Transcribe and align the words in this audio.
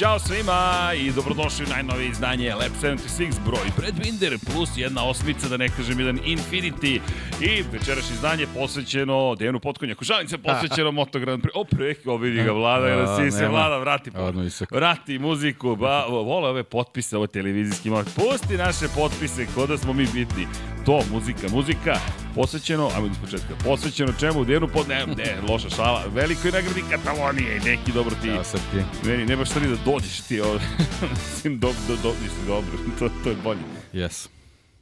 Ćao 0.00 0.18
svima 0.18 0.90
i 0.96 1.10
dobrodošli 1.12 1.64
u 1.64 1.68
najnovije 1.68 2.08
izdanje 2.08 2.54
Lab 2.54 2.72
76 2.82 3.44
broj 3.44 3.66
Predbinder 3.76 4.38
plus 4.52 4.70
jedna 4.76 5.04
osmica, 5.04 5.48
da 5.48 5.56
ne 5.56 5.68
kažem 5.68 6.00
jedan 6.00 6.18
Infinity 6.18 7.00
i 7.40 7.64
večerašnje 7.72 8.14
izdanje 8.14 8.46
posvećeno 8.54 9.34
Dejanu 9.38 9.60
Potkonjaku. 9.60 10.04
Šalim 10.04 10.28
se 10.28 10.38
posvećeno 10.38 10.92
Moto 11.00 11.18
Grand 11.18 11.42
Prix. 11.42 11.50
O, 11.54 11.64
preko, 11.64 12.16
vidi 12.16 12.42
ga, 12.42 12.52
Vlada, 12.52 12.86
A, 12.86 12.96
da 12.96 13.16
si 13.16 13.30
se. 13.30 13.48
Vlada, 13.48 13.78
vrati, 13.78 14.10
vrati 14.70 15.18
muziku, 15.18 15.76
ba, 15.76 16.04
vole 16.06 16.48
ove 16.48 16.64
potpise, 16.64 17.16
ove 17.16 17.26
televizijski 17.26 17.90
moment. 17.90 18.08
Pusti 18.14 18.56
naše 18.56 18.86
potpise, 18.96 19.46
ko 19.54 19.66
da 19.66 19.78
smo 19.78 19.92
mi 19.92 20.06
bitni. 20.14 20.46
To, 20.86 21.00
muzika, 21.12 21.48
muzika, 21.52 21.96
posvećeno, 22.34 22.90
ajmo 22.94 23.06
iz 23.06 23.18
početka, 23.24 23.54
posvećeno 23.64 24.12
čemu, 24.20 24.44
Dejanu 24.44 24.68
Pot, 24.68 24.88
ne, 24.88 25.06
ne, 25.06 25.36
loša 25.48 25.70
šala, 25.70 26.04
velikoj 26.14 26.50
nagradi 26.50 26.82
Katalonije 26.90 27.56
i 27.56 27.60
neki 27.70 27.92
dobro 27.92 28.14
ti. 28.22 28.28
Ćao 28.28 28.44
Srki. 28.44 29.06
Meni 29.06 29.26
ne 29.26 29.36
baš 29.36 29.48
da 29.48 29.60
dođeš 29.92 30.20
ti 30.20 30.40
ovde. 30.40 30.64
Mislim, 31.30 31.58
do, 31.58 31.68
do, 31.88 31.96
do, 32.02 32.14
mislim, 32.22 32.46
dobro, 32.46 32.70
to, 32.98 33.10
to 33.24 33.30
je 33.30 33.36
bolje. 33.44 33.60
Yes. 33.92 34.28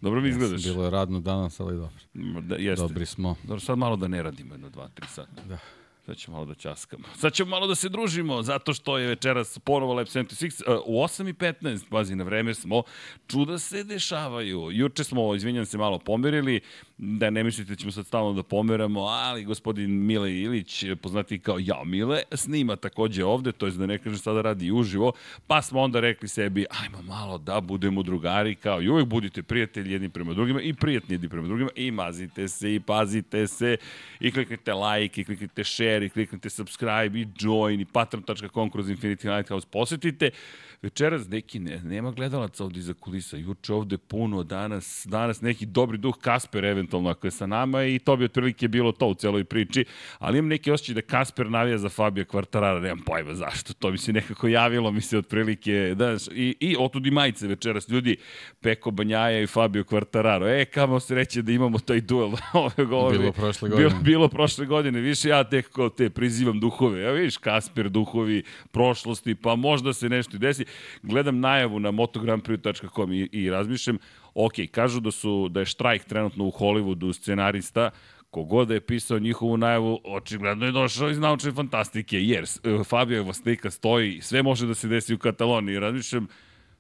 Dobro 0.01 0.21
mi 0.21 0.29
izgledaš. 0.29 0.63
Bilo 0.63 0.85
je 0.85 0.91
radno 0.91 1.21
danas, 1.21 1.61
ali 1.61 1.77
dobro. 1.77 1.95
Da, 2.41 2.57
jeste. 2.57 2.83
Dobri 2.83 3.07
smo. 3.07 3.37
Dobro, 3.43 3.61
sad 3.61 3.79
malo 3.79 3.97
da 3.97 4.09
ne 4.09 4.23
radimo 4.23 4.55
jedno, 4.55 4.71
dva, 4.71 4.89
tri 4.89 5.07
sata. 5.09 5.43
Da. 5.49 5.59
Sad 6.07 6.17
ćemo 6.17 6.37
malo 6.37 6.47
da 6.47 6.55
časkamo. 6.55 7.05
Sad 7.17 7.33
ćemo 7.33 7.51
malo 7.51 7.67
da 7.67 7.75
se 7.75 7.89
družimo, 7.89 8.43
zato 8.43 8.75
što 8.75 8.99
je 8.99 9.07
večeras 9.07 9.59
ponovo 9.59 9.95
Lab 9.95 10.07
76. 10.07 10.75
Uh, 10.77 10.83
u 10.87 10.93
8.15, 10.93 11.85
pazi, 11.91 12.15
na 12.15 12.25
vreme 12.25 12.55
smo, 12.55 12.83
čuda 13.27 13.59
se 13.59 13.85
dešavaju. 13.85 14.71
Juče 14.73 15.05
smo, 15.05 15.35
izvinjam 15.35 15.67
se, 15.67 15.79
malo 15.79 15.99
pomerili, 15.99 16.61
da 16.99 17.31
ne 17.31 17.45
mislite 17.45 17.73
da 17.73 17.77
ćemo 17.77 17.93
sad 17.93 18.07
stalno 18.07 18.33
da 18.33 18.43
pomeramo, 18.43 19.01
ali 19.01 19.45
gospodin 19.45 20.07
Mile 20.07 20.33
Ilić, 20.33 20.85
poznati 21.03 21.39
kao 21.39 21.59
Ja 21.61 21.85
Mile, 21.85 22.23
snima 22.33 22.77
takođe 22.77 23.25
ovde, 23.25 23.53
to 23.53 23.67
je 23.67 23.73
da 23.73 23.87
ne 23.87 23.99
kažem 23.99 24.19
sada 24.19 24.43
radi 24.43 24.73
uživo, 24.73 25.13
pa 25.47 25.63
smo 25.63 25.81
onda 25.81 26.01
rekli 26.01 26.29
sebi, 26.29 26.67
ajmo 26.83 27.03
malo 27.03 27.39
da 27.39 27.61
budemo 27.61 28.03
drugari, 28.03 28.55
kao 28.55 28.83
i 28.83 28.89
uvek 28.89 29.07
budite 29.07 29.43
prijatelji 29.43 29.93
jedni 29.93 30.09
prema 30.09 30.35
drugima 30.35 30.61
i 30.61 30.75
prijatni 30.75 31.15
jedni 31.15 31.29
prema 31.29 31.47
drugima 31.49 31.71
i 31.77 31.91
mazite 31.91 32.49
se 32.49 32.75
i 32.75 32.81
pazite 32.81 33.47
se 33.47 33.77
i 34.21 34.31
kliknite 34.31 34.73
like 34.75 35.21
i 35.21 35.25
kliknite 35.25 35.65
share 35.65 36.07
i 36.07 36.09
kliknite 36.09 36.51
subscribe 36.51 37.21
i 37.21 37.27
join 37.41 37.81
i 37.81 37.85
patron.com 37.85 38.71
kroz 38.71 38.89
Infinity 38.89 39.37
Lighthouse 39.37 39.67
posetite. 39.71 40.31
Večeras 40.83 41.29
neki 41.29 41.59
ne, 41.59 41.81
nema 41.85 42.11
gledalaca 42.11 42.65
ovde 42.65 42.79
iza 42.79 42.95
kulisa. 42.95 43.37
Juče 43.37 43.73
ovde 43.73 43.99
puno, 43.99 44.43
danas, 44.43 45.07
danas 45.11 45.41
neki 45.41 45.67
dobri 45.67 45.99
duh 45.99 46.19
Kasper 46.21 46.65
eventualno 46.65 47.11
ako 47.11 47.27
je 47.27 47.31
sa 47.31 47.47
nama 47.47 47.85
i 47.85 47.99
to 47.99 48.17
bi 48.17 48.25
otprilike 48.25 48.69
bilo 48.69 48.93
to 48.93 49.07
u 49.07 49.15
celoj 49.15 49.45
priči. 49.45 49.85
Ali 50.19 50.39
imam 50.39 50.49
neki 50.49 50.71
osjećaj 50.71 50.95
da 50.95 51.01
Kasper 51.01 51.51
navija 51.51 51.79
za 51.79 51.89
Fabio 51.89 52.25
Kvartarara, 52.25 52.81
nemam 52.81 53.05
pojma 53.07 53.35
zašto. 53.35 53.73
To 53.75 53.91
mi 53.91 53.99
se 53.99 54.13
nekako 54.13 54.49
javilo, 54.49 54.91
mi 54.91 55.01
se 55.01 55.19
otprilike, 55.19 55.95
da, 55.97 56.17
i, 56.35 56.57
i 56.61 56.77
otud 56.79 57.07
i 57.07 57.11
majice 57.11 57.47
večeras. 57.47 57.89
Ljudi, 57.89 58.17
Peko 58.61 58.91
Banjaja 58.91 59.41
i 59.43 59.47
Fabio 59.47 59.85
Kvartararo. 59.85 60.49
E, 60.49 60.65
kamo 60.65 61.01
sreće 61.01 61.43
da 61.43 61.53
imamo 61.53 61.79
taj 61.79 62.01
duel. 62.01 62.31
ove 62.53 62.87
ove, 62.91 63.19
Bilo 63.19 63.33
prošle 63.33 63.69
Bilo, 63.69 63.83
godine. 63.83 64.03
bilo 64.03 64.29
prošle 64.29 64.67
godine, 64.67 65.01
više 65.01 65.29
ja 65.29 65.45
tek 65.45 65.69
kao 65.73 65.89
te 65.89 66.11
prizivam 66.11 66.61
duhove. 66.61 67.01
Ja 67.01 67.13
vidiš, 67.13 67.37
Kasper, 67.37 67.89
duhovi 67.89 68.43
prošlosti, 68.71 69.35
pa 69.35 69.57
možda 69.57 69.93
se 69.93 70.09
nešto 70.09 70.37
i 70.37 70.39
desi. 70.39 70.68
Gledam 71.03 71.41
najavu 71.41 71.81
na 71.81 71.91
motograndprix.com 71.91 73.13
i, 73.13 73.29
i 73.33 73.51
razmišljam, 73.51 73.99
ok, 74.35 74.55
kažu 74.71 75.01
da 75.01 75.11
su 75.11 75.49
da 75.49 75.61
je 75.61 75.67
štrajk 75.67 76.05
trenutno 76.05 76.45
u 76.45 76.51
Hollywoodu 76.51 77.13
scenarista, 77.13 77.91
kogod 78.31 78.69
da 78.69 78.75
je 78.75 78.81
pisao 78.81 79.19
njihovu 79.19 79.57
najavu, 79.57 80.01
očigledno 80.05 80.67
je 80.67 80.73
došao 80.73 81.11
iz 81.11 81.19
naučne 81.19 81.53
fantastike, 81.53 82.23
jer 82.23 82.45
e, 82.45 82.85
Fabio 82.85 83.33
slika 83.33 83.71
stoji, 83.71 84.21
sve 84.21 84.43
može 84.43 84.67
da 84.67 84.75
se 84.75 84.89
desi 84.89 85.15
u 85.15 85.19
Kataloniji. 85.19 85.79
Razmišljam, 85.79 86.27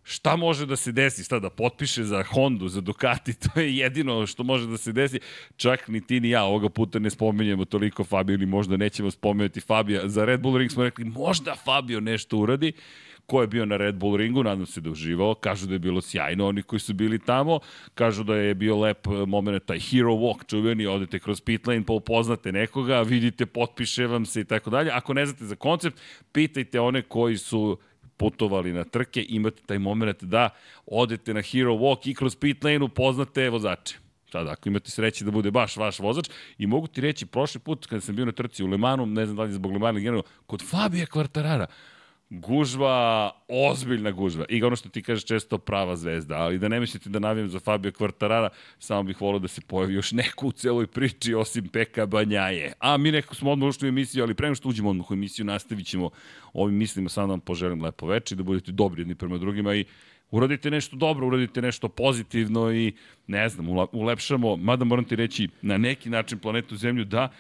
šta 0.03 0.37
može 0.37 0.66
da 0.66 0.77
se 0.77 0.93
desi, 0.93 1.25
šta 1.25 1.38
da 1.38 1.50
potpiše 1.50 2.04
za 2.04 2.22
Hondu, 2.22 2.69
za 2.69 2.81
Ducati, 2.81 3.34
to 3.43 3.60
je 3.60 3.77
jedino 3.77 4.27
što 4.27 4.44
može 4.44 4.66
da 4.66 4.77
se 4.77 4.93
desi. 4.93 5.21
Čak 5.56 5.88
ni 5.88 6.00
ti 6.00 6.21
ni 6.21 6.31
ja 6.31 6.44
ovoga 6.44 6.69
puta 6.69 6.98
ne 6.98 7.10
spominjemo 7.10 7.65
toliko 7.65 8.04
Fabio 8.04 8.34
ili 8.34 8.47
možda 8.47 8.77
nećemo 8.77 9.10
spomenuti 9.10 9.60
Fabija. 9.60 10.09
Za 10.09 10.25
Red 10.25 10.41
Bull 10.41 10.56
Ring 10.56 10.71
smo 10.71 10.84
rekli 10.84 11.04
možda 11.04 11.54
Fabio 11.65 12.00
nešto 12.00 12.38
uradi 12.38 12.72
ko 13.28 13.41
je 13.41 13.47
bio 13.47 13.66
na 13.66 13.77
Red 13.77 13.94
Bull 13.94 14.16
ringu, 14.16 14.43
nadam 14.43 14.66
se 14.66 14.81
da 14.81 14.91
uživao, 14.91 15.34
kažu 15.34 15.66
da 15.66 15.75
je 15.75 15.78
bilo 15.78 16.00
sjajno 16.00 16.47
oni 16.47 16.62
koji 16.62 16.81
su 16.81 16.94
bili 16.94 17.19
tamo, 17.19 17.61
kažu 17.94 18.25
da 18.25 18.34
je 18.34 18.55
bio 18.55 18.78
lep 18.81 19.06
moment, 19.27 19.65
taj 19.65 19.78
hero 19.78 20.15
walk 20.15 20.47
čuveni, 20.47 20.87
odete 20.87 21.19
kroz 21.19 21.41
pit 21.41 21.66
lane, 21.66 21.84
pa 21.84 21.93
upoznate 21.93 22.53
nekoga, 22.53 23.03
vidite, 23.03 23.47
potpiše 23.47 24.06
vam 24.06 24.27
se 24.27 24.41
i 24.41 24.44
tako 24.44 24.71
dalje. 24.71 24.91
Ako 24.91 25.15
ne 25.15 25.27
znate 25.27 25.44
za 25.44 25.56
koncept, 25.56 26.00
pitajte 26.33 26.81
one 26.81 27.03
koji 27.03 27.37
su 27.37 27.78
putovali 28.16 28.72
na 28.72 28.84
trke, 28.84 29.27
imate 29.28 29.62
taj 29.66 29.78
moment 29.78 30.25
da 30.25 30.49
odete 30.87 31.34
na 31.34 31.43
hero 31.43 31.75
walk 31.75 32.10
i 32.10 32.15
kroz 32.15 32.37
pit 32.37 32.65
lane 32.65 32.84
upoznate 32.84 33.50
vozače. 33.50 33.99
Sad, 34.33 34.49
ako 34.49 34.69
imate 34.69 34.91
sreće 34.91 35.25
da 35.25 35.31
bude 35.31 35.50
baš 35.50 35.77
vaš 35.77 35.99
vozač, 35.99 36.31
i 36.59 36.66
mogu 36.66 36.87
ti 36.87 37.00
reći, 37.00 37.27
prošli 37.27 37.60
put 37.60 37.87
kada 37.87 38.00
sam 38.00 38.16
bio 38.16 38.25
na 38.25 38.33
trci 38.33 38.65
u 38.65 38.66
Lemanu, 38.66 39.06
ne 39.06 39.27
znam 39.27 39.37
da 39.37 39.43
li 39.43 39.49
je 39.49 39.53
zbog 39.53 39.72
Lemana 39.72 39.99
generalno, 39.99 40.25
kod 40.47 40.62
Fabija 40.62 41.06
Kvartarara, 41.06 41.66
gužva, 42.31 43.31
ozbiljna 43.49 44.11
gužva. 44.11 44.44
I 44.49 44.62
ono 44.62 44.77
što 44.77 44.89
ti 44.89 45.03
kažeš 45.03 45.25
često 45.25 45.59
prava 45.59 45.97
zvezda, 45.97 46.37
ali 46.37 46.59
da 46.59 46.69
ne 46.69 46.81
mislite 46.81 47.11
da 47.11 47.19
navijam 47.19 47.49
za 47.49 47.61
Fabio 47.61 47.93
Kvartarara, 47.93 48.49
samo 48.78 49.03
bih 49.03 49.21
volio 49.21 49.39
da 49.39 49.49
se 49.49 49.61
pojavi 49.61 49.94
još 49.94 50.12
neko 50.12 50.47
u 50.47 50.53
celoj 50.53 50.87
priči 50.87 51.34
osim 51.34 51.69
Peka 51.69 52.06
Banjaje. 52.06 52.72
A 52.78 52.97
mi 52.97 53.12
neko 53.12 53.34
smo 53.34 53.50
odmah 53.50 53.69
ušli 53.69 53.89
u 53.89 53.91
emisiju, 53.91 54.25
ali 54.25 54.34
prema 54.34 54.55
što 54.55 54.69
uđemo 54.69 54.91
odmah 54.91 55.11
u 55.11 55.15
emisiju, 55.15 55.44
nastavit 55.44 55.87
ćemo 55.87 56.11
ovim 56.53 56.77
mislima, 56.77 57.09
sad 57.09 57.28
vam 57.28 57.41
poželim 57.41 57.83
lepo 57.83 58.06
večer, 58.06 58.39
da 58.39 58.45
budete 58.45 58.72
dobri 58.72 59.00
jedni 59.00 59.15
prema 59.15 59.39
drugima 59.39 59.75
i 59.75 59.84
uradite 60.31 60.71
nešto 60.71 60.97
dobro, 60.97 61.27
uradite 61.27 61.62
nešto 61.62 61.89
pozitivno 61.89 62.72
i 62.72 62.93
ne 63.27 63.49
znam, 63.49 63.66
ulepšamo, 63.93 64.56
mada 64.56 64.84
moram 64.84 65.05
ti 65.05 65.16
reći, 65.16 65.49
na 65.62 65.78
neki 65.78 66.10
način 66.10 66.39
planetu 66.39 66.77
Zemlju 66.77 67.04
da 67.04 67.33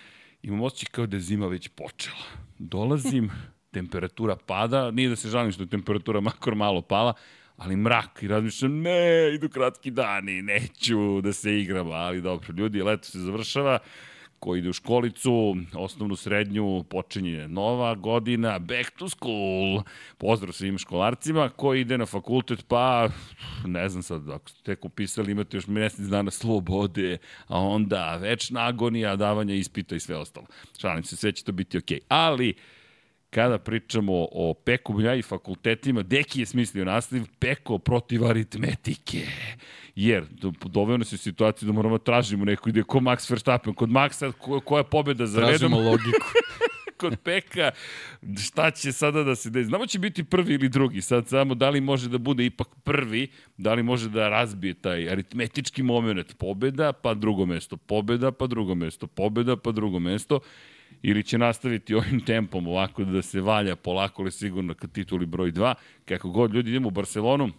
imam 0.42 0.62
osjećaj 0.62 0.92
kao 0.92 1.06
da 1.06 1.16
je 1.16 1.20
zima 1.20 1.46
već 1.46 1.68
počela. 1.68 2.24
Dolazim, 2.58 3.30
temperatura 3.70 4.36
pada, 4.46 4.90
nije 4.90 5.08
da 5.08 5.16
se 5.16 5.28
žalim 5.28 5.52
što 5.52 5.62
je 5.62 5.68
temperatura 5.68 6.20
makar 6.20 6.54
malo 6.54 6.82
pala, 6.82 7.12
ali 7.56 7.76
mrak 7.76 8.22
i 8.22 8.28
razmišljam, 8.28 8.80
ne, 8.80 9.34
idu 9.34 9.48
kratki 9.48 9.90
dani, 9.90 10.42
neću 10.42 11.20
da 11.20 11.32
se 11.32 11.60
igram, 11.60 11.90
ali 11.90 12.20
dobro, 12.20 12.54
ljudi, 12.56 12.82
leto 12.82 13.04
se 13.04 13.18
završava, 13.18 13.78
ko 14.38 14.56
ide 14.56 14.68
u 14.68 14.72
školicu, 14.72 15.56
osnovnu, 15.74 16.16
srednju, 16.16 16.84
počinje 16.90 17.48
nova 17.48 17.94
godina, 17.94 18.58
back 18.58 18.90
to 18.98 19.08
school. 19.08 19.82
Pozdrav 20.18 20.52
svim 20.52 20.78
školarcima. 20.78 21.48
Ko 21.48 21.74
ide 21.74 21.98
na 21.98 22.06
fakultet, 22.06 22.64
pa 22.68 23.08
ne 23.66 23.88
znam 23.88 24.02
sad, 24.02 24.30
ako 24.30 24.50
ste 24.50 24.62
tek 24.62 24.84
upisali, 24.84 25.32
imate 25.32 25.56
još 25.56 25.66
mesec 25.66 26.06
dana 26.06 26.30
slobode, 26.30 27.18
a 27.46 27.58
onda 27.60 28.16
večna 28.16 28.66
agonija, 28.66 29.16
davanja 29.16 29.54
ispita 29.54 29.96
i 29.96 30.00
sve 30.00 30.16
ostalo. 30.16 30.46
Šalim 30.78 31.04
se, 31.04 31.16
sve 31.16 31.32
će 31.32 31.44
to 31.44 31.52
biti 31.52 31.78
okej. 31.78 31.98
Okay. 31.98 32.04
Ali, 32.08 32.54
kada 33.30 33.58
pričamo 33.58 34.12
o 34.32 34.54
Peku 34.64 35.00
ja 35.00 35.14
i 35.14 35.22
fakultetima, 35.22 36.02
Deki 36.02 36.40
je 36.40 36.46
smislio 36.46 36.84
nastav 36.84 37.20
Peko 37.38 37.78
protiv 37.78 38.24
aritmetike. 38.24 39.26
Jer 39.96 40.24
do, 40.30 40.52
doveo 40.64 40.96
nas 40.96 41.12
je 41.12 41.14
u 41.14 41.18
situaciju 41.18 41.66
da 41.66 41.72
moramo 41.72 41.98
da 41.98 42.04
tražimo 42.04 42.44
neko 42.44 42.68
ide 42.68 42.82
ko 42.82 42.98
Max 42.98 43.30
Verstappen. 43.30 43.74
Kod 43.74 43.88
Maxa 43.88 44.32
ko, 44.32 44.60
koja 44.60 44.80
je 44.80 44.84
pobeda 44.84 45.26
za 45.26 45.40
redom? 45.40 45.50
Tražimo 45.50 45.80
logiku. 45.80 46.26
kod 46.98 47.16
Peka, 47.24 47.70
šta 48.38 48.70
će 48.70 48.92
sada 48.92 49.22
da 49.22 49.34
se 49.34 49.50
desi? 49.50 49.68
Znamo 49.68 49.86
će 49.86 49.98
biti 49.98 50.24
prvi 50.24 50.54
ili 50.54 50.68
drugi, 50.68 51.00
sad 51.00 51.28
samo 51.28 51.54
da 51.54 51.70
li 51.70 51.80
može 51.80 52.08
da 52.08 52.18
bude 52.18 52.44
ipak 52.44 52.68
prvi, 52.84 53.28
da 53.56 53.74
li 53.74 53.82
može 53.82 54.08
da 54.08 54.28
razbije 54.28 54.74
taj 54.74 55.10
aritmetički 55.10 55.82
moment 55.82 56.38
pobeda, 56.38 56.92
pa 56.92 57.14
drugo 57.14 57.46
mesto 57.46 57.76
pobeda, 57.76 58.32
pa 58.32 58.46
drugo 58.46 58.74
mesto 58.74 59.06
pobeda, 59.06 59.56
pa 59.56 59.72
drugo 59.72 59.98
mesto 59.98 60.40
ili 61.02 61.22
će 61.22 61.38
nastaviti 61.38 61.94
ovim 61.94 62.20
tempom 62.20 62.66
ovako 62.66 63.04
da 63.04 63.22
se 63.22 63.40
valja 63.40 63.76
polako 63.76 64.22
ali 64.22 64.30
sigurno 64.30 64.74
ka 64.74 64.86
tituli 64.86 65.26
broj 65.26 65.52
2. 65.52 65.74
Kako 66.04 66.30
god 66.30 66.54
ljudi 66.54 66.70
idemo 66.70 66.88
u 66.88 66.90
Barcelonu, 66.90 67.50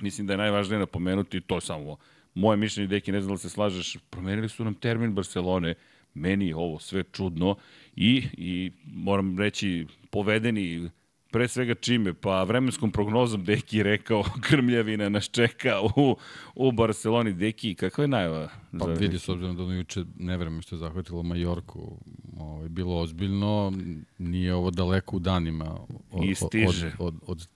mislim 0.00 0.26
da 0.26 0.32
je 0.32 0.38
najvažnije 0.38 0.78
napomenuti 0.78 1.40
to 1.40 1.60
samo 1.60 1.96
moje 2.34 2.56
mišljenje, 2.56 2.88
deki, 2.88 3.12
ne 3.12 3.20
znam 3.20 3.34
da 3.34 3.38
se 3.38 3.50
slažeš, 3.50 3.96
promenili 4.10 4.48
su 4.48 4.64
nam 4.64 4.74
termin 4.74 5.14
Barcelone, 5.14 5.74
meni 6.14 6.48
je 6.48 6.56
ovo 6.56 6.78
sve 6.78 7.04
čudno 7.12 7.56
i, 7.96 8.24
i 8.32 8.72
moram 8.84 9.38
reći 9.38 9.86
povedeni 10.10 10.90
pre 11.30 11.48
svega 11.48 11.74
čime, 11.74 12.14
pa 12.14 12.42
vremenskom 12.42 12.90
prognozom 12.90 13.44
Deki 13.44 13.76
je 13.76 13.82
rekao 13.82 14.24
krmljavina 14.48 15.08
nas 15.08 15.30
čeka 15.30 15.80
u, 15.96 16.16
u 16.54 16.72
Barceloni. 16.72 17.32
Deki, 17.32 17.74
kakva 17.74 18.04
je 18.04 18.08
najava? 18.08 18.48
Pa 18.78 18.86
vidi, 18.86 19.18
s 19.18 19.28
obzirom 19.28 19.56
da 19.56 19.62
ono 19.62 19.72
juče 19.72 20.04
nevreme 20.18 20.62
što 20.62 20.74
je 20.74 20.78
zahvatilo 20.78 21.22
Majorku, 21.22 21.98
ovaj, 22.40 22.68
bilo 22.68 22.98
ozbiljno, 22.98 23.72
nije 24.18 24.54
ovo 24.54 24.70
daleko 24.70 25.16
u 25.16 25.18
danima 25.18 25.78
od, 26.10 26.24
I 26.24 26.34
stiže. 26.34 26.92
od, 26.98 27.14
od, 27.26 27.48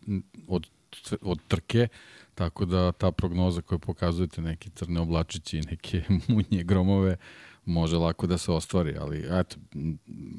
od, 0.48 0.66
od, 1.08 1.18
od 1.22 1.38
trke, 1.48 1.88
tako 2.34 2.64
da 2.64 2.92
ta 2.92 3.10
prognoza 3.10 3.62
koja 3.62 3.78
pokazujete 3.78 4.42
neke 4.42 4.70
crne 4.70 5.00
oblačiće 5.00 5.58
i 5.58 5.62
neke 5.62 6.02
munje 6.28 6.64
gromove, 6.64 7.16
može 7.66 7.96
lako 7.96 8.26
da 8.26 8.38
se 8.38 8.52
ostvari, 8.52 8.96
ali 9.00 9.24
eto, 9.30 9.56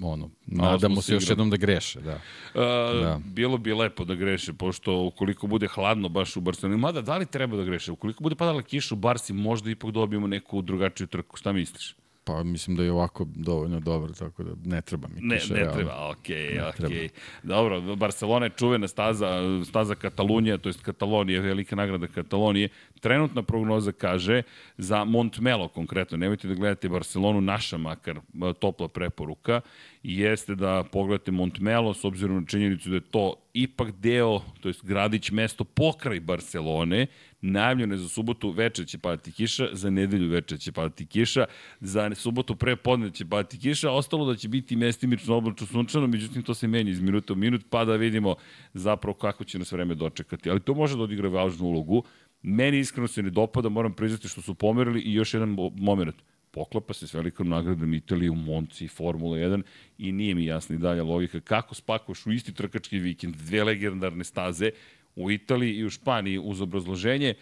ono, 0.03 0.29
nadamo 0.45 1.01
se 1.01 1.13
još 1.13 1.29
jednom 1.29 1.49
da 1.49 1.57
greše, 1.57 2.01
da. 2.01 2.15
Uh, 2.15 3.01
da. 3.01 3.19
Bilo 3.25 3.57
bi 3.57 3.73
lepo 3.73 4.05
da 4.05 4.15
greše, 4.15 4.53
pošto 4.53 5.01
ukoliko 5.01 5.47
bude 5.47 5.67
hladno 5.67 6.09
baš 6.09 6.37
u 6.37 6.41
Barceloni, 6.41 6.77
mada 6.77 7.01
da 7.01 7.17
li 7.17 7.25
treba 7.25 7.57
da 7.57 7.63
greše, 7.63 7.91
ukoliko 7.91 8.23
bude 8.23 8.35
padala 8.35 8.61
kiša 8.61 8.95
u 8.95 8.97
Barsi, 8.97 9.33
možda 9.33 9.69
ipak 9.69 9.91
dobijemo 9.91 10.27
neku 10.27 10.61
drugačiju 10.61 11.07
trku, 11.07 11.37
šta 11.37 11.51
misliš? 11.51 11.95
Pa 12.27 12.43
mislim 12.43 12.77
da 12.77 12.83
je 12.83 12.91
ovako 12.91 13.25
dovoljno 13.35 13.79
dobar, 13.79 14.11
tako 14.11 14.43
da 14.43 14.51
ne 14.63 14.81
treba 14.81 15.07
mi 15.07 15.21
ne, 15.21 15.39
kiša. 15.39 15.53
Ne, 15.53 15.63
ne 15.63 15.73
treba, 15.73 16.09
okej, 16.09 16.35
okay, 16.35 16.85
okej. 16.85 16.97
Okay. 16.97 17.09
Dobro, 17.43 17.95
Barcelona 17.95 18.45
je 18.45 18.51
čuvena 18.57 18.87
staza, 18.87 19.41
staza 19.65 19.95
Katalunija, 19.95 20.57
to 20.57 20.69
je 20.69 20.73
Katalonija, 20.81 21.41
velika 21.41 21.75
nagrada 21.75 22.07
Katalonije. 22.07 22.69
Trenutna 23.01 23.43
prognoza 23.43 23.91
kaže 23.91 24.41
za 24.77 25.03
Montmelo 25.03 25.67
konkretno, 25.67 26.17
nemojte 26.17 26.47
da 26.47 26.53
gledate 26.53 26.89
Barcelonu, 26.89 27.41
naša 27.41 27.77
makar 27.77 28.19
topla 28.59 28.87
preporuka, 28.87 29.61
jeste 30.03 30.55
da 30.55 30.83
pogledate 30.91 31.31
Montmelo 31.31 31.93
s 31.93 32.05
obzirom 32.05 32.39
na 32.41 32.47
činjenicu 32.47 32.89
da 32.89 32.95
je 32.95 33.01
to 33.01 33.35
ipak 33.53 33.91
deo, 33.91 34.41
to 34.61 34.69
je 34.69 34.73
gradić 34.83 35.31
mesto 35.31 35.63
pokraj 35.63 36.19
Barcelone, 36.19 37.07
najavljeno 37.51 37.93
je 37.93 37.97
za 37.97 38.09
subotu 38.09 38.49
veče 38.49 38.85
će 38.85 38.97
padati 38.97 39.31
kiša, 39.31 39.67
za 39.73 39.89
nedelju 39.89 40.29
veče 40.29 40.57
će 40.57 40.71
padati 40.71 41.05
kiša, 41.05 41.45
za 41.79 42.15
subotu 42.15 42.55
pre 42.55 42.75
podne 42.75 43.11
će 43.11 43.25
padati 43.25 43.59
kiša, 43.59 43.91
ostalo 43.91 44.25
da 44.25 44.35
će 44.35 44.47
biti 44.47 44.75
mestimično 44.75 45.35
oblačno 45.35 45.67
sunčano, 45.67 46.07
međutim 46.07 46.43
to 46.43 46.53
se 46.53 46.67
menja 46.67 46.91
iz 46.91 47.01
minuta 47.01 47.33
u 47.33 47.35
minut, 47.35 47.61
pa 47.69 47.85
da 47.85 47.95
vidimo 47.95 48.35
zapravo 48.73 49.13
kako 49.13 49.43
će 49.43 49.59
nas 49.59 49.71
vreme 49.71 49.95
dočekati. 49.95 50.49
Ali 50.49 50.59
to 50.59 50.73
može 50.73 50.97
da 50.97 51.03
odigra 51.03 51.29
važnu 51.29 51.65
ulogu. 51.65 52.03
Meni 52.41 52.79
iskreno 52.79 53.07
se 53.07 53.23
ne 53.23 53.29
dopada, 53.29 53.69
moram 53.69 53.93
priznati 53.93 54.27
što 54.27 54.41
su 54.41 54.53
pomerili 54.55 55.01
i 55.01 55.13
još 55.13 55.33
jedan 55.33 55.57
moment 55.75 56.15
poklapa 56.55 56.93
se 56.93 57.07
s 57.07 57.13
velikom 57.13 57.49
nagradom 57.49 57.93
Italije 57.93 58.31
u 58.31 58.35
Monci, 58.35 58.87
Formula 58.87 59.37
1 59.37 59.61
i 59.97 60.11
nije 60.11 60.35
mi 60.35 60.45
jasna 60.45 60.75
i 60.75 60.79
dalje 60.79 61.03
logika 61.03 61.39
kako 61.39 61.75
spakoš 61.75 62.25
u 62.25 62.31
isti 62.31 62.53
trkački 62.53 62.99
vikend 62.99 63.35
dve 63.35 63.63
legendarne 63.63 64.23
staze 64.23 64.71
u 65.15 65.31
Italiji 65.31 65.75
i 65.75 65.85
u 65.85 65.89
Španiji 65.89 66.39
uz 66.39 66.61
obrazloženje 66.61 67.33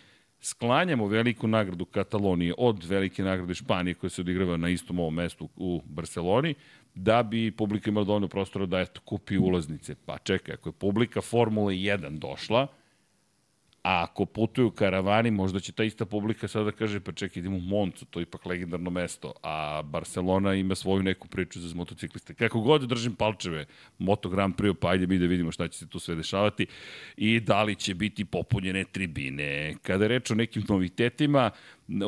sklanjamo 0.43 1.07
veliku 1.07 1.47
nagradu 1.47 1.85
Katalonije 1.85 2.53
od 2.57 2.83
velike 2.83 3.23
nagrade 3.23 3.53
Španije 3.53 3.93
koja 3.93 4.09
se 4.09 4.21
odigrava 4.21 4.57
na 4.57 4.69
istom 4.69 4.99
ovom 4.99 5.13
mestu 5.13 5.49
u 5.55 5.81
Barceloni, 5.85 6.55
da 6.95 7.23
bi 7.23 7.51
publika 7.51 7.89
imala 7.89 8.05
dovoljno 8.05 8.27
prostora 8.27 8.65
da 8.65 8.79
eto, 8.79 9.01
kupi 9.05 9.37
ulaznice. 9.37 9.95
Pa 10.05 10.17
čekaj, 10.17 10.53
ako 10.53 10.69
je 10.69 10.73
publika 10.73 11.21
Formule 11.21 11.73
1 11.73 12.19
došla, 12.19 12.67
A 13.83 14.03
ako 14.03 14.25
putuju 14.25 14.71
karavani, 14.71 15.31
možda 15.31 15.59
će 15.59 15.71
ta 15.71 15.83
ista 15.83 16.05
publika 16.05 16.47
sada 16.47 16.65
da 16.65 16.71
kaže, 16.71 16.99
pa 16.99 17.11
čekaj, 17.11 17.39
idemo 17.39 17.57
u 17.57 17.59
Moncu, 17.59 18.05
to 18.05 18.19
je 18.19 18.23
ipak 18.23 18.45
legendarno 18.45 18.89
mesto, 18.89 19.33
a 19.43 19.81
Barcelona 19.81 20.53
ima 20.55 20.75
svoju 20.75 21.03
neku 21.03 21.27
priču 21.27 21.59
za 21.59 21.75
motocikliste. 21.75 22.33
Kako 22.33 22.61
god 22.61 22.81
držim 22.81 23.15
palčeve, 23.15 23.65
Moto 23.99 24.29
Grand 24.29 24.55
Prix, 24.55 24.73
pa 24.73 24.89
ajde 24.89 25.07
mi 25.07 25.19
da 25.19 25.25
vidimo 25.25 25.51
šta 25.51 25.67
će 25.67 25.77
se 25.77 25.89
tu 25.89 25.99
sve 25.99 26.15
dešavati 26.15 26.65
i 27.17 27.39
da 27.39 27.63
li 27.63 27.75
će 27.75 27.93
biti 27.93 28.25
popunjene 28.25 28.83
tribine. 28.83 29.75
Kada 29.81 30.03
je 30.03 30.07
reč 30.07 30.31
o 30.31 30.35
nekim 30.35 30.63
novitetima, 30.69 31.51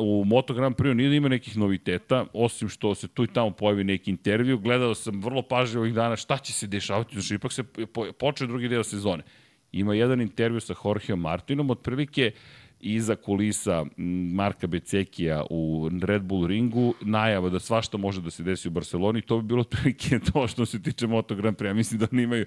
u 0.00 0.24
Moto 0.24 0.54
Grand 0.54 0.76
Prix 0.76 0.94
nije 0.94 1.08
da 1.08 1.14
ima 1.14 1.28
nekih 1.28 1.56
noviteta, 1.56 2.26
osim 2.32 2.68
što 2.68 2.94
se 2.94 3.08
tu 3.08 3.24
i 3.24 3.32
tamo 3.32 3.50
pojavi 3.50 3.84
neki 3.84 4.10
intervju. 4.10 4.58
Gledao 4.58 4.94
sam 4.94 5.20
vrlo 5.22 5.42
pažljivo 5.42 5.82
ovih 5.82 5.94
dana 5.94 6.16
šta 6.16 6.38
će 6.38 6.52
se 6.52 6.66
dešavati, 6.66 7.20
znači 7.20 7.34
ipak 7.34 7.52
se 7.52 7.64
počeo 8.18 8.46
drugi 8.46 8.68
deo 8.68 8.84
sezone 8.84 9.22
ima 9.72 9.94
jedan 9.94 10.20
intervju 10.20 10.60
sa 10.60 10.74
Jorgeom 10.84 11.20
Martinom, 11.20 11.70
otprilike 11.70 12.32
iza 12.80 13.16
kulisa 13.16 13.84
Marka 14.32 14.66
Becekija 14.66 15.44
u 15.50 15.90
Red 16.02 16.22
Bull 16.22 16.46
ringu, 16.46 16.94
najava 17.00 17.50
da 17.50 17.60
svašta 17.60 17.96
može 17.96 18.20
da 18.20 18.30
se 18.30 18.42
desi 18.42 18.68
u 18.68 18.70
Barceloni, 18.70 19.22
to 19.22 19.40
bi 19.40 19.46
bilo 19.46 19.60
otprilike 19.60 20.18
to 20.32 20.48
što 20.48 20.66
se 20.66 20.82
tiče 20.82 21.06
Moto 21.06 21.34
Grand 21.34 21.56
Prix. 21.56 21.74
Mislim 21.74 22.00
da 22.00 22.06
oni 22.12 22.22
imaju 22.22 22.46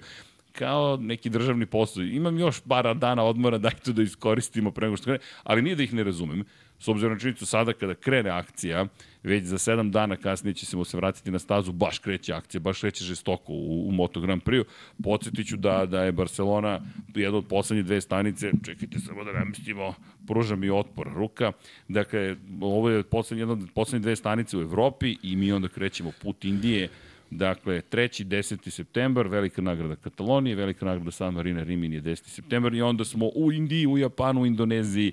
kao 0.52 0.96
neki 1.00 1.30
državni 1.30 1.66
posao. 1.66 2.02
Imam 2.02 2.38
još 2.38 2.60
par 2.60 2.96
dana 2.96 3.24
odmora, 3.24 3.58
daj 3.58 3.74
to 3.84 3.92
da 3.92 4.02
iskoristimo 4.02 4.70
pre 4.70 4.86
nego 4.86 4.96
što 4.96 5.04
krene, 5.04 5.18
ali 5.42 5.62
nije 5.62 5.76
da 5.76 5.82
ih 5.82 5.94
ne 5.94 6.04
razumem. 6.04 6.44
S 6.78 6.88
obzirom 6.88 7.12
na 7.12 7.18
činjenicu 7.18 7.46
sada 7.46 7.72
kada 7.72 7.94
krene 7.94 8.30
akcija, 8.30 8.86
već 9.22 9.44
za 9.44 9.58
sedam 9.58 9.90
dana 9.90 10.16
kasnije 10.16 10.54
će 10.54 10.66
se 10.66 10.96
vratiti 10.96 11.30
na 11.30 11.38
stazu, 11.38 11.72
baš 11.72 11.98
kreće 11.98 12.32
akcija, 12.32 12.60
baš 12.60 12.80
kreće 12.80 13.04
žestoko 13.04 13.52
u, 13.52 13.88
u 13.88 13.92
Moto 13.92 14.20
Grand 14.20 14.42
Prix. 14.42 14.64
Podsjetiću 15.02 15.56
da, 15.56 15.86
da 15.86 16.04
je 16.04 16.12
Barcelona 16.12 16.80
jedna 17.14 17.38
od 17.38 17.46
poslednje 17.46 17.82
dve 17.82 18.00
stanice, 18.00 18.52
čekajte 18.64 18.98
samo 18.98 19.24
da 19.24 19.32
namestimo, 19.32 19.94
pruža 20.26 20.56
mi 20.56 20.70
otpor 20.70 21.08
ruka. 21.14 21.52
Dakle, 21.88 22.36
ovo 22.60 22.90
je 22.90 23.02
poslednje, 23.02 23.42
jedna 23.42 23.52
od 23.52 23.68
poslednje 23.74 24.02
dve 24.02 24.16
stanice 24.16 24.58
u 24.58 24.60
Evropi 24.60 25.16
i 25.22 25.36
mi 25.36 25.52
onda 25.52 25.68
krećemo 25.68 26.12
put 26.22 26.44
Indije 26.44 26.88
Dakle, 27.30 27.82
3. 27.90 28.24
10. 28.24 28.70
septembar, 28.70 29.28
velika 29.28 29.62
nagrada 29.62 29.96
Katalonije, 29.96 30.56
velika 30.56 30.86
nagrada 30.86 31.10
San 31.10 31.34
Marina 31.34 31.62
Rimini 31.62 31.96
je 31.96 32.02
10. 32.02 32.26
septembar 32.26 32.74
i 32.74 32.82
onda 32.82 33.04
smo 33.04 33.30
u 33.34 33.52
Indiji, 33.52 33.86
u 33.86 33.98
Japanu, 33.98 34.40
u 34.40 34.46
Indoneziji 34.46 35.12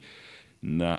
na 0.62 0.98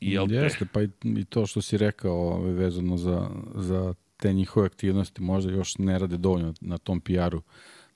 ILP. 0.00 0.30
Jeste, 0.30 0.66
pa 0.72 0.82
i, 0.82 0.88
i 1.04 1.24
to 1.24 1.46
što 1.46 1.62
si 1.62 1.78
rekao 1.78 2.14
ovaj, 2.14 2.52
vezano 2.52 2.96
za, 2.96 3.30
za 3.54 3.94
te 4.16 4.32
njihove 4.32 4.66
aktivnosti, 4.66 5.22
možda 5.22 5.52
još 5.52 5.78
ne 5.78 5.98
rade 5.98 6.16
dovoljno 6.16 6.54
na 6.60 6.78
tom 6.78 7.00
PR-u. 7.00 7.42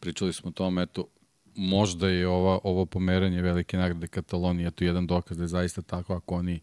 Pričali 0.00 0.32
smo 0.32 0.48
o 0.48 0.52
tome, 0.52 0.82
eto, 0.82 1.06
možda 1.54 2.08
je 2.08 2.28
ova, 2.28 2.58
ovo 2.64 2.86
pomeranje 2.86 3.42
velike 3.42 3.76
nagrade 3.76 4.06
Katalonije, 4.06 4.68
eto 4.68 4.84
jedan 4.84 5.06
dokaz 5.06 5.36
da 5.36 5.44
je 5.44 5.48
zaista 5.48 5.82
tako 5.82 6.14
ako 6.14 6.34
oni 6.34 6.60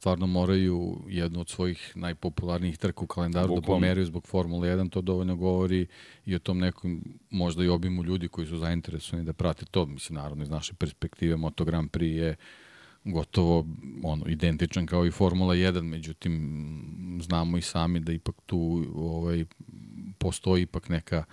stvarno 0.00 0.26
moraju 0.26 1.04
jednu 1.08 1.40
od 1.40 1.48
svojih 1.48 1.92
najpopularnijih 1.94 2.78
trka 2.78 3.00
u 3.04 3.06
kalendaru 3.06 3.48
da 3.48 3.54
Bukom. 3.54 3.62
da 3.62 3.66
pomeraju 3.66 4.06
zbog 4.06 4.26
Formule 4.26 4.68
1, 4.68 4.90
to 4.90 5.00
dovoljno 5.00 5.36
govori 5.36 5.86
i 6.26 6.34
o 6.34 6.38
tom 6.38 6.58
nekom 6.58 7.04
možda 7.30 7.64
i 7.64 7.68
obimu 7.68 8.04
ljudi 8.04 8.28
koji 8.28 8.46
su 8.46 8.58
zainteresovani 8.58 9.26
da 9.26 9.32
prate 9.32 9.66
to. 9.70 9.86
Mislim, 9.86 10.16
naravno, 10.16 10.42
iz 10.42 10.50
naše 10.50 10.74
perspektive 10.74 11.36
Moto 11.36 11.64
Grand 11.64 11.90
Prix 11.90 12.16
je 12.16 12.36
gotovo 13.04 13.66
ono, 14.02 14.26
identičan 14.26 14.86
kao 14.86 15.06
i 15.06 15.10
Formula 15.10 15.54
1, 15.54 15.82
međutim 15.82 17.20
znamo 17.22 17.58
i 17.58 17.62
sami 17.62 18.00
da 18.00 18.12
ipak 18.12 18.34
tu 18.46 18.84
ovaj, 18.94 19.44
postoji 20.18 20.62
ipak 20.62 20.88
neka 20.88 21.24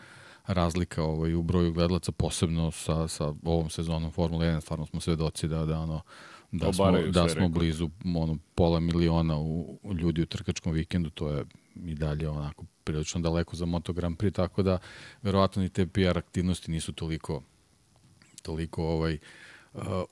razlika 0.48 1.04
ovaj, 1.04 1.34
u 1.34 1.42
broju 1.42 1.74
gledalaca, 1.74 2.12
posebno 2.12 2.72
sa, 2.72 3.08
sa 3.08 3.34
ovom 3.44 3.70
sezonom 3.70 4.12
Formula 4.12 4.46
1, 4.46 4.62
stvarno 4.62 4.86
smo 4.86 5.00
svedoci 5.00 5.48
da, 5.48 5.66
da 5.66 5.80
ono, 5.80 6.02
da 6.52 6.74
smo, 6.74 6.92
da 6.92 7.30
smo 7.30 7.50
blizu 7.50 7.90
ono, 8.16 8.38
pola 8.56 8.80
miliona 8.80 9.38
u, 9.38 9.80
u 9.84 9.94
ljudi 9.94 10.22
u 10.22 10.26
trkačkom 10.26 10.74
vikendu, 10.74 11.10
to 11.10 11.32
je 11.32 11.46
i 11.86 11.96
dalje 11.96 12.30
onako 12.30 12.66
prilično 12.84 13.22
daleko 13.22 13.56
za 13.56 13.66
Moto 13.66 13.94
Grand 13.94 14.18
Prix, 14.18 14.34
tako 14.34 14.64
da 14.64 14.78
verovatno 15.22 15.64
i 15.64 15.70
te 15.70 15.88
PR 15.88 16.18
aktivnosti 16.18 16.72
nisu 16.72 16.94
toliko 16.94 17.44
toliko 18.42 18.84
ovaj 18.84 19.14
uh, 19.14 19.20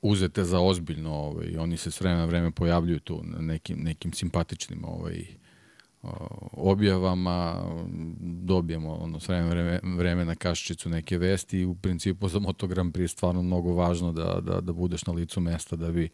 uzete 0.02 0.44
za 0.44 0.60
ozbiljno, 0.60 1.14
ovaj 1.14 1.58
oni 1.58 1.78
se 1.78 1.92
s 1.92 2.02
vremena 2.02 2.22
na 2.22 2.26
vreme 2.26 2.52
pojavljuju 2.52 3.00
tu 3.00 3.22
na 3.24 3.40
nekim 3.40 3.78
nekim 3.80 4.14
simpatičnim 4.14 4.86
ovaj 4.86 5.26
objavama, 6.52 7.64
dobijemo 8.20 8.94
ono, 8.94 9.20
s 9.20 9.28
vreme, 9.28 9.50
vreme, 9.50 9.80
vreme 9.84 10.26
na 10.26 10.36
kašičicu 10.36 10.90
neke 10.90 11.18
vesti 11.18 11.60
i 11.60 11.66
u 11.66 11.76
principu 11.76 12.28
za 12.28 12.40
Moto 12.40 12.68
Grand 12.68 12.94
Prix 12.94 13.02
je 13.02 13.08
stvarno 13.08 13.42
mnogo 13.42 13.74
važno 13.74 14.12
da, 14.12 14.40
da, 14.42 14.62
da 14.62 14.74
budeš 14.74 15.06
na 15.06 15.14
licu 15.14 15.42
mesta 15.42 15.76
da 15.76 15.92
bi 15.92 16.10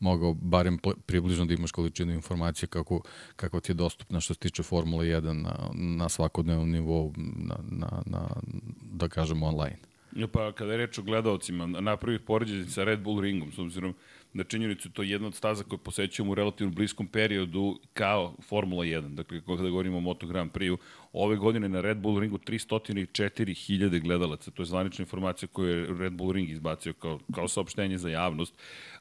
mogao 0.00 0.34
barem 0.34 0.78
približno 1.06 1.44
da 1.44 1.54
imaš 1.54 1.70
količinu 1.70 2.12
informacije 2.12 2.68
kako, 2.68 3.00
kako 3.36 3.60
ti 3.60 3.72
je 3.72 3.74
dostupna 3.74 4.20
što 4.20 4.34
se 4.34 4.40
tiče 4.40 4.62
Formule 4.62 5.06
1 5.06 5.32
na, 5.32 5.70
na 5.72 6.08
svakodnevnom 6.08 6.70
nivou, 6.70 7.12
na, 7.16 7.56
na, 7.70 8.02
na, 8.06 8.28
da 8.82 9.08
kažemo 9.08 9.46
online. 9.46 9.93
Pa 10.32 10.52
kada 10.52 10.72
je 10.72 10.78
reč 10.78 10.98
o 10.98 11.02
gledalcima, 11.02 11.66
napravih 11.66 12.20
poređenje 12.20 12.66
sa 12.66 12.84
Red 12.84 13.00
Bull 13.00 13.20
ringom, 13.20 13.52
s 13.52 13.58
obzirom 13.58 13.94
na 14.34 14.44
činjenicu 14.44 14.90
to 14.90 15.02
je 15.02 15.10
jedna 15.10 15.28
od 15.28 15.34
staza 15.34 15.64
koje 15.64 15.78
posećujemo 15.78 16.32
u 16.32 16.34
relativno 16.34 16.72
bliskom 16.72 17.06
periodu 17.06 17.78
kao 17.92 18.34
Formula 18.48 18.84
1. 18.84 19.14
Dakle, 19.14 19.40
kada 19.40 19.68
govorimo 19.70 19.96
o 19.96 20.00
Moto 20.00 20.26
Grand 20.26 20.50
Prix-u, 20.52 20.78
ove 21.12 21.36
godine 21.36 21.68
na 21.68 21.80
Red 21.80 21.98
Bull 21.98 22.20
ringu 22.20 22.38
304.000 22.38 24.00
gledalaca. 24.00 24.50
To 24.50 24.62
je 24.62 24.66
zvanična 24.66 25.02
informacija 25.02 25.48
koju 25.52 25.68
je 25.68 25.86
Red 25.98 26.12
Bull 26.12 26.32
ring 26.32 26.50
izbacio 26.50 26.92
kao, 26.92 27.18
kao 27.34 27.48
saopštenje 27.48 27.98
za 27.98 28.08
javnost. 28.08 28.54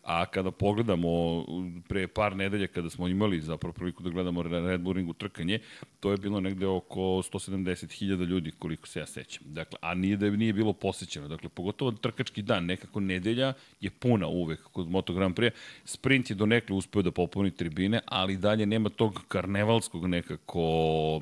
A 0.04 0.26
kada 0.26 0.52
pogledamo 0.52 1.46
pre 1.88 2.08
par 2.08 2.36
nedelja 2.36 2.68
kada 2.68 2.90
smo 2.90 3.08
imali 3.08 3.42
zapravo 3.42 3.74
priliku 3.74 4.04
da 4.04 4.10
gledamo 4.10 4.44
Red 4.44 4.82
Bull 4.82 4.94
ringu 4.94 5.14
trkanje, 5.14 5.60
to 6.00 6.12
je 6.12 6.18
bilo 6.18 6.40
negde 6.40 6.68
oko 6.68 7.00
170.000 7.00 8.26
ljudi 8.26 8.52
koliko 8.60 8.88
se 8.88 9.00
ja 9.00 9.06
sećam. 9.06 9.44
Dakle, 9.46 9.80
a 9.82 9.94
nije 9.94 10.18
da 10.18 10.30
nije 10.30 10.54
bilo 10.54 10.74
posećeno. 10.74 11.28
Dakle, 11.28 11.50
pogotovo 11.50 11.92
trkački 11.92 12.42
dan, 12.42 12.66
nekako 12.66 13.00
nedelja 13.00 13.54
je 13.82 13.90
puna 13.90 14.28
uvek 14.28 14.64
kod 14.64 14.90
Moto 14.90 15.14
Grand 15.14 15.36
Prix. 15.36 15.52
Sprint 15.86 16.30
je 16.30 16.36
donekle 16.36 16.76
uspeo 16.76 17.02
da 17.02 17.12
popuni 17.12 17.52
tribine, 17.52 18.00
ali 18.06 18.38
dalje 18.38 18.66
nema 18.66 18.90
tog 18.90 19.22
karnevalskog 19.28 20.08
nekako 20.08 21.22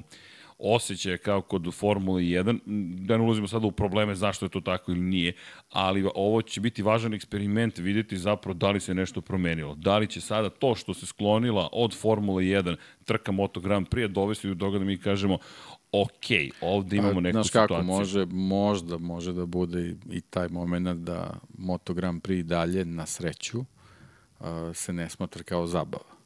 osjećaja 0.62 1.18
kao 1.18 1.42
kod 1.42 1.74
Formule 1.74 2.22
1. 2.22 2.60
Da 3.06 3.18
ne 3.18 3.24
ulazimo 3.24 3.48
sada 3.48 3.68
u 3.68 3.72
probleme 3.72 4.16
zašto 4.16 4.46
je 4.46 4.50
to 4.50 4.62
tako 4.62 4.92
ili 4.92 5.02
nije, 5.02 5.34
ali 5.70 6.10
ovo 6.16 6.42
će 6.42 6.62
biti 6.62 6.82
važan 6.84 7.14
eksperiment 7.14 7.78
videti 7.78 8.18
zapravo 8.18 8.54
da 8.54 8.72
li 8.72 8.80
se 8.80 8.94
nešto 8.94 9.22
promenilo. 9.22 9.76
Da 9.76 9.98
li 9.98 10.08
će 10.08 10.22
sada 10.22 10.50
to 10.50 10.76
što 10.76 10.94
se 10.94 11.06
sklonila 11.06 11.70
od 11.72 11.98
Formule 11.98 12.44
1 12.44 12.76
trka 13.06 13.32
Moto 13.32 13.60
Grand 13.60 13.88
Prix 13.88 14.08
dovesti 14.08 14.48
do 14.48 14.56
toga 14.56 14.80
da 14.80 14.86
mi 14.86 14.98
kažemo 14.98 15.38
ok, 15.92 16.28
ovde 16.62 16.98
imamo 16.98 17.22
neku 17.22 17.34
Znaš 17.34 17.48
situaciju. 17.48 17.78
kako, 17.78 17.84
može, 17.84 18.26
možda 18.26 18.98
može 18.98 19.34
da 19.34 19.46
bude 19.46 19.96
i, 20.12 20.22
taj 20.22 20.48
moment 20.48 21.00
da 21.00 21.40
Moto 21.58 21.94
Grand 21.94 22.22
Prix 22.22 22.44
dalje, 22.44 22.86
na 22.86 23.06
sreću, 23.06 23.66
se 24.74 24.94
ne 24.94 25.10
smatra 25.10 25.44
kao 25.44 25.68
zabava 25.68 26.21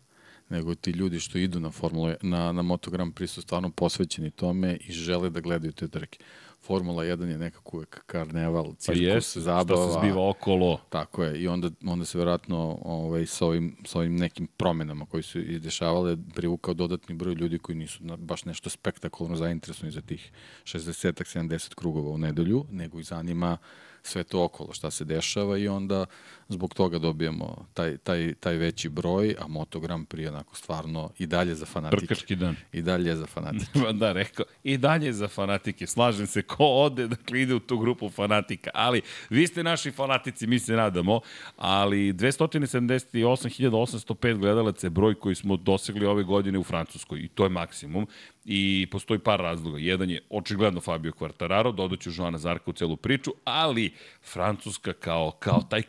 nego 0.50 0.76
ti 0.76 0.92
ljudi 0.92 1.20
što 1.20 1.38
idu 1.38 1.60
na 1.60 1.72
Formula, 1.72 2.16
na, 2.22 2.52
na 2.52 2.62
Moto 2.62 2.92
Grand 2.92 3.14
Prix 3.14 3.28
su 3.28 3.42
stvarno 3.42 3.70
posvećeni 3.70 4.32
tome 4.32 4.78
i 4.88 4.92
žele 4.92 5.30
da 5.30 5.40
gledaju 5.40 5.72
te 5.72 5.88
trke. 5.88 6.20
Formula 6.66 7.04
1 7.04 7.26
je 7.26 7.38
nekako 7.38 7.78
uvek 7.78 8.04
karneval, 8.06 8.66
Pa 8.66 8.76
cirkus, 8.78 9.02
jes, 9.02 9.38
zabava. 9.38 9.64
šta 9.64 9.94
se 9.94 10.00
zbiva 10.00 10.30
okolo. 10.30 10.82
Tako 10.90 11.24
je, 11.24 11.42
i 11.42 11.48
onda, 11.48 11.70
onda 11.86 12.06
se 12.06 12.18
verovatno 12.18 12.80
ovaj, 12.82 13.26
sa, 13.26 13.46
ovim, 13.46 13.76
sa 13.86 14.00
ovim 14.00 14.16
nekim 14.16 14.48
promenama 14.48 15.06
koji 15.06 15.24
su 15.24 15.40
izdešavale 15.40 16.18
privukao 16.36 16.74
dodatni 16.74 17.16
broj 17.16 17.34
ljudi 17.34 17.60
koji 17.60 17.76
nisu 17.76 18.04
na, 18.04 18.18
baš 18.18 18.46
nešto 18.46 18.70
spektakularno 18.70 19.38
zainteresovani 19.38 19.92
za 19.92 20.02
tih 20.02 20.32
60-70 20.64 21.76
krugova 21.76 22.10
u 22.10 22.18
nedelju, 22.18 22.66
nego 22.72 23.00
ih 23.00 23.06
zanima 23.06 23.58
sve 24.04 24.24
to 24.24 24.44
okolo, 24.44 24.74
šta 24.74 24.92
se 24.92 25.06
dešava 25.06 25.58
i 25.58 25.68
onda 25.68 26.06
zbog 26.50 26.74
toga 26.74 27.00
dobijamo 27.00 27.66
taj, 27.74 27.98
taj, 27.98 28.34
taj 28.34 28.56
veći 28.56 28.90
broj, 28.90 29.36
a 29.40 29.48
Moto 29.48 29.80
Grand 29.80 30.08
Prix 30.08 30.28
onako 30.28 30.56
stvarno 30.56 31.10
i 31.18 31.26
dalje 31.26 31.56
za 31.56 31.66
fanatike. 31.66 32.06
Trkački 32.06 32.36
dan. 32.36 32.56
I 32.72 32.82
dalje 32.82 33.10
je 33.10 33.16
za 33.16 33.26
fanatike. 33.26 33.80
da, 33.94 34.12
rekao. 34.12 34.46
I 34.64 34.78
dalje 34.78 35.14
za 35.14 35.28
fanatike. 35.28 35.88
Slažem 35.88 36.28
se, 36.28 36.42
ko 36.42 36.66
ode, 36.66 37.08
dakle 37.08 37.42
ide 37.42 37.56
u 37.56 37.60
tu 37.60 37.78
grupu 37.78 38.10
fanatika. 38.10 38.70
Ali, 38.74 39.02
vi 39.30 39.48
ste 39.48 39.64
naši 39.64 39.92
fanatici, 39.92 40.48
mi 40.48 40.60
se 40.60 40.74
nadamo, 40.74 41.20
ali 41.58 42.14
278.805 42.14 44.38
gledalaca 44.38 44.88
je 44.88 44.92
broj 44.92 45.16
koji 45.16 45.36
smo 45.36 45.58
dosegli 45.58 46.06
ove 46.06 46.24
godine 46.24 46.60
u 46.60 46.64
Francuskoj 46.64 47.20
i 47.20 47.28
to 47.28 47.44
je 47.44 47.50
maksimum. 47.50 48.08
I 48.46 48.88
postoji 48.92 49.20
par 49.20 49.40
razloga. 49.40 49.78
Jedan 49.80 50.10
je 50.10 50.22
očigledno 50.30 50.82
Fabio 50.82 51.12
Quartararo, 51.12 51.76
dodaću 51.76 52.12
Joana 52.16 52.38
Zarka 52.38 52.64
u 52.68 52.74
celu 52.74 52.96
priču, 52.96 53.32
ali 53.44 53.94
Francuska 54.24 54.94
kao, 54.94 55.32
kao 55.32 55.62
taj 55.62 55.82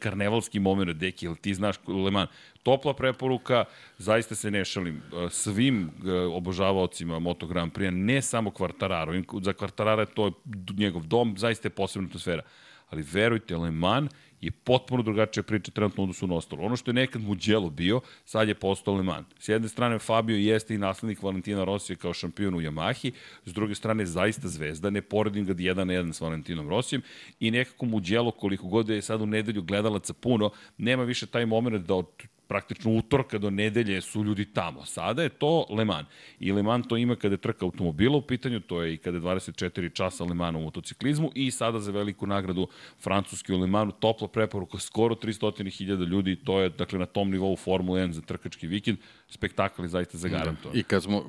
karnevalski 0.47 0.61
moment, 0.61 0.99
deki, 0.99 1.27
jel 1.27 1.37
ti 1.37 1.55
znaš 1.55 1.77
Le 1.87 2.11
Mans, 2.11 2.31
topla 2.63 2.95
preporuka, 2.95 3.65
zaista 3.99 4.35
se 4.35 4.51
ne 4.51 4.65
šalim, 4.65 5.03
svim 5.31 5.91
obožavaocima 6.33 7.19
Moto 7.19 7.47
Grand 7.47 7.73
Prix, 7.73 7.91
ne 7.91 8.23
samo 8.23 8.51
Quartararo, 8.51 9.13
za 9.43 9.53
Quartarara 9.53 10.01
je 10.01 10.15
to 10.15 10.33
njegov 10.77 11.07
dom, 11.07 11.37
zaista 11.39 11.69
je 11.69 11.75
posebna 11.75 12.09
atmosfera. 12.09 12.43
Ali 12.91 13.03
verujte, 13.03 13.57
Le 13.57 13.71
Mans 13.71 14.11
je 14.47 14.51
potpuno 14.51 15.03
drugačija 15.03 15.43
priča 15.43 15.71
trenutno 15.71 16.03
odnosu 16.03 16.27
na 16.27 16.35
ostalo. 16.35 16.63
Ono 16.63 16.77
što 16.77 16.91
je 16.91 16.95
nekad 16.95 17.23
Mugello 17.23 17.71
bio, 17.71 18.01
sad 18.25 18.49
je 18.49 18.55
postao 18.55 18.95
Le 18.95 19.03
Mans. 19.03 19.27
S 19.39 19.49
jedne 19.49 19.69
strane 19.69 19.99
Fabio 19.99 20.37
jeste 20.37 20.75
i 20.75 20.79
naslednik 20.79 21.23
Valentina 21.23 21.65
Rosija 21.65 21.97
kao 21.97 22.15
šampion 22.15 22.55
u 22.55 22.61
Yamahi, 22.61 23.13
s 23.45 23.53
druge 23.53 23.75
strane 23.75 24.07
zaista 24.07 24.49
zvezda, 24.49 24.91
ne 24.91 25.03
poredim 25.03 25.45
ga 25.45 25.55
jedan 25.59 25.87
na 25.87 25.93
jedan 25.93 26.13
s 26.13 26.21
Valentinom 26.21 26.69
Rosijem 26.69 27.03
i 27.41 27.51
nekako 27.51 27.87
Mugello 27.87 28.31
koliko 28.31 28.67
god 28.67 28.89
je 28.89 29.03
sad 29.03 29.21
u 29.21 29.27
nedelju 29.27 29.63
gledalaca 29.63 30.13
puno, 30.13 30.51
nema 30.79 31.03
više 31.03 31.27
taj 31.27 31.47
moment 31.47 31.87
da 31.87 31.95
od 31.95 32.07
praktično 32.49 32.93
utorka 32.93 33.39
do 33.39 33.51
nedelje 33.51 34.01
su 34.01 34.25
ljudi 34.25 34.45
tamo. 34.45 34.85
Sada 34.85 35.23
je 35.23 35.29
to 35.29 35.67
Le 35.71 35.85
Mans. 35.85 36.09
I 36.41 36.53
Le 36.53 36.63
Mans 36.63 36.89
to 36.89 36.97
ima 36.97 37.17
kada 37.17 37.35
je 37.35 37.39
trka 37.39 37.65
automobila 37.65 38.17
u 38.17 38.23
pitanju, 38.23 38.61
to 38.61 38.83
je 38.83 38.95
i 38.95 38.97
kada 38.97 39.17
je 39.17 39.23
24 39.23 39.93
časa 39.93 40.25
Le 40.25 40.35
Mans 40.35 40.57
u 40.57 40.61
motociklizmu 40.61 41.31
i 41.35 41.51
sada 41.51 41.81
za 41.81 41.93
veliku 41.93 42.27
nagradu 42.27 42.69
francuski 43.01 43.53
u 43.53 43.61
Le 43.61 43.67
Mansu 43.67 43.97
topla 44.01 44.29
preporuka 44.37 44.79
skoro 44.79 45.15
300.000 45.15 46.09
ljudi, 46.09 46.37
to 46.37 46.61
je 46.61 46.69
dakle 46.69 46.99
na 46.99 47.07
tom 47.07 47.31
nivou 47.31 47.57
Formula 47.57 48.01
1 48.01 48.13
za 48.13 48.21
trkački 48.21 48.67
vikend, 48.67 48.99
spektakl 49.29 49.83
je 49.83 49.89
zaista 49.89 50.19
zagarantovan. 50.19 50.73
Da. 50.73 50.81
I 50.81 50.83
kad 50.83 51.03
smo, 51.03 51.25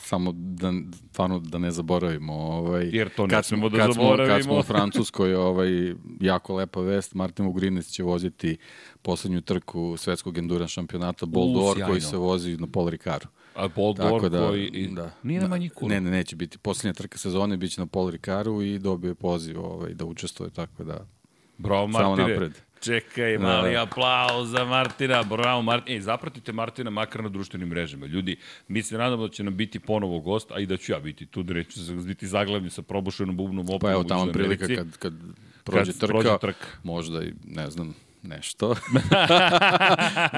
samo 0.00 0.32
da, 0.34 0.72
stvarno 1.10 1.38
da 1.38 1.58
ne 1.58 1.70
zaboravimo, 1.70 2.32
ovaj, 2.32 2.90
Jer 2.92 3.08
to 3.16 3.26
ne 3.26 3.30
kad 3.30 3.44
smemo 3.44 3.68
da 3.68 3.78
kad 3.78 3.94
zaboravimo. 3.94 4.26
Smo, 4.26 4.34
kad 4.34 4.44
smo 4.44 4.58
u 4.58 4.62
Francuskoj, 4.72 5.34
ovaj, 5.34 5.94
jako 6.20 6.54
lepa 6.54 6.80
vest, 6.80 7.14
Martin 7.14 7.46
Ugrinec 7.46 7.86
će 7.86 8.02
voziti 8.02 8.56
poslednju 9.02 9.40
trku 9.40 9.96
svetskog 9.96 10.38
endurance 10.38 10.72
šampionata 10.72 11.26
Bol 11.26 11.48
d'Or 11.48 11.86
koji 11.86 12.00
se 12.00 12.16
vozi 12.16 12.56
na 12.56 12.66
Paul 12.66 12.88
Ricardu. 12.88 13.26
A 13.54 13.68
Paul 13.68 13.94
d'Or 13.94 14.28
da, 14.28 14.46
koji 14.46 14.66
i, 14.66 14.88
da, 14.94 15.10
nije 15.22 15.40
na 15.40 15.48
manji 15.48 15.68
kuru. 15.68 15.88
Ne, 15.88 16.00
ne, 16.00 16.10
neće 16.10 16.36
biti. 16.36 16.58
Poslednja 16.58 16.92
trka 16.92 17.18
sezone 17.18 17.56
biće 17.56 17.80
na 17.80 17.86
Paul 17.86 18.10
Ricardu 18.10 18.62
i 18.62 18.78
dobio 18.78 19.08
je 19.08 19.14
poziv 19.14 19.60
ovaj, 19.60 19.94
da 19.94 20.04
učestvuje, 20.04 20.50
tako 20.50 20.84
da... 20.84 21.06
Bravo, 21.62 21.86
Martine. 21.86 22.50
Čekaj, 22.80 23.38
mali 23.38 23.72
da. 23.72 23.82
aplauz 23.82 24.50
za 24.50 24.64
Martina, 24.64 25.22
bravo 25.22 25.62
Martina. 25.62 25.96
E, 25.96 26.00
zapratite 26.00 26.52
Martina 26.52 26.90
makar 26.90 27.22
na 27.22 27.28
društvenim 27.28 27.68
mrežama. 27.68 28.06
Ljudi, 28.06 28.36
mi 28.68 28.82
se 28.82 28.98
nadamo 28.98 29.26
da 29.26 29.32
će 29.32 29.42
nam 29.42 29.56
biti 29.56 29.78
ponovo 29.78 30.18
gost, 30.20 30.50
a 30.50 30.58
i 30.58 30.66
da 30.66 30.76
ću 30.76 30.92
ja 30.92 31.00
biti 31.00 31.26
tu, 31.26 31.42
da 31.42 31.54
neću 31.54 31.80
biti 32.06 32.26
zaglavljen 32.26 32.70
sa 32.70 32.82
probušenom 32.82 33.36
bubnom 33.36 33.64
opnom. 33.64 33.80
Pa 33.80 33.90
evo, 33.90 34.04
tamo 34.04 34.32
prilika 34.32 34.66
kad, 34.66 34.96
kad 34.96 35.12
prođe 35.64 35.92
kad 35.92 36.00
trka, 36.00 36.12
prođe 36.12 36.38
trka, 36.40 36.66
možda 36.82 37.22
i, 37.22 37.32
ne 37.44 37.70
znam, 37.70 37.94
nešto. 38.22 38.68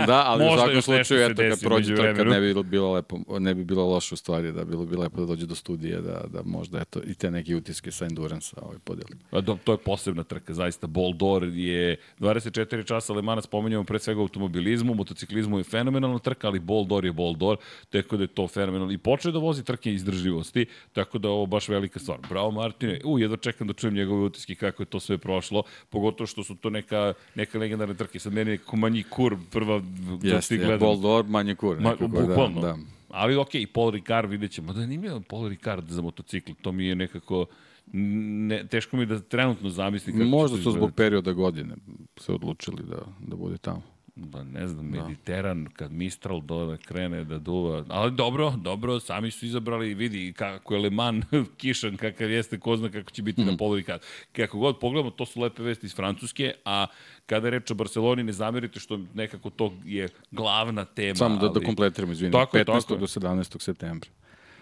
da, 0.06 0.22
ali 0.26 0.44
Možda 0.44 0.54
u 0.54 0.66
svakom 0.66 0.82
slučaju, 0.82 1.22
eto, 1.30 1.42
kad 1.50 1.60
prođe 1.60 1.94
trka, 1.94 2.24
ne 2.24 2.40
bi 2.40 2.62
bilo 2.62 2.92
lepo, 2.92 3.18
ne 3.38 3.54
bi 3.54 3.64
bilo 3.64 3.86
loše 3.86 4.14
u 4.14 4.16
stvari, 4.16 4.52
da 4.52 4.64
bilo 4.64 4.86
bi 4.86 4.96
lepo 4.96 5.20
da 5.20 5.26
dođe 5.26 5.46
do 5.46 5.54
studije, 5.54 6.00
da, 6.00 6.24
da 6.28 6.42
možda, 6.44 6.80
eto, 6.80 7.00
i 7.06 7.14
te 7.14 7.30
neke 7.30 7.56
utiske 7.56 7.90
sa 7.90 8.06
Endurance 8.06 8.56
ovaj 8.62 8.78
podeli. 8.84 9.16
A 9.30 9.40
do, 9.40 9.58
to 9.64 9.72
je 9.72 9.78
posebna 9.78 10.24
trka, 10.24 10.54
zaista. 10.54 10.86
Bol 10.86 11.12
d'Or 11.12 11.44
je 11.54 11.96
24 12.18 12.86
časa 12.86 13.12
Le 13.12 13.22
Mans, 13.22 13.44
spomenjamo 13.44 13.84
pre 13.84 13.98
svega 13.98 14.20
automobilizmu, 14.20 14.94
motociklizmu 14.94 15.58
je 15.58 15.64
fenomenalna 15.64 16.18
trka, 16.18 16.48
ali 16.48 16.58
Bol 16.58 16.84
d'Or 16.84 17.04
je 17.04 17.12
Bol 17.12 17.34
d'Or, 17.36 17.56
tako 17.90 18.16
da 18.16 18.24
je 18.24 18.28
to 18.28 18.48
fenomenalno. 18.48 18.92
I 18.92 18.98
počeo 18.98 19.32
da 19.32 19.38
vozi 19.38 19.64
trke 19.64 19.92
izdržljivosti, 19.94 20.66
tako 20.92 21.18
da 21.18 21.28
ovo 21.28 21.46
baš 21.46 21.68
velika 21.68 21.98
stvar. 21.98 22.18
Bravo 22.28 22.50
Martine, 22.50 23.00
u, 23.04 23.18
jedno 23.18 23.36
čekam 23.36 23.66
da 23.66 23.72
čujem 23.72 23.94
njegove 23.94 24.24
utiske 24.24 24.54
kako 24.54 24.82
je 24.82 24.86
to 24.86 25.00
sve 25.00 25.18
prošlo, 25.18 25.62
pogotovo 25.90 26.26
što 26.26 26.44
su 26.44 26.54
to 26.54 26.70
neka, 26.70 27.12
neka 27.34 27.58
legendarne 27.74 27.94
trke. 27.94 28.18
Sad 28.18 28.32
meni 28.32 28.50
je 28.50 28.58
nekako 28.58 28.76
manji 28.76 29.02
kur 29.02 29.36
prva 29.50 29.80
da 30.22 30.40
ti 30.40 30.58
gledam. 30.58 30.78
Bol 30.78 31.00
d'Or, 31.00 31.24
manje 31.28 31.54
kur. 31.54 31.80
Ma, 31.80 31.94
bukvalno. 32.00 32.60
Da, 32.60 32.66
da. 32.66 32.76
Ali 33.08 33.36
okej, 33.36 33.60
okay, 33.60 33.72
Paul 33.72 33.90
Ricard 33.90 34.30
vidjet 34.30 34.50
ćemo. 34.50 34.72
Da 34.72 34.86
nije 34.86 35.20
Paul 35.28 35.48
Ricard 35.48 35.88
za 35.88 36.02
motocikl, 36.02 36.52
to 36.62 36.72
mi 36.72 36.86
je 36.86 36.94
nekako... 36.94 37.46
Ne, 37.92 38.66
teško 38.66 38.96
mi 38.96 39.06
da 39.06 39.20
trenutno 39.20 39.70
zamislim 39.70 40.18
kako 40.18 40.28
Možda 40.28 40.56
su 40.56 40.70
zbog 40.70 40.94
perioda 40.96 41.32
godine 41.32 41.74
se 42.16 42.32
odlučili 42.32 42.82
da, 42.82 42.98
da 43.20 43.36
bude 43.36 43.58
tamo. 43.58 43.82
Ba 44.16 44.44
ne 44.44 44.68
znam, 44.68 44.92
da. 44.92 45.02
Mediteran, 45.02 45.66
kad 45.72 45.92
Mistral 45.92 46.40
dole 46.40 46.78
krene 46.78 47.24
da 47.24 47.38
duva. 47.38 47.84
Ali 47.88 48.12
dobro, 48.12 48.50
dobro, 48.56 49.00
sami 49.00 49.30
su 49.30 49.46
izabrali, 49.46 49.94
vidi 49.94 50.32
kako 50.32 50.74
je 50.74 50.80
Le 50.80 50.90
Mans 50.90 51.24
kišan, 51.58 51.96
kakav 51.96 52.30
jeste, 52.30 52.58
ko 52.58 52.76
zna 52.76 52.88
kako 52.88 53.10
će 53.10 53.22
biti 53.22 53.42
mm. 53.42 53.46
na 53.46 53.56
polovi 53.56 53.82
kad. 53.82 54.02
Kako 54.32 54.58
god 54.58 54.78
pogledamo, 54.78 55.10
to 55.10 55.26
su 55.26 55.40
lepe 55.40 55.62
vesti 55.62 55.86
iz 55.86 55.94
Francuske, 55.94 56.52
a 56.64 56.86
kada 57.26 57.46
je 57.46 57.50
reč 57.50 57.70
o 57.70 57.74
Barceloni, 57.74 58.22
ne 58.22 58.32
zamerite 58.32 58.80
što 58.80 58.98
nekako 59.14 59.50
to 59.50 59.72
je 59.84 60.08
glavna 60.30 60.84
tema. 60.84 61.14
Samo 61.14 61.36
da, 61.36 61.46
ali... 61.46 61.60
da 61.60 61.66
kompletiramo, 61.66 62.12
izvini, 62.12 62.32
tako 62.32 62.56
15. 62.56 62.64
Tako 62.64 62.96
do 62.96 63.06
17. 63.06 63.60
septembra. 63.60 64.10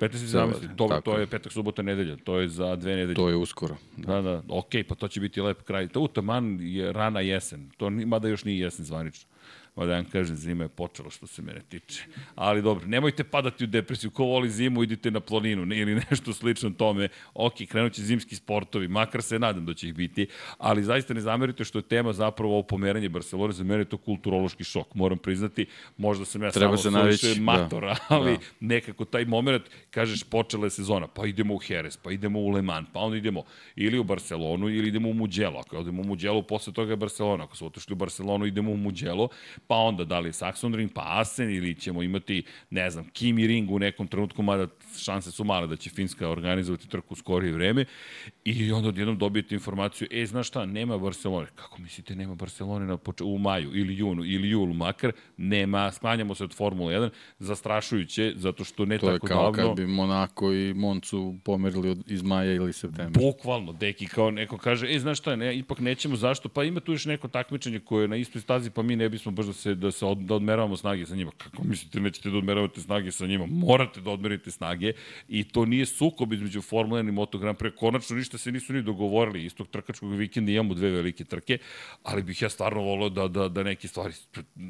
15. 0.01 0.11
17. 0.11 0.75
Dobro, 0.75 1.01
to 1.01 1.19
je 1.19 1.27
petak, 1.27 1.53
subota, 1.53 1.83
nedelja. 1.83 2.17
To 2.25 2.41
je 2.41 2.49
za 2.49 2.77
dve 2.77 2.97
nedelje. 2.97 3.15
To 3.15 3.29
je 3.29 3.37
uskoro. 3.37 3.77
Da, 3.97 4.15
da. 4.15 4.23
da. 4.23 4.43
Ok, 4.49 4.71
pa 4.89 4.95
to 4.95 5.09
će 5.09 5.21
biti 5.21 5.41
lep 5.41 5.63
kraj. 5.63 5.89
To 5.89 6.07
taman 6.07 6.59
je 6.61 6.93
rana 6.93 7.21
jesen. 7.21 7.71
To 7.77 7.91
mada 7.91 8.29
još 8.29 8.45
nije 8.45 8.59
jesen 8.59 8.85
zvanično. 8.85 9.32
Ma 9.77 9.87
da 9.87 9.95
vam 9.95 10.05
kažem, 10.05 10.37
zima 10.37 10.65
je 10.65 10.69
počela 10.69 11.11
što 11.11 11.27
se 11.27 11.43
mene 11.43 11.61
tiče. 11.69 12.05
Ali 12.35 12.63
dobro, 12.63 12.87
nemojte 12.87 13.25
padati 13.25 13.65
u 13.65 13.67
depresiju. 13.67 14.11
Ko 14.11 14.25
voli 14.25 14.51
zimu, 14.51 14.83
idite 14.83 15.11
na 15.11 15.21
planinu 15.21 15.67
ne, 15.67 15.79
ili 15.79 15.95
nešto 16.11 16.33
slično 16.33 16.71
tome. 16.71 17.09
Ok, 17.35 17.55
krenut 17.69 17.93
će 17.93 18.03
zimski 18.03 18.37
sportovi, 18.37 18.89
makar 18.89 19.23
se 19.23 19.39
nadam 19.39 19.67
da 19.67 19.75
će 19.75 19.89
ih 19.89 19.95
biti, 19.95 20.27
ali 20.59 20.83
zaista 20.83 21.15
ne 21.15 21.21
zamerite 21.21 21.65
što 21.65 21.79
je 21.79 21.83
tema 21.83 22.13
zapravo 22.13 22.53
ovo 22.53 22.63
pomeranje 22.63 23.09
Barcelone. 23.09 23.53
Za 23.53 23.65
mene 23.65 23.81
je 23.81 23.85
to 23.85 23.97
kulturološki 23.97 24.65
šok, 24.65 24.95
moram 24.95 25.19
priznati. 25.19 25.67
Možda 25.97 26.25
sam 26.25 26.43
ja 26.43 26.51
Treba 26.51 26.77
samo 26.77 27.13
slušao 27.13 27.35
da. 27.35 27.41
matora, 27.41 27.95
da. 27.95 28.01
ali 28.09 28.33
da. 28.33 28.39
nekako 28.61 29.05
taj 29.05 29.25
moment, 29.25 29.63
kažeš, 29.91 30.25
počela 30.25 30.67
je 30.67 30.71
sezona, 30.71 31.07
pa 31.07 31.27
idemo 31.27 31.55
u 31.55 31.61
Jerez, 31.69 31.97
pa 31.97 32.13
idemo 32.13 32.41
u 32.41 32.49
Le 32.49 32.63
Mans, 32.63 32.89
pa 32.93 33.01
onda 33.01 33.17
idemo 33.17 33.43
ili 33.77 33.99
u 33.99 34.05
Barcelonu 34.05 34.69
ili 34.69 34.89
idemo 34.89 35.09
u 35.09 35.15
Mugello. 35.15 35.61
Ako 35.61 35.81
idemo 35.81 36.03
u 36.03 36.05
Mugello, 36.05 36.43
posle 36.43 36.73
toga 36.73 36.93
je 36.93 36.97
Barcelona. 36.97 37.45
Ako 37.45 37.57
smo 37.57 37.67
otišli 37.67 37.93
u 37.93 37.97
Barcelonu, 37.97 38.47
idemo 38.47 38.71
u 38.71 38.77
Mugello 38.77 39.29
pa 39.67 39.77
onda 39.77 40.05
da 40.05 40.21
li 40.21 40.29
je 40.29 40.33
Saxon 40.33 40.75
Ring, 40.75 40.91
pa 40.95 41.03
Asen 41.07 41.51
ili 41.51 41.75
ćemo 41.75 42.03
imati, 42.03 42.43
ne 42.71 42.91
znam, 42.91 43.09
Kimi 43.13 43.47
Ring 43.47 43.71
u 43.71 43.79
nekom 43.79 44.07
trenutku, 44.07 44.43
mada 44.43 44.67
šanse 44.99 45.31
su 45.31 45.45
male 45.45 45.67
da 45.67 45.77
će 45.77 45.91
Finska 45.91 46.29
organizovati 46.29 46.89
trku 46.89 47.15
u 47.15 47.17
skorije 47.17 47.53
vreme 47.53 47.85
i 48.45 48.73
onda 48.73 48.89
odjednom 48.89 49.19
dobijete 49.19 49.55
informaciju, 49.55 50.09
e, 50.11 50.27
znaš 50.27 50.49
šta, 50.49 50.67
nema 50.67 50.99
Barcelone. 50.99 51.47
Kako 51.55 51.83
mislite, 51.83 52.15
nema 52.15 52.35
Barcelone 52.35 52.87
na 52.87 52.97
poč 52.97 53.21
u 53.21 53.39
maju 53.39 53.77
ili 53.77 53.97
junu 53.97 54.25
ili 54.25 54.49
julu 54.49 54.75
makar, 54.75 55.13
nema, 55.37 55.93
sklanjamo 55.93 56.35
se 56.35 56.45
od 56.45 56.55
Formula 56.55 56.93
1, 56.93 57.11
zastrašujuće, 57.39 58.33
zato 58.37 58.65
što 58.65 58.85
ne 58.85 58.99
to 58.99 59.07
tako 59.07 59.29
davno... 59.29 59.43
To 59.43 59.61
je 59.61 59.65
kao 59.65 59.75
kad 59.75 59.77
bi 59.77 59.87
Monako 59.87 60.53
i 60.53 60.75
Moncu 60.75 61.35
pomerili 61.45 61.91
od, 61.91 62.11
iz 62.11 62.23
maja 62.23 62.53
ili 62.53 62.73
septembra. 62.73 63.23
Bukvalno, 63.23 63.73
deki, 63.73 64.07
kao 64.07 64.31
neko 64.31 64.59
kaže, 64.59 64.95
e, 64.95 64.99
znaš 64.99 65.19
šta, 65.19 65.37
ne, 65.37 65.59
ipak 65.59 65.79
nećemo, 65.81 66.17
zašto? 66.17 66.49
Pa 66.49 66.65
ima 66.65 66.81
tu 66.81 66.93
još 66.93 67.05
neko 67.05 67.29
takmičenje 67.29 67.81
koje 67.81 68.05
je 68.05 68.09
na 68.09 68.17
istoj 68.17 68.41
stazi, 68.41 68.71
pa 68.71 68.83
mi 68.83 68.97
ne 68.97 69.09
bismo 69.09 69.33
baš 69.33 69.47
da 69.53 69.57
se, 69.57 69.75
da 69.75 69.91
se 69.93 70.07
od, 70.07 70.19
da 70.19 70.35
odmeravamo 70.35 70.77
snage 70.77 71.07
sa 71.07 71.17
njima. 71.17 71.31
Kako 71.37 71.65
mislite, 71.65 72.01
nećete 72.01 72.31
da 72.31 72.39
odmeravate 72.39 72.81
snage 72.81 73.13
sa 73.13 73.27
njima? 73.27 73.47
Morate 73.47 74.01
da 74.01 74.11
odmerite 74.11 74.51
snage 74.51 74.93
i 75.29 75.45
to 75.45 75.65
nije 75.65 75.87
sukob 75.87 76.33
između 76.33 76.63
Formula 76.63 77.03
1 77.03 77.09
i 77.09 77.13
Moto 77.13 77.39
Grand 77.39 77.59
Prix. 77.59 77.77
Konačno 77.77 78.17
ništa 78.17 78.39
se 78.39 78.53
nisu 78.53 78.73
ni 78.73 78.83
dogovorili. 78.83 79.45
Istog 79.45 79.69
trkačkog 79.69 80.15
vikenda 80.15 80.53
imamo 80.53 80.75
dve 80.75 80.91
velike 80.91 81.25
trke, 81.25 81.59
ali 82.03 82.23
bih 82.23 82.43
ja 82.43 82.49
stvarno 82.49 82.83
volio 82.83 83.09
da, 83.09 83.29
da, 83.29 83.49
da 83.49 83.63
neke 83.63 83.89
stvari, 83.89 84.15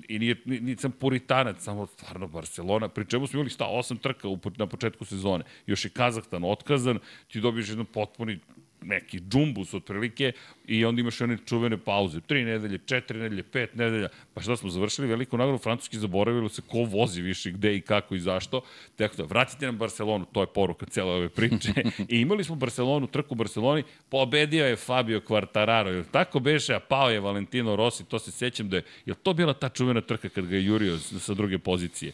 i 0.08 0.18
nije, 0.18 0.42
nije 0.44 0.76
sam 0.76 0.92
puritanac, 0.92 1.62
samo 1.62 1.86
stvarno 1.86 2.28
Barcelona, 2.28 2.88
pri 2.88 3.06
čemu 3.06 3.26
smo 3.26 3.38
imali 3.38 3.50
sta 3.50 3.66
osam 3.66 3.96
trka 3.96 4.28
u, 4.28 4.38
na 4.56 4.66
početku 4.66 5.04
sezone. 5.04 5.44
Još 5.66 5.84
je 5.84 5.90
Kazahstan 5.90 6.44
otkazan, 6.44 6.98
ti 7.28 7.40
dobiješ 7.40 7.68
jedan 7.68 7.86
potpuni 7.86 8.38
neki 8.84 9.20
džumbus 9.20 9.74
otprilike 9.74 10.32
i 10.66 10.84
onda 10.84 11.00
imaš 11.00 11.20
one 11.20 11.38
čuvene 11.46 11.78
pauze. 11.78 12.20
Tri 12.20 12.44
nedelje, 12.44 12.78
četiri 12.86 13.18
nedelje, 13.18 13.42
pet 13.42 13.74
nedelja. 13.74 14.08
Pa 14.34 14.40
šta 14.40 14.56
smo 14.56 14.70
završili 14.70 15.08
veliku 15.08 15.36
nagradu, 15.36 15.58
francuski 15.58 15.98
zaboravili 15.98 16.48
se 16.48 16.62
ko 16.62 16.78
vozi 16.78 17.22
više, 17.22 17.50
gde 17.50 17.76
i 17.76 17.80
kako 17.80 18.14
i 18.14 18.20
zašto. 18.20 18.62
Tako 18.96 19.16
da, 19.16 19.24
vratite 19.24 19.66
nam 19.66 19.78
Barcelonu, 19.78 20.24
to 20.32 20.40
je 20.40 20.46
poruka 20.46 20.86
cele 20.86 21.12
ove 21.12 21.28
priče. 21.28 21.72
I 22.08 22.20
imali 22.20 22.44
smo 22.44 22.56
Barcelonu, 22.56 23.06
trku 23.06 23.34
u 23.34 23.36
Barceloni, 23.36 23.82
pobedio 24.08 24.66
je 24.66 24.76
Fabio 24.76 25.20
Quartararo. 25.20 25.88
Jel 25.88 26.04
tako 26.10 26.40
beše, 26.40 26.74
a 26.74 26.80
pao 26.80 27.10
je 27.10 27.20
Valentino 27.20 27.76
Rossi, 27.76 28.04
to 28.04 28.18
se 28.18 28.30
sećam 28.30 28.68
da 28.68 28.76
je, 28.76 28.82
je 29.06 29.14
to 29.14 29.32
bila 29.32 29.54
ta 29.54 29.68
čuvena 29.68 30.00
trka 30.00 30.28
kad 30.28 30.46
ga 30.46 30.56
je 30.56 30.64
jurio 30.64 30.98
sa 30.98 31.34
druge 31.34 31.58
pozicije? 31.58 32.12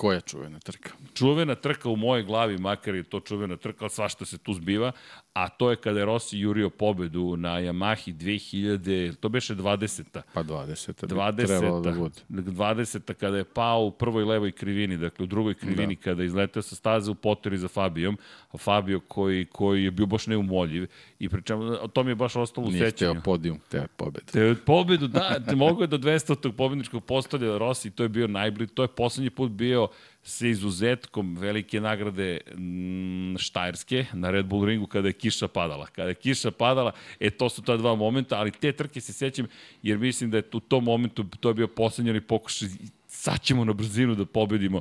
Koja 0.00 0.20
čuvena 0.20 0.58
trka? 0.58 0.90
Čuvena 1.14 1.54
trka 1.54 1.88
u 1.88 1.96
mojoj 1.96 2.22
glavi, 2.22 2.58
makar 2.58 2.94
je 2.94 3.02
to 3.02 3.20
čuvena 3.20 3.56
trka, 3.56 3.84
ali 3.84 3.90
svašta 3.90 4.24
se 4.24 4.38
tu 4.38 4.54
zbiva, 4.54 4.92
a 5.32 5.48
to 5.48 5.70
je 5.70 5.76
kada 5.76 5.98
je 5.98 6.04
Rossi 6.04 6.38
jurio 6.38 6.70
pobedu 6.70 7.36
na 7.36 7.48
Yamahi 7.48 8.14
2000, 8.14 9.14
to 9.14 9.28
beše 9.28 9.54
20. 9.54 10.20
Pa 10.34 10.42
20. 10.42 11.06
20. 11.06 11.46
Trebalo 11.46 11.80
da 11.80 11.90
bude. 11.90 12.14
20. 12.28 13.14
kada 13.14 13.36
je 13.36 13.44
pao 13.44 13.84
u 13.84 13.90
prvoj 13.90 14.24
levoj 14.24 14.52
krivini, 14.52 14.96
dakle 14.96 15.24
u 15.24 15.26
drugoj 15.26 15.54
krivini 15.54 15.94
da. 15.94 16.02
kada 16.02 16.22
je 16.22 16.26
izletao 16.26 16.62
sa 16.62 16.74
staze 16.74 17.10
u 17.10 17.14
poteri 17.14 17.58
za 17.58 17.68
Fabijom, 17.68 18.18
a 18.52 18.56
Fabio 18.58 19.00
koji, 19.00 19.44
koji 19.44 19.84
je 19.84 19.90
bio 19.90 20.06
baš 20.06 20.26
neumoljiv 20.26 20.86
i 21.18 21.28
pričamo, 21.28 21.76
to 21.76 22.02
mi 22.02 22.10
je 22.10 22.14
baš 22.14 22.36
ostalo 22.36 22.66
u 22.66 22.70
sećanju. 22.70 22.82
Nije 22.82 22.90
htio 22.90 23.22
podijum 23.24 23.58
te 23.68 23.86
pobede. 23.96 24.32
Te 24.32 24.54
pobedu, 24.66 25.08
da, 25.08 25.40
te 25.48 25.56
mogo 25.56 25.82
je 25.82 25.86
do 25.86 25.98
200. 25.98 26.40
tog 26.40 26.56
pobedničkog 26.56 27.04
postolja 27.04 27.58
Rossi, 27.58 27.90
to 27.90 28.02
je 28.02 28.08
bio 28.08 28.26
najbolji, 28.26 28.66
to 28.66 28.82
je 28.82 28.88
poslednji 28.88 29.30
put 29.30 29.50
bio 29.50 29.88
sa 30.22 30.46
izuzetkom 30.46 31.36
velike 31.36 31.80
nagrade 31.80 32.40
mm, 32.54 33.38
Štajerske 33.38 34.06
na 34.12 34.30
Red 34.30 34.46
Bull 34.46 34.66
ringu 34.66 34.86
kada 34.86 35.08
je 35.08 35.12
kiša 35.12 35.48
padala. 35.48 35.86
Kada 35.86 36.08
je 36.08 36.14
kiša 36.14 36.50
padala, 36.50 36.92
e 37.20 37.30
to 37.30 37.48
su 37.48 37.62
ta 37.62 37.76
dva 37.76 37.94
momenta, 37.94 38.38
ali 38.38 38.50
te 38.50 38.72
trke 38.72 39.00
se 39.00 39.12
sećam 39.12 39.46
jer 39.82 39.98
mislim 39.98 40.30
da 40.30 40.36
je 40.36 40.44
u 40.52 40.60
tom 40.60 40.84
momentu 40.84 41.24
to 41.40 41.48
je 41.48 41.54
bio 41.54 41.68
poslednji 41.68 42.20
pokušaj 42.20 42.68
sad 43.06 43.40
ćemo 43.42 43.64
na 43.64 43.72
brzinu 43.72 44.14
da 44.14 44.24
pobedimo 44.24 44.80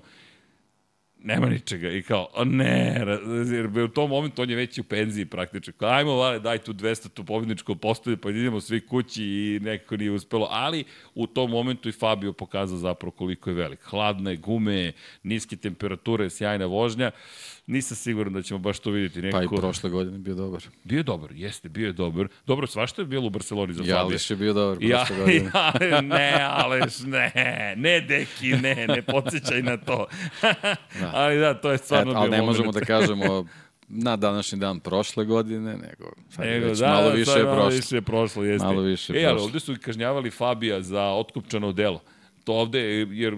nema 1.23 1.49
ničega. 1.49 1.89
I 1.89 2.01
kao, 2.01 2.27
o 2.33 2.45
ne, 2.45 2.95
jer 3.51 3.83
u 3.83 3.87
tom 3.87 4.09
momentu 4.09 4.41
on 4.41 4.49
je 4.49 4.55
već 4.55 4.77
u 4.77 4.83
penziji 4.83 5.25
praktično. 5.25 5.73
Kao, 5.77 5.89
ajmo, 5.89 6.15
vale, 6.15 6.39
daj 6.39 6.57
tu 6.57 6.73
200 6.73 7.09
tu 7.09 7.23
pobjedničko 7.25 7.75
postoje, 7.75 8.17
pa 8.17 8.29
idemo 8.29 8.61
svi 8.61 8.87
kući 8.87 9.23
i 9.23 9.59
nekako 9.61 9.97
nije 9.97 10.11
uspelo. 10.11 10.47
Ali 10.51 10.83
u 11.15 11.27
tom 11.27 11.51
momentu 11.51 11.89
i 11.89 11.91
Fabio 11.91 12.33
pokazao 12.33 12.77
zapravo 12.77 13.11
koliko 13.11 13.49
je 13.49 13.53
velik. 13.53 13.79
Hladne 13.83 14.35
gume, 14.35 14.91
niske 15.23 15.55
temperature, 15.55 16.29
sjajna 16.29 16.65
vožnja. 16.65 17.11
Nisam 17.69 17.97
siguran 17.97 18.33
da 18.33 18.41
ćemo 18.41 18.59
baš 18.59 18.79
to 18.79 18.91
vidjeti. 18.91 19.21
Neko... 19.21 19.37
Pa 19.37 19.43
i 19.43 19.47
prošle 19.47 19.89
godine 19.89 20.17
bio 20.17 20.35
dobar. 20.35 20.61
Bio 20.83 20.97
je 20.97 21.03
dobar, 21.03 21.31
jeste, 21.31 21.69
bio 21.69 21.87
je 21.87 21.93
dobar. 21.93 22.27
Dobro, 22.45 22.67
svašta 22.67 23.01
je 23.01 23.05
bilo 23.05 23.27
u 23.27 23.29
Barceloni 23.29 23.73
za 23.73 23.83
Fabio. 23.83 23.95
Jališ 23.95 24.29
je 24.29 24.35
bio 24.35 24.53
dobar 24.53 24.77
prošle 24.77 24.89
ja, 24.89 25.05
godine. 25.19 25.51
Ja, 25.91 26.01
ne, 26.01 26.33
Aleš, 26.49 26.99
ne, 26.99 27.31
ne, 27.77 28.01
deki, 28.01 28.47
ne, 28.49 28.87
ne 28.87 29.01
podsjećaj 29.01 29.61
na 29.61 29.77
to. 29.77 30.07
da. 30.99 31.11
Ali 31.21 31.39
da, 31.39 31.53
to 31.53 31.71
je 31.71 31.77
stvarno 31.77 32.11
Et, 32.11 32.15
bio 32.15 32.21
Ali 32.21 32.31
ne 32.31 32.37
moment. 32.37 32.57
možemo 32.57 32.71
da 32.71 32.79
kažemo 32.95 33.45
na 33.87 34.15
današnji 34.15 34.59
dan 34.59 34.79
prošle 34.79 35.25
godine, 35.25 35.77
nego 35.77 36.11
sad 36.29 36.45
nego, 36.45 36.67
već 36.67 36.79
da, 36.79 36.87
malo 36.87 37.09
više 37.09 37.31
je 37.31 37.43
prošlo. 37.43 37.55
Malo 37.55 37.69
više 37.69 37.95
je 37.95 38.01
prošlo, 38.01 38.43
jeste. 38.43 38.67
Malo 38.67 38.81
više 38.81 39.13
je 39.13 39.23
e, 39.23 39.25
ali 39.25 39.41
ovde 39.41 39.59
su 39.59 39.75
kažnjavali 39.81 40.31
Fabija 40.31 40.81
za 40.81 41.03
otkupčano 41.03 41.71
delo. 41.71 42.01
To 42.43 42.53
ovde, 42.53 42.79
jer 43.09 43.37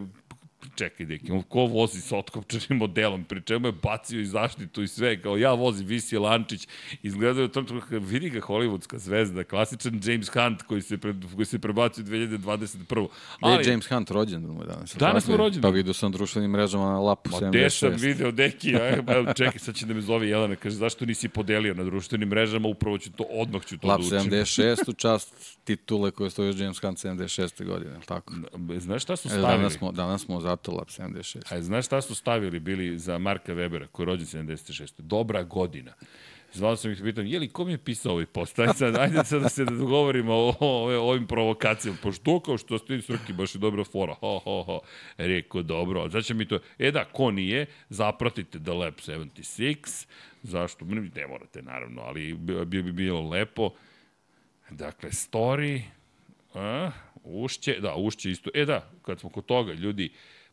čekaj, 0.75 1.05
deki, 1.05 1.31
on 1.31 1.43
ko 1.43 1.65
vozi 1.65 2.01
sa 2.01 2.17
otkopčanim 2.17 2.79
modelom, 2.79 3.23
pri 3.23 3.41
čemu 3.41 3.67
je 3.67 3.71
bacio 3.71 4.19
i 4.19 4.25
zaštitu 4.25 4.83
i 4.83 4.87
sve, 4.87 5.21
kao 5.21 5.37
ja 5.37 5.53
vozim 5.53 5.87
Visi 5.87 6.17
Lančić, 6.17 6.67
izgledaju 7.03 7.47
tom 7.47 7.65
trenutku, 7.65 7.99
vidi 7.99 8.29
ga 8.29 8.39
hollywoodska 8.39 8.97
zvezda, 8.97 9.43
klasičan 9.43 9.99
James 10.03 10.29
Hunt 10.29 10.61
koji 10.61 10.81
se, 10.81 10.97
pre, 10.97 11.13
koji 11.35 11.45
se 11.45 11.59
prebacio 11.59 12.03
2021. 12.03 13.07
Ali, 13.39 13.65
je 13.65 13.71
James 13.71 13.87
Hunt 13.87 14.11
rođen 14.11 14.41
mu 14.41 14.63
danas? 14.63 14.95
Danas 14.95 15.27
mu 15.27 15.37
rođen. 15.37 15.61
Pa 15.61 15.69
vidio 15.69 15.93
sam 15.93 16.11
društvenim 16.11 16.51
mrežama 16.51 16.85
na 16.85 16.99
lapu 16.99 17.29
Ma, 17.31 17.37
76. 17.37 17.43
Ma 17.43 17.49
gde 17.49 17.69
sam 17.69 17.93
video, 17.95 18.31
deki, 18.31 18.75
aj, 18.75 18.95
čekaj, 19.37 19.59
sad 19.59 19.75
će 19.75 19.85
da 19.85 19.93
me 19.93 20.01
zove 20.01 20.27
Jelena, 20.27 20.55
kaže, 20.55 20.75
zašto 20.75 21.05
nisi 21.05 21.29
podelio 21.29 21.73
na 21.73 21.83
društvenim 21.83 22.29
mrežama, 22.29 22.67
upravo 22.67 22.97
ću 22.97 23.11
to, 23.11 23.23
odmah 23.23 23.65
ću 23.65 23.77
to 23.77 23.87
Lap 23.87 23.99
da 23.99 24.05
učim. 24.05 24.17
Lap 24.17 24.25
76 24.27 24.89
u 24.89 24.93
čast 25.03 25.57
titule 25.63 26.11
koje 26.11 26.29
stoji 26.29 26.59
James 26.59 26.79
Hunt 26.79 26.97
76. 26.97 27.65
godine, 27.65 27.99
tako? 28.05 28.33
Znaš 28.77 29.03
šta 29.03 29.15
su 29.15 29.29
stavili? 29.29 29.47
Danas 29.47 29.73
smo, 29.73 29.91
danas 29.91 30.21
smo 30.21 30.41
zato 30.41 30.60
Lab 30.67 30.87
76. 30.87 31.53
A 31.55 31.61
znaš 31.61 31.85
šta 31.85 32.01
su 32.01 32.15
stavili 32.15 32.59
bili 32.59 32.99
za 32.99 33.17
Marka 33.17 33.53
Webera, 33.53 33.87
koji 33.87 34.03
je 34.03 34.07
rođen 34.07 34.27
76. 34.27 35.01
Dobra 35.01 35.43
godina. 35.43 35.93
Zvao 36.53 36.75
sam 36.75 36.91
ih 36.91 37.01
pitan, 37.03 37.27
je 37.27 37.39
li 37.39 37.49
ko 37.49 37.65
mi 37.65 37.71
je 37.71 37.77
pisao 37.77 38.11
ovaj 38.11 38.25
post? 38.25 38.59
Ajde 38.59 38.73
sad, 38.73 38.95
ajde 38.95 39.23
sad 39.23 39.41
da 39.41 39.49
se 39.49 39.65
da 39.65 39.71
dogovorimo 39.71 40.33
o, 40.33 40.55
o, 40.59 40.67
o, 40.67 41.09
ovim 41.09 41.27
provokacijama. 41.27 41.97
Pošto 42.03 42.39
kao 42.39 42.57
što 42.57 42.77
ste 42.77 43.01
srki, 43.01 43.33
baš 43.33 43.55
je 43.55 43.59
dobra 43.59 43.83
fora. 43.83 44.13
Ho, 44.13 44.39
ho, 44.39 44.63
ho. 44.63 44.79
Rekao, 45.17 45.61
dobro. 45.61 46.09
Znači 46.09 46.33
mi 46.33 46.47
to, 46.47 46.59
e 46.79 46.91
da, 46.91 47.05
ko 47.05 47.31
nije, 47.31 47.65
zapratite 47.89 48.59
The 48.59 48.71
Lab 48.71 48.93
76. 48.93 50.07
Zašto? 50.43 50.85
Ne 50.85 51.27
morate, 51.27 51.61
naravno, 51.61 52.01
ali 52.01 52.33
bi, 52.33 52.65
bi, 52.65 52.83
bi 52.83 52.91
bilo 52.91 53.29
lepo. 53.29 53.69
Dakle, 54.69 55.09
story, 55.09 55.81
a, 56.53 56.91
ušće, 57.23 57.79
da, 57.79 57.95
ušće 57.95 58.31
isto. 58.31 58.49
E 58.53 58.65
da, 58.65 58.89
kad 59.01 59.19
smo 59.19 59.29
kod 59.29 59.45
toga, 59.45 59.73
ljudi, 59.73 60.09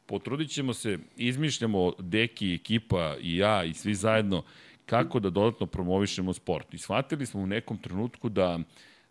potrudit 0.09 0.51
ćemo 0.51 0.75
se, 0.75 0.99
izmišljamo 1.17 1.93
Deki, 1.99 2.55
ekipa 2.55 3.17
i 3.21 3.37
ja 3.37 3.65
i 3.65 3.75
svi 3.75 3.95
zajedno 3.95 4.43
kako 4.87 5.21
da 5.21 5.31
dodatno 5.31 5.67
promovišemo 5.67 6.33
sport. 6.33 6.75
I 6.75 6.79
shvatili 6.79 7.27
smo 7.27 7.41
u 7.41 7.47
nekom 7.47 7.79
trenutku 7.79 8.29
da 8.29 8.59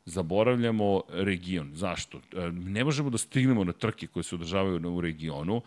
zaboravljamo 0.06 1.02
region. 1.10 1.72
Zašto? 1.74 2.18
E, 2.18 2.52
ne 2.52 2.84
možemo 2.84 3.10
da 3.10 3.18
stignemo 3.18 3.64
na 3.64 3.74
trke 3.74 4.08
koje 4.08 4.24
se 4.24 4.36
održavaju 4.36 4.96
u 4.96 5.02
regionu, 5.02 5.62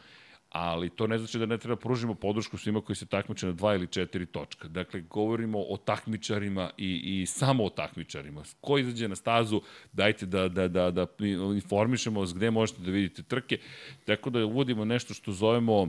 ali 0.50 0.90
to 0.90 1.06
ne 1.06 1.18
znači 1.18 1.38
da 1.38 1.46
ne 1.46 1.58
treba 1.58 1.76
pružimo 1.76 2.14
podršku 2.14 2.58
svima 2.58 2.80
koji 2.80 2.96
se 2.96 3.06
takmiče 3.06 3.46
na 3.46 3.52
dva 3.52 3.74
ili 3.74 3.86
četiri 3.86 4.26
točka. 4.26 4.68
Dakle, 4.68 5.00
govorimo 5.00 5.58
o 5.58 5.76
takmičarima 5.76 6.70
i, 6.76 7.20
i 7.22 7.26
samo 7.26 7.64
o 7.64 7.70
takmičarima. 7.70 8.42
Ko 8.60 8.78
izađe 8.78 9.08
na 9.08 9.16
stazu, 9.16 9.60
dajte 9.92 10.26
da, 10.26 10.48
da, 10.48 10.68
da, 10.68 10.90
da 10.90 11.06
informišemo 11.54 12.20
vas 12.20 12.34
gde 12.34 12.50
možete 12.50 12.82
da 12.82 12.90
vidite 12.90 13.22
trke. 13.22 13.58
Tako 14.04 14.30
da 14.30 14.44
uvodimo 14.44 14.84
nešto 14.84 15.14
što 15.14 15.32
zovemo 15.32 15.88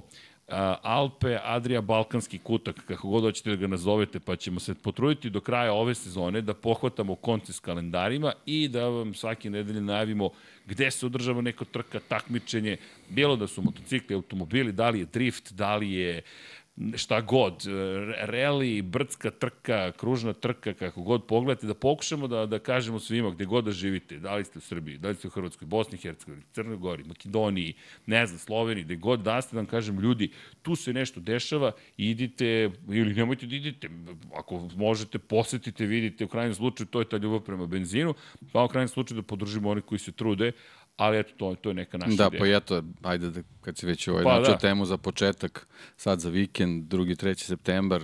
Alpe, 0.81 1.39
Adria, 1.43 1.81
Balkanski 1.81 2.37
kutak, 2.37 2.75
kako 2.87 3.07
god 3.07 3.23
hoćete 3.23 3.49
da 3.49 3.55
ga 3.55 3.67
nazovete, 3.67 4.19
pa 4.19 4.35
ćemo 4.35 4.59
se 4.59 4.75
potruditi 4.75 5.29
do 5.29 5.39
kraja 5.39 5.73
ove 5.73 5.95
sezone 5.95 6.41
da 6.41 6.53
pohvatamo 6.53 7.15
konce 7.15 7.53
s 7.53 7.59
kalendarima 7.59 8.33
i 8.45 8.67
da 8.67 8.87
vam 8.87 9.13
svake 9.13 9.49
nedelje 9.49 9.81
najavimo 9.81 10.29
gde 10.65 10.91
se 10.91 11.05
održava 11.05 11.41
neko 11.41 11.65
trka, 11.65 11.99
takmičenje, 12.07 12.77
bilo 13.09 13.35
da 13.35 13.47
su 13.47 13.61
motocikli, 13.61 14.15
automobili, 14.15 14.71
da 14.71 14.89
li 14.89 14.99
je 14.99 15.05
drift, 15.05 15.51
da 15.53 15.75
li 15.75 15.91
je 15.91 16.21
šta 16.97 17.21
god, 17.21 17.63
reli, 18.17 18.81
brdska 18.81 19.31
trka, 19.31 19.91
kružna 19.91 20.33
trka, 20.33 20.73
kako 20.73 21.01
god 21.01 21.25
pogledate, 21.25 21.67
da 21.67 21.73
pokušamo 21.73 22.27
da, 22.27 22.45
da 22.45 22.59
kažemo 22.59 22.99
svima 22.99 23.31
gde 23.31 23.45
god 23.45 23.65
da 23.65 23.71
živite, 23.71 24.19
da 24.19 24.35
li 24.35 24.45
ste 24.45 24.57
u 24.57 24.61
Srbiji, 24.61 24.97
da 24.97 25.09
li 25.09 25.15
ste 25.15 25.27
u 25.27 25.31
Hrvatskoj, 25.31 25.65
Bosni 25.65 25.97
i 25.97 26.01
Hercegovini, 26.01 26.43
Crnoj 26.51 26.77
Gori, 26.77 27.03
Makedoniji, 27.03 27.73
ne 28.05 28.25
znam, 28.27 28.39
Sloveniji, 28.39 28.83
gde 28.83 28.95
god 28.95 29.19
da 29.19 29.41
ste, 29.41 29.55
da 29.55 29.59
vam 29.59 29.65
kažem, 29.65 29.99
ljudi, 29.99 30.31
tu 30.61 30.75
se 30.75 30.93
nešto 30.93 31.19
dešava, 31.19 31.71
idite, 31.97 32.71
ili 32.89 33.13
nemojte 33.13 33.45
da 33.45 33.55
idite, 33.55 33.89
ako 34.35 34.69
možete, 34.75 35.19
posetite, 35.19 35.85
vidite, 35.85 36.25
u 36.25 36.27
krajnjem 36.27 36.55
slučaju, 36.55 36.87
to 36.87 36.99
je 36.99 37.09
ta 37.09 37.17
ljubav 37.17 37.39
prema 37.39 37.65
benzinu, 37.65 38.13
pa 38.51 38.63
u 38.63 38.67
krajnjem 38.67 38.87
slučaju 38.87 39.21
da 39.21 39.27
podržimo 39.27 39.69
oni 39.69 39.81
koji 39.81 39.99
se 39.99 40.11
trude, 40.11 40.51
ali 40.97 41.19
eto, 41.19 41.31
to, 41.37 41.55
to 41.55 41.69
je 41.69 41.73
neka 41.73 41.97
naša 41.97 42.09
Da, 42.09 42.27
ideja. 42.27 42.39
pa 42.41 42.47
eto, 42.47 42.83
ajde 43.03 43.29
da, 43.29 43.41
kad 43.61 43.77
si 43.77 43.85
već 43.85 44.07
ovaj 44.07 44.23
Pa, 44.23 44.29
načao 44.31 44.53
da. 44.53 44.57
temu 44.59 44.85
za 44.85 44.97
početak, 44.97 45.67
sad 45.97 46.19
za 46.19 46.29
vikend, 46.29 46.83
2. 46.85 47.15
3. 47.17 47.35
septembar, 47.37 48.01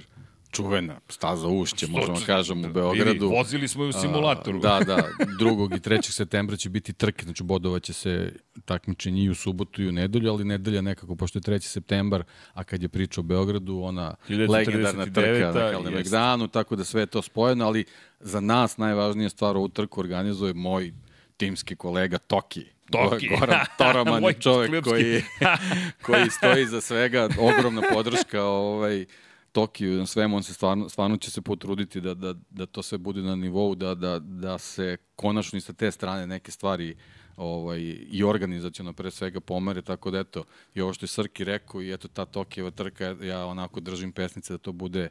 čuvena 0.51 0.99
staza 1.09 1.47
ušće, 1.47 1.87
možemo 1.87 2.15
Što- 2.15 2.25
kažem, 2.25 2.57
u 2.57 2.61
Vidi, 2.61 2.73
Beogradu. 2.73 3.29
vozili 3.29 3.67
smo 3.67 3.83
i 3.83 3.89
u 3.89 3.93
simulatoru. 3.93 4.57
A, 4.57 4.61
da, 4.61 4.85
da, 4.85 4.95
2. 5.39 5.75
i 5.75 5.79
3. 5.79 6.11
septembra 6.11 6.55
će 6.55 6.69
biti 6.69 6.93
trke, 6.93 7.23
znači 7.25 7.43
bodovaće 7.43 7.93
se 7.93 8.33
takmičenje 8.65 9.23
i 9.23 9.29
u 9.29 9.35
subotu 9.35 9.81
i 9.81 9.89
u 9.89 9.91
nedelju, 9.91 10.31
ali 10.31 10.43
nedelja 10.45 10.81
nekako, 10.81 11.15
pošto 11.15 11.37
je 11.37 11.43
3. 11.43 11.59
septembar, 11.59 12.23
a 12.53 12.63
kad 12.63 12.81
je 12.81 12.89
priča 12.89 13.21
o 13.21 13.23
Beogradu, 13.23 13.79
ona 13.79 14.15
1949 14.29 14.49
legendarna 14.49 15.05
trka 15.05 15.51
na 15.53 15.71
Kalemegdanu, 15.71 16.47
tako 16.47 16.75
da 16.75 16.83
sve 16.83 17.01
je 17.01 17.05
to 17.05 17.21
spojeno, 17.21 17.65
ali 17.65 17.85
za 18.19 18.39
nas 18.39 18.77
najvažnija 18.77 19.29
stvar 19.29 19.57
ovu 19.57 19.69
trku 19.69 19.99
organizuje 19.99 20.53
moj 20.53 20.93
timski 21.37 21.75
kolega 21.75 22.17
Toki. 22.17 22.65
Toki. 22.91 23.27
Goran 23.27 23.65
Toraman 23.77 24.21
Moj 24.21 24.29
je 24.29 24.41
čovek 24.41 24.83
koji, 24.83 25.21
koji 26.05 26.29
stoji 26.29 26.65
za 26.65 26.81
svega, 26.81 27.29
ogromna 27.39 27.81
podrška 27.93 28.43
ovaj, 28.43 29.05
Tokiju, 29.51 29.97
na 29.97 30.05
svemu. 30.05 30.35
On 30.35 30.43
se 30.43 30.53
stvarno, 30.53 30.89
stvarno 30.89 31.17
će 31.17 31.31
se 31.31 31.41
potruditi 31.41 32.01
da, 32.01 32.13
da, 32.13 32.33
da 32.49 32.65
to 32.65 32.81
sve 32.81 32.97
bude 32.97 33.21
na 33.21 33.35
nivou, 33.35 33.75
da, 33.75 33.95
da, 33.95 34.19
da 34.19 34.57
se 34.57 34.97
konačno 35.15 35.57
i 35.57 35.61
sa 35.61 35.73
te 35.73 35.91
strane 35.91 36.27
neke 36.27 36.51
stvari 36.51 36.95
ovaj, 37.37 37.79
i 38.09 38.23
organizacijalno 38.23 38.93
pre 38.93 39.11
svega 39.11 39.39
pomere, 39.39 39.81
tako 39.81 40.11
da 40.11 40.19
eto, 40.19 40.43
i 40.73 40.81
ovo 40.81 40.93
što 40.93 41.03
je 41.03 41.07
Srki 41.07 41.43
rekao 41.43 41.81
i 41.81 41.93
eto 41.93 42.07
ta 42.07 42.25
Tokijeva 42.25 42.71
trka, 42.71 43.15
ja 43.21 43.45
onako 43.45 43.79
držim 43.79 44.11
pesnice 44.11 44.53
da 44.53 44.57
to 44.57 44.71
bude 44.71 45.09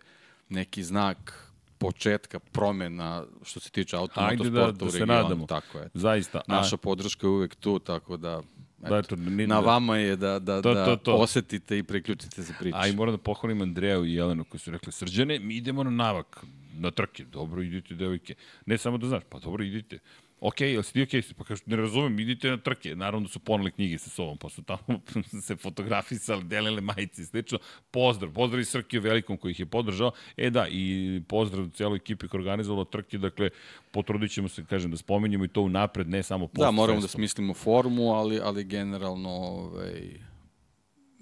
neki 0.48 0.82
znak 0.82 1.46
početka 1.78 2.38
promena 2.40 3.24
što 3.42 3.60
se 3.60 3.70
tiče 3.70 3.96
Ajde 3.96 4.02
automotosporta 4.02 4.50
da, 4.62 4.72
da 4.74 4.84
u 4.84 4.90
se 4.90 4.98
regionu. 4.98 5.12
nadamo. 5.14 5.46
Tako 5.46 5.78
je. 5.78 5.88
Zaista. 5.94 6.38
A- 6.38 6.52
Naša 6.52 6.76
podrška 6.78 7.26
je 7.26 7.30
uvek 7.30 7.54
tu, 7.54 7.78
tako 7.78 8.16
da, 8.16 8.40
eto, 8.78 8.88
Da, 8.88 8.98
eto, 8.98 9.16
ni- 9.16 9.46
na 9.46 9.54
da. 9.54 9.60
vama 9.62 9.96
je 9.96 10.16
da, 10.16 10.38
da, 10.38 10.62
To, 10.62 10.74
da 10.74 10.84
to, 10.86 10.96
to. 10.96 11.14
osetite 11.14 11.78
i 11.78 11.82
priključite 11.82 12.42
se 12.42 12.52
priči. 12.60 12.74
A 12.74 12.86
i 12.86 12.92
moram 12.92 13.14
da 13.14 13.18
pohvalim 13.18 13.62
Andreju 13.62 14.04
i 14.04 14.14
Jelenu 14.14 14.44
koji 14.44 14.60
su 14.60 14.70
rekli, 14.70 14.92
srđane, 14.92 15.38
mi 15.38 15.56
idemo 15.56 15.84
na 15.84 15.90
navak, 15.92 16.44
na 16.72 16.90
trke. 16.90 17.24
Dobro, 17.24 17.62
idite, 17.62 17.94
devojke. 17.94 18.34
Ne 18.66 18.78
samo 18.78 18.98
da 18.98 19.08
znaš, 19.08 19.22
pa 19.28 19.38
dobro, 19.38 19.64
idite. 19.64 19.98
Ok, 20.40 20.60
jel 20.60 20.82
si 20.82 20.92
ti 20.92 21.02
ok? 21.02 21.36
Pa 21.36 21.44
kažu, 21.44 21.62
ne 21.66 21.76
razumem, 21.76 22.18
idite 22.20 22.50
na 22.50 22.56
trke. 22.56 22.96
Naravno 22.96 23.26
da 23.26 23.32
su 23.32 23.38
poneli 23.38 23.70
knjige 23.70 23.98
sa 23.98 24.10
sobom, 24.10 24.38
pa 24.38 24.48
su 24.48 24.62
tamo 24.62 25.00
se 25.46 25.56
fotografisali, 25.56 26.44
delile 26.44 26.80
majice 26.80 27.22
i 27.22 27.24
slično. 27.24 27.58
Pozdrav, 27.90 28.32
pozdrav 28.32 28.60
i 28.60 28.64
Srkiju 28.64 29.00
Velikom 29.00 29.36
koji 29.36 29.50
ih 29.50 29.60
je 29.60 29.66
podržao. 29.66 30.10
E 30.36 30.50
da, 30.50 30.66
i 30.70 31.22
pozdrav 31.28 31.68
cijeloj 31.74 31.96
ekipi 31.96 32.28
koja 32.28 32.38
organizovala 32.38 32.84
trke, 32.84 33.18
dakle, 33.18 33.50
potrudit 33.90 34.32
ćemo 34.32 34.48
se, 34.48 34.64
kažem, 34.64 34.90
da 34.90 34.96
spomenjemo 34.96 35.44
i 35.44 35.48
to 35.48 35.62
u 35.62 35.68
napred, 35.68 36.08
ne 36.08 36.22
samo 36.22 36.46
post 36.46 36.66
Da, 36.66 36.70
moramo 36.70 37.00
da 37.00 37.08
smislimo 37.08 37.54
formu, 37.54 38.12
ali, 38.12 38.40
ali 38.42 38.64
generalno 38.64 39.30
ovaj, 39.30 40.20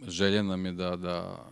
želja 0.08 0.42
nam 0.42 0.66
je 0.66 0.72
da, 0.72 0.96
da, 0.96 1.46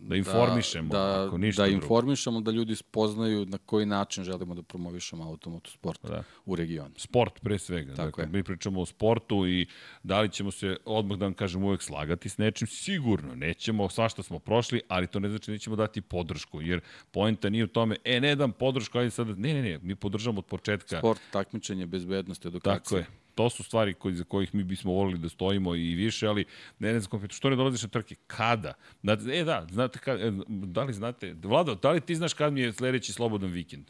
Da 0.00 0.16
informišemo, 0.16 0.88
da, 0.88 1.26
ako 1.26 1.38
ništa 1.38 1.62
da 1.62 1.68
drugo. 1.68 1.82
informišemo, 1.84 2.40
da 2.40 2.50
ljudi 2.50 2.76
spoznaju 2.76 3.46
na 3.46 3.58
koji 3.58 3.86
način 3.86 4.24
želimo 4.24 4.54
da 4.54 4.62
promovišemo 4.62 5.24
automotosport 5.24 6.00
Da. 6.02 6.22
u 6.44 6.56
regionu. 6.56 6.90
Sport 6.96 7.40
pre 7.40 7.58
svega. 7.58 7.94
Tako 7.94 8.06
dakle, 8.06 8.24
je. 8.24 8.28
mi 8.28 8.42
pričamo 8.42 8.80
o 8.80 8.86
sportu 8.86 9.46
i 9.46 9.66
da 10.02 10.20
li 10.20 10.28
ćemo 10.32 10.50
se, 10.50 10.76
odmah 10.84 11.18
da 11.18 11.24
vam 11.24 11.34
kažem, 11.34 11.64
uvek 11.64 11.82
slagati 11.82 12.28
s 12.28 12.38
nečim, 12.38 12.66
sigurno 12.68 13.34
nećemo, 13.34 13.88
svašta 13.88 14.22
smo 14.22 14.38
prošli, 14.38 14.80
ali 14.88 15.06
to 15.06 15.20
ne 15.20 15.28
znači 15.28 15.50
da 15.50 15.52
nećemo 15.52 15.76
dati 15.76 16.00
podršku, 16.00 16.62
jer 16.62 16.80
poenta 17.10 17.48
nije 17.48 17.64
u 17.64 17.68
tome, 17.68 17.96
e, 18.04 18.20
ne 18.20 18.34
dam 18.36 18.52
podršku, 18.52 18.98
ajde 18.98 19.10
sad, 19.10 19.38
ne, 19.38 19.54
ne, 19.54 19.62
ne, 19.62 19.78
mi 19.82 19.94
podržamo 19.94 20.38
od 20.38 20.44
početka. 20.44 20.98
Sport, 20.98 21.20
takmičenje, 21.30 21.86
bezbednost, 21.86 22.46
edukacija. 22.46 23.00
Tako 23.02 23.12
je. 23.12 23.25
To 23.36 23.50
su 23.50 23.62
stvari 23.62 23.94
koji, 23.94 24.14
za 24.14 24.24
kojih 24.24 24.54
mi 24.54 24.64
bismo 24.64 24.92
volili 24.92 25.18
da 25.18 25.28
stojimo 25.28 25.74
i 25.74 25.94
više, 25.94 26.26
ali 26.26 26.44
ne, 26.78 26.92
ne 26.92 27.00
znam, 27.00 27.28
što 27.28 27.50
ne 27.50 27.56
dolaziš 27.56 27.82
na 27.82 27.88
trke? 27.88 28.14
Kada? 28.26 28.74
Da, 29.02 29.12
e, 29.32 29.44
da, 29.44 29.66
znate, 29.70 29.98
kad, 29.98 30.20
e, 30.20 30.32
da 30.48 30.84
li 30.84 30.92
znate, 30.92 31.34
Vlado, 31.42 31.74
da 31.74 31.90
li 31.90 32.00
ti 32.00 32.14
znaš 32.14 32.34
kad 32.34 32.52
mi 32.52 32.60
je 32.60 32.72
sledeći 32.72 33.12
slobodan 33.12 33.50
vikend? 33.50 33.86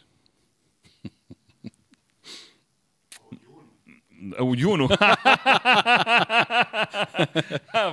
U 4.40 4.55
junu. 4.57 4.88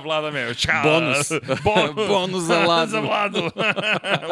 Vlada 0.04 0.30
me, 0.30 0.54
čao. 0.54 0.82
Bonus. 0.82 1.28
Bonus. 1.64 2.08
Bonus 2.08 2.42
za 2.42 2.64
Vladu. 2.64 2.90
za 2.90 3.00
Vladu. 3.00 3.50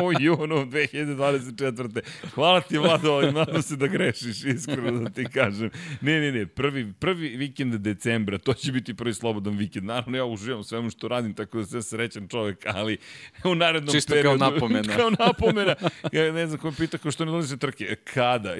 u 0.02 0.12
junu 0.20 0.66
2024. 0.66 2.00
Hvala 2.35 2.61
ti, 2.61 2.78
Vlado, 2.78 3.12
ali 3.12 3.33
nadam 3.33 3.62
se 3.62 3.76
da 3.76 3.87
grešiš, 3.87 4.44
iskreno 4.44 5.00
da 5.00 5.11
ti 5.11 5.24
kažem. 5.35 5.70
Ne, 6.00 6.20
ne, 6.20 6.33
ne, 6.33 6.46
prvi, 6.46 6.92
prvi 6.92 7.28
vikend 7.28 7.74
decembra, 7.74 8.38
to 8.38 8.55
će 8.55 8.72
biti 8.72 8.94
prvi 8.94 9.14
slobodan 9.14 9.57
vikend. 9.57 9.87
Naravno, 9.87 10.16
ja 10.16 10.24
uživam 10.24 10.61
u 10.61 10.64
svemu 10.64 10.90
što 10.90 11.09
radim, 11.09 11.35
tako 11.35 11.59
da 11.59 11.66
sam 11.66 11.83
srećan 11.83 12.28
čovek, 12.28 12.66
ali 12.66 12.98
u 13.44 13.55
narednom 13.55 13.94
Čisto 13.94 14.12
kao 14.12 14.18
periodu... 14.18 14.38
napomena. 14.38 14.94
kao 14.96 15.11
napomena. 15.11 15.74
Ja 16.12 16.33
ne 16.33 16.46
znam 16.46 16.61
ko 16.61 16.70
me 16.70 16.76
pita 16.76 16.98
kao 16.98 17.11
što 17.11 17.24
ne 17.24 17.31
dolazi 17.31 17.59
trke. 17.59 17.96
Kada? 18.14 18.55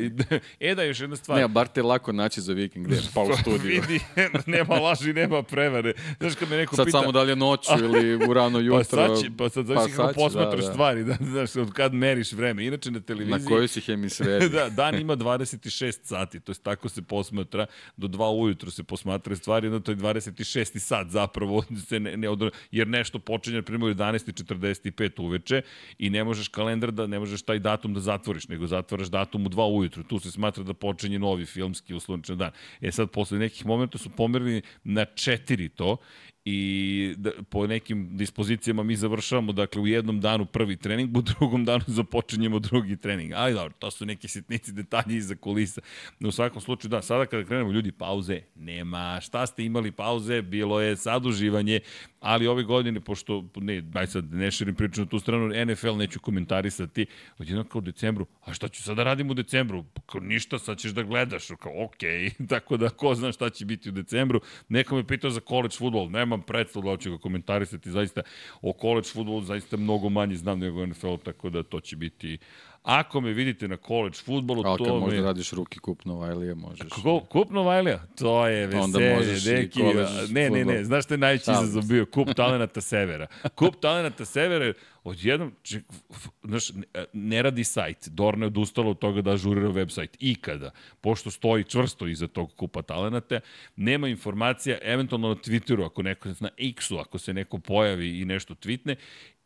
E 0.61 0.75
da, 0.75 0.83
još 0.83 1.01
jedna 1.01 1.17
stvar. 1.17 1.39
Ne, 1.41 1.49
bar 1.49 1.69
te 1.69 1.83
lako 1.83 2.13
naći 2.13 2.41
za 2.41 2.53
vikend, 2.53 2.87
gde? 2.87 2.97
Pa 3.29 3.35
u 3.35 3.37
studiju. 3.37 3.83
Vidi, 3.89 4.05
nema 4.57 4.75
laži, 4.75 5.13
nema 5.13 5.43
prevare. 5.43 5.93
Znaš 6.21 6.35
kad 6.35 6.51
me 6.51 6.57
neko 6.57 6.77
Sad 6.77 6.87
pita... 6.87 6.99
samo 6.99 7.13
da 7.13 7.23
li 7.23 7.33
je 7.33 7.37
noću 7.37 7.73
ili 7.79 8.27
u 8.29 8.33
rano 8.35 8.59
jutro. 8.71 8.79
Pa 8.79 8.85
sad, 8.85 9.21
će, 9.21 9.31
pa 9.39 9.49
sad 9.49 9.67
zavisi 9.67 9.97
kako 9.97 10.03
sad 10.03 10.15
će, 10.15 10.15
posmatraš 10.15 10.61
da, 10.61 10.67
da. 10.67 10.73
stvari, 10.73 11.05
da, 11.09 11.17
znaš, 11.21 11.57
od 11.57 11.73
kad 11.73 11.95
meriš 11.95 12.33
vreme. 12.33 12.67
Inače 12.67 12.91
na 12.91 13.01
televiziji... 13.01 13.43
Na 13.43 13.49
kojoj 13.49 13.69
si 13.69 13.81
hemisferi. 13.81 14.49
da, 14.49 14.69
dan 14.69 14.95
ima 14.95 15.17
26 15.17 15.99
sati, 16.03 16.41
to 16.41 16.53
je 16.53 16.57
tako 16.63 16.89
se 16.89 17.03
posmatra, 17.03 17.67
do 17.97 18.09
2 18.09 18.43
ujutro 18.43 18.71
se 18.71 18.83
posmatraju 18.83 19.37
stvari, 19.37 19.67
onda 19.67 19.81
to 19.81 19.93
je 19.93 19.97
26 19.97 20.79
sat 20.79 21.09
zapravo, 21.09 21.65
se 21.89 22.01
ne, 22.01 22.17
ne 22.17 22.29
odro, 22.29 22.51
jer 22.71 22.89
nešto 22.89 23.19
počinje, 23.19 23.63
primjer, 23.63 23.91
u 23.91 23.95
11.45 23.95 25.23
uveče 25.23 25.63
i 25.99 26.11
ne 26.11 26.25
možeš 26.25 26.49
kalendar 26.49 26.93
da, 26.93 27.07
ne 27.07 27.19
možeš 27.19 27.43
taj 27.43 27.59
datum 27.59 27.95
da 27.95 28.01
zatvoriš, 28.01 28.49
nego 28.49 28.67
zatvaraš 28.67 29.09
datum 29.09 29.47
u 29.47 29.49
2 29.49 29.79
ujutro, 29.79 30.03
tu 30.03 30.19
se 30.19 30.31
smatra 30.31 30.65
da 30.65 30.75
počinje 30.75 31.19
novi 31.19 31.47
filmski 31.47 31.95
uslovničan 31.95 32.39
dan. 32.39 32.51
E 32.81 32.93
sad, 32.93 33.11
posle 33.13 33.39
nekih 33.39 33.67
momenta 33.67 33.99
su 33.99 34.11
pomerili 34.11 34.63
na 34.85 35.05
4 35.05 35.69
to 35.77 35.97
i 36.45 37.15
da, 37.19 37.31
po 37.51 37.67
nekim 37.67 38.17
dispozicijama 38.17 38.83
mi 38.83 38.97
završavamo 38.97 39.53
dakle 39.53 39.83
u 39.83 39.87
jednom 39.87 40.21
danu 40.21 40.47
prvi 40.47 40.77
trening, 40.77 41.17
u 41.17 41.23
drugom 41.23 41.65
danu 41.65 41.85
započinjemo 41.87 42.59
drugi 42.59 42.97
trening. 42.97 43.33
Ali 43.35 43.55
dobro, 43.55 43.73
to 43.79 43.91
su 43.91 44.07
neki 44.07 44.29
sitnici 44.29 44.73
detalji 44.73 45.17
iza 45.17 45.35
kulisa. 45.35 45.81
No, 46.21 46.29
u 46.29 46.33
svakom 46.33 46.61
slučaju, 46.61 46.91
da, 46.91 47.03
sada 47.03 47.27
kada 47.27 47.45
krenemo 47.45 47.73
ljudi, 47.73 47.93
pauze 47.93 48.41
nema. 48.55 49.21
Šta 49.21 49.47
ste 49.47 49.65
imali 49.65 49.93
pauze? 49.93 50.43
Bilo 50.43 50.81
je 50.81 50.97
saduživanje, 50.97 51.81
ali 52.21 52.47
ove 52.47 52.63
godine, 52.63 53.01
pošto, 53.01 53.45
ne, 53.57 53.83
aj 53.95 54.07
sad 54.07 54.33
ne 54.33 54.51
širim 54.51 54.75
priču 54.75 55.01
na 55.01 55.07
tu 55.07 55.19
stranu, 55.19 55.65
NFL 55.67 55.97
neću 55.97 56.21
komentarisati, 56.21 57.07
odjedno 57.39 57.65
kao 57.65 57.79
u 57.79 57.83
decembru, 57.83 58.27
a 58.45 58.55
šta 58.55 58.69
ću 58.69 58.83
sada 58.83 58.97
da 58.97 59.05
radim 59.05 59.31
u 59.31 59.35
decembru? 59.35 59.85
Kao 60.07 60.21
ništa, 60.21 60.59
sad 60.59 60.79
ćeš 60.79 60.91
da 60.91 61.03
gledaš, 61.03 61.47
kao 61.47 61.85
okej, 61.85 62.11
okay. 62.11 62.49
tako 62.53 62.77
da 62.77 62.89
ko 62.89 63.15
zna 63.15 63.33
šta 63.33 63.51
će 63.51 63.65
biti 63.65 63.89
u 63.89 63.93
decembru. 63.93 64.41
Neko 64.69 64.97
me 64.97 65.07
pitao 65.07 65.31
za 65.31 65.41
college 65.41 65.77
futbol, 65.79 66.09
nemam 66.33 66.43
predstav 66.47 66.83
da 66.83 66.97
ću 66.97 67.11
ga 67.11 67.19
komentarisati, 67.19 67.91
zaista 67.91 68.23
o 68.63 68.73
college 68.81 69.09
futbolu 69.13 69.41
zaista 69.41 69.77
mnogo 69.77 70.09
manje 70.09 70.37
znam 70.37 70.59
nego 70.59 70.87
NFL, 70.87 71.17
tako 71.25 71.51
da 71.51 71.63
to 71.63 71.81
će 71.81 71.97
biti 71.97 72.39
Ako 72.83 73.21
me 73.21 73.33
vidite 73.33 73.69
na 73.69 73.77
college 73.77 74.17
futbolu, 74.25 74.63
to 74.63 75.01
možda 75.01 75.21
me... 75.21 75.27
radiš 75.27 75.53
ruki 75.53 75.79
kup 75.79 76.05
Novajlije, 76.05 76.55
možeš. 76.55 76.89
Ko, 77.03 77.21
kup 77.21 77.51
Novajlija? 77.51 78.07
To 78.19 78.47
je 78.47 78.67
veselje, 78.67 79.15
možeš 79.17 79.47
i 79.47 79.51
deki. 79.51 79.83
Ne, 80.31 80.51
ne, 80.51 80.65
ne, 80.65 80.85
znaš 80.85 81.05
šta 81.05 81.15
je 81.15 81.19
najveći 81.19 81.51
izazov 81.51 81.83
bio? 81.83 82.07
Kup 82.07 82.35
talenata 82.37 82.81
severa. 82.81 83.27
Kup 83.55 83.77
talenata 83.81 84.25
severa 84.25 84.65
je 84.65 84.75
odjednom, 85.05 85.53
ček, 85.63 85.85
f- 86.11 86.29
znaš, 86.45 86.73
ne- 86.73 87.05
ne 87.13 87.43
radi 87.43 87.65
sajt. 87.65 88.09
Dorna 88.09 88.45
je 88.45 88.47
odustala 88.47 88.91
od 88.91 88.99
toga 88.99 89.23
da 89.23 89.31
ažurira 89.31 89.69
web 89.69 89.91
sajt. 89.91 90.17
Ikada. 90.21 90.71
Pošto 91.01 91.31
stoji 91.31 91.65
čvrsto 91.65 92.07
iza 92.07 92.27
tog 92.27 92.55
kupa 92.57 92.83
talenata, 92.83 93.41
nema 93.77 94.09
informacija, 94.09 94.79
eventualno 94.83 95.29
na 95.29 95.35
Twitteru, 95.35 95.87
ako 95.87 96.03
neko 96.03 96.29
na 96.41 96.49
X-u, 96.59 96.99
ako 96.99 97.19
se 97.19 97.35
neko 97.35 97.59
pojavi 97.59 98.21
i 98.21 98.25
nešto 98.25 98.55
tweetne, 98.55 98.95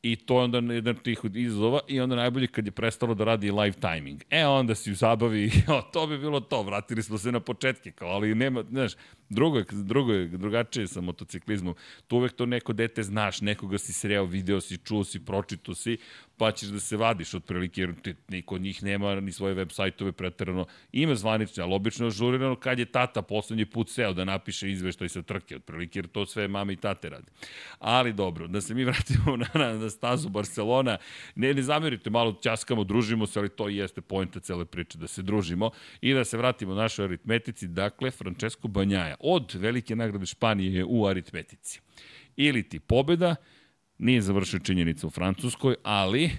I 0.03 0.17
to 0.17 0.39
je 0.39 0.45
onda 0.45 0.75
jedan 0.75 0.97
od 0.97 1.03
tih 1.03 1.21
izazova 1.35 1.81
i 1.89 2.01
onda 2.01 2.17
najbolje 2.17 2.47
kad 2.47 2.67
je 2.67 2.73
prestalo 2.73 3.15
da 3.15 3.25
radi 3.25 3.51
live 3.51 3.73
timing. 3.73 4.23
E, 4.31 4.47
onda 4.47 4.75
si 4.75 4.93
u 4.93 4.95
zabavi, 4.95 5.51
o, 5.69 5.83
to 5.83 6.07
bi 6.07 6.19
bilo 6.19 6.41
to, 6.41 6.63
vratili 6.63 7.03
smo 7.03 7.19
se 7.19 7.33
na 7.33 7.41
početke, 7.41 7.93
kao, 7.93 8.09
ali 8.09 8.35
nema, 8.35 8.65
znaš, 8.71 8.93
drugo 9.29 9.62
drugo 9.71 10.12
je, 10.12 10.29
drugačije 10.29 10.87
sa 10.87 11.01
motociklizmom. 11.01 11.75
Tu 12.07 12.17
uvek 12.17 12.33
to 12.33 12.47
neko 12.47 12.73
dete 12.73 13.03
znaš, 13.03 13.41
nekoga 13.41 13.79
si 13.79 13.93
sreo, 13.93 14.25
video 14.25 14.61
si, 14.61 14.79
čuo 14.79 15.05
si, 15.05 15.25
pročito 15.25 15.75
si, 15.75 15.99
pa 16.37 16.53
ćeš 16.53 16.69
da 16.69 16.81
se 16.81 16.97
vadiš 16.97 17.35
otprilike, 17.35 17.81
jer 17.81 17.95
ti, 18.03 18.15
niko 18.29 18.55
od 18.55 18.61
njih 18.61 18.83
nema 18.83 19.21
ni 19.21 19.33
svoje 19.33 19.55
web 19.55 19.71
sajtove 19.71 20.12
preterano. 20.12 20.67
Ima 20.93 21.15
zvanične, 21.15 21.62
ali 21.62 21.75
obično 21.75 22.07
ažurirano 22.07 22.57
kad 22.57 22.79
je 22.79 22.85
tata 22.85 23.23
poslednji 23.23 23.65
put 23.67 23.91
seo 23.91 24.12
da 24.12 24.25
napiše 24.25 24.71
izveštaj 24.71 25.09
sa 25.09 25.23
trke, 25.23 25.57
otprilike, 25.57 25.99
jer 25.99 26.07
to 26.07 26.27
sve 26.27 26.49
mame 26.49 26.73
i 26.73 26.77
tate 26.77 27.09
rade. 27.09 27.33
Ali 27.79 28.12
dobro, 28.12 28.47
da 28.49 28.61
se 28.61 28.75
mi 28.75 28.85
vratimo 28.85 29.37
na, 29.37 29.47
na, 29.55 29.73
na 29.73 29.91
stazu 29.91 30.29
Barcelona, 30.29 30.99
ne, 31.35 31.55
ne 31.55 31.62
zamerite, 31.62 32.11
malo 32.11 32.39
ćaskamo, 32.43 32.85
družimo 32.85 33.27
se, 33.27 33.39
ali 33.39 33.49
to 33.49 33.69
i 33.69 33.77
jeste 33.77 34.01
pojenta 34.01 34.41
cele 34.41 34.65
priče, 34.65 34.99
da 34.99 35.07
se 35.07 35.23
družimo 35.23 35.71
i 36.01 36.15
da 36.15 36.25
se 36.25 36.37
vratimo 36.37 36.75
našoj 36.75 37.05
aritmetici. 37.05 37.69
Dakle, 37.69 38.11
Francesco 38.11 38.69
Banjaja, 38.69 39.15
od 39.18 39.55
velike 39.55 39.96
nagrade 39.96 40.26
Španije 40.26 40.85
u 40.85 41.07
aritmetici. 41.07 41.81
Ili 42.37 42.62
ti 42.62 42.81
pobeda, 42.81 43.37
nije 43.98 44.20
završio 44.20 44.61
činjenica 44.61 45.07
u 45.07 45.11
Francuskoj, 45.11 45.74
ali 45.83 46.31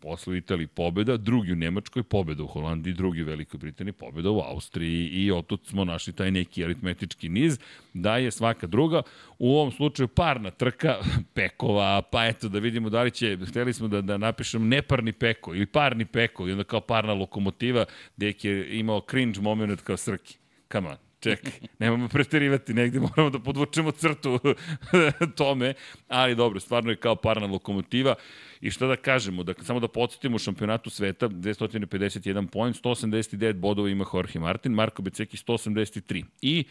posle 0.00 0.38
Italiji 0.38 0.66
pobeda, 0.66 1.16
drugi 1.16 1.52
u 1.52 1.56
Nemačkoj, 1.56 2.02
pobeda 2.02 2.42
u 2.42 2.46
Holandiji, 2.46 2.94
drugi 2.94 3.22
u 3.22 3.26
Velikoj 3.26 3.58
Britaniji, 3.58 3.92
pobeda 3.92 4.30
u 4.30 4.40
Austriji 4.40 5.06
i 5.06 5.30
otud 5.32 5.60
smo 5.66 5.84
našli 5.84 6.12
taj 6.12 6.30
neki 6.30 6.64
aritmetički 6.64 7.28
niz, 7.28 7.58
da 7.94 8.16
je 8.16 8.30
svaka 8.30 8.66
druga, 8.66 9.02
u 9.38 9.56
ovom 9.56 9.72
slučaju 9.72 10.08
parna 10.08 10.50
trka 10.50 10.96
pekova, 11.34 12.02
pa 12.02 12.26
eto 12.26 12.48
da 12.48 12.58
vidimo 12.58 12.90
da 12.90 13.02
li 13.02 13.10
će, 13.10 13.38
hteli 13.48 13.72
smo 13.72 13.88
da, 13.88 14.00
da 14.00 14.18
napišem 14.18 14.68
neparni 14.68 15.12
peko 15.12 15.54
ili 15.54 15.66
parni 15.66 16.04
peko, 16.04 16.48
i 16.48 16.52
onda 16.52 16.64
kao 16.64 16.80
parna 16.80 17.12
lokomotiva, 17.12 17.84
gde 18.16 18.34
je 18.42 18.78
imao 18.78 19.04
cringe 19.10 19.40
moment 19.40 19.80
kao 19.80 19.96
Srki. 19.96 20.38
Come 20.72 20.88
on 20.88 21.09
čekaj, 21.20 21.52
nemamo 21.78 22.08
preterivati 22.08 22.74
negde, 22.74 23.00
moramo 23.00 23.30
da 23.30 23.38
podvučemo 23.38 23.90
crtu 23.90 24.38
tome, 25.38 25.74
ali 26.08 26.34
dobro, 26.34 26.60
stvarno 26.60 26.90
je 26.90 26.96
kao 26.96 27.16
parna 27.16 27.46
lokomotiva 27.46 28.14
i 28.60 28.70
šta 28.70 28.86
da 28.86 28.96
kažemo, 28.96 29.42
da, 29.42 29.54
samo 29.62 29.80
da 29.80 29.88
podsjetimo 29.88 30.36
u 30.36 30.38
šampionatu 30.38 30.90
sveta, 30.90 31.28
251 31.28 32.46
poen, 32.46 32.72
189 32.72 33.52
bodova 33.52 33.88
ima 33.88 34.04
Jorge 34.14 34.38
Martin, 34.38 34.72
Marko 34.72 35.02
Beceki 35.02 35.36
183 35.36 36.24
i 36.42 36.64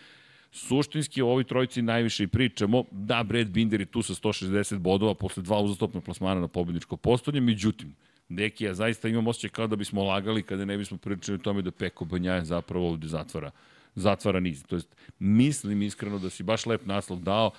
Suštinski 0.51 1.21
o 1.21 1.27
ovoj 1.27 1.43
trojici 1.43 1.81
najviše 1.81 2.23
i 2.23 2.27
pričamo. 2.27 2.83
Da, 2.91 3.23
Brad 3.23 3.47
Binder 3.47 3.79
je 3.79 3.85
tu 3.85 4.01
sa 4.01 4.13
160 4.13 4.77
bodova 4.77 5.13
posle 5.13 5.43
dva 5.43 5.59
uzastopna 5.59 6.01
plasmana 6.01 6.41
na 6.41 6.47
pobedničko 6.47 6.97
postolje, 6.97 7.41
međutim, 7.41 7.95
Deki, 8.29 8.65
ja 8.65 8.73
zaista 8.73 9.07
imam 9.07 9.27
osjećaj 9.27 9.49
kao 9.49 9.67
da 9.67 9.75
bismo 9.75 10.03
lagali 10.03 10.43
kada 10.43 10.65
ne 10.65 10.77
bismo 10.77 10.97
pričali 10.97 11.35
o 11.35 11.41
tome 11.41 11.61
da 11.61 11.71
Peko 11.71 12.05
Banjaje 12.05 12.45
zapravo 12.45 12.89
ovde 12.89 13.07
zatvara 13.07 13.51
zatvara 13.95 14.39
niz. 14.39 14.63
To 14.63 14.75
jest, 14.75 14.95
mislim 15.19 15.81
iskreno 15.81 16.19
da 16.19 16.29
si 16.29 16.43
baš 16.43 16.65
lep 16.65 16.85
naslov 16.85 17.19
dao, 17.19 17.51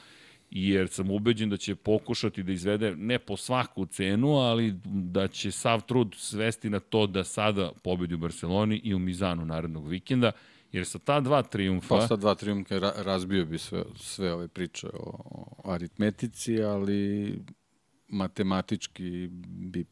jer 0.51 0.89
sam 0.89 1.11
ubeđen 1.11 1.51
da 1.51 1.57
će 1.57 1.75
pokušati 1.75 2.43
da 2.43 2.53
izvede 2.53 2.97
ne 2.97 3.19
po 3.19 3.37
svaku 3.37 3.87
cenu, 3.87 4.29
ali 4.29 4.75
da 4.85 5.29
će 5.29 5.51
sav 5.51 5.81
trud 5.81 6.15
svesti 6.17 6.71
na 6.71 6.81
to 6.81 7.07
da 7.07 7.25
sada 7.25 7.73
pobedi 7.83 8.15
u 8.15 8.19
Barceloni 8.19 8.81
i 8.85 8.95
u 8.95 8.99
Mizanu 8.99 9.45
narednog 9.45 9.89
vikenda, 9.89 10.33
jer 10.73 10.87
sa 10.87 10.99
ta 10.99 11.21
dva 11.21 11.43
triumfa... 11.43 11.89
Pa 11.89 12.07
sa 12.07 12.17
dva 12.17 12.35
triumfa 12.35 12.79
razbio 12.97 13.45
bi 13.45 13.59
sve, 13.59 13.85
sve 13.97 14.33
ove 14.33 14.49
priče 14.49 14.87
o, 14.87 15.15
o 15.65 15.73
aritmetici, 15.73 16.63
ali 16.63 17.35
matematički 18.09 19.29
bi 19.47 19.85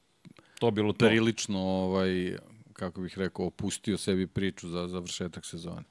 to 0.59 0.70
bilo 0.70 0.92
to. 0.92 1.07
prilično 1.07 1.59
ovaj, 1.59 2.37
kako 2.72 3.01
bih 3.01 3.18
rekao, 3.18 3.46
opustio 3.46 3.98
sebi 3.98 4.27
priču 4.27 4.68
za 4.68 4.88
završetak 4.88 5.46
sezone 5.46 5.85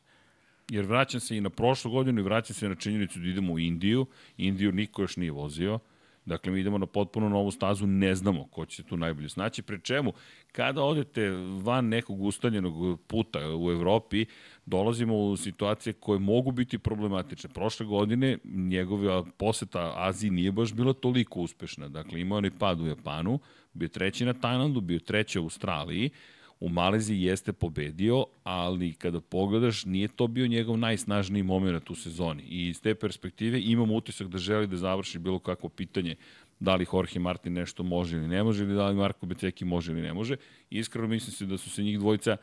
jer 0.69 0.86
vraćam 0.86 1.19
se 1.19 1.38
i 1.38 1.41
na 1.41 1.49
prošlu 1.49 1.91
godinu 1.91 2.19
i 2.19 2.23
vraćam 2.23 2.53
se 2.53 2.69
na 2.69 2.75
činjenicu 2.75 3.19
da 3.19 3.27
idemo 3.27 3.53
u 3.53 3.60
Indiju. 3.60 4.06
Indiju 4.38 4.71
niko 4.71 5.01
još 5.01 5.17
nije 5.17 5.32
vozio. 5.32 5.80
Dakle, 6.27 6.51
mi 6.51 6.60
idemo 6.60 6.77
na 6.77 6.86
potpuno 6.86 7.30
novu 7.30 7.51
stazu, 7.51 7.88
ne 7.88 8.15
znamo 8.15 8.47
ko 8.47 8.65
će 8.65 8.75
se 8.75 8.84
tu 8.84 8.97
najbolje 8.97 9.30
snaći. 9.30 9.62
Pre 9.62 9.80
čemu, 9.80 10.13
kada 10.51 10.84
odete 10.84 11.30
van 11.63 11.88
nekog 11.88 12.21
ustaljenog 12.21 12.99
puta 12.99 13.39
u 13.56 13.71
Evropi, 13.71 14.25
dolazimo 14.65 15.17
u 15.17 15.38
situacije 15.38 15.93
koje 15.93 16.19
mogu 16.19 16.51
biti 16.51 16.77
problematične. 16.77 17.49
Prošle 17.49 17.86
godine 17.86 18.38
njegova 18.43 19.25
poseta 19.38 19.93
Aziji 19.95 20.32
nije 20.32 20.51
baš 20.51 20.73
bila 20.73 20.93
toliko 20.93 21.39
uspešna. 21.39 21.88
Dakle, 21.88 22.21
imao 22.21 22.38
onaj 22.38 22.51
pad 22.60 22.82
u 22.82 22.88
Japanu, 22.88 23.39
bio 23.73 23.88
treći 23.88 24.25
na 24.25 24.34
Tajlandu, 24.34 24.82
bio 24.82 24.99
treći 24.99 25.39
u 25.39 25.43
Australiji, 25.43 26.10
U 26.59 26.69
Maleziji 26.69 27.21
jeste 27.21 27.53
pobedio, 27.53 28.25
ali 28.43 28.93
kada 28.93 29.21
pogledaš, 29.21 29.85
nije 29.85 30.07
to 30.07 30.27
bio 30.27 30.47
njegov 30.47 30.77
najsnažniji 30.77 31.43
moment 31.43 31.89
u 31.89 31.95
sezoni. 31.95 32.43
I 32.43 32.67
iz 32.67 32.81
te 32.81 32.95
perspektive 32.95 33.61
imam 33.61 33.91
utisak 33.91 34.27
da 34.27 34.37
želi 34.37 34.67
da 34.67 34.77
završi 34.77 35.19
bilo 35.19 35.39
kakvo 35.39 35.69
pitanje 35.69 36.15
da 36.59 36.75
li 36.75 36.85
Jorge 36.93 37.19
Martin 37.19 37.53
nešto 37.53 37.83
može 37.83 38.17
ili 38.17 38.27
ne 38.27 38.43
može, 38.43 38.63
ili 38.63 38.75
da 38.75 38.87
li 38.87 38.95
Marko 38.95 39.25
Beceki 39.25 39.65
može 39.65 39.91
ili 39.91 40.01
ne 40.01 40.13
može. 40.13 40.35
Iskreno 40.69 41.07
mislim 41.07 41.31
se 41.31 41.45
da 41.45 41.57
su 41.57 41.69
se 41.69 41.83
njih 41.83 41.99
dvojica 41.99 42.37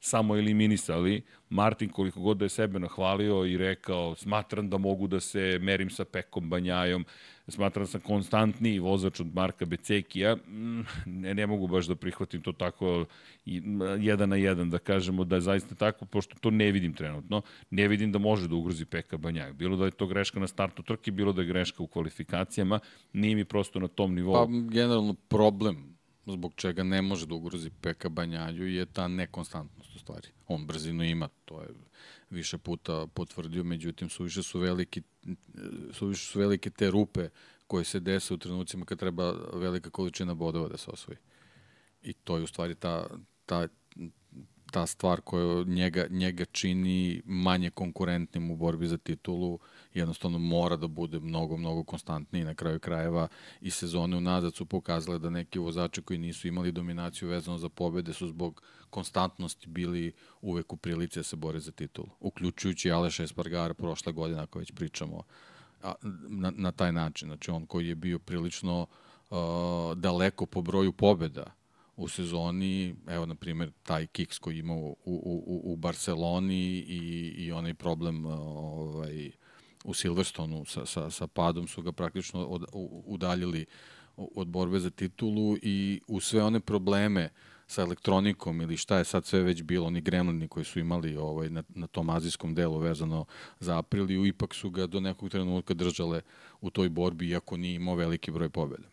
samo 0.00 0.36
eliminisali. 0.36 1.22
Martin 1.50 1.88
koliko 1.88 2.20
god 2.20 2.36
da 2.36 2.44
je 2.44 2.48
sebe 2.48 2.78
nahvalio 2.78 3.44
i 3.46 3.56
rekao 3.56 4.14
smatram 4.14 4.70
da 4.70 4.78
mogu 4.78 5.06
da 5.06 5.20
se 5.20 5.58
merim 5.62 5.90
sa 5.90 6.04
Pekom 6.04 6.50
Banjajom, 6.50 7.04
smatram 7.50 7.86
sam 7.86 8.00
konstantniji 8.00 8.78
vozač 8.78 9.20
od 9.20 9.34
Marka 9.34 9.64
Becekija, 9.64 10.36
mm, 10.36 10.80
ne, 11.06 11.34
ne 11.34 11.46
mogu 11.46 11.68
baš 11.68 11.86
da 11.86 11.94
prihvatim 11.94 12.42
to 12.42 12.52
tako 12.52 13.04
jedan 13.98 14.28
na 14.28 14.36
jedan, 14.36 14.70
da 14.70 14.78
kažemo 14.78 15.24
da 15.24 15.36
je 15.36 15.40
zaista 15.40 15.74
tako, 15.74 16.04
pošto 16.04 16.36
to 16.40 16.50
ne 16.50 16.72
vidim 16.72 16.92
trenutno, 16.92 17.42
ne 17.70 17.88
vidim 17.88 18.12
da 18.12 18.18
može 18.18 18.48
da 18.48 18.54
ugrozi 18.54 18.84
Peka 18.84 19.16
Banjaju. 19.16 19.54
Bilo 19.54 19.76
da 19.76 19.84
je 19.84 19.90
to 19.90 20.06
greška 20.06 20.40
na 20.40 20.46
startu 20.46 20.82
trke, 20.82 21.10
bilo 21.10 21.32
da 21.32 21.42
je 21.42 21.48
greška 21.48 21.82
u 21.82 21.86
kvalifikacijama, 21.86 22.80
nije 23.12 23.36
mi 23.36 23.44
prosto 23.44 23.80
na 23.80 23.88
tom 23.88 24.14
nivou. 24.14 24.34
Pa, 24.34 24.46
generalno 24.70 25.14
problem 25.14 25.96
zbog 26.26 26.54
čega 26.56 26.82
ne 26.82 27.02
može 27.02 27.26
da 27.26 27.34
ugrozi 27.34 27.70
Peka 27.70 28.08
Banjaju 28.08 28.68
je 28.74 28.86
ta 28.86 29.08
nekonstantnost 29.08 29.96
u 29.96 29.98
stvari. 29.98 30.28
On 30.48 30.66
brzinu 30.66 31.04
ima, 31.04 31.28
to 31.44 31.60
je 31.60 31.68
više 32.30 32.58
puta 32.58 33.06
potvrdio, 33.14 33.64
međutim 33.64 34.08
suviše 34.08 34.42
su 34.42 34.58
veliki 34.58 35.02
suviše 35.92 36.26
su 36.26 36.38
velike 36.38 36.70
te 36.70 36.90
rupe 36.90 37.28
koje 37.66 37.84
se 37.84 38.00
dese 38.00 38.34
u 38.34 38.38
trenucima 38.38 38.84
kad 38.84 38.98
treba 38.98 39.32
velika 39.52 39.90
količina 39.90 40.34
bodova 40.34 40.68
da 40.68 40.76
se 40.76 40.90
osvoji. 40.90 41.18
I 42.02 42.12
to 42.12 42.36
je 42.36 42.42
u 42.42 42.46
stvari 42.46 42.74
ta, 42.74 43.06
ta, 43.46 43.68
ta 44.72 44.86
stvar 44.86 45.20
koja 45.20 45.64
njega, 45.64 46.06
njega 46.10 46.44
čini 46.44 47.22
manje 47.24 47.70
konkurentnim 47.70 48.50
u 48.50 48.56
borbi 48.56 48.86
za 48.86 48.98
titulu, 48.98 49.58
jednostavno 49.94 50.38
mora 50.38 50.76
da 50.76 50.86
bude 50.86 51.20
mnogo, 51.20 51.56
mnogo 51.56 51.84
konstantniji 51.84 52.44
na 52.44 52.54
kraju 52.54 52.80
krajeva 52.80 53.28
i 53.60 53.70
sezone 53.70 54.16
unazad 54.16 54.54
su 54.54 54.66
pokazale 54.66 55.18
da 55.18 55.30
neki 55.30 55.58
vozači 55.58 56.02
koji 56.02 56.18
nisu 56.18 56.48
imali 56.48 56.72
dominaciju 56.72 57.28
vezano 57.28 57.58
za 57.58 57.68
pobede 57.68 58.12
su 58.12 58.26
zbog 58.28 58.62
konstantnosti 58.90 59.68
bili 59.68 60.12
uvek 60.40 60.72
u 60.72 60.76
prilici 60.76 61.18
da 61.18 61.22
se 61.22 61.36
bore 61.36 61.60
za 61.60 61.72
titulu, 61.72 62.08
uključujući 62.20 62.90
Aleš 62.90 63.20
Espargara 63.20 63.74
prošle 63.74 64.12
godine, 64.12 64.40
ako 64.40 64.58
već 64.58 64.72
pričamo 64.72 65.22
a, 65.82 65.92
na, 66.28 66.52
na 66.56 66.72
taj 66.72 66.92
način. 66.92 67.28
Znači 67.28 67.50
on 67.50 67.66
koji 67.66 67.88
je 67.88 67.94
bio 67.94 68.18
prilično 68.18 68.86
uh, 69.30 69.36
daleko 69.96 70.46
po 70.46 70.62
broju 70.62 70.92
pobeda 70.92 71.54
u 71.96 72.08
sezoni, 72.08 72.94
evo 73.08 73.26
na 73.26 73.34
primjer 73.34 73.72
taj 73.82 74.06
kiks 74.06 74.38
koji 74.38 74.58
ima 74.58 74.74
u, 74.74 74.96
u, 75.04 75.60
u 75.64 75.76
Barceloni 75.76 76.84
i, 76.88 77.34
i 77.36 77.52
onaj 77.52 77.74
problem 77.74 78.26
ovaj, 78.26 79.30
u 79.84 79.94
Silverstonu 79.94 80.64
sa, 80.64 80.86
sa, 80.86 81.10
sa 81.10 81.26
padom 81.26 81.68
su 81.68 81.82
ga 81.82 81.92
praktično 81.92 82.46
od, 82.46 82.64
udaljili 83.06 83.66
od 84.16 84.48
borbe 84.48 84.78
za 84.78 84.90
titulu 84.90 85.56
i 85.62 86.00
u 86.06 86.20
sve 86.20 86.42
one 86.42 86.60
probleme 86.60 87.28
sa 87.66 87.82
elektronikom 87.82 88.60
ili 88.60 88.76
šta 88.76 88.98
je 88.98 89.04
sad 89.04 89.24
sve 89.24 89.42
već 89.42 89.62
bilo, 89.62 89.86
oni 89.86 90.00
gremlini 90.00 90.48
koji 90.48 90.64
su 90.64 90.78
imali 90.78 91.16
ovaj, 91.16 91.50
na, 91.50 91.62
na 91.68 91.86
tom 91.86 92.10
azijskom 92.10 92.54
delu 92.54 92.78
vezano 92.78 93.24
za 93.60 93.78
Apriliju, 93.78 94.26
ipak 94.26 94.54
su 94.54 94.70
ga 94.70 94.86
do 94.86 95.00
nekog 95.00 95.30
trenutka 95.30 95.74
držale 95.74 96.20
u 96.60 96.70
toj 96.70 96.88
borbi, 96.88 97.28
iako 97.28 97.56
nije 97.56 97.74
imao 97.74 97.94
veliki 97.94 98.30
broj 98.30 98.48
pobjeda. 98.48 98.88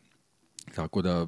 Tako 0.75 1.01
da 1.01 1.27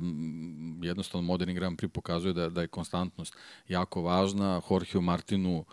jednostavno 0.82 1.28
moderni 1.28 1.54
Grand 1.54 1.78
Prix 1.80 1.88
pokazuje 1.88 2.34
da, 2.34 2.50
da 2.50 2.62
je 2.62 2.68
konstantnost 2.68 3.34
jako 3.68 4.02
važna. 4.02 4.62
Jorgeu 4.70 5.02
Martinu 5.02 5.66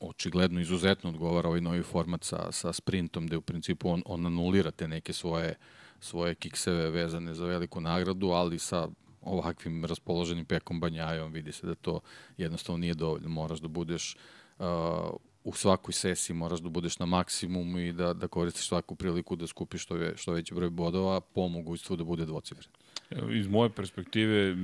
očigledno 0.00 0.60
izuzetno 0.60 1.10
odgovara 1.10 1.48
ovaj 1.48 1.60
novi 1.60 1.82
format 1.82 2.24
sa, 2.24 2.52
sa 2.52 2.72
sprintom, 2.72 3.26
gde 3.26 3.36
u 3.36 3.40
principu 3.40 3.90
on, 3.90 4.02
on 4.06 4.26
anulira 4.26 4.70
te 4.70 4.88
neke 4.88 5.12
svoje, 5.12 5.54
svoje 6.00 6.34
kikseve 6.34 6.90
vezane 6.90 7.34
za 7.34 7.46
veliku 7.46 7.80
nagradu, 7.80 8.28
ali 8.28 8.58
sa 8.58 8.88
ovakvim 9.22 9.84
raspoloženim 9.84 10.44
pekom 10.44 10.80
banjajom 10.80 11.32
vidi 11.32 11.52
se 11.52 11.66
da 11.66 11.74
to 11.74 12.00
jednostavno 12.36 12.78
nije 12.78 12.94
dovoljno. 12.94 13.28
Moraš 13.28 13.58
da 13.58 13.68
budeš 13.68 14.16
uh, 14.58 14.66
u 15.44 15.52
svakoj 15.52 15.92
sesiji 15.92 16.36
moraš 16.36 16.60
da 16.60 16.68
budeš 16.68 16.98
na 16.98 17.06
maksimumu 17.06 17.78
i 17.78 17.92
da, 17.92 18.12
da 18.12 18.28
koristiš 18.28 18.68
svaku 18.68 18.94
priliku 18.94 19.36
da 19.36 19.46
skupiš 19.46 19.82
što, 19.82 19.96
je, 19.96 20.16
što 20.16 20.32
veći 20.32 20.54
broj 20.54 20.70
bodova 20.70 21.20
po 21.20 21.48
mogućstvu 21.48 21.96
da 21.96 22.04
bude 22.04 22.26
dvocifren. 22.26 22.70
Iz 23.32 23.48
moje 23.48 23.70
perspektive, 23.70 24.56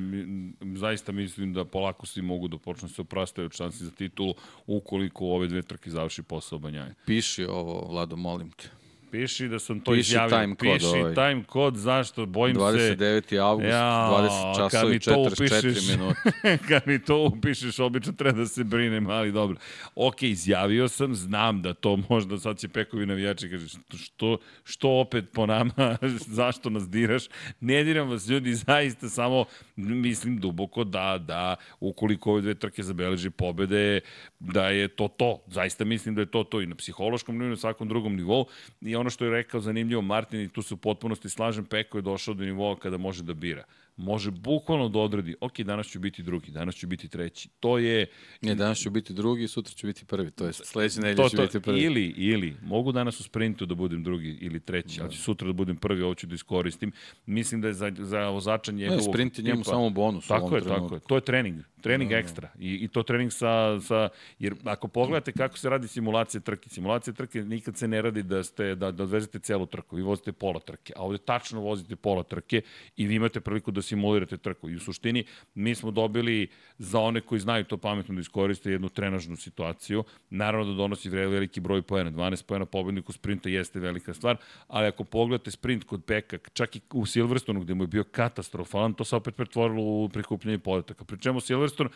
zaista 0.76 1.12
mislim 1.12 1.52
da 1.52 1.64
polako 1.64 2.06
svi 2.06 2.22
mogu 2.22 2.48
da 2.48 2.58
počnu 2.58 2.88
da 2.88 2.94
se 2.94 3.00
oprastaju 3.00 3.46
od 3.46 3.52
šansi 3.52 3.84
za 3.84 3.90
titulu 3.90 4.34
ukoliko 4.66 5.26
ove 5.26 5.46
dve 5.46 5.62
trke 5.62 5.90
završi 5.90 6.22
posao 6.22 6.58
Banjaje. 6.58 6.94
Piši 7.06 7.44
ovo, 7.44 7.86
Vlado, 7.90 8.16
molim 8.16 8.50
te. 8.50 8.81
Piši 9.12 9.48
da 9.48 9.58
sam 9.58 9.80
to 9.80 9.90
Piši 9.90 10.00
izjavio. 10.00 10.30
time 10.30 10.54
kod 10.54 10.72
Piši 10.72 10.86
ovaj. 10.86 11.14
time 11.14 11.44
kod, 11.44 11.76
zašto? 11.76 12.26
Bojim 12.26 12.54
se... 12.54 12.60
29. 12.60 13.40
avgust, 13.40 13.68
Ja, 13.68 14.08
20 14.10 14.56
kad 14.56 14.70
časova 14.70 14.94
i 14.94 14.98
to 14.98 15.10
44 15.10 15.32
upišeš- 15.32 15.90
minuta. 15.90 16.20
kad 16.68 16.82
mi 16.86 16.98
to 16.98 17.24
upišeš, 17.26 17.78
obično 17.78 18.12
treba 18.12 18.38
da 18.38 18.46
se 18.46 18.64
brinem, 18.64 19.06
ali 19.08 19.32
dobro. 19.32 19.56
Ok, 19.94 20.22
izjavio 20.22 20.88
sam, 20.88 21.14
znam 21.14 21.62
da 21.62 21.74
to 21.74 21.98
možda 22.08 22.38
sad 22.38 22.58
će 22.58 22.68
pekovi 22.68 23.06
navijači 23.06 23.50
kaže 23.50 23.66
što, 23.96 24.38
što 24.64 24.90
opet 24.90 25.24
po 25.32 25.46
nama, 25.46 25.96
zašto 26.38 26.70
nas 26.70 26.88
diraš? 26.88 27.22
Ne 27.60 27.84
diram 27.84 28.10
vas 28.10 28.28
ljudi, 28.28 28.54
zaista 28.54 29.08
samo 29.08 29.44
mislim 29.76 30.38
duboko 30.38 30.84
da, 30.84 31.18
da 31.18 31.56
ukoliko 31.80 32.30
ove 32.32 32.40
dve 32.40 32.54
trke 32.54 32.82
zabeleži 32.82 33.30
pobede, 33.30 34.00
da 34.38 34.68
je 34.68 34.88
to 34.88 35.08
to. 35.08 35.42
Zaista 35.46 35.84
mislim 35.84 36.14
da 36.14 36.20
je 36.20 36.26
to 36.26 36.44
to 36.44 36.60
i 36.60 36.66
na 36.66 36.74
psihološkom 36.74 37.34
nivou 37.34 37.50
na 37.50 37.56
svakom 37.56 37.88
drugom 37.88 38.16
nivou. 38.16 38.46
I 38.80 38.96
ono 39.02 39.10
što 39.10 39.24
je 39.24 39.30
rekao 39.30 39.60
zanimljivo 39.60 40.02
Martin 40.02 40.40
i 40.40 40.48
tu 40.48 40.62
se 40.62 40.74
u 40.74 40.76
potpunosti 40.76 41.28
slažem, 41.28 41.64
Peko 41.64 41.98
je 41.98 42.02
došao 42.02 42.34
do 42.34 42.44
nivoa 42.44 42.76
kada 42.76 42.96
može 42.96 43.22
da 43.22 43.34
bira. 43.34 43.64
Može 43.96 44.30
bukvalno 44.30 44.88
da 44.88 44.98
odredi, 44.98 45.34
ok, 45.40 45.60
danas 45.60 45.86
ću 45.86 46.00
biti 46.00 46.22
drugi, 46.22 46.50
danas 46.50 46.74
ću 46.74 46.86
biti 46.86 47.08
treći. 47.08 47.48
To 47.60 47.78
je 47.78 48.06
Ne, 48.40 48.54
danas 48.54 48.78
ću 48.78 48.90
biti 48.90 49.12
drugi, 49.12 49.48
sutra 49.48 49.74
ću 49.74 49.86
biti 49.86 50.04
prvi. 50.04 50.30
To 50.30 50.46
je 50.46 50.52
sledeće 50.52 51.00
nedelje 51.00 51.28
ću 51.28 51.36
to, 51.36 51.42
biti 51.42 51.60
prvi. 51.60 51.80
ili, 51.80 52.04
ili, 52.16 52.56
mogu 52.62 52.92
danas 52.92 53.20
u 53.20 53.22
sprintu 53.22 53.66
da 53.66 53.74
budem 53.74 54.02
drugi 54.04 54.38
ili 54.40 54.60
treći, 54.60 55.00
ali 55.00 55.12
ću 55.12 55.22
sutra 55.22 55.46
da 55.46 55.52
budem 55.52 55.76
prvi, 55.76 56.02
ovo 56.02 56.14
ću 56.14 56.26
da 56.26 56.34
iskoristim. 56.34 56.92
Mislim 57.26 57.60
da 57.60 57.68
je 57.68 57.74
za, 57.74 57.92
za 57.98 58.28
vozača 58.28 58.72
Ne, 58.72 58.78
njegovog 58.78 59.02
sprint 59.02 59.38
je 59.38 59.44
njemu 59.44 59.62
tipa- 59.62 59.70
samo 59.70 59.90
bonus 59.90 60.26
Tako 60.26 60.56
je, 60.56 60.62
tako 60.62 60.74
trenutku. 60.74 60.94
je. 60.94 61.00
To 61.00 61.14
je 61.14 61.20
trening. 61.20 61.60
Trening 61.80 62.10
da, 62.10 62.16
ekstra. 62.16 62.48
I, 62.58 62.74
I 62.74 62.88
to 62.88 63.02
trening 63.02 63.32
sa, 63.32 63.80
sa... 63.80 64.08
Jer 64.38 64.54
ako 64.64 64.88
pogledate 64.88 65.32
kako 65.32 65.58
se 65.58 65.70
radi 65.70 65.88
simulacija 65.88 66.40
trke, 66.40 66.68
simulacija 66.68 67.14
trke 67.14 67.42
nikad 67.42 67.76
se 67.76 67.88
ne 67.88 68.02
radi 68.02 68.22
da, 68.22 68.42
ste, 68.42 68.74
da, 68.74 68.90
da 68.90 69.02
odvezete 69.02 69.38
celu 69.38 69.66
trku. 69.66 69.96
Vi 69.96 70.02
vozite 70.02 70.32
pola 70.32 70.60
trke, 70.60 70.92
a 70.96 71.02
ovde 71.02 71.18
tačno 71.18 71.60
vozite 71.60 71.96
pola 71.96 72.22
trke 72.22 72.62
i 72.96 73.06
vi 73.06 73.14
imate 73.14 73.40
priliku 73.40 73.70
da 73.70 73.81
simulirate 73.82 74.36
trku. 74.36 74.70
I 74.70 74.76
u 74.76 74.80
suštini 74.80 75.24
mi 75.54 75.74
smo 75.74 75.90
dobili 75.90 76.48
za 76.78 77.00
one 77.00 77.20
koji 77.20 77.40
znaju 77.40 77.64
to 77.64 77.76
pametno 77.76 78.14
da 78.14 78.20
iskoriste 78.20 78.70
jednu 78.70 78.88
trenažnu 78.88 79.36
situaciju. 79.36 80.04
Naravno 80.30 80.72
da 80.72 80.76
donosi 80.76 81.08
veliki 81.08 81.60
broj 81.60 81.82
poena. 81.82 82.10
12 82.10 82.46
poena 82.46 82.66
pobedniku 82.66 83.12
sprinta 83.12 83.48
jeste 83.48 83.80
velika 83.80 84.14
stvar, 84.14 84.36
ali 84.68 84.86
ako 84.86 85.04
pogledate 85.04 85.50
sprint 85.50 85.84
kod 85.84 86.04
Peka, 86.04 86.38
čak 86.52 86.76
i 86.76 86.80
u 86.92 87.06
Silverstonu 87.06 87.60
gde 87.60 87.74
mu 87.74 87.84
je 87.84 87.88
bio 87.88 88.04
katastrofalan, 88.04 88.94
to 88.94 89.04
se 89.04 89.16
opet 89.16 89.36
pretvorilo 89.36 89.82
u 89.82 90.08
prikupljanje 90.08 90.58
podataka. 90.58 91.04
Pri 91.04 91.18
čemu 91.18 91.40
Silverstone 91.40 91.90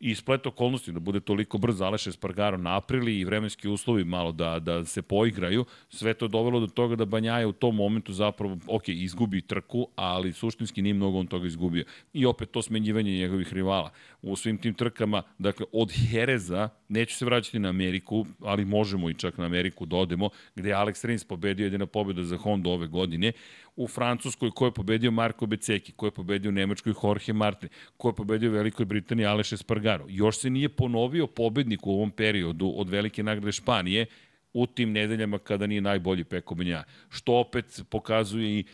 i 0.00 0.14
splet 0.14 0.46
okolnosti 0.46 0.92
da 0.92 1.00
bude 1.00 1.20
toliko 1.20 1.58
brz 1.58 1.80
Aleš 1.80 2.06
Espargaro 2.06 2.56
naprili 2.56 3.18
i 3.18 3.24
vremenski 3.24 3.68
uslovi 3.68 4.04
malo 4.04 4.32
da, 4.32 4.58
da 4.58 4.84
se 4.84 5.02
poigraju, 5.02 5.64
sve 5.88 6.14
to 6.14 6.24
je 6.24 6.28
dovelo 6.28 6.60
do 6.60 6.66
toga 6.66 6.96
da 6.96 7.04
Banjaja 7.04 7.48
u 7.48 7.52
tom 7.52 7.76
momentu 7.76 8.12
zapravo, 8.12 8.58
ok, 8.66 8.88
izgubi 8.88 9.40
trku, 9.40 9.88
ali 9.96 10.32
suštinski 10.32 10.82
nije 10.82 10.94
mnogo 10.94 11.18
on 11.18 11.26
toga 11.26 11.46
izgubio. 11.46 11.84
I 12.12 12.26
opet 12.26 12.50
to 12.50 12.62
smenjivanje 12.62 13.12
njegovih 13.12 13.52
rivala. 13.52 13.90
U 14.22 14.36
svim 14.36 14.58
tim 14.58 14.74
trkama, 14.74 15.22
dakle, 15.38 15.66
od 15.72 15.92
Hereza, 16.10 16.68
neću 16.88 17.16
se 17.16 17.24
vraćati 17.24 17.58
na 17.58 17.68
Ameriku, 17.68 18.26
ali 18.40 18.64
možemo 18.64 19.10
i 19.10 19.14
čak 19.14 19.38
na 19.38 19.44
Ameriku 19.44 19.86
da 19.86 19.96
odemo, 19.96 20.28
gde 20.54 20.68
je 20.68 20.74
Alex 20.74 21.06
Rins 21.06 21.24
pobedio 21.24 21.64
jedina 21.64 21.86
pobjeda 21.86 22.24
za 22.24 22.36
Honda 22.36 22.70
ove 22.70 22.86
godine, 22.86 23.32
u 23.76 23.88
Francuskoj 23.88 24.50
ko 24.50 24.66
je 24.66 24.72
pobedio 24.72 25.10
Marko 25.10 25.46
Beceki, 25.46 25.92
ko 25.92 26.06
je 26.06 26.10
pobedio 26.10 26.48
u 26.48 26.52
Nemačkoj 26.52 26.94
Jorge 27.02 27.32
Martin, 27.32 27.68
ko 27.96 28.08
je 28.08 28.14
pobedio 28.14 28.50
u 28.50 28.52
Velikoj 28.52 28.86
Britaniji 28.86 29.26
Aleš 29.26 29.52
Espargaro. 29.52 29.89
Još 30.08 30.38
se 30.38 30.50
nije 30.50 30.68
ponovio 30.68 31.26
pobednik 31.26 31.86
u 31.86 31.90
ovom 31.90 32.10
periodu 32.10 32.72
od 32.76 32.88
Velike 32.88 33.22
nagrade 33.22 33.52
Španije 33.52 34.06
u 34.52 34.66
tim 34.66 34.92
nedeljama 34.92 35.38
kada 35.38 35.66
nije 35.66 35.80
najbolji 35.80 36.24
Peko 36.24 36.54
Benja. 36.54 36.84
Što 37.08 37.34
opet 37.34 37.82
pokazuje 37.90 38.58
i 38.58 38.64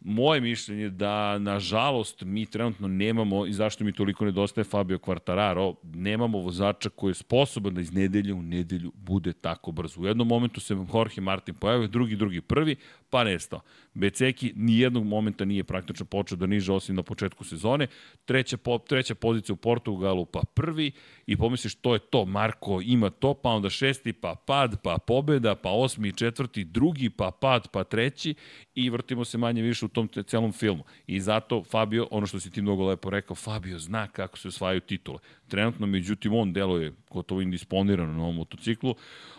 moje 0.00 0.40
mišljenje 0.40 0.88
da, 0.88 1.38
nažalost, 1.38 2.22
mi 2.22 2.46
trenutno 2.46 2.88
nemamo, 2.88 3.46
i 3.46 3.52
zašto 3.52 3.84
mi 3.84 3.92
toliko 3.92 4.24
nedostaje 4.24 4.64
Fabio 4.64 4.98
Quartararo, 4.98 5.74
nemamo 5.82 6.38
vozača 6.38 6.88
koji 6.90 7.10
je 7.10 7.14
sposoban 7.14 7.74
da 7.74 7.80
iz 7.80 7.92
nedelje 7.92 8.34
u 8.34 8.42
nedelju 8.42 8.92
bude 8.94 9.32
tako 9.32 9.72
brzo. 9.72 10.00
U 10.00 10.06
jednom 10.06 10.28
momentu 10.28 10.60
se 10.60 10.76
Jorge 10.94 11.20
Martin 11.20 11.54
pojavio, 11.54 11.88
drugi, 11.88 12.16
drugi, 12.16 12.40
prvi, 12.40 12.76
pa 13.10 13.24
nestao. 13.24 13.60
Beceki 13.94 14.52
nijednog 14.56 15.04
momenta 15.04 15.44
nije 15.44 15.64
praktično 15.64 16.06
počeo 16.06 16.36
da 16.36 16.46
niže 16.46 16.72
osim 16.72 16.96
na 16.96 17.02
početku 17.02 17.44
sezone. 17.44 17.86
Treća, 18.24 18.56
po, 18.56 18.78
treća 18.78 19.14
pozicija 19.14 19.52
u 19.52 19.56
Portugalu, 19.56 20.26
pa 20.26 20.40
prvi, 20.54 20.92
i 21.26 21.36
pomisliš 21.36 21.74
to 21.74 21.92
je 21.94 21.98
to, 21.98 22.24
Marko 22.24 22.80
ima 22.84 23.10
to, 23.10 23.34
pa 23.34 23.50
onda 23.50 23.70
šesti, 23.70 24.12
pa 24.12 24.34
pad, 24.46 24.82
pa 24.82 24.98
pobeda, 24.98 25.54
pa 25.54 25.70
osmi, 25.70 26.12
četvrti, 26.12 26.64
drugi, 26.64 27.10
pa 27.10 27.30
pad, 27.40 27.68
pa 27.72 27.84
treći 27.84 28.34
i 28.74 28.90
vrtimo 28.90 29.24
se 29.24 29.38
manje 29.38 29.62
više 29.62 29.84
u 29.84 29.88
tom 29.88 30.08
celom 30.26 30.52
filmu. 30.52 30.84
I 31.06 31.20
zato 31.20 31.64
Fabio, 31.64 32.08
ono 32.10 32.26
što 32.26 32.40
si 32.40 32.50
ti 32.50 32.62
mnogo 32.62 32.86
lepo 32.86 33.10
rekao, 33.10 33.36
Fabio 33.36 33.78
zna 33.78 34.06
kako 34.06 34.38
se 34.38 34.48
osvajaju 34.48 34.80
titule. 34.80 35.18
Trenutno, 35.48 35.86
međutim, 35.86 36.34
on 36.34 36.52
deluje 36.52 36.92
gotovo 37.10 37.40
indisponirano 37.40 38.12
na 38.12 38.22
ovom 38.22 38.36
motociklu. 38.36 38.94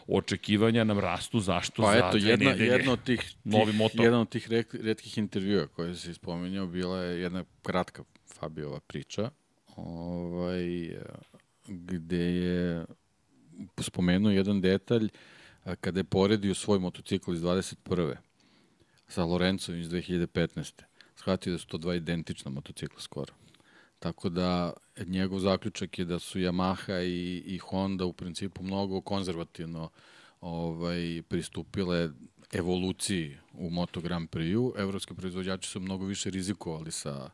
Očekivanja 0.08 0.84
nam 0.84 1.00
rastu, 1.00 1.40
zašto? 1.40 1.82
Pa 1.82 1.92
Za 1.92 1.98
eto, 1.98 2.18
jedna, 2.18 2.50
nedelje. 2.52 2.68
jedna 2.68 2.92
od 2.92 3.04
tih, 3.04 3.20
tih, 3.20 3.36
Novi 3.60 3.74
motor. 3.74 4.02
jedan 4.02 4.20
od 4.20 4.30
tih 4.30 4.48
redkih 4.72 5.18
intervjua 5.18 5.68
koje 5.68 5.96
si 5.96 6.14
spomenuo 6.14 6.68
bila 6.68 7.04
je 7.04 7.22
jedna 7.22 7.44
kratka 7.62 8.04
Fabijova 8.34 8.80
priča 8.80 9.30
ovaj, 9.76 10.96
gde 11.68 12.18
je 12.18 12.86
spomenuo 13.80 14.32
jedan 14.32 14.62
detalj 14.62 15.10
kada 15.82 16.00
je 16.00 16.04
poredio 16.04 16.54
svoj 16.54 16.80
motocikl 16.80 17.34
iz 17.34 17.42
21. 17.42 18.16
sa 19.08 19.24
Lorencom 19.24 19.80
iz 19.80 19.90
2015. 19.90 20.82
Shvatio 21.16 21.52
da 21.52 21.58
su 21.60 21.68
to 21.68 21.78
dva 21.78 21.96
identična 21.96 22.52
motocikla 22.52 23.00
skoro. 23.00 23.34
Tako 24.00 24.30
da 24.30 24.74
njegov 25.06 25.40
zaključak 25.40 26.00
je 26.00 26.06
da 26.06 26.20
su 26.20 26.40
Yamaha 26.40 27.04
i, 27.04 27.44
i 27.46 27.58
Honda 27.58 28.06
u 28.06 28.14
principu 28.14 28.64
mnogo 28.64 29.02
konzervativno 29.02 29.90
ovaj, 30.42 31.22
pristupile 31.28 32.10
evoluciji 32.54 33.38
u 33.54 33.70
Moto 33.70 34.02
Grand 34.02 34.30
Prix-u. 34.30 34.74
Evropski 34.78 35.14
proizvođači 35.14 35.70
su 35.70 35.80
mnogo 35.80 36.06
više 36.06 36.30
rizikovali 36.30 36.92
sa, 36.92 37.30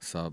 sa 0.00 0.30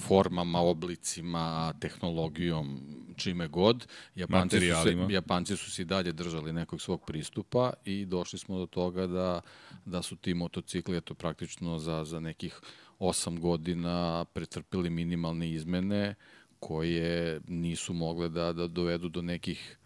formama, 0.00 0.60
oblicima, 0.60 1.74
tehnologijom, 1.80 2.80
čime 3.16 3.48
god. 3.48 3.86
Japanci 4.14 4.60
su, 4.60 4.82
se. 4.82 5.06
Japanci 5.10 5.56
su 5.56 5.70
se 5.70 5.82
i 5.82 5.84
dalje 5.84 6.12
držali 6.12 6.52
nekog 6.52 6.80
svog 6.80 7.04
pristupa 7.06 7.72
i 7.84 8.04
došli 8.04 8.38
smo 8.38 8.58
do 8.58 8.66
toga 8.66 9.06
da, 9.06 9.40
da 9.84 10.02
su 10.02 10.16
ti 10.16 10.34
motocikli 10.34 10.96
eto, 10.96 11.14
praktično 11.14 11.78
za, 11.78 12.04
za 12.04 12.20
nekih 12.20 12.60
8 12.98 13.38
godina 13.38 14.24
pretrpili 14.24 14.90
minimalne 14.90 15.50
izmene 15.50 16.14
koje 16.60 17.40
nisu 17.48 17.92
mogle 17.92 18.28
da, 18.28 18.52
da 18.52 18.66
dovedu 18.66 19.08
do 19.08 19.22
nekih 19.22 19.78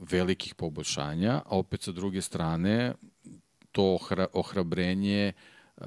velikih 0.00 0.54
poboljšanja, 0.54 1.42
a 1.46 1.58
opet 1.58 1.82
sa 1.82 1.92
druge 1.92 2.22
strane 2.22 2.94
to 3.72 3.94
ohra, 3.94 4.26
ohrabrenje 4.32 5.32
uh, 5.76 5.84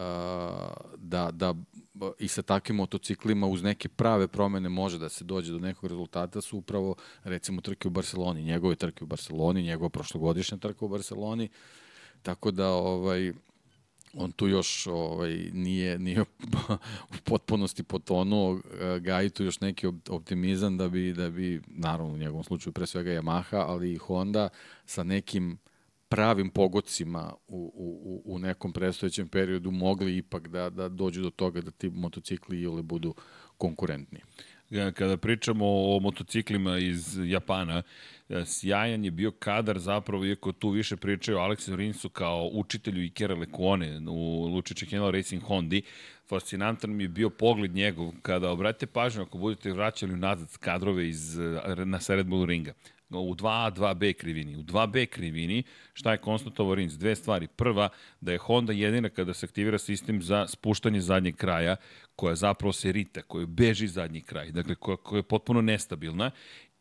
da, 0.97 1.31
da 1.31 1.53
i 2.19 2.27
sa 2.27 2.41
takvim 2.41 2.77
motociklima 2.77 3.47
uz 3.47 3.63
neke 3.63 3.89
prave 3.89 4.27
promene 4.27 4.69
može 4.69 4.99
da 4.99 5.09
se 5.09 5.23
dođe 5.23 5.51
do 5.51 5.59
nekog 5.59 5.89
rezultata 5.89 6.41
su 6.41 6.57
upravo 6.57 6.95
recimo 7.23 7.61
trke 7.61 7.87
u 7.87 7.91
Barceloni, 7.91 8.43
njegove 8.43 8.75
trke 8.75 9.03
u 9.03 9.07
Barceloni, 9.07 9.63
njegova 9.63 9.89
prošlogodišnja 9.89 10.57
trka 10.57 10.85
u 10.85 10.89
Barceloni, 10.89 11.49
tako 12.21 12.51
da 12.51 12.69
ovaj 12.69 13.33
on 14.13 14.31
tu 14.31 14.47
još 14.47 14.87
ovaj, 14.87 15.49
nije, 15.53 15.99
nije 15.99 16.21
u 17.13 17.15
potpunosti 17.23 17.83
potonuo, 17.83 18.59
e, 18.81 18.99
gaji 18.99 19.29
tu 19.29 19.43
još 19.43 19.59
neki 19.59 19.87
op- 19.87 20.09
optimizam 20.09 20.77
da 20.77 20.89
bi, 20.89 21.13
da 21.13 21.29
bi, 21.29 21.61
naravno 21.67 22.13
u 22.13 22.17
njegovom 22.17 22.43
slučaju 22.43 22.73
pre 22.73 22.85
svega 22.87 23.11
Yamaha, 23.11 23.63
ali 23.67 23.93
i 23.93 23.97
Honda 23.97 24.49
sa 24.85 25.03
nekim 25.03 25.57
pravim 26.09 26.49
pogocima 26.49 27.33
u, 27.47 27.71
u, 27.75 28.21
u- 28.25 28.39
nekom 28.39 28.73
predstojećem 28.73 29.27
periodu 29.27 29.71
mogli 29.71 30.17
ipak 30.17 30.47
da, 30.47 30.69
da 30.69 30.89
dođu 30.89 31.21
do 31.21 31.29
toga 31.29 31.61
da 31.61 31.71
ti 31.71 31.89
motocikli 31.89 32.59
i 32.59 32.67
ole 32.67 32.81
budu 32.81 33.15
konkurentni. 33.57 34.19
Ja, 34.19 34.52
kada 34.95 35.17
pričamo 35.17 35.65
o 35.65 35.99
motociklima 35.99 36.77
iz 36.77 37.19
Japana, 37.25 37.83
e, 38.29 38.45
sjajan 38.45 39.05
je 39.05 39.11
bio 39.11 39.31
kadar 39.31 39.79
zapravo, 39.79 40.25
iako 40.25 40.51
tu 40.51 40.69
više 40.69 40.97
pričaju 40.97 41.37
o 41.37 41.41
Aleksu 41.41 41.75
Rinsu 41.75 42.09
kao 42.09 42.49
učitelju 42.53 43.03
Ikera 43.03 43.35
Lekuone 43.35 44.01
u 44.09 44.47
Lučiće 44.47 44.85
Kenel 44.85 45.11
Racing 45.11 45.43
Hondi, 45.43 45.81
fascinantan 46.29 46.95
mi 46.95 47.03
je 47.03 47.07
bio 47.07 47.29
pogled 47.29 47.75
njegov 47.75 48.11
kada 48.21 48.49
obratite 48.49 48.85
pažnju 48.85 49.21
ako 49.21 49.37
budete 49.37 49.71
vraćali 49.71 50.15
nazad 50.15 50.57
kadrove 50.57 51.09
iz, 51.09 51.39
e, 51.39 51.85
na 51.85 51.99
Red 52.07 52.27
Bull 52.27 52.45
ringa 52.45 52.73
u 53.19 53.35
2A, 53.35 53.71
2B 53.71 54.13
krivini. 54.13 54.55
U 54.55 54.63
2B 54.63 55.05
krivini, 55.05 55.63
šta 55.93 56.11
je 56.11 56.17
konstatovao 56.17 56.75
Rins? 56.75 56.93
Dve 56.93 57.15
stvari. 57.15 57.47
Prva, 57.47 57.89
da 58.21 58.31
je 58.31 58.37
Honda 58.37 58.73
jedina 58.73 59.09
kada 59.09 59.33
se 59.33 59.45
aktivira 59.45 59.77
sistem 59.77 60.21
za 60.21 60.47
spuštanje 60.47 61.01
zadnjeg 61.01 61.35
kraja, 61.35 61.75
koja 62.15 62.35
zapravo 62.35 62.73
se 62.73 62.91
rita, 62.91 63.21
koja 63.21 63.45
beži 63.45 63.87
zadnji 63.87 64.21
kraj, 64.21 64.51
dakle 64.51 64.75
koja, 64.75 64.97
koja 64.97 65.19
je 65.19 65.23
potpuno 65.23 65.61
nestabilna 65.61 66.31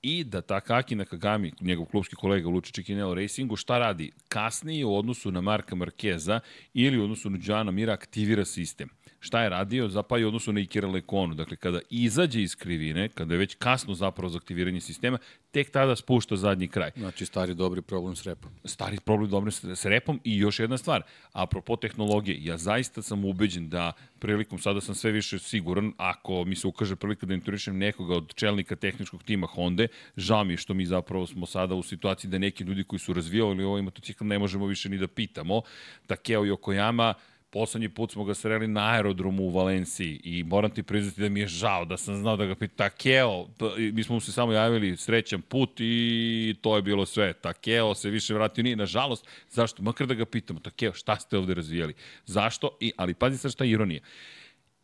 i 0.03 0.25
da 0.25 0.41
Takaki 0.41 0.95
Nakagami, 0.95 1.53
njegov 1.61 1.87
klubski 1.87 2.17
kolega 2.17 2.49
u 2.49 2.51
Lučići 2.51 2.83
Kinelo 2.83 3.15
Racingu, 3.15 3.57
šta 3.57 3.79
radi? 3.79 4.13
Kasnije 4.29 4.85
u 4.85 4.97
odnosu 4.97 5.31
na 5.31 5.41
Marka 5.41 5.75
Markeza 5.75 6.41
ili 6.75 6.99
u 6.99 7.05
odnosu 7.05 7.31
na 7.31 7.39
Đana 7.39 7.71
Mira 7.71 7.93
aktivira 7.93 8.45
sistem. 8.45 8.89
Šta 9.25 9.43
je 9.43 9.49
radio? 9.49 9.89
Zapa 9.89 10.19
i 10.19 10.25
u 10.25 10.29
odnosu 10.29 10.53
na 10.53 10.61
Ikira 10.61 10.89
Lekonu. 10.89 11.35
Dakle, 11.35 11.57
kada 11.57 11.81
izađe 11.91 12.43
iz 12.43 12.57
krivine, 12.57 13.09
kada 13.09 13.35
je 13.35 13.39
već 13.39 13.55
kasno 13.55 13.95
zapravo 13.95 14.29
za 14.29 14.39
aktiviranje 14.39 14.81
sistema, 14.81 15.19
tek 15.51 15.71
tada 15.71 15.97
spušta 15.97 16.37
zadnji 16.37 16.69
kraj. 16.69 16.91
Znači, 16.97 17.27
stari 17.27 17.55
dobri 17.55 17.83
problem 17.83 18.17
s 18.17 18.25
repom. 18.27 18.51
Stari 18.65 18.99
problem 19.05 19.31
dobro 19.31 19.51
s 19.51 19.85
repom 19.85 20.21
i 20.25 20.37
još 20.39 20.59
jedna 20.59 20.79
stvar, 20.79 21.03
apropo 21.33 21.77
tehnologije, 21.77 22.45
ja 22.45 22.57
zaista 22.57 23.03
sam 23.03 23.25
ubeđen 23.25 23.69
da 23.69 23.93
prilikom, 24.19 24.59
sada 24.59 24.81
sam 24.81 24.95
sve 24.95 25.11
više 25.11 25.39
siguran, 25.39 25.93
ako 25.97 26.45
mi 26.45 26.57
se 26.57 26.67
ukaže 26.67 26.97
prilika 26.97 27.27
da 27.27 27.35
interišem 27.35 27.79
nekoga 27.79 28.17
od 28.17 28.35
čelnika 28.35 28.77
tehničkog 28.77 29.23
tima 29.23 29.47
Honda, 29.47 29.87
žao 30.17 30.45
mi 30.45 30.57
što 30.57 30.75
mi 30.75 30.87
zapravo 30.87 31.27
smo 31.27 31.47
sada 31.47 31.75
u 31.75 31.83
situaciji 31.83 32.31
da 32.31 32.39
neki 32.39 32.65
ljudi 32.65 32.85
koji 32.85 33.01
su 33.01 33.13
razvijali 33.13 33.65
ovaj 33.65 33.83
motocikl 33.83 34.25
ne 34.25 34.39
možemo 34.39 34.67
više 34.67 34.89
ni 34.89 34.99
da 34.99 35.07
pitamo. 35.07 35.63
Takeo 36.07 36.43
Yokoyama, 36.43 37.15
Poslednji 37.53 37.89
put 37.89 38.13
smo 38.13 38.25
ga 38.25 38.35
sreli 38.35 38.67
na 38.69 38.91
aerodromu 38.91 39.43
u 39.43 39.51
Valenciji 39.51 40.21
i 40.25 40.45
moram 40.45 40.71
ti 40.71 40.83
priznati 40.83 41.21
da 41.21 41.29
mi 41.29 41.41
je 41.41 41.47
žao 41.47 41.85
da 41.85 41.97
sam 41.97 42.17
znao 42.17 42.37
da 42.37 42.47
ga 42.47 42.55
pita 42.55 42.75
Takeo, 42.77 43.47
mi 43.93 44.05
smo 44.05 44.15
mu 44.15 44.21
se 44.21 44.33
samo 44.33 44.53
javili 44.53 44.97
srećan 44.97 45.43
put 45.43 45.71
i 45.79 46.55
to 46.61 46.77
je 46.77 46.83
bilo 46.83 47.07
sve. 47.07 47.33
Takeo 47.33 47.95
se 47.95 48.11
više 48.11 48.35
vratio 48.35 48.65
nije, 48.65 48.77
nažalost, 48.77 49.27
zašto? 49.51 49.83
Makar 49.83 50.07
da 50.07 50.15
ga 50.15 50.25
pitamo, 50.25 50.61
Takeo, 50.61 50.93
šta 50.93 51.17
ste 51.17 51.39
ovde 51.39 51.55
razvijali? 51.55 51.95
Zašto? 52.27 52.77
I, 52.81 52.93
ali 52.97 53.15
pazi 53.15 53.39
sad 53.39 53.53
šta 53.53 53.65
je 53.65 53.71
ironija 53.71 54.01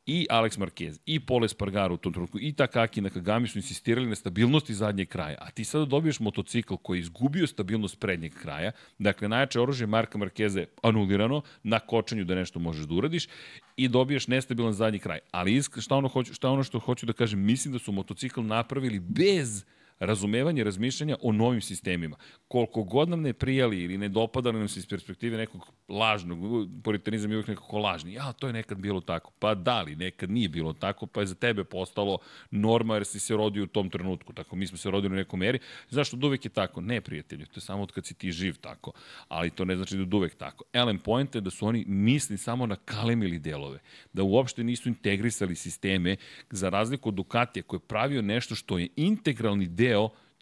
i 0.08 0.26
Alex 0.30 0.58
Marquez, 0.58 0.98
i 1.06 1.20
Paul 1.20 1.44
Espargaro 1.44 1.94
u 1.94 1.96
tom 1.96 2.12
trenutku, 2.12 2.38
i 2.40 2.52
Takaki 2.52 3.00
Nakagami 3.00 3.48
su 3.48 3.58
insistirali 3.58 4.08
na 4.08 4.14
stabilnosti 4.14 4.74
zadnjeg 4.74 5.08
kraja. 5.08 5.36
A 5.40 5.50
ti 5.50 5.64
sada 5.64 5.84
dobiješ 5.84 6.20
motocikl 6.20 6.74
koji 6.82 6.98
je 6.98 7.00
izgubio 7.00 7.46
stabilnost 7.46 8.00
prednjeg 8.00 8.34
kraja, 8.34 8.72
dakle 8.98 9.28
najjače 9.28 9.60
oružje 9.60 9.86
Marka 9.86 10.18
Markeza 10.18 10.60
je 10.60 10.66
anulirano 10.82 11.42
na 11.62 11.78
kočenju 11.78 12.24
da 12.24 12.34
nešto 12.34 12.58
možeš 12.58 12.86
da 12.86 12.94
uradiš 12.94 13.28
i 13.76 13.88
dobiješ 13.88 14.26
nestabilan 14.26 14.72
zadnji 14.72 14.98
kraj. 14.98 15.18
Ali 15.30 15.62
šta 15.62 15.96
ono, 15.96 16.08
hoću, 16.08 16.34
šta 16.34 16.50
ono 16.50 16.62
što 16.62 16.78
hoću 16.78 17.06
da 17.06 17.12
kažem, 17.12 17.40
mislim 17.40 17.72
da 17.72 17.78
su 17.78 17.92
motocikl 17.92 18.42
napravili 18.42 18.98
bez 18.98 19.64
razumevanje 20.00 20.64
razmišljanja 20.64 21.16
o 21.22 21.32
novim 21.32 21.60
sistemima. 21.60 22.16
Koliko 22.48 22.82
god 22.82 23.08
nam 23.08 23.20
ne 23.22 23.32
prijali 23.32 23.82
ili 23.82 23.98
ne 23.98 24.08
dopadali 24.08 24.58
nam 24.58 24.68
se 24.68 24.80
iz 24.80 24.86
perspektive 24.86 25.36
nekog 25.36 25.72
lažnog, 25.88 26.38
puritanizam 26.84 27.30
je 27.30 27.36
uvijek 27.36 27.48
nekako 27.48 27.78
lažni. 27.78 28.12
Ja, 28.12 28.32
to 28.32 28.46
je 28.46 28.52
nekad 28.52 28.78
bilo 28.78 29.00
tako. 29.00 29.32
Pa 29.38 29.54
da 29.54 29.82
li, 29.82 29.96
nekad 29.96 30.30
nije 30.30 30.48
bilo 30.48 30.72
tako, 30.72 31.06
pa 31.06 31.20
je 31.20 31.26
za 31.26 31.34
tebe 31.34 31.64
postalo 31.64 32.18
norma 32.50 32.94
jer 32.94 33.04
si 33.04 33.18
se 33.18 33.36
rodio 33.36 33.64
u 33.64 33.66
tom 33.66 33.90
trenutku. 33.90 34.32
Tako, 34.32 34.56
mi 34.56 34.66
smo 34.66 34.78
se 34.78 34.90
rodili 34.90 35.14
u 35.14 35.16
nekom 35.16 35.40
meri. 35.40 35.58
Zašto 35.90 36.16
od 36.16 36.24
uvek 36.24 36.44
je 36.44 36.48
tako? 36.48 36.80
Ne, 36.80 37.00
prijatelju, 37.00 37.46
to 37.46 37.52
je 37.56 37.60
samo 37.60 37.82
od 37.82 37.92
kad 37.92 38.06
si 38.06 38.14
ti 38.14 38.32
živ 38.32 38.56
tako. 38.60 38.92
Ali 39.28 39.50
to 39.50 39.64
ne 39.64 39.76
znači 39.76 39.96
da 39.96 40.02
je 40.02 40.08
uvek 40.12 40.34
tako. 40.34 40.64
Ellen 40.72 40.98
point 40.98 41.34
je 41.34 41.40
da 41.40 41.50
su 41.50 41.66
oni 41.66 41.84
misli 41.88 42.38
samo 42.38 42.66
na 42.66 42.76
kalemili 42.76 43.38
delove. 43.38 43.78
Da 44.12 44.22
uopšte 44.22 44.64
nisu 44.64 44.88
integrisali 44.88 45.56
sisteme 45.56 46.16
za 46.50 46.68
razliku 46.68 47.08
od 47.08 47.14
Ducatija 47.14 47.62
koji 47.62 47.78
je 47.78 47.88
pravio 47.88 48.22
nešto 48.22 48.54
što 48.54 48.78
je 48.78 48.88
integralni 48.96 49.66
deo 49.66 49.87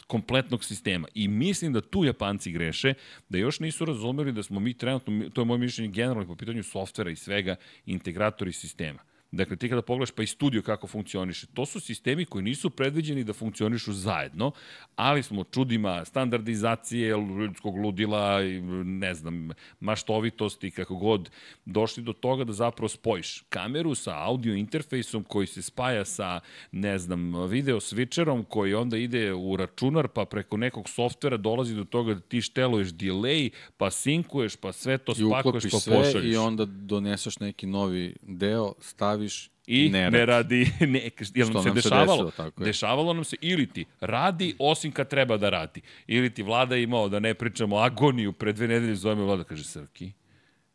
kompletnog 0.07 0.65
sistema. 0.65 1.09
I 1.15 1.29
mislim 1.29 1.73
da 1.73 1.81
tu 1.81 2.05
Japanci 2.05 2.53
greše, 2.53 2.95
da 3.29 3.39
još 3.39 3.61
nisu 3.61 3.85
razumeli 3.85 4.33
da 4.33 4.43
smo 4.43 4.61
mi 4.61 4.75
trenutno, 4.75 5.31
to 5.31 5.41
je 5.41 5.45
moje 5.45 5.59
mišljenje 5.59 5.93
generalno 5.93 6.27
po 6.27 6.37
pitanju 6.37 6.63
softvera 6.63 7.11
i 7.11 7.17
svega, 7.17 7.57
integratori 7.87 8.53
sistema. 8.53 8.99
Dakle, 9.33 9.57
ti 9.57 9.69
kada 9.69 9.83
pogledaš 9.83 10.11
pa 10.11 10.23
i 10.23 10.27
studio 10.27 10.63
kako 10.63 10.87
funkcioniše, 10.87 11.47
to 11.55 11.67
su 11.67 11.81
sistemi 11.81 12.25
koji 12.25 12.45
nisu 12.45 12.71
predviđeni 12.71 13.25
da 13.25 13.33
funkcionišu 13.33 13.93
zajedno, 13.93 14.53
ali 14.97 15.23
smo 15.23 15.45
čudima 15.45 16.05
standardizacije, 16.05 17.11
ljudskog 17.11 17.77
ludila, 17.77 18.41
ne 18.85 19.15
znam, 19.15 19.51
maštovitosti, 19.81 20.71
kako 20.71 20.97
god, 20.97 21.31
došli 21.65 22.03
do 22.03 22.13
toga 22.13 22.45
da 22.45 22.53
zapravo 22.53 22.89
spojiš 22.89 23.45
kameru 23.49 23.95
sa 23.95 24.23
audio 24.23 24.55
interfejsom 24.55 25.25
koji 25.25 25.47
se 25.47 25.63
spaja 25.63 26.05
sa, 26.05 26.41
ne 26.73 26.99
znam, 26.99 27.49
video 27.49 27.81
switcherom 27.81 28.45
koji 28.45 28.75
onda 28.75 28.97
ide 28.97 29.33
u 29.35 29.57
računar, 29.57 30.09
pa 30.09 30.25
preko 30.25 30.57
nekog 30.57 30.89
softvera 30.89 31.37
dolazi 31.37 31.75
do 31.75 31.85
toga 31.85 32.15
da 32.15 32.21
ti 32.21 32.41
šteluješ 32.41 32.89
delay, 32.89 33.51
pa 33.77 33.91
sinkuješ, 33.91 34.57
pa 34.57 34.73
sve 34.73 34.99
to 34.99 35.15
spakuješ, 35.15 35.65
pa 35.71 35.79
pošalješ. 35.95 36.25
I 36.25 36.37
i 36.37 36.39
onda 36.39 36.65
doneseš 36.65 37.39
neki 37.39 37.67
novi 37.67 38.17
deo, 38.23 38.75
staviš 38.81 39.16
staviš 39.17 39.51
i 39.67 39.89
ne, 39.89 40.11
ne 40.11 40.27
radi, 40.27 40.71
ne, 40.81 41.11
jel 41.35 41.49
nam 41.53 41.63
se 41.63 41.71
dešavalo? 41.71 42.17
Se 42.17 42.25
desilo, 42.25 42.31
tako 42.31 42.63
je. 42.63 42.67
Dešavalo 42.67 43.13
nam 43.13 43.25
se 43.25 43.37
ili 43.41 43.67
ti 43.67 43.85
radi 44.01 44.55
osim 44.59 44.93
kad 44.93 45.09
treba 45.09 45.37
da 45.37 45.51
radi. 45.51 45.81
Ili 46.07 46.35
ti 46.35 46.43
vlada 46.43 46.77
imao 46.77 47.09
da 47.09 47.21
ne 47.21 47.35
pričamo 47.35 47.77
agoniju 47.77 48.33
pre 48.33 48.53
dve 48.53 48.69
nedelje 48.69 48.95
zove 48.95 49.15
me 49.15 49.23
vlada 49.23 49.45
kaže 49.45 49.65
Srki, 49.65 50.13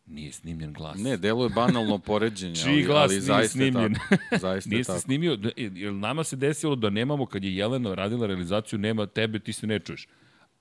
nije 0.06 0.32
snimljen 0.32 0.74
glas. 0.74 1.00
Ne, 1.00 1.18
delo 1.18 1.44
je 1.46 1.50
banalno 1.50 1.98
poređenje. 1.98 2.56
Čiji 2.56 2.74
ali, 2.74 2.84
glas 2.84 3.04
ali 3.04 3.14
nije 3.14 3.22
zaista 3.22 3.52
snimljen? 3.52 3.94
Tako, 4.10 4.38
zaista 4.38 4.70
nije 4.70 4.84
se 4.84 5.00
snimio, 5.00 5.38
jer 5.58 5.94
nama 5.94 6.24
se 6.24 6.36
desilo 6.36 6.76
da 6.76 6.90
nemamo, 6.90 7.26
kad 7.26 7.44
je 7.44 7.56
Jelena 7.56 7.94
radila 7.94 8.28
realizaciju, 8.28 8.80
nema 8.80 9.06
tebe, 9.06 9.40
ti 9.40 9.54
se 9.54 9.68
ne 9.68 9.80
čuješ. 9.80 10.08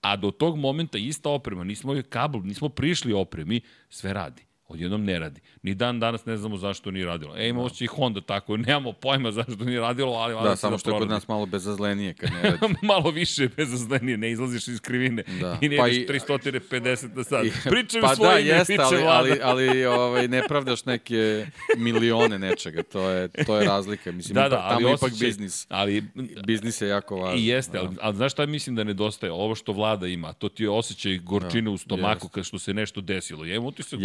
A 0.00 0.16
do 0.16 0.30
tog 0.30 0.58
momenta 0.58 0.98
ista 0.98 1.28
oprema, 1.28 1.64
nismo 1.64 2.02
kabel, 2.08 2.40
nismo 2.44 2.68
prišli 2.68 3.12
opremi, 3.12 3.60
sve 3.88 4.12
radi 4.12 4.49
odjednom 4.70 5.04
ne 5.04 5.18
radi. 5.18 5.40
Ni 5.62 5.74
dan 5.74 6.00
danas 6.00 6.24
ne 6.24 6.36
znamo 6.36 6.56
zašto 6.56 6.90
nije 6.90 7.06
radilo. 7.06 7.36
E, 7.36 7.48
imamo 7.48 7.68
će 7.70 7.84
i 7.84 7.86
Honda 7.86 8.20
tako, 8.20 8.56
nemamo 8.56 8.92
pojma 8.92 9.32
zašto 9.32 9.64
nije 9.64 9.80
radilo, 9.80 10.12
ali... 10.12 10.34
Da, 10.48 10.56
samo 10.56 10.70
da 10.70 10.78
što 10.78 10.90
je 10.90 10.98
kod 10.98 11.08
nas 11.08 11.28
malo 11.28 11.46
bezazlenije 11.46 12.14
kad 12.14 12.30
ne 12.30 12.42
radi. 12.50 12.74
malo 12.82 13.10
više 13.10 13.48
bezazlenije, 13.56 14.16
ne 14.16 14.30
izlaziš 14.30 14.68
iz 14.68 14.80
krivine 14.80 15.22
da. 15.40 15.58
i 15.60 15.68
ne 15.68 15.76
pa 15.76 15.88
i, 15.88 16.06
350 16.06 17.16
na 17.16 17.24
sat. 17.24 17.46
Pričaju 17.70 18.02
pa 18.02 18.14
svoje 18.14 18.44
da, 18.44 18.54
jeste, 18.54 18.76
ali, 18.78 19.02
ali, 19.08 19.38
ali 19.42 19.84
ovaj, 19.84 20.28
ne 20.28 20.42
pravdaš 20.48 20.84
neke 20.84 21.46
milione 21.76 22.38
nečega, 22.38 22.82
to 22.82 23.10
je, 23.10 23.28
to 23.28 23.56
je 23.56 23.66
razlika. 23.66 24.12
Mislim, 24.12 24.34
da, 24.34 24.40
da, 24.40 24.46
ipak, 24.46 24.64
ali 24.64 24.82
tamo 24.82 24.94
osjećaj, 24.94 25.08
ipak 25.08 25.26
biznis. 25.26 25.66
Ali, 25.68 26.04
biznis 26.46 26.80
je 26.80 26.88
jako 26.88 27.16
važan. 27.16 27.38
I 27.38 27.46
jeste, 27.46 27.78
ali, 27.78 27.96
ali 28.00 28.16
znaš 28.16 28.32
šta 28.32 28.46
mislim 28.46 28.76
da 28.76 28.84
nedostaje? 28.84 29.32
Ovo 29.32 29.54
što 29.54 29.72
vlada 29.72 30.06
ima, 30.06 30.32
to 30.32 30.48
ti 30.48 30.62
je 30.62 30.70
osjećaj 30.70 31.18
gorčine 31.18 31.62
da, 31.62 31.70
u 31.70 31.78
stomaku 31.78 32.28
kad 32.28 32.44
što 32.44 32.58
se 32.58 32.74
nešto 32.74 33.00
desilo. 33.00 33.44
Ja 33.44 33.54
imam 33.54 33.72
se 33.82 33.96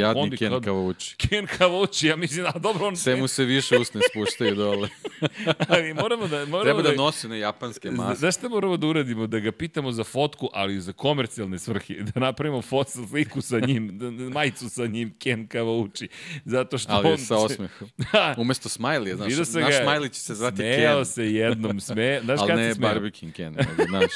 Ken 0.60 0.64
Kavuči. 0.64 1.16
Ken 1.18 1.48
Kavuči, 1.58 2.08
ja 2.08 2.16
mislim, 2.16 2.46
a 2.46 2.60
dobro 2.60 2.88
on... 2.88 2.96
Sve 2.96 3.16
mu 3.16 3.28
se 3.28 3.46
više 3.46 3.78
usne 3.78 4.02
spuštaju 4.10 4.56
dole. 4.56 4.90
ali 5.70 5.94
moramo 5.94 6.28
da... 6.28 6.38
Moramo 6.46 6.64
Treba 6.64 6.82
da, 6.82 6.90
da 6.90 6.96
nosi 6.96 7.28
na 7.28 7.36
japanske 7.36 7.92
maske. 7.92 8.20
Znaš 8.20 8.36
šta 8.36 8.50
moramo 8.50 8.78
da 8.78 8.88
uradimo? 8.88 9.28
Da 9.28 9.40
ga 9.40 9.52
pitamo 9.52 9.92
za 9.92 10.04
fotku, 10.04 10.50
ali 10.54 10.82
za 10.82 10.94
komercijalne 10.94 11.60
svrhe. 11.60 11.96
Da 12.16 12.20
napravimo 12.20 12.62
foto, 12.62 12.92
sliku 13.10 13.42
sa 13.42 13.60
njim, 13.60 13.98
da, 13.98 14.12
da, 14.12 14.30
majicu 14.30 14.70
sa 14.70 14.88
njim, 14.88 15.14
Ken 15.20 15.48
Kavuči. 15.48 16.08
Zato 16.46 16.78
što 16.78 16.94
ali 16.94 17.12
on... 17.12 17.18
sa 17.18 17.38
osmehom. 17.38 17.90
Umesto 18.38 18.70
smajlija, 18.70 19.16
znaš, 19.16 19.34
naš 19.38 19.82
smajli 19.82 20.10
će 20.10 20.20
se 20.20 20.36
zvati 20.36 20.58
Ken. 20.58 20.74
Smejao 20.74 21.06
se 21.06 21.32
jednom, 21.32 21.80
sme... 21.80 22.22
Znaš 22.24 22.40
ali 22.42 22.54
ne 22.54 22.76
Barbie 22.76 23.12
Ken, 23.12 23.56
znaš. 23.90 24.12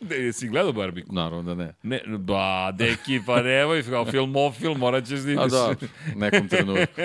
Ne, 0.00 0.32
si 0.32 0.48
gledao 0.48 0.72
Barbie? 0.72 1.04
Naravno 1.10 1.42
da 1.42 1.64
ne. 1.64 1.74
Ne, 1.82 2.00
ba, 2.18 2.72
deki, 2.72 3.20
pa 3.26 3.42
nemoj, 3.42 3.82
kao 3.82 4.04
filmofil, 4.04 4.74
morat 4.74 5.06
ćeš 5.06 5.20
da 5.20 5.30
ideš. 5.30 5.44
A 5.44 5.48
da, 5.48 5.79
nekom 6.22 6.48
trenutku. 6.48 7.00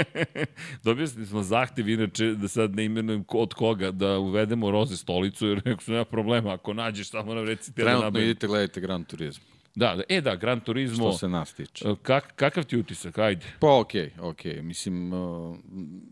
Dobio 0.83 1.07
smo 1.07 1.43
zahtev, 1.43 1.89
inače, 1.89 2.25
da 2.25 2.47
sad 2.47 2.75
ne 2.75 2.85
imenujem 2.85 3.25
od 3.27 3.53
koga, 3.53 3.91
da 3.91 4.17
uvedemo 4.17 4.71
roze 4.71 4.97
stolicu, 4.97 5.47
jer 5.47 5.61
neko 5.65 5.83
su 5.83 5.91
nema 5.91 6.05
problema, 6.05 6.53
ako 6.53 6.73
nađeš, 6.73 7.09
samo 7.09 7.33
nam 7.33 7.45
recite 7.45 7.81
Trenutno 7.81 7.99
da 7.99 8.01
Trenutno 8.01 8.19
idite, 8.19 8.47
gledajte 8.47 8.81
Gran 8.81 9.03
Turismo. 9.03 9.45
Da, 9.75 9.95
da, 9.95 10.03
e 10.09 10.21
da, 10.21 10.35
Gran 10.35 10.59
Turismo. 10.59 11.09
Što 11.09 11.17
se 11.17 11.29
nas 11.29 11.53
tiče. 11.53 11.89
E, 11.89 11.95
kak, 12.01 12.33
kakav 12.35 12.63
ti 12.63 12.77
utisak, 12.77 13.17
ajde? 13.17 13.45
Pa 13.59 13.79
okej, 13.79 14.11
okay, 14.17 14.29
okej. 14.29 14.53
Okay. 14.53 14.61
Mislim, 14.61 15.13
uh, 15.13 15.57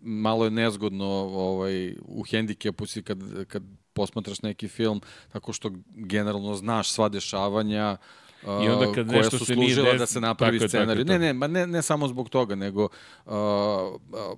malo 0.01 0.45
je 0.45 0.51
nezgodno 0.51 1.05
ovaj, 1.15 1.95
u 2.01 2.23
hendikepu 2.23 2.85
si 2.85 3.01
kad, 3.01 3.45
kad 3.47 3.63
posmatraš 3.93 4.41
neki 4.41 4.67
film, 4.67 5.01
tako 5.33 5.53
što 5.53 5.71
generalno 5.87 6.55
znaš 6.55 6.89
sva 6.89 7.09
dešavanja, 7.09 7.97
I 8.47 8.69
onda 8.69 8.91
kad 8.95 9.09
koja 9.09 9.23
su 9.23 9.45
služila 9.45 9.91
des... 9.91 9.99
da 9.99 10.05
se 10.05 10.21
napravi 10.21 10.67
scenarij. 10.67 11.03
Ne, 11.03 11.19
ne, 11.19 11.33
ma 11.33 11.47
ne, 11.47 11.67
ne 11.67 11.81
samo 11.81 12.07
zbog 12.07 12.29
toga, 12.29 12.55
nego 12.55 12.87
uh, 13.25 13.33
uh, 13.33 14.37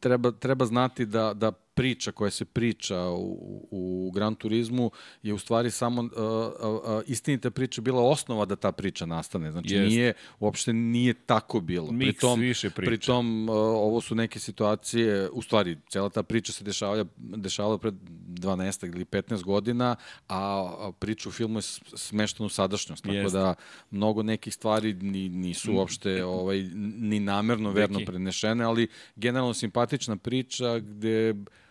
treba, 0.00 0.30
treba 0.30 0.64
znati 0.64 1.06
da, 1.06 1.34
da 1.34 1.52
priča 1.74 2.12
koja 2.12 2.30
se 2.30 2.44
priča 2.44 3.08
u, 3.08 3.68
u 3.70 4.10
Gran 4.14 4.34
Turizmu 4.34 4.90
je 5.22 5.34
u 5.34 5.38
stvari 5.38 5.70
samo 5.70 6.02
uh, 6.02 6.08
uh, 6.08 7.02
istinita 7.06 7.50
priča 7.50 7.80
bila 7.80 8.02
osnova 8.02 8.44
da 8.44 8.56
ta 8.56 8.72
priča 8.72 9.06
nastane. 9.06 9.52
Znači 9.52 9.74
Jest. 9.74 9.90
nije, 9.90 10.12
uopšte 10.40 10.72
nije 10.72 11.14
tako 11.14 11.60
bilo. 11.60 11.86
Mix 11.86 11.98
pritom, 11.98 12.40
više 12.40 12.70
priča. 12.70 12.90
Pritom 12.90 13.48
uh, 13.48 13.56
ovo 13.56 14.00
su 14.00 14.14
neke 14.14 14.38
situacije, 14.38 15.28
u 15.30 15.42
stvari 15.42 15.78
cela 15.88 16.08
ta 16.08 16.22
priča 16.22 16.52
se 16.52 16.64
dešavala, 16.64 17.04
dešavala 17.16 17.78
pred 17.78 17.94
12 17.94 18.86
ili 18.94 19.04
15 19.04 19.42
godina, 19.42 19.96
a 20.28 20.90
priča 20.98 21.28
u 21.28 21.32
filmu 21.32 21.58
je 21.58 21.62
smeštena 21.96 22.46
u 22.46 22.48
sadašnjost. 22.48 23.02
Tako 23.02 23.14
Jest. 23.14 23.32
da 23.32 23.54
mnogo 23.90 24.22
nekih 24.22 24.54
stvari 24.54 24.94
ni, 24.94 25.28
nisu 25.28 25.74
uopšte 25.74 26.24
ovaj, 26.24 26.62
ni 26.98 27.20
namerno 27.20 27.70
verno 27.70 28.00
prenešene, 28.06 28.64
ali 28.64 28.88
generalno 29.16 29.54
simpatična 29.54 30.16
priča 30.16 30.78
gde 30.78 31.32
Uh, 31.32 31.62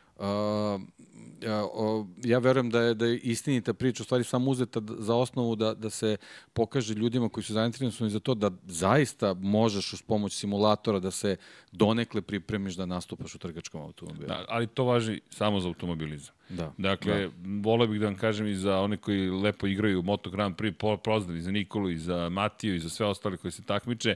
ja, 1.42 1.64
o, 1.74 2.08
ja 2.24 2.40
verujem 2.40 2.70
da 2.70 2.82
je, 2.82 2.94
da 2.94 3.06
je 3.06 3.18
istinita 3.18 3.74
priča, 3.74 4.04
u 4.04 4.06
stvari 4.06 4.24
samo 4.24 4.52
uzeta 4.52 4.82
za 5.00 5.16
osnovu 5.16 5.56
da, 5.56 5.74
da 5.74 5.90
se 5.90 6.18
pokaže 6.54 6.94
ljudima 6.94 7.30
koji 7.30 7.44
su 7.44 7.54
zainteresovani 7.54 8.12
za 8.12 8.20
to 8.20 8.34
da 8.34 8.52
zaista 8.66 9.34
možeš 9.34 9.94
uz 9.94 10.02
pomoć 10.02 10.34
simulatora 10.34 11.00
da 11.00 11.12
se 11.12 11.36
donekle 11.72 12.22
pripremiš 12.22 12.76
da 12.76 12.86
nastupaš 12.86 13.36
u 13.36 13.40
trgačkom 13.40 13.82
automobilu. 13.82 14.28
Da, 14.28 14.46
ali 14.48 14.68
to 14.68 14.84
važi 14.84 15.22
samo 15.30 15.60
za 15.60 15.68
automobilizam. 15.68 16.36
Da. 16.50 16.74
Dakle, 16.78 17.28
da. 17.28 17.32
voleo 17.64 17.88
bih 17.88 18.00
da 18.00 18.06
vam 18.06 18.18
kažem 18.18 18.48
i 18.48 18.56
za 18.56 18.80
one 18.80 18.98
koji 18.98 19.30
lepo 19.30 19.68
igraju 19.68 20.04
Moto 20.04 20.30
Grand 20.30 20.56
Prix, 20.56 20.98
pozdrav 21.04 21.38
i 21.38 21.42
za 21.42 21.52
Nikolu 21.52 21.90
i 21.90 21.98
za 21.98 22.30
Matiju 22.30 22.76
i 22.76 22.80
za 22.80 22.90
sve 22.90 23.06
ostale 23.06 23.38
koji 23.38 23.52
se 23.52 23.64
takmiče, 23.64 24.16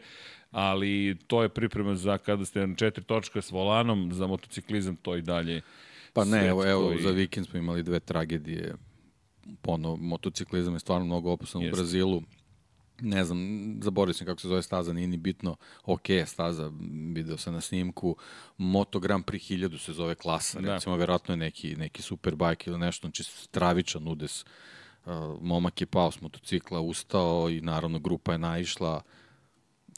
ali 0.55 1.17
to 1.27 1.43
je 1.43 1.49
priprema 1.49 1.95
za 1.95 2.17
kada 2.17 2.45
ste 2.45 2.67
na 2.67 2.75
četiri 2.75 3.03
točka 3.03 3.41
s 3.41 3.51
volanom, 3.51 4.13
za 4.13 4.27
motociklizam 4.27 4.95
to 4.95 5.15
i 5.15 5.21
dalje 5.21 5.61
Pa 6.15 6.23
ne, 6.25 6.47
evo, 6.47 6.65
evo 6.65 6.87
koji... 6.87 7.01
za 7.01 7.09
vikend 7.09 7.47
smo 7.47 7.59
imali 7.59 7.83
dve 7.83 7.99
tragedije. 7.99 8.75
Pono, 9.61 9.95
motociklizam 9.95 10.73
je 10.73 10.79
stvarno 10.79 11.05
mnogo 11.05 11.31
opasan 11.31 11.67
u 11.67 11.71
Brazilu. 11.71 12.21
Ne 13.01 13.23
znam, 13.25 13.39
zaboravio 13.81 14.13
sam 14.13 14.27
kako 14.27 14.41
se 14.41 14.47
zove 14.47 14.61
staza, 14.61 14.93
nije 14.93 15.07
ni 15.07 15.17
bitno. 15.17 15.55
Ok, 15.83 16.05
staza, 16.25 16.71
video 17.13 17.37
sam 17.37 17.53
na 17.53 17.61
snimku. 17.61 18.15
Moto 18.57 18.99
Grand 18.99 19.25
Prix 19.25 19.53
1000 19.53 19.77
se 19.77 19.93
zove 19.93 20.15
klasa. 20.15 20.61
Da. 20.61 20.73
Recimo, 20.73 20.95
verovatno 20.95 21.33
je 21.33 21.37
neki, 21.37 21.75
neki 21.75 22.01
superbike 22.01 22.69
ili 22.69 22.79
nešto, 22.79 23.07
znači 23.07 23.23
stravičan 23.23 24.07
udes. 24.07 24.45
Uh, 25.05 25.11
momak 25.41 25.81
je 25.81 25.87
pao 25.87 26.11
s 26.11 26.21
motocikla, 26.21 26.81
ustao 26.81 27.49
i 27.49 27.61
naravno 27.61 27.99
grupa 27.99 28.31
je 28.31 28.37
naišla. 28.37 29.01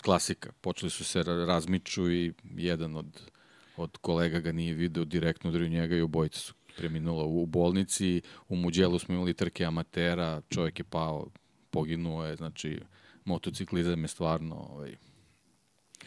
Klasika. 0.04 0.52
Počeli 0.62 0.90
su 0.90 1.04
se 1.04 1.24
razmiču 1.24 2.12
i 2.12 2.34
jedan 2.56 2.96
od 2.96 3.32
od 3.78 3.98
kolega 3.98 4.40
ga 4.40 4.52
nije 4.52 4.74
video, 4.74 5.06
direktno 5.06 5.50
udario 5.50 5.70
njega 5.70 5.96
i 5.96 6.02
obojica 6.02 6.40
su 6.40 6.54
preminula 6.78 7.24
u 7.24 7.46
bolnici. 7.46 8.22
U 8.50 8.56
Muđelu 8.56 9.00
smo 9.00 9.16
imali 9.16 9.34
trke 9.34 9.66
amatera, 9.66 10.42
čovjek 10.50 10.80
je 10.80 10.84
pao, 10.84 11.28
poginuo 11.70 12.26
je, 12.26 12.36
znači 12.36 12.82
motociklizam 13.26 14.02
je 14.02 14.08
stvarno 14.08 14.56
ovaj, 14.56 14.96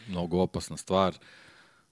mnogo 0.07 0.41
opasna 0.41 0.77
stvar. 0.77 1.13
Uh, 1.13 1.40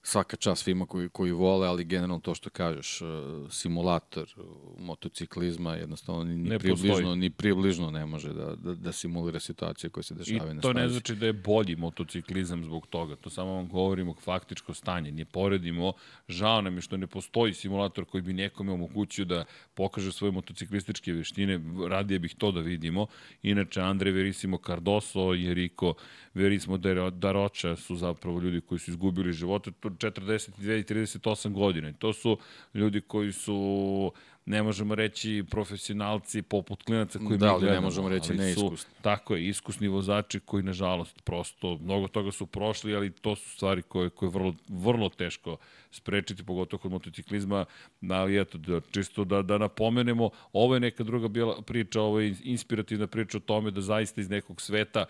svaka 0.02 0.36
čast 0.36 0.62
svima 0.62 0.86
koji, 0.86 1.08
koji 1.08 1.32
vole, 1.32 1.68
ali 1.68 1.84
generalno 1.84 2.20
to 2.20 2.34
što 2.34 2.50
kažeš, 2.50 3.00
uh, 3.02 3.08
simulator 3.50 4.34
motociklizma 4.78 5.74
jednostavno 5.74 6.24
ni, 6.24 6.36
ni 6.36 6.58
približno, 6.58 6.94
postoji. 6.94 7.16
ni 7.16 7.30
približno 7.30 7.90
ne 7.90 8.06
može 8.06 8.32
da, 8.32 8.54
da, 8.56 8.74
da 8.74 8.92
simulira 8.92 9.40
situacije 9.40 9.90
koje 9.90 10.04
se 10.04 10.14
dešavaju 10.14 10.54
na 10.54 10.60
stazi. 10.60 10.70
I 10.70 10.74
to 10.74 10.80
ne 10.80 10.88
znači 10.88 11.14
da 11.14 11.26
je 11.26 11.32
bolji 11.32 11.76
motociklizam 11.76 12.64
zbog 12.64 12.86
toga, 12.86 13.16
to 13.16 13.30
samo 13.30 13.52
vam 13.52 13.68
govorimo 13.68 14.14
faktičko 14.14 14.74
stanje, 14.74 15.12
nije 15.12 15.24
poredimo, 15.24 15.92
žao 16.28 16.62
nam 16.62 16.74
je 16.74 16.80
što 16.80 16.96
ne 16.96 17.06
postoji 17.06 17.54
simulator 17.54 18.04
koji 18.04 18.22
bi 18.22 18.32
nekome 18.32 18.72
omogućio 18.72 19.24
da 19.24 19.44
pokaže 19.74 20.12
svoje 20.12 20.32
motociklističke 20.32 21.12
veštine, 21.12 21.60
radije 21.88 22.18
bih 22.18 22.34
to 22.38 22.52
da 22.52 22.60
vidimo. 22.60 23.06
Inače, 23.42 23.80
Andre 23.80 24.10
Verisimo 24.10 24.58
Cardoso 24.66 25.34
i 25.34 25.50
Eriko 25.50 25.94
Verisimo 26.34 26.78
Daroča 27.10 27.76
su 27.76 27.96
zapravo 27.96 28.40
ljudi 28.40 28.60
koji 28.60 28.78
su 28.78 28.90
izgubili 28.90 29.32
živote, 29.32 29.70
to 29.70 29.89
42 29.90 30.80
i 30.80 30.94
38 30.94 31.52
godine. 31.52 31.92
To 31.98 32.12
su 32.12 32.38
ljudi 32.74 33.00
koji 33.00 33.32
su 33.32 34.12
ne 34.46 34.62
možemo 34.62 34.94
reći 34.94 35.44
profesionalci 35.50 36.42
poput 36.42 36.82
klinaca 36.82 37.18
koji 37.18 37.38
da, 37.38 37.52
mi 37.52 37.58
gledamo. 37.58 37.74
ne 37.74 37.80
možemo 37.80 38.08
reći 38.08 38.34
neiskusni. 38.34 38.90
Tako 39.02 39.34
je, 39.34 39.48
iskusni 39.48 39.88
vozači 39.88 40.40
koji 40.40 40.62
nažalost 40.62 41.20
prosto 41.24 41.78
mnogo 41.82 42.08
toga 42.08 42.32
su 42.32 42.46
prošli, 42.46 42.94
ali 42.94 43.10
to 43.10 43.36
su 43.36 43.50
stvari 43.50 43.82
koje, 43.82 44.10
koje 44.10 44.26
je 44.26 44.30
vrlo, 44.30 44.54
vrlo 44.68 45.08
teško 45.08 45.56
sprečiti, 45.90 46.44
pogotovo 46.44 46.80
kod 46.80 46.90
motociklizma, 46.90 47.64
ali 48.10 48.40
eto, 48.40 48.58
da, 48.58 48.80
čisto 48.90 49.24
da, 49.24 49.42
da 49.42 49.58
napomenemo, 49.58 50.30
ovo 50.52 50.74
je 50.74 50.80
neka 50.80 51.04
druga 51.04 51.28
bila 51.28 51.62
priča, 51.62 52.00
ovo 52.00 52.20
je 52.20 52.34
inspirativna 52.42 53.06
priča 53.06 53.36
o 53.36 53.40
tome 53.40 53.70
da 53.70 53.80
zaista 53.80 54.20
iz 54.20 54.30
nekog 54.30 54.60
sveta 54.60 55.04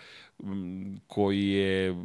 koji 1.07 1.49
je 1.49 1.97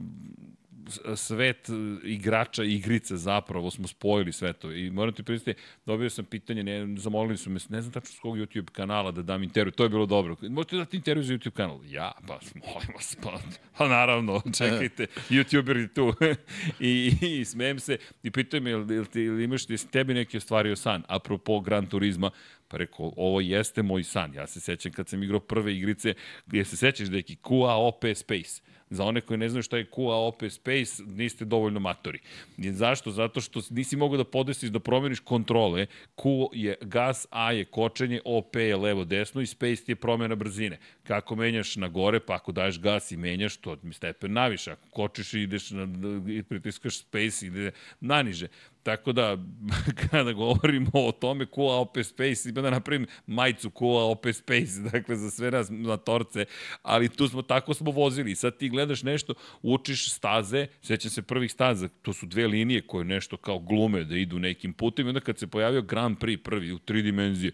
svet 1.16 1.70
igrača 2.04 2.64
i 2.64 2.74
igrice 2.74 3.18
zapravo 3.18 3.72
smo 3.72 3.88
spojili 3.88 4.32
sve 4.32 4.54
to. 4.54 4.72
I 4.72 4.90
moram 4.90 5.14
ti 5.14 5.24
pristiti, 5.24 5.62
dobio 5.86 6.10
sam 6.10 6.26
pitanje, 6.26 6.64
ne, 6.64 6.98
zamolili 6.98 7.38
su 7.38 7.50
me, 7.50 7.60
ne 7.70 7.82
znam 7.82 7.94
tačno 7.94 8.16
s 8.16 8.20
kog 8.20 8.38
YouTube 8.38 8.72
kanala 8.72 9.12
da 9.12 9.22
dam 9.22 9.44
intervju, 9.44 9.72
to 9.72 9.84
je 9.84 9.90
bilo 9.90 10.06
dobro. 10.06 10.36
Možete 10.42 10.78
dati 10.78 10.98
intervju 10.98 11.24
za 11.24 11.34
YouTube 11.34 11.52
kanal? 11.52 11.80
Ja, 11.86 12.12
pa 12.28 12.40
molim 12.68 12.90
vas, 12.96 13.18
pa, 13.24 13.40
pa 13.78 13.88
naravno, 13.88 14.42
čekajte, 14.58 15.08
YouTuber 15.30 15.78
je 15.78 15.94
tu. 15.94 16.14
I, 16.80 17.12
i, 17.22 17.40
i 17.40 17.46
smijem 17.46 17.80
se 17.80 17.98
i 18.24 18.32
pitaju 18.32 18.64
me, 18.64 18.72
ili, 18.72 19.06
ti, 19.06 19.22
ili 19.22 19.44
imaš 19.44 19.66
ti 19.66 19.92
tebi 19.92 20.14
neki 20.14 20.38
ostvario 20.38 20.76
san, 20.76 21.04
apropo 21.08 21.60
Gran 21.60 21.86
Turizma, 21.86 22.32
rekao, 22.76 23.14
ovo 23.16 23.42
jeste 23.42 23.84
moj 23.84 24.04
san. 24.04 24.34
Ja 24.34 24.48
se 24.48 24.60
sećam 24.60 24.92
kad 24.92 25.10
sam 25.10 25.24
igrao 25.24 25.40
prve 25.40 25.76
igrice, 25.76 26.14
gdje 26.46 26.66
se 26.66 26.78
sećaš 26.78 27.08
da 27.08 27.18
je 27.18 27.24
QA 27.24 28.16
Space 28.16 28.62
Za 28.90 29.04
one 29.04 29.22
koji 29.22 29.38
ne 29.38 29.50
znaju 29.50 29.64
šta 29.64 29.78
je 29.78 29.86
QA 29.86 30.28
OP 30.28 30.44
Space, 30.50 31.04
niste 31.06 31.46
dovoljno 31.46 31.80
matori. 31.80 32.20
Zašto? 32.58 33.12
Zato 33.12 33.42
što 33.42 33.62
nisi 33.70 33.98
mogao 33.98 34.18
da 34.18 34.24
podesiš 34.24 34.70
da 34.70 34.80
promeniš 34.80 35.20
kontrole. 35.20 35.88
Q 36.16 36.50
je 36.54 36.76
gas, 36.82 37.28
A 37.30 37.52
je 37.52 37.66
kočenje, 37.66 38.22
OP 38.26 38.56
je 38.56 38.76
levo 38.76 39.06
desno 39.06 39.42
i 39.42 39.46
Space 39.46 39.84
ti 39.86 39.92
je 39.92 39.96
promena 39.96 40.36
brzine. 40.36 40.80
Kako 41.04 41.36
menjaš 41.36 41.76
na 41.76 41.88
gore, 41.88 42.20
pa 42.20 42.36
ako 42.36 42.52
daješ 42.52 42.80
gas 42.80 43.12
i 43.12 43.18
menjaš, 43.18 43.58
to 43.58 43.78
mi 43.84 43.94
stepen 43.94 44.34
naviše. 44.34 44.72
Ako 44.72 44.90
kočiš 44.90 45.34
i 45.34 45.42
ideš 45.42 45.72
na, 45.72 45.88
i 46.28 46.44
pritiskaš 46.44 46.98
Space, 46.98 47.46
ide 47.46 47.72
naniže. 48.00 48.48
Tako 48.86 49.12
da, 49.12 49.38
kada 50.10 50.34
govorimo 50.34 50.90
o 50.94 51.12
tome 51.12 51.46
Kua 51.46 51.76
OP 51.76 51.98
Space, 52.04 52.50
ima 52.50 52.62
da 52.62 52.70
napravim 52.70 53.08
majicu 53.28 53.70
Kua 53.70 54.04
OP 54.04 54.26
Space, 54.34 54.82
dakle 54.92 55.16
za 55.16 55.32
sve 55.32 55.52
nas 55.52 55.68
na 55.72 55.98
torce, 55.98 56.46
ali 56.82 57.10
tu 57.10 57.28
smo, 57.28 57.42
tako 57.42 57.74
smo 57.74 57.92
vozili. 57.92 58.36
Sad 58.36 58.58
ti 58.58 58.70
gledaš 58.70 59.04
nešto, 59.04 59.34
učiš 59.62 60.12
staze, 60.12 60.68
sećam 60.82 61.12
se 61.12 61.22
prvih 61.22 61.52
staza, 61.52 61.88
to 62.02 62.14
su 62.14 62.26
dve 62.26 62.48
linije 62.48 62.82
koje 62.82 63.06
nešto 63.06 63.38
kao 63.38 63.60
glume 63.60 64.04
da 64.04 64.18
idu 64.18 64.40
nekim 64.40 64.74
putem, 64.74 65.08
onda 65.08 65.20
kad 65.20 65.38
se 65.38 65.48
pojavio 65.48 65.82
Grand 65.82 66.18
Prix 66.18 66.38
prvi 66.44 66.72
u 66.72 66.80
tri 66.80 67.02
dimenzije, 67.02 67.52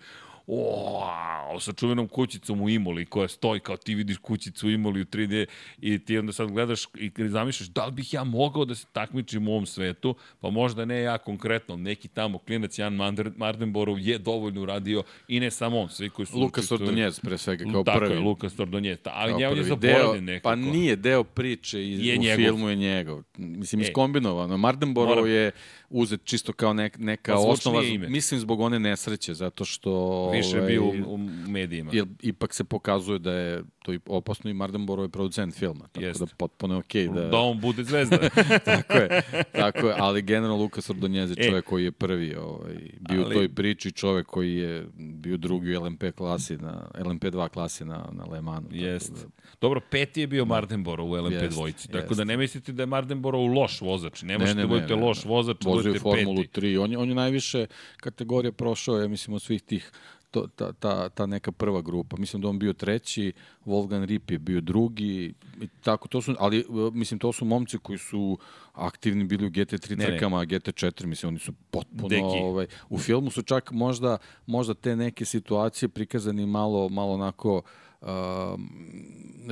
wow, 0.48 1.60
sa 1.60 1.74
čuvenom 1.74 2.08
kućicom 2.08 2.62
u 2.62 2.70
Imoli 2.70 3.06
koja 3.06 3.28
stoji 3.28 3.60
kao 3.60 3.78
ti 3.78 3.96
vidiš 3.96 4.18
kućicu 4.18 4.68
u 4.68 4.72
Imoli 4.72 5.02
u 5.02 5.06
3D 5.06 5.46
i 5.82 6.00
ti 6.00 6.18
onda 6.18 6.34
sad 6.34 6.52
gledaš 6.52 6.84
i 6.98 7.12
zamišljaš 7.18 7.70
da 7.70 7.86
li 7.86 7.92
bih 7.92 8.14
ja 8.14 8.24
mogao 8.24 8.66
da 8.66 8.76
se 8.76 8.86
takmičim 8.94 9.48
u 9.48 9.52
ovom 9.52 9.66
svetu, 9.66 10.16
pa 10.40 10.50
možda 10.50 10.86
ne 10.86 11.02
ja 11.02 11.18
konkretno, 11.18 11.76
neki 11.76 12.08
tamo 12.08 12.38
klinac 12.38 12.80
Jan 12.80 12.94
Mardenborov 13.36 14.00
je 14.00 14.18
dovoljno 14.18 14.62
uradio 14.62 15.04
i 15.28 15.40
ne 15.40 15.52
samo 15.52 15.80
on, 15.80 15.90
svi 15.90 16.10
koji 16.10 16.26
su... 16.26 16.40
Lukas 16.40 16.72
Ordonjez 16.72 17.20
pre 17.20 17.38
svega 17.38 17.64
kao 17.72 17.84
Tako 17.84 18.00
prvi. 18.00 18.10
Tako 18.10 18.20
je, 18.22 18.26
Lukas 18.28 18.60
Ordonjez, 18.60 18.98
ali 19.04 19.34
njegov 19.34 19.58
je 19.58 19.64
zaboravljen 19.64 20.24
nekako. 20.26 20.50
Pa 20.50 20.56
nije 20.56 20.96
deo 20.96 21.24
priče 21.24 21.90
iz, 21.90 22.06
je 22.06 22.18
u 22.18 22.22
njegov. 22.22 22.46
filmu 22.46 22.70
je 22.70 22.76
njegov. 22.76 23.24
Mislim, 23.38 23.82
e, 23.82 23.84
iskombinovano. 23.84 24.58
Mardenborov 24.58 25.16
Moram... 25.16 25.30
je 25.30 25.52
uzet 25.92 26.22
čisto 26.24 26.54
kao 26.54 26.74
nek, 26.74 26.98
neka 26.98 27.34
pa 27.34 27.40
osnova, 27.40 27.84
ime. 27.84 28.10
mislim 28.10 28.40
zbog 28.40 28.60
one 28.60 28.80
nesreće, 28.80 29.34
zato 29.34 29.66
što... 29.66 30.30
Više 30.30 30.58
ovaj, 30.58 30.68
bio 30.68 30.84
u, 30.84 31.14
u 31.14 31.18
medijima. 31.48 31.92
Jer 31.94 32.06
ipak 32.22 32.54
se 32.54 32.64
pokazuje 32.64 33.20
da 33.20 33.32
je 33.32 33.64
to 33.84 33.94
i 33.94 34.00
opasno 34.06 34.50
i 34.50 34.54
Mardenborough 34.54 35.06
je 35.06 35.12
producent 35.12 35.56
filma, 35.56 35.88
tako 35.88 36.06
Jest. 36.06 36.20
da 36.20 36.26
potpuno 36.38 36.74
je 36.74 36.80
okej 36.80 37.08
okay 37.08 37.14
da... 37.14 37.28
Da 37.28 37.38
on 37.38 37.60
bude 37.60 37.84
zvezda. 37.84 38.18
tako 38.66 38.94
je, 38.94 39.22
tako 39.52 39.88
je, 39.88 39.96
ali 39.98 40.22
generalno 40.22 40.64
Lukas 40.64 40.90
Ordonjez 40.90 41.30
je 41.30 41.36
čovjek 41.36 41.66
e, 41.66 41.70
koji 41.70 41.84
je 41.84 41.92
prvi 41.92 42.36
ovaj, 42.36 42.76
bio 43.00 43.24
ali... 43.24 43.36
u 43.36 43.38
toj 43.38 43.50
priči, 43.50 43.92
čovjek 43.92 44.28
koji 44.28 44.56
je 44.56 44.88
bio 44.98 45.38
drugi 45.38 45.78
u 45.78 45.84
LMP 45.84 46.04
klasi, 46.16 46.58
na, 46.58 46.90
LMP2 46.94 47.50
klasi 47.50 47.86
na, 47.86 48.10
na 48.12 48.26
Le 48.26 48.42
Manu. 48.42 48.68
Jest. 48.72 49.14
Da... 49.14 49.30
Dobro, 49.62 49.82
peti 49.92 50.22
je 50.22 50.28
bio 50.28 50.46
Mardenborough 50.46 51.12
u 51.12 51.26
LMP 51.26 51.32
jest, 51.32 51.56
dvojici, 51.56 51.88
tako 51.88 52.06
jest. 52.10 52.18
da 52.18 52.24
ne 52.24 52.38
mislite 52.38 52.72
da 52.72 52.84
je 52.84 52.88
Mardenborough 52.88 53.56
loš 53.56 53.82
vozač, 53.82 54.22
ne 54.22 54.38
možete 54.38 54.56
ne, 54.56 54.62
ne, 54.62 54.68
da 54.68 54.68
budete 54.68 54.96
ne, 54.96 55.02
loš 55.02 55.26
vozač, 55.26 55.58
Vozio 55.90 56.02
Formulu 56.02 56.44
3, 56.44 56.84
on 56.84 56.92
je, 56.92 56.98
on 56.98 57.10
je 57.10 57.16
najviše 57.16 57.66
kategorije 57.98 58.52
prošao, 58.52 58.98
ja 58.98 59.08
mislim, 59.08 59.34
od 59.34 59.42
svih 59.42 59.62
tih 59.62 59.92
to, 60.32 60.48
ta, 60.56 60.74
ta, 60.74 61.10
ta 61.10 61.26
neka 61.26 61.52
prva 61.52 61.82
grupa. 61.82 62.18
Mislim 62.18 62.42
da 62.42 62.48
on 62.48 62.60
bio 62.60 62.74
treći, 62.74 63.34
Wolfgang 63.66 64.06
Rip 64.06 64.32
je 64.32 64.40
bio 64.40 64.62
drugi, 64.62 65.34
i 65.62 65.68
tako, 65.84 66.08
to 66.08 66.22
su, 66.22 66.36
ali 66.40 66.66
mislim 66.94 67.20
to 67.20 67.34
su 67.34 67.46
momci 67.46 67.78
koji 67.78 67.98
su 67.98 68.38
aktivni 68.74 69.24
bili 69.24 69.46
u 69.46 69.50
GT3 69.50 69.98
ne, 69.98 70.06
trkama, 70.06 70.40
ne. 70.40 70.46
GT4, 70.46 71.06
mislim 71.06 71.28
oni 71.28 71.40
su 71.40 71.54
potpuno 71.72 72.08
Deki. 72.08 72.24
ovaj 72.24 72.68
u 72.90 72.98
filmu 72.98 73.32
su 73.32 73.42
čak 73.42 73.72
možda 73.72 74.18
možda 74.46 74.74
te 74.74 74.96
neke 74.96 75.26
situacije 75.26 75.90
prikazani 75.90 76.46
malo 76.46 76.90
malo 76.90 77.14
onako 77.14 77.62
uh, 78.02 78.08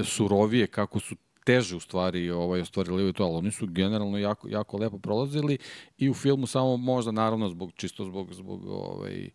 surovije 0.04 0.68
kako 0.68 1.00
su 1.00 1.16
teže 1.50 1.76
u 1.76 1.80
stvari 1.80 2.30
ovaj 2.32 2.62
ostvarili 2.62 3.14
to, 3.14 3.24
ali 3.24 3.36
oni 3.36 3.52
su 3.52 3.68
generalno 3.68 4.18
jako 4.18 4.47
jako 4.47 4.78
lepo 4.78 4.97
prolazili 4.97 5.58
i 5.97 6.10
u 6.10 6.14
filmu 6.14 6.47
samo 6.47 6.78
možda 6.78 7.12
naravno 7.12 7.50
zbog 7.50 7.72
čisto 7.76 8.06
zbog 8.06 8.34
zbog 8.34 8.66
ovaj 8.68 9.30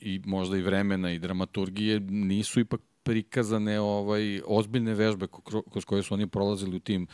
i 0.00 0.20
možda 0.24 0.56
i 0.56 0.62
vremena 0.62 1.12
i 1.12 1.18
dramaturgije 1.18 2.00
nisu 2.00 2.60
ipak 2.60 2.80
prikazane 3.02 3.80
ovaj 3.80 4.40
ozbiljne 4.46 4.94
vežbe 4.94 5.26
kroz 5.72 5.84
koje 5.84 6.02
su 6.02 6.14
oni 6.14 6.26
prolazili 6.26 6.76
u 6.76 6.80
tim 6.80 7.06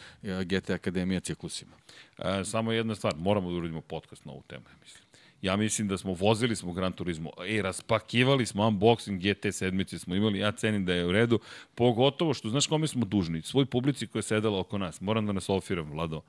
GT 0.44 0.70
Akademija 0.70 1.20
ciklusima. 1.20 1.76
E, 2.18 2.44
samo 2.44 2.72
jedna 2.72 2.94
stvar, 2.94 3.14
moramo 3.16 3.50
da 3.50 3.56
uradimo 3.56 3.80
podcast 3.80 4.24
na 4.24 4.32
ovu 4.32 4.42
temu, 4.48 4.64
mislim. 4.82 5.07
Ja 5.42 5.56
mislim 5.56 5.88
da 5.88 5.98
smo 5.98 6.12
vozili 6.12 6.56
smo 6.56 6.72
Gran 6.72 6.92
Turismo, 6.92 7.30
e, 7.48 7.62
raspakivali 7.62 8.46
smo 8.46 8.62
unboxing 8.62 9.18
GT 9.18 9.54
sedmice 9.54 9.98
smo 9.98 10.14
imali, 10.14 10.38
ja 10.38 10.52
cenim 10.52 10.84
da 10.84 10.94
je 10.94 11.06
u 11.06 11.12
redu, 11.12 11.40
pogotovo 11.74 12.34
što, 12.34 12.48
znaš 12.48 12.66
kome 12.66 12.86
smo 12.86 13.04
dužni? 13.04 13.42
Svoj 13.42 13.66
publici 13.66 14.06
koja 14.06 14.18
je 14.20 14.22
sedela 14.22 14.60
oko 14.60 14.78
nas. 14.78 15.00
Moram 15.00 15.26
da 15.26 15.32
nas 15.32 15.48
ofiram, 15.48 15.90
Vlado. 15.90 16.22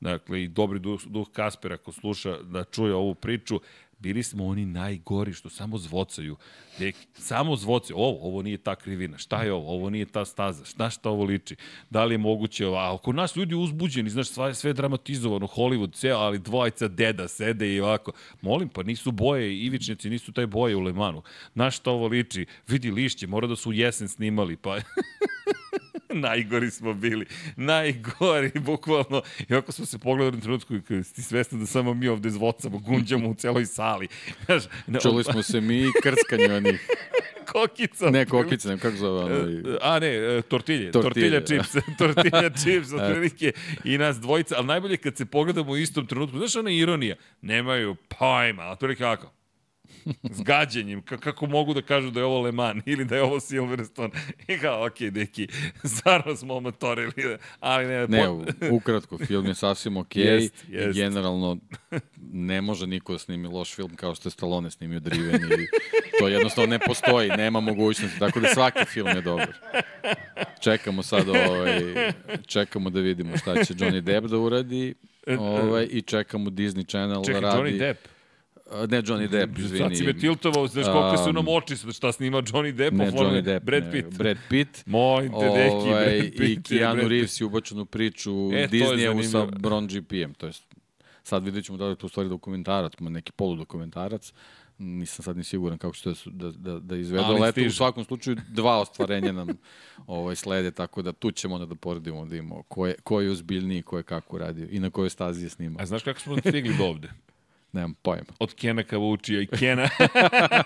Dakle, 0.00 0.42
i 0.42 0.48
dobri 0.48 0.78
duh, 0.78 1.00
duh 1.06 1.28
Kasper 1.32 1.72
ako 1.72 1.92
sluša 1.92 2.42
da 2.42 2.64
čuje 2.64 2.94
ovu 2.94 3.14
priču, 3.14 3.60
bili 4.00 4.22
smo 4.22 4.46
oni 4.46 4.66
najgori 4.66 5.32
što 5.32 5.50
samo 5.50 5.78
zvocaju. 5.78 6.36
Dek, 6.78 6.96
samo 7.14 7.56
zvocaju. 7.56 7.96
Ovo, 7.98 8.26
ovo 8.26 8.42
nije 8.42 8.58
ta 8.58 8.74
krivina. 8.74 9.18
Šta 9.18 9.42
je 9.42 9.52
ovo? 9.52 9.72
Ovo 9.72 9.90
nije 9.90 10.06
ta 10.06 10.24
staza. 10.24 10.64
Šta 10.64 10.90
šta 10.90 11.10
ovo 11.10 11.24
liči? 11.24 11.56
Da 11.90 12.04
li 12.04 12.14
je 12.14 12.18
moguće 12.18 12.66
ovo? 12.66 12.76
A 12.76 12.94
oko 12.94 13.12
nas 13.12 13.36
ljudi 13.36 13.54
uzbuđeni, 13.54 14.10
znaš, 14.10 14.28
sve, 14.28 14.54
sve 14.54 14.72
dramatizovano, 14.72 15.46
Hollywood, 15.46 15.92
ceo, 15.92 16.18
ali 16.18 16.38
dvojica 16.38 16.88
deda 16.88 17.28
sede 17.28 17.74
i 17.74 17.80
ovako. 17.80 18.12
Molim, 18.40 18.68
pa 18.68 18.82
nisu 18.82 19.12
boje, 19.12 19.58
ivičnici 19.58 20.10
nisu 20.10 20.32
taj 20.32 20.46
boje 20.46 20.76
u 20.76 20.80
Lemanu. 20.80 21.22
Znaš 21.52 21.76
šta 21.76 21.90
ovo 21.90 22.06
liči? 22.06 22.46
Vidi 22.68 22.90
lišće, 22.90 23.26
mora 23.26 23.46
da 23.46 23.56
su 23.56 23.72
jesen 23.72 24.08
snimali, 24.08 24.56
pa... 24.56 24.78
Najgori 26.26 26.70
smo 26.70 26.94
bili. 26.94 27.26
Najgori, 27.56 28.50
bukvalno. 28.66 29.22
I 29.48 29.54
ako 29.54 29.72
smo 29.72 29.86
se 29.86 29.98
pogledali 29.98 30.36
na 30.36 30.42
trenutku, 30.42 30.78
ti 31.14 31.22
svesno 31.22 31.58
da 31.58 31.66
samo 31.66 31.94
mi 31.94 32.08
ovde 32.08 32.30
zvocamo, 32.30 32.78
gunđamo 32.78 33.28
u 33.28 33.34
celoj 33.34 33.66
sali. 33.66 34.08
Znaš, 34.86 35.02
Čuli 35.02 35.24
smo 35.24 35.42
se 35.42 35.60
mi 35.60 35.78
i 35.78 35.90
krckanje 36.02 36.54
onih. 36.54 36.86
kokica. 37.52 38.10
Ne, 38.10 38.26
kokice, 38.26 38.68
ne, 38.68 38.78
kako 38.78 38.96
zove 38.96 39.24
ono? 39.24 39.78
A 39.82 39.98
ne, 39.98 40.06
e, 40.06 40.42
tortilje, 40.42 40.90
Tortilje, 40.90 41.42
tortilja 41.42 41.62
chips, 41.62 41.84
tortilja 41.98 42.50
chips, 42.50 42.92
otprilike 42.92 43.52
i 43.84 43.98
nas 43.98 44.20
dvojica, 44.20 44.54
ali 44.58 44.66
najbolje 44.66 44.96
kad 44.96 45.16
se 45.16 45.26
pogledamo 45.26 45.72
u 45.72 45.76
istom 45.76 46.06
trenutku, 46.06 46.38
znaš 46.38 46.56
ona 46.56 46.70
ironija, 46.70 47.16
nemaju 47.42 47.94
pojma, 48.18 48.64
otprilike 48.70 48.98
kako, 49.02 49.32
s 50.36 50.42
gađenjem, 50.42 51.02
kako 51.02 51.46
mogu 51.46 51.74
da 51.74 51.82
kažu 51.82 52.10
da 52.10 52.20
je 52.20 52.26
ovo 52.26 52.40
Le 52.40 52.52
Mans 52.52 52.82
ili 52.86 53.04
da 53.04 53.16
je 53.16 53.22
ovo 53.22 53.40
Silverstone. 53.40 54.10
I 54.48 54.58
kao, 54.58 54.86
ok, 54.86 54.98
deki, 55.00 55.48
stvarno 55.96 56.36
smo 56.36 56.54
omatorili, 56.54 57.36
ali 57.60 57.86
ne... 57.86 58.06
Ne, 58.06 58.28
ukratko, 58.70 59.18
film 59.18 59.46
je 59.46 59.54
sasvim 59.54 59.96
ok 60.02 60.16
jest, 60.16 60.64
jest. 60.68 60.98
i 60.98 61.00
generalno 61.00 61.58
ne 62.32 62.60
može 62.60 62.86
niko 62.86 63.12
da 63.12 63.18
snimi 63.18 63.48
loš 63.48 63.74
film 63.74 63.96
kao 63.96 64.14
što 64.14 64.28
je 64.28 64.30
Stallone 64.30 64.70
snimio 64.70 65.00
Driven 65.00 65.42
ili 65.42 65.66
to 66.18 66.28
jednostavno 66.28 66.70
ne 66.70 66.78
postoji, 66.78 67.28
nema 67.28 67.60
mogućnosti, 67.60 68.18
tako 68.18 68.40
da 68.40 68.48
svaki 68.48 68.84
film 68.84 69.08
je 69.08 69.20
dobar. 69.20 69.52
Čekamo 70.60 71.02
sad 71.02 71.28
ovaj, 71.28 71.80
čekamo 72.46 72.90
da 72.90 73.00
vidimo 73.00 73.36
šta 73.36 73.64
će 73.64 73.74
Johnny 73.74 74.00
Depp 74.00 74.26
da 74.26 74.38
uradi 74.38 74.94
ovaj, 75.38 75.88
i 75.90 76.02
čekamo 76.02 76.50
Disney 76.50 76.88
Channel 76.88 77.24
Čekaj, 77.24 77.40
da 77.40 77.48
radi. 77.48 77.70
Johnny 77.70 77.78
Depp. 77.78 78.19
Ne 78.88 79.02
Johnny 79.02 79.28
Depp, 79.28 79.58
izvini. 79.58 79.78
Sad 79.78 79.96
si 79.96 80.04
me 80.04 80.18
tiltovao, 80.18 80.66
znaš 80.66 80.86
koliko 80.86 81.24
su 81.24 81.32
nam 81.32 81.48
oči, 81.48 81.76
šta 81.92 82.12
snima 82.12 82.42
Johnny 82.42 82.72
Depp, 82.72 82.96
ne, 82.96 83.10
Johnny 83.10 83.42
Depp, 83.42 83.66
Brad 83.66 83.92
Pitt. 83.92 84.12
Ne, 84.12 84.18
Brad 84.18 84.36
Pitt. 84.48 84.86
Moj 84.86 85.30
te 85.40 85.46
deki, 85.46 85.74
ovaj, 85.74 86.20
Brad 86.20 86.32
Pitt. 86.36 86.70
I 86.70 86.78
Keanu 86.78 87.08
Reeves 87.08 87.40
je 87.40 87.44
ubačen 87.44 87.80
u 87.80 87.84
priču 87.84 88.30
e, 88.52 88.68
Disneyevu 88.68 89.30
sa 89.30 89.46
Bron 89.46 89.86
GP-em, 89.86 90.34
to 90.34 90.46
jest 90.46 90.70
sad 91.22 91.44
vidjet 91.44 91.64
ćemo 91.64 91.78
da 91.78 91.84
li 91.84 91.92
je 91.92 91.96
to 91.96 92.06
u 92.06 92.08
stvari 92.08 92.28
dokumentarac, 92.28 92.92
neki 93.00 93.32
poludokumentarac, 93.32 94.32
nisam 94.78 95.22
sad 95.22 95.36
ni 95.36 95.44
siguran 95.44 95.78
kako 95.78 95.94
će 95.94 96.02
to 96.02 96.14
da, 96.26 96.50
da, 96.50 96.78
da 96.78 96.96
izvedu, 96.96 97.24
ali, 97.24 97.38
ali 97.38 97.48
eto, 97.48 97.60
u 97.66 97.70
svakom 97.70 98.04
slučaju 98.04 98.36
dva 98.48 98.80
ostvarenja 98.80 99.32
nam 99.32 99.48
ovaj, 100.06 100.36
slede, 100.36 100.70
tako 100.70 101.02
da 101.02 101.12
tu 101.12 101.30
ćemo 101.30 101.54
onda 101.54 101.66
da 101.66 101.74
poredimo, 101.74 102.24
da 102.26 102.36
imamo 102.36 102.62
ko 102.62 102.86
je, 102.86 102.94
ko 103.02 103.20
je 103.20 103.30
uzbiljniji, 103.30 103.82
ko 103.82 103.96
je 103.96 104.02
kako 104.02 104.38
radio 104.38 104.66
i 104.70 104.80
na 104.80 104.90
kojoj 104.90 105.10
stazi 105.10 105.44
je 105.44 105.50
snimao. 105.50 105.82
A 105.82 105.86
znaš 105.86 106.02
kako 106.02 106.20
smo 106.20 106.36
stigli 106.38 106.76
do 106.78 106.84
ovde? 106.84 107.08
Nemam 107.72 107.94
pojma. 107.94 108.24
Od 108.38 108.54
Kena 108.54 108.82
Kavučija 108.82 109.40
i 109.40 109.46
Kena 109.46 109.88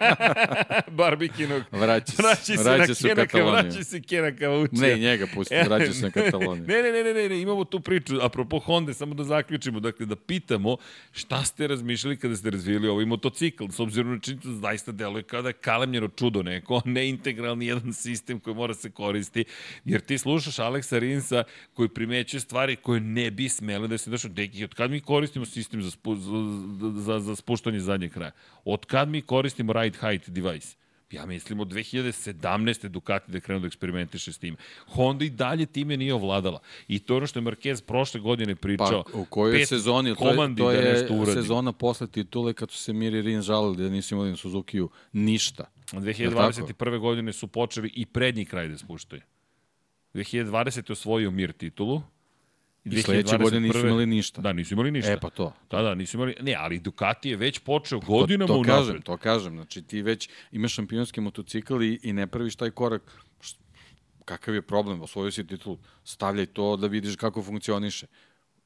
Barbikinog. 0.98 1.62
Vraća 1.72 2.12
se, 2.12 2.22
vraća 2.22 2.44
se, 2.44 2.62
vraća 2.62 2.94
se 2.94 3.08
Kena, 3.08 3.22
u 3.22 3.26
Kataloniju. 3.26 3.70
Vraća 3.70 3.84
se 3.84 4.02
Kena 4.02 4.36
Kavučija. 4.36 4.80
Ne, 4.88 4.98
njega 4.98 5.26
pusti, 5.34 5.54
vraća 5.66 5.92
se 5.92 6.02
na 6.02 6.10
Kataloniju. 6.22 6.64
ne, 6.66 6.82
ne, 6.82 6.92
ne, 6.92 7.14
ne, 7.14 7.28
ne, 7.28 7.40
imamo 7.40 7.64
tu 7.64 7.80
priču. 7.80 8.14
Apropo 8.22 8.58
Honda, 8.58 8.94
samo 8.94 9.14
da 9.14 9.24
zaključimo, 9.24 9.80
dakle, 9.80 10.06
da 10.06 10.16
pitamo 10.16 10.76
šta 11.12 11.44
ste 11.44 11.66
razmišljali 11.66 12.16
kada 12.16 12.36
ste 12.36 12.50
razvijeli 12.50 12.88
ovaj 12.88 13.04
motocikl, 13.04 13.64
s 13.70 13.80
obzirom 13.80 14.12
na 14.12 14.20
činjenicu 14.20 14.48
da 14.48 14.54
zaista 14.54 14.92
deluje 14.92 15.22
kada 15.22 15.48
je 15.48 15.52
kalemljeno 15.52 16.08
čudo 16.08 16.42
neko, 16.42 16.82
ne 16.84 17.08
integralni 17.08 17.66
jedan 17.66 17.92
sistem 17.92 18.40
koji 18.40 18.54
mora 18.54 18.74
se 18.74 18.90
koristi, 18.90 19.44
jer 19.84 20.00
ti 20.00 20.18
slušaš 20.18 20.58
Aleksa 20.58 20.98
Rinsa 20.98 21.44
koji 21.74 21.88
primećuje 21.88 22.40
stvari 22.40 22.76
koje 22.76 23.00
ne 23.00 23.30
bi 23.30 23.48
smele 23.48 23.88
da 23.88 23.98
se 23.98 24.10
došlo. 24.10 24.30
Deki, 24.30 24.64
od 24.64 24.74
kad 24.74 24.90
mi 24.90 25.00
koristimo 25.00 25.46
sistem 25.46 25.82
za, 25.82 25.90
spu, 25.90 26.14
za, 26.14 26.30
za, 26.80 26.93
za 27.00 27.36
spuštanje 27.36 27.80
zadnjeg 27.80 28.12
kraja? 28.12 28.32
Od 28.64 28.86
kad 28.86 29.08
mi 29.08 29.22
koristimo 29.22 29.72
ride 29.72 29.98
height 29.98 30.28
device? 30.28 30.76
Ja 31.10 31.26
mislim 31.26 31.60
od 31.60 31.68
2017. 31.68 32.88
Ducati 32.88 33.30
da 33.30 33.36
je 33.36 33.40
krenuo 33.40 33.60
da 33.60 33.66
eksperimentiše 33.66 34.32
s 34.32 34.38
tim. 34.38 34.56
Honda 34.86 35.24
i 35.24 35.30
dalje 35.30 35.66
time 35.66 35.96
nije 35.96 36.14
ovladala. 36.14 36.60
I 36.88 36.98
to 36.98 37.14
je 37.14 37.16
ono 37.16 37.26
što 37.26 37.38
je 37.38 37.42
Marquez 37.42 37.82
prošle 37.82 38.20
godine 38.20 38.56
pričao. 38.56 39.04
Pa 39.12 39.18
u 39.18 39.24
kojoj 39.24 39.66
sezoni? 39.66 40.14
To 40.16 40.30
je, 40.30 40.56
to 40.56 40.70
je 40.70 41.26
da 41.26 41.32
sezona 41.32 41.72
posle 41.72 42.06
titule 42.06 42.52
kad 42.52 42.70
su 42.70 42.78
se 42.78 42.92
Miri 42.92 43.22
Rin 43.22 43.42
žalili 43.42 43.76
da 43.76 43.88
nisu 43.88 44.14
imali 44.14 44.30
na 44.30 44.36
Suzuki-u 44.36 44.90
ništa. 45.12 45.64
2021. 45.92 46.98
godine 46.98 47.32
su 47.32 47.46
počeli 47.46 47.92
i 47.94 48.06
prednji 48.06 48.44
kraj 48.44 48.68
da 48.68 48.78
spuštaju. 48.78 49.22
2020. 50.14 50.92
osvojio 50.92 51.30
Mir 51.30 51.52
titulu, 51.52 52.02
I 52.84 53.02
sledeće 53.02 53.38
godine 53.38 53.60
nisu 53.60 53.86
imali 53.86 54.06
ništa. 54.06 54.40
Da, 54.40 54.52
nisu 54.52 54.74
imali 54.74 54.90
ništa. 54.90 55.12
E, 55.12 55.20
pa 55.20 55.30
to. 55.30 55.52
Da, 55.70 55.82
da, 55.82 55.94
nisu 55.94 56.16
imali... 56.16 56.34
Ne, 56.40 56.54
ali 56.58 56.80
Ducati 56.80 57.30
je 57.30 57.36
već 57.36 57.58
počeo 57.58 58.00
godinama 58.00 58.46
to, 58.46 58.52
to 58.52 58.58
unapred. 58.58 58.86
kažem, 58.86 59.02
to 59.02 59.16
kažem. 59.16 59.54
Znači, 59.54 59.82
ti 59.82 60.02
već 60.02 60.28
imaš 60.52 60.74
šampionski 60.74 61.20
motocikl 61.20 61.82
i, 61.82 62.00
i 62.02 62.12
ne 62.12 62.26
praviš 62.26 62.56
taj 62.56 62.70
korak. 62.70 63.02
Št, 63.40 63.58
kakav 64.24 64.54
je 64.54 64.62
problem? 64.62 65.02
Osvojio 65.02 65.30
si 65.30 65.46
titul. 65.46 65.76
Stavljaj 66.04 66.46
to 66.46 66.76
da 66.76 66.86
vidiš 66.86 67.16
kako 67.16 67.42
funkcioniše. 67.42 68.06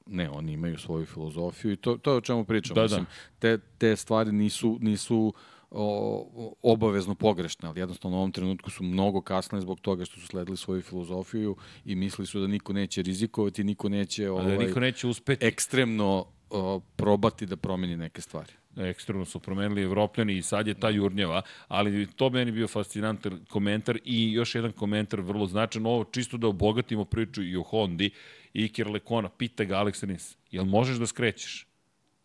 Ne, 0.07 0.31
oni 0.31 0.53
imaju 0.53 0.79
svoju 0.79 1.07
filozofiju 1.07 1.73
i 1.73 1.77
to, 1.77 1.97
to 1.97 2.11
je 2.11 2.17
o 2.17 2.21
čemu 2.21 2.45
pričam. 2.45 2.75
Da, 2.75 2.83
Mislim, 2.83 3.05
da. 3.05 3.39
Te, 3.39 3.59
te 3.79 3.97
stvari 3.97 4.33
nisu, 4.33 4.79
nisu 4.81 5.35
o, 5.71 6.55
obavezno 6.63 7.15
pogrešne, 7.15 7.69
ali 7.69 7.81
jednostavno 7.81 8.17
u 8.17 8.21
ovom 8.21 8.33
trenutku 8.33 8.71
su 8.71 8.85
mnogo 8.85 9.21
kasne 9.21 9.61
zbog 9.61 9.81
toga 9.81 10.05
što 10.05 10.21
su 10.21 10.27
sledili 10.27 10.57
svoju 10.57 10.83
filozofiju 10.83 11.57
i 11.85 11.95
mislili 11.95 12.27
su 12.27 12.41
da 12.41 12.47
niko 12.47 12.73
neće 12.73 13.03
rizikovati, 13.03 13.65
niko 13.65 13.89
neće, 13.89 14.31
ovaj, 14.31 14.57
da 14.57 14.65
niko 14.65 14.81
neće 14.81 15.07
uspeti. 15.07 15.47
ekstremno 15.47 16.27
o, 16.51 16.81
probati 16.97 17.47
da 17.47 17.57
promeni 17.57 17.97
neke 17.97 18.21
stvari 18.21 18.53
ekstremno 18.77 19.25
su 19.25 19.41
promenili 19.41 19.83
Evropljani 19.83 20.37
i 20.37 20.43
sad 20.43 20.67
je 20.67 20.75
ta 20.75 20.89
jurnjeva, 20.91 21.43
ali 21.69 22.07
to 22.07 22.31
meni 22.31 22.53
bio 22.53 22.69
fascinantan 22.69 23.45
komentar 23.49 23.99
i 24.05 24.33
još 24.33 24.55
jedan 24.55 24.73
komentar 24.73 25.21
vrlo 25.21 25.47
značan, 25.47 25.87
ovo 25.87 26.05
čisto 26.05 26.37
da 26.37 26.47
obogatimo 26.47 27.05
priču 27.05 27.43
i 27.43 27.57
o 27.57 27.63
Hondi, 27.63 28.11
Iker 28.55 28.91
Lekona, 28.91 29.29
pita 29.29 29.65
ga 29.65 29.77
Alex 29.77 30.07
Rins, 30.07 30.37
jel 30.51 30.65
možeš 30.65 30.97
da 30.97 31.07
skrećeš? 31.07 31.68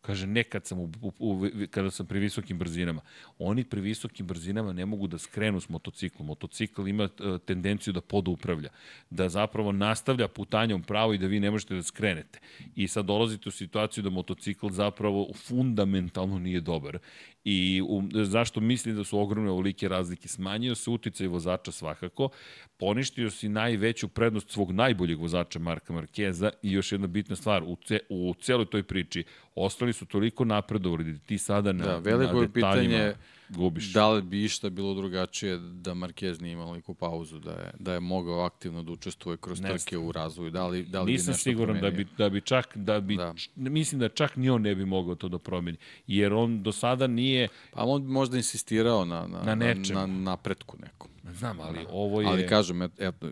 Kaže, 0.05 0.27
nekad 0.27 0.65
sam 0.65 0.79
u, 0.79 0.91
u, 1.01 1.13
u, 1.19 1.47
kada 1.71 1.91
sam 1.91 2.05
pri 2.05 2.19
visokim 2.19 2.57
brzinama. 2.59 3.01
Oni 3.39 3.63
pri 3.63 3.81
visokim 3.81 4.27
brzinama 4.27 4.73
ne 4.73 4.85
mogu 4.85 5.07
da 5.07 5.17
skrenu 5.17 5.61
s 5.61 5.69
motociklom. 5.69 6.27
Motocikl 6.27 6.87
ima 6.87 7.03
uh, 7.03 7.39
tendenciju 7.45 7.93
da 7.93 8.01
podupravlja, 8.01 8.69
da 9.09 9.29
zapravo 9.29 9.71
nastavlja 9.71 10.27
putanjom 10.27 10.83
pravo 10.83 11.13
i 11.13 11.17
da 11.17 11.27
vi 11.27 11.39
ne 11.39 11.51
možete 11.51 11.75
da 11.75 11.83
skrenete. 11.83 12.39
I 12.75 12.87
sad 12.87 13.05
dolazite 13.05 13.49
u 13.49 13.51
situaciju 13.51 14.03
da 14.03 14.09
motocikl 14.09 14.69
zapravo 14.69 15.29
fundamentalno 15.33 16.39
nije 16.39 16.61
dobar. 16.61 16.99
I 17.43 17.81
u, 17.81 18.03
zašto 18.13 18.59
mislim 18.59 18.95
da 18.95 19.03
su 19.03 19.19
ogromne 19.19 19.51
ovolike 19.51 19.87
razlike? 19.87 20.27
Smanjio 20.27 20.75
se 20.75 20.89
uticaj 20.89 21.27
vozača 21.27 21.71
svakako, 21.71 22.29
poništio 22.77 23.29
si 23.29 23.49
najveću 23.49 24.07
prednost 24.07 24.49
svog 24.49 24.71
najboljeg 24.71 25.19
vozača 25.19 25.59
Marka 25.59 25.93
Markeza 25.93 26.51
i 26.61 26.71
još 26.71 26.91
jedna 26.91 27.07
bitna 27.07 27.35
stvar, 27.35 27.63
u, 27.63 27.77
ce, 27.85 27.99
u 28.09 28.33
celoj 28.41 28.65
toj 28.65 28.83
priči 28.83 29.23
ostali 29.55 29.93
su 29.93 30.05
toliko 30.05 30.45
napredovali 30.45 31.03
da 31.03 31.19
ti 31.19 31.37
sada 31.37 31.71
na, 31.71 31.85
da, 31.85 31.97
veliko 31.97 32.33
na 32.33 32.41
je 32.41 32.49
pitanje 32.49 33.13
gubiš. 33.49 33.93
da 33.93 34.09
li 34.09 34.21
bi 34.21 34.43
išta 34.43 34.69
bilo 34.69 34.93
drugačije 34.93 35.57
da 35.57 35.91
Marquez 35.91 36.41
nije 36.41 36.53
imao 36.53 36.75
neku 36.75 36.93
pauzu, 36.93 37.39
da 37.39 37.51
je, 37.51 37.71
da 37.79 37.93
je 37.93 37.99
mogao 37.99 38.45
aktivno 38.45 38.83
da 38.83 38.91
učestvuje 38.91 39.37
kroz 39.37 39.61
ne 39.61 39.69
trke 39.69 39.97
u 39.97 40.11
razvoju, 40.11 40.51
da 40.51 40.67
li, 40.67 40.83
da 40.83 41.01
li 41.01 41.11
Nisam 41.11 41.25
bi 41.25 41.31
nešto 41.31 41.43
siguran 41.43 41.79
promenio? 41.79 41.91
da 41.91 41.97
bi, 41.97 42.07
da 42.17 42.29
bi 42.29 42.41
čak, 42.41 42.77
da 42.77 42.99
bi, 42.99 43.17
da. 43.17 43.33
mislim 43.55 43.99
da 43.99 44.09
čak 44.09 44.35
ni 44.35 44.49
on 44.49 44.61
ne 44.61 44.75
bi 44.75 44.85
mogao 44.85 45.15
to 45.15 45.27
da 45.27 45.37
promeni, 45.37 45.77
jer 46.07 46.33
on 46.33 46.63
do 46.63 46.71
sada 46.71 47.07
nije... 47.07 47.47
Pa 47.71 47.83
on 47.83 48.01
bi 48.01 48.11
možda 48.11 48.37
insistirao 48.37 49.05
na, 49.05 49.27
na, 49.27 49.55
na, 49.55 49.55
na, 49.55 49.75
na 49.93 50.05
napretku 50.05 50.77
nekom. 50.79 51.09
Znam, 51.33 51.59
ali 51.59 51.79
da. 51.83 51.89
ovo 51.91 52.21
je... 52.21 52.27
Ali 52.27 52.47
kažem, 52.47 52.81
eto, 52.81 53.31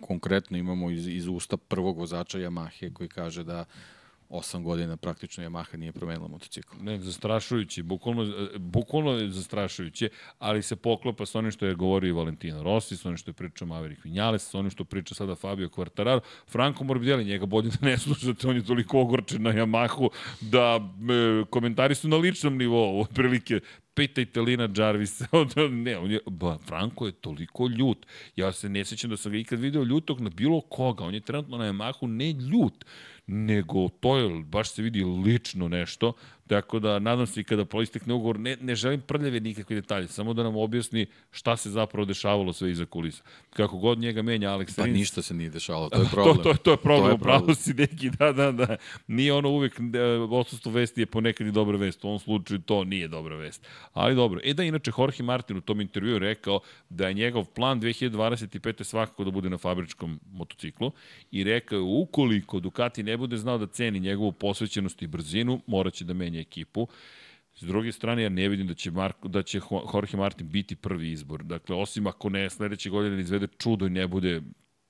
konkretno 0.00 0.58
imamo 0.58 0.90
iz, 0.90 1.08
iz 1.08 1.26
usta 1.26 1.56
prvog 1.56 1.98
vozača 1.98 2.38
Yamahe 2.38 2.92
koji 2.92 3.08
kaže 3.08 3.44
da 3.44 3.64
osam 4.28 4.64
godina 4.64 4.96
praktično 4.96 5.44
Yamaha 5.44 5.76
nije 5.76 5.92
promenila 5.92 6.28
motocikl. 6.28 6.76
Ne, 6.80 7.00
zastrašujući, 7.00 7.82
bukvalno, 7.82 8.22
e, 8.22 8.58
bukvalno 8.58 9.12
je 9.12 9.30
zastrašujuće, 9.30 10.08
ali 10.38 10.62
se 10.62 10.76
poklopa 10.76 11.26
sa 11.26 11.38
onim 11.38 11.50
što 11.50 11.66
je 11.66 11.74
govorio 11.74 12.08
i 12.08 12.12
Valentino 12.12 12.62
Rossi, 12.62 12.96
sa 12.96 13.08
onim 13.08 13.16
što 13.16 13.30
je 13.30 13.34
pričao 13.34 13.68
Maverick 13.68 14.04
Vinales, 14.04 14.50
sa 14.50 14.58
onim 14.58 14.70
što 14.70 14.84
priča 14.84 15.14
sada 15.14 15.34
Fabio 15.34 15.68
Quartararo. 15.68 16.20
Franco 16.48 16.84
Morbidelli, 16.84 17.24
njega 17.24 17.46
bolje 17.46 17.68
da 17.68 17.86
ne 17.86 17.98
slušate, 17.98 18.48
on 18.48 18.56
je 18.56 18.64
toliko 18.64 19.00
ogorčen 19.00 19.42
na 19.42 19.52
Yamahu 19.52 20.08
da 20.40 20.80
e, 20.80 21.44
komentari 21.50 21.94
su 21.94 22.08
na 22.08 22.16
ličnom 22.16 22.56
nivou, 22.58 23.00
otprilike 23.00 23.60
pitajte 23.96 24.40
Lina 24.40 24.68
Jarvisa, 24.76 25.26
ne, 25.84 25.98
on 25.98 26.10
je, 26.10 26.20
ba, 26.26 26.58
Franko 26.58 27.06
je 27.06 27.12
toliko 27.12 27.68
ljut. 27.68 28.06
Ja 28.36 28.52
se 28.52 28.68
ne 28.68 28.84
sećam 28.84 29.10
da 29.10 29.16
sam 29.16 29.32
ga 29.32 29.38
ikad 29.38 29.60
video 29.60 29.82
ljutog 29.82 30.20
na 30.20 30.30
bilo 30.30 30.60
koga. 30.60 31.04
On 31.04 31.14
je 31.14 31.20
trenutno 31.20 31.58
na 31.58 31.64
Yamahu 31.64 32.06
ne 32.06 32.32
ljut 32.32 32.84
nego 33.26 33.88
to 33.88 34.18
je, 34.18 34.44
baš 34.44 34.70
se 34.70 34.82
vidi 34.82 35.04
lično 35.04 35.68
nešto, 35.68 36.12
tako 36.46 36.78
da 36.78 36.98
nadam 36.98 37.26
se 37.26 37.40
i 37.40 37.44
kada 37.44 37.64
proistekne 37.64 38.14
ugovor, 38.14 38.40
ne, 38.40 38.56
ne 38.60 38.74
želim 38.74 39.00
prljave 39.00 39.40
nikakve 39.40 39.76
detalje, 39.76 40.08
samo 40.08 40.34
da 40.34 40.42
nam 40.42 40.56
objasni 40.56 41.06
šta 41.30 41.56
se 41.56 41.70
zapravo 41.70 42.04
dešavalo 42.04 42.52
sve 42.52 42.70
iza 42.70 42.84
kulisa. 42.84 43.22
Kako 43.50 43.78
god 43.78 43.98
njega 43.98 44.22
menja 44.22 44.50
Alex 44.50 44.76
Pa 44.76 44.84
Rins, 44.84 44.98
ništa 44.98 45.22
se 45.22 45.34
nije 45.34 45.50
dešavalo, 45.50 45.88
to 45.88 46.02
je 46.02 46.08
problem. 46.12 46.36
to, 46.36 46.42
to, 46.42 46.58
to 46.58 46.70
je 46.70 46.76
problem, 46.76 47.10
To 47.10 47.14
je 47.14 47.18
problem. 47.18 47.54
si 47.56 47.74
neki, 47.74 48.10
da, 48.10 48.32
da, 48.32 48.52
da. 48.52 48.76
Nije 49.06 49.32
ono 49.32 49.50
uvek, 49.50 49.80
e, 49.94 50.00
odsustvo 50.30 50.72
vesti 50.72 51.00
je 51.00 51.06
ponekad 51.06 51.46
i 51.46 51.52
dobra 51.52 51.76
vest, 51.76 52.04
u 52.04 52.08
ovom 52.08 52.18
slučaju 52.18 52.60
to 52.60 52.84
nije 52.84 53.08
dobra 53.08 53.36
vest. 53.36 53.66
Ali 53.92 54.14
dobro, 54.14 54.40
e 54.44 54.54
da 54.54 54.62
inače 54.62 54.90
Jorge 54.98 55.22
Martin 55.22 55.56
u 55.56 55.60
tom 55.60 55.80
intervju 55.80 56.18
rekao 56.18 56.60
da 56.88 57.08
je 57.08 57.14
njegov 57.14 57.44
plan 57.44 57.80
2025. 57.80 58.84
svakako 58.84 59.24
da 59.24 59.30
bude 59.30 59.50
na 59.50 59.58
fabričkom 59.58 60.20
motociklu 60.32 60.92
i 61.30 61.44
rekao 61.44 61.76
je 61.76 61.82
ukoliko 61.82 62.60
Ducati 62.60 63.02
ne 63.02 63.16
bude 63.16 63.36
znao 63.36 63.58
da 63.58 63.66
ceni 63.66 64.00
njegovu 64.00 64.32
posvećenost 64.32 65.02
i 65.02 65.06
brzinu, 65.06 65.60
moraće 65.66 66.04
da 66.04 66.14
menja 66.14 66.35
ekipu. 66.40 66.88
S 67.54 67.62
druge 67.62 67.92
strane, 67.92 68.22
ja 68.22 68.28
ne 68.28 68.48
vidim 68.48 68.66
da 68.66 68.74
će, 68.74 68.90
Marko, 68.90 69.28
da 69.28 69.42
će 69.42 69.60
Jorge 69.94 70.16
Martin 70.16 70.48
biti 70.48 70.76
prvi 70.76 71.10
izbor. 71.10 71.44
Dakle, 71.44 71.76
osim 71.76 72.06
ako 72.06 72.28
ne 72.28 72.50
sledeće 72.50 72.90
godine 72.90 73.20
izvede 73.20 73.46
čudo 73.58 73.86
i 73.86 73.90
ne 73.90 74.06
bude 74.06 74.42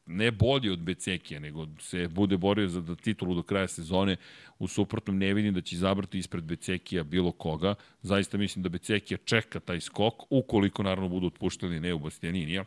ne 0.06 0.30
bolji 0.30 0.70
od 0.70 0.78
Becekija, 0.78 1.40
nego 1.40 1.66
se 1.80 2.08
bude 2.08 2.36
borio 2.36 2.68
za 2.68 2.96
titulu 2.96 3.34
do 3.34 3.42
kraja 3.42 3.68
sezone, 3.68 4.16
u 4.58 4.68
suprotnom 4.68 5.18
ne 5.18 5.34
vidim 5.34 5.54
da 5.54 5.60
će 5.60 5.76
izabrati 5.76 6.18
ispred 6.18 6.44
Becekija 6.44 7.04
bilo 7.04 7.32
koga. 7.32 7.74
Zaista 8.02 8.38
mislim 8.38 8.62
da 8.62 8.68
Becekija 8.68 9.18
čeka 9.24 9.60
taj 9.60 9.80
skok, 9.80 10.14
ukoliko 10.30 10.82
naravno 10.82 11.08
budu 11.08 11.26
otpuštali 11.26 11.80
ne 11.80 11.94
u 11.94 11.98
Bastianinija. 11.98 12.64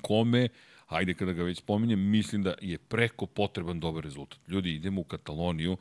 Kome, 0.00 0.48
ajde 0.86 1.14
kada 1.14 1.32
ga 1.32 1.42
već 1.42 1.60
pominjem, 1.60 2.10
mislim 2.10 2.42
da 2.42 2.54
je 2.62 2.78
preko 2.78 3.26
potreban 3.26 3.80
dobar 3.80 4.04
rezultat. 4.04 4.48
Ljudi, 4.48 4.74
idemo 4.74 5.00
u 5.00 5.04
Kataloniju, 5.04 5.76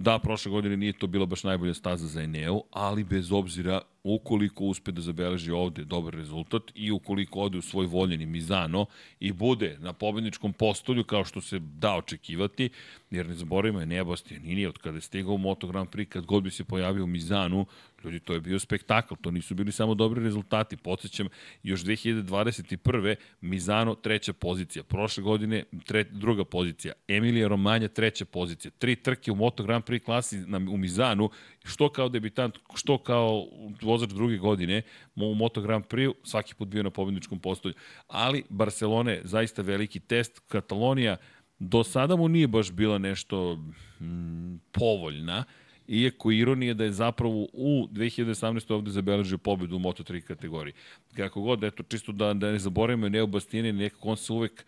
Da, 0.00 0.18
prošle 0.18 0.50
godine 0.50 0.76
nije 0.76 0.92
to 0.92 1.06
bila 1.06 1.26
baš 1.26 1.44
najbolja 1.44 1.74
staza 1.74 2.06
za 2.06 2.22
Eneo, 2.22 2.60
ali 2.70 3.04
bez 3.04 3.32
obzira 3.32 3.80
ukoliko 4.04 4.64
uspe 4.64 4.92
da 4.92 5.00
zabeleži 5.00 5.50
ovde 5.50 5.84
dobar 5.84 6.14
rezultat 6.14 6.62
i 6.74 6.90
ukoliko 6.90 7.40
ode 7.40 7.58
u 7.58 7.62
svoj 7.62 7.86
voljeni 7.86 8.26
Mizano 8.26 8.86
i 9.20 9.32
bude 9.32 9.76
na 9.80 9.92
pobedničkom 9.92 10.52
postolju 10.52 11.04
kao 11.04 11.24
što 11.24 11.40
se 11.40 11.58
da 11.58 11.94
očekivati, 11.94 12.70
jer 13.10 13.28
ne 13.28 13.34
zaboravimo 13.34 13.80
je 13.80 13.86
Nebastianini 13.86 14.66
od 14.66 14.78
kada 14.78 14.96
je 14.96 15.00
stigao 15.00 15.34
u 15.34 15.38
Moto 15.38 15.66
Grand 15.66 15.88
Prix, 15.88 16.08
kad 16.08 16.26
god 16.26 16.42
bi 16.42 16.50
se 16.50 16.64
pojavio 16.64 17.04
u 17.04 17.06
Mizanu, 17.06 17.66
ljudi, 18.04 18.20
to 18.20 18.32
je 18.32 18.40
bio 18.40 18.58
spektakl, 18.58 19.14
to 19.20 19.30
nisu 19.30 19.54
bili 19.54 19.72
samo 19.72 19.94
dobri 19.94 20.22
rezultati. 20.22 20.76
Podsećam, 20.76 21.28
još 21.62 21.80
2021. 21.80 23.14
Mizano 23.40 23.94
treća 23.94 24.32
pozicija, 24.32 24.82
prošle 24.82 25.22
godine 25.22 25.64
tre, 25.86 26.04
druga 26.04 26.44
pozicija, 26.44 26.92
Emilija 27.08 27.48
Romanja 27.48 27.88
treća 27.88 28.24
pozicija, 28.24 28.70
tri 28.78 28.96
trke 28.96 29.32
u 29.32 29.34
Moto 29.34 29.62
Grand 29.62 29.84
Prix 29.84 30.04
klasi 30.04 30.38
na, 30.38 30.58
u 30.58 30.76
Mizanu, 30.76 31.30
što 31.64 31.88
kao 31.88 32.08
debitant, 32.08 32.58
što 32.74 32.98
kao 32.98 33.46
vozač 33.82 34.10
druge 34.10 34.36
godine 34.36 34.82
u 35.16 35.34
Moto 35.34 35.60
Grand 35.60 35.84
Prix, 35.84 36.14
svaki 36.22 36.54
put 36.54 36.68
bio 36.68 36.82
na 36.82 36.90
pobedničkom 36.90 37.38
postolju. 37.38 37.74
Ali 38.06 38.44
Barcelona 38.48 39.10
je 39.10 39.22
zaista 39.24 39.62
veliki 39.62 40.00
test, 40.00 40.40
Katalonija 40.48 41.16
do 41.58 41.84
sada 41.84 42.16
mu 42.16 42.28
nije 42.28 42.46
baš 42.46 42.72
bila 42.72 42.98
nešto 42.98 43.56
mm, 44.00 44.56
povoljna, 44.72 45.44
iako 45.88 46.30
ironija 46.30 46.74
da 46.74 46.84
je 46.84 46.92
zapravo 46.92 47.46
u 47.52 47.88
2018. 47.92 48.74
ovde 48.74 48.90
zabeležio 48.90 49.38
pobedu 49.38 49.76
u 49.76 49.78
Moto3 49.78 50.20
kategoriji. 50.20 50.74
Kako 51.16 51.40
god, 51.40 51.64
eto, 51.64 51.82
čisto 51.82 52.12
da, 52.12 52.34
da 52.34 52.52
ne 52.52 52.58
zaboravimo, 52.58 53.08
Neo 53.08 53.26
Bastini, 53.26 53.72
nekako 53.72 54.08
on 54.08 54.16
se 54.16 54.32
uvek 54.32 54.66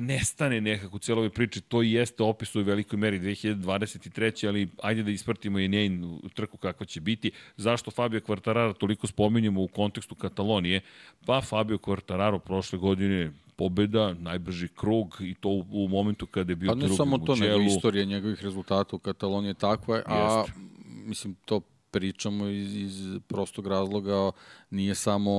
nestane 0.00 0.60
nekako 0.60 0.96
u 0.96 0.98
cijeloj 0.98 1.30
priči, 1.30 1.60
to 1.60 1.82
i 1.82 1.92
jeste 1.92 2.22
opis 2.22 2.54
u 2.54 2.62
velikoj 2.62 2.96
meri 2.96 3.20
2023. 3.20 4.48
ali 4.48 4.68
ajde 4.82 5.02
da 5.02 5.10
ispratimo 5.10 5.58
i 5.58 5.68
njen 5.68 6.20
trku 6.34 6.56
kakva 6.56 6.86
će 6.86 7.00
biti. 7.00 7.30
Zašto 7.56 7.90
Fabio 7.90 8.20
Quartararo 8.20 8.74
toliko 8.74 9.06
spominjemo 9.06 9.62
u 9.62 9.68
kontekstu 9.68 10.14
Katalonije? 10.14 10.80
Pa 11.26 11.40
Fabio 11.40 11.78
Quartararo 11.78 12.38
prošle 12.38 12.78
godine 12.78 13.32
pobeda, 13.56 14.14
najbrži 14.14 14.68
krug 14.68 15.16
i 15.20 15.34
to 15.34 15.48
u, 15.48 15.64
u 15.70 15.88
momentu 15.88 16.26
kada 16.26 16.52
je 16.52 16.56
bio 16.56 16.68
Pa 16.68 16.74
ne 16.74 16.88
samo 16.88 17.16
u 17.16 17.18
to, 17.18 17.36
nego 17.36 17.60
istorija 17.60 18.04
njegovih 18.04 18.42
rezultata 18.42 18.96
u 18.96 18.98
Kataloniji 18.98 19.50
je 19.50 19.54
takva, 19.54 20.02
a 20.06 20.38
Jeste. 20.38 20.52
mislim 20.86 21.34
to 21.44 21.60
pričamo 21.90 22.46
iz, 22.46 22.76
iz 22.76 23.18
prostog 23.26 23.66
razloga, 23.66 24.30
nije 24.70 24.94
samo 24.94 25.32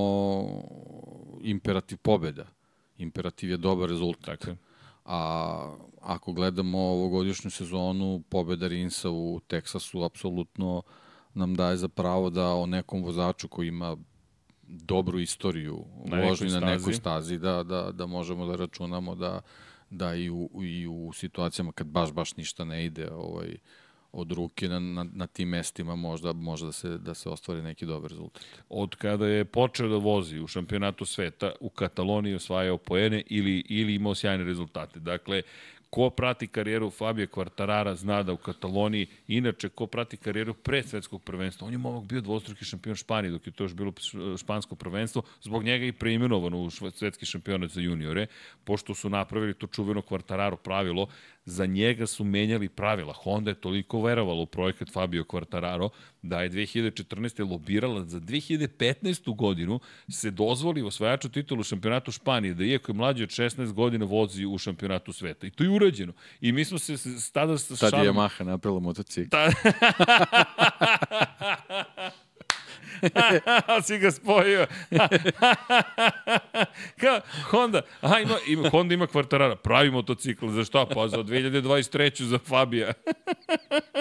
imperativ 1.44 1.98
pobeda. 1.98 2.59
Imperativ 3.00 3.50
je 3.50 3.58
dobar 3.58 3.90
rezultat. 3.90 4.40
Tako. 4.40 4.56
A 5.06 5.76
ako 6.02 6.34
gledamo 6.34 6.80
ovogodišnju 6.80 7.52
sezonu, 7.52 8.24
pobeda 8.30 8.68
Rinsa 8.68 9.10
u 9.10 9.40
Teksasu 9.48 10.04
apsolutno 10.04 10.82
nam 11.34 11.56
daje 11.56 11.78
za 11.78 11.88
pravo 11.88 12.30
da 12.30 12.54
o 12.54 12.66
nekom 12.66 13.04
vozaču 13.04 13.48
koji 13.48 13.68
ima 13.68 13.98
dobru 14.62 15.20
istoriju 15.20 15.86
Na 16.06 16.22
vožnji 16.22 16.50
na 16.50 16.60
nekoj 16.60 16.94
stazi, 16.94 17.38
da, 17.38 17.64
da, 17.64 17.92
da 17.92 18.06
možemo 18.06 18.46
da 18.46 18.56
računamo 18.56 19.16
da, 19.16 19.42
da 19.90 20.16
i, 20.16 20.30
u, 20.30 20.50
i 20.64 20.88
u 20.88 21.12
situacijama 21.14 21.72
kad 21.72 21.88
baš, 21.88 22.12
baš 22.12 22.36
ništa 22.36 22.66
ne 22.66 22.86
ide 22.86 23.12
ovaj, 23.12 23.58
od 24.12 24.32
ruke 24.32 24.68
na, 24.68 24.80
na, 24.80 25.06
na 25.14 25.28
tim 25.28 25.50
mestima 25.50 25.96
možda, 25.96 26.34
možda 26.34 26.66
da, 26.66 26.72
se, 26.72 26.98
da 26.98 27.14
se 27.14 27.30
ostvari 27.30 27.62
neki 27.62 27.86
dobar 27.86 28.12
rezultat. 28.12 28.44
od 28.70 28.96
kada 28.96 29.28
je 29.28 29.46
počeo 29.46 29.88
da 29.88 29.98
vozi 29.98 30.40
u 30.40 30.48
šampionatu 30.48 31.06
sveta, 31.06 31.52
u 31.60 31.70
Kataloniji 31.70 32.36
osvajao 32.36 32.78
poene 32.78 33.24
ili, 33.30 33.64
ili 33.70 33.96
imao 33.96 34.16
sjajne 34.16 34.44
rezultate. 34.44 35.00
Dakle, 35.00 35.42
ko 35.90 36.10
prati 36.10 36.48
karijeru 36.48 36.90
Fabio 36.90 37.28
Quartarara 37.28 37.96
zna 37.96 38.24
da 38.24 38.34
u 38.34 38.38
Kataloniji, 38.38 39.08
inače 39.28 39.70
ko 39.70 39.88
prati 39.88 40.18
karijeru 40.18 40.54
pre 40.54 40.84
svetskog 40.84 41.24
prvenstva, 41.24 41.68
on 41.68 41.74
je 41.74 41.78
momak 41.78 42.04
bio 42.04 42.22
dvostruki 42.22 42.66
šampion 42.66 42.96
Španije 42.96 43.32
dok 43.32 43.48
je 43.48 43.54
to 43.54 43.64
još 43.64 43.74
bilo 43.74 43.94
špansko 44.38 44.76
prvenstvo, 44.76 45.22
zbog 45.42 45.64
njega 45.64 45.86
i 45.86 45.92
preimenovano 45.92 46.62
u 46.62 46.70
svetski 46.70 47.26
šampionat 47.26 47.72
za 47.72 47.82
juniore, 47.82 48.28
pošto 48.64 48.94
su 48.94 49.10
napravili 49.10 49.54
to 49.54 49.68
čuveno 49.68 50.02
Quartararo 50.02 50.56
pravilo, 50.56 51.08
za 51.46 51.66
njega 51.66 52.08
su 52.08 52.24
menjali 52.24 52.70
pravila. 52.70 53.14
Honda 53.14 53.52
je 53.52 53.62
toliko 53.62 54.02
verovala 54.02 54.42
u 54.42 54.46
projekat 54.46 54.92
Fabio 54.92 55.24
Quartararo 55.24 55.90
da 56.22 56.42
je 56.42 56.50
2014. 56.50 57.52
lobirala 57.52 58.06
za 58.06 58.20
2015. 58.20 59.36
godinu 59.36 59.80
se 60.10 60.32
dozvoli 60.32 60.82
osvajaču 60.82 61.30
titulu 61.30 61.64
šampionatu 61.64 62.12
Španije 62.12 62.54
da 62.54 62.64
iako 62.64 62.92
je 62.92 62.96
mlađi 62.96 63.24
od 63.24 63.30
16 63.30 63.74
godina 63.74 64.06
vozi 64.06 64.46
u 64.46 64.58
šampionatu 64.58 65.14
sveta. 65.14 65.48
I 65.48 65.52
to 65.52 65.64
je 65.64 65.70
urađeno. 65.70 66.14
I 66.42 66.52
mi 66.52 66.66
smo 66.66 66.80
se 66.80 66.96
tada 67.34 67.58
sa 67.58 67.90
Tad 67.90 68.04
je 68.04 68.12
Yamaha 68.12 68.44
napravila 68.44 68.80
motocikl. 68.80 69.30
Ta... 69.30 69.50
si 73.88 73.98
ga 73.98 74.12
spojio. 74.12 74.68
Kao, 77.02 77.22
Honda, 77.52 77.82
aha, 78.02 78.20
ima, 78.20 78.36
ima, 78.48 78.70
Honda 78.70 78.94
ima 78.94 79.08
kvartarara, 79.08 79.56
pravi 79.56 79.92
motocikl, 79.92 80.50
za 80.50 80.64
šta? 80.64 80.86
Pa 80.86 81.08
za 81.08 81.18
2023. 81.18 82.24
za 82.24 82.40
Fabija. 82.40 82.94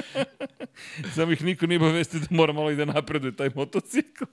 Samo 1.15 1.33
ih 1.33 1.45
niko 1.45 1.67
nije 1.67 1.79
obavestio 1.79 2.21
da 2.21 2.27
mora 2.31 2.53
malo 2.53 2.71
i 2.71 2.77
da 2.77 2.85
napreduje 2.85 3.37
taj 3.37 3.51
motocikl. 3.55 4.25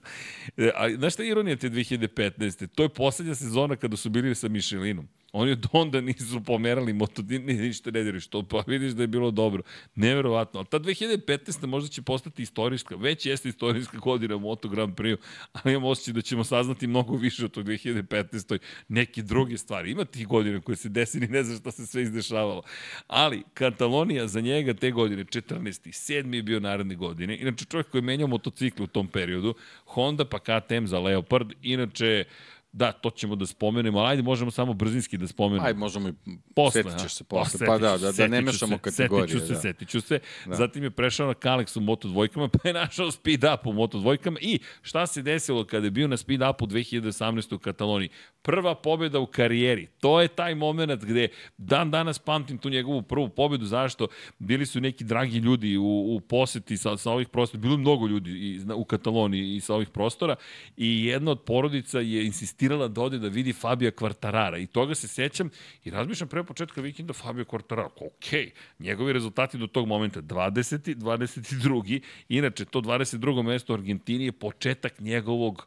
E, 0.56 0.70
A 0.74 0.90
znaš 0.96 1.12
šta 1.12 1.22
je 1.22 1.28
ironija 1.28 1.56
te 1.56 1.70
2015. 1.70 2.66
To 2.74 2.82
je 2.82 2.88
poslednja 2.88 3.34
sezona 3.34 3.76
kada 3.76 3.96
su 3.96 4.10
bili 4.10 4.34
sa 4.34 4.48
Michelinom. 4.48 5.08
Oni 5.38 5.52
od 5.52 5.66
onda 5.72 6.00
nisu 6.00 6.40
pomerali 6.44 6.92
moto, 6.92 7.22
ni- 7.22 7.38
ni- 7.38 7.54
ništa 7.54 7.90
ne 7.90 8.02
diriš, 8.02 8.26
to 8.26 8.42
pa 8.42 8.62
vidiš 8.66 8.92
da 8.92 9.02
je 9.02 9.06
bilo 9.06 9.30
dobro. 9.30 9.62
Neverovatno. 9.94 10.60
Ali 10.60 10.66
ta 10.66 10.78
2015. 10.78 11.66
možda 11.66 11.88
će 11.88 12.02
postati 12.02 12.42
istorijska, 12.42 12.96
već 12.96 13.26
jeste 13.26 13.48
istorijska 13.48 13.98
godina 13.98 14.36
u 14.36 14.40
Moto 14.40 14.68
Grand 14.68 14.94
Prix, 14.94 15.16
ali 15.52 15.74
imam 15.74 15.84
osjećaj 15.84 16.14
da 16.14 16.20
ćemo 16.20 16.44
saznati 16.44 16.86
mnogo 16.86 17.16
više 17.16 17.44
od 17.44 17.50
tog 17.50 17.64
2015. 17.64 18.58
neke 18.88 19.22
druge 19.22 19.58
stvari. 19.58 19.90
Ima 19.90 20.04
tih 20.04 20.26
godina 20.26 20.60
koje 20.60 20.76
se 20.76 20.88
desili, 20.88 21.28
ne 21.28 21.42
znam 21.42 21.58
šta 21.58 21.70
se 21.70 21.86
sve 21.86 22.02
izdešavalo. 22.02 22.62
Ali 23.06 23.42
Katalonija 23.54 24.28
za 24.28 24.40
njega 24.40 24.74
te 24.74 24.90
godine, 24.90 25.24
14. 25.24 25.88
7. 25.88 26.34
je 26.34 26.42
bio 26.42 26.60
naredne 26.60 26.94
godine. 26.94 27.38
Inače 27.38 27.64
čovjek 27.64 27.90
koji 27.90 27.98
je 27.98 28.02
menjao 28.02 28.28
motocikle 28.28 28.84
u 28.84 28.86
tom 28.86 29.08
periodu, 29.08 29.54
Honda 29.84 30.24
pa 30.24 30.38
KTM 30.38 30.86
za 30.86 30.98
Leopard, 30.98 31.52
inače 31.62 32.24
Da, 32.76 32.92
to 32.92 33.10
ćemo 33.10 33.36
da 33.36 33.46
spomenemo, 33.46 33.98
ali 33.98 34.08
ajde 34.10 34.22
možemo 34.22 34.50
samo 34.50 34.74
brzinski 34.74 35.16
da 35.16 35.26
spomenemo. 35.26 35.66
Ajde, 35.66 35.78
možemo 35.78 36.08
i 36.08 36.12
posle. 36.54 36.82
setit 36.82 37.00
ćeš 37.00 37.14
se 37.14 37.24
posle. 37.24 37.66
Pa 37.66 37.78
da, 37.78 37.98
da, 37.98 38.12
da 38.12 38.26
ne 38.26 38.40
mešamo 38.40 38.78
kategorije. 38.78 39.28
Setiću 39.28 39.46
se, 39.46 39.52
da. 39.52 39.60
setiću 39.60 40.00
se. 40.00 40.18
Da. 40.46 40.54
Zatim 40.54 40.82
je 40.82 40.90
prešao 40.90 41.26
na 41.26 41.34
Kalex 41.34 41.78
u 41.78 41.80
Moto 41.80 42.08
dvojkama, 42.08 42.48
pa 42.62 42.68
je 42.68 42.72
našao 42.72 43.10
speed 43.10 43.44
up 43.44 43.66
u 43.66 43.72
Moto 43.72 43.98
dvojkama 43.98 44.38
i 44.40 44.58
šta 44.82 45.06
se 45.06 45.22
desilo 45.22 45.64
kada 45.64 45.86
je 45.86 45.90
bio 45.90 46.08
na 46.08 46.16
speed 46.16 46.40
upu 46.50 46.66
2018. 46.66 47.54
u 47.54 47.58
Kataloniji? 47.58 48.08
Prva 48.42 48.74
pobjeda 48.74 49.18
u 49.18 49.26
karijeri. 49.26 49.86
To 49.86 50.20
je 50.20 50.28
taj 50.28 50.54
moment 50.54 51.04
gde 51.04 51.28
dan 51.58 51.90
danas 51.90 52.18
pamtim 52.18 52.58
tu 52.58 52.70
njegovu 52.70 53.02
prvu 53.02 53.28
pobedu. 53.28 53.66
Zašto? 53.66 54.08
Bili 54.38 54.66
su 54.66 54.80
neki 54.80 55.04
dragi 55.04 55.38
ljudi 55.38 55.76
u, 55.76 56.16
u 56.16 56.20
poseti 56.20 56.76
sa, 56.76 56.96
sa 56.96 57.10
ovih 57.10 57.28
prostora. 57.28 57.60
Bilo 57.60 57.76
mnogo 57.76 58.06
ljudi 58.06 58.30
i, 58.30 58.60
u 58.74 58.84
Kataloniji 58.84 59.56
i 59.56 59.60
sa 59.60 59.74
ovih 59.74 59.88
prostora 59.88 60.36
i 60.76 61.04
jedna 61.04 61.30
od 61.30 61.42
porodica 61.42 62.00
je 62.00 62.26
insistirala 62.26 62.65
da 62.68 63.02
ode 63.02 63.18
da 63.18 63.28
vidi 63.28 63.52
Fabija 63.52 63.90
Kvartarara 63.90 64.58
i 64.58 64.66
toga 64.66 64.94
se 64.94 65.08
sećam 65.08 65.50
i 65.84 65.90
razmišljam 65.90 66.28
pre 66.28 66.44
početka 66.44 66.80
vikenda 66.80 67.12
Fabio 67.12 67.44
Kvartarara. 67.44 67.88
Ok, 67.96 68.52
njegovi 68.78 69.12
rezultati 69.12 69.58
do 69.58 69.66
tog 69.66 69.86
momenta 69.86 70.22
20. 70.22 70.96
22. 70.96 72.00
Inače, 72.28 72.64
to 72.64 72.80
22. 72.80 73.42
mesto 73.42 73.72
u 73.72 73.76
Argentini 73.76 74.24
je 74.24 74.32
početak 74.32 75.00
njegovog 75.00 75.66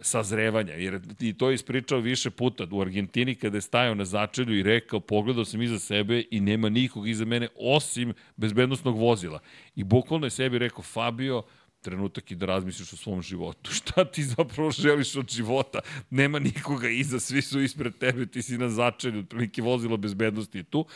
sazrevanja, 0.00 0.74
jer 0.74 1.00
i 1.20 1.32
to 1.32 1.48
je 1.48 1.54
ispričao 1.54 1.98
više 1.98 2.30
puta 2.30 2.66
u 2.70 2.80
Argentini 2.80 3.34
kada 3.34 3.56
je 3.56 3.60
stajao 3.60 3.94
na 3.94 4.04
začelju 4.04 4.58
i 4.58 4.62
rekao, 4.62 5.00
pogledao 5.00 5.44
sam 5.44 5.62
iza 5.62 5.78
sebe 5.78 6.24
i 6.30 6.40
nema 6.40 6.68
nikog 6.68 7.08
iza 7.08 7.24
mene 7.24 7.48
osim 7.56 8.12
bezbednostnog 8.36 8.98
vozila. 8.98 9.40
I 9.76 9.84
bukvalno 9.84 10.26
je 10.26 10.30
sebi 10.30 10.58
rekao, 10.58 10.82
Fabio, 10.82 11.42
trenutak 11.86 12.30
i 12.30 12.34
da 12.34 12.46
razmisliš 12.46 12.92
o 12.92 12.96
svom 12.96 13.22
životu. 13.22 13.70
Šta 13.78 14.04
ti 14.04 14.24
zapravo 14.24 14.70
želiš 14.70 15.16
od 15.16 15.30
života? 15.30 15.80
Nema 16.10 16.38
nikoga 16.38 16.88
iza, 16.88 17.20
svi 17.20 17.42
su 17.42 17.60
ispred 17.60 17.98
tebe, 17.98 18.26
ti 18.26 18.42
si 18.42 18.58
na 18.58 18.68
začelju, 18.68 19.20
otprilike 19.20 19.62
vozilo 19.62 19.96
bezbednosti 19.96 20.58
je 20.58 20.64
tu 20.64 20.86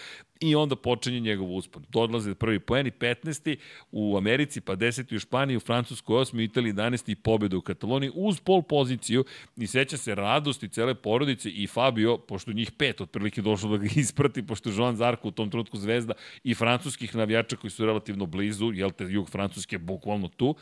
i 0.40 0.54
onda 0.54 0.76
počinje 0.76 1.20
njegov 1.20 1.54
uspon. 1.54 1.84
Dodlaze 1.88 2.34
prvi 2.34 2.60
poeni, 2.60 2.90
15. 2.90 3.56
u 3.92 4.16
Americi, 4.16 4.60
pa 4.60 4.76
10. 4.76 5.16
u 5.16 5.18
Španiji, 5.18 5.56
u 5.56 5.60
Francuskoj 5.60 6.16
8. 6.16 6.36
u 6.36 6.40
Italiji 6.40 6.72
11. 6.72 7.12
i 7.12 7.14
pobjeda 7.14 7.56
u 7.56 7.60
Kataloniji 7.60 8.10
uz 8.14 8.40
pol 8.40 8.62
poziciju 8.62 9.24
i 9.56 9.66
seća 9.66 9.96
se 9.96 10.14
radosti 10.14 10.68
cele 10.68 10.94
porodice 10.94 11.50
i 11.50 11.66
Fabio, 11.66 12.18
pošto 12.18 12.52
njih 12.52 12.72
pet 12.72 13.00
otprilike 13.00 13.42
došlo 13.42 13.70
da 13.70 13.76
ga 13.76 13.88
isprati, 14.00 14.46
pošto 14.46 14.70
Joan 14.70 14.96
Zarko 14.96 15.28
u 15.28 15.30
tom 15.30 15.50
trenutku 15.50 15.76
zvezda 15.76 16.14
i 16.44 16.54
francuskih 16.54 17.14
navijača 17.14 17.56
koji 17.56 17.70
su 17.70 17.86
relativno 17.86 18.26
blizu, 18.26 18.72
jel 18.74 18.90
te 18.90 19.04
jug 19.04 19.30
Francuske 19.30 19.78
bukvalno 19.78 20.28
tu, 20.28 20.54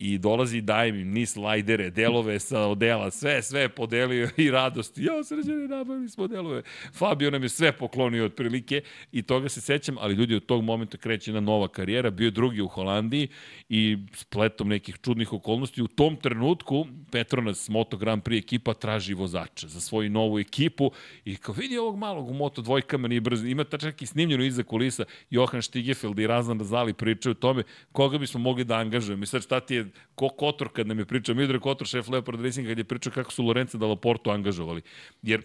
i 0.00 0.18
dolazi 0.18 0.58
i 0.58 0.60
daje 0.60 0.92
mi 0.92 1.04
ni 1.04 1.26
slajdere, 1.26 1.90
delove 1.90 2.38
sa 2.38 2.60
odela, 2.60 3.10
sve, 3.10 3.42
sve 3.42 3.68
podelio 3.68 4.30
i 4.36 4.50
radost. 4.50 4.98
Ja, 4.98 5.24
sređene, 5.24 5.68
nabavili 5.68 6.08
smo 6.08 6.26
delove. 6.26 6.62
Fabio 6.92 7.30
nam 7.30 7.42
je 7.42 7.48
sve 7.48 7.72
poklonio 7.72 8.24
otprilike 8.24 8.82
i 9.12 9.22
toga 9.22 9.48
se 9.48 9.60
sećam, 9.60 9.96
ali 9.98 10.14
ljudi 10.14 10.34
od 10.34 10.46
tog 10.46 10.64
momenta 10.64 10.96
kreće 10.96 11.30
jedna 11.30 11.40
nova 11.40 11.68
karijera, 11.68 12.10
bio 12.10 12.24
je 12.24 12.30
drugi 12.30 12.60
u 12.60 12.68
Holandiji 12.68 13.28
i 13.68 13.98
spletom 14.12 14.68
nekih 14.68 14.96
čudnih 15.02 15.32
okolnosti. 15.32 15.82
U 15.82 15.86
tom 15.86 16.16
trenutku 16.16 16.86
Petronas 17.12 17.68
Moto 17.68 17.96
Grand 17.96 18.22
Prix 18.22 18.38
ekipa 18.38 18.74
traži 18.74 19.14
vozača 19.14 19.68
za 19.68 19.80
svoju 19.80 20.10
novu 20.10 20.38
ekipu 20.38 20.90
i 21.24 21.36
kao 21.36 21.54
vidi 21.54 21.78
ovog 21.78 21.96
malog 21.96 22.28
u 22.28 22.34
Moto 22.34 22.62
dvojkama 22.62 23.08
nije 23.08 23.20
brzo. 23.20 23.46
Ima 23.46 23.64
čak 23.64 24.02
i 24.02 24.06
snimljeno 24.06 24.44
iza 24.44 24.62
kulisa 24.62 25.04
Johan 25.30 25.62
Stigefeld 25.62 26.18
i 26.18 26.26
Razan 26.26 26.58
Razali 26.58 26.92
pričaju 26.92 27.30
o 27.30 27.34
tome 27.34 27.62
koga 27.92 28.18
bismo 28.18 28.40
mogli 28.40 28.64
da 28.64 28.76
angažujemo. 28.76 29.22
I 29.22 29.26
sad 29.26 29.42
šta 29.42 29.60
ti 29.60 29.74
je 29.74 29.89
ko 30.14 30.28
Kotor 30.28 30.68
kad 30.72 30.86
nam 30.86 30.98
je 30.98 31.04
pričao, 31.04 31.34
Midre 31.34 31.58
Kotor, 31.58 31.86
šef 31.86 32.08
Leopard 32.08 32.44
Racing, 32.44 32.68
kad 32.68 32.78
je 32.78 32.84
pričao 32.84 33.12
kako 33.12 33.32
su 33.32 33.44
Lorenza 33.44 33.78
da 33.78 33.86
Laporto 33.86 34.30
angažovali. 34.30 34.82
Jer 35.22 35.42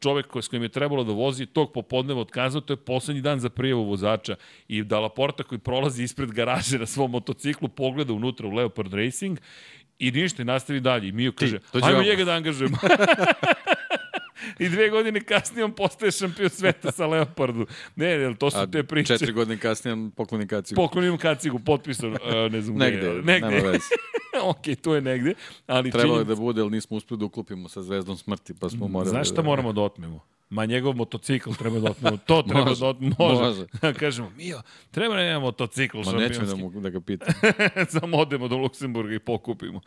čovek 0.00 0.26
koji 0.26 0.42
s 0.42 0.48
kojim 0.48 0.62
je 0.62 0.68
trebalo 0.68 1.04
da 1.04 1.12
vozi 1.12 1.46
tog 1.46 1.72
popodneva 1.72 2.20
otkazao, 2.20 2.60
to 2.60 2.72
je 2.72 2.76
poslednji 2.76 3.22
dan 3.22 3.40
za 3.40 3.48
prijavu 3.48 3.84
vozača 3.84 4.36
i 4.68 4.82
da 4.82 5.00
Laporta 5.00 5.42
koji 5.42 5.58
prolazi 5.58 6.02
ispred 6.02 6.32
garaže 6.32 6.78
na 6.78 6.86
svom 6.86 7.10
motociklu 7.10 7.68
pogleda 7.68 8.12
unutra 8.12 8.46
u 8.46 8.50
Leopard 8.50 8.94
Racing 8.94 9.38
i 9.98 10.10
ništa 10.10 10.42
i 10.42 10.44
nastavi 10.44 10.80
dalje. 10.80 11.08
I 11.08 11.12
Mio 11.12 11.32
kaže, 11.32 11.58
ajmo 11.82 12.02
njega 12.02 12.24
da 12.24 12.32
angažujemo. 12.32 12.76
I 14.58 14.68
dve 14.68 14.88
godine 14.90 15.20
kasnije 15.20 15.64
on 15.64 15.72
postaje 15.72 16.12
šampion 16.12 16.50
sveta 16.50 16.92
sa 16.92 17.06
Leopardu. 17.06 17.66
Ne, 17.96 18.18
ne, 18.18 18.34
to 18.34 18.50
su 18.50 18.58
A 18.58 18.66
te 18.66 18.82
priče. 18.82 19.18
četiri 19.18 19.32
godine 19.32 19.60
kasnije 19.60 19.92
on 19.92 20.10
pokloni 20.10 20.46
kacigu. 20.46 20.76
Poklonim 20.76 21.18
kacigu, 21.18 21.58
potpisan, 21.58 22.12
uh, 22.12 22.18
ne 22.50 22.60
znam 22.60 22.76
negde, 22.76 22.98
gde. 22.98 23.22
Negde, 23.22 23.50
nema 23.50 23.68
veze. 23.68 23.84
ok, 24.52 24.80
to 24.82 24.94
je 24.94 25.00
negde. 25.00 25.34
Ali 25.66 25.90
Trebalo 25.90 26.18
je 26.18 26.24
da 26.24 26.34
bude, 26.34 26.62
ali 26.62 26.70
nismo 26.70 26.96
uspeli 26.96 27.18
da 27.18 27.24
uklopimo 27.24 27.68
sa 27.68 27.82
zvezdom 27.82 28.16
smrti, 28.16 28.54
pa 28.54 28.68
smo 28.68 28.88
morali... 28.88 29.10
Znaš 29.10 29.26
šta 29.26 29.36
da... 29.36 29.42
moramo 29.42 29.72
da 29.72 29.80
otmemo? 29.80 30.20
Ma 30.50 30.66
njegov 30.66 30.96
motocikl 30.96 31.50
treba 31.58 31.78
da 31.78 31.90
otmemo. 31.90 32.16
To 32.16 32.42
treba 32.48 32.64
može, 32.64 32.80
da 32.80 32.86
otmemo. 32.86 33.14
Može. 33.18 33.42
može. 33.42 33.66
Kažemo, 34.00 34.30
Mio, 34.36 34.62
treba 34.90 35.14
da 35.14 35.20
nema 35.20 35.40
motocikl 35.40 35.98
Ma 35.98 36.12
nećemo 36.12 36.46
da, 36.46 36.56
mu, 36.56 36.70
da 36.70 36.90
ga 36.90 37.00
pitam. 37.00 37.28
Samo 38.00 38.16
odemo 38.16 38.48
do 38.48 38.56
Luksemburga 38.56 39.14
i 39.14 39.18
pokupimo. 39.18 39.80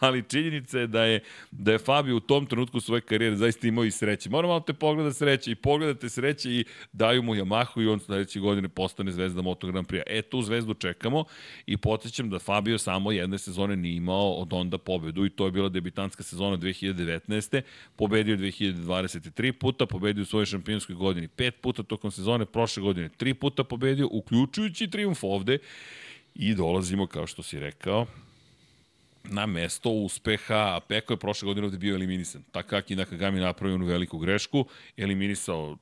Ali 0.00 0.22
činjenica 0.28 0.78
je 0.78 0.86
da 0.86 1.04
je, 1.04 1.22
da 1.50 1.72
je 1.72 1.78
Fabio 1.78 2.16
u 2.16 2.20
tom 2.20 2.46
trenutku 2.46 2.80
svoje 2.80 3.00
karijere 3.00 3.36
zaista 3.36 3.68
imao 3.68 3.84
i 3.84 3.90
sreće. 3.90 4.30
Moramo 4.30 4.52
malo 4.52 4.60
te 4.60 4.72
pogleda 4.72 5.12
sreće 5.12 5.50
i 5.50 5.54
pogledate 5.54 6.08
sreće 6.08 6.50
i 6.50 6.64
daju 6.92 7.22
mu 7.22 7.34
Yamahu 7.34 7.82
i 7.82 7.88
on 7.88 8.00
sledeće 8.00 8.40
godine 8.40 8.68
postane 8.68 9.12
zvezda 9.12 9.42
Moto 9.42 9.66
Grand 9.66 9.86
Prix. 9.86 10.02
E, 10.06 10.22
tu 10.22 10.42
zvezdu 10.42 10.74
čekamo 10.74 11.24
i 11.66 11.76
podsjećam 11.76 12.30
da 12.30 12.38
Fabio 12.38 12.78
samo 12.78 13.12
jedne 13.12 13.38
sezone 13.38 13.76
nije 13.76 13.96
imao 13.96 14.32
od 14.32 14.52
onda 14.52 14.78
pobedu 14.78 15.24
i 15.24 15.30
to 15.30 15.44
je 15.44 15.50
bila 15.50 15.68
debitanska 15.68 16.22
sezona 16.22 16.56
2019. 16.56 17.62
Pobedio 17.96 18.36
2023 18.36 19.52
puta, 19.52 19.86
pobedio 19.86 20.09
pobedio 20.10 20.22
u 20.22 20.26
svojoj 20.26 20.46
šampionskoj 20.46 20.94
godini. 20.94 21.28
Pet 21.28 21.60
puta 21.60 21.82
tokom 21.82 22.10
sezone 22.10 22.46
prošle 22.46 22.82
godine. 22.82 23.08
Tri 23.08 23.34
puta 23.34 23.64
pobedio, 23.64 24.08
uključujući 24.10 24.90
triumf 24.90 25.24
ovde. 25.24 25.58
I 26.34 26.54
dolazimo, 26.54 27.06
kao 27.06 27.26
što 27.26 27.42
si 27.42 27.58
rekao, 27.58 28.06
na 29.24 29.46
mesto 29.46 29.90
uspeha, 29.90 30.80
Peko 30.88 31.12
je 31.12 31.16
prošle 31.16 31.46
godine 31.46 31.66
ovde 31.66 31.78
bio 31.78 31.94
eliminisan. 31.94 32.42
Takaki 32.50 32.96
Nakagami 32.96 33.40
napravio 33.40 33.74
onu 33.74 33.86
veliku 33.86 34.18
grešku, 34.18 34.64
eliminisao 34.96 35.76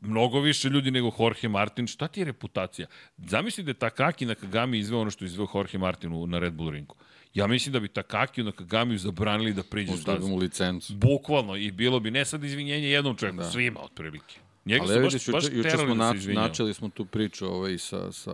mnogo 0.00 0.40
više 0.40 0.68
ljudi 0.68 0.90
nego 0.90 1.10
Jorge 1.18 1.48
Martin. 1.48 1.86
Šta 1.86 2.08
ti 2.08 2.20
je 2.20 2.24
reputacija? 2.24 2.86
Zamisli 3.18 3.64
da 3.64 3.70
je 3.70 3.74
Takaki 3.74 4.26
Nakagami 4.26 4.78
izveo 4.78 5.00
ono 5.00 5.10
što 5.10 5.24
je 5.24 5.26
izveo 5.26 5.46
Jorge 5.54 5.78
Martin 5.78 6.30
na 6.30 6.38
Red 6.38 6.52
Bull 6.52 6.70
ringu. 6.70 6.94
Ja 7.34 7.46
mislim 7.46 7.72
da 7.72 7.80
bi 7.80 7.88
Takaki 7.88 8.42
na 8.42 8.52
Kagamiju 8.52 8.98
zabranili 8.98 9.52
da 9.52 9.62
priđe 9.62 9.96
stazu. 9.96 10.28
mu 10.28 10.36
licencu. 10.36 10.94
Bukvalno. 10.94 11.56
I 11.56 11.70
bilo 11.70 12.00
bi 12.00 12.10
ne 12.10 12.24
sad 12.24 12.44
izvinjenje 12.44 12.88
jednom 12.88 13.16
čovjeku, 13.16 13.38
da. 13.38 13.50
svima 13.50 13.80
otprilike. 13.80 14.40
Njega 14.64 14.84
Ali 14.88 15.00
vidiš, 15.00 15.30
baš, 15.30 15.44
juče, 15.44 15.56
juče 15.56 15.70
smo 15.70 15.86
da 15.86 15.94
nač, 15.94 16.16
načeli 16.26 16.74
smo 16.74 16.88
tu 16.88 17.04
priču 17.04 17.46
ovaj, 17.46 17.78
sa, 17.78 18.12
sa 18.12 18.32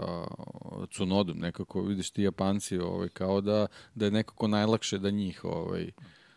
Cunodom, 0.90 1.38
nekako 1.38 1.82
vidiš 1.82 2.10
ti 2.10 2.22
Japanci 2.22 2.78
ovaj, 2.78 3.08
kao 3.08 3.40
da, 3.40 3.66
da 3.94 4.04
je 4.04 4.10
nekako 4.10 4.48
najlakše 4.48 4.98
da 4.98 5.10
njih 5.10 5.44
ovaj, 5.44 5.90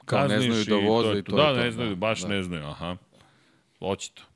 kao 0.05 0.19
Kazniš 0.27 0.39
ne 0.39 0.63
znaju 0.63 0.65
da 0.65 0.87
voze 0.87 1.19
i 1.19 1.23
to. 1.23 1.35
Da, 1.35 1.53
to, 1.53 1.61
ne 1.61 1.71
znaju, 1.71 1.89
da, 1.89 1.95
baš 1.95 2.21
da. 2.21 2.27
ne 2.27 2.43
znaju, 2.43 2.65
aha. 2.65 2.97
Očito. 3.79 4.28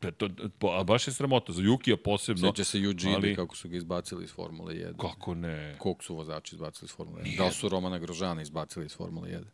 To, 0.00 0.10
to, 0.58 0.68
a 0.68 0.84
baš 0.84 1.06
je 1.06 1.12
sramota, 1.12 1.52
za 1.52 1.62
Jukija 1.62 1.96
posebno. 1.96 2.48
Sjeća 2.48 2.64
se 2.64 2.78
Eugene 2.78 3.14
ali... 3.14 3.36
kako 3.36 3.56
su 3.56 3.68
ga 3.68 3.76
izbacili 3.76 4.24
iz 4.24 4.32
Formule 4.32 4.74
1. 4.74 4.96
Kako 4.96 5.34
ne? 5.34 5.76
Koliko 5.78 6.04
su 6.04 6.14
vozači 6.14 6.54
izbacili 6.54 6.86
iz 6.86 6.92
Formule 6.92 7.22
1? 7.22 7.24
Nije. 7.24 7.36
Da 7.36 7.44
li 7.44 7.52
su 7.52 7.68
Romana 7.68 7.98
Grožana 7.98 8.42
izbacili 8.42 8.86
iz 8.86 8.96
Formule 8.96 9.28
1? 9.28 9.44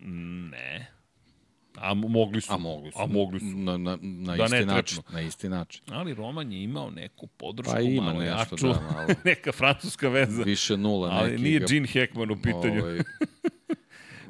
Ne. 0.51 0.90
A 1.76 1.95
mogli 1.95 2.40
su. 2.40 2.53
A 2.53 2.57
mogli 2.57 2.90
su. 2.90 2.99
A 3.03 3.07
mogli 3.07 3.40
su. 3.40 3.47
Na, 3.47 3.76
na, 3.76 3.99
na 4.01 4.36
da 4.36 4.45
isti 4.45 4.66
način. 4.66 4.99
Na 5.12 5.20
isti 5.20 5.49
način. 5.49 5.82
Ali 5.90 6.14
Roman 6.14 6.53
je 6.53 6.62
imao 6.62 6.90
neku 6.90 7.26
podršku 7.26 7.72
pa 7.74 7.80
ima 7.80 8.03
malo 8.03 8.20
nešto, 8.20 8.55
jaču. 8.55 8.66
Da, 8.66 8.80
malo. 8.92 9.09
neka 9.24 9.53
francuska 9.53 10.09
veza. 10.09 10.42
Više 10.42 10.76
nula. 10.76 11.11
Ali 11.12 11.38
nije 11.38 11.61
Gene 11.68 11.88
Hackman 11.88 12.30
u 12.30 12.36
pitanju. 12.36 12.82
Ovaj, 12.82 12.99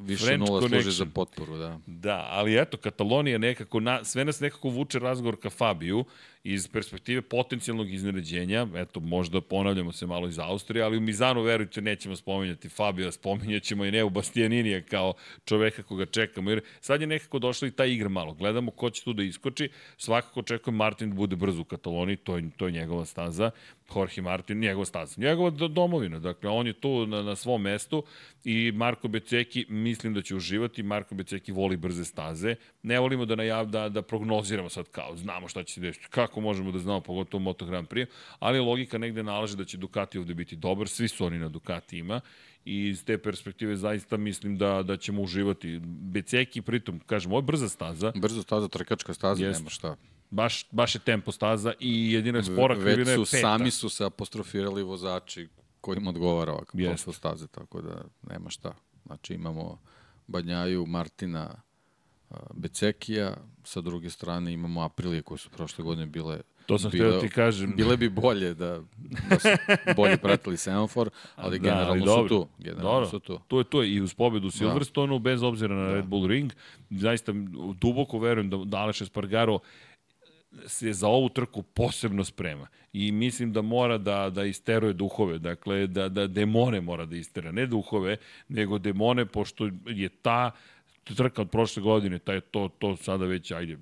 Više 0.04 0.24
French 0.24 0.48
nula 0.48 0.60
connection. 0.60 0.82
služi 0.82 0.96
za 0.96 1.06
potporu, 1.14 1.56
da. 1.56 1.78
Da, 1.86 2.26
ali 2.30 2.60
eto, 2.60 2.76
Katalonija 2.76 3.38
nekako, 3.38 3.80
na, 3.80 4.04
sve 4.04 4.24
nas 4.24 4.40
nekako 4.40 4.68
vuče 4.68 4.98
razgovor 4.98 5.36
ka 5.40 5.50
Fabiju 5.50 6.04
iz 6.44 6.68
perspektive 6.68 7.22
potencijalnog 7.22 7.92
izneređenja, 7.92 8.66
eto, 8.74 9.00
možda 9.00 9.40
ponavljamo 9.40 9.92
se 9.92 10.06
malo 10.06 10.28
iz 10.28 10.38
Austrije, 10.38 10.84
ali 10.84 10.96
u 10.96 11.00
Mizanu, 11.00 11.42
verujte, 11.42 11.80
nećemo 11.80 12.16
spominjati 12.16 12.68
Fabija, 12.68 13.12
spominjat 13.12 13.62
ćemo 13.62 13.84
i 13.84 13.90
Neu 13.90 14.10
Bastianinija 14.10 14.82
kao 14.82 15.14
čoveka 15.44 15.82
koga 15.82 16.06
čekamo, 16.06 16.50
jer 16.50 16.60
sad 16.80 17.00
je 17.00 17.06
nekako 17.06 17.38
došla 17.38 17.68
i 17.68 17.70
ta 17.70 17.84
igra 17.84 18.08
malo. 18.08 18.34
Gledamo 18.34 18.70
ko 18.70 18.90
će 18.90 19.04
tu 19.04 19.12
da 19.12 19.22
iskoči, 19.22 19.68
svakako 19.96 20.40
očekujem 20.40 20.76
Martin 20.76 21.10
da 21.10 21.14
bude 21.14 21.36
brzo 21.36 21.60
u 21.60 21.64
Kataloniji, 21.64 22.16
to 22.16 22.36
je, 22.36 22.50
to 22.56 22.66
je 22.66 22.72
njegova 22.72 23.04
staza, 23.04 23.50
Jorge 23.96 24.22
Martin, 24.22 24.58
njegova 24.58 24.84
staza, 24.84 25.20
njegova 25.20 25.50
domovina, 25.50 26.18
dakle, 26.18 26.50
on 26.50 26.66
je 26.66 26.72
tu 26.72 27.06
na, 27.06 27.22
na 27.22 27.36
svom 27.36 27.62
mestu 27.62 28.02
i 28.44 28.72
Marko 28.72 29.08
Beceki 29.08 29.66
mislim 29.68 30.14
da 30.14 30.22
će 30.22 30.36
uživati, 30.36 30.82
Marko 30.82 31.14
Beceki 31.14 31.52
voli 31.52 31.76
brze 31.76 32.04
staze, 32.04 32.54
ne 32.82 33.00
volimo 33.00 33.24
da 33.24 33.34
najav, 33.34 33.66
da, 33.66 33.88
da 33.88 34.02
prognoziramo 34.02 34.68
sad 34.68 34.88
kao, 34.88 35.16
znamo 35.16 35.48
šta 35.48 35.64
će 35.64 35.74
se 35.74 35.80
desiti, 35.80 36.06
kako 36.10 36.33
kako 36.34 36.40
možemo 36.40 36.72
da 36.72 36.78
znamo, 36.78 37.00
pogotovo 37.00 37.42
Moto 37.42 37.66
Grand 37.66 37.88
Prix, 37.88 38.06
ali 38.38 38.58
logika 38.58 38.98
negde 38.98 39.22
nalaže 39.22 39.56
da 39.56 39.64
će 39.64 39.76
Ducati 39.76 40.18
ovde 40.18 40.34
biti 40.34 40.56
dobar, 40.56 40.88
svi 40.88 41.08
su 41.08 41.24
oni 41.26 41.38
na 41.38 41.48
Ducati 41.48 41.98
ima 41.98 42.20
i 42.64 42.88
iz 42.88 43.04
te 43.04 43.18
perspektive 43.18 43.76
zaista 43.76 44.16
mislim 44.16 44.58
da, 44.58 44.82
da 44.82 44.96
ćemo 44.96 45.22
uživati. 45.22 45.80
Beceki, 45.84 46.62
pritom, 46.62 47.00
kažem, 47.06 47.32
ovo 47.32 47.38
je 47.38 47.42
brza 47.42 47.68
staza. 47.68 48.12
Brza 48.16 48.42
staza, 48.42 48.68
trkačka 48.68 49.14
staza, 49.14 49.46
Jest. 49.46 49.60
nema 49.60 49.70
šta. 49.70 49.96
Baš, 50.30 50.66
baš 50.70 50.94
je 50.94 50.98
tempo 50.98 51.32
staza 51.32 51.72
i 51.80 52.12
jedina 52.12 52.42
spora 52.42 52.74
krivina 52.74 53.10
je 53.10 53.16
su, 53.16 53.30
peta. 53.30 53.40
sami 53.40 53.70
su 53.70 53.88
se 53.88 54.04
apostrofirali 54.04 54.82
vozači 54.82 55.48
kojim 55.80 56.06
odgovara 56.08 56.52
Jeste. 56.72 57.04
profil 57.04 57.12
staze, 57.12 57.46
tako 57.46 57.82
da 57.82 58.04
nema 58.30 58.50
šta. 58.50 58.74
Znači 59.06 59.34
imamo 59.34 59.78
Badnjaju, 60.26 60.86
Martina, 60.86 61.62
Becekija, 62.54 63.36
sa 63.64 63.80
druge 63.80 64.10
strane 64.10 64.52
imamo 64.52 64.82
Aprilije 64.82 65.22
koje 65.22 65.38
su 65.38 65.50
prošle 65.50 65.84
godine 65.84 66.06
bile 66.06 66.40
To 66.66 66.78
sam 66.78 66.90
htio 66.90 67.10
da 67.10 67.20
ti 67.20 67.28
kažem. 67.28 67.76
Bile 67.76 67.96
bi 67.96 68.08
bolje 68.08 68.54
da, 68.54 68.80
da 69.30 69.38
su 69.38 69.48
bolje 69.96 70.16
pratili 70.16 70.56
semafor, 70.56 71.10
ali 71.36 71.58
Da, 71.58 71.68
ali 71.68 71.98
generalno 71.98 72.04
dobro. 72.04 72.22
su 72.22 72.28
tu. 72.28 72.48
Generalno 72.58 72.90
Dobro. 72.90 73.06
su 73.06 73.18
tu. 73.18 73.40
To 73.48 73.58
je 73.58 73.64
to 73.64 73.82
i 73.84 74.00
uz 74.00 74.14
pobedu 74.14 74.46
Da. 74.46 74.50
Silverstonu, 74.50 75.18
bez 75.18 75.42
obzira 75.42 75.74
na 75.74 75.92
Red 75.92 76.04
Bull 76.04 76.26
Ring, 76.26 76.52
zaista 76.90 77.32
duboko 77.80 78.18
verujem 78.18 78.50
da, 78.50 78.56
da 78.56 78.78
Aleš 78.78 79.00
Espargaro 79.00 79.58
se 80.66 80.92
za 80.92 81.08
ovu 81.08 81.28
trku 81.28 81.62
posebno 81.62 82.24
sprema 82.24 82.66
i 82.92 83.12
mislim 83.12 83.52
da 83.52 83.62
mora 83.62 83.98
da 83.98 84.30
da 84.30 84.44
isteruje 84.44 84.92
duhove, 84.92 85.38
dakle 85.38 85.86
da 85.86 86.08
da 86.08 86.26
demone 86.26 86.80
mora 86.80 87.06
da 87.06 87.16
istera, 87.16 87.52
ne 87.52 87.66
duhove, 87.66 88.16
nego 88.48 88.78
demone 88.78 89.26
pošto 89.26 89.70
je 89.86 90.08
ta 90.08 90.50
trka 91.04 91.42
od 91.42 91.50
prošle 91.50 91.82
godine, 91.82 92.18
taj 92.18 92.40
to 92.40 92.68
to 92.78 92.96
sada 92.96 93.26
već 93.26 93.50
ajde 93.50 93.78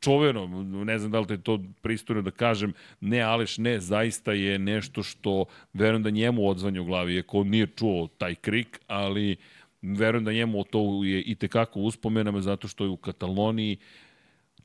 čoveno, 0.00 0.46
ne 0.84 0.98
znam 0.98 1.12
da 1.12 1.20
li 1.20 1.26
te 1.26 1.38
to 1.38 1.58
pristojno 1.82 2.22
da 2.22 2.30
kažem, 2.30 2.72
ne 3.00 3.20
Aleš, 3.20 3.58
ne, 3.58 3.80
zaista 3.80 4.32
je 4.32 4.58
nešto 4.58 5.02
što 5.02 5.44
verujem 5.72 6.02
da 6.02 6.10
njemu 6.10 6.48
odzvanja 6.48 6.80
u 6.82 6.84
glavi, 6.84 7.14
iako 7.14 7.40
on 7.40 7.48
nije 7.48 7.66
čuo 7.66 8.08
taj 8.18 8.34
krik, 8.34 8.80
ali 8.86 9.36
verujem 9.82 10.24
da 10.24 10.32
njemu 10.32 10.64
to 10.64 11.04
je 11.04 11.22
i 11.22 11.34
tekako 11.34 11.80
uspomenama 11.80 12.40
zato 12.40 12.68
što 12.68 12.84
je 12.84 12.90
u 12.90 12.96
Kataloniji 12.96 13.76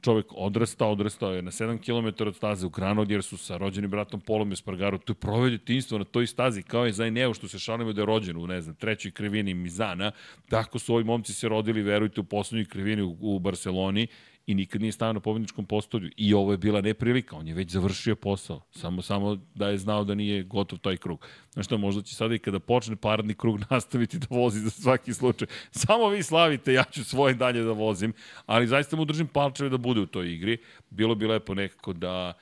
čovek 0.04 0.26
odrastao, 0.36 0.92
odrastao 0.92 1.34
je 1.34 1.42
na 1.42 1.52
7 1.52 1.78
km 1.80 2.28
od 2.28 2.36
staze 2.36 2.66
u 2.66 2.70
Granod, 2.70 3.12
jer 3.12 3.24
su 3.24 3.38
sa 3.38 3.58
rođenim 3.58 3.92
bratom 3.92 4.22
Polom 4.22 4.52
Espargaro 4.52 4.98
tu 4.98 5.16
proveo 5.16 5.50
djetinjstvo 5.50 5.98
na 5.98 6.04
toj 6.04 6.28
stazi, 6.28 6.64
kao 6.64 6.86
je 6.86 6.92
Zajneo 6.92 7.34
što 7.34 7.48
se 7.48 7.60
šalimo 7.60 7.94
da 7.94 8.02
je 8.02 8.06
rođen 8.06 8.38
u, 8.38 8.48
ne 8.48 8.62
znam, 8.62 8.76
trećoj 8.76 9.12
krivini 9.12 9.54
Mizana, 9.54 10.12
tako 10.50 10.80
su 10.80 10.94
ovi 10.94 11.04
momci 11.04 11.34
se 11.34 11.50
rodili, 11.50 11.82
verujte, 11.82 12.22
u 12.22 12.24
poslednjoj 12.24 12.66
krivini 12.66 13.02
u, 13.02 13.18
u 13.22 13.40
Barceloni 13.40 14.08
i 14.48 14.56
nikad 14.56 14.82
nije 14.82 14.92
stavio 14.92 15.14
na 15.14 15.20
pobedničkom 15.20 15.66
postolju. 15.66 16.10
I 16.18 16.34
ovo 16.34 16.52
je 16.52 16.58
bila 16.58 16.82
neprilika, 16.82 17.36
on 17.36 17.48
je 17.48 17.54
već 17.54 17.72
završio 17.72 18.16
posao, 18.16 18.62
samo 18.72 19.02
samo 19.02 19.38
da 19.56 19.70
je 19.70 19.78
znao 19.78 20.04
da 20.04 20.16
nije 20.16 20.44
gotov 20.44 20.80
taj 20.80 20.98
krug. 20.98 21.28
Znaš 21.54 21.66
šta, 21.66 21.78
možda 21.78 22.02
će 22.02 22.16
sada 22.16 22.36
i 22.36 22.40
kada 22.40 22.60
počne 22.60 22.96
paradni 22.96 23.34
krug 23.34 23.60
nastaviti 23.70 24.20
da 24.20 24.28
vozi 24.30 24.60
za 24.60 24.70
svaki 24.70 25.14
slučaj. 25.14 25.48
Samo 25.72 26.10
vi 26.10 26.24
slavite, 26.24 26.74
ja 26.74 26.84
ću 26.84 27.04
svoje 27.04 27.34
dalje 27.34 27.64
da 27.64 27.72
vozim, 27.72 28.14
ali 28.46 28.68
zaista 28.68 28.96
mu 28.96 29.06
držim 29.06 29.28
palčeve 29.28 29.70
da 29.70 29.78
bude 29.78 30.02
u 30.02 30.06
toj 30.06 30.34
igri. 30.34 30.58
Bilo 30.90 31.16
bi 31.16 31.28
lepo 31.28 31.54
nekako 31.54 31.94
da 31.94 32.34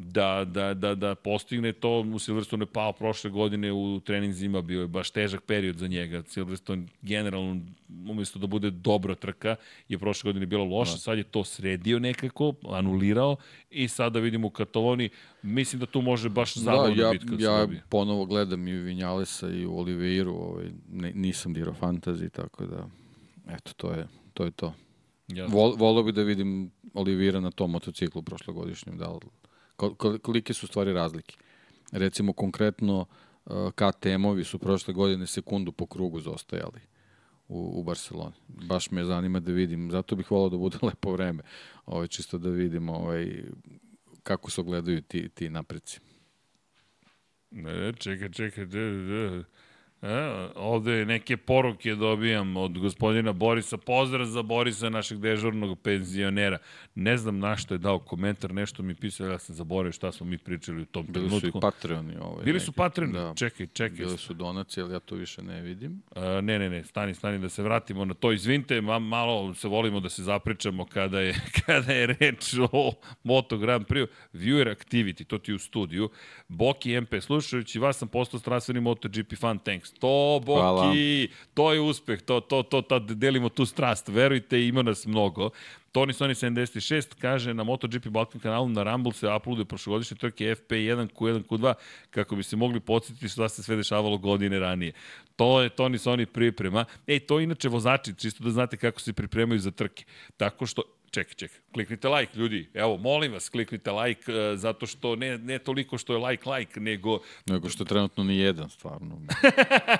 da, 0.00 0.44
da, 0.44 0.74
da, 0.74 0.94
da 0.94 1.14
postigne 1.14 1.72
to. 1.72 2.00
U 2.00 2.18
Silverstone 2.18 2.62
je 2.62 2.66
pao 2.66 2.92
prošle 2.92 3.30
godine 3.30 3.72
u 3.72 4.00
treninzima, 4.00 4.62
bio 4.62 4.80
je 4.80 4.88
baš 4.88 5.10
težak 5.10 5.42
period 5.42 5.76
za 5.76 5.86
njega. 5.86 6.22
Silverstone 6.26 6.86
generalno, 7.02 7.60
umjesto 8.08 8.38
da 8.38 8.46
bude 8.46 8.70
dobra 8.70 9.14
trka, 9.14 9.56
je 9.88 9.98
prošle 9.98 10.28
godine 10.28 10.46
bila 10.46 10.64
loša, 10.64 10.96
sad 10.96 11.18
je 11.18 11.24
to 11.24 11.44
sredio 11.44 11.98
nekako, 11.98 12.54
anulirao 12.68 13.36
i 13.70 13.88
sada 13.88 14.18
vidimo 14.18 14.46
u 14.46 14.50
Kataloniji, 14.50 15.10
mislim 15.42 15.80
da 15.80 15.86
tu 15.86 16.02
može 16.02 16.28
baš 16.28 16.56
zabavno 16.56 16.94
da, 16.94 17.02
ja, 17.02 17.10
biti 17.10 17.26
kad 17.26 17.38
se 17.38 17.44
ja 17.44 17.58
dobije. 17.58 17.82
ponovo 17.88 18.24
gledam 18.24 18.68
i 18.68 18.72
Vinjalesa 18.72 19.50
i 19.50 19.66
u 19.66 19.78
Oliveiru, 19.78 20.34
ovaj, 20.34 20.70
ne, 20.92 21.12
nisam 21.12 21.54
dirao 21.54 21.74
fantasy, 21.80 22.30
tako 22.30 22.66
da, 22.66 22.86
eto, 23.48 23.72
to 23.76 23.90
je 23.92 24.06
to. 24.34 24.44
Je 24.44 24.50
to. 24.50 24.74
Jasno. 25.28 25.56
Vol, 25.56 25.76
volio 25.76 26.02
bi 26.02 26.12
da 26.12 26.22
vidim 26.22 26.70
Olivira 26.94 27.40
na 27.40 27.50
tom 27.50 27.70
motociklu 27.70 28.22
prošlogodišnjem, 28.22 28.98
da 28.98 29.08
li, 29.10 29.18
kol, 29.80 29.94
kol, 29.94 30.18
kolike 30.18 30.54
su 30.54 30.66
stvari 30.66 30.92
razlike. 30.92 31.36
Recimo, 31.92 32.32
konkretno, 32.32 33.06
uh, 33.44 33.72
KTM-ovi 33.72 34.44
su 34.44 34.58
prošle 34.58 34.94
godine 34.94 35.26
sekundu 35.26 35.72
po 35.72 35.86
krugu 35.86 36.20
zostajali 36.20 36.80
u, 37.48 37.80
u 37.80 37.82
Barceloni. 37.84 38.36
Baš 38.48 38.90
me 38.90 39.04
zanima 39.04 39.40
da 39.40 39.52
vidim, 39.52 39.90
zato 39.90 40.16
bih 40.16 40.30
volao 40.30 40.48
da 40.48 40.56
bude 40.56 40.78
lepo 40.88 41.12
vreme, 41.12 41.42
ovaj, 41.86 42.08
čisto 42.08 42.38
da 42.38 42.50
vidim 42.50 42.88
ovaj, 42.88 43.44
kako 44.22 44.50
se 44.50 44.60
ogledaju 44.60 45.02
ti, 45.02 45.28
ti 45.28 45.50
napreci. 45.50 46.00
Ne, 47.50 47.92
čekaj, 47.92 48.28
čekaj, 48.28 48.66
da, 48.66 48.78
da. 48.80 49.44
E, 50.02 50.48
ovde 50.56 51.04
neke 51.06 51.36
poruke 51.36 51.94
dobijam 51.94 52.56
od 52.56 52.78
gospodina 52.78 53.32
Borisa. 53.32 53.76
Pozdrav 53.76 54.26
za 54.26 54.42
Borisa, 54.42 54.88
našeg 54.88 55.18
dežurnog 55.18 55.78
penzionera. 55.78 56.58
Ne 56.94 57.16
znam 57.16 57.38
na 57.38 57.56
što 57.56 57.74
je 57.74 57.78
dao 57.78 57.98
komentar, 57.98 58.54
nešto 58.54 58.82
mi 58.82 58.94
pisao, 58.94 59.26
ja 59.26 59.38
sam 59.38 59.54
zaboravio 59.54 59.92
šta 59.92 60.12
smo 60.12 60.26
mi 60.26 60.38
pričali 60.38 60.82
u 60.82 60.84
tom 60.84 61.06
Bili 61.06 61.28
trenutku. 61.28 61.50
su 61.50 61.58
i 61.58 61.60
Patreoni. 61.60 62.16
Ovaj, 62.20 62.44
Bili 62.44 62.60
su 62.60 62.72
Patreoni? 62.72 63.12
Da. 63.12 63.34
Čekaj, 63.36 63.66
čekaj. 63.66 63.96
Bili 63.96 64.18
su 64.18 64.34
donacije, 64.34 64.84
ali 64.84 64.92
ja 64.92 65.00
to 65.00 65.14
više 65.14 65.42
ne 65.42 65.60
vidim. 65.62 66.02
A, 66.16 66.40
ne, 66.40 66.58
ne, 66.58 66.70
ne, 66.70 66.84
stani, 66.84 67.14
stani 67.14 67.38
da 67.38 67.48
se 67.48 67.62
vratimo 67.62 68.04
na 68.04 68.14
to. 68.14 68.32
Izvinite, 68.32 68.80
ma, 68.80 68.98
malo 68.98 69.54
se 69.54 69.68
volimo 69.68 70.00
da 70.00 70.08
se 70.08 70.22
zapričamo 70.22 70.84
kada 70.84 71.20
je, 71.20 71.34
kada 71.66 71.92
je 71.92 72.06
reč 72.06 72.54
o 72.72 72.92
Moto 73.22 73.58
Grand 73.58 73.86
Prix. 73.86 74.06
Viewer 74.34 74.76
Activity, 74.76 75.24
to 75.26 75.38
ti 75.38 75.52
u 75.52 75.58
studiju. 75.58 76.10
Boki 76.48 77.00
MP, 77.00 77.14
slušajući 77.20 77.78
vas 77.78 77.96
sam 77.96 78.08
postao 78.08 78.40
strastveni 78.40 78.80
MotoGP 78.80 79.34
fan, 79.38 79.58
thanks. 79.58 79.89
To, 79.98 80.40
Boki, 80.44 80.60
Hvala. 80.60 80.92
to 81.54 81.72
je 81.72 81.80
uspeh, 81.80 82.22
to, 82.22 82.40
to, 82.40 82.62
to, 82.62 82.82
to, 82.82 82.98
delimo 82.98 83.48
tu 83.48 83.66
strast. 83.66 84.08
Verujte, 84.08 84.66
ima 84.66 84.82
nas 84.82 85.06
mnogo. 85.06 85.50
Tony 85.92 86.12
Sony 86.12 86.34
76 86.34 87.18
kaže 87.18 87.54
na 87.54 87.64
MotoGP 87.64 88.08
Balkan 88.08 88.40
kanalu 88.40 88.68
na 88.68 88.82
Rumble 88.82 89.12
se 89.12 89.26
uploaduje 89.26 89.64
prošlogodišnje 89.64 90.16
trke 90.16 90.54
FP1, 90.54 91.08
Q1, 91.10 91.42
Q2 91.42 91.74
kako 92.10 92.36
bi 92.36 92.42
se 92.42 92.56
mogli 92.56 92.80
podsjetiti 92.80 93.28
šta 93.28 93.48
se 93.48 93.62
sve 93.62 93.76
dešavalo 93.76 94.18
godine 94.18 94.58
ranije. 94.58 94.92
To 95.36 95.60
je 95.60 95.70
Tony 95.70 95.98
Sony 95.98 96.26
priprema. 96.26 96.84
Ej, 97.06 97.20
to 97.20 97.40
inače 97.40 97.68
vozači, 97.68 98.14
čisto 98.14 98.44
da 98.44 98.50
znate 98.50 98.76
kako 98.76 99.00
se 99.00 99.12
pripremaju 99.12 99.58
za 99.60 99.70
trke. 99.70 100.04
Tako 100.36 100.66
što, 100.66 100.82
čekaj, 101.10 101.34
čekaj, 101.34 101.58
kliknite 101.74 102.08
like, 102.08 102.38
ljudi. 102.38 102.70
Evo, 102.74 102.96
molim 102.96 103.32
vas, 103.32 103.48
kliknite 103.48 103.90
like, 103.90 104.32
e, 104.32 104.56
zato 104.56 104.86
što 104.86 105.16
ne, 105.16 105.38
ne 105.38 105.58
toliko 105.58 105.98
što 105.98 106.12
je 106.12 106.18
like, 106.18 106.50
like, 106.50 106.80
nego... 106.80 107.18
Nego 107.46 107.68
što 107.68 107.84
trenutno 107.84 108.24
ni 108.24 108.38
jedan, 108.38 108.70
stvarno. 108.70 109.20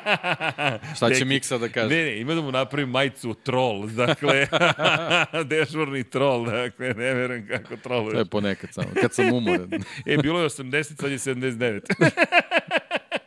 Šta 0.97 1.15
će 1.15 1.25
Miksa 1.25 1.59
da 1.59 1.69
kaže? 1.69 1.95
Ne, 1.95 2.05
ne, 2.05 2.21
ima 2.21 2.35
da 2.35 2.41
mu 2.41 2.53
napravim 2.53 2.91
majicu 2.91 3.35
troll, 3.35 3.87
dakle, 3.87 4.47
dežurni 5.51 6.05
troll, 6.05 6.47
dakle, 6.47 6.89
ne 6.89 7.15
verujem 7.15 7.47
kako 7.49 7.69
To 7.69 7.75
je 7.75 7.81
troluješ. 7.83 8.29
ponekad 8.31 8.71
samo, 8.73 8.89
kad 9.01 9.15
sam 9.15 9.33
umoran. 9.33 9.71
E, 10.07 10.17
bilo 10.17 10.41
je 10.41 10.49
80, 10.49 10.83
sad 10.83 11.11
je 11.11 11.19
79. 11.19 11.81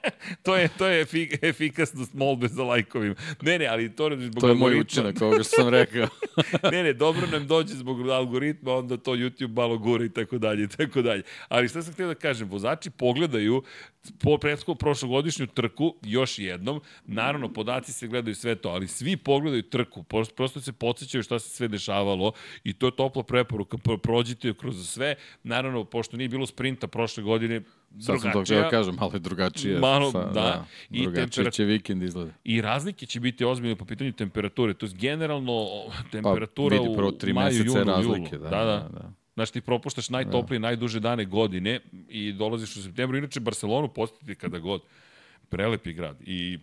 to 0.44 0.56
je, 0.56 0.70
to 0.78 0.88
je 0.88 1.02
efik, 1.02 1.44
efikasnost 1.44 2.14
molbe 2.14 2.48
za 2.48 2.64
lajkovima. 2.64 3.16
Ne, 3.42 3.60
ne, 3.60 3.68
ali 3.68 3.96
to 3.96 4.10
zbog 4.20 4.42
To 4.42 4.48
je 4.48 4.56
moj 4.56 4.80
učinak, 4.80 5.22
ovoga 5.22 5.44
što 5.44 5.62
sam 5.62 5.70
rekao. 5.70 6.08
ne, 6.72 6.84
ne, 6.84 6.94
dobro 6.94 7.28
nam 7.28 7.48
dođe 7.48 7.74
zbog 7.74 8.10
algoritma, 8.10 8.74
onda 8.74 8.98
to 8.98 9.12
YouTube 9.12 9.56
malo 9.56 9.78
gura 9.78 10.06
i 10.06 10.10
tako 10.10 10.38
dalje, 10.38 10.64
i 10.64 10.68
tako 10.68 11.02
dalje. 11.02 11.24
Ali 11.48 11.68
šta 11.68 11.82
sam 11.82 11.94
htio 11.94 12.08
da 12.08 12.16
kažem, 12.16 12.50
vozači 12.50 12.90
pogledaju 12.90 13.64
po 14.20 14.38
prethodnu 14.38 14.76
prošlogodišnju 14.76 15.48
trku 15.48 15.96
još 16.02 16.40
jednom, 16.40 16.82
naravno 17.06 17.54
podaci 17.54 17.94
se 17.94 18.08
gledaju 18.08 18.36
sve 18.36 18.56
to, 18.56 18.70
ali 18.70 18.88
svi 18.88 19.18
pogledaju 19.18 19.62
trku, 19.64 20.04
prosto, 20.04 20.36
prosto 20.36 20.62
se 20.62 20.72
podsjećaju 20.74 21.24
šta 21.24 21.40
se 21.40 21.50
sve 21.50 21.68
dešavalo 21.68 22.32
i 22.64 22.74
to 22.74 22.86
je 22.86 22.96
topla 22.96 23.24
preporuka, 23.24 23.78
Pro- 23.78 23.98
prođite 23.98 24.54
kroz 24.54 24.90
sve, 24.90 25.16
naravno, 25.44 25.84
pošto 25.84 26.18
nije 26.18 26.30
bilo 26.30 26.46
sprinta 26.46 26.88
prošle 26.88 27.24
godine, 27.24 27.62
Sad 28.00 28.22
sam 28.22 28.32
to 28.32 28.42
htio 28.42 28.62
da 28.62 28.70
kažem, 28.70 28.96
malo 29.00 29.12
je 29.14 29.20
drugačije. 29.20 29.80
Malo, 29.80 30.12
da. 30.12 30.66
I 30.90 31.00
I 31.00 31.04
drugačije 31.04 31.52
će 31.52 31.64
vikend 31.64 32.04
izgleda. 32.04 32.32
I 32.44 32.62
razlike 32.62 33.06
će 33.06 33.20
biti 33.20 33.46
ozbiljne 33.46 33.76
po 33.76 33.86
pitanju 33.86 34.12
temperature. 34.12 34.74
To 34.74 34.86
je 34.86 34.92
generalno 34.96 35.68
temperatura 36.12 36.78
Pa, 36.78 36.84
vidi, 36.84 36.96
prvo 36.96 37.10
u 37.10 37.12
tri 37.12 37.34
maju, 37.34 37.46
meseca 37.46 37.78
je 37.78 37.82
junu, 37.82 37.92
razlike, 37.92 38.36
julu. 38.36 38.44
da, 38.44 38.50
Da, 38.50 38.58
da. 38.58 38.66
da, 38.66 38.90
da. 38.94 39.12
Znaš, 39.34 39.52
ti 39.52 39.62
propuštaš 39.62 40.10
najtoplije, 40.10 40.60
najduže 40.60 41.00
dane 41.00 41.26
godine 41.26 41.80
i 42.10 42.32
dolaziš 42.34 42.76
u 42.76 42.84
septembru. 42.84 43.18
Inače, 43.18 43.40
Barcelonu 43.40 43.88
posetite 43.88 44.36
kada 44.36 44.60
god. 44.60 44.82
Prelepi 45.50 45.94
grad. 45.94 46.18
I 46.22 46.60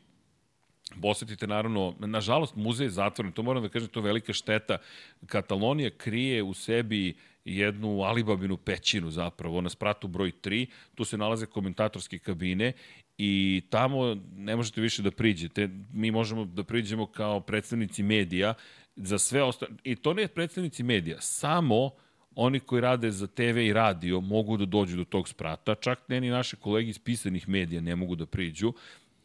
Posetite 1.03 1.47
naravno, 1.47 1.95
nažalost 1.99 2.57
muzej 2.57 2.85
je 2.85 2.91
zatvoren, 2.91 3.33
to 3.33 3.43
moram 3.43 3.63
da 3.63 3.69
kažem, 3.69 3.89
to 3.89 4.01
je 4.01 4.05
velika 4.05 4.33
šteta. 4.33 4.79
Katalonija 5.27 5.91
krije 5.91 6.43
u 6.43 6.55
sebi 6.55 7.15
jednu 7.45 8.03
alibabinu 8.03 8.57
pećinu 8.57 9.11
zapravo 9.11 9.61
na 9.61 9.69
spratu 9.69 10.09
broj 10.09 10.33
3, 10.43 10.67
tu 10.95 11.05
se 11.05 11.19
nalaze 11.19 11.47
komentatorske 11.47 12.19
kabine 12.19 12.73
i 13.19 13.63
tamo 13.71 14.17
ne 14.37 14.57
možete 14.57 14.81
više 14.81 15.03
da 15.03 15.11
priđete. 15.11 15.69
Mi 15.93 16.11
možemo 16.11 16.45
da 16.45 16.65
priđemo 16.65 17.07
kao 17.07 17.41
predstavnici 17.41 18.03
medija 18.03 18.55
za 18.97 19.19
sve 19.19 19.43
ostale, 19.43 19.73
i 19.85 19.97
to 19.97 20.15
ne 20.15 20.29
predstavnici 20.29 20.83
medija, 20.83 21.21
samo 21.21 21.91
oni 22.35 22.61
koji 22.61 22.81
rade 22.81 23.11
za 23.11 23.27
TV 23.27 23.59
i 23.59 23.73
radio 23.73 24.21
mogu 24.21 24.57
da 24.57 24.65
dođu 24.65 24.97
do 24.97 25.05
tog 25.05 25.29
sprata, 25.29 25.75
čak 25.75 26.09
ne 26.09 26.21
ni 26.21 26.31
naše 26.31 26.57
kolege 26.57 26.91
iz 26.91 26.99
pisanih 26.99 27.49
medija 27.49 27.81
ne 27.81 27.97
mogu 27.97 28.17
da 28.17 28.27
priđu 28.27 28.73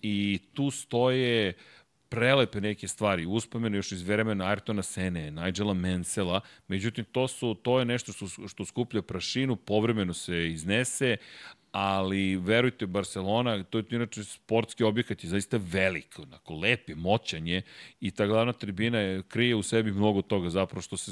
i 0.01 0.39
tu 0.53 0.71
stoje 0.71 1.53
prelepe 2.09 2.61
neke 2.61 2.87
stvari, 2.87 3.25
uspomene 3.25 3.77
još 3.77 3.91
iz 3.91 4.01
vremena 4.01 4.45
Ayrtona 4.45 4.81
Sene, 4.81 5.31
Nigela 5.31 5.73
Mansella, 5.73 6.41
međutim 6.67 7.05
to 7.11 7.27
su 7.27 7.55
to 7.63 7.79
je 7.79 7.85
nešto 7.85 8.11
što 8.13 8.47
što 8.47 8.65
skuplja 8.65 9.01
prašinu, 9.01 9.55
povremeno 9.55 10.13
se 10.13 10.49
iznese, 10.49 11.17
ali 11.71 12.35
verujte 12.35 12.87
Barcelona, 12.87 13.63
to 13.63 13.77
je 13.77 13.83
inače 13.89 14.23
sportski 14.23 14.83
objekat 14.83 15.23
je 15.23 15.29
zaista 15.29 15.59
velik, 15.71 16.19
onako 16.19 16.53
lep 16.53 16.89
je, 16.89 16.95
moćan 16.95 17.47
je 17.47 17.61
i 17.99 18.11
ta 18.11 18.25
glavna 18.25 18.53
tribina 18.53 18.99
je, 18.99 19.23
krije 19.23 19.55
u 19.55 19.63
sebi 19.63 19.91
mnogo 19.91 20.21
toga 20.21 20.49
zapravo 20.49 20.81
što 20.81 20.97
se 20.97 21.11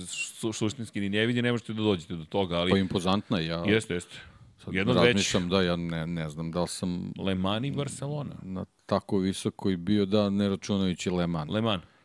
suštinski 0.53 0.99
ni 0.99 1.09
ne 1.09 1.25
vidi, 1.25 1.41
ne 1.41 1.51
možete 1.51 1.73
da 1.73 1.81
dođete 1.81 2.15
do 2.15 2.25
toga, 2.25 2.55
ali... 2.55 2.71
Pa 2.71 2.77
impozantna, 2.77 3.39
ja... 3.39 3.63
Jeste, 3.67 3.93
jeste. 3.93 4.15
Sad 4.63 4.73
Jedno 4.73 4.93
razmišljam, 4.93 5.49
da, 5.49 5.61
ja 5.61 5.75
ne, 5.75 6.07
ne 6.07 6.29
znam 6.29 6.51
da 6.51 6.61
li 6.61 6.67
sam... 6.67 7.13
Le 7.19 7.35
Mans 7.35 7.67
i 7.67 7.71
Barcelona. 7.71 8.35
Na 8.41 8.65
tako 8.85 9.17
visoko 9.17 9.69
i 9.69 9.77
bio, 9.77 10.05
da, 10.05 10.29
ne 10.29 10.49
računajući 10.49 11.09
Le 11.09 11.27
Mans. 11.27 11.51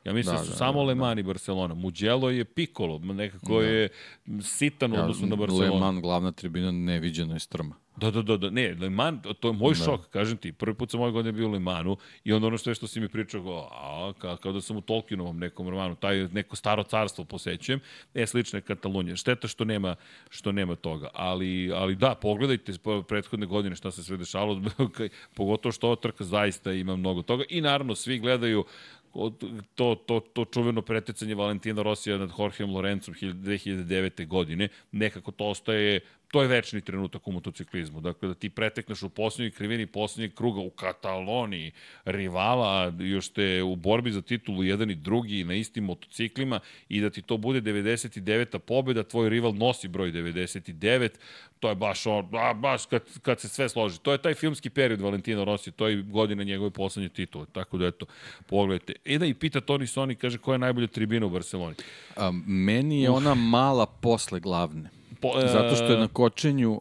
Ja 0.04 0.12
mislim 0.12 0.34
da, 0.34 0.40
da 0.40 0.44
su 0.44 0.50
da, 0.50 0.56
samo 0.56 0.80
da, 0.80 0.86
Le 0.86 0.94
Mans 0.94 1.14
da. 1.14 1.20
i 1.20 1.22
Barcelona. 1.22 1.74
Mugello 1.74 2.30
je 2.30 2.44
Piccolo, 2.44 2.98
nekako 2.98 3.60
da. 3.60 3.66
je 3.66 3.88
sitan 4.40 4.92
ja, 4.92 5.00
odnosno 5.00 5.26
na 5.26 5.36
Barcelona. 5.36 5.74
Le 5.74 5.80
Mans, 5.80 6.00
glavna 6.02 6.32
tribina, 6.32 6.70
neviđena 6.70 7.34
je 7.34 7.40
strma. 7.40 7.74
Da, 8.00 8.10
da, 8.10 8.22
da, 8.22 8.36
da, 8.36 8.50
ne, 8.50 8.74
Le 8.80 8.90
Mans, 8.90 9.20
to 9.40 9.48
je 9.48 9.52
moj 9.52 9.74
da. 9.74 9.84
šok, 9.84 10.08
kažem 10.10 10.36
ti, 10.36 10.52
prvi 10.52 10.74
put 10.74 10.90
sam 10.90 11.00
ove 11.00 11.12
godine 11.12 11.32
bio 11.32 11.48
u 11.48 11.50
Le 11.50 11.58
Mansu 11.58 11.96
i 12.24 12.32
onda 12.32 12.46
ono 12.46 12.58
što 12.58 12.70
je 12.70 12.74
što 12.74 12.86
si 12.86 13.00
mi 13.00 13.08
pričao, 13.08 13.42
go, 13.42 13.68
a, 13.72 14.12
ka, 14.18 14.36
kao 14.36 14.52
da 14.52 14.60
sam 14.60 14.76
u 14.76 14.80
Tolkienovom 14.80 15.38
nekom 15.38 15.68
romanu, 15.68 15.94
taj 15.94 16.28
neko 16.28 16.56
staro 16.56 16.82
carstvo 16.82 17.24
posećujem, 17.24 17.80
e, 18.14 18.26
slične 18.26 18.60
Katalunije. 18.60 19.16
Šteta 19.16 19.48
što 19.48 19.64
nema, 19.64 19.94
što 20.30 20.52
nema 20.52 20.74
toga, 20.74 21.08
ali, 21.14 21.72
ali 21.74 21.96
da, 21.96 22.14
pogledajte 22.14 22.72
prethodne 23.08 23.46
godine 23.46 23.76
šta 23.76 23.90
se 23.90 24.04
sve 24.04 24.16
dešavalo, 24.16 24.62
pogotovo 25.36 25.72
što 25.72 25.86
ova 25.86 25.96
trka 25.96 26.24
zaista 26.24 26.72
ima 26.72 26.96
mnogo 26.96 27.22
toga 27.22 27.44
i 27.48 27.60
naravno 27.60 27.94
svi 27.94 28.18
gledaju 28.18 28.64
to, 29.74 29.94
to, 29.94 30.20
to 30.20 30.44
čuveno 30.44 30.82
pretecanje 30.82 31.34
Valentina 31.34 31.82
Rosija 31.82 32.18
nad 32.18 32.30
Jorgeom 32.38 32.74
Lorencom 32.74 33.14
2009. 33.14 34.26
godine, 34.26 34.68
nekako 34.92 35.30
to 35.30 35.44
ostaje 35.44 36.00
to 36.30 36.42
je 36.42 36.48
večni 36.48 36.80
trenutak 36.80 37.28
u 37.28 37.32
motociklizmu. 37.32 38.00
Dakle, 38.00 38.28
da 38.28 38.34
ti 38.34 38.50
pretekneš 38.50 39.02
u 39.02 39.08
poslednjoj 39.08 39.50
krivini 39.50 39.86
poslednjeg 39.86 40.34
kruga 40.34 40.60
u 40.60 40.70
Kataloniji, 40.70 41.72
rivala, 42.04 42.92
još 42.98 43.28
te 43.28 43.62
u 43.62 43.76
borbi 43.76 44.12
za 44.12 44.22
titulu 44.22 44.64
jedan 44.64 44.90
i 44.90 44.94
drugi 44.94 45.44
na 45.44 45.54
istim 45.54 45.84
motociklima 45.84 46.60
i 46.88 47.00
da 47.00 47.10
ti 47.10 47.22
to 47.22 47.36
bude 47.36 47.60
99. 47.60 48.58
pobjeda, 48.58 49.02
tvoj 49.02 49.28
rival 49.28 49.54
nosi 49.54 49.88
broj 49.88 50.12
99, 50.12 51.08
to 51.60 51.68
je 51.68 51.74
baš 51.74 52.06
on, 52.06 52.28
a, 52.32 52.54
baš 52.54 52.86
kad, 52.86 53.02
kad 53.22 53.40
se 53.40 53.48
sve 53.48 53.68
složi. 53.68 53.98
To 54.00 54.12
je 54.12 54.18
taj 54.18 54.34
filmski 54.34 54.70
period 54.70 55.00
Valentino 55.00 55.44
Rossi, 55.44 55.70
to 55.70 55.88
je 55.88 56.02
godina 56.02 56.44
njegove 56.44 56.70
poslednje 56.70 57.08
titule. 57.08 57.46
Tako 57.52 57.78
da, 57.78 57.86
eto, 57.86 58.06
pogledajte. 58.46 58.92
E 59.04 59.18
da 59.18 59.26
i 59.26 59.34
pita 59.34 59.60
Toni 59.60 59.86
Soni, 59.86 60.14
kaže, 60.14 60.38
koja 60.38 60.54
je 60.54 60.58
najbolja 60.58 60.86
tribina 60.86 61.26
u 61.26 61.30
Barceloni? 61.30 61.74
A, 62.16 62.32
meni 62.46 63.02
je 63.02 63.10
Uf. 63.10 63.16
ona 63.16 63.34
mala 63.34 63.86
posle 63.86 64.40
glavne. 64.40 64.97
Po, 65.20 65.32
e, 65.44 65.48
Zato 65.48 65.74
što 65.74 65.84
je 65.84 65.98
na 65.98 66.08
kočenju... 66.08 66.80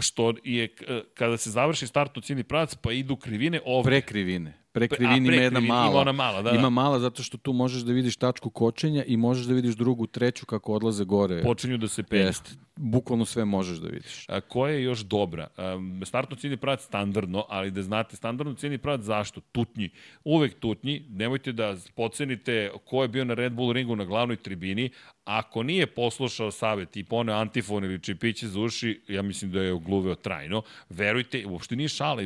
Što 0.00 0.32
je, 0.44 0.68
kada 1.14 1.36
se 1.36 1.50
završi 1.50 1.86
startno 1.86 2.22
ciljni 2.22 2.42
pravac, 2.44 2.74
pa 2.74 2.92
idu 2.92 3.16
krivine 3.16 3.60
ovde. 3.64 3.90
Pre 3.90 4.00
krivine. 4.00 4.64
Pre 4.74 4.88
krivine 4.88 5.34
ima 5.34 5.42
jedna 5.42 5.60
mala. 5.60 5.90
Ima 5.90 6.00
ona 6.00 6.12
mala, 6.12 6.42
da, 6.42 6.50
da. 6.50 6.58
Ima 6.58 6.70
mala 6.70 6.98
zato 6.98 7.22
što 7.22 7.38
tu 7.38 7.52
možeš 7.52 7.82
da 7.82 7.92
vidiš 7.92 8.16
tačku 8.16 8.50
kočenja 8.50 9.04
i 9.04 9.16
možeš 9.16 9.46
da 9.46 9.54
vidiš 9.54 9.74
drugu, 9.74 10.06
treću 10.06 10.46
kako 10.46 10.72
odlaze 10.72 11.04
gore. 11.04 11.42
Počinju 11.42 11.78
da 11.78 11.88
se 11.88 12.02
penju. 12.02 12.22
Jeste. 12.22 12.50
Bukvalno 12.76 13.24
sve 13.24 13.44
možeš 13.44 13.78
da 13.78 13.88
vidiš. 13.88 14.28
A, 14.28 14.40
koja 14.40 14.72
je 14.72 14.82
još 14.82 15.00
dobra? 15.00 15.46
Um, 15.76 16.02
startno 16.04 16.36
ciljni 16.36 16.56
pravac 16.56 16.82
standardno, 16.84 17.46
ali 17.48 17.70
da 17.70 17.82
znate, 17.82 18.16
standardno 18.16 18.54
ciljni 18.54 18.78
pravac 18.78 19.00
zašto? 19.00 19.40
Tutnji. 19.40 19.90
Uvek 20.24 20.54
tutnji. 20.54 21.06
Nemojte 21.08 21.52
da 21.52 21.76
pocenite 21.94 22.70
ko 22.84 23.02
je 23.02 23.08
bio 23.08 23.24
na 23.24 23.34
Red 23.34 23.52
Bull 23.52 23.72
ringu 23.72 23.96
na 23.96 24.04
glavnoj 24.04 24.36
tribini, 24.36 24.90
Ako 25.24 25.62
nije 25.62 25.86
poslušao 25.86 26.50
savet 26.50 26.96
i 26.96 27.04
poneo 27.04 27.34
antifon 27.34 27.84
ili 27.84 28.02
čipiće 28.02 28.48
za 28.48 28.60
uši, 28.60 29.00
ja 29.08 29.22
mislim 29.22 29.50
da 29.50 29.60
je 29.60 29.72
ogluveo 29.72 30.14
trajno. 30.14 30.62
Verujte, 30.90 31.46
uopšte 31.46 31.76
nije 31.76 31.88
šala. 31.88 32.22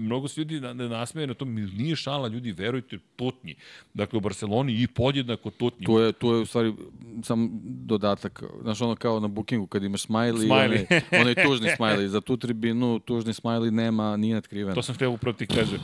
Mnogo 0.00 0.28
se 0.28 0.40
ljudi 0.40 0.60
nasmeje 0.60 1.26
na 1.26 1.34
to, 1.34 1.44
nije 1.44 1.96
šala, 1.96 2.28
ljudi, 2.28 2.52
verujte, 2.52 2.98
tutnji. 3.16 3.54
Dakle, 3.94 4.16
u 4.16 4.20
Barceloni 4.20 4.82
i 4.82 4.86
podjednako 4.86 5.50
tutnji. 5.50 5.86
Tu 5.86 5.98
je, 5.98 6.12
tu 6.12 6.28
je 6.28 6.40
u 6.40 6.46
stvari 6.46 6.74
sam 7.22 7.50
dodatak. 7.64 8.42
Znaš, 8.62 8.80
ono 8.80 8.96
kao 8.96 9.20
na 9.20 9.28
bookingu, 9.28 9.66
kad 9.66 9.82
imaš 9.82 10.06
smiley, 10.06 10.46
smiley. 10.46 10.86
onaj, 11.10 11.20
onaj 11.20 11.34
tužni 11.34 11.68
smiley. 11.78 12.06
Za 12.06 12.20
tu 12.20 12.36
tribinu 12.36 12.98
tužni 12.98 13.32
smiley 13.32 13.70
nema, 13.70 14.16
nije 14.16 14.34
natkriven. 14.34 14.74
To 14.74 14.82
sam 14.82 14.94
htio 14.94 15.10
upravo 15.10 15.36
ti 15.36 15.46
kaže. 15.46 15.78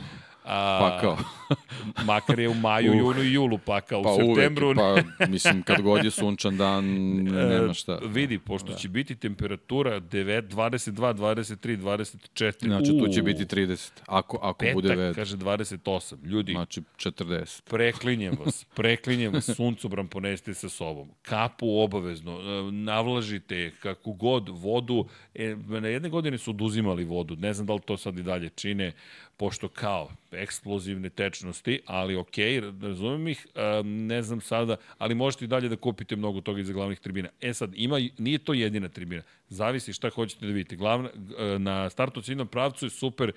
A, 0.49 0.79
pakao. 0.79 1.17
makar 2.11 2.39
je 2.39 2.49
u 2.49 2.53
maju, 2.53 2.91
uh, 2.91 2.97
junu 2.97 3.23
i 3.23 3.33
julu 3.33 3.57
pakao. 3.57 4.03
Pa 4.03 4.09
u 4.09 4.15
septembru... 4.15 4.67
Uvek, 4.67 5.05
pa 5.19 5.25
mislim, 5.25 5.63
kad 5.63 5.81
god 5.81 6.05
je 6.05 6.11
sunčan 6.11 6.57
dan, 6.57 6.85
nema 7.49 7.73
šta. 7.73 7.99
Vidi, 8.05 8.39
pošto 8.39 8.71
da. 8.71 8.77
će 8.77 8.89
biti 8.89 9.15
temperatura 9.15 9.99
9, 9.99 10.47
22, 10.47 11.13
23, 11.13 11.77
24. 11.77 12.65
Znači, 12.65 12.99
tu 12.99 13.07
će 13.13 13.21
biti 13.21 13.45
30, 13.45 13.91
ako, 14.07 14.37
ako 14.41 14.59
Petak, 14.59 14.73
bude 14.73 14.95
ved. 14.95 15.15
kaže 15.15 15.37
28. 15.37 16.25
Ljudi, 16.25 16.51
znači 16.51 16.81
40. 16.97 17.61
Preklinjem 17.63 18.37
vas, 18.45 18.65
preklinjem 18.75 19.33
vas, 19.33 19.49
suncobram 19.55 20.07
poneste 20.07 20.53
sa 20.53 20.69
sobom. 20.69 21.09
Kapu 21.21 21.79
obavezno, 21.79 22.31
e, 22.31 22.71
navlažite 22.71 23.71
kako 23.79 24.11
god 24.11 24.49
vodu. 24.49 25.05
E, 25.35 25.55
na 25.67 25.87
jedne 25.87 26.09
godine 26.09 26.37
su 26.37 26.51
oduzimali 26.51 27.03
vodu, 27.03 27.35
ne 27.35 27.53
znam 27.53 27.67
da 27.67 27.73
li 27.73 27.81
to 27.85 27.97
sad 27.97 28.17
i 28.17 28.23
dalje 28.23 28.49
čine, 28.49 28.91
pošto 29.39 29.67
kao 29.67 30.11
eksplozivne 30.31 31.09
tečnosti, 31.09 31.79
ali 31.85 32.15
ok, 32.15 32.37
razumem 32.81 33.27
ih, 33.27 33.47
ne 33.83 34.21
znam 34.21 34.41
sada, 34.41 34.75
ali 34.97 35.15
možete 35.15 35.45
i 35.45 35.47
dalje 35.47 35.69
da 35.69 35.75
kupite 35.75 36.15
mnogo 36.15 36.41
toga 36.41 36.59
iza 36.61 36.73
glavnih 36.73 36.99
tribina. 36.99 37.29
E 37.41 37.53
sad, 37.53 37.71
ima, 37.75 37.99
nije 38.17 38.37
to 38.37 38.53
jedina 38.53 38.89
tribina, 38.89 39.21
zavisi 39.49 39.93
šta 39.93 40.09
hoćete 40.09 40.45
da 40.45 40.51
vidite. 40.51 40.75
Glavna, 40.75 41.09
na 41.57 41.89
startu 41.89 42.21
ciljnom 42.21 42.47
pravcu 42.47 42.85
je 42.85 42.89
super, 42.89 43.31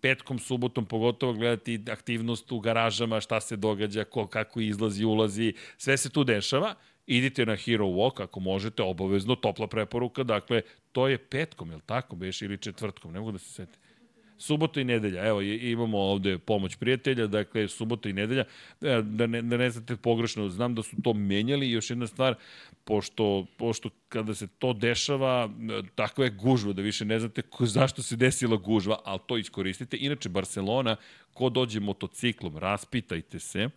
petkom, 0.00 0.38
subotom 0.38 0.86
pogotovo 0.86 1.32
gledati 1.32 1.80
aktivnost 1.90 2.52
u 2.52 2.60
garažama, 2.60 3.20
šta 3.20 3.40
se 3.40 3.56
događa, 3.56 4.04
ko, 4.04 4.26
kako 4.26 4.60
izlazi, 4.60 5.04
ulazi, 5.04 5.54
sve 5.78 5.96
se 5.96 6.10
tu 6.10 6.24
dešava, 6.24 6.74
idite 7.06 7.46
na 7.46 7.56
Hero 7.56 7.86
Walk 7.86 8.22
ako 8.22 8.40
možete, 8.40 8.82
obavezno, 8.82 9.36
topla 9.36 9.66
preporuka, 9.66 10.22
dakle, 10.22 10.62
to 10.92 11.08
je 11.08 11.18
petkom, 11.18 11.70
je 11.70 11.76
li 11.76 11.82
tako, 11.86 12.16
beš, 12.16 12.42
ili 12.42 12.58
četvrtkom, 12.58 13.12
ne 13.12 13.20
mogu 13.20 13.32
da 13.32 13.38
se 13.38 13.50
setim. 13.52 13.83
Subota 14.44 14.80
i 14.80 14.84
nedelja. 14.84 15.24
Evo, 15.26 15.40
imamo 15.40 15.98
ovde 15.98 16.38
pomoć 16.38 16.76
prijatelja, 16.76 17.26
dakle, 17.26 17.68
subota 17.68 18.08
i 18.08 18.12
nedelja. 18.12 18.44
E, 18.82 19.02
da 19.02 19.26
ne, 19.26 19.42
da 19.42 19.56
ne 19.56 19.70
znate 19.70 19.96
pogrešno, 19.96 20.48
znam 20.48 20.74
da 20.74 20.82
su 20.82 20.96
to 21.02 21.12
menjali. 21.12 21.70
Još 21.70 21.90
jedna 21.90 22.06
stvar, 22.06 22.34
pošto, 22.84 23.46
pošto 23.56 23.90
kada 24.08 24.34
se 24.34 24.46
to 24.46 24.72
dešava, 24.72 25.48
takva 25.94 26.24
je 26.24 26.30
gužva, 26.30 26.72
da 26.72 26.82
više 26.82 27.04
ne 27.04 27.20
znate 27.20 27.42
ko, 27.42 27.66
zašto 27.66 28.02
se 28.02 28.16
desila 28.16 28.56
gužva, 28.56 29.00
ali 29.04 29.20
to 29.26 29.38
iskoristite. 29.38 29.96
Inače, 30.00 30.28
Barcelona, 30.28 30.96
ko 31.32 31.48
dođe 31.48 31.80
motociklom, 31.80 32.58
raspitajte 32.58 33.38
se, 33.38 33.68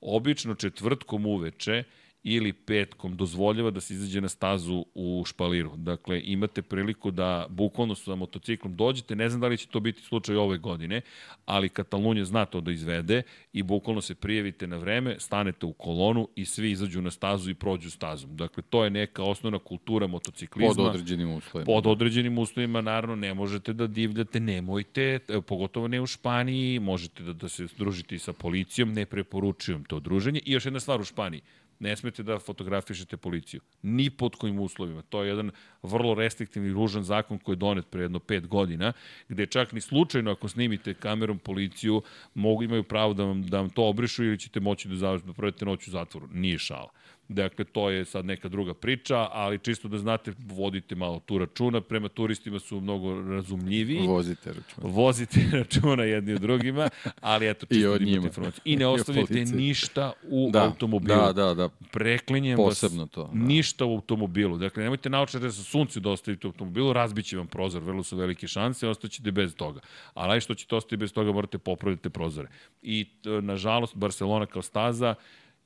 obično 0.00 0.54
četvrtkom 0.54 1.26
uveče, 1.26 1.82
ili 2.24 2.52
petkom 2.52 3.16
dozvoljava 3.16 3.70
da 3.70 3.80
se 3.80 3.94
izađe 3.94 4.20
na 4.20 4.28
stazu 4.28 4.84
u 4.94 5.24
špaliru. 5.26 5.76
Dakle, 5.76 6.20
imate 6.24 6.62
priliku 6.62 7.10
da 7.10 7.46
bukvalno 7.48 7.94
sa 7.94 8.14
motociklom 8.14 8.76
dođete, 8.76 9.16
ne 9.16 9.28
znam 9.28 9.40
da 9.40 9.48
li 9.48 9.56
će 9.56 9.66
to 9.66 9.80
biti 9.80 10.02
slučaj 10.02 10.36
ove 10.36 10.58
godine, 10.58 11.00
ali 11.46 11.68
Katalunja 11.68 12.24
zna 12.24 12.44
to 12.44 12.60
da 12.60 12.72
izvede 12.72 13.22
i 13.52 13.62
bukvalno 13.62 14.00
se 14.00 14.14
prijavite 14.14 14.66
na 14.66 14.76
vreme, 14.76 15.16
stanete 15.18 15.66
u 15.66 15.72
kolonu 15.72 16.28
i 16.36 16.44
svi 16.44 16.70
izađu 16.70 17.02
na 17.02 17.10
stazu 17.10 17.50
i 17.50 17.54
prođu 17.54 17.90
stazom. 17.90 18.36
Dakle, 18.36 18.62
to 18.70 18.84
je 18.84 18.90
neka 18.90 19.22
osnovna 19.22 19.58
kultura 19.58 20.06
motociklizma. 20.06 20.74
Pod 20.74 20.86
određenim 20.86 21.30
uslovima. 21.30 21.66
Pod 21.66 21.86
određenim 21.86 22.38
uslovima, 22.38 22.80
naravno, 22.80 23.16
ne 23.16 23.34
možete 23.34 23.72
da 23.72 23.86
divljate, 23.86 24.40
nemojte, 24.40 25.18
pogotovo 25.46 25.88
ne 25.88 26.00
u 26.00 26.06
Španiji, 26.06 26.78
možete 26.78 27.22
da, 27.22 27.32
da 27.32 27.48
se 27.48 27.66
družite 27.78 28.14
i 28.14 28.18
sa 28.18 28.32
policijom, 28.32 28.92
ne 28.92 29.06
preporučujem 29.06 29.84
to 29.84 30.00
druženje. 30.00 30.40
I 30.44 30.52
još 30.52 30.64
jedna 30.64 30.80
stvar 30.80 31.00
u 31.00 31.04
Španiji, 31.04 31.42
ne 31.78 31.96
smete 31.96 32.22
da 32.22 32.38
fotografišete 32.38 33.16
policiju. 33.16 33.60
Ni 33.82 34.10
pod 34.10 34.36
kojim 34.36 34.58
uslovima. 34.58 35.02
To 35.02 35.22
je 35.22 35.28
jedan 35.28 35.50
vrlo 35.82 36.14
restriktivni 36.14 36.72
ružan 36.72 37.04
zakon 37.04 37.38
koji 37.38 37.52
je 37.52 37.56
donet 37.56 37.86
pre 37.90 38.02
jedno 38.02 38.18
pet 38.18 38.46
godina, 38.46 38.92
gde 39.28 39.46
čak 39.46 39.72
ni 39.72 39.80
slučajno 39.80 40.32
ako 40.32 40.48
snimite 40.48 40.94
kamerom 40.94 41.38
policiju, 41.38 42.02
mogu, 42.34 42.62
imaju 42.62 42.82
pravo 42.82 43.14
da 43.14 43.24
vam, 43.24 43.42
da 43.42 43.60
vam 43.60 43.70
to 43.70 43.84
obrišu 43.88 44.24
ili 44.24 44.38
ćete 44.38 44.60
moći 44.60 44.88
da, 44.88 44.96
završite, 44.96 45.26
da 45.26 45.32
provedete 45.32 45.64
noć 45.64 45.88
u 45.88 45.90
zatvoru. 45.90 46.28
Nije 46.32 46.58
šala. 46.58 46.90
Dakle, 47.28 47.64
to 47.64 47.90
je 47.90 48.04
sad 48.04 48.24
neka 48.24 48.48
druga 48.48 48.74
priča, 48.74 49.28
ali 49.32 49.58
čisto 49.58 49.88
da 49.88 49.98
znate, 49.98 50.32
vodite 50.38 50.94
malo 50.94 51.20
tu 51.26 51.38
računa, 51.38 51.80
prema 51.80 52.08
turistima 52.08 52.58
su 52.58 52.80
mnogo 52.80 53.22
razumljiviji. 53.22 54.06
Vozite 54.06 54.52
računa. 54.52 54.88
Vozite 54.88 55.40
računa 55.58 56.04
jedni 56.04 56.32
od 56.32 56.40
drugima, 56.40 56.88
ali 57.20 57.48
eto, 57.48 57.66
čisto 57.66 57.96
I 57.96 57.98
da 57.98 58.04
imate 58.04 58.26
informaciju. 58.26 58.62
I 58.64 58.76
ne 58.76 58.86
ostavite 58.86 59.40
I 59.40 59.44
ništa 59.44 60.12
u 60.28 60.50
da, 60.52 60.64
automobilu. 60.64 61.18
Da, 61.18 61.32
da, 61.32 61.54
da. 61.54 61.68
preklinjem 61.92 62.56
Posebno 62.56 63.02
vas, 63.02 63.10
to, 63.10 63.30
da. 63.32 63.38
ništa 63.38 63.84
u 63.84 63.94
automobilu. 63.94 64.58
Dakle, 64.58 64.82
nemojte 64.82 65.10
naučiti 65.10 65.38
da 65.38 65.52
sa 65.52 65.62
suncu 65.62 66.00
da 66.00 66.10
ostavite 66.10 66.46
u 66.46 66.50
automobilu, 66.50 66.92
razbiće 66.92 67.36
vam 67.36 67.46
prozor, 67.46 67.82
vrlo 67.82 68.02
su 68.02 68.16
velike 68.16 68.48
šanse, 68.48 68.88
ostaćete 68.88 69.30
bez 69.30 69.54
toga. 69.54 69.80
Ali 70.14 70.32
aj 70.32 70.40
što 70.40 70.54
ćete 70.54 70.74
ostati 70.74 70.96
bez 70.96 71.12
toga, 71.12 71.32
morate 71.32 71.58
popraviti 71.58 72.10
prozore. 72.10 72.48
I, 72.82 73.06
nažalost, 73.42 73.96
Barcelona 73.96 74.46
kao 74.46 74.62
staza 74.62 75.14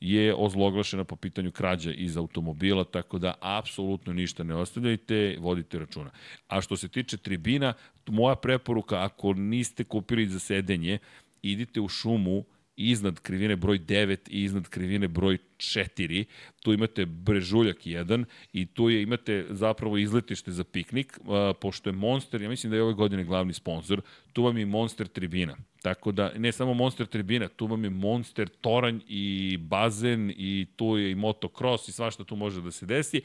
je 0.01 0.35
ozloglašena 0.35 1.05
po 1.05 1.17
pitanju 1.17 1.53
krađa 1.53 1.93
iz 1.93 2.17
automobila, 2.17 2.85
tako 2.85 3.19
da 3.19 3.35
apsolutno 3.41 4.13
ništa 4.13 4.45
ne 4.45 4.55
ostavljajte, 4.55 5.37
vodite 5.41 5.79
računa. 5.79 6.11
A 6.49 6.61
što 6.61 6.77
se 6.77 6.89
tiče 6.89 7.17
tribina, 7.17 7.75
moja 8.07 8.37
preporuka, 8.37 9.05
ako 9.05 9.33
niste 9.33 9.85
kupili 9.85 10.29
za 10.29 10.39
sedenje, 10.39 10.99
idite 11.43 11.81
u 11.81 11.89
šumu 11.89 12.45
iznad 12.79 13.21
krivine 13.21 13.57
broj 13.57 13.79
9 13.79 14.17
i 14.31 14.43
iznad 14.43 14.69
krivine 14.69 15.09
broj 15.09 15.39
4. 15.57 16.25
Tu 16.63 16.73
imate 16.73 17.07
brežuljak 17.07 17.77
1 17.87 18.25
i 18.53 18.67
tu 18.67 18.91
je, 18.91 19.03
imate 19.03 19.47
zapravo 19.51 19.99
izletište 19.99 20.53
za 20.53 20.65
piknik, 20.65 21.19
a, 21.29 21.53
pošto 21.61 21.89
je 21.89 21.95
Monster, 21.95 22.43
ja 22.43 22.49
mislim 22.49 22.71
da 22.71 22.77
je 22.77 22.83
ove 22.83 22.95
godine 22.95 23.25
glavni 23.25 23.53
sponsor, 23.53 24.01
tu 24.33 24.43
vam 24.43 24.59
je 24.59 24.67
Monster 24.67 25.09
tribina. 25.09 25.57
Tako 25.83 26.13
da, 26.13 26.33
ne 26.37 26.53
samo 26.53 26.75
Monster 26.75 27.07
tribina, 27.07 27.49
tu 27.49 27.67
vam 27.67 27.85
je 27.85 27.91
Monster 27.91 28.49
toranj 28.49 29.01
i 29.09 29.57
bazen 29.61 30.33
i 30.37 30.67
tu 30.77 30.99
je 30.99 31.11
i 31.11 31.15
motocross 31.15 31.89
i 31.89 31.93
svašta 31.93 32.25
tu 32.25 32.37
može 32.37 32.63
da 32.63 32.71
se 32.71 32.87
desi. 32.87 33.23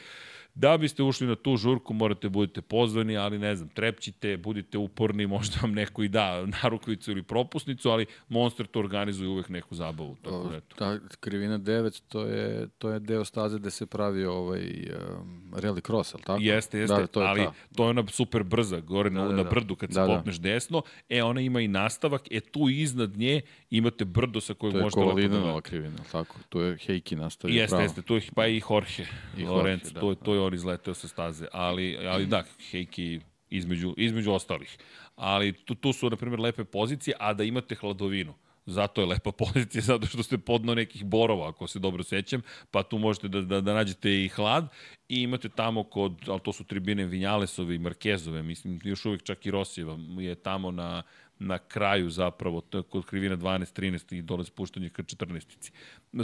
Da 0.56 0.78
biste 0.78 1.04
ušli 1.04 1.28
na 1.28 1.36
tu 1.36 1.58
žurku, 1.58 1.94
morate 1.94 2.30
budete 2.30 2.62
pozvani, 2.62 3.18
ali 3.18 3.40
ne 3.40 3.56
znam, 3.56 3.70
trepćite, 3.70 4.38
budite 4.38 4.78
uporni, 4.78 5.28
možda 5.28 5.58
vam 5.62 5.72
neko 5.72 6.04
i 6.04 6.08
da 6.08 6.46
narukvicu 6.64 7.12
ili 7.12 7.24
propusnicu, 7.24 7.90
ali 7.90 8.06
Monster 8.30 8.68
to 8.68 8.80
organizuje 8.80 9.30
uvek 9.30 9.50
neku 9.50 9.76
zabavu. 9.76 10.16
Tako 10.22 10.48
da, 10.50 10.58
eto. 10.58 10.76
Ta 10.76 11.00
krivina 11.20 11.60
9, 11.60 12.02
to 12.08 12.22
je, 12.26 12.68
to 12.78 12.90
je 12.90 13.00
deo 13.00 13.26
staze 13.26 13.60
gde 13.60 13.72
se 13.72 13.86
pravi 13.86 14.26
ovaj 14.26 14.62
um, 14.62 15.52
rally 15.54 15.82
cross, 15.88 16.14
ali 16.16 16.24
tako? 16.24 16.40
Jeste, 16.42 16.80
jeste, 16.80 16.96
da, 17.02 17.08
to 17.08 17.22
je 17.22 17.28
ali 17.28 17.44
ta. 17.46 17.54
to 17.76 17.84
je 17.84 17.90
ona 17.90 18.04
super 18.08 18.44
brza, 18.44 18.80
gore 18.80 19.10
na, 19.10 19.22
Da, 19.22 19.28
da, 19.28 19.36
na 19.36 19.44
da. 19.44 19.50
brdu 19.50 19.76
kad 19.76 19.94
se 19.94 20.00
Da, 20.00 20.08
da. 20.08 20.16
popneš 20.16 20.36
desno, 20.40 20.82
e 21.10 21.24
ona 21.24 21.42
ima 21.42 21.62
i 21.62 21.68
nastavak, 21.68 22.22
e 22.32 22.40
tu 22.40 22.70
iznad 22.70 23.18
nje 23.18 23.42
imate 23.70 24.06
brdo 24.06 24.42
sa 24.42 24.54
kojeg 24.54 24.72
To 24.74 24.78
je 24.78 24.84
možete 24.84 25.00
lepo 25.00 25.12
da 25.12 25.28
Kovalinova 25.28 25.62
krivina, 25.62 25.98
tako? 26.12 26.36
Tu 26.50 26.60
je 26.60 26.78
Heiki 26.78 27.16
nastavio 27.16 27.62
Jeste, 27.62 27.70
pravo. 27.70 27.84
jeste, 27.84 28.02
tu 28.02 28.16
je 28.16 28.22
pa 28.36 28.48
i 28.48 28.62
Jorge, 28.70 29.04
I 29.38 29.42
Jorge, 29.42 29.56
Lorenzo, 29.56 29.94
da, 29.94 30.00
to, 30.00 30.10
je, 30.10 30.16
to 30.16 30.34
je 30.34 30.43
on 30.44 30.54
izleteo 30.54 30.94
sa 30.94 31.08
staze, 31.08 31.48
ali, 31.52 31.98
ali 32.08 32.26
da, 32.26 32.44
Heiki 32.72 33.20
između, 33.50 33.94
između 33.98 34.32
ostalih. 34.32 34.78
Ali 35.16 35.54
tu, 35.54 35.76
tu 35.76 35.94
su, 35.94 36.10
na 36.10 36.16
primjer, 36.16 36.40
lepe 36.40 36.64
pozicije, 36.64 37.16
a 37.20 37.34
da 37.34 37.44
imate 37.44 37.76
hladovinu. 37.76 38.34
Zato 38.66 39.02
je 39.02 39.08
lepa 39.08 39.32
pozicija, 39.46 39.82
zato 39.82 40.08
što 40.08 40.24
ste 40.24 40.38
podno 40.38 40.76
nekih 40.76 41.06
borova, 41.06 41.50
ako 41.50 41.68
se 41.68 41.80
dobro 41.80 42.04
sećam, 42.04 42.42
pa 42.72 42.84
tu 42.84 42.98
možete 42.98 43.28
da, 43.28 43.42
da, 43.42 43.62
da 43.62 43.74
nađete 43.74 44.24
i 44.24 44.30
hlad 44.30 44.68
i 45.10 45.22
imate 45.22 45.50
tamo 45.50 45.84
kod, 45.84 46.14
ali 46.28 46.40
to 46.40 46.54
su 46.54 46.64
tribine 46.64 47.06
Vinjalesove 47.06 47.76
i 47.76 47.80
Markezove, 47.80 48.44
mislim, 48.44 48.80
još 48.84 49.06
uvijek 49.06 49.24
čak 49.24 49.46
i 49.46 49.52
Rosijeva 49.52 49.98
je 50.20 50.36
tamo 50.36 50.72
na, 50.72 51.04
na 51.40 51.58
kraju 51.58 52.10
zapravo, 52.10 52.62
to 52.62 52.78
je 52.78 52.84
kod 52.84 53.06
krivina 53.06 53.38
12, 53.38 53.82
13 53.82 54.16
i 54.18 54.22
dole 54.22 54.46
spuštanje 54.46 54.90
ka 54.90 55.04
14. 55.04 55.72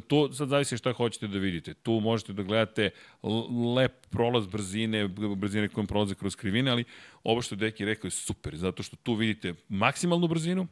To 0.07 0.33
sad 0.33 0.49
zavisi 0.49 0.77
šta 0.77 0.93
hoćete 0.93 1.27
da 1.27 1.37
vidite. 1.39 1.73
Tu 1.73 1.91
možete 1.91 2.33
da 2.33 2.43
gledate 2.43 2.89
lep 3.75 4.07
prolaz 4.09 4.47
brzine, 4.47 5.07
brzine 5.35 5.69
kojom 5.69 5.87
prolaze 5.87 6.15
kroz 6.15 6.35
krivine, 6.35 6.71
ali 6.71 6.83
ovo 7.23 7.41
što 7.41 7.55
je 7.55 7.59
Deki 7.59 7.85
rekao 7.85 8.07
je 8.07 8.11
super, 8.11 8.55
zato 8.55 8.83
što 8.83 8.95
tu 8.95 9.13
vidite 9.13 9.53
maksimalnu 9.69 10.27
brzinu, 10.27 10.67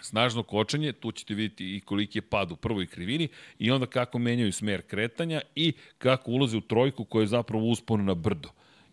snažno 0.00 0.42
kočenje, 0.42 0.92
tu 0.92 1.12
ćete 1.12 1.34
vidjeti 1.34 1.76
i 1.76 1.80
koliki 1.80 2.18
je 2.18 2.22
pad 2.22 2.52
u 2.52 2.56
prvoj 2.56 2.86
krivini 2.86 3.28
i 3.58 3.70
onda 3.70 3.86
kako 3.86 4.18
menjaju 4.18 4.52
smer 4.52 4.82
kretanja 4.82 5.40
i 5.54 5.72
kako 5.98 6.30
ulaze 6.30 6.56
u 6.56 6.60
trojku 6.60 7.04
koja 7.04 7.22
je 7.22 7.26
zapravo 7.26 7.66
uspon 7.66 8.04
na 8.04 8.14
brdo 8.14 8.48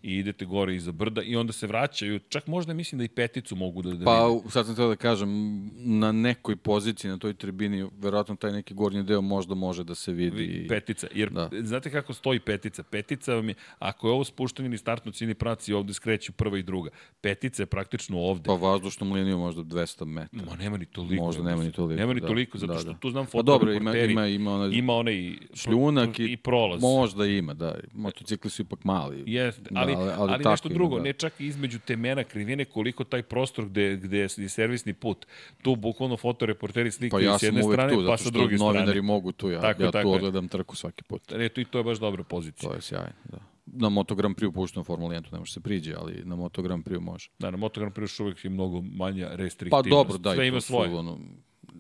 i 0.08 0.18
idete 0.18 0.46
gore 0.46 0.76
iza 0.76 0.92
brda 0.92 1.22
i 1.22 1.36
onda 1.36 1.54
se 1.54 1.68
vraćaju, 1.68 2.20
čak 2.20 2.48
možda 2.48 2.74
mislim 2.74 2.98
da 3.00 3.06
i 3.06 3.08
peticu 3.08 3.56
mogu 3.56 3.82
da, 3.82 3.92
da 3.92 4.06
Pa, 4.06 4.28
vide. 4.28 4.50
sad 4.50 4.66
sam 4.66 4.76
teo 4.76 4.88
da 4.88 4.96
kažem, 4.96 5.30
na 5.76 6.12
nekoj 6.12 6.56
poziciji 6.56 7.12
na 7.12 7.18
toj 7.18 7.34
tribini, 7.34 7.90
verovatno 7.98 8.36
taj 8.36 8.52
neki 8.52 8.74
gornji 8.74 9.04
deo 9.04 9.22
možda 9.22 9.56
može 9.56 9.84
da 9.84 9.96
se 9.96 10.12
vidi. 10.12 10.66
Petica, 10.70 11.08
jer 11.14 11.30
Da. 11.30 11.48
da. 11.48 11.62
znate 11.64 11.92
kako 11.92 12.14
stoji 12.14 12.40
petica? 12.40 12.84
Petica 12.84 13.34
vam 13.34 13.50
je, 13.50 13.56
ako 13.80 14.08
je 14.08 14.14
ovo 14.14 14.24
spuštanje 14.24 14.70
ni 14.70 14.78
startno 14.78 15.12
cini 15.12 15.34
praci, 15.34 15.74
ovde 15.74 15.94
skreću 15.94 16.32
prva 16.32 16.58
i 16.58 16.64
druga. 16.64 16.90
Petica 17.22 17.62
je 17.64 17.68
praktično 17.68 18.18
ovde. 18.20 18.44
Pa 18.46 18.54
vazdušnom 18.54 19.12
linijom 19.12 19.40
možda 19.40 19.62
200 19.64 20.06
metara. 20.06 20.44
Ma 20.46 20.56
nema 20.56 20.78
ni 20.78 20.86
toliko. 20.86 21.24
Možda 21.24 21.44
nema 21.44 21.64
ni 21.64 21.72
toliko, 21.72 22.00
Nema 22.00 22.14
ni 22.14 22.20
da. 22.22 22.28
toliko, 22.28 22.58
zato 22.58 22.74
Da, 22.74 22.80
što 22.80 22.92
da. 22.94 22.98
tu 22.98 23.10
znam 23.10 23.26
Pa 23.34 23.42
dobro, 23.42 23.74
ima, 23.74 23.98
ima, 23.98 24.28
ima 24.28 24.52
onaj 24.54 24.70
Ima 24.70 24.94
onaj 24.94 25.34
šljunak 25.54 26.20
i, 26.20 26.24
i 26.26 26.38
prolaz. 26.38 26.82
Možda 26.82 27.26
ima, 27.26 27.54
da. 27.54 27.76
Motocikli 27.94 28.50
su 28.50 28.62
ipak 28.62 28.84
mali. 28.84 29.24
Jeste, 29.28 29.62
Da, 29.72 29.80
ali, 29.80 29.97
ali- 29.98 30.12
ali, 30.12 30.34
ali 30.34 30.44
nešto 30.46 30.70
drugo, 30.70 30.98
da. 30.98 31.04
ne 31.04 31.14
čak 31.14 31.40
i 31.40 31.46
između 31.46 31.80
temena 31.80 32.24
krivine, 32.24 32.66
koliko 32.66 33.04
taj 33.04 33.24
prostor 33.24 33.66
gde, 33.66 33.96
gde 33.96 34.18
je 34.18 34.50
servisni 34.50 34.94
put. 34.94 35.26
Tu 35.62 35.76
bukvalno 35.76 36.18
fotoreporteri 36.18 36.90
Pa 36.90 36.92
slikaju 36.92 37.26
ja 37.26 37.38
s 37.40 37.44
jedne 37.44 37.64
uvek 37.64 37.76
strane, 37.76 37.94
tu, 37.94 38.06
pa 38.08 38.18
sa 38.18 38.30
druge 38.30 38.56
novinari 38.58 38.86
strane. 38.88 39.02
mogu 39.02 39.32
tu, 39.32 39.50
ja, 39.50 39.62
Tako, 39.62 39.84
ja 39.84 39.92
tako 39.92 40.04
tu 40.04 40.12
odgledam 40.12 40.48
trku 40.48 40.76
svaki 40.76 41.04
put. 41.04 41.32
E, 41.32 41.50
to, 41.50 41.62
i 41.62 41.66
to 41.66 41.78
je 41.78 41.84
baš 41.84 41.98
dobra 41.98 42.24
pozicija. 42.24 42.70
To 42.70 42.76
je 42.76 42.82
sjajno, 42.82 43.10
da. 43.26 43.38
Na 43.66 43.90
Moto 43.90 44.16
Grand 44.16 44.36
Prix 44.36 44.54
puštam 44.54 44.84
Formula 44.84 45.14
1, 45.14 45.22
tu 45.22 45.30
ne 45.32 45.40
može 45.40 45.54
se 45.54 45.60
priđe, 45.60 45.94
ali 45.94 46.22
na 46.26 46.36
Moto 46.36 46.62
Grand 46.62 46.86
Prix 46.86 47.00
može. 47.00 47.30
Da, 47.40 47.52
na 47.52 47.58
Moto 47.58 47.80
Grand 47.80 47.94
Prix 47.94 48.22
uvijek 48.22 48.44
je 48.44 48.50
mnogo 48.50 48.82
manja 48.82 49.28
Pa 49.28 49.36
restriktivnost. 49.36 49.90
dobro, 49.90 50.18
da, 50.18 50.34
Sve 50.34 50.48
ima 50.48 50.58
tu 50.58 50.62
su, 50.62 50.68
svoje. 50.68 50.96
ono, 50.96 51.20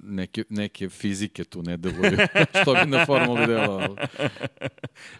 neke, 0.07 0.43
neke 0.49 0.89
fizike 0.89 1.43
tu 1.43 1.63
ne 1.63 1.77
deluju, 1.77 2.17
što 2.61 2.73
bi 2.73 2.85
na 2.85 3.05
Formuli 3.05 3.47
delovalo. 3.47 3.95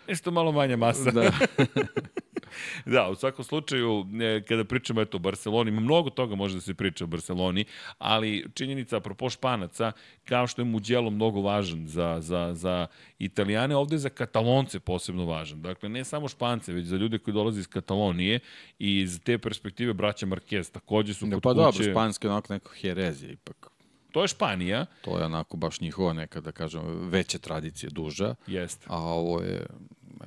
Nešto 0.08 0.32
malo 0.32 0.52
manja 0.52 0.78
masa. 0.78 1.12
Da. 1.12 1.32
Da, 2.86 3.10
u 3.10 3.16
svakom 3.16 3.46
slučaju, 3.46 4.06
e, 4.22 4.42
kada 4.48 4.64
pričamo 4.64 5.02
eto, 5.02 5.18
o 5.18 5.20
Barceloni, 5.20 5.72
mnogo 5.72 6.10
toga 6.10 6.36
može 6.36 6.56
da 6.56 6.62
se 6.62 6.74
priča 6.74 7.04
o 7.04 7.08
Barceloni, 7.08 7.66
ali 7.98 8.46
činjenica, 8.54 8.98
apropo 8.98 9.30
Španaca, 9.30 9.92
kao 10.26 10.48
što 10.48 10.62
je 10.62 10.66
Mugello 10.66 11.10
mnogo 11.10 11.42
važan 11.42 11.88
za, 11.88 12.18
za, 12.20 12.54
za 12.54 12.88
Italijane, 13.20 13.76
ovde 13.76 13.96
je 13.96 14.00
za 14.00 14.10
Katalonce 14.10 14.80
posebno 14.80 15.26
važan. 15.26 15.62
Dakle, 15.62 15.90
ne 15.90 16.04
samo 16.04 16.28
Špance, 16.28 16.74
već 16.74 16.86
za 16.86 16.98
ljude 16.98 17.18
koji 17.18 17.34
dolaze 17.34 17.60
iz 17.60 17.68
Katalonije 17.68 18.40
i 18.80 19.00
iz 19.00 19.20
te 19.24 19.38
perspektive 19.38 19.94
braća 19.94 20.26
Marquez 20.26 20.72
takođe 20.72 21.14
su 21.14 21.26
kod 21.32 21.42
pa 21.42 21.50
kuće. 21.50 21.62
dobro, 21.62 21.92
španski 21.92 22.28
je 22.28 22.32
onako 22.32 22.54
neko 22.54 22.72
herezija 22.82 23.32
ipak. 23.32 23.77
To 24.12 24.22
je 24.22 24.28
Španija, 24.28 24.86
To 25.02 25.18
je 25.18 25.26
onako 25.26 25.58
baš 25.58 25.82
njihova 25.82 26.14
neka, 26.14 26.42
da 26.42 26.52
kažem, 26.52 26.82
veća 27.10 27.38
tradicija, 27.38 27.90
duža. 27.90 28.36
jeste. 28.48 28.86
A 28.90 28.98
ovo 28.98 29.42
je 29.42 29.66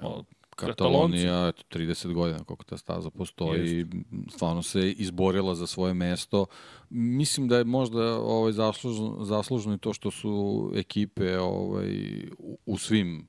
evo, 0.03 0.25
Katalonija, 0.57 1.49
eto, 1.49 1.79
30 1.79 2.13
godina 2.13 2.45
koliko 2.45 2.65
ta 2.65 2.77
staza 2.77 3.11
postoji, 3.11 3.81
i 3.81 3.87
stvarno 4.31 4.63
se 4.63 4.91
izborila 4.91 5.55
za 5.55 5.67
svoje 5.67 5.95
mesto. 5.95 6.47
Mislim 6.91 7.49
da 7.49 7.59
je 7.59 7.65
možda 7.65 8.19
ovaj, 8.19 8.53
zaslužno, 8.53 9.25
zaslužno 9.25 9.75
i 9.75 9.79
to 9.79 9.93
što 9.93 10.11
su 10.11 10.73
ekipe 10.75 11.39
ovaj, 11.39 11.91
u, 12.39 12.59
u 12.67 12.79
svim 12.79 13.29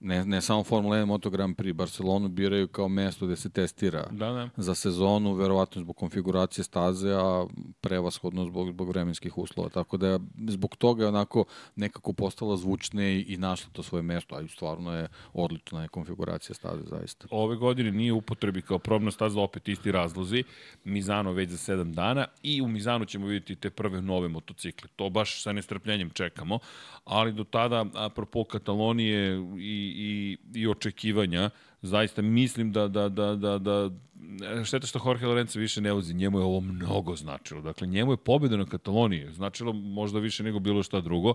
ne, 0.00 0.24
ne 0.24 0.40
samo 0.40 0.64
Formula 0.64 0.96
1, 0.96 1.04
Moto 1.04 1.30
Grand 1.30 1.56
Prix, 1.56 1.72
Barcelonu 1.72 2.28
biraju 2.28 2.68
kao 2.68 2.88
mesto 2.88 3.26
gde 3.26 3.36
se 3.36 3.50
testira 3.50 4.06
Da, 4.10 4.32
da. 4.32 4.48
za 4.56 4.74
sezonu, 4.74 5.32
verovatno 5.34 5.82
zbog 5.82 5.96
konfiguracije 5.96 6.64
staze, 6.64 7.12
a 7.12 7.46
prevashodno 7.80 8.44
zbog, 8.44 8.70
zbog 8.70 8.88
vremenskih 8.88 9.38
uslova. 9.38 9.68
Tako 9.68 9.96
da 9.96 10.08
je 10.08 10.18
zbog 10.48 10.76
toga 10.76 11.02
je 11.02 11.08
onako 11.08 11.44
nekako 11.76 12.12
postala 12.12 12.56
zvučne 12.56 13.16
i, 13.16 13.20
i 13.20 13.36
našla 13.36 13.70
to 13.72 13.82
svoje 13.82 14.02
mesto, 14.02 14.34
a 14.34 14.48
stvarno 14.48 14.94
je 14.94 15.08
odlična 15.32 15.82
je 15.82 15.88
konfiguracija 15.88 16.54
staze, 16.54 16.82
zaista. 16.84 17.26
ove 17.30 17.56
godine 17.56 17.92
nije 17.92 18.12
upotrebi 18.12 18.62
kao 18.62 18.78
probna 18.78 19.10
staza, 19.10 19.40
opet 19.40 19.68
isti 19.68 19.92
razlozi. 19.92 20.44
Mizano 20.84 21.32
već 21.32 21.50
za 21.50 21.74
7 21.74 21.94
dana 21.94 22.26
i 22.42 22.62
u 22.62 22.68
Mizanu 22.68 23.04
ćemo 23.04 23.26
vidjeti 23.26 23.56
te 23.56 23.70
prve 23.70 24.02
nove 24.02 24.28
motocikle. 24.28 24.88
To 24.96 25.10
baš 25.10 25.42
sa 25.42 25.52
nestrpljenjem 25.52 26.10
čekamo, 26.10 26.58
ali 27.04 27.32
do 27.32 27.44
tada, 27.44 27.86
apropo 27.94 28.44
Katalonije 28.44 29.38
i, 29.58 29.85
i, 29.86 30.38
i 30.54 30.66
očekivanja, 30.66 31.50
zaista 31.82 32.22
mislim 32.22 32.72
da, 32.72 32.88
da, 32.88 33.08
da, 33.08 33.34
da, 33.34 33.58
da 33.58 33.90
šteta 34.64 34.86
što 34.86 35.00
Jorge 35.04 35.26
Lorenzo 35.26 35.58
više 35.58 35.80
ne 35.80 35.92
vozi, 35.92 36.14
njemu 36.14 36.38
je 36.38 36.44
ovo 36.44 36.60
mnogo 36.60 37.16
značilo. 37.16 37.60
Dakle, 37.60 37.86
njemu 37.86 38.12
je 38.12 38.16
pobjeda 38.16 38.56
na 38.56 38.66
Kataloniji 38.66 39.32
značilo 39.32 39.72
možda 39.72 40.18
više 40.18 40.42
nego 40.42 40.58
bilo 40.58 40.82
šta 40.82 41.00
drugo. 41.00 41.34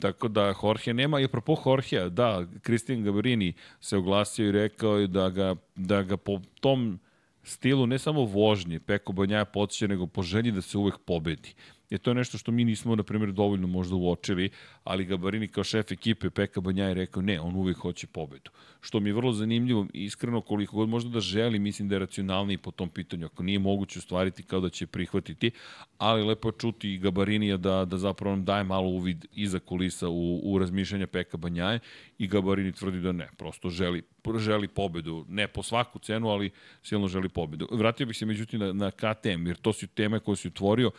Tako 0.00 0.28
da 0.28 0.54
Jorge 0.62 0.94
nema, 0.94 1.20
i 1.20 1.24
apropo 1.24 1.56
Jorgea, 1.66 2.08
da, 2.08 2.46
Cristian 2.64 3.02
Gabarini 3.02 3.52
se 3.80 3.96
oglasio 3.96 4.48
i 4.48 4.52
rekao 4.52 4.98
je 4.98 5.06
da 5.06 5.28
ga, 5.28 5.56
da 5.76 6.02
ga 6.02 6.16
po 6.16 6.40
tom 6.60 6.98
stilu 7.42 7.86
ne 7.86 7.98
samo 7.98 8.24
vožnje 8.24 8.80
Peko 8.80 9.12
Banjaja 9.12 9.44
podsjeća, 9.44 9.86
nego 9.86 10.06
po 10.06 10.22
želji 10.22 10.52
da 10.52 10.62
se 10.62 10.78
uvek 10.78 10.98
pobedi. 10.98 11.54
Je 11.90 11.98
to 11.98 12.14
nešto 12.14 12.38
što 12.38 12.52
mi 12.52 12.64
nismo, 12.64 12.96
na 12.96 13.02
primjer, 13.02 13.32
dovoljno 13.32 13.66
možda 13.66 13.96
uočili, 13.96 14.50
ali 14.84 15.04
Gabarini 15.04 15.48
kao 15.48 15.64
šef 15.64 15.92
ekipe 15.92 16.30
Peka 16.30 16.60
Banjaj 16.60 16.94
rekao 16.94 17.22
ne, 17.22 17.40
on 17.40 17.56
uvijek 17.56 17.78
hoće 17.78 18.06
pobedu. 18.06 18.50
Što 18.80 19.00
mi 19.00 19.10
je 19.10 19.14
vrlo 19.14 19.32
zanimljivo, 19.32 19.86
iskreno 19.92 20.40
koliko 20.40 20.76
god 20.76 20.88
možda 20.88 21.10
da 21.10 21.20
želi, 21.20 21.58
mislim 21.58 21.88
da 21.88 21.94
je 21.94 21.98
racionalniji 21.98 22.58
po 22.58 22.70
tom 22.70 22.88
pitanju. 22.88 23.26
Ako 23.26 23.42
nije 23.42 23.58
moguće 23.58 23.98
ostvariti 23.98 24.42
kao 24.42 24.60
da 24.60 24.68
će 24.68 24.86
prihvatiti, 24.86 25.50
ali 25.98 26.24
lepo 26.24 26.48
je 26.48 26.52
čuti 26.58 26.94
i 26.94 26.98
Gabarinija 26.98 27.56
da, 27.56 27.84
da 27.84 27.98
zapravo 27.98 28.36
nam 28.36 28.44
daje 28.44 28.64
malo 28.64 28.88
uvid 28.88 29.26
iza 29.32 29.58
kulisa 29.58 30.08
u, 30.08 30.40
u 30.52 30.58
razmišljanja 30.58 31.06
Peka 31.06 31.36
Banjaje 31.36 31.80
i 32.18 32.26
Gabarini 32.26 32.72
tvrdi 32.72 33.00
da 33.00 33.12
ne, 33.12 33.28
prosto 33.36 33.68
želi, 33.68 34.02
želi 34.38 34.68
pobedu, 34.68 35.24
ne 35.28 35.48
po 35.48 35.62
svaku 35.62 35.98
cenu, 35.98 36.28
ali 36.28 36.50
silno 36.82 37.08
želi 37.08 37.28
pobedu. 37.28 37.68
Vratio 37.72 38.06
bih 38.06 38.16
se 38.16 38.26
međutim 38.26 38.60
na, 38.60 38.72
na 38.72 38.90
KTM, 38.90 39.46
jer 39.46 39.56
to 39.56 39.72
su 39.72 39.86
teme 39.86 40.20
koje 40.20 40.36
si 40.36 40.48
otvorio. 40.48 40.90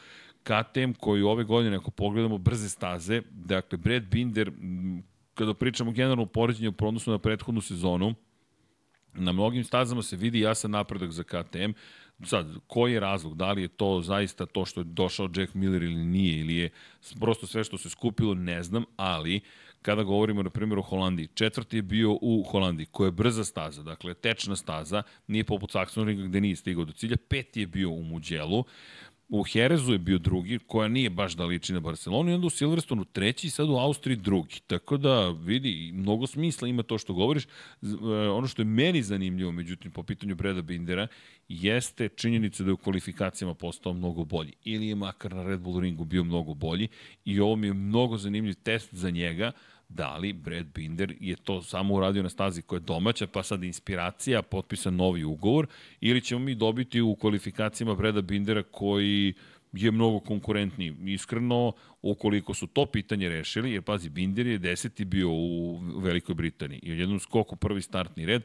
KTM 0.44 0.92
koji 1.00 1.22
ove 1.22 1.44
godine, 1.44 1.76
ako 1.76 1.92
pogledamo 1.92 2.38
brze 2.38 2.70
staze, 2.70 3.22
dakle, 3.32 3.78
Brad 3.78 4.04
Binder, 4.04 4.52
kada 5.34 5.54
pričamo 5.54 5.92
generalno 5.92 6.26
poređenju 6.26 6.74
u 6.82 6.88
odnosu 6.88 7.12
na 7.12 7.18
prethodnu 7.18 7.62
sezonu, 7.62 8.16
na 9.14 9.32
mnogim 9.32 9.64
stazama 9.64 10.02
se 10.02 10.16
vidi 10.16 10.40
jasan 10.40 10.72
napredak 10.72 11.12
za 11.12 11.24
KTM. 11.24 11.72
Sad, 12.24 12.48
koji 12.68 12.94
je 12.94 13.00
razlog? 13.00 13.38
Da 13.38 13.52
li 13.52 13.62
je 13.62 13.68
to 13.68 14.02
zaista 14.02 14.46
to 14.46 14.66
što 14.66 14.80
je 14.82 14.84
došao 14.84 15.30
Jack 15.36 15.54
Miller 15.54 15.84
ili 15.84 16.06
nije, 16.06 16.40
ili 16.40 16.56
je 16.56 16.70
prosto 17.20 17.48
sve 17.48 17.64
što 17.64 17.78
se 17.78 17.90
skupilo, 17.90 18.34
ne 18.34 18.64
znam, 18.64 18.84
ali 18.98 19.42
kada 19.82 20.04
govorimo 20.04 20.44
na 20.44 20.50
primjer 20.50 20.80
o 20.80 20.82
Holandiji. 20.82 21.28
Četvrti 21.34 21.78
je 21.78 21.82
bio 21.82 22.18
u 22.22 22.44
Holandiji, 22.44 22.88
koja 22.92 23.08
je 23.08 23.12
brza 23.12 23.44
staza, 23.44 23.84
dakle 23.84 24.14
tečna 24.14 24.56
staza, 24.56 25.04
nije 25.28 25.44
poput 25.44 25.74
Saxonringa 25.74 26.28
gde 26.28 26.42
nije 26.42 26.56
stigao 26.56 26.86
do 26.86 26.92
cilja. 26.92 27.18
Peti 27.30 27.60
je 27.60 27.68
bio 27.68 27.90
u 27.90 28.04
Muđelu. 28.04 28.64
U 29.30 29.44
Herezu 29.44 29.92
je 29.92 29.98
bio 29.98 30.18
drugi, 30.18 30.60
koja 30.68 30.88
nije 30.88 31.10
baš 31.10 31.36
da 31.36 31.46
liči 31.46 31.74
na 31.74 31.80
Barcelonu, 31.80 32.32
i 32.32 32.34
onda 32.34 32.48
u 32.48 32.50
Silverstonu 32.50 33.06
treći 33.06 33.48
i 33.48 33.50
sad 33.50 33.70
u 33.70 33.76
Austriji 33.76 34.18
drugi. 34.18 34.60
Tako 34.68 34.98
da, 34.98 35.30
vidi, 35.30 35.92
mnogo 35.94 36.28
smisla 36.28 36.68
ima 36.68 36.84
to 36.84 36.98
što 36.98 37.14
govoriš. 37.14 37.46
E, 37.46 37.48
ono 38.30 38.48
što 38.48 38.62
je 38.62 38.66
meni 38.66 39.04
zanimljivo, 39.04 39.52
međutim, 39.52 39.92
po 39.92 40.04
pitanju 40.04 40.36
Breda 40.36 40.62
Bindera, 40.62 41.08
jeste 41.50 42.10
činjenica 42.10 42.64
da 42.64 42.70
je 42.70 42.74
u 42.74 42.78
kvalifikacijama 42.78 43.54
postao 43.54 43.94
mnogo 43.94 44.26
bolji. 44.26 44.54
Ili 44.64 44.88
je 44.88 44.96
makar 44.96 45.34
na 45.34 45.44
Red 45.44 45.60
Bull 45.60 45.80
ringu 45.80 46.06
bio 46.06 46.24
mnogo 46.24 46.54
bolji 46.54 46.88
i 47.26 47.40
ovo 47.40 47.56
mi 47.56 47.68
je 47.68 47.74
mnogo 47.74 48.18
zanimljiv 48.18 48.56
test 48.64 48.94
za 48.94 49.10
njega, 49.10 49.52
da 49.90 50.18
li 50.18 50.34
Brad 50.34 50.66
Binder 50.74 51.16
je 51.20 51.36
to 51.36 51.62
samo 51.62 51.96
uradio 51.96 52.24
na 52.24 52.30
stazi 52.30 52.62
koja 52.62 52.78
je 52.78 52.82
domaća, 52.82 53.28
pa 53.28 53.44
sad 53.44 53.64
inspiracija, 53.64 54.42
potpisan 54.42 54.96
novi 54.96 55.24
ugovor, 55.24 55.68
ili 56.02 56.22
ćemo 56.22 56.40
mi 56.40 56.56
dobiti 56.56 57.02
u 57.02 57.16
kvalifikacijama 57.16 57.96
Breda 57.96 58.22
Bindera 58.22 58.64
koji 58.64 59.34
je 59.74 59.92
mnogo 59.92 60.20
konkurentniji. 60.20 60.96
Iskreno, 61.06 61.72
ukoliko 62.02 62.54
su 62.54 62.68
to 62.68 62.86
pitanje 62.86 63.30
rešili, 63.30 63.72
jer 63.72 63.82
pazi, 63.82 64.10
Binder 64.10 64.48
je 64.48 64.58
deseti 64.58 65.06
bio 65.06 65.30
u 65.32 65.80
Velikoj 65.98 66.36
Britaniji 66.36 66.80
i 66.84 66.92
u 66.92 66.96
jednom 66.96 67.20
skoku 67.20 67.56
prvi 67.56 67.82
startni 67.82 68.26
red, 68.26 68.44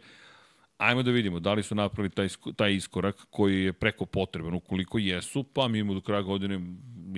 ajmo 0.78 1.02
da 1.02 1.10
vidimo 1.10 1.40
da 1.40 1.54
li 1.54 1.62
su 1.62 1.74
napravili 1.74 2.10
taj, 2.10 2.28
taj 2.56 2.74
iskorak 2.74 3.16
koji 3.30 3.64
je 3.64 3.72
preko 3.72 4.06
potreban. 4.06 4.54
Ukoliko 4.54 4.98
jesu, 4.98 5.42
pa 5.42 5.68
mi 5.68 5.78
imamo 5.78 5.94
do 5.94 6.00
kraja 6.00 6.22
godine 6.22 6.60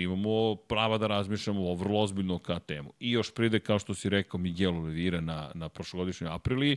imamo 0.02 0.54
prava 0.54 0.98
da 0.98 1.06
razmišljamo 1.06 1.70
o 1.70 1.74
vrlo 1.74 2.00
ozbiljno 2.00 2.38
ka 2.38 2.58
temu. 2.58 2.92
I 3.00 3.10
još 3.10 3.34
pride, 3.34 3.60
kao 3.60 3.78
što 3.78 3.94
si 3.94 4.08
rekao, 4.08 4.40
Miguel 4.40 4.76
Oliveira 4.76 5.20
na, 5.20 5.50
na 5.54 5.68
prošlogodišnjoj 5.68 6.30
aprili, 6.30 6.76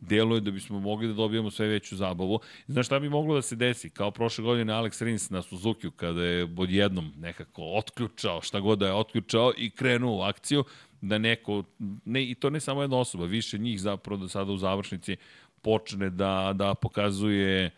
deluje 0.00 0.40
da 0.40 0.50
bismo 0.50 0.80
mogli 0.80 1.08
da 1.08 1.14
dobijemo 1.14 1.50
sve 1.50 1.66
veću 1.66 1.96
zabavu. 1.96 2.40
Znaš 2.66 2.86
šta 2.86 3.00
bi 3.00 3.08
moglo 3.08 3.34
da 3.34 3.42
se 3.42 3.56
desi? 3.56 3.90
Kao 3.90 4.10
prošle 4.10 4.44
godine 4.44 4.72
Alex 4.72 5.04
Rins 5.04 5.30
na 5.30 5.42
Suzuki 5.42 5.90
kada 5.96 6.24
je 6.24 6.48
odjednom 6.58 7.12
nekako 7.16 7.62
otključao 7.62 8.42
šta 8.42 8.60
god 8.60 8.78
da 8.78 8.86
je 8.86 8.94
otključao 8.94 9.52
i 9.56 9.70
krenuo 9.70 10.18
u 10.18 10.22
akciju, 10.22 10.64
da 11.00 11.18
neko, 11.18 11.62
ne, 12.04 12.24
i 12.30 12.34
to 12.34 12.50
ne 12.50 12.60
samo 12.60 12.82
jedna 12.82 12.98
osoba, 12.98 13.24
više 13.24 13.58
njih 13.58 13.80
zapravo 13.80 14.22
da 14.22 14.28
sada 14.28 14.52
u 14.52 14.56
završnici 14.56 15.16
počne 15.62 16.10
da, 16.10 16.52
da 16.54 16.74
pokazuje 16.74 17.70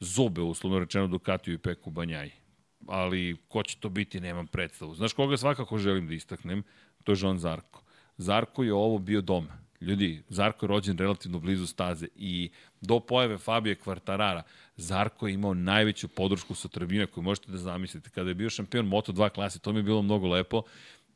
zube, 0.00 0.40
uslovno 0.40 0.78
rečeno, 0.78 1.06
Ducatiju 1.06 1.54
i 1.54 1.58
Peku 1.58 1.90
Banjaji 1.90 2.45
ali 2.88 3.36
ko 3.48 3.62
će 3.62 3.76
to 3.80 3.88
biti, 3.88 4.20
nemam 4.20 4.46
predstavu. 4.46 4.94
Znaš 4.94 5.12
koga 5.12 5.36
svakako 5.36 5.78
želim 5.78 6.08
da 6.08 6.14
istaknem? 6.14 6.62
To 7.04 7.12
je 7.12 7.18
Jean 7.20 7.38
Zarko. 7.38 7.82
Zarko 8.16 8.62
je 8.62 8.74
ovo 8.74 8.98
bio 8.98 9.20
dom. 9.20 9.48
Ljudi, 9.80 10.22
Zarko 10.28 10.66
je 10.66 10.68
rođen 10.68 10.98
relativno 10.98 11.38
blizu 11.38 11.66
staze 11.66 12.06
i 12.16 12.50
do 12.80 13.00
pojave 13.00 13.38
Fabije 13.38 13.74
Kvartarara, 13.74 14.42
Zarko 14.76 15.28
je 15.28 15.34
imao 15.34 15.54
najveću 15.54 16.08
podršku 16.08 16.54
sa 16.54 16.68
tribine 16.68 17.06
koju 17.06 17.24
možete 17.24 17.52
da 17.52 17.58
zamislite. 17.58 18.10
Kada 18.10 18.30
je 18.30 18.34
bio 18.34 18.50
šampion 18.50 18.90
Moto2 18.90 19.28
klase, 19.30 19.58
to 19.58 19.72
mi 19.72 19.78
je 19.78 19.82
bilo 19.82 20.02
mnogo 20.02 20.28
lepo, 20.28 20.62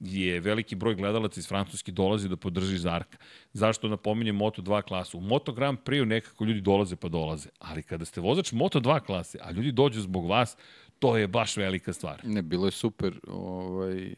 je 0.01 0.41
veliki 0.41 0.75
broj 0.75 0.95
gledalaca 0.95 1.41
iz 1.41 1.49
Francuske 1.49 1.93
dolazi 1.93 2.29
da 2.29 2.37
podrži 2.37 2.79
Zarka. 2.79 3.19
Zašto 3.53 3.89
napominjem 3.89 4.39
Moto2 4.39 4.83
klasu? 4.83 5.19
U 5.19 5.21
Moto 5.21 5.53
Grand 5.53 5.79
Prix 5.85 6.05
nekako 6.05 6.45
ljudi 6.45 6.61
dolaze 6.61 6.97
pa 6.97 7.09
dolaze, 7.09 7.49
ali 7.59 7.83
kada 7.83 8.05
ste 8.05 8.21
vozač 8.21 8.53
Moto2 8.53 9.01
klase, 9.01 9.39
a 9.43 9.51
ljudi 9.51 9.73
dođu 9.73 10.01
zbog 10.01 10.27
vas, 10.27 10.57
to 11.01 11.17
je 11.17 11.29
baš 11.29 11.57
velika 11.57 11.93
stvar. 11.93 12.21
Ne, 12.25 12.43
bilo 12.43 12.67
je 12.67 12.71
super. 12.71 13.21
Ovaj, 13.29 14.15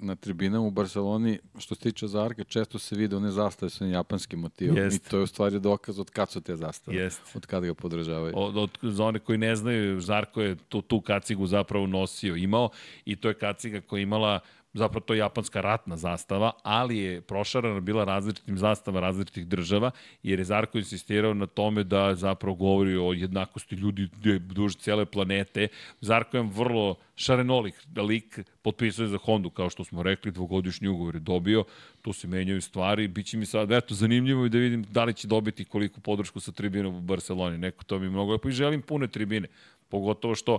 na 0.00 0.14
tribinama 0.14 0.66
u 0.66 0.70
Barceloni, 0.70 1.38
što 1.58 1.74
se 1.74 1.80
tiče 1.80 2.06
Zarka, 2.06 2.44
često 2.44 2.78
se 2.78 2.96
vide 2.96 3.16
one 3.16 3.30
zastave 3.30 3.70
sa 3.70 3.84
japanskim 3.84 4.40
motivom. 4.40 4.76
Jest. 4.76 5.06
I 5.06 5.10
to 5.10 5.16
je 5.16 5.22
u 5.22 5.26
stvari 5.26 5.60
dokaz 5.60 5.98
od 5.98 6.10
kad 6.10 6.30
su 6.30 6.40
te 6.40 6.56
zastave. 6.56 6.96
Jest. 6.96 7.20
Od 7.34 7.46
kada 7.46 7.66
ga 7.66 7.74
podržavaju. 7.74 8.32
Od, 8.36 8.56
od, 8.56 8.78
za 8.82 9.04
one 9.04 9.18
koji 9.18 9.38
ne 9.38 9.56
znaju, 9.56 10.00
Zarko 10.00 10.42
je 10.42 10.56
tu, 10.56 10.82
tu 10.82 11.00
kacigu 11.00 11.46
zapravo 11.46 11.86
nosio, 11.86 12.36
imao 12.36 12.70
i 13.04 13.16
to 13.16 13.28
je 13.28 13.34
kaciga 13.34 13.80
koja 13.80 13.98
je 13.98 14.02
imala 14.02 14.40
uh, 14.42 14.57
zapravo 14.72 15.00
to 15.00 15.14
je 15.14 15.18
japanska 15.18 15.60
ratna 15.60 15.96
zastava, 15.96 16.52
ali 16.62 16.98
je 16.98 17.20
prošarana 17.20 17.80
bila 17.80 18.04
različitim 18.04 18.58
zastava 18.58 19.00
različitih 19.00 19.46
država, 19.46 19.90
jer 20.22 20.38
je 20.38 20.44
Zarko 20.44 20.78
insistirao 20.78 21.34
na 21.34 21.46
tome 21.46 21.84
da 21.84 22.14
zapravo 22.14 22.54
govori 22.54 22.96
o 22.96 23.12
jednakosti 23.12 23.74
ljudi 23.74 24.08
duž 24.40 24.76
cele 24.76 25.06
planete. 25.06 25.68
Zarko 26.00 26.36
je 26.36 26.42
vrlo 26.42 26.96
šarenolik 27.16 27.74
lik, 27.96 28.38
potpisuje 28.62 29.08
za 29.08 29.18
Hondu, 29.18 29.50
kao 29.50 29.70
što 29.70 29.84
smo 29.84 30.02
rekli, 30.02 30.32
dvogodišnji 30.32 30.88
ugovor 30.88 31.14
je 31.14 31.20
dobio, 31.20 31.64
tu 32.02 32.12
se 32.12 32.28
menjaju 32.28 32.62
stvari, 32.62 33.08
biće 33.08 33.36
mi 33.36 33.46
sad, 33.46 33.72
eto, 33.72 33.94
zanimljivo 33.94 34.46
i 34.46 34.48
da 34.48 34.58
vidim 34.58 34.82
da 34.82 35.04
li 35.04 35.14
će 35.14 35.28
dobiti 35.28 35.64
koliko 35.64 36.00
podršku 36.00 36.40
sa 36.40 36.52
tribinom 36.52 36.94
u 36.94 37.00
Barceloni, 37.00 37.58
neko 37.58 37.84
to 37.84 37.98
mi 37.98 38.10
mnogo 38.10 38.32
lepo 38.32 38.48
i 38.48 38.52
želim 38.52 38.82
pune 38.82 39.08
tribine, 39.08 39.48
pogotovo 39.88 40.34
što 40.34 40.58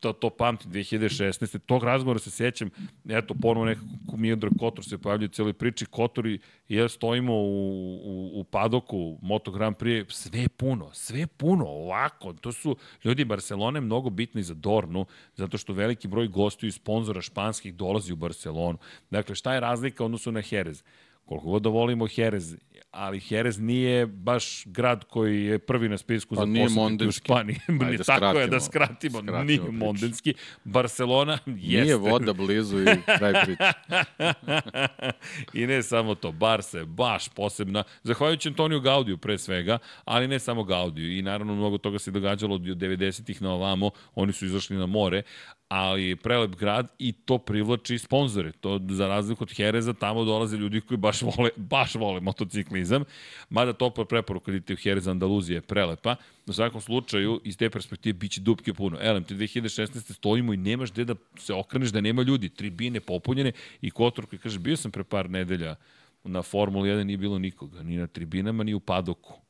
to, 0.00 0.12
to 0.12 0.30
pamtim, 0.30 0.72
2016. 0.72 1.58
Tog 1.58 1.84
razgovora 1.84 2.18
se 2.18 2.30
sjećam, 2.30 2.70
eto, 3.08 3.34
ponovo 3.42 3.66
nekako 3.66 4.16
Mijandra 4.16 4.50
Kotor 4.58 4.84
se 4.84 4.98
pojavljaju 4.98 5.28
u 5.28 5.32
cijeloj 5.32 5.52
priči, 5.52 5.86
Kotor 5.86 6.26
i 6.26 6.40
ja 6.68 6.88
stojimo 6.88 7.34
u, 7.34 8.00
u, 8.04 8.40
u 8.40 8.44
padoku 8.44 9.18
Moto 9.22 9.50
Grand 9.50 9.76
Prix, 9.76 10.12
sve 10.12 10.48
puno, 10.48 10.90
sve 10.92 11.26
puno, 11.26 11.64
ovako, 11.66 12.32
to 12.32 12.52
su 12.52 12.76
ljudi 13.04 13.24
Barcelone 13.24 13.80
mnogo 13.80 14.10
bitni 14.10 14.42
za 14.42 14.54
Dornu, 14.54 15.06
zato 15.34 15.58
što 15.58 15.72
veliki 15.72 16.08
broj 16.08 16.28
gostiju 16.28 16.68
i 16.68 16.72
sponzora 16.72 17.22
španskih 17.22 17.74
dolazi 17.74 18.12
u 18.12 18.16
Barcelonu. 18.16 18.78
Dakle, 19.10 19.34
šta 19.34 19.54
je 19.54 19.60
razlika 19.60 20.04
odnosu 20.04 20.32
na 20.32 20.42
Jerez? 20.50 20.82
Koliko 21.26 21.46
god 21.46 21.62
da 21.62 21.68
volimo 21.68 22.06
Jerez, 22.16 22.56
ali 22.90 23.20
Jerez 23.30 23.58
nije 23.58 24.06
baš 24.06 24.62
grad 24.66 25.04
koji 25.04 25.44
je 25.44 25.58
prvi 25.58 25.88
na 25.88 25.98
spisku 25.98 26.34
pa 26.34 26.40
za 26.40 26.46
posetiti 26.46 27.06
u 27.06 27.12
Španiji. 27.12 27.56
Ajde, 27.84 27.98
Tako 28.04 28.18
skratimo, 28.18 28.40
je, 28.40 28.46
da 28.46 28.60
skratimo. 28.60 29.18
skratimo 29.18 29.44
nije 29.44 29.60
prič. 29.60 29.72
mondenski. 29.72 30.34
Barcelona 30.64 31.32
jeste. 31.46 31.82
Nije 31.82 31.96
voda 31.96 32.32
blizu 32.32 32.80
i 32.82 32.84
kraj 33.18 33.32
priče. 33.44 33.72
I 35.62 35.66
ne 35.66 35.82
samo 35.82 36.14
to, 36.14 36.32
Bar 36.32 36.62
se 36.62 36.84
baš 36.84 37.28
posebna, 37.28 37.82
zahvaljujući 38.02 38.48
Antoniju 38.48 38.80
Gaudiju 38.80 39.18
pre 39.18 39.38
svega, 39.38 39.78
ali 40.04 40.28
ne 40.28 40.38
samo 40.38 40.64
Gaudiju. 40.64 41.18
I 41.18 41.22
naravno 41.22 41.54
mnogo 41.54 41.78
toga 41.78 41.98
se 41.98 42.10
događalo 42.10 42.54
od 42.54 42.60
90-ih 42.62 43.42
na 43.42 43.52
ovamo, 43.52 43.90
oni 44.14 44.32
su 44.32 44.46
izašli 44.46 44.76
na 44.76 44.86
more, 44.86 45.22
ali 45.68 46.16
prelep 46.16 46.56
grad 46.56 46.88
i 46.98 47.12
to 47.12 47.38
privlači 47.38 47.98
sponzore. 47.98 48.52
To 48.52 48.80
za 48.88 49.08
razliku 49.08 49.44
od 49.44 49.52
Hereza 49.52 49.92
tamo 49.92 50.24
dolaze 50.24 50.56
ljudi 50.56 50.80
koji 50.80 50.98
baš 50.98 51.22
vole, 51.22 51.50
baš 51.56 51.94
vole 51.94 52.20
motociklizam. 52.20 53.04
Mada 53.50 53.72
topla 53.72 54.04
preporuka 54.04 54.50
idite 54.50 54.74
u 54.74 54.76
Jerez 54.84 55.08
Andaluzije 55.08 55.56
je 55.56 55.60
prelepa. 55.60 56.16
U 56.46 56.52
svakom 56.52 56.80
slučaju, 56.80 57.40
iz 57.44 57.56
te 57.56 57.70
perspektive 57.70 58.12
biće 58.12 58.40
dupke 58.40 58.74
puno. 58.74 58.98
Elem, 59.00 59.24
ti 59.24 59.34
2016. 59.34 60.12
stojimo 60.12 60.54
i 60.54 60.56
nemaš 60.56 60.92
gde 60.92 61.04
da 61.04 61.14
se 61.38 61.54
okreneš 61.54 61.90
da 61.90 62.00
nema 62.00 62.22
ljudi. 62.22 62.48
Tribine 62.48 63.00
popunjene 63.00 63.52
i 63.80 63.90
Kotor 63.90 64.26
koji 64.26 64.40
kaže, 64.40 64.58
bio 64.58 64.76
sam 64.76 64.90
pre 64.90 65.04
par 65.04 65.30
nedelja 65.30 65.74
na 66.24 66.42
Formula 66.42 66.86
1, 66.86 67.04
nije 67.04 67.16
bilo 67.16 67.38
nikoga. 67.38 67.82
Ni 67.82 67.96
na 67.96 68.06
tribinama, 68.06 68.64
ni 68.64 68.74
u 68.74 68.80
padoku. 68.80 69.40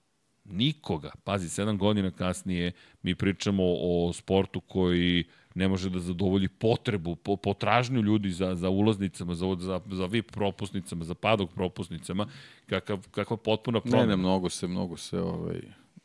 Nikoga. 0.44 1.10
Pazi, 1.24 1.48
sedam 1.48 1.78
godina 1.78 2.10
kasnije 2.10 2.72
mi 3.02 3.14
pričamo 3.14 3.62
o 3.66 4.12
sportu 4.12 4.60
koji 4.60 5.24
ne 5.56 5.68
može 5.68 5.90
da 5.90 6.00
zadovolji 6.00 6.48
potrebu, 6.48 7.16
po, 7.16 7.36
potražnju 7.36 8.02
ljudi 8.02 8.30
za, 8.30 8.54
za 8.54 8.68
ulaznicama, 8.68 9.34
za, 9.34 9.56
za, 9.58 9.80
za 9.90 10.06
VIP 10.06 10.30
propusnicama, 10.30 11.04
za 11.04 11.14
padog 11.14 11.52
propusnicama, 11.54 12.26
kakav, 12.66 13.08
kakva 13.10 13.36
potpuna 13.36 13.80
promena. 13.80 14.02
Ne, 14.02 14.06
ne, 14.06 14.16
mnogo 14.16 14.50
se, 14.50 14.66
mnogo 14.66 14.96
se 14.96 15.20
ovaj, 15.20 15.60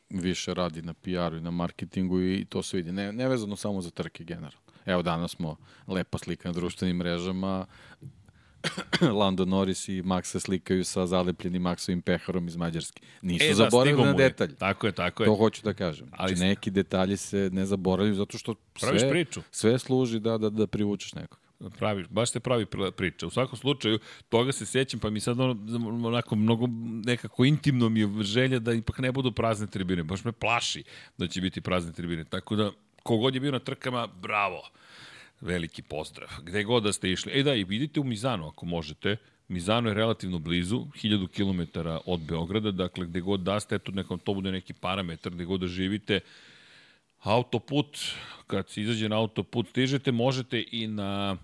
više 0.09 0.53
radi 0.53 0.81
na 0.81 0.93
PR-u 0.93 1.37
i 1.37 1.41
na 1.41 1.51
marketingu 1.51 2.21
i 2.21 2.45
to 2.49 2.63
se 2.63 2.77
vidi. 2.77 2.91
Ne, 2.91 3.11
ne 3.11 3.27
vezano 3.27 3.55
samo 3.55 3.81
za 3.81 3.89
trke 3.89 4.23
generalno. 4.23 4.59
Evo 4.85 5.01
danas 5.01 5.31
smo 5.31 5.55
lepa 5.87 6.17
slika 6.17 6.49
na 6.49 6.53
društvenim 6.53 6.97
mrežama, 6.97 7.65
Lando 9.19 9.45
Norris 9.45 9.88
i 9.88 10.01
Max 10.01 10.23
se 10.23 10.39
slikaju 10.39 10.83
sa 10.83 11.07
zalepljenim 11.07 11.63
Maxovim 11.63 12.01
peharom 12.01 12.47
iz 12.47 12.55
Mađarske. 12.55 13.01
Nisu 13.21 13.45
e, 13.45 13.47
da, 13.47 13.53
zaboravili 13.53 14.03
na 14.03 14.13
detalj. 14.13 14.55
Tako 14.55 14.88
je, 14.88 14.93
tako 14.93 15.23
je. 15.23 15.27
To 15.27 15.35
hoću 15.35 15.61
da 15.63 15.73
kažem. 15.73 16.07
Ali 16.11 16.35
znači, 16.35 16.49
neki 16.49 16.71
detalji 16.71 17.17
se 17.17 17.49
ne 17.53 17.65
zaboravljaju 17.65 18.15
zato 18.15 18.38
što 18.38 18.55
sve, 18.75 19.09
priču. 19.09 19.41
sve 19.51 19.79
služi 19.79 20.19
da, 20.19 20.38
da, 20.38 20.49
da 20.49 20.67
privučeš 20.67 21.13
nekog. 21.13 21.39
Praviš, 21.77 22.07
baš 22.07 22.29
ste 22.29 22.39
pravi 22.39 22.65
priča. 22.97 23.27
U 23.27 23.29
svakom 23.29 23.57
slučaju, 23.57 23.99
toga 24.29 24.51
se 24.51 24.65
sećam, 24.65 24.99
pa 24.99 25.09
mi 25.09 25.19
sad 25.19 25.39
ono, 25.39 25.57
onako 26.07 26.35
mnogo 26.35 26.67
nekako 27.05 27.45
intimno 27.45 27.89
mi 27.89 27.99
je 27.99 28.23
želja 28.23 28.59
da 28.59 28.73
ipak 28.73 28.99
ne 28.99 29.11
budu 29.11 29.31
prazne 29.31 29.67
tribine. 29.67 30.03
Baš 30.03 30.23
me 30.23 30.31
plaši 30.31 30.83
da 31.17 31.27
će 31.27 31.41
biti 31.41 31.61
prazne 31.61 31.93
tribine. 31.93 32.23
Tako 32.23 32.55
da, 32.55 32.71
kogod 33.03 33.35
je 33.35 33.41
bio 33.41 33.51
na 33.51 33.59
trkama, 33.59 34.07
bravo. 34.07 34.61
Veliki 35.41 35.81
pozdrav. 35.81 36.30
Gde 36.43 36.63
god 36.63 36.84
da 36.84 36.93
ste 36.93 37.11
išli. 37.11 37.31
E 37.35 37.43
da, 37.43 37.55
i 37.55 37.63
vidite 37.63 37.99
u 37.99 38.03
Mizanu 38.03 38.47
ako 38.47 38.65
možete. 38.65 39.18
Mizano 39.47 39.89
je 39.89 39.95
relativno 39.95 40.39
blizu, 40.39 40.85
1000 41.03 41.27
km 41.27 41.80
od 42.05 42.19
Beograda, 42.19 42.72
dakle 42.72 43.05
gde 43.05 43.22
god 43.22 43.39
da 43.39 43.59
ste, 43.59 43.76
eto 43.76 43.91
nekom 43.91 44.19
to 44.19 44.34
bude 44.34 44.51
neki 44.51 44.73
parametar, 44.73 45.34
gde 45.34 45.45
god 45.45 45.59
da 45.59 45.68
živite, 45.68 46.19
autoput, 47.19 47.97
kad 48.47 48.69
se 48.69 48.81
izađe 48.81 49.09
na 49.09 49.18
autoput, 49.18 49.69
stižete, 49.69 50.11
možete 50.11 50.63
i 50.72 50.88
na 50.88 51.38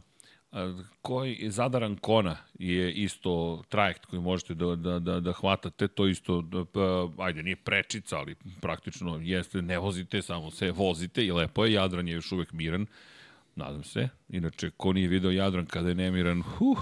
koji 1.01 1.51
Zadar 1.51 1.83
Ancona 1.83 2.37
je 2.59 2.93
isto 2.93 3.63
trajekt 3.69 4.05
koji 4.05 4.21
možete 4.21 4.53
da, 4.53 4.75
da, 4.75 4.99
da, 4.99 5.19
da 5.19 5.33
hvatate, 5.33 5.87
to 5.87 6.07
isto, 6.07 6.41
da, 6.41 6.65
pa, 6.65 7.09
ajde, 7.17 7.43
nije 7.43 7.55
prečica, 7.55 8.17
ali 8.17 8.35
praktično 8.61 9.19
jeste, 9.23 9.61
ne 9.61 9.79
vozite, 9.79 10.21
samo 10.21 10.51
se 10.51 10.71
vozite 10.71 11.25
i 11.25 11.31
lepo 11.31 11.65
je, 11.65 11.73
Jadran 11.73 12.07
je 12.07 12.13
još 12.13 12.31
uvek 12.31 12.51
miran, 12.51 12.85
nadam 13.57 13.83
se, 13.83 14.09
inače, 14.29 14.69
ko 14.77 14.93
nije 14.93 15.07
video 15.07 15.31
Jadran 15.31 15.65
kada 15.65 15.89
je 15.89 15.95
nemiran, 15.95 16.41
huh, 16.41 16.77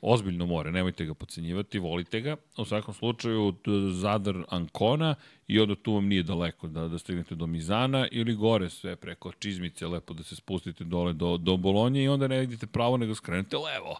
ozbiljno 0.00 0.46
more, 0.46 0.72
nemojte 0.72 1.04
ga 1.04 1.14
pocenjivati, 1.14 1.78
volite 1.78 2.20
ga. 2.20 2.36
U 2.56 2.64
svakom 2.64 2.94
slučaju, 2.94 3.54
Zadar 3.92 4.44
Ancona 4.48 5.14
i 5.48 5.60
onda 5.60 5.74
tu 5.74 5.94
vam 5.94 6.06
nije 6.06 6.22
daleko 6.22 6.68
da, 6.68 6.88
da 6.88 6.98
stignete 6.98 7.34
do 7.34 7.46
Mizana 7.46 8.08
ili 8.10 8.34
gore 8.34 8.70
sve 8.70 8.96
preko 8.96 9.32
Čizmice, 9.32 9.86
lepo 9.86 10.14
da 10.14 10.22
se 10.22 10.36
spustite 10.36 10.84
dole 10.84 11.12
do, 11.12 11.36
do 11.36 11.56
Bolonje 11.56 12.04
i 12.04 12.08
onda 12.08 12.28
ne 12.28 12.40
vidite 12.40 12.66
pravo 12.66 12.96
nego 12.96 13.14
skrenete 13.14 13.56
levo 13.56 13.96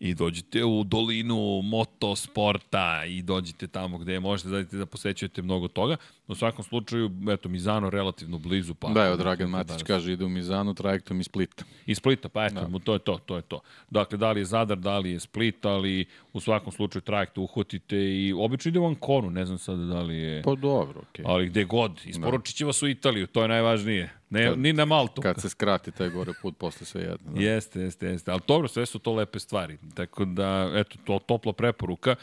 i 0.00 0.14
dođete 0.14 0.64
u 0.64 0.84
dolinu 0.84 1.62
motosporta 1.62 3.04
i 3.08 3.22
dođete 3.22 3.66
tamo 3.66 3.98
gde 3.98 4.20
možete 4.20 4.48
da, 4.48 4.62
da 4.62 4.86
posećujete 4.86 5.42
mnogo 5.42 5.68
toga. 5.68 5.96
U 6.28 6.34
svakom 6.34 6.64
slučaju, 6.64 7.10
eto, 7.30 7.48
Mizano 7.48 7.90
relativno 7.90 8.38
blizu. 8.38 8.74
Pa, 8.74 8.88
da, 8.88 9.06
evo, 9.06 9.16
Dragan 9.16 9.50
Matić 9.50 9.82
kaže 9.82 10.12
ide 10.12 10.24
u 10.24 10.28
Mizanu 10.28 10.74
trajektom 10.74 11.20
iz 11.20 11.26
Splita. 11.26 11.64
Iz 11.86 11.96
Splita, 11.98 12.28
pa 12.28 12.46
eto, 12.46 12.54
da. 12.54 12.78
to 12.78 12.92
je 12.92 12.98
to, 12.98 13.18
to 13.26 13.36
je 13.36 13.42
to. 13.42 13.60
Dakle, 13.90 14.18
da 14.18 14.32
li 14.32 14.40
je 14.40 14.44
Zadar, 14.44 14.78
da 14.78 14.98
li 14.98 15.10
je 15.10 15.20
Split, 15.20 15.64
ali 15.64 16.04
u 16.32 16.40
svakom 16.40 16.72
slučaju 16.72 17.02
trajekt 17.02 17.38
uhvatite 17.38 17.96
i 17.96 18.32
obično 18.32 18.68
ide 18.68 18.78
u 18.78 18.86
Anconu, 18.86 19.30
ne 19.30 19.46
znam 19.46 19.58
sada 19.58 19.84
da 19.84 20.02
li 20.02 20.16
je... 20.16 20.42
Pa 20.42 20.54
dobro, 20.86 21.02
okej. 21.10 21.24
Okay. 21.24 21.28
Ali 21.28 21.46
gde 21.46 21.64
god, 21.64 22.00
isporučit 22.04 22.56
će 22.56 22.64
vas 22.64 22.82
u 22.82 22.88
Italiju, 22.88 23.26
to 23.26 23.42
je 23.42 23.48
najvažnije. 23.48 24.12
Ne, 24.30 24.44
kad, 24.44 24.58
ni 24.58 24.72
na 24.72 24.84
Maltu. 24.84 25.22
Kad 25.22 25.40
se 25.40 25.48
skrati 25.48 25.92
taj 25.92 26.08
gore 26.08 26.32
put, 26.42 26.58
posle 26.58 26.86
sve 26.86 27.02
jedno. 27.02 27.32
Da. 27.32 27.42
Jeste, 27.42 27.80
jeste, 27.80 28.06
jeste. 28.06 28.30
Ali 28.30 28.40
dobro, 28.48 28.68
sve 28.68 28.86
su 28.86 28.98
to 28.98 29.14
lepe 29.14 29.38
stvari. 29.38 29.78
Tako 29.94 30.24
da, 30.24 30.72
eto, 30.74 30.98
to 31.04 31.18
topla 31.18 31.52
preporuka 31.52 32.14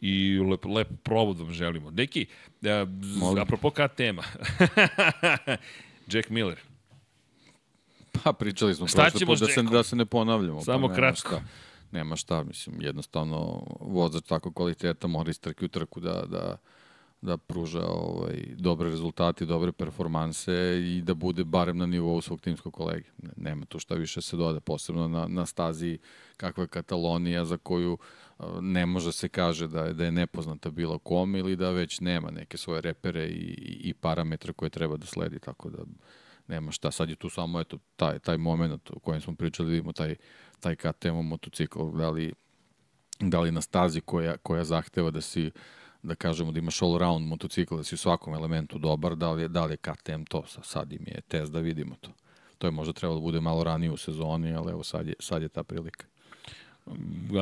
i 0.00 0.38
lep, 0.50 0.64
lep 0.64 0.88
provod 1.02 1.38
vam 1.38 1.52
želimo. 1.52 1.90
Deki, 1.90 2.26
a, 2.64 2.86
apropo 3.42 3.70
KTM-a, 3.70 4.22
Jack 6.12 6.28
Miller. 6.28 6.58
Pa 8.24 8.32
pričali 8.32 8.74
smo 8.74 8.86
prošle 8.86 9.26
put 9.26 9.38
da 9.38 9.46
se, 9.46 9.62
da 9.62 9.82
se 9.82 9.96
ne 9.96 10.06
ponavljamo. 10.06 10.58
Pa 10.58 10.64
Samo 10.64 10.88
pa 10.88 10.94
kratko. 10.94 11.28
Šta 11.28 11.42
nema 11.92 12.16
šta, 12.16 12.42
mislim, 12.42 12.76
jednostavno 12.80 13.66
vozač 13.80 14.24
tako 14.24 14.52
kvaliteta 14.52 15.06
mora 15.06 15.30
iz 15.30 15.40
trke 15.40 15.64
u 15.64 15.68
trku 15.68 16.00
da, 16.00 16.24
da, 16.26 16.56
da 17.22 17.36
pruža 17.36 17.86
ovaj, 17.86 18.44
dobre 18.56 18.90
rezultate, 18.90 19.44
dobre 19.44 19.72
performanse 19.72 20.82
i 20.84 21.02
da 21.02 21.14
bude 21.14 21.44
barem 21.44 21.78
na 21.78 21.86
nivou 21.86 22.20
svog 22.20 22.40
timskog 22.40 22.72
kolege. 22.72 23.08
Nema 23.36 23.64
tu 23.64 23.78
šta 23.78 23.94
više 23.94 24.22
se 24.22 24.36
doda, 24.36 24.60
posebno 24.60 25.08
na, 25.08 25.26
na 25.28 25.46
stazi 25.46 25.98
kakva 26.36 26.64
je 26.64 26.68
Katalonija 26.68 27.44
za 27.44 27.56
koju 27.56 27.98
ne 28.60 28.86
može 28.86 29.12
se 29.12 29.28
kaže 29.28 29.68
da 29.68 29.84
je, 29.84 29.92
da 29.92 30.04
je 30.04 30.12
nepoznata 30.12 30.70
bilo 30.70 30.98
kom 30.98 31.36
ili 31.36 31.56
da 31.56 31.70
već 31.70 32.00
nema 32.00 32.30
neke 32.30 32.56
svoje 32.56 32.80
repere 32.80 33.26
i, 33.26 33.54
i, 33.58 33.80
i 33.88 33.94
parametre 33.94 34.52
koje 34.52 34.70
treba 34.70 34.96
da 34.96 35.06
sledi, 35.06 35.38
tako 35.38 35.70
da 35.70 35.78
nema 36.48 36.72
šta. 36.72 36.90
Sad 36.90 37.08
je 37.08 37.16
tu 37.16 37.30
samo 37.30 37.60
eto, 37.60 37.78
taj, 37.96 38.18
taj 38.18 38.38
moment 38.38 38.90
o 38.90 38.98
kojem 38.98 39.20
smo 39.20 39.34
pričali, 39.34 39.68
da 39.68 39.70
vidimo 39.70 39.92
taj 39.92 40.16
taj 40.62 40.76
KTM 40.76 41.26
motocikl, 41.26 41.90
da 41.98 42.10
li, 42.10 42.32
da 43.20 43.40
li 43.40 43.50
na 43.50 43.60
stazi 43.60 44.00
koja, 44.00 44.36
koja 44.36 44.64
zahteva 44.64 45.10
da 45.10 45.20
si 45.20 45.50
da 46.02 46.14
kažemo 46.14 46.52
da 46.52 46.58
imaš 46.58 46.82
all 46.82 46.98
round 46.98 47.26
motocikl, 47.26 47.76
da 47.76 47.84
si 47.84 47.94
u 47.94 47.98
svakom 47.98 48.34
elementu 48.34 48.78
dobar, 48.78 49.16
da 49.16 49.32
li 49.32 49.42
je, 49.42 49.48
da 49.48 49.64
li 49.64 49.72
je 49.72 49.76
KTM 49.76 50.22
to, 50.28 50.44
sad 50.62 50.92
im 50.92 51.04
je 51.06 51.20
test 51.20 51.52
da 51.52 51.60
vidimo 51.60 51.94
to. 52.00 52.10
To 52.58 52.66
je 52.66 52.70
možda 52.70 52.92
trebalo 52.92 53.20
da 53.20 53.22
bude 53.22 53.40
malo 53.40 53.64
ranije 53.64 53.90
u 53.90 53.96
sezoni, 53.96 54.54
ali 54.54 54.72
evo 54.72 54.82
sad 54.82 55.06
je, 55.06 55.14
sad 55.20 55.42
je 55.42 55.48
ta 55.48 55.62
prilika. 55.62 56.06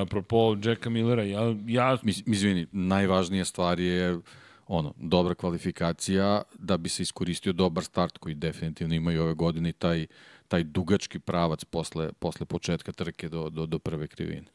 Apropo 0.03 0.57
Jacka 0.65 0.91
Millera, 0.91 1.23
ja... 1.23 1.55
ja... 1.67 1.99
Mis, 2.03 2.23
izvini, 2.27 2.67
najvažnija 2.73 3.45
stvar 3.45 3.81
je 3.81 4.19
ono, 4.67 4.95
dobra 4.97 5.35
kvalifikacija 5.35 6.43
da 6.59 6.77
bi 6.77 6.89
se 6.89 7.03
iskoristio 7.03 7.53
dobar 7.53 7.85
start 7.85 8.19
koji 8.19 8.35
definitivno 8.35 8.95
imaju 8.95 9.23
ove 9.23 9.35
godine 9.35 9.69
i 9.69 9.73
taj 9.73 10.07
taj 10.51 10.65
dugački 10.65 11.19
pravac 11.19 11.65
posle, 11.65 12.13
posle 12.13 12.47
početka 12.47 12.93
trke 12.93 13.29
do, 13.29 13.49
do, 13.51 13.67
do 13.67 13.79
prve 13.79 14.07
krivine. 14.07 14.47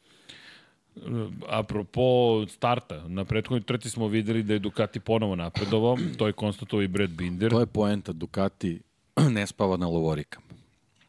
Apropo 1.48 2.46
starta, 2.48 3.08
na 3.08 3.24
prethodnoj 3.24 3.60
trci 3.60 3.90
smo 3.90 4.08
videli 4.08 4.42
da 4.42 4.52
je 4.52 4.58
Ducati 4.58 5.00
ponovo 5.00 5.36
napredovao, 5.36 5.96
to 6.18 6.26
je 6.26 6.32
konstatovao 6.32 6.82
i 6.82 6.88
Brad 6.88 7.10
Binder. 7.10 7.50
To 7.50 7.60
je 7.60 7.66
poenta, 7.66 8.12
Ducati 8.12 8.80
ne 9.36 9.46
spava 9.46 9.76
na 9.76 9.86
lovorikama. 9.86 10.46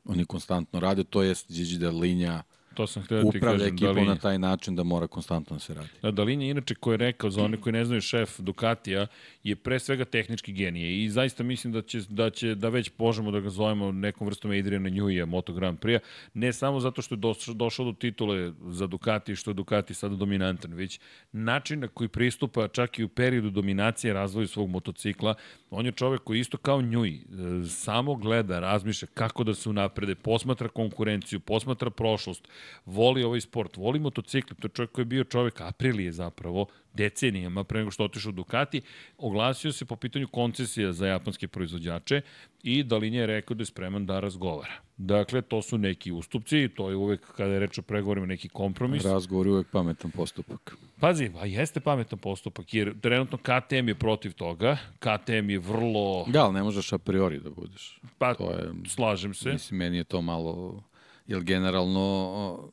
Oni 0.06 0.26
konstantno 0.26 0.80
rade, 0.80 1.04
to 1.04 1.24
je 1.24 1.36
Gigi 1.50 1.86
Linja, 1.86 2.44
To 2.78 2.88
sam 2.88 3.04
htio 3.04 3.18
da 3.18 3.32
ti 3.32 3.40
kažem. 3.40 3.56
Upravlja 3.56 3.66
ekipom 3.66 4.08
na 4.08 4.16
taj 4.16 4.40
način 4.40 4.76
da 4.76 4.84
mora 4.84 5.08
konstantno 5.08 5.56
da 5.56 5.60
se 5.60 5.74
radi. 5.74 5.90
Da, 6.02 6.12
Dalinja, 6.12 6.46
inače, 6.46 6.76
ko 6.76 6.92
je 6.92 6.98
rekao, 6.98 7.30
za 7.30 7.44
one 7.44 7.58
koji 7.62 7.74
ne 7.74 7.86
znaju 7.86 8.02
šef 8.02 8.40
Ducatija, 8.40 9.08
je 9.44 9.56
pre 9.56 9.80
svega 9.80 10.06
tehnički 10.06 10.54
genije 10.54 11.04
i 11.04 11.10
zaista 11.10 11.44
mislim 11.44 11.74
da 11.74 11.82
će, 11.82 12.02
da, 12.10 12.30
će, 12.30 12.56
da 12.56 12.70
već 12.70 12.92
možemo 12.98 13.32
da 13.32 13.40
ga 13.40 13.50
zovemo 13.50 13.92
nekom 13.92 14.28
vrstom 14.28 14.52
Adriana 14.52 14.90
Newija, 14.90 15.26
Moto 15.26 15.54
Grand 15.54 15.80
Prix, 15.80 16.00
ne 16.34 16.54
samo 16.54 16.80
zato 16.80 17.02
što 17.02 17.16
je 17.16 17.20
došao, 17.20 17.54
došao 17.54 17.86
do 17.86 17.92
titule 17.92 18.54
za 18.68 18.88
Ducati, 18.88 19.36
što 19.36 19.52
je 19.52 19.56
Ducati 19.56 19.94
sada 19.94 20.16
dominantan, 20.16 20.74
već 20.74 21.00
način 21.32 21.80
na 21.80 21.88
koji 21.88 22.08
pristupa 22.08 22.68
čak 22.68 23.00
i 23.00 23.04
u 23.04 23.10
periodu 23.10 23.50
dominacije 23.50 24.14
razvoju 24.14 24.48
svog 24.48 24.70
motocikla, 24.70 25.34
on 25.70 25.86
je 25.86 25.92
čovek 25.92 26.24
koji 26.24 26.40
isto 26.40 26.58
kao 26.58 26.82
Njuj, 26.82 27.10
e, 27.10 27.20
samo 27.68 28.16
gleda, 28.16 28.60
razmišlja 28.60 29.08
kako 29.14 29.44
da 29.44 29.54
se 29.54 29.70
unaprede, 29.70 30.16
posmatra 30.16 30.70
konkurenciju, 30.70 31.40
posmatra 31.40 31.90
prošlost, 31.90 32.48
voli 32.86 33.24
ovaj 33.24 33.42
sport, 33.42 33.78
voli 33.78 34.00
motocikl, 34.00 34.54
to 34.60 34.68
je 34.68 34.72
čovjek 34.72 34.92
koji 34.92 35.04
je 35.04 35.06
bio 35.06 35.24
čovjek 35.24 35.62
Aprilije 35.62 36.12
zapravo, 36.12 36.66
decenijama 36.94 37.64
pre 37.64 37.80
nego 37.80 37.92
što 37.92 38.04
otišao 38.04 38.32
Ducati, 38.32 38.82
oglasio 39.18 39.72
se 39.72 39.86
po 39.86 39.96
pitanju 39.96 40.28
koncesija 40.28 40.92
za 40.94 41.08
japanske 41.08 41.48
proizvođače 41.48 42.22
i 42.64 42.84
Dalinja 42.84 43.20
je 43.20 43.28
rekao 43.28 43.56
da 43.56 43.62
je 43.62 43.66
spreman 43.66 44.06
da 44.06 44.20
razgovara. 44.20 44.74
Dakle, 44.98 45.42
to 45.42 45.62
su 45.62 45.78
neki 45.78 46.12
ustupci, 46.12 46.70
to 46.76 46.90
je 46.90 46.96
uvek 46.96 47.22
kada 47.36 47.54
je 47.54 47.60
reč 47.60 47.78
o 47.78 47.82
pregovorima 47.82 48.26
neki 48.26 48.50
kompromis. 48.50 49.06
Razgovor 49.06 49.48
je 49.48 49.54
uvek 49.54 49.68
pametan 49.72 50.12
postupak. 50.12 50.76
Pazi, 51.00 51.32
a 51.40 51.46
jeste 51.46 51.80
pametan 51.80 52.20
postupak, 52.20 52.74
jer 52.74 53.00
trenutno 53.02 53.38
KTM 53.38 53.88
je 53.88 53.96
protiv 53.96 54.34
toga, 54.34 54.78
KTM 55.00 55.50
je 55.50 55.60
vrlo... 55.60 56.26
Da, 56.28 56.44
ali 56.44 56.54
ne 56.54 56.64
možeš 56.64 56.94
a 56.94 56.98
priori 56.98 57.40
da 57.40 57.50
budeš. 57.50 58.00
Pa, 58.18 58.34
to 58.34 58.52
je, 58.52 58.74
slažem 58.88 59.34
se. 59.34 59.52
Mislim, 59.52 59.78
meni 59.78 59.98
je 59.98 60.04
to 60.04 60.22
malo 60.22 60.84
jer 61.28 61.44
generalno 61.44 62.72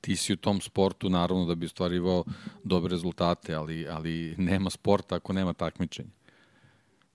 ti 0.00 0.16
si 0.16 0.32
u 0.32 0.36
tom 0.36 0.60
sportu 0.60 1.10
naravno 1.10 1.44
da 1.44 1.54
bi 1.54 1.66
ostvarivao 1.66 2.24
dobre 2.64 2.90
rezultate, 2.90 3.54
ali, 3.54 3.88
ali 3.88 4.34
nema 4.38 4.70
sporta 4.70 5.14
ako 5.14 5.32
nema 5.32 5.52
takmičenja. 5.52 6.15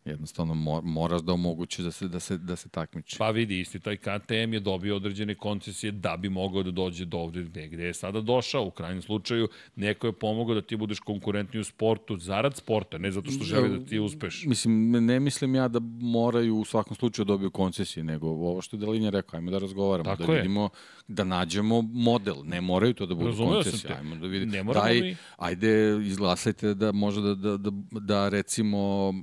Jednostavno 0.05 0.81
moraš 0.83 1.21
da 1.21 1.33
omogućiš 1.33 1.85
da 1.85 1.91
se, 1.91 2.07
da 2.07 2.19
se, 2.19 2.37
da 2.37 2.55
se 2.55 2.69
takmiči. 2.69 3.15
Pa 3.19 3.29
vidi, 3.29 3.59
isti 3.59 3.79
taj 3.79 3.97
KTM 3.97 4.53
je 4.53 4.59
dobio 4.59 4.95
određene 4.95 5.35
koncesije 5.35 5.91
da 5.91 6.17
bi 6.17 6.29
mogao 6.29 6.63
da 6.63 6.71
dođe 6.71 7.05
do 7.05 7.17
ovde 7.17 7.43
gde, 7.43 7.67
gde 7.67 7.83
je 7.83 7.93
sada 7.93 8.21
došao. 8.21 8.65
U 8.65 8.71
krajnjem 8.71 9.01
slučaju, 9.01 9.47
neko 9.75 10.07
je 10.07 10.13
pomogao 10.13 10.55
da 10.55 10.61
ti 10.61 10.75
budeš 10.75 10.99
konkurentni 10.99 11.59
u 11.59 11.63
sportu 11.63 12.17
zarad 12.17 12.55
sporta, 12.55 12.97
ne 12.97 13.11
zato 13.11 13.31
što 13.31 13.43
želi 13.43 13.79
da 13.79 13.85
ti 13.85 13.99
uspeš. 13.99 14.43
Mislim, 14.45 14.91
ne 14.91 15.19
mislim 15.19 15.55
ja 15.55 15.67
da 15.67 15.79
moraju 16.01 16.57
u 16.57 16.65
svakom 16.65 16.95
slučaju 16.95 17.25
da 17.25 17.33
dobiju 17.33 17.51
koncesije, 17.51 18.03
nego 18.03 18.27
ovo 18.27 18.61
što 18.61 18.75
je 18.75 18.79
Delinja 18.79 19.09
rekao, 19.09 19.37
ajmo 19.37 19.51
da 19.51 19.57
razgovaramo, 19.57 20.09
Tako 20.09 20.23
da 20.23 20.33
je. 20.33 20.37
vidimo, 20.37 20.69
da 21.07 21.23
nađemo 21.23 21.81
model. 21.81 22.35
Ne 22.45 22.61
moraju 22.61 22.93
to 22.93 23.05
da 23.05 23.15
budu 23.15 23.27
Razumio 23.27 23.53
koncesije. 23.53 23.93
Ajmo 23.97 24.15
da 24.15 24.27
vidimo. 24.27 24.73
Ne 24.73 24.73
Daj, 24.73 25.01
mi... 25.01 25.15
Ajde, 25.37 25.99
izglasajte 26.03 26.73
da 26.73 26.91
može 26.91 27.21
da, 27.21 27.35
da, 27.35 27.57
da, 27.57 27.71
da 27.91 28.29
recimo 28.29 29.13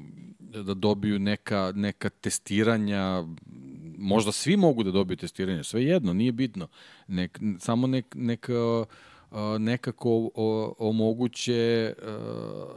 da 0.53 0.75
dobiju 0.75 1.19
neka, 1.19 1.73
neka 1.75 2.09
testiranja 2.09 3.25
možda 3.99 4.33
svi 4.33 4.57
mogu 4.57 4.83
da 4.83 4.91
dobiju 4.91 5.17
testiranje, 5.17 5.65
sve 5.65 5.85
jedno, 5.85 6.13
nije 6.13 6.33
bitno. 6.33 6.69
Nek, 7.09 7.39
samo 7.59 7.87
nek, 7.87 8.07
nek 8.15 8.49
uh, 8.49 8.87
nekako 9.59 10.31
omoguće 10.79 11.95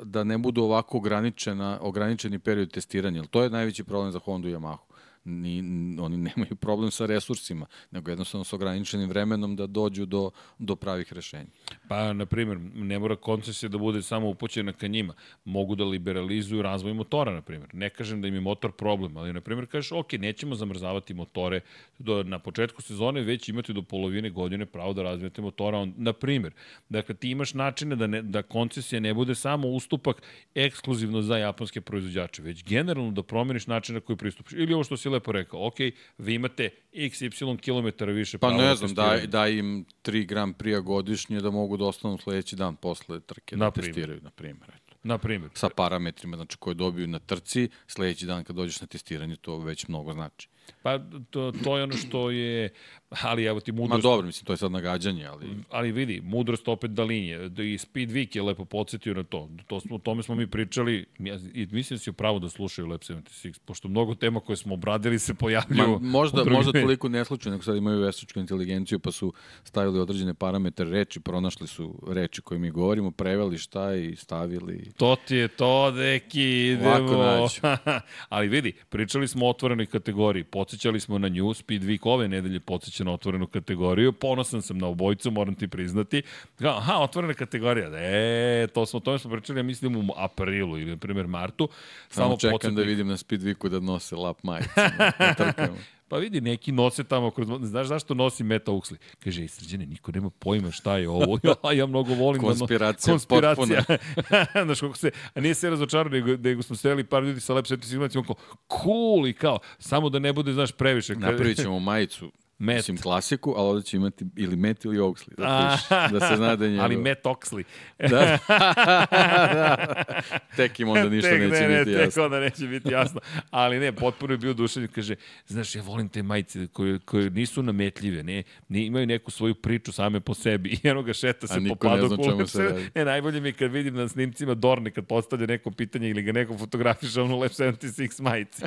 da 0.04 0.24
ne 0.24 0.38
budu 0.38 0.64
ovako 0.64 0.98
ograničena, 0.98 1.80
ograničeni 1.82 2.40
period 2.40 2.72
testiranja. 2.72 3.24
To 3.24 3.44
je 3.44 3.50
najveći 3.50 3.84
problem 3.84 4.12
za 4.12 4.20
Honda 4.20 4.50
i 4.50 4.54
Yamahu 4.54 4.91
ni, 5.24 5.60
oni 6.00 6.18
nemaju 6.18 6.56
problem 6.56 6.92
sa 6.92 7.06
resursima, 7.06 7.66
nego 7.92 8.12
jednostavno 8.12 8.44
sa 8.44 8.56
ograničenim 8.56 9.10
vremenom 9.10 9.56
da 9.56 9.68
dođu 9.68 10.06
do, 10.06 10.32
do 10.60 10.76
pravih 10.76 11.14
rešenja. 11.14 11.50
Pa, 11.88 12.14
na 12.14 12.26
primjer, 12.26 12.60
ne 12.74 13.00
mora 13.00 13.16
koncesija 13.16 13.70
da 13.70 13.78
bude 13.78 14.02
samo 14.02 14.30
upućena 14.30 14.74
ka 14.74 14.88
njima. 14.88 15.14
Mogu 15.46 15.76
da 15.76 15.84
liberalizuju 15.84 16.62
razvoj 16.62 16.94
motora, 16.94 17.34
na 17.34 17.42
primjer. 17.42 17.70
Ne 17.74 17.90
kažem 17.90 18.22
da 18.22 18.28
im 18.28 18.34
je 18.34 18.42
motor 18.42 18.72
problem, 18.72 19.18
ali, 19.18 19.34
na 19.34 19.42
primjer, 19.42 19.68
kažeš, 19.68 19.92
ok, 19.92 20.14
nećemo 20.14 20.56
zamrzavati 20.56 21.14
motore 21.14 21.62
do, 22.00 22.24
na 22.24 22.40
početku 22.40 22.82
sezone, 22.82 23.22
već 23.22 23.50
imate 23.50 23.74
do 23.74 23.82
polovine 23.82 24.30
godine 24.30 24.66
pravo 24.66 24.94
da 24.94 25.04
razvijete 25.04 25.42
motora. 25.42 25.78
On, 25.78 25.94
na 25.98 26.14
primjer, 26.14 26.54
dakle, 26.90 27.16
ti 27.16 27.30
imaš 27.30 27.54
načine 27.54 27.96
da, 27.96 28.08
ne, 28.08 28.22
da 28.22 28.42
koncesija 28.42 29.00
ne 29.00 29.14
bude 29.14 29.36
samo 29.36 29.68
ustupak 29.68 30.22
ekskluzivno 30.56 31.22
za 31.22 31.38
japanske 31.38 31.82
proizvođače, 31.82 32.42
već 32.42 32.64
generalno 32.64 33.12
da 33.12 33.24
promeniš 33.24 33.68
način 33.68 33.96
na 33.96 34.02
koji 34.02 34.18
pristupiš. 34.18 34.54
Ili 34.54 34.74
ovo 34.74 34.84
što 34.84 34.98
si 34.98 35.11
lepo 35.12 35.32
rekao, 35.32 35.68
ok, 35.68 35.76
vi 36.18 36.34
imate 36.34 36.70
x, 36.94 37.22
y 37.22 37.30
kilometara 37.62 38.12
više 38.12 38.38
Pa 38.38 38.52
ne 38.54 38.76
znam, 38.76 38.94
daj, 38.94 39.28
daj 39.28 39.52
im 39.52 39.86
3 40.04 40.26
gram 40.26 40.54
prija 40.54 40.80
godišnje 40.80 41.42
da 41.42 41.52
mogu 41.52 41.78
da 41.78 41.86
ostanu 41.86 42.18
sledeći 42.18 42.56
dan 42.56 42.76
posle 42.76 43.20
trke 43.20 43.56
da 43.56 43.72
testiraju, 43.72 44.22
na 44.22 44.30
primjer. 44.30 44.72
Na 45.04 45.18
primjer. 45.18 45.52
Sa 45.54 45.70
parametrima, 45.70 46.38
znači 46.38 46.58
koje 46.58 46.74
dobiju 46.74 47.08
na 47.08 47.20
trci, 47.20 47.70
sledeći 47.88 48.26
dan 48.26 48.44
kad 48.44 48.56
dođeš 48.56 48.82
na 48.82 48.88
testiranje, 48.88 49.36
to 49.36 49.58
već 49.58 49.88
mnogo 49.88 50.14
znači. 50.14 50.50
Pa 50.82 51.00
to, 51.30 51.52
to 51.64 51.78
je 51.78 51.84
ono 51.84 51.94
što 51.94 52.30
je, 52.30 52.70
ali 53.10 53.46
evo 53.46 53.60
ti 53.60 53.72
mudrost... 53.72 54.04
Ma 54.04 54.10
dobro, 54.10 54.26
mislim, 54.26 54.46
to 54.46 54.54
je 54.54 54.58
sad 54.58 54.72
nagađanje, 54.72 55.26
ali... 55.26 55.46
Ali 55.70 55.92
vidi, 55.92 56.22
mudrost 56.24 56.68
opet 56.68 56.92
da 56.92 57.04
linije, 57.04 57.50
da 57.50 57.64
i 57.64 57.78
Speed 57.78 58.10
Week 58.10 58.36
je 58.36 58.42
lepo 58.42 58.66
podsjetio 58.66 59.14
na 59.14 59.24
to. 59.24 59.50
to 59.68 59.80
smo, 59.80 59.96
o 59.96 60.00
tome 60.00 60.24
smo 60.24 60.36
mi 60.36 60.48
pričali, 60.48 61.06
ja, 61.20 61.40
i 61.54 61.68
mislim 61.72 61.98
da 61.98 62.02
si 62.02 62.10
upravo 62.10 62.40
da 62.40 62.50
slušaju 62.50 62.88
Lab 62.88 63.00
76, 63.00 63.60
pošto 63.66 63.88
mnogo 63.88 64.16
tema 64.16 64.40
koje 64.40 64.58
smo 64.58 64.74
obradili 64.74 65.20
se 65.20 65.34
pojavljuju... 65.34 65.90
Ma, 65.90 66.10
možda, 66.10 66.44
možda 66.44 66.72
toliko 66.72 67.10
ne 67.10 67.26
slučaju, 67.26 67.52
nego 67.52 67.64
sad 67.64 67.78
imaju 67.78 68.00
veštačku 68.00 68.40
inteligenciju, 68.40 69.00
pa 69.00 69.12
su 69.12 69.34
stavili 69.64 70.00
određene 70.00 70.34
parametre 70.34 70.86
reči, 70.86 71.20
pronašli 71.20 71.68
su 71.68 72.00
reči 72.08 72.42
koje 72.42 72.60
mi 72.60 72.72
govorimo, 72.72 73.12
preveli 73.12 73.58
šta 73.58 73.96
i 73.96 74.16
stavili... 74.16 74.92
To 74.98 75.16
ti 75.28 75.36
je 75.36 75.48
to, 75.48 75.92
deki, 75.92 76.68
idemo... 76.68 77.48
ali 78.30 78.48
vidi, 78.48 78.74
pričali 78.90 79.28
smo 79.28 79.46
o 79.46 79.50
otvorenoj 79.50 79.86
kategoriji, 79.86 80.44
podsjećali 80.62 81.00
smo 81.00 81.18
na 81.18 81.28
nju, 81.28 81.54
Speed 81.54 81.84
Week 81.84 82.00
ove 82.04 82.28
nedelje 82.28 82.60
podsjeća 82.60 83.04
na 83.04 83.14
otvorenu 83.14 83.48
kategoriju, 83.48 84.14
ponosan 84.14 84.62
sam 84.62 84.78
na 84.78 84.88
obojicu, 84.88 85.32
moram 85.32 85.56
ti 85.56 85.68
priznati. 85.68 86.22
Aha, 86.60 86.98
otvorena 86.98 87.34
kategorija, 87.34 87.90
e, 87.94 88.68
to 88.74 88.86
smo, 88.86 89.00
to 89.00 89.20
smo 89.20 89.32
pričali, 89.32 89.60
ja 89.60 89.64
mislim 89.64 89.96
u 89.96 90.14
aprilu 90.18 90.78
ili, 90.78 90.92
na 90.92 90.98
primjer, 90.98 91.28
martu. 91.28 91.70
Samo, 92.10 92.26
Samo 92.26 92.38
čekam 92.38 92.52
podsjetnik... 92.54 92.78
da 92.78 92.84
vidim 92.84 93.08
na 93.08 93.18
Speed 93.18 93.42
Weeku 93.42 93.70
da 93.70 93.80
nose 93.80 94.16
lap 94.16 94.44
majice 94.44 94.70
trkama. 95.38 95.78
Pa 96.12 96.18
vidi, 96.18 96.42
neki 96.42 96.72
nose 96.72 97.04
tamo 97.04 97.32
kroz... 97.32 97.48
Znaš 97.62 97.88
zašto 97.88 98.14
nosi 98.14 98.44
Meta 98.44 98.72
Uxley? 98.72 98.96
Kaže, 99.24 99.48
srđene, 99.48 99.86
niko 99.86 100.12
nema 100.12 100.30
pojma 100.30 100.72
šta 100.72 100.98
je 100.98 101.10
ovo. 101.10 101.40
Ja, 101.64 101.72
ja 101.72 101.86
mnogo 101.86 102.14
volim 102.14 102.42
Konspiracija, 102.42 103.18
da... 103.18 103.40
No... 103.42 103.56
Konspiracija. 103.56 103.84
Znaš, 104.66 104.80
kako 104.80 104.98
se... 104.98 105.12
A 105.34 105.42
nije 105.42 105.54
se 105.54 105.70
razočarao, 105.70 106.12
nego, 106.12 106.28
nego 106.28 106.64
smo 106.64 106.76
sreli 106.76 107.04
par 107.04 107.24
ljudi 107.24 107.40
sa 107.40 107.54
Lep 107.54 107.68
Svetu 107.68 107.88
i 107.94 108.18
on 108.18 108.26
kao, 108.26 108.36
cool 108.84 109.28
i 109.28 109.34
kao, 109.34 109.60
samo 109.80 110.10
da 110.10 110.20
ne 110.20 110.34
bude, 110.34 110.54
znaš, 110.54 110.72
previše. 110.72 111.16
Napravit 111.16 111.58
ćemo 111.62 111.80
majicu 111.80 112.32
Met. 112.62 112.76
Mislim 112.76 112.98
klasiku, 112.98 113.54
ali 113.58 113.68
ovde 113.68 113.84
će 113.84 113.98
imati 113.98 114.26
ili 114.36 114.56
Met 114.56 114.86
ili 114.86 114.98
Oxley. 114.98 115.36
Da, 115.38 115.78
piš, 115.78 115.90
da 116.20 116.28
se 116.28 116.36
zna 116.36 116.56
da 116.56 116.66
je 116.66 116.72
njegov. 116.72 116.86
Ali 116.86 116.98
Met 116.98 117.24
Oxley. 117.24 117.64
da. 118.00 118.38
da. 118.48 120.04
Tek 120.58 120.80
im 120.80 120.90
onda 120.90 121.10
ništa 121.10 121.30
tek, 121.30 121.42
neće 121.42 121.68
ne, 121.68 121.80
biti 121.80 121.92
ne, 121.92 122.02
jasno. 122.02 122.12
Tek 122.12 122.26
onda 122.26 122.40
neće 122.40 122.68
biti 122.68 122.90
jasno. 122.90 123.22
Ali 123.50 123.80
ne, 123.80 123.92
potpuno 123.92 124.34
je 124.34 124.38
bio 124.38 124.54
dušan 124.54 124.88
kaže, 124.88 125.16
znaš, 125.48 125.76
ja 125.76 125.82
volim 125.82 126.10
te 126.10 126.24
majice 126.24 126.68
koje, 126.68 127.00
koje 127.00 127.30
nisu 127.30 127.64
nametljive, 127.64 128.24
ne, 128.24 128.44
ne, 128.70 128.86
imaju 128.86 129.08
neku 129.08 129.32
svoju 129.32 129.56
priču 129.56 129.92
same 129.92 130.20
po 130.20 130.34
sebi. 130.34 130.70
I 130.70 130.78
jedno 130.84 131.04
ga 131.04 131.14
šeta 131.14 131.48
se 131.48 131.60
po 131.70 131.76
padoku. 131.76 132.48
Se 132.48 132.90
E, 132.96 133.06
najbolje 133.06 133.42
mi 133.42 133.50
je 133.50 133.54
kad 133.54 133.72
vidim 133.72 133.96
na 133.96 134.08
snimcima 134.08 134.54
Dorne, 134.54 134.92
kad 134.92 135.06
postavlja 135.06 135.48
neko 135.48 135.72
pitanje 135.72 136.10
ili 136.10 136.22
ga 136.22 136.32
neko 136.32 136.58
fotografiša 136.58 137.24
ono 137.24 137.38
Lab 137.38 137.52
76 137.52 138.22
majici. 138.22 138.64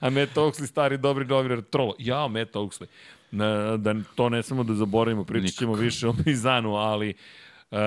A 0.00 0.10
Met 0.10 0.34
Oxley, 0.34 0.66
stari 0.66 0.98
dobri 0.98 1.24
novinar, 1.24 1.62
trolo. 1.70 1.94
Ja, 1.98 2.28
Met 2.28 2.49
Matt 2.50 2.56
Oaksley. 2.56 2.86
Na, 3.30 3.76
da 3.76 3.94
to 4.14 4.28
ne 4.28 4.42
samo 4.42 4.64
da 4.64 4.74
zaboravimo, 4.74 5.24
pričat 5.24 5.58
ćemo 5.58 5.74
više 5.74 6.08
o 6.08 6.14
Mizanu, 6.26 6.74
ali 6.74 7.14
uh, 7.70 7.78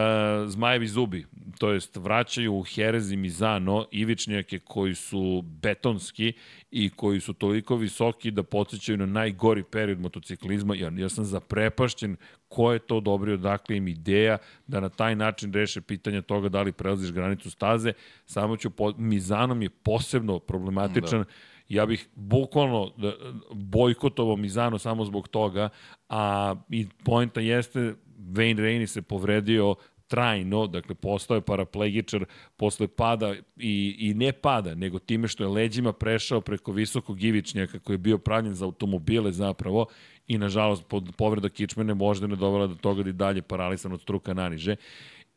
Zmajevi 0.48 0.88
zubi, 0.88 1.26
to 1.60 1.72
jest 1.72 1.96
vraćaju 1.96 2.54
u 2.54 2.66
Jerez 2.76 3.12
i 3.12 3.18
Mizano 3.18 3.86
ivičnjake 3.92 4.60
koji 4.60 4.96
su 4.96 5.42
betonski 5.42 6.34
i 6.72 6.90
koji 6.90 7.20
su 7.20 7.34
toliko 7.34 7.76
visoki 7.76 8.32
da 8.32 8.44
podsjećaju 8.44 8.98
na 8.98 9.06
najgori 9.06 9.64
period 9.64 10.00
motociklizma. 10.00 10.76
Ja, 10.76 10.92
ja 10.96 11.10
sam 11.10 11.26
zaprepašćen 11.26 12.16
ko 12.48 12.74
je 12.74 12.80
to 12.80 12.98
odobrio, 12.98 13.38
dakle 13.38 13.78
im 13.78 13.88
ideja 13.88 14.38
da 14.68 14.80
na 14.80 14.90
taj 14.90 15.16
način 15.16 15.54
reše 15.54 15.82
pitanje 15.82 16.22
toga 16.22 16.50
da 16.50 16.62
li 16.62 16.72
prelaziš 16.72 17.12
granicu 17.12 17.52
staze. 17.52 17.94
Samo 18.26 18.58
ću, 18.58 18.70
po, 18.70 18.94
Mizanom 18.98 19.62
je 19.62 19.70
posebno 19.70 20.40
problematičan 20.40 21.20
da 21.20 21.26
ja 21.70 21.86
bih 21.86 22.08
bukvalno 22.16 22.92
da, 22.98 23.14
bojkotovao 23.52 24.36
Mizano 24.36 24.78
samo 24.78 25.06
zbog 25.06 25.28
toga, 25.28 25.70
a 26.10 26.56
i 26.70 26.88
poenta 27.06 27.42
jeste 27.42 27.96
Wayne 28.20 28.60
Rainey 28.60 28.86
se 28.86 29.02
povredio 29.02 29.76
trajno, 30.08 30.68
dakle 30.68 30.96
postao 30.96 31.36
je 31.36 31.42
paraplegičar 31.42 32.26
posle 32.58 32.88
pada 32.88 33.36
i, 33.58 33.96
i 34.00 34.14
ne 34.14 34.32
pada, 34.32 34.76
nego 34.76 35.00
time 35.00 35.28
što 35.28 35.44
je 35.44 35.50
leđima 35.50 35.94
prešao 35.94 36.42
preko 36.42 36.72
visokog 36.72 37.24
ivičnjaka 37.24 37.80
koji 37.80 37.94
je 37.94 37.98
bio 37.98 38.18
pravljen 38.18 38.54
za 38.54 38.66
automobile 38.66 39.32
zapravo 39.32 39.86
i 40.28 40.38
nažalost 40.38 40.84
povreda 41.18 41.50
kičmene 41.50 41.94
možda 41.94 42.28
ne 42.28 42.36
dovela 42.36 42.68
do 42.68 42.76
toga 42.76 43.04
da 43.04 43.10
i 43.10 43.14
dalje 43.14 43.42
paralisan 43.42 43.94
od 43.94 44.02
struka 44.02 44.34
naniže 44.34 44.76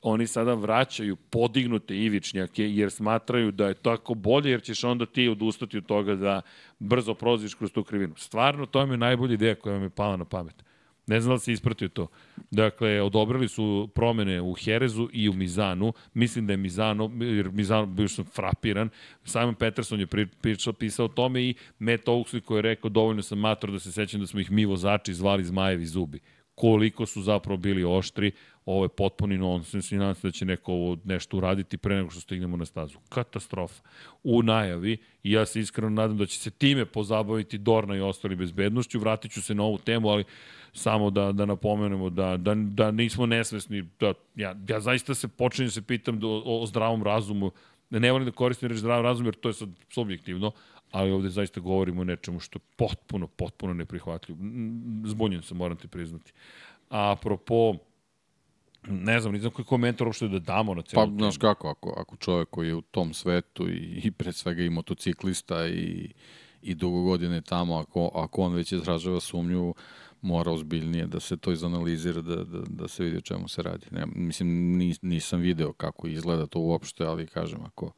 oni 0.03 0.27
sada 0.27 0.55
vraćaju 0.55 1.17
podignute 1.17 1.97
ivičnjake 1.97 2.71
jer 2.71 2.91
smatraju 2.91 3.53
da 3.53 3.69
je 3.69 3.75
tako 3.75 4.15
bolje 4.15 4.51
jer 4.51 4.63
ćeš 4.63 4.85
onda 4.85 5.07
ti 5.07 5.29
odustati 5.29 5.79
od 5.79 5.87
toga 5.87 6.15
da 6.15 6.43
brzo 6.79 7.15
proziš 7.15 7.55
kroz 7.55 7.73
tu 7.73 7.85
krivinu. 7.85 8.15
Stvarno, 8.17 8.67
to 8.67 8.81
je 8.81 8.97
najbolja 8.97 9.35
ideja 9.35 9.55
koja 9.55 9.75
vam 9.75 9.83
je 9.83 9.91
pala 9.91 10.17
na 10.17 10.25
pamet. 10.25 10.65
Ne 11.07 11.21
znam 11.21 11.35
da 11.35 11.39
se 11.39 11.53
ispratio 11.53 11.89
to. 11.89 12.07
Dakle, 12.51 13.03
odobrili 13.03 13.49
su 13.49 13.89
promene 13.95 14.41
u 14.41 14.55
Herezu 14.55 15.09
i 15.13 15.29
u 15.29 15.33
Mizanu. 15.33 15.93
Mislim 16.15 16.47
da 16.47 16.53
je 16.53 16.57
Mizano, 16.57 17.11
jer 17.21 17.51
Mizano 17.51 17.87
bio 17.87 18.09
sam 18.09 18.25
frapiran. 18.25 18.89
Simon 19.25 19.55
Peterson 19.55 20.01
je 20.01 20.07
pričao, 20.41 20.73
pisao 20.73 21.07
o 21.07 21.09
tome 21.09 21.43
i 21.43 21.55
Matt 21.79 22.07
Oaksley 22.07 22.41
koji 22.41 22.59
je 22.59 22.63
rekao 22.63 22.91
dovoljno 22.91 23.23
sam 23.23 23.39
mator 23.39 23.73
da 23.73 23.79
se 23.79 23.93
sećam 23.93 24.21
da 24.21 24.27
smo 24.27 24.41
ih 24.41 24.51
mi 24.51 24.65
vozači 24.65 25.15
zvali 25.15 25.45
zmajevi 25.45 25.87
zubi. 25.87 26.21
Koliko 26.57 27.07
su 27.07 27.23
zapravo 27.23 27.57
bili 27.57 27.85
oštri, 27.85 28.33
ovo 28.67 28.85
je 28.85 28.89
potpuni 28.89 29.39
nonsens 29.39 29.93
i 29.93 29.97
nadam 29.97 30.15
se 30.15 30.27
da 30.27 30.33
će 30.33 30.45
neko 30.45 30.73
ovo 30.73 30.97
nešto 31.05 31.37
uraditi 31.37 31.77
pre 31.77 31.97
nego 31.97 32.11
što 32.11 32.21
stignemo 32.21 32.57
na 32.57 32.65
stazu. 32.65 32.99
Katastrofa. 33.09 33.83
U 34.25 34.43
najavi 34.43 34.97
i 35.23 35.33
ja 35.33 35.47
se 35.47 35.61
iskreno 35.61 35.91
nadam 35.91 36.17
da 36.17 36.27
će 36.27 36.39
se 36.39 36.51
time 36.51 36.85
pozabaviti 36.85 37.59
Dorna 37.59 37.97
i 37.97 38.01
ostali 38.01 38.37
bezbednošću. 38.37 38.99
Vratit 38.99 39.33
ću 39.33 39.43
se 39.43 39.55
na 39.55 39.63
ovu 39.63 39.79
temu, 39.79 40.09
ali 40.09 40.25
samo 40.73 41.11
da, 41.11 41.33
da 41.33 41.47
napomenemo 41.47 42.11
da, 42.11 42.37
da, 42.37 42.55
da 42.55 42.91
nismo 42.91 43.27
nesvesni. 43.27 43.85
Da, 44.01 44.15
ja, 44.37 44.55
ja 44.69 44.81
zaista 44.81 45.15
se 45.15 45.29
počinjem 45.29 45.71
se 45.71 45.83
pitam 45.83 46.21
do, 46.21 46.29
o, 46.29 46.63
o 46.63 46.67
zdravom 46.67 47.03
razumu. 47.03 47.51
Ne 47.91 48.13
volim 48.13 48.27
da 48.27 48.33
koristim 48.33 48.69
reč 48.69 48.79
zdrav 48.79 49.03
razum 49.03 49.27
jer 49.27 49.35
to 49.35 49.49
je 49.49 49.53
sad 49.53 49.69
subjektivno, 49.91 50.53
ali 50.97 51.11
ovde 51.11 51.29
zaista 51.29 51.61
govorimo 51.61 52.01
o 52.01 52.05
nečemu 52.05 52.41
što 52.41 52.57
je 52.57 52.61
potpuno, 52.77 53.27
potpuno 53.27 53.75
neprihvatljivo. 53.75 54.39
Zbunjen 55.05 55.43
sam, 55.43 55.57
moram 55.57 55.77
ti 55.77 55.89
priznati. 55.89 56.33
A 56.91 57.13
apropo 57.13 57.75
ne 58.89 59.21
znam, 59.21 59.33
ne 59.33 59.39
znam 59.39 59.53
koji 59.53 59.67
komentar 59.67 60.07
uopšte 60.07 60.29
da 60.29 60.39
damo 60.39 60.75
na 60.75 60.83
celu 60.83 61.07
Pa, 61.07 61.13
znaš 61.17 61.39
kako, 61.39 61.69
ako, 61.69 61.95
ako 61.97 62.17
čovjek 62.17 62.51
koji 62.51 62.69
je 62.69 62.75
u 62.75 62.81
tom 62.81 63.15
svetu 63.15 63.69
i, 63.69 64.01
i 64.05 64.11
pre 64.11 64.33
svega 64.33 64.63
i 64.63 64.71
motociklista 64.71 65.67
i, 65.67 66.13
i 66.63 66.75
dugo 66.75 67.03
godine 67.03 67.41
tamo, 67.41 67.77
ako, 67.77 68.11
ako 68.15 68.43
on 68.43 68.55
već 68.55 68.73
izražava 68.73 69.21
sumnju, 69.21 69.75
mora 70.23 70.53
ozbiljnije 70.53 71.07
da 71.07 71.21
se 71.21 71.37
to 71.37 71.53
izanalizira, 71.53 72.21
da, 72.21 72.37
da, 72.45 72.63
da 72.69 72.89
se 72.89 73.05
vidi 73.05 73.17
o 73.17 73.21
čemu 73.21 73.49
se 73.49 73.63
radi. 73.63 73.87
Ne, 73.91 74.07
mislim, 74.15 74.77
nis, 74.77 75.03
nisam 75.03 75.41
video 75.41 75.73
kako 75.73 76.09
izgleda 76.09 76.47
to 76.47 76.59
uopšte, 76.59 77.05
ali 77.05 77.27
kažem, 77.27 77.61
ako, 77.65 77.93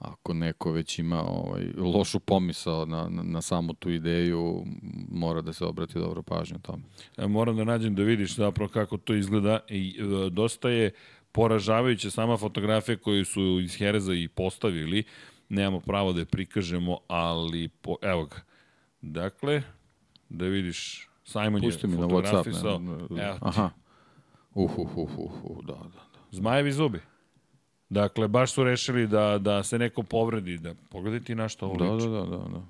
ako 0.00 0.34
neko 0.34 0.72
već 0.72 0.98
ima 0.98 1.22
ovaj, 1.22 1.66
lošu 1.76 2.20
pomisao 2.20 2.86
na, 2.86 3.08
na, 3.08 3.22
na 3.22 3.42
samu 3.42 3.74
tu 3.74 3.90
ideju, 3.90 4.64
mora 5.10 5.40
da 5.40 5.52
se 5.52 5.64
obrati 5.64 5.98
dobro 5.98 6.22
pažnju 6.22 6.58
tome. 6.62 6.82
E, 7.16 7.26
moram 7.26 7.56
da 7.56 7.64
nađem 7.64 7.94
da 7.94 8.02
vidiš 8.02 8.34
zapravo 8.34 8.68
kako 8.68 8.96
to 8.96 9.14
izgleda. 9.14 9.60
I, 9.68 9.96
e, 9.98 10.30
dosta 10.30 10.70
je 10.70 10.90
poražavajuća 11.32 12.10
sama 12.10 12.36
fotografija 12.36 12.96
koju 12.96 13.24
su 13.24 13.60
iz 13.62 13.76
Hereza 13.76 14.14
i 14.14 14.28
postavili. 14.28 15.04
Nemamo 15.48 15.80
pravo 15.80 16.12
da 16.12 16.20
je 16.20 16.26
prikažemo, 16.26 16.98
ali 17.08 17.68
po, 17.68 17.96
evo 18.02 18.24
ga. 18.24 18.36
Dakle, 19.00 19.62
da 20.28 20.44
vidiš, 20.44 21.08
Simon 21.24 21.60
Pusti 21.60 21.86
je 21.86 21.90
mi 21.90 21.96
na 21.96 22.06
Whatsapp. 22.06 22.26
fotografisao. 22.26 22.78
Ne, 22.78 22.92
ne, 22.92 23.08
ti. 23.08 23.36
aha. 23.40 23.70
Uh, 24.54 24.78
uh, 24.78 24.96
uh, 24.96 25.18
uh, 25.18 25.44
uh, 25.44 25.64
da, 25.64 25.72
da, 25.72 25.82
da. 25.82 26.20
Zmajevi 26.30 26.72
zubi. 26.72 27.00
Dakle, 27.90 28.28
baš 28.28 28.52
su 28.52 28.64
rešili 28.64 29.06
da, 29.06 29.38
da 29.38 29.62
se 29.62 29.78
neko 29.78 30.02
povredi, 30.02 30.58
da 30.58 30.74
pogledaj 30.88 31.20
ti 31.20 31.34
na 31.34 31.48
što 31.48 31.66
ovo 31.66 31.76
Da, 31.76 31.84
liči. 31.86 32.06
da, 32.06 32.12
da, 32.12 32.26
da, 32.28 32.48
da. 32.48 32.62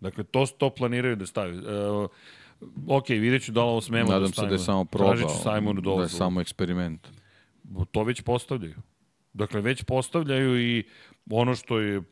Dakle, 0.00 0.24
to, 0.24 0.46
to 0.48 0.70
planiraju 0.70 1.16
da 1.16 1.26
stavi. 1.26 1.56
E, 1.56 1.60
ok, 2.88 3.08
vidjet 3.08 3.44
ću 3.44 3.52
da 3.52 3.62
li 3.62 3.68
ovo 3.68 3.80
smemo 3.80 4.08
da 4.08 4.14
Nadam 4.14 4.28
se 4.28 4.32
stavimo. 4.32 4.48
da 4.48 4.54
je 4.54 4.58
samo 4.58 4.84
proba, 4.84 5.06
Tražit 5.06 5.28
ću 5.28 5.36
Simonu 5.38 5.62
da 5.74 5.78
je 5.80 5.82
dozvolu. 5.86 6.08
samo 6.08 6.40
eksperiment. 6.40 7.08
To 7.90 8.02
već 8.02 8.20
postavljaju. 8.22 8.74
Dakle, 9.32 9.60
već 9.60 9.82
postavljaju 9.82 10.60
i 10.60 10.84
ono 11.30 11.54
što 11.54 11.78
je 11.78 12.02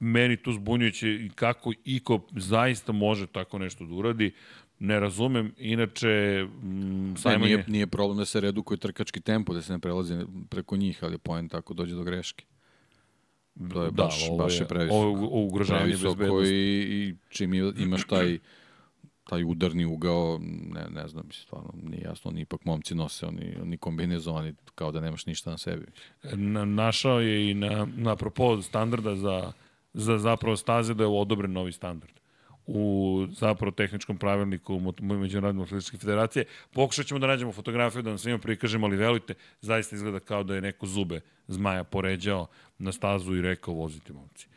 meni 0.00 0.36
tu 0.36 0.52
zbunjujuće 0.52 1.08
i 1.10 1.30
kako 1.34 1.72
iko 1.84 2.20
zaista 2.32 2.92
može 2.92 3.26
tako 3.26 3.58
nešto 3.58 3.84
da 3.84 3.94
uradi, 3.94 4.32
ne 4.82 5.00
razumem. 5.00 5.52
Inače, 5.58 6.46
mm, 6.62 7.10
Ne, 7.10 7.16
Simon 7.16 7.40
nije, 7.40 7.56
je... 7.56 7.64
nije 7.68 7.86
problem 7.86 8.18
da 8.18 8.24
se 8.24 8.40
redukuje 8.40 8.78
trkački 8.78 9.20
tempo, 9.20 9.54
da 9.54 9.62
se 9.62 9.72
ne 9.72 9.78
prelazi 9.78 10.14
preko 10.48 10.76
njih, 10.76 10.98
ali 11.02 11.14
je 11.14 11.18
point 11.18 11.50
tako 11.50 11.74
dođe 11.74 11.94
do 11.94 12.04
greške. 12.04 12.44
To 13.72 13.82
je 13.82 13.90
da, 13.90 14.02
baš, 14.04 14.28
ovo 14.28 14.38
baš 14.38 14.54
je, 14.54 14.60
je 14.60 14.68
previsoko. 14.68 14.96
Ovo 14.96 15.40
je 15.40 15.46
ugrožavanje 15.46 15.90
bezbednosti. 15.90 16.54
i, 16.54 17.08
i 17.08 17.14
čim 17.28 17.54
imaš 17.54 18.06
taj 18.06 18.38
taj 19.24 19.44
udarni 19.44 19.84
ugao, 19.84 20.40
ne, 20.74 20.86
ne 20.90 21.08
znam, 21.08 21.26
mislim, 21.26 21.42
stvarno 21.42 21.70
nije 21.82 22.02
jasno, 22.02 22.30
oni 22.30 22.40
ipak 22.40 22.64
momci 22.64 22.94
nose, 22.94 23.26
oni, 23.26 23.56
oni 23.62 23.76
kombinezoni, 23.76 24.54
kao 24.74 24.92
da 24.92 25.00
nemaš 25.00 25.26
ništa 25.26 25.50
na 25.50 25.58
sebi. 25.58 25.86
Na, 26.32 26.64
našao 26.64 27.20
je 27.20 27.50
i 27.50 27.54
na, 27.54 27.86
na 27.96 28.12
apropo 28.12 28.62
standarda 28.62 29.16
za, 29.16 29.52
za 29.94 30.18
zapravo 30.18 30.56
staze 30.56 30.94
da 30.94 31.04
je 31.04 31.08
odobren 31.08 31.52
novi 31.52 31.72
standard 31.72 32.21
u 32.66 33.26
zapravo 33.30 33.70
tehničkom 33.70 34.16
pravilniku 34.16 34.80
Međunarodne 35.00 35.62
atletičke 35.62 35.98
federacije. 35.98 36.44
Pokušat 36.72 37.06
ćemo 37.06 37.20
da 37.20 37.26
nađemo 37.26 37.52
fotografiju 37.52 38.02
da 38.02 38.10
vam 38.10 38.18
svima 38.18 38.38
prikažemo, 38.38 38.86
ali 38.86 38.96
verujte, 38.96 39.34
zaista 39.60 39.96
izgleda 39.96 40.20
kao 40.20 40.42
da 40.42 40.54
je 40.54 40.60
neko 40.60 40.86
zube 40.86 41.20
zmaja 41.48 41.84
poređao 41.84 42.46
na 42.78 42.92
stazu 42.92 43.36
i 43.36 43.42
rekao 43.42 43.74
vozite 43.74 44.12
momci. 44.12 44.48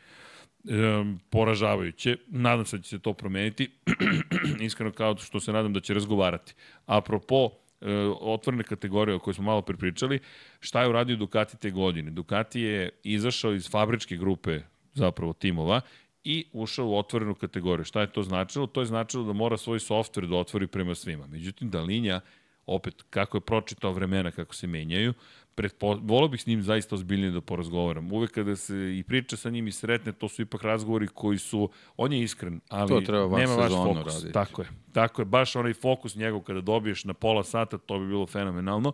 Um, 0.64 1.20
poražavajuće. 1.30 2.16
Nadam 2.26 2.66
se 2.66 2.76
da 2.76 2.82
će 2.82 2.88
se 2.88 2.98
to 2.98 3.12
promeniti. 3.12 3.70
Iskreno 4.60 4.92
kao 4.92 5.16
što 5.16 5.40
se 5.40 5.52
nadam 5.52 5.72
da 5.72 5.80
će 5.80 5.94
razgovarati. 5.94 6.54
Apropo 6.86 7.50
e, 7.80 7.92
otvorene 8.20 8.64
kategorije 8.64 9.14
o 9.14 9.18
kojoj 9.18 9.34
smo 9.34 9.44
malo 9.44 9.62
prepričali, 9.62 10.18
šta 10.60 10.82
je 10.82 10.88
uradio 10.88 11.16
Ducati 11.16 11.56
te 11.56 11.70
godine? 11.70 12.10
Ducati 12.10 12.60
je 12.60 12.90
izašao 13.02 13.54
iz 13.54 13.70
fabričke 13.70 14.16
grupe 14.16 14.60
zapravo 14.94 15.32
timova 15.32 15.80
i 16.26 16.44
ušao 16.52 16.86
u 16.86 16.98
otvorenu 16.98 17.34
kategoriju. 17.34 17.84
Šta 17.84 18.00
je 18.00 18.12
to 18.12 18.22
značilo? 18.22 18.66
To 18.66 18.80
je 18.80 18.86
značilo 18.86 19.24
da 19.24 19.32
mora 19.32 19.56
svoj 19.56 19.80
softver 19.80 20.26
da 20.26 20.36
otvori 20.36 20.66
prema 20.66 20.94
svima. 20.94 21.26
Međutim, 21.26 21.70
Dalinja, 21.70 22.20
opet, 22.66 23.02
kako 23.10 23.36
je 23.36 23.40
pročitao 23.40 23.92
vremena, 23.92 24.30
kako 24.30 24.54
se 24.54 24.66
menjaju, 24.66 25.14
pretpo, 25.54 25.94
volao 26.02 26.28
bih 26.28 26.42
s 26.42 26.46
njim 26.46 26.62
zaista 26.62 26.94
ozbiljnije 26.94 27.30
da 27.30 27.40
porazgovaram. 27.40 28.12
Uvek 28.12 28.30
kada 28.30 28.56
se 28.56 28.98
i 28.98 29.02
priča 29.02 29.36
sa 29.36 29.50
njim 29.50 29.68
i 29.68 29.72
sretne, 29.72 30.12
to 30.12 30.28
su 30.28 30.42
ipak 30.42 30.62
razgovori 30.62 31.06
koji 31.06 31.38
su, 31.38 31.70
on 31.96 32.12
je 32.12 32.22
iskren, 32.22 32.60
ali 32.68 32.88
To 32.88 33.00
treba 33.00 33.24
van 33.24 33.40
nema 33.40 33.54
vaš 33.54 33.72
fokus. 33.72 34.14
raditi. 34.14 34.32
Tako 34.32 34.62
je, 34.62 34.68
tako 34.92 35.22
je, 35.22 35.26
baš 35.26 35.56
onaj 35.56 35.74
fokus 35.74 36.16
njegov 36.16 36.40
kada 36.40 36.60
dobiješ 36.60 37.04
na 37.04 37.14
pola 37.14 37.44
sata, 37.44 37.78
to 37.78 37.98
bi 37.98 38.06
bilo 38.06 38.26
fenomenalno. 38.26 38.92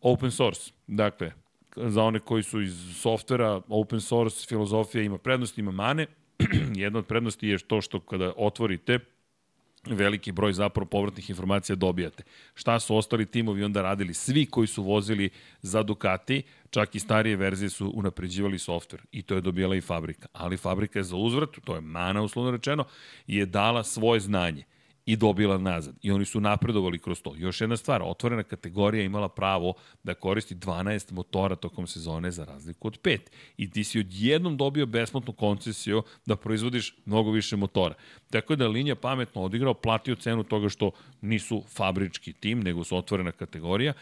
Open 0.00 0.30
source, 0.30 0.72
dakle, 0.86 1.32
za 1.76 2.02
one 2.02 2.18
koji 2.18 2.42
su 2.42 2.60
iz 2.62 2.96
softvera, 3.00 3.60
open 3.68 4.00
source 4.00 4.46
filozofija 4.48 5.02
ima 5.02 5.18
prednosti, 5.18 5.60
ima 5.60 5.70
mane. 5.70 6.06
Jedna 6.82 6.98
od 6.98 7.06
prednosti 7.06 7.48
je 7.48 7.58
to 7.58 7.80
što 7.80 8.00
kada 8.00 8.32
otvorite, 8.36 8.98
veliki 9.86 10.32
broj 10.32 10.52
zapravo 10.52 10.86
povratnih 10.86 11.30
informacija 11.30 11.76
dobijate. 11.76 12.22
Šta 12.54 12.80
su 12.80 12.96
ostali 12.96 13.26
timovi 13.26 13.64
onda 13.64 13.82
radili? 13.82 14.14
Svi 14.14 14.46
koji 14.46 14.66
su 14.66 14.82
vozili 14.82 15.30
za 15.62 15.82
Ducati, 15.82 16.42
čak 16.70 16.94
i 16.94 17.00
starije 17.00 17.36
verzije 17.36 17.70
su 17.70 17.92
unapređivali 17.94 18.58
softver 18.58 19.02
i 19.12 19.22
to 19.22 19.34
je 19.34 19.40
dobijala 19.40 19.76
i 19.76 19.80
fabrika. 19.80 20.28
Ali 20.32 20.56
fabrika 20.56 20.98
je 20.98 21.02
za 21.02 21.16
uzvrat, 21.16 21.50
to 21.64 21.74
je 21.74 21.80
mana 21.80 22.22
uslovno 22.22 22.50
rečeno, 22.50 22.84
je 23.26 23.46
dala 23.46 23.84
svoje 23.84 24.20
znanje 24.20 24.64
i 25.06 25.16
dobila 25.16 25.58
nazad. 25.58 25.94
I 26.02 26.10
oni 26.10 26.24
su 26.24 26.40
napredovali 26.40 26.98
kroz 26.98 27.22
to. 27.22 27.34
Još 27.36 27.60
jedna 27.60 27.76
stvar, 27.76 28.02
otvorena 28.04 28.42
kategorija 28.42 29.04
imala 29.04 29.28
pravo 29.28 29.74
da 30.02 30.14
koristi 30.14 30.54
12 30.54 31.12
motora 31.12 31.56
tokom 31.56 31.86
sezone 31.86 32.30
za 32.30 32.44
razliku 32.44 32.88
od 32.88 33.00
5. 33.00 33.18
I 33.56 33.70
ti 33.70 33.84
si 33.84 34.00
odjednom 34.00 34.56
dobio 34.56 34.86
besplatnu 34.86 35.32
koncesiju 35.32 36.02
da 36.26 36.36
proizvodiš 36.36 36.94
mnogo 37.04 37.30
više 37.30 37.56
motora. 37.56 37.94
Tako 38.30 38.56
da 38.56 38.68
linija 38.68 38.96
pametno 38.96 39.42
odigrao, 39.42 39.74
platio 39.74 40.14
cenu 40.14 40.44
toga 40.44 40.68
što 40.68 40.90
nisu 41.20 41.62
fabrički 41.68 42.32
tim, 42.32 42.60
nego 42.60 42.84
su 42.84 42.96
otvorena 42.96 43.32
kategorija 43.32 43.92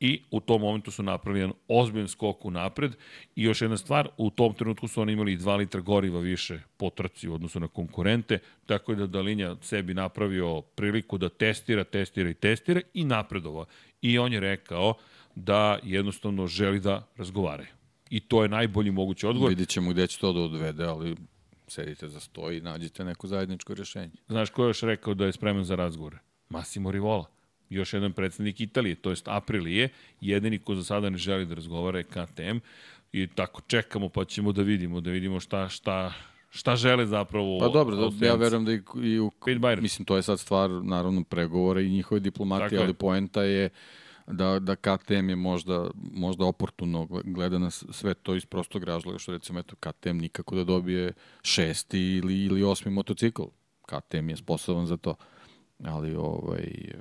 i 0.00 0.22
u 0.30 0.40
tom 0.40 0.60
momentu 0.60 0.90
su 0.90 1.02
napravili 1.02 1.40
jedan 1.40 1.56
ozbiljan 1.68 2.08
skok 2.08 2.44
u 2.44 2.50
napred 2.50 2.92
i 3.36 3.42
još 3.42 3.62
jedna 3.62 3.76
stvar, 3.76 4.08
u 4.16 4.30
tom 4.30 4.54
trenutku 4.54 4.88
su 4.88 5.02
oni 5.02 5.12
imali 5.12 5.36
2 5.36 5.56
litra 5.56 5.80
goriva 5.80 6.20
više 6.20 6.60
po 6.76 6.90
trci 6.90 7.28
u 7.28 7.34
odnosu 7.34 7.60
na 7.60 7.68
konkurente, 7.68 8.38
tako 8.66 8.94
da 8.94 9.06
Dalinja 9.06 9.56
sebi 9.60 9.94
napravio 9.94 10.51
priliku 10.60 11.18
da 11.18 11.28
testira, 11.28 11.84
testira 11.84 12.30
i 12.30 12.34
testira 12.34 12.80
i 12.94 13.04
napredova. 13.04 13.64
I 14.02 14.18
on 14.18 14.32
je 14.32 14.40
rekao 14.40 14.94
da 15.34 15.78
jednostavno 15.82 16.46
želi 16.46 16.80
da 16.80 17.08
razgovaraju. 17.16 17.68
I 18.10 18.20
to 18.20 18.42
je 18.42 18.48
najbolji 18.48 18.90
mogući 18.90 19.26
odgovor. 19.26 19.48
Vidjet 19.48 19.68
ćemo 19.68 19.90
gde 19.90 20.06
će 20.06 20.18
to 20.18 20.32
da 20.32 20.40
odvede, 20.40 20.84
ali 20.84 21.16
sedite 21.68 22.08
za 22.08 22.20
sto 22.20 22.50
i 22.52 22.60
nađite 22.60 23.04
neko 23.04 23.26
zajedničko 23.26 23.74
rešenje. 23.74 24.10
Znaš 24.28 24.50
ko 24.50 24.64
je 24.64 24.68
još 24.68 24.80
rekao 24.80 25.14
da 25.14 25.26
je 25.26 25.32
spreman 25.32 25.64
za 25.64 25.74
razgovore? 25.74 26.18
Massimo 26.48 26.90
Rivola. 26.90 27.26
Još 27.70 27.92
jedan 27.92 28.12
predsednik 28.12 28.60
Italije, 28.60 28.94
to 28.94 29.10
jest 29.10 29.28
Aprilije. 29.28 29.88
Jedini 30.20 30.58
ko 30.58 30.74
za 30.74 30.84
sada 30.84 31.10
ne 31.10 31.18
želi 31.18 31.46
da 31.46 31.54
razgovara 31.54 31.98
je 31.98 32.04
KTM. 32.04 32.58
I 33.12 33.26
tako 33.26 33.60
čekamo 33.66 34.08
pa 34.08 34.24
ćemo 34.24 34.52
da 34.52 34.62
vidimo, 34.62 35.00
da 35.00 35.10
vidimo 35.10 35.40
šta, 35.40 35.68
šta, 35.68 36.12
šta 36.54 36.76
žele 36.76 37.06
zapravo. 37.06 37.58
Pa 37.58 37.68
dobro, 37.68 37.96
da, 37.96 38.26
ja 38.26 38.34
verujem 38.34 38.64
da 38.64 38.72
i, 38.72 38.82
i 39.02 39.20
u, 39.20 39.30
mislim, 39.80 40.04
to 40.04 40.16
je 40.16 40.22
sad 40.22 40.40
stvar, 40.40 40.70
naravno, 40.70 41.24
pregovora 41.24 41.80
i 41.80 41.90
njihove 41.90 42.20
diplomatije, 42.20 42.78
je. 42.78 42.82
ali 42.82 42.94
poenta 42.94 43.42
je 43.42 43.70
da, 44.26 44.58
da 44.58 44.76
KTM 44.76 45.28
je 45.28 45.36
možda, 45.36 45.90
možda 45.94 46.44
oportuno 46.44 47.08
gleda 47.24 47.58
na 47.58 47.70
sve 47.70 48.14
to 48.14 48.34
iz 48.34 48.46
prostog 48.46 48.84
razloga, 48.84 49.18
što 49.18 49.32
recimo, 49.32 49.58
eto, 49.58 49.76
KTM 49.76 50.16
nikako 50.16 50.56
da 50.56 50.64
dobije 50.64 51.12
šesti 51.42 52.00
ili, 52.00 52.44
ili 52.44 52.62
osmi 52.62 52.92
motocikl. 52.92 53.42
KTM 53.86 54.28
je 54.28 54.36
sposoban 54.36 54.86
za 54.86 54.96
to. 54.96 55.14
Ali, 55.84 56.14
ovaj, 56.16 56.92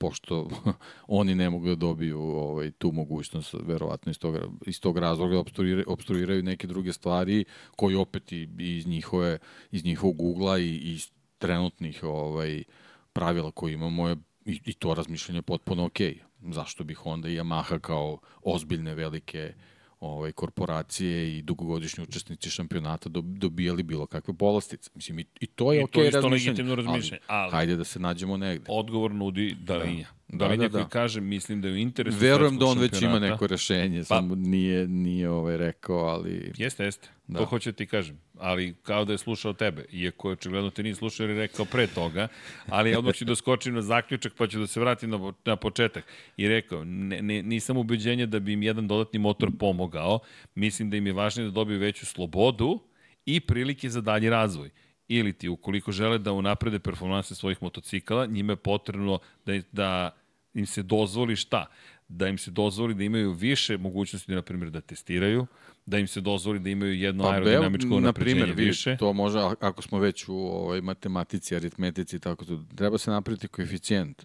pošto 0.00 0.48
oni 1.20 1.34
ne 1.34 1.50
mogu 1.50 1.66
da 1.68 1.74
dobiju 1.74 2.20
ovaj, 2.20 2.70
tu 2.70 2.92
mogućnost, 2.92 3.54
verovatno 3.66 4.10
iz 4.10 4.18
tog, 4.18 4.36
iz 4.66 4.80
tog 4.80 4.98
razloga 4.98 5.38
obstruiraju, 5.38 5.84
obstruiraju 5.88 6.42
neke 6.42 6.66
druge 6.66 6.92
stvari 6.92 7.44
koji 7.76 7.96
opet 7.96 8.32
i, 8.32 8.48
iz, 8.58 8.86
njihove, 8.86 9.38
iz 9.70 9.84
njihovog 9.84 10.22
ugla 10.22 10.58
i, 10.58 10.68
i 10.68 10.92
iz 10.92 11.10
trenutnih 11.38 12.02
ovaj, 12.02 12.64
pravila 13.12 13.50
koje 13.50 13.72
imamo 13.72 14.08
je 14.08 14.16
i, 14.44 14.60
i 14.64 14.72
to 14.72 14.94
razmišljanje 14.94 15.42
potpuno 15.42 15.84
okej. 15.84 16.18
Zašto 16.40 16.84
bih 16.84 17.06
onda 17.06 17.28
i 17.28 17.36
Yamaha 17.36 17.78
kao 17.78 18.18
ozbiljne 18.42 18.94
velike 18.94 19.54
ovaj, 20.00 20.32
korporacije 20.32 21.38
i 21.38 21.42
dugogodišnji 21.42 22.02
učesnici 22.04 22.50
šampionata 22.50 23.08
dob- 23.08 23.38
dobijali 23.38 23.82
bilo 23.82 24.06
kakve 24.06 24.34
povlastice. 24.34 24.90
Mislim, 24.94 25.18
i, 25.18 25.24
i 25.40 25.46
to 25.46 25.72
je 25.72 25.78
I 25.78 25.80
to 25.80 25.84
okej 25.84 26.00
je 26.00 26.08
isto 26.08 26.16
razmišljanje. 26.18 26.44
legitimno 26.46 26.74
razmišljanje, 26.74 27.20
ali- 27.26 27.52
hajde 27.52 27.76
da 27.76 27.84
se 27.84 27.98
nađemo 27.98 28.36
negde. 28.36 28.64
Odgovor 28.68 29.10
nudi 29.12 29.56
Dalinja. 29.56 30.04
Da. 30.04 30.19
Da, 30.32 30.38
Dalinja 30.38 30.62
Da, 30.62 30.68
da, 30.68 30.72
koji 30.72 30.84
da. 30.84 30.88
kaže, 30.88 31.20
mislim 31.20 31.60
da 31.60 31.68
je 31.68 31.74
u 31.74 31.76
interesu 31.76 32.18
Verujem 32.20 32.58
da 32.58 32.66
on 32.66 32.78
već 32.78 33.02
ima 33.02 33.18
neko 33.18 33.46
rešenje, 33.46 33.98
Pa- 33.98 34.04
samo 34.04 34.34
nije, 34.34 34.88
nije 34.88 35.30
ovaj 35.30 35.56
rekao, 35.56 35.98
ali... 35.98 36.52
Jeste, 36.56 36.84
jeste. 36.84 37.08
Da. 37.26 37.32
Da. 37.32 37.38
To 37.38 37.44
hoću 37.44 37.70
da 37.70 37.76
ti 37.76 37.86
kažem. 37.86 38.18
Ali 38.38 38.74
kao 38.82 39.04
da 39.04 39.12
je 39.12 39.18
slušao 39.18 39.52
tebe. 39.52 39.84
Iako 39.92 40.28
je 40.28 40.32
očigledno 40.32 40.70
te 40.70 40.82
nije 40.82 40.94
slušao 40.94 41.24
jer 41.24 41.30
je 41.30 41.36
rekao 41.36 41.64
pre 41.64 41.86
toga. 41.86 42.28
Ali 42.66 42.94
odmah 42.96 43.14
ću 43.14 43.24
da 43.24 43.36
skočim 43.36 43.74
na 43.74 43.82
zaključak 43.82 44.32
pa 44.38 44.46
ću 44.46 44.58
da 44.58 44.66
se 44.66 44.80
vratim 44.80 45.10
na, 45.10 45.32
na 45.44 45.56
početak. 45.56 46.04
I 46.36 46.48
rekao, 46.48 46.84
ne, 46.84 47.22
ne, 47.22 47.42
nisam 47.42 47.76
ubeđenja 47.76 48.26
da 48.26 48.38
bi 48.38 48.52
im 48.52 48.62
jedan 48.62 48.88
dodatni 48.88 49.18
motor 49.18 49.50
pomogao. 49.58 50.18
Mislim 50.54 50.90
da 50.90 50.96
im 50.96 51.06
je 51.06 51.12
važnije 51.12 51.44
da 51.46 51.50
dobiju 51.52 51.78
veću 51.78 52.06
slobodu 52.06 52.80
i 53.26 53.40
prilike 53.40 53.88
za 53.88 54.00
dalji 54.00 54.30
razvoj. 54.30 54.70
Ili 55.08 55.32
ti, 55.32 55.48
ukoliko 55.48 55.92
žele 55.92 56.18
da 56.18 56.32
unaprede 56.32 56.78
performanse 56.78 57.34
svojih 57.34 57.62
motocikala, 57.62 58.26
njima 58.26 58.52
je 58.52 58.56
potrebno 58.56 59.18
da, 59.46 59.60
da 59.72 60.19
im 60.54 60.66
se 60.66 60.82
dozvoli 60.82 61.36
šta? 61.36 61.66
Da 62.08 62.28
im 62.28 62.38
se 62.38 62.50
dozvoli 62.50 62.94
da 62.94 63.04
imaju 63.04 63.32
više 63.32 63.78
mogućnosti, 63.78 64.32
na 64.32 64.42
primjer, 64.42 64.70
da 64.70 64.80
testiraju, 64.80 65.46
da 65.86 65.98
im 65.98 66.06
se 66.06 66.20
dozvoli 66.20 66.58
da 66.58 66.70
imaju 66.70 66.94
jedno 66.94 67.24
pa, 67.24 67.30
aerodinamičko 67.30 68.00
na 68.00 68.12
primjer, 68.12 68.52
više. 68.56 68.96
to 68.96 69.12
može, 69.12 69.38
ako 69.60 69.82
smo 69.82 69.98
već 69.98 70.28
u 70.28 70.36
ovaj, 70.36 70.80
matematici, 70.80 71.56
aritmetici, 71.56 72.16
i 72.16 72.18
tako 72.18 72.44
to, 72.44 72.62
treba 72.76 72.98
se 72.98 73.10
napraviti 73.10 73.48
koeficijent. 73.48 74.22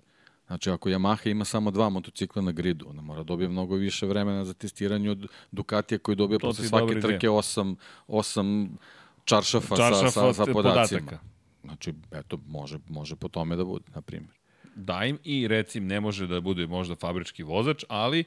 Znači, 0.48 0.70
ako 0.70 0.90
Yamaha 0.90 1.30
ima 1.32 1.46
samo 1.46 1.72
dva 1.72 1.90
motocikla 1.90 2.42
na 2.42 2.52
gridu, 2.52 2.86
ona 2.90 3.02
mora 3.02 3.24
dobije 3.24 3.50
mnogo 3.50 3.76
više 3.76 4.06
vremena 4.06 4.46
za 4.46 4.54
testiranje 4.54 5.12
od 5.12 5.28
Ducatija 5.52 6.00
koji 6.00 6.16
dobije 6.16 6.40
To 6.40 6.48
posle 6.48 6.68
svake 6.68 7.00
trke 7.00 7.30
osam, 7.30 7.76
osam 8.08 8.78
čaršafa, 9.26 9.76
Čaršafa 9.76 10.12
sa, 10.12 10.22
sa, 10.22 10.34
sa 10.34 10.44
od 10.44 10.50
podacima. 10.54 11.00
podataka. 11.00 11.20
Znači, 11.64 11.94
eto, 12.12 12.40
može, 12.48 12.78
može 12.90 13.16
po 13.16 13.28
tome 13.28 13.56
da 13.56 13.66
bude, 13.66 13.86
na 13.96 14.02
primjer. 14.02 14.36
Da 14.76 15.06
im 15.06 15.20
i 15.24 15.48
recim 15.48 15.88
ne 15.88 16.00
može 16.00 16.28
da 16.28 16.42
bude 16.42 16.68
možda 16.68 16.96
fabrički 16.96 17.44
vozač, 17.44 17.84
ali 17.88 18.24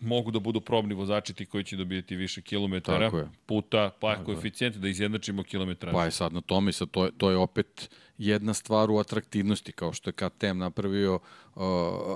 mogu 0.00 0.30
da 0.30 0.38
budu 0.38 0.60
probni 0.60 0.94
vozači 0.94 1.34
ti 1.34 1.46
koji 1.46 1.64
će 1.64 1.76
dobijati 1.76 2.16
više 2.16 2.42
kilometara 2.42 3.10
Tako 3.10 3.28
puta, 3.46 3.90
pa 4.00 4.12
je 4.12 4.24
koeficijent 4.24 4.76
da 4.76 4.88
izjednačimo 4.88 5.42
kilometražu. 5.42 5.96
Pa 5.96 6.04
je 6.04 6.10
sad 6.10 6.32
na 6.32 6.40
tome, 6.40 6.72
sad 6.72 6.90
to, 6.90 7.04
je, 7.04 7.10
to 7.18 7.30
je 7.30 7.36
opet 7.36 7.90
jedna 8.18 8.54
stvar 8.54 8.90
u 8.90 8.98
atraktivnosti, 8.98 9.72
kao 9.72 9.92
što 9.92 10.10
je 10.10 10.14
KTM 10.14 10.58
napravio 10.58 11.14
uh, 11.14 11.62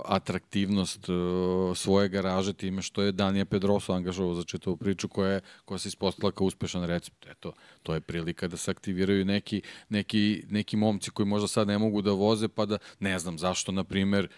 atraktivnost 0.04 1.08
uh, 1.08 1.76
svoje 1.76 2.08
garaže 2.08 2.52
time 2.52 2.82
što 2.82 3.02
je 3.02 3.12
Danija 3.12 3.44
Pedroso 3.44 3.92
angažovao 3.92 4.34
za 4.34 4.42
čitavu 4.44 4.76
priču 4.76 5.08
koja, 5.08 5.32
je, 5.32 5.40
koja 5.64 5.78
se 5.78 5.88
ispostavila 5.88 6.32
kao 6.32 6.46
uspešan 6.46 6.84
recept. 6.84 7.26
Eto, 7.26 7.52
to 7.82 7.94
je 7.94 8.00
prilika 8.00 8.48
da 8.48 8.56
se 8.56 8.70
aktiviraju 8.70 9.24
neki, 9.24 9.62
neki, 9.88 10.44
neki 10.50 10.76
momci 10.76 11.10
koji 11.10 11.26
možda 11.26 11.48
sad 11.48 11.68
ne 11.68 11.78
mogu 11.78 12.02
da 12.02 12.12
voze, 12.12 12.48
pa 12.48 12.66
da, 12.66 12.78
ne 13.00 13.18
znam 13.18 13.38
zašto, 13.38 13.72
na 13.72 13.84
primer, 13.84 14.28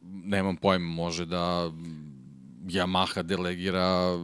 nemam 0.00 0.56
pojma, 0.56 0.94
može 0.94 1.26
da 1.26 1.72
Yamaha 2.66 3.22
delegira 3.22 4.16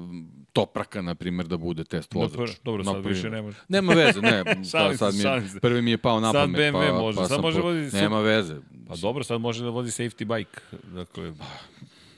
Topraka, 0.57 1.03
na 1.03 1.15
primjer, 1.15 1.47
da 1.47 1.57
bude 1.59 1.85
test 1.85 2.15
vozač. 2.15 2.33
Dobro, 2.33 2.53
dobro 2.65 2.85
sad 2.85 2.95
Naprimer. 2.95 3.15
više 3.15 3.31
ne 3.31 3.43
može. 3.43 3.57
Nema 3.69 3.93
veze, 3.95 4.21
ne. 4.23 4.45
Šalim 4.71 4.99
sad, 4.99 5.15
sad 5.15 5.43
mi 5.43 5.45
je, 5.45 5.61
prvi 5.61 5.83
mi 5.83 5.91
je 5.91 5.99
pao 5.99 6.21
na 6.21 6.33
Sad 6.33 6.43
pamet. 6.43 6.61
BMW 6.65 6.73
pa, 6.89 6.93
može, 6.95 7.17
pa 7.17 7.29
sad 7.29 7.41
može 7.41 7.61
po- 7.61 7.67
voziti 7.67 7.97
Nema 7.97 8.21
veze. 8.21 8.57
Pa 8.89 8.97
dobro, 8.97 9.25
sad 9.25 9.41
može 9.41 9.65
da 9.65 9.71
vozi 9.71 9.91
safety 9.93 10.37
bike. 10.37 10.61
Dakle, 10.85 11.33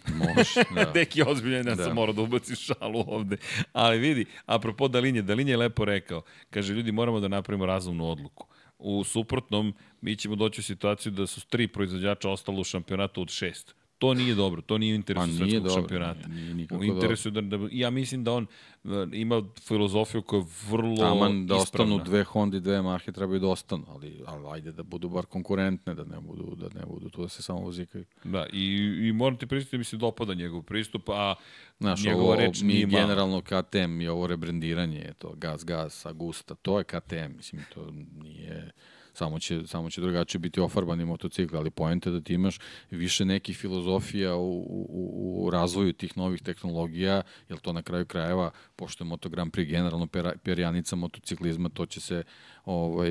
Može, 0.08 0.62
da. 0.76 0.84
Deki 0.84 1.22
ozbiljan, 1.22 1.66
ja 1.66 1.74
Da. 1.74 1.84
sam 1.84 1.94
morao 1.94 2.12
da 2.12 2.22
ubacim 2.22 2.56
šalu 2.56 3.04
ovde. 3.06 3.36
Ali 3.72 3.98
vidi, 3.98 4.24
apropo 4.46 4.88
Dalinje, 4.88 5.22
Dalinje 5.22 5.52
je 5.52 5.56
lepo 5.56 5.84
rekao. 5.84 6.22
Kaže, 6.50 6.74
ljudi, 6.74 6.92
moramo 6.92 7.20
da 7.20 7.28
napravimo 7.28 7.66
razumnu 7.66 8.10
odluku. 8.10 8.46
U 8.78 9.04
suprotnom, 9.04 9.72
mi 10.00 10.16
ćemo 10.16 10.36
doći 10.36 10.60
u 10.60 10.64
situaciju 10.64 11.12
da 11.12 11.26
su 11.26 11.40
tri 11.40 11.68
proizvođača 11.68 12.30
ostalo 12.30 12.60
u 12.60 12.64
šampionatu 12.64 13.22
od 13.22 13.28
šest. 13.30 13.74
To 13.98 14.14
nije 14.14 14.34
dobro, 14.34 14.62
to 14.62 14.78
nije 14.78 14.92
u 14.92 14.96
interesu 14.96 15.20
Pa 15.22 15.26
nije 15.26 15.38
svetskog 15.40 15.62
dobro, 15.64 15.74
šampionata. 15.74 16.28
nije- 16.28 16.54
nije 16.54 16.68
u 16.70 16.84
interesu 16.84 17.30
da, 17.30 17.40
da, 17.40 17.68
ja 17.72 17.90
mislim 17.90 18.24
da 18.24 18.32
on 18.32 18.46
uh, 18.84 18.90
ima 19.12 19.42
filozofiju 19.60 20.22
koja 20.22 20.38
je 20.38 20.46
vrlo 20.68 20.96
Taman 20.96 21.46
da 21.46 21.56
ispravna. 21.56 21.94
ostanu 21.94 22.04
dve 22.04 22.24
Honda 22.24 22.56
i 22.56 22.60
dve 22.60 22.82
Mahe 22.82 23.12
trebaju 23.12 23.40
da 23.40 23.48
ostanu, 23.48 23.84
ali, 23.88 24.22
ali 24.26 24.44
ajde 24.48 24.72
da 24.72 24.82
budu 24.82 25.08
bar 25.08 25.26
konkurentne, 25.26 25.94
da 25.94 26.04
ne 26.06 26.20
budu, 26.20 26.56
da 26.56 26.80
ne 26.80 26.86
budu 26.86 27.08
tu 27.08 27.22
da 27.22 27.28
se 27.28 27.42
samo 27.42 27.58
vozikaju. 27.60 28.04
Da, 28.24 28.46
i, 28.52 28.74
i 29.00 29.12
moram 29.12 29.36
ti 29.36 29.46
pristiti 29.46 29.70
da 29.70 29.78
mi 29.78 29.84
se 29.84 29.96
dopada 29.96 30.34
njegov 30.34 30.62
pristup, 30.62 31.08
a 31.08 31.34
Znaš, 31.78 32.04
njegova 32.04 32.24
ovo, 32.24 32.36
reč 32.36 32.60
mi 32.60 32.68
nije 32.68 32.86
generalno 32.86 33.40
KTM 33.42 34.00
i 34.00 34.08
ovo 34.08 34.26
rebrendiranje, 34.26 35.12
to 35.14 35.32
gas, 35.32 35.64
gas, 35.64 36.06
Agusta, 36.06 36.54
to 36.54 36.78
je 36.78 36.84
KTM, 36.84 37.36
mislim, 37.36 37.62
to 37.74 37.90
nije, 38.14 38.70
samo 39.18 39.38
će, 39.38 39.66
samo 39.66 39.90
će 39.90 40.00
drugačije 40.00 40.38
biti 40.38 40.60
ofarbani 40.60 41.04
motocikl, 41.04 41.56
ali 41.56 41.70
poenta 41.70 42.10
je 42.10 42.12
da 42.12 42.20
ti 42.20 42.34
imaš 42.34 42.58
više 42.90 43.24
nekih 43.24 43.56
filozofija 43.56 44.36
u, 44.36 44.60
u, 44.60 45.44
u 45.44 45.50
razvoju 45.50 45.92
tih 45.92 46.16
novih 46.16 46.42
tehnologija, 46.42 47.22
jer 47.48 47.58
to 47.58 47.72
na 47.72 47.82
kraju 47.82 48.06
krajeva, 48.06 48.50
pošto 48.76 49.04
je 49.04 49.08
Moto 49.08 49.28
Grand 49.28 49.52
Prix 49.52 49.68
generalno 49.68 50.06
pera, 50.06 50.32
perjanica 50.44 50.96
motociklizma, 50.96 51.68
to 51.68 51.86
će 51.86 52.00
se 52.00 52.22
ovaj, 52.64 53.10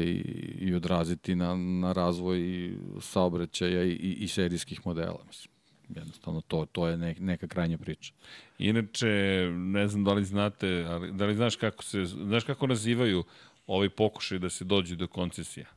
i 0.59 0.73
odraziti 0.75 1.35
na, 1.35 1.55
na 1.55 1.93
razvoj 1.93 2.71
saobraćaja 3.01 3.84
i, 3.84 3.91
i, 3.91 4.13
i 4.23 4.27
serijskih 4.27 4.81
modela, 4.85 5.23
mislim. 5.27 5.51
Jednostavno, 5.89 6.41
to, 6.41 6.65
to 6.71 6.88
je 6.88 6.97
ne, 6.97 7.15
neka 7.19 7.47
krajnja 7.47 7.77
priča. 7.77 8.13
Inače, 8.59 9.07
ne 9.55 9.88
znam 9.88 10.03
da 10.03 10.13
li 10.13 10.25
znate, 10.25 10.85
ali 10.88 11.11
da 11.11 11.25
li 11.25 11.35
znaš 11.35 11.55
kako 11.55 11.84
se, 11.84 12.05
znaš 12.05 12.43
kako 12.43 12.67
nazivaju 12.67 13.23
ovi 13.67 13.89
pokušaj 13.89 14.39
da 14.39 14.49
se 14.49 14.65
dođe 14.65 14.95
do 14.95 15.07
koncesija? 15.07 15.76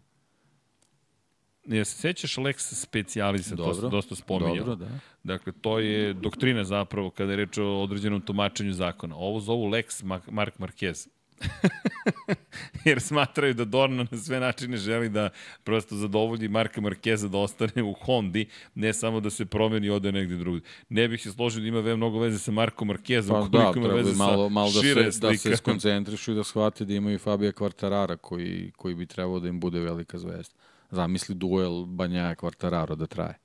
Ja 1.66 1.84
se 1.84 1.96
sećaš 1.96 2.36
Lex 2.36 2.54
specialisa, 2.74 3.56
to 3.56 3.74
se 3.74 3.80
dosta 3.82 4.14
spominjao. 4.14 4.54
dobro, 4.56 4.74
da. 4.76 4.88
Dakle, 5.24 5.52
to 5.52 5.78
je 5.78 6.14
doktrina 6.14 6.64
zapravo 6.64 7.10
kada 7.10 7.32
je 7.32 7.36
reč 7.36 7.58
o 7.58 7.82
određenom 7.82 8.20
tumačenju 8.20 8.72
zakona. 8.72 9.16
Ovo 9.16 9.40
zovu 9.40 9.64
Lex 9.66 10.04
Ma- 10.04 10.20
Mark 10.30 10.58
Marquez. 10.58 11.08
Jer 12.84 13.00
smatraju 13.00 13.54
da 13.54 13.64
Dorna 13.64 14.06
na 14.10 14.18
sve 14.18 14.40
načine 14.40 14.76
želi 14.76 15.08
da 15.08 15.30
prosto 15.64 15.96
zadovolji 15.96 16.48
Marka 16.48 16.80
Markeza 16.80 17.28
da 17.28 17.38
ostane 17.38 17.82
u 17.82 17.92
Hondi, 17.94 18.46
ne 18.74 18.92
samo 18.92 19.20
da 19.20 19.30
se 19.30 19.46
promeni 19.46 19.86
i 19.86 19.90
ode 19.90 20.12
negde 20.12 20.36
drugde. 20.36 20.60
Ne 20.88 21.08
bih 21.08 21.22
se 21.22 21.32
složio 21.32 21.60
da 21.60 21.66
ima 21.66 21.80
ve 21.80 21.96
mnogo 21.96 22.18
veze 22.18 22.38
sa 22.38 22.50
Markom 22.52 22.88
Markezom, 22.88 23.34
Pa 23.34 23.40
koliko 23.50 23.72
da, 23.72 23.86
ima 23.86 23.94
veze 23.94 24.10
bi 24.10 24.16
malo, 24.16 24.48
sa 24.48 24.52
malo 24.52 24.70
da 24.72 24.80
šire 24.80 25.12
se, 25.12 25.20
da 25.20 25.30
se 25.30 25.38
slika. 25.38 25.56
skoncentrišu 25.56 26.32
i 26.32 26.34
da 26.34 26.44
shvate 26.44 26.84
da 26.84 26.94
imaju 26.94 27.18
Fabija 27.18 27.52
Kvartarara 27.52 28.16
koji, 28.16 28.72
koji 28.76 28.94
bi 28.94 29.06
trebao 29.06 29.40
da 29.40 29.48
im 29.48 29.60
bude 29.60 29.80
velika 29.80 30.18
zvezda. 30.18 30.54
Zamisli 30.90 31.34
duel 31.34 31.84
Banjaja 31.84 32.34
Kvartararo 32.34 32.94
da 32.94 33.06
traje. 33.06 33.38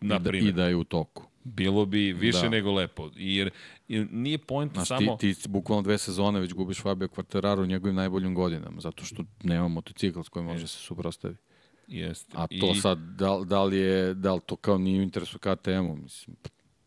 Na 0.00 0.16
I 0.16 0.18
da, 0.20 0.38
I 0.38 0.52
da 0.52 0.64
je 0.64 0.76
u 0.76 0.84
toku. 0.84 1.24
bilo 1.44 1.86
bi 1.86 2.12
više 2.12 2.42
Da. 2.42 2.48
nego 2.48 2.72
lepo. 2.72 3.10
Jer, 3.16 3.50
jer 3.88 4.08
nije 4.10 4.38
point 4.38 4.72
Znaš, 4.72 4.88
samo... 4.88 5.16
ti, 5.16 5.34
ti 5.34 5.48
bukvalno 5.48 5.82
dve 5.82 5.98
sezone 5.98 6.40
već 6.40 6.52
gubiš 6.54 6.80
Fabija 6.80 7.08
Kvartararo 7.08 7.62
u 7.62 7.66
njegovim 7.66 7.96
najboljim 7.96 8.34
godinama, 8.34 8.80
zato 8.80 9.04
što 9.04 9.22
nema 9.42 9.68
motocikl 9.68 10.20
s 10.20 10.28
kojim 10.28 10.46
može 10.46 10.66
se 10.66 10.78
suprostavi. 10.78 11.36
Jeste. 11.88 12.32
A 12.36 12.46
to 12.46 12.72
I- 12.72 12.80
sad, 12.80 12.98
da, 12.98 13.40
da, 13.46 13.64
li 13.64 13.76
je, 13.76 14.14
da 14.14 14.34
li 14.34 14.40
to 14.46 14.56
kao 14.56 14.78
nije 14.78 15.00
u 15.00 15.02
interesu 15.02 15.38
KTM-u, 15.38 15.96
mislim, 15.96 16.36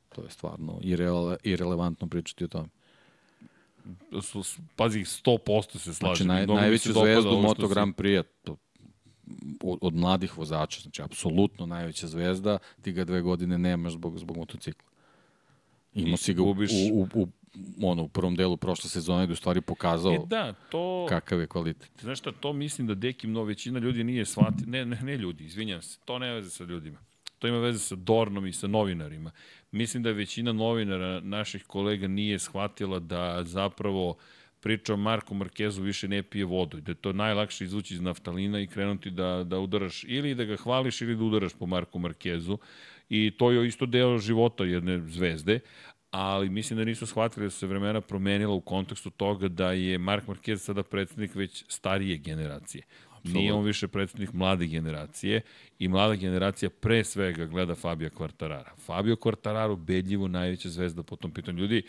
to 0.10 0.24
je 0.24 0.30
stvarno 0.30 0.80
irele, 0.82 1.38
irelevantno 1.44 2.08
pričati 2.08 2.44
o 2.44 2.48
tome. 2.48 2.68
Pazi, 4.76 5.00
100% 5.00 5.78
se 5.78 5.94
slažem. 5.94 6.26
Znači, 6.26 6.28
naj, 6.28 6.44
Mnogo 6.46 6.60
najveću 6.60 6.94
zvezdu 6.94 7.22
što 7.22 7.42
Moto 7.42 7.68
Grand 7.68 7.96
Prix 7.96 8.24
to, 8.44 8.58
od, 9.64 9.80
od 9.82 9.94
mladih 9.94 10.38
vozača, 10.38 10.82
znači 10.82 11.02
apsolutno 11.02 11.66
najveća 11.66 12.08
zvezda, 12.08 12.58
ti 12.82 12.92
ga 12.92 13.06
dve 13.06 13.22
godine 13.22 13.58
nemaš 13.58 13.94
zbog, 13.94 14.20
zbog 14.20 14.38
motocikla. 14.38 14.90
Imao 15.94 16.18
si 16.18 16.34
ga 16.34 16.44
u, 16.44 16.50
u, 16.50 16.56
u, 16.94 17.08
u, 17.14 17.28
ono, 17.82 18.04
u 18.04 18.08
prvom 18.08 18.36
delu 18.36 18.58
prošle 18.58 18.90
sezone 18.90 19.28
da 19.28 19.34
u 19.34 19.36
stvari 19.36 19.62
pokazao 19.62 20.14
E 20.14 20.20
da, 20.28 20.54
to... 20.54 21.06
kakav 21.10 21.40
je 21.40 21.48
kvalitet. 21.48 21.92
Znaš 22.02 22.20
šta, 22.20 22.32
to 22.32 22.54
mislim 22.54 22.88
da 22.88 22.96
Deki 22.96 23.28
mnogo 23.28 23.46
većina 23.46 23.80
ljudi 23.80 24.04
nije 24.04 24.26
shvati, 24.26 24.66
ne, 24.66 24.86
ne, 24.86 25.00
ne 25.02 25.18
ljudi, 25.18 25.46
izvinjam 25.46 25.82
se, 25.82 26.00
to 26.06 26.20
nema 26.20 26.34
veze 26.34 26.50
sa 26.50 26.64
ljudima. 26.64 27.00
To 27.42 27.48
ima 27.48 27.58
veze 27.58 27.80
sa 27.80 27.96
Dornom 27.96 28.46
i 28.48 28.54
sa 28.54 28.68
novinarima. 28.68 29.32
Mislim 29.72 30.04
da 30.04 30.12
većina 30.12 30.54
novinara 30.54 31.20
naših 31.20 31.64
kolega 31.64 32.08
nije 32.08 32.40
shvatila 32.40 33.00
da 33.00 33.44
zapravo 33.44 34.18
priča 34.60 34.94
o 34.94 34.98
Marku 34.98 35.34
Markezu 35.34 35.82
više 35.82 36.08
ne 36.08 36.24
pije 36.24 36.46
vodu 36.46 36.78
i 36.78 36.82
da 36.82 36.92
je 36.92 36.96
to 36.96 37.14
najlakše 37.14 37.64
izvući 37.64 37.94
iz 37.94 38.02
naftalina 38.02 38.60
i 38.60 38.68
krenuti 38.68 39.10
da, 39.10 39.44
da 39.44 39.60
udaraš 39.60 40.04
ili 40.08 40.36
da 40.36 40.44
ga 40.44 40.56
hvališ 40.56 41.02
ili 41.02 41.16
da 41.16 41.24
udaraš 41.24 41.54
po 41.54 41.66
Marku 41.66 42.00
Markezu 42.00 42.58
i 43.10 43.32
to 43.38 43.52
je 43.52 43.68
isto 43.68 43.86
deo 43.86 44.18
života 44.18 44.64
jedne 44.64 45.00
zvezde, 45.00 45.60
ali 46.12 46.50
mislim 46.50 46.80
da 46.80 46.86
nisu 46.86 47.06
shvatili 47.06 47.46
da 47.46 47.50
su 47.50 47.60
se 47.60 47.68
vremena 47.68 48.02
promenila 48.02 48.54
u 48.54 48.62
kontekstu 48.62 49.10
toga 49.10 49.48
da 49.48 49.72
je 49.72 49.98
Mark 49.98 50.28
Marquez 50.28 50.58
sada 50.58 50.84
predsednik 50.84 51.36
već 51.36 51.66
starije 51.68 52.18
generacije. 52.18 52.84
Nije 53.24 53.54
on 53.54 53.66
više 53.66 53.88
predsednik 53.88 54.34
mlade 54.34 54.68
generacije 54.68 55.42
i 55.80 55.88
mlada 55.88 56.16
generacija 56.16 56.70
pre 56.70 57.04
svega 57.04 57.46
gleda 57.46 57.76
Fabio 57.76 58.10
Quartarara. 58.10 58.70
Fabio 58.86 59.16
Quartararo 59.16 59.76
bedljivo 59.76 60.28
najveća 60.28 60.70
zvezda 60.70 61.04
po 61.04 61.16
tom 61.16 61.32
pitanju. 61.32 61.60
Ljudi, 61.60 61.84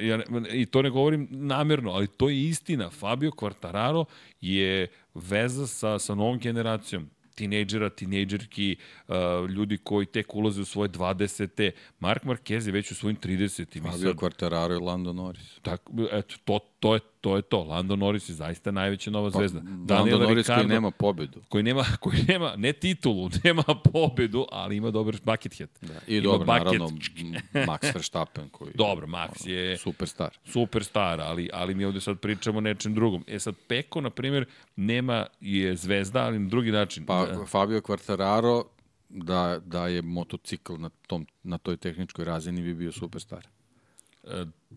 ja, 0.00 0.20
i 0.52 0.66
to 0.66 0.82
ne 0.82 0.90
govorim 0.90 1.28
namerno, 1.30 1.90
ali 1.90 2.06
to 2.06 2.28
je 2.28 2.42
istina. 2.42 2.90
Fabio 2.90 3.30
Quartararo 3.30 4.04
je 4.40 4.86
veza 5.14 5.66
sa, 5.66 5.98
sa 5.98 6.14
novom 6.14 6.38
generacijom 6.38 7.10
tinejdžera, 7.38 7.90
tinejdžerki, 7.90 8.76
uh, 9.08 9.14
ljudi 9.50 9.78
koji 9.78 10.06
tek 10.06 10.34
ulaze 10.34 10.62
u 10.62 10.64
svoje 10.64 10.88
20. 10.90 11.70
Mark 12.00 12.24
Marquez 12.24 12.66
je 12.66 12.72
već 12.72 12.90
u 12.90 12.94
svojim 12.94 13.16
30. 13.16 13.76
i 13.78 13.80
Fabio 13.80 14.14
Quartararo 14.14 14.76
i 14.76 14.84
Lando 14.84 15.12
Norris. 15.12 15.58
Tako, 15.62 15.92
eto, 16.12 16.36
to, 16.44 16.58
to, 16.80 16.94
je, 16.94 17.00
to 17.20 17.36
je 17.36 17.42
to. 17.42 17.64
Lando 17.64 17.96
Norris 17.96 18.28
je 18.28 18.34
zaista 18.34 18.70
najveća 18.70 19.10
nova 19.10 19.30
zvezda. 19.30 19.62
Pa, 19.88 19.94
Lando 19.94 20.18
Norris 20.18 20.46
koji 20.46 20.66
nema 20.66 20.90
pobedu. 20.90 21.40
koji 21.48 21.62
nema, 21.64 21.84
koji 22.00 22.22
nema 22.28 22.52
ne 22.56 22.72
titulu, 22.72 23.30
nema 23.44 23.62
pobedu, 23.92 24.46
ali 24.52 24.76
ima 24.76 24.90
dobar 24.90 25.16
bucket 25.24 25.58
hat. 25.58 25.70
Da. 25.80 25.94
I 26.06 26.16
Ima 26.16 26.22
dobro, 26.22 26.38
bucket. 26.46 26.64
naravno, 26.64 26.88
Max 27.66 27.94
Verstappen 27.94 28.48
koji 28.48 28.72
Dobro, 28.84 29.06
Max 29.06 29.48
je 29.48 29.76
superstar. 29.78 30.38
superstar, 30.44 31.20
ali, 31.20 31.50
ali 31.52 31.74
mi 31.74 31.84
ovde 31.84 32.00
sad 32.00 32.18
pričamo 32.18 32.58
o 32.58 32.60
nečem 32.60 32.94
drugom. 32.94 33.24
E 33.26 33.38
sad, 33.38 33.54
Peko, 33.68 34.00
na 34.00 34.10
primjer, 34.10 34.44
nema, 34.76 35.26
je 35.40 35.76
zvezda, 35.76 36.24
ali 36.24 36.38
na 36.38 36.48
drugi 36.48 36.70
način. 36.72 37.06
Pa 37.06 37.26
Da. 37.26 37.46
Fabio 37.46 37.80
Quartararo 37.80 38.62
da, 39.08 39.60
da 39.66 39.86
je 39.86 40.02
motocikl 40.02 40.72
na, 40.74 40.88
tom, 41.06 41.26
na 41.42 41.58
toj 41.58 41.76
tehničkoj 41.76 42.24
razini 42.24 42.62
bi 42.62 42.74
bio 42.74 42.92
superstar. 42.92 43.46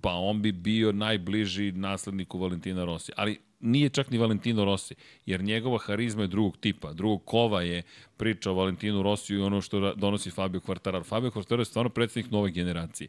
Pa 0.02 0.14
on 0.14 0.42
bi 0.42 0.52
bio 0.52 0.92
najbliži 0.92 1.72
nasledniku 1.72 2.40
Valentina 2.40 2.86
Rossi. 2.86 3.12
Ali 3.16 3.40
nije 3.60 3.90
čak 3.90 4.12
ni 4.12 4.18
Valentino 4.18 4.66
Rossi, 4.66 4.96
jer 5.26 5.44
njegova 5.44 5.78
harizma 5.78 6.22
je 6.22 6.28
drugog 6.28 6.58
tipa. 6.58 6.94
Drugog 6.94 7.26
kova 7.26 7.62
je 7.62 7.84
priča 8.18 8.52
o 8.52 8.54
Valentinu 8.54 9.04
Rossiju 9.04 9.40
i 9.40 9.42
ono 9.42 9.62
što 9.62 9.94
donosi 9.94 10.32
Fabio 10.32 10.62
Quartararo. 10.62 11.06
Fabio 11.06 11.32
Quartararo 11.32 11.60
je 11.60 11.66
stvarno 11.66 11.90
predsednik 11.90 12.32
nove 12.32 12.52
generacije. 12.52 13.08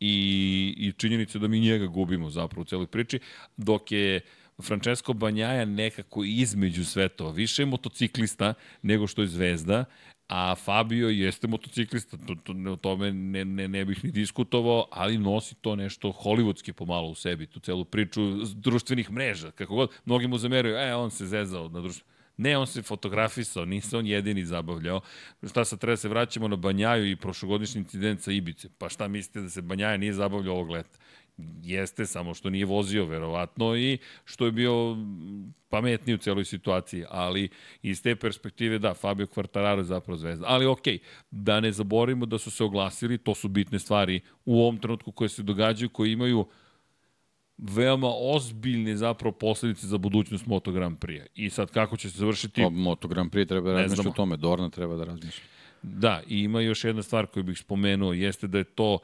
I, 0.00 0.74
i 0.78 0.92
činjenica 0.92 1.38
da 1.38 1.48
mi 1.48 1.60
njega 1.60 1.86
gubimo 1.86 2.30
zapravo 2.30 2.62
u 2.62 2.64
celoj 2.64 2.86
priči, 2.86 3.18
dok 3.56 3.92
je 3.92 4.20
Francesco 4.62 5.12
Banjaja 5.12 5.64
nekako 5.64 6.24
između 6.24 6.84
svetova. 6.84 7.30
Više 7.30 7.62
je 7.62 7.66
motociklista 7.66 8.54
nego 8.82 9.06
što 9.06 9.22
je 9.22 9.28
zvezda, 9.28 9.84
a 10.28 10.54
Fabio 10.54 11.08
jeste 11.08 11.46
motociklista, 11.46 12.16
to, 12.16 12.34
to, 12.34 12.54
o 12.72 12.76
tome 12.76 13.12
ne, 13.12 13.44
ne, 13.44 13.68
ne 13.68 13.84
bih 13.84 14.04
ni 14.04 14.10
diskutovao, 14.10 14.86
ali 14.90 15.18
nosi 15.18 15.54
to 15.54 15.76
nešto 15.76 16.08
hollywoodski 16.08 16.72
pomalo 16.72 17.08
u 17.08 17.14
sebi, 17.14 17.46
tu 17.46 17.60
celu 17.60 17.84
priču 17.84 18.20
društvenih 18.54 19.10
mreža, 19.10 19.50
kako 19.50 19.74
god, 19.74 19.90
mnogi 20.04 20.26
mu 20.26 20.38
zameraju, 20.38 20.76
e, 20.76 20.94
on 20.94 21.10
se 21.10 21.26
zezao 21.26 21.68
na 21.68 21.80
društvenih 21.80 22.14
Ne, 22.36 22.58
on 22.58 22.66
se 22.66 22.82
fotografisao, 22.82 23.64
nije 23.64 23.82
on 23.92 24.06
jedini 24.06 24.44
zabavljao. 24.44 25.00
Šta 25.48 25.64
sad 25.64 25.78
treba 25.78 25.92
da 25.92 25.96
se 25.96 26.08
vraćamo 26.08 26.48
na 26.48 26.56
Banjaju 26.56 27.10
i 27.10 27.16
prošlogodišnji 27.16 27.80
incident 27.80 28.20
sa 28.20 28.32
Ibice? 28.32 28.68
Pa 28.78 28.88
šta 28.88 29.08
mislite 29.08 29.40
da 29.40 29.50
se 29.50 29.62
Banjaja 29.62 29.96
nije 29.96 30.12
zabavljao 30.12 30.54
ovog 30.54 30.70
leta? 30.70 30.98
Jeste, 31.62 32.06
samo 32.06 32.34
što 32.34 32.50
nije 32.50 32.64
vozio, 32.64 33.06
verovatno, 33.06 33.76
i 33.76 33.98
što 34.24 34.46
je 34.46 34.52
bio 34.52 34.96
pametniji 35.68 36.14
u 36.14 36.18
celoj 36.18 36.44
situaciji, 36.44 37.04
ali 37.08 37.48
iz 37.82 38.02
te 38.02 38.16
perspektive, 38.16 38.78
da, 38.78 38.94
Fabio 38.94 39.26
Quartararo 39.26 39.78
je 39.78 39.84
zapravo 39.84 40.16
zvezda. 40.16 40.46
Ali 40.48 40.66
okej, 40.66 40.98
okay, 40.98 41.02
da 41.30 41.60
ne 41.60 41.72
zaborimo 41.72 42.26
da 42.26 42.38
su 42.38 42.50
se 42.50 42.64
oglasili, 42.64 43.18
to 43.18 43.34
su 43.34 43.48
bitne 43.48 43.78
stvari 43.78 44.20
u 44.44 44.60
ovom 44.60 44.78
trenutku 44.78 45.12
koje 45.12 45.28
se 45.28 45.42
događaju, 45.42 45.88
koje 45.88 46.12
imaju 46.12 46.46
veoma 47.58 48.10
ozbiljne 48.20 48.96
zapravo 48.96 49.32
posledice 49.32 49.86
za 49.86 49.98
budućnost 49.98 50.46
Moto 50.46 50.72
Grand 50.72 50.98
Prix. 50.98 51.26
I 51.34 51.50
sad 51.50 51.70
kako 51.70 51.96
će 51.96 52.10
se 52.10 52.18
završiti... 52.18 52.64
O, 52.64 52.70
Moto 52.70 53.08
Grand 53.08 53.30
Prix 53.30 53.48
treba 53.48 53.70
da 53.70 53.80
razmišlja 53.80 54.10
o 54.10 54.12
tome, 54.12 54.36
Dorna 54.36 54.70
treba 54.70 54.96
da 54.96 55.04
razmišlja. 55.04 55.44
Da, 55.82 56.22
i 56.28 56.38
ima 56.38 56.60
još 56.60 56.84
jedna 56.84 57.02
stvar 57.02 57.26
koju 57.26 57.42
bih 57.42 57.58
spomenuo, 57.58 58.12
jeste 58.12 58.46
da 58.46 58.58
je 58.58 58.64
to 58.64 58.98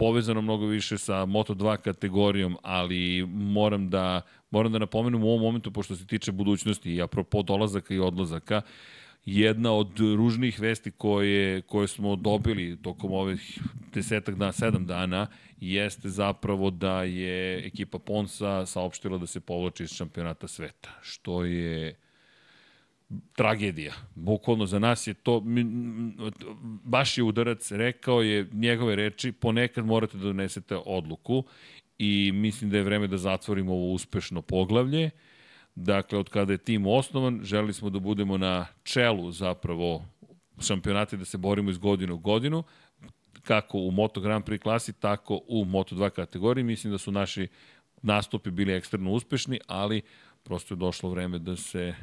povezano 0.00 0.42
mnogo 0.42 0.66
više 0.66 0.98
sa 0.98 1.14
Moto2 1.14 1.76
kategorijom, 1.76 2.56
ali 2.62 3.26
moram 3.26 3.90
da, 3.90 4.20
moram 4.50 4.72
da 4.72 4.78
napomenem 4.78 5.24
u 5.24 5.28
ovom 5.28 5.40
momentu, 5.40 5.70
pošto 5.70 5.96
se 5.96 6.06
tiče 6.06 6.32
budućnosti 6.32 6.94
i 6.94 7.02
apropo 7.02 7.42
dolazaka 7.42 7.94
i 7.94 7.98
odlazaka, 7.98 8.62
jedna 9.24 9.72
od 9.72 9.98
ružnih 9.98 10.60
vesti 10.60 10.90
koje, 10.90 11.62
koje 11.62 11.88
smo 11.88 12.16
dobili 12.16 12.82
tokom 12.82 13.12
ovih 13.12 13.58
desetak 13.94 14.34
dana, 14.34 14.52
sedam 14.52 14.86
dana, 14.86 15.26
jeste 15.60 16.08
zapravo 16.08 16.70
da 16.70 17.02
je 17.02 17.66
ekipa 17.66 17.98
Ponsa 17.98 18.66
saopštila 18.66 19.18
da 19.18 19.26
se 19.26 19.40
povlači 19.40 19.82
iz 19.82 19.90
šampionata 19.92 20.48
sveta, 20.48 20.90
što 21.02 21.44
je 21.44 21.94
tragedija. 23.32 23.92
Bukvalno 24.14 24.66
za 24.66 24.78
nas 24.78 25.06
je 25.06 25.14
to, 25.14 25.42
baš 26.84 27.18
je 27.18 27.24
udarac, 27.24 27.72
rekao 27.72 28.22
je 28.22 28.48
njegove 28.52 28.96
reči, 28.96 29.32
ponekad 29.32 29.86
morate 29.86 30.18
da 30.18 30.24
donesete 30.24 30.76
odluku 30.76 31.44
i 31.98 32.32
mislim 32.34 32.70
da 32.70 32.76
je 32.76 32.82
vreme 32.82 33.06
da 33.06 33.18
zatvorimo 33.18 33.72
ovo 33.72 33.92
uspešno 33.92 34.42
poglavlje. 34.42 35.10
Dakle, 35.74 36.18
od 36.18 36.28
kada 36.28 36.52
je 36.52 36.58
tim 36.58 36.86
osnovan, 36.86 37.40
želi 37.42 37.72
smo 37.72 37.90
da 37.90 37.98
budemo 37.98 38.38
na 38.38 38.66
čelu 38.82 39.32
zapravo 39.32 40.04
šampionata 40.60 41.16
da 41.16 41.24
se 41.24 41.38
borimo 41.38 41.70
iz 41.70 41.78
godine 41.78 42.12
u 42.12 42.18
godinu, 42.18 42.62
kako 43.42 43.78
u 43.78 43.90
Moto 43.90 44.20
Grand 44.20 44.44
Prix 44.44 44.58
klasi, 44.58 44.92
tako 44.92 45.40
u 45.48 45.64
Moto 45.64 45.94
2 45.94 46.10
kategoriji. 46.10 46.64
Mislim 46.64 46.90
da 46.90 46.98
su 46.98 47.12
naši 47.12 47.48
nastupi 48.02 48.50
bili 48.50 48.72
ekstremno 48.72 49.12
uspešni, 49.12 49.60
ali 49.66 50.02
prosto 50.42 50.74
je 50.74 50.78
došlo 50.78 51.10
vreme 51.10 51.38
da 51.38 51.56
se 51.56 51.94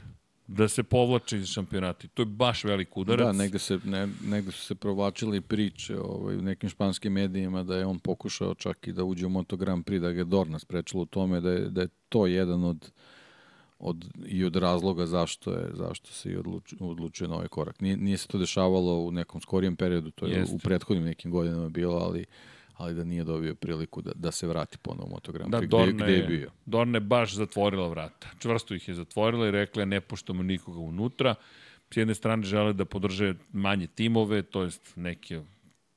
da 0.47 0.67
se 0.67 0.83
povlače 0.83 1.37
iz 1.37 1.47
šampionata. 1.47 2.07
To 2.07 2.21
je 2.21 2.25
baš 2.25 2.63
velik 2.63 2.97
udarac. 2.97 3.25
Da, 3.25 3.31
negde, 3.31 3.59
se, 3.59 3.79
ne, 3.85 4.07
negde 4.23 4.51
su 4.51 4.61
se 4.61 4.75
provlačili 4.75 5.41
priče 5.41 5.99
ovaj, 5.99 6.35
u 6.35 6.41
nekim 6.41 6.69
španskim 6.69 7.13
medijima 7.13 7.63
da 7.63 7.77
je 7.77 7.85
on 7.85 7.99
pokušao 7.99 8.55
čak 8.55 8.87
i 8.87 8.91
da 8.91 9.03
uđe 9.03 9.25
u 9.25 9.29
Moto 9.29 9.57
Grand 9.57 9.85
Prix, 9.85 9.99
da 9.99 10.11
ga 10.11 10.19
je 10.19 10.25
Dorna 10.25 10.59
sprečilo 10.59 11.03
u 11.03 11.05
tome, 11.05 11.41
da 11.41 11.51
je, 11.51 11.69
da 11.69 11.81
je 11.81 11.87
to 12.09 12.27
jedan 12.27 12.63
od, 12.63 12.91
od, 13.79 14.05
i 14.25 14.43
od 14.43 14.55
razloga 14.55 15.05
zašto 15.05 15.51
je 15.51 15.71
zašto 15.73 16.11
se 16.11 16.31
i 16.31 16.37
odlučio, 16.37 16.77
odlučio 16.81 17.27
na 17.27 17.35
ovaj 17.35 17.47
korak. 17.47 17.81
Nije, 17.81 17.97
nije 17.97 18.17
se 18.17 18.27
to 18.27 18.37
dešavalo 18.37 18.99
u 18.99 19.11
nekom 19.11 19.41
skorijem 19.41 19.75
periodu, 19.75 20.11
to 20.11 20.25
je 20.25 20.33
Jeste. 20.33 20.55
u 20.55 20.59
prethodnim 20.59 21.05
nekim 21.05 21.31
godinama 21.31 21.69
bilo, 21.69 21.95
ali 21.95 22.25
ali 22.77 22.93
da 22.93 23.03
nije 23.03 23.23
dobio 23.23 23.55
priliku 23.55 24.01
da, 24.01 24.11
da 24.15 24.31
se 24.31 24.47
vrati 24.47 24.77
ponovo 24.77 25.07
u 25.07 25.09
Motogram 25.09 25.51
da, 25.51 25.61
Dorne, 25.61 25.93
gde, 25.93 26.03
gde 26.03 26.13
je 26.13 26.23
bio. 26.23 26.51
Dorne 26.65 26.99
baš 26.99 27.35
zatvorila 27.35 27.87
vrata. 27.87 28.27
Čvrsto 28.39 28.75
ih 28.75 28.87
je 28.87 28.93
zatvorila 28.93 29.47
i 29.47 29.51
rekla 29.51 29.81
je 29.81 29.85
ne 29.85 30.01
poštamo 30.01 30.43
nikoga 30.43 30.79
unutra. 30.79 31.35
S 31.93 31.97
jedne 31.97 32.15
strane 32.15 32.43
žele 32.43 32.73
da 32.73 32.85
podrže 32.85 33.33
manje 33.53 33.87
timove, 33.87 34.41
to 34.41 34.63
jest 34.63 34.93
neke 34.95 35.41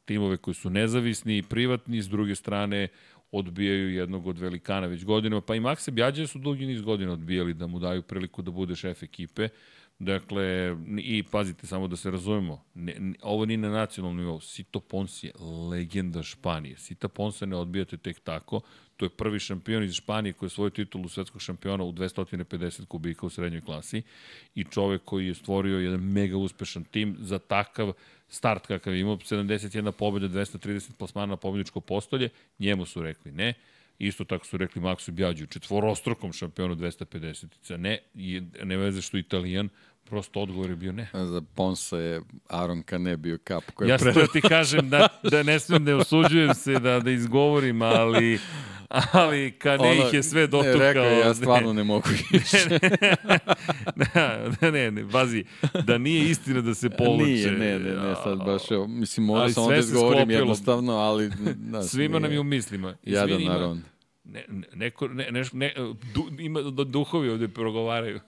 timove 0.05 0.36
koji 0.36 0.55
su 0.55 0.70
nezavisni 0.70 1.39
i 1.39 1.43
privatni, 1.43 2.02
s 2.02 2.09
druge 2.09 2.35
strane 2.35 2.89
odbijaju 3.32 3.94
jednog 3.94 4.27
od 4.27 4.39
velikana 4.39 4.86
već 4.86 5.05
godinama, 5.05 5.40
pa 5.40 5.55
i 5.55 5.61
Makse 5.61 5.90
Bjađe 5.90 6.27
su 6.27 6.39
dugi 6.39 6.66
niz 6.66 6.82
godina 6.82 7.12
odbijali 7.12 7.55
da 7.55 7.66
mu 7.66 7.78
daju 7.78 8.02
priliku 8.02 8.43
da 8.43 8.51
bude 8.51 8.77
šef 8.77 9.02
ekipe. 9.02 9.48
Dakle, 10.01 10.77
i 10.98 11.22
pazite, 11.22 11.66
samo 11.66 11.89
da 11.89 11.97
se 11.97 12.10
razumemo, 12.10 12.64
ne, 12.74 12.94
ne, 12.98 13.14
ovo 13.22 13.44
nije 13.44 13.59
na 13.59 13.68
nacionalnom 13.68 14.16
nivou. 14.16 14.40
Sito 14.40 14.81
Pons 14.81 15.24
je 15.24 15.32
legenda 15.70 16.22
Španije. 16.22 16.77
Sita 16.77 17.09
Ponsa 17.09 17.47
ne 17.47 17.56
odbijate 17.56 17.97
tek 17.97 18.20
tako. 18.20 18.60
To 18.97 19.05
je 19.05 19.10
prvi 19.10 19.39
šampion 19.39 19.85
iz 19.85 19.94
Španije 19.94 20.32
koji 20.32 20.47
je 20.47 20.51
svoju 20.51 20.70
titulu 20.70 21.09
svetskog 21.09 21.43
šampiona 21.43 21.85
u 21.85 21.93
250 21.93 22.86
kubika 22.86 23.27
u 23.27 23.31
srednjoj 23.31 23.60
klasi 23.60 24.02
i 24.55 24.64
čovek 24.64 25.02
koji 25.05 25.27
je 25.27 25.35
stvorio 25.35 25.78
jedan 25.78 26.01
mega 26.01 26.36
uspešan 26.36 26.85
tim 26.85 27.16
za 27.18 27.39
takav 27.39 27.93
start 28.28 28.66
kakav 28.66 28.97
imao, 28.97 29.16
71 29.16 29.93
pobjeda, 29.93 30.28
230 30.28 30.93
plasmana 30.93 31.27
na 31.27 31.36
pobjedičko 31.36 31.81
postolje, 31.81 32.28
njemu 32.59 32.86
su 32.86 33.02
rekli 33.02 33.32
ne. 33.32 33.55
Isto 34.01 34.24
tako 34.24 34.47
su 34.47 34.56
rekli 34.56 34.82
Maksu 34.82 35.12
Bjađu, 35.12 35.47
četvorostrokom 35.47 36.32
šampionu 36.32 36.74
250-ica. 36.74 37.77
Ne, 37.77 37.98
ne 38.64 38.77
veze 38.77 39.02
što 39.02 39.18
italijan, 39.18 39.68
Prosto 40.11 40.41
odgovor 40.41 40.70
je 40.70 40.77
bio 40.77 40.93
ne. 40.93 41.09
Za 41.12 41.43
Ponsa 41.55 41.97
je 41.97 42.20
Aron 42.49 42.82
Kane 42.82 43.16
bio 43.16 43.39
kap. 43.45 43.65
Koja 43.74 43.89
ja 43.89 43.99
pre... 43.99 44.27
ti 44.32 44.41
kažem 44.41 44.91
da, 44.91 45.09
da 45.23 45.43
ne 45.43 45.61
smem 45.61 45.85
da 45.85 45.97
osuđujem 45.97 46.55
se 46.55 46.73
da, 46.73 47.01
da 47.01 47.11
izgovorim, 47.11 47.82
ali 47.82 48.39
ali 49.12 49.51
Kane 49.51 49.89
ono, 49.89 50.07
ih 50.07 50.15
je 50.15 50.23
sve 50.23 50.47
dotukao. 50.47 50.78
Ne, 50.78 50.78
rekao, 50.78 51.05
ja 51.05 51.35
stvarno 51.35 51.73
ne 51.73 51.85
mogu 51.85 52.09
više. 52.32 52.59
ne, 54.62 54.70
ne, 54.70 54.91
ne, 54.91 55.05
bazi, 55.05 55.45
da 55.85 55.99
nije 55.99 56.31
istina 56.31 56.61
da 56.61 56.74
se 56.74 56.91
povuče. 56.91 57.24
Nije, 57.24 57.53
ne, 57.53 57.78
ne, 57.78 57.95
ne, 57.95 58.15
sad 58.24 58.39
baš, 58.39 58.70
evo, 58.70 58.87
mislim, 58.87 59.27
mora 59.27 59.49
sam 59.49 59.65
onda 59.65 59.77
izgovorim 59.77 60.31
jednostavno, 60.31 60.93
ali... 60.93 61.31
Da, 61.57 61.82
Svima 61.89 62.19
nam 62.19 62.32
je 62.32 62.41
u 62.41 62.45
mislima. 62.45 62.95
Jadan 63.03 63.49
Aron. 63.49 63.82
Ne, 64.24 64.45
neko, 64.74 65.09
ne, 65.09 65.31
ne, 65.31 65.45
ne, 65.53 65.74
du, 66.15 66.28
ima, 66.39 66.61
duhovi 66.70 67.31
ovde 67.31 67.49
progovaraju. 67.49 68.20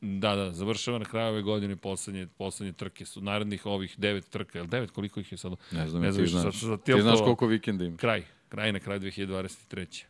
Da, 0.00 0.36
da, 0.36 0.52
završava 0.52 0.98
na 0.98 1.04
kraju 1.04 1.28
ove 1.28 1.42
godine 1.42 1.76
poslednje, 1.76 2.26
poslednje 2.26 2.72
trke. 2.72 3.04
Su 3.04 3.20
narednih 3.20 3.66
ovih 3.66 3.94
devet 3.98 4.28
trka. 4.28 4.58
Jel 4.58 4.66
devet? 4.66 4.90
Koliko 4.90 5.20
ih 5.20 5.32
je 5.32 5.38
sad? 5.38 5.52
Ne 5.72 5.88
znam, 5.88 6.02
ne 6.02 6.12
znam 6.12 6.24
ti 6.24 6.30
znaš. 6.30 6.60
Sad, 6.60 6.68
sad, 6.68 6.82
ti 6.82 7.02
znaš 7.02 7.18
koliko 7.18 7.46
vikenda 7.46 7.84
ima. 7.84 7.96
Kraj. 7.96 8.24
Kraj 8.48 8.72
na 8.72 8.80
kraj 8.80 8.98
2023. 8.98 10.04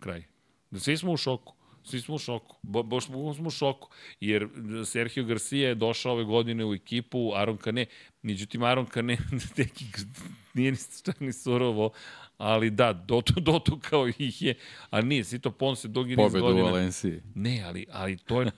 Kraj. 0.00 0.24
Da 0.70 0.80
svi 0.80 0.96
smo 0.96 1.12
u 1.12 1.16
šoku. 1.16 1.54
Svi 1.84 2.00
smo 2.00 2.14
u 2.14 2.18
šoku. 2.18 2.56
Bo, 2.62 2.82
boš 2.82 3.06
smo 3.06 3.18
u 3.46 3.50
šoku. 3.50 3.90
Jer 4.20 4.48
Sergio 4.84 5.24
Garcia 5.24 5.68
je 5.68 5.74
došao 5.74 6.12
ove 6.12 6.24
godine 6.24 6.64
u 6.64 6.74
ekipu, 6.74 7.32
Aron 7.34 7.56
Kane. 7.56 7.86
Međutim, 8.22 8.62
Aron 8.62 8.86
Kane 8.86 9.18
nije 10.54 10.72
ni, 10.72 10.78
čak 11.04 11.20
ni 11.20 11.32
surovo, 11.32 11.90
ali 12.40 12.70
da, 12.70 12.92
dotu, 12.92 13.78
kao 13.90 14.08
ih 14.08 14.42
je, 14.42 14.54
a 14.90 15.00
nije, 15.00 15.24
Sito 15.24 15.50
Ponce 15.50 15.88
dugi 15.88 16.16
niz 16.16 16.32
godina. 16.32 16.40
Pobedu 16.40 16.60
u 16.60 16.64
Valenciji. 16.64 17.20
Ne, 17.34 17.62
ali, 17.66 17.86
ali 17.92 18.16
to 18.16 18.40
je, 18.40 18.50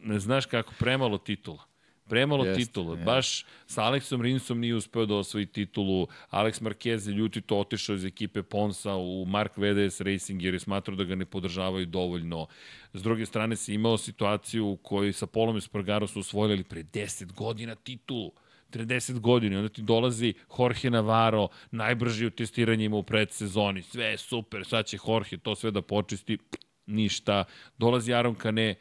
ne 0.00 0.18
znaš 0.18 0.46
kako, 0.46 0.72
premalo 0.78 1.18
titula. 1.18 1.64
Premalo 2.08 2.44
jest, 2.44 2.60
titula. 2.60 2.94
Jest. 2.94 3.04
Baš 3.04 3.44
sa 3.66 3.84
Aleksom 3.84 4.22
Rinsom 4.22 4.60
nije 4.60 4.74
uspeo 4.74 5.06
da 5.06 5.14
osvoji 5.14 5.46
titulu. 5.46 6.06
Alex 6.30 6.62
Marquez 6.62 7.08
je 7.08 7.14
ljutito 7.14 7.58
otišao 7.58 7.94
iz 7.94 8.04
ekipe 8.04 8.42
Ponsa 8.42 8.94
u 8.94 9.24
Mark 9.24 9.56
VDS 9.56 10.00
Racing 10.00 10.42
jer 10.42 10.54
je 10.54 10.60
smatrao 10.60 10.96
da 10.96 11.04
ga 11.04 11.14
ne 11.14 11.24
podržavaju 11.24 11.86
dovoljno. 11.86 12.46
S 12.92 13.02
druge 13.02 13.26
strane 13.26 13.56
si 13.56 13.74
imao 13.74 13.98
situaciju 13.98 14.66
u 14.66 14.76
kojoj 14.76 15.12
sa 15.12 15.26
Polom 15.26 15.56
Espargaro 15.56 16.06
su 16.06 16.20
osvojili 16.20 16.64
pre 16.64 16.82
10 16.82 17.32
godina 17.32 17.74
titulu. 17.74 18.32
30 18.72 19.20
godina, 19.20 19.56
onda 19.58 19.68
ti 19.68 19.82
dolazi 19.82 20.34
Jorge 20.58 20.90
Navarro, 20.90 21.48
najbrži 21.70 22.26
u 22.26 22.30
testiranjima 22.30 22.96
u 22.96 23.02
predsezoni, 23.02 23.82
sve 23.82 24.04
je 24.04 24.18
super, 24.18 24.64
sad 24.66 24.86
će 24.86 24.98
Jorge 25.08 25.36
to 25.36 25.54
sve 25.54 25.70
da 25.70 25.82
počisti, 25.82 26.38
ništa. 26.86 27.44
Dolazi 27.78 28.14
Aron 28.14 28.34
Kane, 28.34 28.74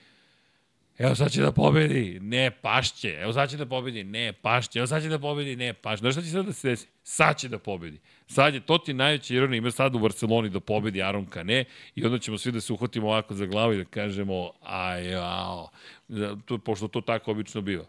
Evo 1.01 1.15
sad 1.15 1.31
će 1.31 1.41
da 1.41 1.51
pobedi, 1.51 2.19
ne 2.21 2.51
pašće. 2.51 3.17
Evo 3.21 3.33
sad 3.33 3.49
će 3.49 3.57
da 3.57 3.65
pobedi, 3.65 4.03
ne 4.03 4.33
pašće. 4.33 4.79
Evo 4.79 4.87
sad 4.87 5.01
će 5.01 5.09
da 5.09 5.19
pobedi, 5.19 5.55
ne 5.55 5.73
pašće. 5.73 6.01
Znaš 6.01 6.13
šta 6.13 6.21
će 6.21 6.29
sad 6.29 6.45
da 6.45 6.53
se 6.53 6.69
desi? 6.69 6.87
Sad 7.03 7.37
će 7.37 7.49
da 7.49 7.59
pobedi. 7.59 7.99
Sad 8.27 8.53
je, 8.53 8.59
to 8.59 8.77
ti 8.77 8.93
najveća 8.93 9.33
ironija, 9.33 9.57
ima 9.57 9.71
sad 9.71 9.95
u 9.95 9.99
Barceloni 9.99 10.49
da 10.49 10.59
pobedi 10.59 11.01
Aron 11.01 11.25
Kane 11.25 11.65
i 11.95 12.05
onda 12.05 12.19
ćemo 12.19 12.37
svi 12.37 12.51
da 12.51 12.61
se 12.61 12.73
uhvatimo 12.73 13.07
ovako 13.07 13.33
za 13.33 13.45
glavu 13.45 13.73
i 13.73 13.77
da 13.77 13.85
kažemo, 13.85 14.51
aj, 14.61 15.09
jao. 15.11 15.69
To, 16.45 16.57
pošto 16.57 16.87
to 16.87 17.01
tako 17.01 17.31
obično 17.31 17.61
biva 17.61 17.85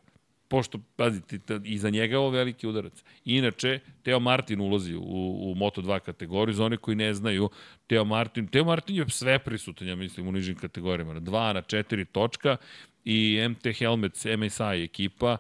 pošto, 0.52 0.78
pazite, 0.96 1.38
i 1.64 1.78
za 1.78 1.90
njega 1.90 2.14
je 2.14 2.18
ovo 2.18 2.30
veliki 2.30 2.66
udarac. 2.66 3.04
Inače, 3.24 3.78
Teo 4.02 4.20
Martin 4.20 4.60
ulazi 4.60 4.94
u, 4.94 5.00
u 5.00 5.54
Moto2 5.54 6.00
kategoriju, 6.00 6.54
za 6.54 6.64
one 6.64 6.76
koji 6.76 6.96
ne 6.96 7.14
znaju, 7.14 7.48
Teo 7.86 8.04
Martin, 8.04 8.46
Teo 8.46 8.64
Martin 8.64 8.96
je 8.96 9.08
sve 9.08 9.38
prisutan, 9.38 9.88
ja 9.88 9.96
mislim, 9.96 10.28
u 10.28 10.32
nižim 10.32 10.54
kategorijama, 10.54 11.14
na 11.14 11.20
2 11.20 11.52
na 11.52 11.62
4 11.62 12.04
točka 12.12 12.56
i 13.04 13.40
MT 13.48 13.78
Helmets, 13.78 14.24
MSI 14.24 14.84
ekipa, 14.84 15.36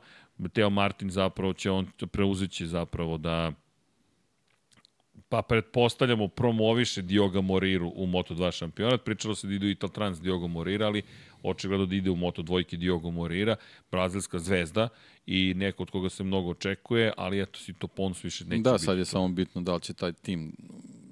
Teo 0.52 0.70
Martin 0.70 1.10
zapravo 1.10 1.52
će, 1.52 1.70
on 1.70 1.86
preuzeći 2.12 2.66
zapravo 2.66 3.18
da 3.18 3.52
pa 5.32 5.42
pretpostavljamo 5.42 6.28
promoviše 6.28 7.02
Dioga 7.02 7.40
Moriru 7.40 7.92
u 7.96 8.06
Moto2 8.06 8.52
šampionat. 8.52 9.04
Pričalo 9.04 9.34
se 9.34 9.46
da 9.46 9.54
ide 9.54 9.66
u 9.66 9.70
Ital 9.70 9.90
Trans 9.90 10.20
Diogo 10.20 10.48
Morira, 10.48 10.86
ali 10.86 11.02
očigledno 11.42 11.86
da 11.86 11.94
ide 11.94 12.10
u 12.10 12.16
Moto 12.16 12.42
dvojke 12.42 12.76
Diogo 12.76 13.10
Morira, 13.10 13.56
brazilska 13.90 14.38
zvezda 14.38 14.88
i 15.26 15.54
neko 15.56 15.82
od 15.82 15.90
koga 15.90 16.08
se 16.08 16.24
mnogo 16.24 16.50
očekuje, 16.50 17.12
ali 17.16 17.42
eto 17.42 17.58
si 17.58 17.72
to 17.72 17.86
Pons 17.86 18.24
više 18.24 18.44
neće 18.44 18.62
Da, 18.62 18.78
sad 18.78 18.98
je 18.98 19.04
to. 19.04 19.10
samo 19.10 19.28
bitno 19.28 19.62
da 19.62 19.74
li 19.74 19.80
će 19.80 19.94
taj 19.94 20.12
tim 20.12 20.56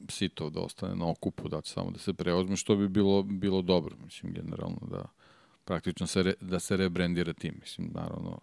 Sito 0.09 0.51
da 0.51 0.61
ostane 0.61 0.97
na 0.97 1.11
okupu, 1.11 1.49
da 1.49 1.61
će 1.61 1.73
samo 1.73 1.91
da 1.91 1.99
se 1.99 2.13
preozme, 2.13 2.57
što 2.57 2.77
bi 2.77 2.89
bilo, 2.89 3.23
bilo 3.23 3.63
dobro, 3.63 3.97
mislim, 4.05 4.33
generalno, 4.33 4.81
da 4.91 5.05
praktično 5.65 6.07
se 6.07 6.23
re, 6.23 6.35
da 6.41 6.61
se 6.61 6.77
rebrandira 6.77 7.33
tim, 7.33 7.55
mislim, 7.61 7.91
naravno, 7.95 8.41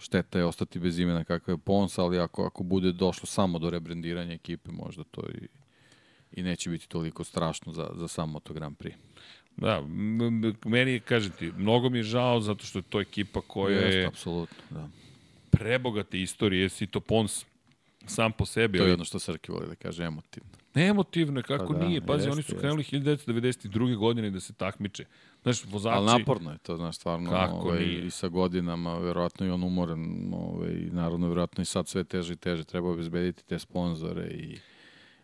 šteta 0.00 0.38
je 0.38 0.44
ostati 0.44 0.78
bez 0.78 0.98
imena 0.98 1.24
kakav 1.24 1.54
je 1.54 1.58
Pons, 1.58 1.98
ali 1.98 2.18
ako, 2.18 2.44
ako 2.44 2.62
bude 2.62 2.92
došlo 2.92 3.26
samo 3.26 3.58
do 3.58 3.70
rebrandiranja 3.70 4.32
ekipe, 4.32 4.70
možda 4.72 5.04
to 5.04 5.22
i, 5.28 5.48
i 6.32 6.42
neće 6.42 6.70
biti 6.70 6.88
toliko 6.88 7.24
strašno 7.24 7.72
za, 7.72 7.90
za 7.94 8.08
sam 8.08 8.30
Moto 8.30 8.54
Grand 8.54 8.76
Prix. 8.76 8.94
Da, 9.56 9.82
meni 10.64 11.00
kažem 11.00 11.32
ti, 11.38 11.52
mnogo 11.56 11.88
mi 11.88 11.98
je 11.98 12.02
žao 12.02 12.40
zato 12.40 12.64
što 12.66 12.78
je 12.78 12.82
to 12.82 13.00
ekipa 13.00 13.40
koja 13.40 13.78
Jeste, 13.78 13.98
je 13.98 14.06
apsolutno, 14.06 14.56
da. 14.70 14.88
prebogate 15.50 16.20
istorije, 16.20 16.68
Sito 16.68 17.00
Pons 17.00 17.44
sam 18.06 18.32
po 18.32 18.46
sebi. 18.46 18.78
To 18.78 18.84
je 18.84 18.90
jedno 18.90 19.04
što 19.04 19.18
Srki 19.18 19.52
voli 19.52 19.66
da 19.66 19.74
kaže 19.74 20.04
emotivno. 20.04 20.50
Emotivno 20.74 21.38
je, 21.40 21.42
kako 21.42 21.72
Pa 21.72 21.78
da, 21.78 21.86
nije. 21.86 22.00
Pazi, 22.00 22.28
jeste, 22.28 22.32
oni 22.32 22.42
su 22.42 22.56
krenuli 22.56 22.82
1992. 22.82 23.96
godine 23.96 24.30
da 24.30 24.40
se 24.40 24.52
takmiče. 24.52 25.04
Znaš, 25.42 25.64
vozači... 25.64 25.96
Ali 25.96 26.06
naporno 26.06 26.50
je 26.52 26.58
to, 26.58 26.76
znaš, 26.76 26.96
stvarno, 26.96 27.30
Kako 27.30 27.56
ovaj, 27.56 27.80
nije? 27.80 28.06
i 28.06 28.10
sa 28.10 28.28
godinama, 28.28 28.98
verovatno 28.98 29.46
i 29.46 29.50
on 29.50 29.62
umoran, 29.62 30.34
ovaj, 30.34 30.74
naravno, 30.74 31.28
verovatno 31.28 31.62
i 31.62 31.64
sad 31.64 31.88
sve 31.88 32.04
teže 32.04 32.32
i 32.32 32.36
teže, 32.36 32.64
treba 32.64 32.90
obezbediti 32.90 33.44
te 33.44 33.58
sponzore 33.58 34.26
i 34.26 34.58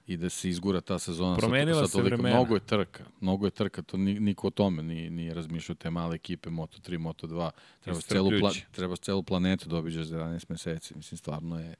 i 0.06 0.16
da 0.16 0.28
se 0.28 0.48
izgura 0.48 0.80
ta 0.80 0.98
sezona 0.98 1.36
Promenila 1.36 1.80
sa, 1.80 1.86
se 1.86 1.92
sa 1.92 1.98
toliko, 1.98 2.16
vremena. 2.16 2.36
mnogo 2.36 2.54
je 2.54 2.60
trka, 2.60 3.04
mnogo 3.20 3.46
je 3.46 3.50
trka, 3.50 3.82
to 3.82 3.96
ni, 3.96 4.20
niko 4.20 4.46
o 4.46 4.50
tome 4.50 4.82
nije, 4.82 5.10
nije 5.10 5.34
razmišljao 5.34 5.76
te 5.76 5.90
male 5.90 6.14
ekipe 6.14 6.50
Moto3, 6.50 6.98
Moto2, 6.98 7.50
treba 7.80 8.00
celu, 8.00 8.30
pla, 8.40 8.52
treba 8.70 8.96
celu 8.96 9.22
planetu 9.22 9.68
da 9.68 9.76
obiđeš 9.76 10.06
za 10.06 10.18
11 10.18 10.44
meseci, 10.48 10.96
mislim 10.96 11.18
stvarno 11.18 11.58
je 11.58 11.74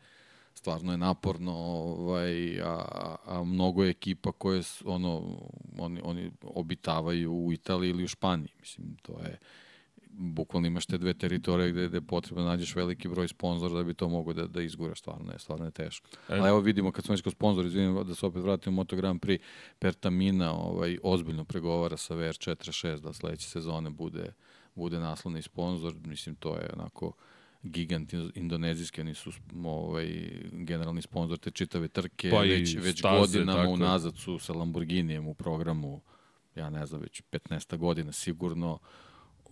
stvarno 0.56 0.92
je 0.92 0.98
naporno, 0.98 1.52
ovaj, 1.52 2.60
a, 2.60 2.84
a- 3.26 3.44
mnogo 3.44 3.84
je 3.84 3.90
ekipa 3.90 4.32
koje 4.32 4.62
s- 4.62 4.82
ono, 4.86 5.38
oni, 5.78 6.00
oni 6.04 6.30
obitavaju 6.42 7.32
u 7.34 7.52
Italiji 7.52 7.90
ili 7.90 8.04
u 8.04 8.08
Španiji. 8.08 8.48
Mislim, 8.60 8.96
to 9.02 9.12
je, 9.12 9.38
bukvalno 10.10 10.66
imaš 10.66 10.86
te 10.86 10.98
dve 10.98 11.14
teritorije 11.14 11.72
gde, 11.72 11.88
gde 11.88 11.96
je 11.96 12.00
potrebno 12.02 12.44
da 12.44 12.50
nađeš 12.50 12.76
veliki 12.76 13.08
broj 13.08 13.28
sponzora 13.28 13.74
da 13.74 13.82
bi 13.84 13.94
to 13.94 14.08
mogo 14.08 14.32
da, 14.32 14.46
da 14.46 14.62
izguraš, 14.62 14.98
stvarno 14.98 15.32
je, 15.32 15.38
stvarno 15.38 15.64
je 15.64 15.70
teško. 15.70 16.08
E. 16.28 16.34
Ali 16.34 16.48
evo 16.48 16.60
vidimo, 16.60 16.92
kad 16.92 17.04
smo 17.04 17.12
već 17.12 17.22
kod 17.22 17.32
sponzora, 17.32 17.68
izvinim 17.68 18.04
da 18.04 18.14
se 18.14 18.26
opet 18.26 18.42
vratimo 18.42 18.74
u 18.74 18.76
Moto 18.76 18.96
Grand 18.96 19.20
Prix, 19.20 19.38
Pertamina 19.78 20.54
ovaj, 20.54 20.98
ozbiljno 21.02 21.44
pregovara 21.44 21.96
sa 21.96 22.14
VR46 22.14 22.98
da 22.98 23.12
sledeće 23.12 23.48
sezone 23.48 23.90
bude, 23.90 24.32
bude 24.74 24.98
naslovni 24.98 25.42
sponsor, 25.42 25.94
mislim, 26.04 26.34
to 26.34 26.54
je 26.54 26.70
onako 26.72 27.12
gigant 27.70 28.12
indonezijski, 28.34 29.00
oni 29.00 29.14
su 29.14 29.32
ovaj, 29.64 30.30
generalni 30.52 31.02
sponsor 31.02 31.38
te 31.38 31.50
čitave 31.50 31.88
trke, 31.88 32.30
Pa 32.30 32.40
već, 32.40 32.76
već 32.76 32.98
staze, 32.98 33.18
godinama 33.18 33.58
tako 33.58 33.72
unazad 33.72 34.16
su 34.16 34.38
sa 34.38 34.52
Lamborghinijem 34.52 35.28
u 35.28 35.34
programu, 35.34 36.00
ja 36.54 36.70
ne 36.70 36.86
znam, 36.86 37.00
već 37.00 37.22
15 37.32 37.76
godina 37.76 38.12
sigurno, 38.12 38.78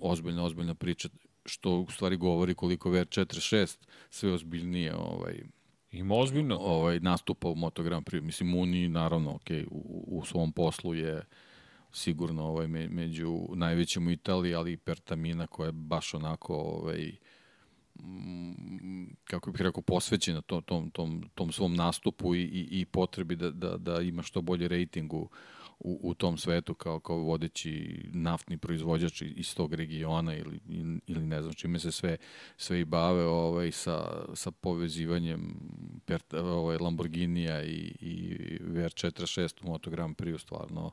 ozbiljna, 0.01 0.45
ozbiljna 0.45 0.75
priča, 0.75 1.09
što 1.45 1.79
u 1.79 1.91
stvari 1.91 2.17
govori 2.17 2.55
koliko 2.55 2.91
VR46 2.91 3.77
sve 4.11 4.33
ozbiljnije 4.33 4.95
ovaj, 4.95 5.43
Ima 5.93 6.15
ozbiljno. 6.15 6.57
ovaj, 6.59 7.01
nastupa 7.01 7.49
u 7.49 7.55
Moto 7.55 7.83
Grand 7.83 8.07
Prix. 8.07 8.21
Mislim, 8.21 8.49
Muni, 8.49 8.89
naravno, 8.89 9.39
okay, 9.39 9.67
u, 9.71 10.05
u 10.07 10.25
svom 10.25 10.53
poslu 10.53 10.95
je 10.95 11.25
sigurno 11.93 12.45
ovaj, 12.45 12.69
me, 12.69 12.89
među 12.89 13.47
najvećim 13.55 14.07
u 14.07 14.11
Italiji, 14.11 14.55
ali 14.55 14.73
i 14.73 14.77
Pertamina 14.77 15.47
koja 15.47 15.67
je 15.67 15.73
baš 15.73 16.15
onako 16.15 16.55
ovaj, 16.55 17.13
kako 19.25 19.53
bih 19.53 19.61
rekao, 19.61 19.83
posvećena 19.83 20.41
to, 20.41 20.61
tom, 20.61 20.91
tom, 20.91 21.23
tom 21.35 21.53
svom 21.53 21.75
nastupu 21.75 22.35
i, 22.35 22.43
i, 22.43 22.81
i 22.81 22.85
potrebi 22.85 23.37
da, 23.37 23.51
da, 23.51 23.77
da 23.77 24.01
ima 24.01 24.23
što 24.23 24.43
bolji 24.43 24.69
rejting 24.69 25.15
u, 25.15 25.29
u, 25.79 26.15
tom 26.15 26.39
svetu 26.39 26.75
kao, 26.75 27.01
kao 27.01 27.17
vodeći 27.17 28.03
naftni 28.13 28.59
proizvođač 28.59 29.23
iz 29.23 29.55
tog 29.55 29.75
regiona 29.75 30.35
ili, 30.35 30.61
ili 31.07 31.27
ne 31.27 31.43
znam 31.43 31.55
čime 31.55 31.79
se 31.79 31.93
sve, 31.93 32.17
sve 32.57 32.81
i 32.81 32.85
bave 32.85 33.25
ovaj, 33.25 33.73
sa, 33.73 34.25
sa 34.35 34.51
povezivanjem 34.51 35.55
per, 36.05 36.23
ovaj, 36.33 36.77
Lamborghinija 36.77 37.65
i, 37.65 37.95
i 38.01 38.39
VR46 38.61 39.65
u 39.65 39.69
Moto 39.69 39.91
Grand 39.91 40.17
Prix 40.17 40.39
stvarno 40.39 40.93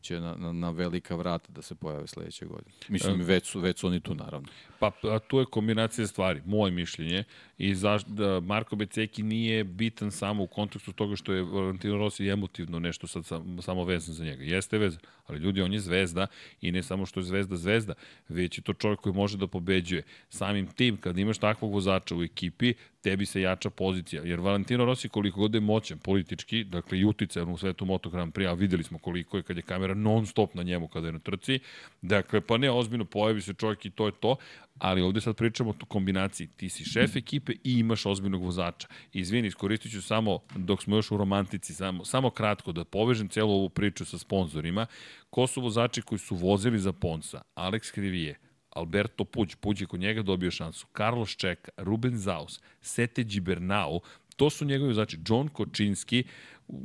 će 0.00 0.20
na, 0.20 0.34
na, 0.34 0.52
na 0.52 0.70
velika 0.70 1.16
vrata 1.16 1.52
da 1.52 1.62
se 1.62 1.74
pojave 1.74 2.06
sledeće 2.06 2.46
godine. 2.46 2.70
Mislim, 2.88 3.20
već 3.20 3.46
su, 3.46 3.60
već 3.60 3.78
su 3.78 3.86
oni 3.86 4.00
tu, 4.00 4.14
naravno. 4.14 4.48
Pa 4.78 4.90
a 5.02 5.18
tu 5.18 5.38
je 5.38 5.44
kombinacija 5.44 6.06
stvari, 6.06 6.42
moje 6.46 6.72
mišljenje, 6.72 7.24
i 7.58 7.74
zaš, 7.74 8.04
da 8.04 8.40
Marko 8.40 8.76
Beceki 8.76 9.22
nije 9.22 9.64
bitan 9.64 10.10
samo 10.10 10.42
u 10.42 10.46
kontekstu 10.46 10.92
toga 10.92 11.16
što 11.16 11.32
je 11.32 11.42
Valentino 11.42 11.96
Rossi 11.96 12.28
emotivno 12.28 12.78
nešto 12.78 13.06
sad 13.06 13.26
sam, 13.26 13.58
samo 13.62 13.84
vezan 13.84 14.14
za 14.14 14.24
njega. 14.24 14.44
Jeste 14.44 14.78
vezan, 14.78 15.00
ali 15.30 15.38
ljudi, 15.38 15.62
on 15.62 15.72
je 15.72 15.80
zvezda 15.80 16.26
i 16.60 16.72
ne 16.72 16.82
samo 16.82 17.06
što 17.06 17.20
je 17.20 17.24
zvezda 17.24 17.56
zvezda, 17.56 17.94
već 18.28 18.58
je 18.58 18.62
to 18.62 18.72
čovjek 18.72 19.00
koji 19.00 19.14
može 19.14 19.38
da 19.38 19.46
pobeđuje. 19.46 20.02
Samim 20.28 20.66
tim, 20.66 20.96
kad 20.96 21.18
imaš 21.18 21.38
takvog 21.38 21.72
vozača 21.72 22.16
u 22.16 22.22
ekipi, 22.22 22.74
tebi 23.02 23.26
se 23.26 23.40
jača 23.40 23.70
pozicija. 23.70 24.22
Jer 24.24 24.40
Valentino 24.40 24.84
Rossi 24.84 25.08
koliko 25.08 25.40
god 25.40 25.54
je 25.54 25.60
moćan 25.60 25.98
politički, 25.98 26.64
dakle 26.64 26.98
i 26.98 27.04
uticajan 27.04 27.48
u 27.48 27.56
svetu 27.56 27.84
Moto 27.84 28.10
Grand 28.10 28.32
Prix, 28.32 28.48
a 28.48 28.52
videli 28.52 28.82
smo 28.82 28.98
koliko 28.98 29.36
je 29.36 29.42
kad 29.42 29.56
je 29.56 29.62
kamera 29.62 29.94
non 29.94 30.26
stop 30.26 30.54
na 30.54 30.62
njemu 30.62 30.88
kada 30.88 31.06
je 31.06 31.12
na 31.12 31.18
trci, 31.18 31.58
dakle 32.02 32.40
pa 32.40 32.58
ne 32.58 32.70
ozbiljno 32.70 33.04
pojavi 33.04 33.40
se 33.40 33.54
čovjek 33.54 33.84
i 33.84 33.90
to 33.90 34.06
je 34.06 34.12
to, 34.20 34.36
ali 34.80 35.02
ovde 35.02 35.20
sad 35.20 35.36
pričamo 35.36 35.70
o 35.70 35.86
kombinaciji. 35.86 36.46
Ti 36.46 36.68
si 36.68 36.84
šef 36.84 37.16
ekipe 37.16 37.52
i 37.52 37.78
imaš 37.78 38.06
ozbiljnog 38.06 38.42
vozača. 38.42 38.88
Izvini, 39.12 39.48
iskoristit 39.48 39.92
ću 39.92 40.02
samo, 40.02 40.38
dok 40.56 40.82
smo 40.82 40.96
još 40.96 41.10
u 41.10 41.16
romantici, 41.16 41.74
samo, 41.74 42.04
samo 42.04 42.30
kratko 42.30 42.72
da 42.72 42.84
povežem 42.84 43.28
celu 43.28 43.52
ovu 43.52 43.68
priču 43.68 44.04
sa 44.04 44.18
sponzorima. 44.18 44.86
Ko 45.30 45.46
su 45.46 45.60
vozači 45.60 46.02
koji 46.02 46.18
su 46.18 46.36
vozili 46.36 46.78
za 46.78 46.92
Ponsa? 46.92 47.42
Alex 47.54 47.92
Krivije, 47.92 48.38
Alberto 48.70 49.24
Puć, 49.24 49.54
Puć 49.54 49.80
je 49.80 49.86
kod 49.86 50.00
njega 50.00 50.22
dobio 50.22 50.50
šansu, 50.50 50.86
Carlos 50.96 51.36
Čeka, 51.36 51.70
Ruben 51.76 52.16
Zaus, 52.16 52.60
Sete 52.80 53.22
Gibernau, 53.22 54.00
to 54.36 54.50
su 54.50 54.64
njegovi 54.64 54.88
vozači, 54.88 55.18
John 55.28 55.48
Kočinski, 55.48 56.24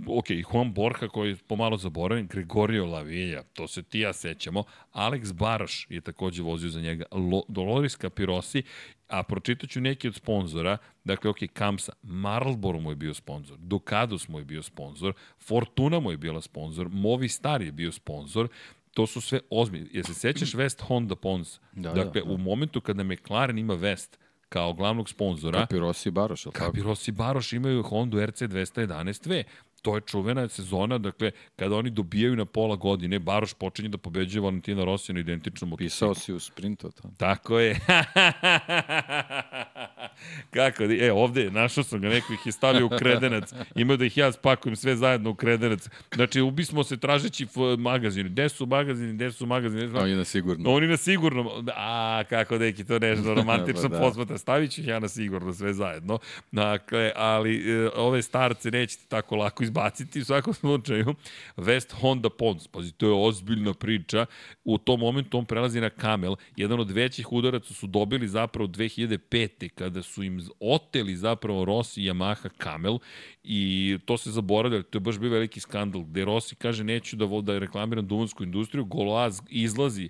ok, 0.08 0.26
Juan 0.30 0.74
Borja 0.74 1.08
koji 1.08 1.30
je 1.30 1.36
pomalo 1.48 1.78
zaboravljen, 1.78 2.28
Gregorio 2.28 2.86
Lavilla, 2.86 3.44
to 3.44 3.68
se 3.68 3.84
ti 3.84 4.00
ja 4.00 4.14
sećamo, 4.14 4.64
Alex 4.94 5.34
Baroš 5.34 5.88
je 5.90 6.02
takođe 6.02 6.44
vozio 6.44 6.70
za 6.70 6.82
njega, 6.82 7.06
Lo, 7.12 7.44
Dolores 7.48 7.98
Capirosi, 7.98 8.64
a 9.08 9.24
pročitaću 9.24 9.82
neki 9.82 10.08
od 10.08 10.16
sponzora, 10.16 10.78
dakle, 11.04 11.30
ok, 11.30 11.38
Kamsa, 11.54 11.92
Marlboro 12.04 12.80
mu 12.80 12.92
je 12.92 12.96
bio 12.96 13.14
sponsor, 13.14 13.58
Ducados 13.58 14.28
mu 14.28 14.40
je 14.40 14.46
bio 14.46 14.64
sponsor, 14.64 15.14
Fortuna 15.40 16.00
mu 16.00 16.12
je 16.12 16.18
bila 16.18 16.42
sponsor, 16.42 16.90
Movistar 16.90 17.62
je 17.62 17.72
bio 17.72 17.92
sponsor, 17.92 18.48
to 18.94 19.08
su 19.08 19.22
sve 19.22 19.40
ozbiljni. 19.50 19.90
Jel 19.92 20.04
se 20.04 20.14
sećaš 20.14 20.52
West 20.54 20.82
Honda 20.82 21.16
Pons? 21.16 21.60
Da, 21.74 21.94
dakle, 21.94 22.22
da, 22.22 22.28
da. 22.28 22.34
u 22.34 22.38
momentu 22.38 22.82
kada 22.82 23.04
McLaren 23.04 23.58
ima 23.58 23.74
West 23.74 24.18
kao 24.50 24.74
glavnog 24.74 25.10
sponzora, 25.10 25.60
Kapirosi 25.60 26.10
i 26.10 26.12
Baroš, 26.12 26.46
je 26.46 26.50
li 26.50 26.54
tako? 26.54 26.66
Kapiros 26.66 27.08
i 27.08 27.12
Baroš 27.12 27.54
imaju 27.54 27.84
Honda 27.84 28.26
RC 28.26 28.42
211V. 28.42 29.44
To 29.86 29.96
je 29.96 30.02
čuvena 30.02 30.48
sezona, 30.50 30.98
dakle, 30.98 31.32
kada 31.56 31.76
oni 31.76 31.90
dobijaju 31.90 32.36
na 32.36 32.46
pola 32.46 32.76
godine, 32.76 33.20
Baroš 33.20 33.54
počinje 33.54 33.90
da 33.90 33.98
pobeđuje 33.98 34.42
Valentina 34.42 34.86
Rosija 34.86 35.14
na 35.14 35.20
identičnom 35.20 35.70
motociklu. 35.70 35.86
Pisao 35.86 36.16
si 36.16 36.34
u 36.34 36.40
sprintu, 36.40 36.92
to. 36.92 37.10
Tako 37.18 37.60
je. 37.60 37.80
Kako? 40.52 40.84
E, 40.84 41.12
ovde 41.12 41.42
je, 41.42 41.52
našao 41.52 41.84
sam 41.84 42.02
ga, 42.02 42.10
neko 42.10 42.34
ih 42.34 42.40
je 42.46 42.52
stavio 42.52 42.86
u 42.86 42.90
kredenac. 42.90 43.54
Imao 43.76 43.98
da 43.98 44.06
ih 44.06 44.18
ja 44.18 44.32
spakujem 44.32 44.76
sve 44.76 44.96
zajedno 44.96 45.30
u 45.30 45.36
kredenac. 45.36 45.90
Znači, 46.16 46.42
ubismo 46.42 46.84
se 46.84 46.98
tražeći 46.98 47.48
magazin. 47.78 48.28
Gde 48.28 48.50
su 48.50 48.66
magazini, 48.66 49.14
gde 49.14 49.32
su 49.32 49.46
magazini? 49.46 49.88
Gde 49.88 50.00
Oni 50.00 50.16
na 50.16 50.24
sigurno. 50.24 50.72
Oni 50.72 50.88
na 50.88 50.98
sigurno. 50.98 51.64
A, 51.76 52.24
kako 52.30 52.58
neki, 52.58 52.84
to 52.84 53.00
nešto 53.00 53.34
romantično 53.40 53.90
da. 53.90 54.00
posmata. 54.00 54.38
Stavit 54.38 54.72
ću 54.72 54.82
ja 54.82 55.00
na 55.00 55.08
sigurno 55.08 55.54
sve 55.54 55.74
zajedno. 55.74 56.20
Dakle, 56.52 57.12
ali 57.16 57.72
e, 57.72 57.90
ove 57.96 58.22
starce 58.22 58.72
nećete 58.72 59.04
tako 59.08 59.36
lako 59.36 59.64
izbaciti. 59.64 60.22
U 60.22 60.26
svakom 60.26 60.54
slučaju, 60.54 61.16
West 61.58 61.94
Honda 61.94 62.30
Pons, 62.30 62.68
pazi, 62.68 62.92
to 62.92 63.06
je 63.08 63.28
ozbiljna 63.28 63.74
priča. 63.74 64.26
U 64.64 64.78
tom 64.78 65.00
momentu 65.00 65.38
on 65.38 65.46
prelazi 65.46 65.82
na 65.82 65.90
Kamel. 65.90 66.36
Jedan 66.56 66.80
od 66.80 66.92
većih 66.92 67.32
udaraca 67.32 67.74
su 67.74 67.88
dobili 67.88 68.28
zapravo 68.28 68.68
2005. 68.68 69.70
kada 69.70 70.02
su 70.02 70.15
im 70.24 70.40
oteli 70.60 71.16
zapravo 71.16 71.66
Rossi 71.66 72.02
i 72.02 72.06
Yamaha 72.06 72.50
Kamel 72.58 73.00
i 73.44 73.98
to 74.06 74.18
se 74.18 74.32
zaboravlja, 74.32 74.84
to 74.84 74.98
je 74.98 75.00
baš 75.00 75.20
bio 75.20 75.30
veliki 75.32 75.60
skandal, 75.60 76.02
gde 76.02 76.26
Rossi 76.26 76.56
kaže 76.56 76.84
neću 76.84 77.16
da, 77.16 77.42
da 77.42 77.60
reklamiram 77.60 78.08
duvansku 78.08 78.44
industriju, 78.44 78.86
Goloaz 78.86 79.42
izlazi 79.50 80.10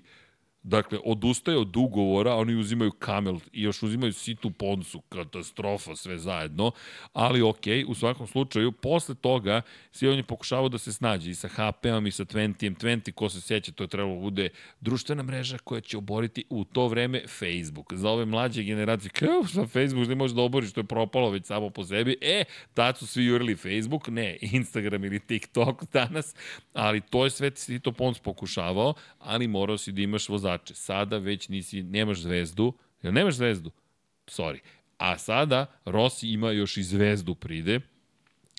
Dakle, 0.66 0.98
odustaje 1.04 1.58
od 1.58 1.76
ugovora, 1.76 2.34
oni 2.34 2.54
uzimaju 2.54 2.90
Kamel 2.90 3.38
i 3.52 3.62
još 3.62 3.82
uzimaju 3.82 4.12
Situ 4.12 4.50
Ponsu, 4.50 5.00
katastrofa 5.00 5.96
sve 5.96 6.18
zajedno, 6.18 6.70
ali 7.12 7.42
ok, 7.42 7.66
u 7.86 7.94
svakom 7.94 8.26
slučaju, 8.26 8.72
posle 8.72 9.14
toga, 9.14 9.62
svi 9.92 10.08
on 10.08 10.16
je 10.16 10.22
pokušavao 10.22 10.68
da 10.68 10.78
se 10.78 10.92
snađe 10.92 11.30
i 11.30 11.34
sa 11.34 11.48
HP-om 11.48 12.06
i 12.06 12.10
sa 12.10 12.24
20 12.24 12.74
20, 12.76 13.12
ko 13.12 13.28
se 13.28 13.40
sjeća, 13.40 13.72
to 13.72 13.84
je 13.84 13.88
trebalo 13.88 14.14
da 14.14 14.20
bude 14.20 14.48
društvena 14.80 15.22
mreža 15.22 15.58
koja 15.58 15.80
će 15.80 15.98
oboriti 15.98 16.44
u 16.50 16.64
to 16.64 16.88
vreme 16.88 17.22
Facebook. 17.28 17.94
Za 17.94 18.10
ove 18.10 18.24
mlađe 18.24 18.62
generacije, 18.62 19.10
kao 19.10 19.44
sa 19.46 19.66
Facebook 19.66 20.08
ne 20.08 20.14
može 20.14 20.34
da 20.34 20.42
oboriš, 20.42 20.72
to 20.72 20.80
je 20.80 20.84
propalo 20.84 21.30
već 21.30 21.46
samo 21.46 21.70
po 21.70 21.84
sebi. 21.84 22.16
E, 22.20 22.44
tad 22.74 22.98
su 22.98 23.06
svi 23.06 23.24
jurili 23.24 23.56
Facebook, 23.56 24.08
ne 24.08 24.38
Instagram 24.40 25.04
ili 25.04 25.20
TikTok 25.20 25.84
danas, 25.92 26.34
ali 26.72 27.00
to 27.00 27.24
je 27.24 27.30
sve 27.30 27.50
Sito 27.54 27.92
Pons 27.92 28.18
pokušavao, 28.18 28.94
ali 29.18 29.48
morao 29.48 29.78
si 29.78 29.92
da 29.92 30.02
imaš 30.02 30.28
vozača 30.28 30.55
vozače. 30.56 30.74
Sada 30.74 31.18
već 31.18 31.48
nisi, 31.48 31.82
nemaš 31.82 32.20
zvezdu. 32.20 32.72
Jel 33.02 33.12
nemaš 33.12 33.34
zvezdu? 33.34 33.70
Sorry. 34.26 34.58
A 34.98 35.18
sada 35.18 35.66
Rossi 35.84 36.28
ima 36.28 36.50
još 36.50 36.76
i 36.76 36.82
zvezdu 36.82 37.34
pride. 37.34 37.80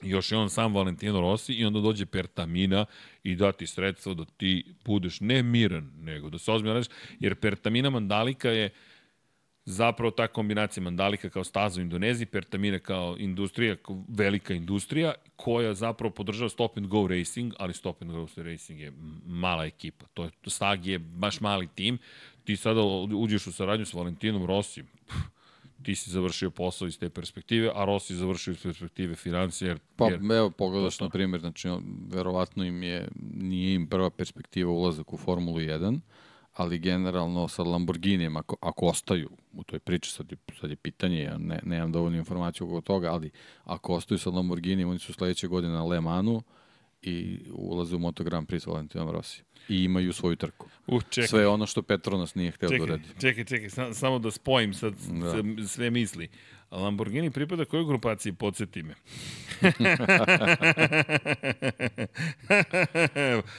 Još 0.03 0.31
je 0.31 0.37
on 0.37 0.49
sam 0.49 0.75
Valentino 0.75 1.21
Rossi 1.21 1.53
i 1.53 1.65
onda 1.65 1.79
dođe 1.79 2.05
Pertamina 2.05 2.85
i 3.23 3.35
da 3.35 3.51
ti 3.51 3.67
sredstvo 3.67 4.13
da 4.13 4.25
ti 4.25 4.63
budeš 4.85 5.19
ne 5.21 5.43
miran, 5.43 5.91
nego 5.99 6.29
da 6.29 6.37
se 6.37 6.51
ozbiljno 6.51 6.73
radiš, 6.73 6.89
jer 7.19 7.35
Pertamina 7.35 7.89
Mandalika 7.89 8.49
je 8.49 8.69
zapravo 9.67 10.11
ta 10.11 10.27
kombinacija 10.27 10.83
Mandalika 10.83 11.29
kao 11.29 11.43
staza 11.43 11.79
u 11.79 11.83
Indoneziji, 11.83 12.25
Pertamina 12.25 12.79
kao 12.79 13.15
industrija, 13.19 13.75
kao 13.75 14.03
velika 14.07 14.53
industrija, 14.53 15.13
koja 15.35 15.73
zapravo 15.73 16.13
podržava 16.13 16.49
Stop 16.49 16.77
and 16.77 16.87
Go 16.87 17.07
Racing, 17.07 17.53
ali 17.59 17.73
Stop 17.73 18.01
and 18.01 18.11
Go 18.11 18.27
Racing 18.35 18.79
je 18.79 18.93
mala 19.25 19.65
ekipa. 19.65 20.05
To 20.13 20.23
je, 20.23 20.29
Stag 20.47 20.85
je 20.85 20.99
baš 20.99 21.41
mali 21.41 21.67
tim. 21.75 21.97
Ti 22.43 22.55
sada 22.55 22.81
uđeš 23.15 23.47
u 23.47 23.51
saradnju 23.51 23.85
sa 23.85 23.97
Valentinom 23.97 24.45
Rossi, 24.45 24.83
ti 25.83 25.95
si 25.95 26.09
završio 26.09 26.49
posao 26.49 26.87
iz 26.87 26.99
te 26.99 27.09
perspektive, 27.09 27.71
a 27.75 27.85
Rossi 27.85 28.15
završio 28.15 28.51
iz 28.51 28.63
perspektive 28.63 29.15
financije. 29.15 29.67
Jer, 29.67 29.79
pa, 29.95 30.09
jer, 30.09 30.19
evo, 30.31 30.49
pogledaš 30.49 30.99
na 30.99 31.09
primjer, 31.09 31.41
znači, 31.41 31.69
verovatno 32.09 32.65
im 32.65 32.83
je, 32.83 33.07
nije 33.33 33.73
im 33.73 33.87
prva 33.87 34.09
perspektiva 34.09 34.71
ulazak 34.71 35.13
u 35.13 35.17
Formulu 35.17 35.59
1, 35.59 35.99
ali 36.57 36.79
generalno 36.79 37.47
sa 37.47 37.63
Lamborghinijem, 37.63 38.37
ako, 38.37 38.55
ako 38.61 38.85
ostaju 38.85 39.29
u 39.53 39.63
toj 39.63 39.79
priči, 39.79 40.11
sad 40.11 40.31
je, 40.31 40.37
sad 40.61 40.69
je 40.69 40.75
pitanje, 40.75 41.21
ja 41.21 41.37
ne, 41.37 41.59
nemam 41.63 41.91
dovoljnu 41.91 42.17
informaciju 42.17 42.67
oko 42.67 42.81
toga, 42.81 43.11
ali 43.11 43.31
ako 43.63 43.93
ostaju 43.93 44.19
sa 44.19 44.29
Lamborghinijem, 44.29 44.89
oni 44.89 44.99
su 44.99 45.13
sledeće 45.13 45.47
godine 45.47 45.73
na 45.73 45.83
Le 45.83 46.01
Manu 46.01 46.41
i 47.01 47.39
ulaze 47.53 47.95
u 47.95 47.99
Moto 47.99 48.23
Grand 48.23 48.47
Prix 48.47 48.63
sa 48.63 48.71
Valentinom 48.71 49.09
Rossi. 49.09 49.43
I 49.69 49.83
imaju 49.83 50.13
svoju 50.13 50.35
trku. 50.35 50.67
Uh, 50.87 51.03
čekaj. 51.09 51.27
Sve 51.27 51.47
ono 51.47 51.65
što 51.65 51.81
Petronas 51.81 52.35
nije 52.35 52.51
hteo 52.51 52.69
da 52.69 52.83
uradi. 52.83 53.03
Čekaj, 53.19 53.45
čekaj, 53.45 53.69
sam, 53.69 53.93
samo 53.93 54.19
da 54.19 54.31
spojim 54.31 54.73
sad 54.73 54.93
da. 54.93 55.67
sve 55.67 55.89
misli. 55.89 56.29
Lamborghini 56.71 57.31
pripada 57.31 57.65
kojoj 57.65 57.85
grupaciji, 57.85 58.33
podsjeti 58.33 58.83
me? 58.83 58.95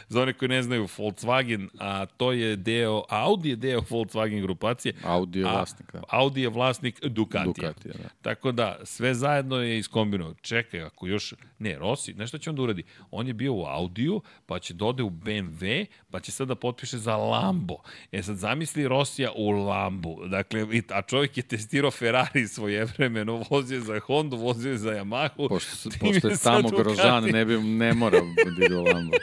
Za 0.08 0.22
one 0.22 0.32
koji 0.32 0.48
ne 0.48 0.62
znaju, 0.62 0.86
Volkswagen, 0.96 1.68
a 1.78 2.06
to 2.06 2.32
je 2.32 2.56
deo, 2.56 3.04
Audi 3.08 3.48
je 3.48 3.56
deo 3.56 3.80
Volkswagen 3.80 4.42
grupacije. 4.42 4.94
Audi 5.04 5.38
je 5.38 5.44
vlasnik, 5.44 5.92
da. 5.92 6.02
Audi 6.08 6.42
je 6.42 6.48
vlasnik 6.48 7.04
Ducatija. 7.04 7.44
Ducatija, 7.44 7.94
da. 8.02 8.08
Tako 8.22 8.52
da, 8.52 8.78
sve 8.84 9.14
zajedno 9.14 9.56
je 9.56 9.78
iskombinovano. 9.78 10.36
Čekaj, 10.40 10.82
ako 10.82 11.06
još, 11.06 11.34
ne, 11.58 11.78
Rossi, 11.78 12.14
nešto 12.14 12.38
će 12.38 12.50
on 12.50 12.56
da 12.56 12.62
uradi? 12.62 12.84
On 13.10 13.26
je 13.26 13.34
bio 13.34 13.54
u 13.54 13.64
Audiju, 13.64 14.22
pa 14.46 14.58
će 14.58 14.74
dode 14.74 14.96
da 14.96 15.04
u 15.04 15.10
BMW, 15.10 15.86
pa 16.10 16.20
će 16.20 16.32
sada 16.32 16.48
da 16.48 16.54
potpiše 16.54 16.98
za 16.98 17.16
Lambo. 17.16 17.76
E 18.12 18.22
sad, 18.22 18.36
zamisli 18.36 18.88
Rosija 18.88 19.32
u 19.36 19.50
Lambu. 19.50 20.26
Dakle, 20.26 20.66
a 20.88 21.02
čovjek 21.02 21.36
je 21.36 21.42
testirao 21.42 21.90
Ferrari 21.90 22.48
svoje 22.48 22.84
vremeno, 22.84 23.44
vozio 23.50 23.80
za 23.80 24.00
Honda, 24.00 24.36
vozio 24.36 24.76
za 24.76 24.90
Yamahu. 24.90 25.48
Pošto, 25.48 25.90
pošto 26.00 26.28
je 26.28 26.36
tamo 26.36 26.68
Grožan, 26.68 27.24
ne, 27.24 27.44
bi, 27.44 27.58
ne 27.58 27.94
mora 27.94 28.20
da 28.20 28.64
ide 28.64 28.76
u 28.76 28.84
Lambo. 28.84 29.16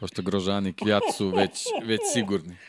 Pošto 0.00 0.22
Grožani 0.22 0.68
i 0.68 0.72
Kvijat 0.72 1.02
su 1.16 1.28
već, 1.28 1.64
već 1.84 2.00
sigurni. 2.14 2.56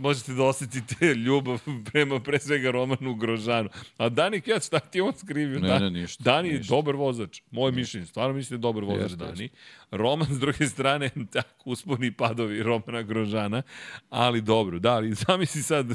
možete 0.00 0.32
da 0.32 0.44
osetite 0.44 1.14
ljubav 1.14 1.60
prema 1.92 2.20
pre 2.20 2.38
svega 2.38 2.70
Romanu 2.70 3.14
Grožanu. 3.14 3.68
A 3.98 4.08
Dani 4.08 4.40
Kjac, 4.40 4.66
šta 4.66 4.80
ti 4.80 5.00
on 5.00 5.12
skrivio? 5.16 5.60
Ne, 5.60 5.80
ne, 5.80 5.90
ništa. 5.90 6.24
Dani 6.24 6.48
je 6.48 6.58
ništa. 6.58 6.74
dobar 6.74 6.96
vozač. 6.96 7.40
Moje 7.50 7.72
mišljenje, 7.72 8.06
stvarno 8.06 8.34
mislim 8.34 8.60
da 8.60 8.68
je 8.68 8.72
dobar 8.72 8.84
vozač 8.84 9.10
jeste, 9.10 9.24
Dani. 9.24 9.42
Jeste. 9.42 9.56
Roman, 9.90 10.28
s 10.30 10.38
druge 10.38 10.66
strane, 10.66 11.10
tako 11.32 11.70
usponi 11.70 12.12
padovi 12.12 12.62
Romana 12.62 13.02
Grožana, 13.02 13.62
ali 14.10 14.40
dobro, 14.40 14.78
da, 14.78 14.92
ali 14.92 15.14
zamisli 15.14 15.62
sad, 15.62 15.86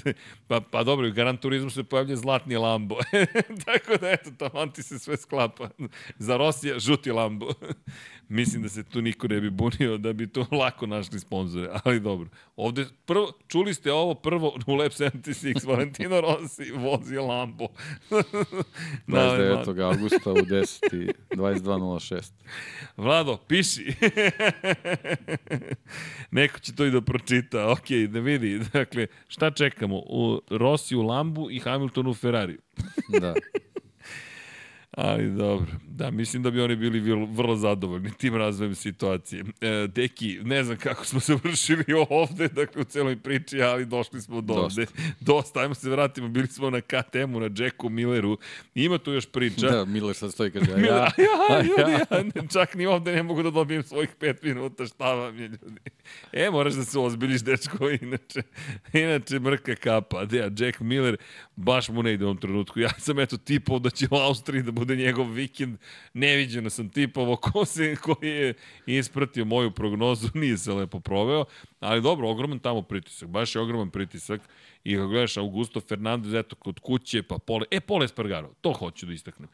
pa, 0.48 0.62
pa 0.62 0.84
dobro, 0.84 1.12
Gran 1.12 1.38
Turizmu 1.38 1.70
se 1.70 1.84
pojavlja 1.84 2.16
zlatni 2.16 2.58
Lambo. 2.58 2.96
tako 3.66 3.98
da, 3.98 4.12
eto, 4.12 4.32
tamo 4.38 4.68
ti 4.68 4.84
se 4.84 5.00
sve 5.00 5.18
sklapa. 5.18 5.70
Za 6.18 6.38
Rosija, 6.38 6.80
žuti 6.80 7.12
Lambo. 7.12 7.48
Mislim 8.30 8.64
da 8.64 8.70
se 8.70 8.84
tu 8.84 9.02
niko 9.02 9.28
ne 9.28 9.42
bi 9.42 9.50
bunio, 9.50 9.98
da 9.98 10.14
bi 10.14 10.28
to 10.28 10.46
lako 10.52 10.86
našli 10.86 11.20
sponzore, 11.20 11.70
ali 11.84 12.00
dobro. 12.00 12.30
Ovde, 12.56 12.86
prvo, 13.06 13.32
čuli 13.48 13.74
ste 13.74 13.92
ovo 13.92 14.14
prvo 14.14 14.58
u 14.68 14.76
Lab 14.76 14.92
76, 14.92 15.68
Valentino 15.68 16.22
Rossi 16.22 16.72
vozi 16.72 17.18
Lambo. 17.18 17.68
29. 19.08 19.82
augusta 19.82 20.32
u 20.32 20.36
10. 20.36 21.12
22.06. 21.32 22.32
Vlado, 22.98 23.38
piši. 23.48 23.85
Neko 26.32 26.60
će 26.60 26.76
to 26.76 26.86
i 26.86 26.92
da 26.92 27.02
pročita. 27.02 27.72
Ok, 27.72 27.90
da 28.10 28.20
vidi. 28.20 28.60
Dakle, 28.74 29.08
šta 29.28 29.52
čekamo? 29.52 29.96
U 29.96 30.42
Rossi 30.50 30.96
u 30.96 31.02
Lambu 31.02 31.52
i 31.52 31.60
Hamilton 31.60 32.08
u 32.08 32.14
Ferrari. 32.14 32.58
da. 33.22 33.34
Ali 34.96 35.32
dobro, 35.32 35.72
da, 35.88 36.12
mislim 36.12 36.44
da 36.44 36.52
bi 36.52 36.62
oni 36.62 36.76
bili 36.76 37.26
vrlo 37.26 37.56
zadovoljni 37.56 38.12
tim 38.18 38.36
razvojem 38.36 38.76
situacije. 38.76 39.44
E, 39.62 39.88
deki, 39.88 40.40
ne 40.44 40.64
znam 40.64 40.78
kako 40.78 41.06
smo 41.06 41.20
završili 41.20 41.84
ovde, 42.10 42.48
dakle 42.48 42.82
u 42.82 42.86
celoj 42.86 43.16
priči, 43.16 43.62
ali 43.62 43.86
došli 43.86 44.22
smo 44.22 44.42
do 44.42 44.54
Dosta. 44.54 44.82
ovde. 44.82 44.92
Dosta, 45.20 45.60
ajmo 45.60 45.74
se 45.74 45.90
vratimo, 45.90 46.28
bili 46.28 46.48
smo 46.48 46.70
na 46.70 46.82
KTM-u, 46.82 47.40
na 47.40 47.50
Jacku 47.58 47.90
Milleru. 47.90 48.38
Ima 48.76 48.98
tu 48.98 49.12
još 49.12 49.26
priča. 49.26 49.70
Da, 49.70 49.86
Miller 49.86 50.16
sad 50.16 50.32
stoji 50.32 50.52
kaže, 50.52 50.72
ja, 50.72 50.78
ja, 50.78 51.10
ja, 51.50 51.62
ljudi, 51.62 51.92
ja, 52.36 52.48
čak 52.54 52.76
ni 52.76 52.86
ovde 52.86 53.12
ne 53.12 53.24
mogu 53.24 53.44
da 53.44 53.52
dobijem 53.52 53.84
svojih 53.84 54.10
pet 54.20 54.44
minuta, 54.44 54.86
šta 54.86 55.14
vam 55.14 55.40
je, 55.40 55.48
ljudi. 55.48 55.80
E, 56.32 56.50
moraš 56.50 56.74
da 56.74 56.84
se 56.84 57.00
ozbiliš, 57.00 57.42
dečko, 57.42 57.90
inače, 58.02 58.42
inače 58.94 59.40
mrka 59.40 59.76
kapa. 59.76 60.26
Da, 60.26 60.66
Jack 60.66 60.80
Miller, 60.80 61.18
baš 61.56 61.90
mu 61.90 62.04
ne 62.04 62.14
ide 62.14 62.26
u 62.26 62.28
ovom 62.28 62.38
trenutku. 62.38 62.80
Ja 62.80 62.90
sam 63.00 63.20
eto 63.20 63.38
tipao 63.38 63.80
da 63.80 63.90
će 63.90 64.08
u 64.12 64.16
Austriji 64.16 64.64
da 64.64 64.72
bude 64.72 64.85
njegov 64.94 65.32
vikend. 65.32 65.78
Neviđeno 66.14 66.70
sam 66.70 66.90
tipovo 66.90 67.36
ko 67.46 67.66
se, 67.66 67.96
koji 67.96 68.30
je 68.30 68.54
ispratio 68.86 69.46
moju 69.46 69.72
prognozu, 69.72 70.28
nije 70.40 70.58
se 70.58 70.74
lepo 70.74 71.00
proveo, 71.00 71.46
ali 71.80 72.02
dobro, 72.02 72.30
ogroman 72.30 72.60
tamo 72.60 72.82
pritisak, 72.82 73.30
baš 73.30 73.56
je 73.56 73.62
ogroman 73.62 73.90
pritisak. 73.90 74.42
I 74.84 74.96
kako 74.96 75.08
gledaš, 75.08 75.38
Augusto 75.38 75.82
Fernandez, 75.82 76.34
eto, 76.34 76.56
kod 76.56 76.80
kuće, 76.80 77.24
pa 77.24 77.38
Pole, 77.38 77.66
e, 77.72 77.80
Pole 77.80 78.06
Espargaro, 78.06 78.54
to 78.62 78.74
hoću 78.74 79.06
da 79.06 79.14
istaknem. 79.14 79.50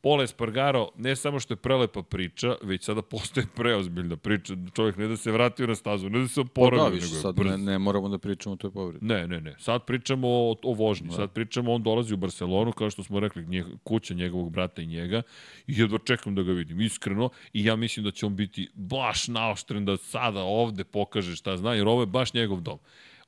Pole 0.00 0.24
Espargaro 0.24 0.88
ne 0.96 1.16
samo 1.16 1.40
što 1.40 1.52
je 1.52 1.56
prelepa 1.56 2.02
priča, 2.02 2.54
već 2.62 2.84
sada 2.84 3.02
postoje 3.02 3.46
preozbiljna 3.56 4.16
priča. 4.16 4.54
Čovjek 4.74 4.96
ne 4.96 5.06
da 5.08 5.16
se 5.16 5.32
vratio 5.32 5.66
na 5.66 5.74
stazu, 5.74 6.10
ne 6.10 6.18
da 6.18 6.28
se 6.28 6.40
oporavio. 6.40 6.78
Pa 6.78 6.90
da, 6.90 6.94
više, 6.94 7.06
sad 7.06 7.38
ne, 7.38 7.58
ne 7.58 7.78
moramo 7.78 8.08
da 8.08 8.18
pričamo 8.18 8.52
o 8.52 8.56
toj 8.56 8.70
povredi. 8.70 9.06
Ne, 9.06 9.28
ne, 9.28 9.40
ne. 9.40 9.54
Sad 9.58 9.84
pričamo 9.84 10.28
o, 10.28 10.56
o 10.62 10.74
vožnji. 10.74 11.08
Da. 11.08 11.14
Sad 11.14 11.32
pričamo, 11.32 11.72
on 11.72 11.82
dolazi 11.82 12.14
u 12.14 12.16
Barcelonu, 12.16 12.72
kao 12.72 12.90
što 12.90 13.04
smo 13.04 13.20
rekli, 13.20 13.46
nje, 13.46 13.64
kuća 13.84 14.14
njegovog 14.14 14.52
brata 14.52 14.82
i 14.82 14.86
njega. 14.86 15.22
I 15.66 15.80
jedva 15.80 15.98
čekam 16.04 16.34
da 16.34 16.42
ga 16.42 16.52
vidim, 16.52 16.80
iskreno. 16.80 17.30
I 17.52 17.64
ja 17.64 17.76
mislim 17.76 18.04
da 18.04 18.10
će 18.10 18.26
on 18.26 18.36
biti 18.36 18.68
baš 18.74 19.28
naoštren 19.28 19.84
da 19.84 19.96
sada 19.96 20.42
ovde 20.42 20.84
pokaže 20.84 21.36
šta 21.36 21.56
zna, 21.56 21.74
jer 21.74 21.88
ovo 21.88 22.02
je 22.02 22.06
baš 22.06 22.34
njegov 22.34 22.60
dom. 22.60 22.78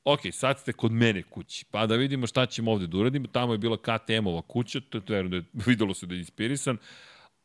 Ok, 0.04 0.20
sad 0.32 0.58
ste 0.58 0.72
kod 0.72 0.92
mene 0.92 1.22
kući, 1.22 1.64
pa 1.70 1.86
da 1.86 1.96
vidimo 1.96 2.26
šta 2.26 2.46
ćemo 2.46 2.72
ovde 2.72 2.86
da 2.86 2.98
uradimo. 2.98 3.26
Tamo 3.26 3.52
je 3.52 3.58
bila 3.58 3.76
KTM-ova 3.76 4.42
kuća, 4.42 4.80
to, 4.80 5.14
je, 5.14 5.22
da 5.22 5.36
je, 5.36 5.42
videlo 5.66 5.94
se 5.94 6.06
da 6.06 6.14
je 6.14 6.18
inspirisan. 6.18 6.76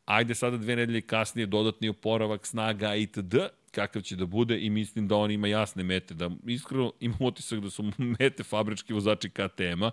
Ajde 0.04 0.34
sada 0.34 0.56
dve 0.56 0.76
nedelje 0.76 1.00
kasnije 1.00 1.46
dodatni 1.46 1.88
oporavak, 1.88 2.46
snaga 2.46 2.94
itd 2.94 3.34
kakav 3.76 4.02
će 4.02 4.16
da 4.16 4.26
bude 4.26 4.58
i 4.60 4.70
mislim 4.70 5.08
da 5.08 5.16
on 5.16 5.30
ima 5.30 5.48
jasne 5.48 5.82
mete, 5.82 6.14
da 6.14 6.30
iskreno 6.46 6.92
imam 7.06 7.18
otisak 7.20 7.60
da 7.60 7.70
su 7.70 7.84
mete 7.98 8.42
fabrički 8.42 8.92
vozači 8.92 9.30
KTM-a, 9.30 9.90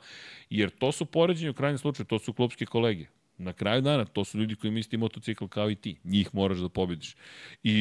jer 0.50 0.70
to 0.70 0.92
su 0.92 1.06
poređenje 1.06 1.50
u 1.50 1.54
krajnjem 1.54 1.78
slučaju, 1.78 2.06
to 2.06 2.20
su 2.20 2.34
klubske 2.34 2.66
kolege. 2.66 3.08
Na 3.38 3.54
kraju 3.54 3.82
dana, 3.82 4.06
to 4.06 4.24
su 4.24 4.40
ljudi 4.40 4.56
koji 4.56 4.70
imaju 4.70 4.80
isti 4.80 4.98
motocikl 4.98 5.46
kao 5.48 5.70
i 5.72 5.76
ti. 5.76 5.96
Njih 6.04 6.30
moraš 6.36 6.58
da 6.58 6.70
pobediš. 6.70 7.16
I, 7.64 7.74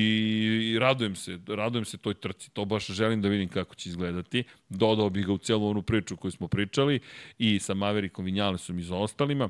I 0.72 0.78
radujem 0.78 1.16
se, 1.16 1.38
radujem 1.46 1.84
se 1.84 1.98
toj 1.98 2.14
trci. 2.14 2.50
To 2.50 2.64
baš 2.64 2.86
želim 2.86 3.22
da 3.22 3.28
vidim 3.28 3.48
kako 3.48 3.74
će 3.74 3.88
izgledati. 3.88 4.44
Dodao 4.68 5.10
bih 5.10 5.26
ga 5.26 5.32
u 5.32 5.38
celu 5.38 5.68
onu 5.68 5.82
priču 5.82 6.16
koju 6.16 6.30
smo 6.30 6.48
pričali 6.48 7.00
i 7.38 7.58
sa 7.58 7.74
Maverikom 7.74 8.24
Vinjalesom 8.24 8.78
i 8.78 8.82
za 8.82 8.96
ostalima. 8.96 9.48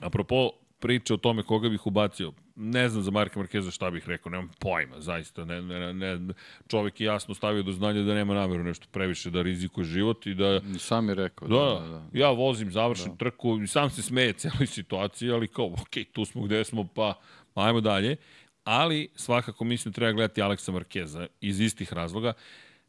Apropo 0.00 0.50
priče 0.82 1.14
o 1.14 1.16
tome 1.16 1.42
koga 1.42 1.68
bih 1.68 1.86
ubacio, 1.86 2.32
ne 2.56 2.88
znam 2.88 3.02
za 3.02 3.10
Marka 3.10 3.38
Markeza 3.38 3.70
šta 3.70 3.90
bih 3.90 4.08
rekao, 4.08 4.30
nemam 4.30 4.50
pojma, 4.60 5.00
zaista. 5.00 5.44
Ne, 5.44 5.62
ne, 5.62 5.92
ne, 5.94 6.34
čovek 6.68 7.00
je 7.00 7.04
jasno 7.04 7.34
stavio 7.34 7.62
do 7.62 7.72
znanja 7.72 8.02
da 8.02 8.14
nema 8.14 8.34
nameru 8.34 8.64
nešto 8.64 8.86
previše 8.90 9.30
da 9.30 9.42
rizikuje 9.42 9.84
život 9.84 10.26
i 10.26 10.34
da... 10.34 10.60
Sam 10.78 11.08
je 11.08 11.14
rekao. 11.14 11.48
Da, 11.48 11.56
da, 11.56 11.86
da. 11.86 11.98
da. 12.12 12.18
ja 12.18 12.30
vozim, 12.30 12.70
završim 12.70 13.10
da. 13.10 13.16
trku 13.16 13.60
i 13.62 13.66
sam 13.66 13.90
se 13.90 14.02
smeje 14.02 14.32
celoj 14.32 14.66
situaciji, 14.66 15.30
ali 15.30 15.48
kao, 15.48 15.66
ok, 15.66 16.12
tu 16.12 16.24
smo 16.24 16.42
gde 16.42 16.64
smo, 16.64 16.88
pa 16.94 17.14
ajmo 17.54 17.80
dalje. 17.80 18.16
Ali 18.64 19.08
svakako 19.14 19.64
mislim 19.64 19.92
da 19.92 19.94
treba 19.94 20.12
gledati 20.12 20.42
Aleksa 20.42 20.72
Markeza 20.72 21.26
iz 21.40 21.60
istih 21.60 21.92
razloga. 21.92 22.32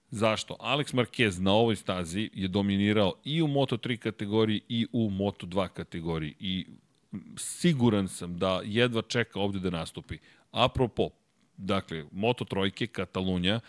Zašto? 0.09 0.57
Alex 0.59 0.93
Marquez 0.93 1.39
na 1.41 1.53
ovoj 1.53 1.75
stazi 1.75 2.29
je 2.33 2.47
dominirao 2.47 3.13
i 3.23 3.41
u 3.41 3.47
Moto3 3.47 3.97
kategoriji 3.97 4.61
i 4.69 4.87
u 4.91 5.09
Moto2 5.09 5.67
kategoriji 5.67 6.35
i 6.39 6.65
siguran 7.37 8.07
sam 8.07 8.37
da 8.37 8.61
jedva 8.65 9.01
čeka 9.01 9.39
ovde 9.39 9.59
da 9.59 9.69
nastupi. 9.69 10.17
Apropo, 10.51 11.09
dakle, 11.57 12.05
Moto 12.11 12.45
Trojke, 12.45 12.87
Katalunja, 12.87 13.59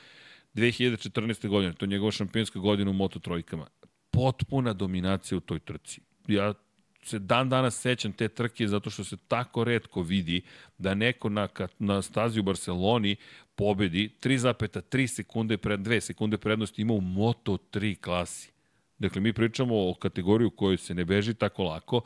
2014. 0.55 1.49
godine, 1.49 1.73
to 1.73 1.85
je 1.85 1.89
njegova 1.89 2.13
šampionska 2.13 2.59
godina 2.59 2.91
u 2.91 2.95
Moto 2.95 3.19
Trojkama. 3.19 3.67
Potpuna 4.11 4.73
dominacija 4.73 5.39
u 5.39 5.41
toj 5.41 5.59
trci. 5.59 6.01
Ja 6.27 6.55
se 7.03 7.19
dan 7.19 7.49
danas 7.49 7.81
sećam 7.81 8.13
te 8.13 8.29
trke 8.29 8.69
zato 8.69 8.91
što 8.91 9.05
se 9.05 9.17
tako 9.29 9.65
redko 9.65 10.03
vidi 10.03 10.43
da 10.79 10.95
neko 10.95 11.29
na, 11.29 11.49
na 11.79 12.03
stazi 12.03 12.41
u 12.41 12.43
Barceloni 12.43 13.17
pobedi 13.55 14.11
3,3 14.23 15.07
sekunde 15.07 15.57
pred 15.57 15.81
2 15.81 16.01
sekunde 16.01 16.39
prednosti 16.39 16.83
ima 16.83 16.95
u 16.95 17.01
Moto 17.01 17.59
3 17.73 18.01
klasi. 18.01 18.53
Dakle, 18.99 19.21
mi 19.21 19.33
pričamo 19.33 19.91
o 19.91 19.95
kategoriju 19.95 20.49
u 20.49 20.51
kojoj 20.51 20.77
se 20.77 20.95
ne 20.95 21.05
beži 21.05 21.35
tako 21.35 21.65
lako. 21.65 22.01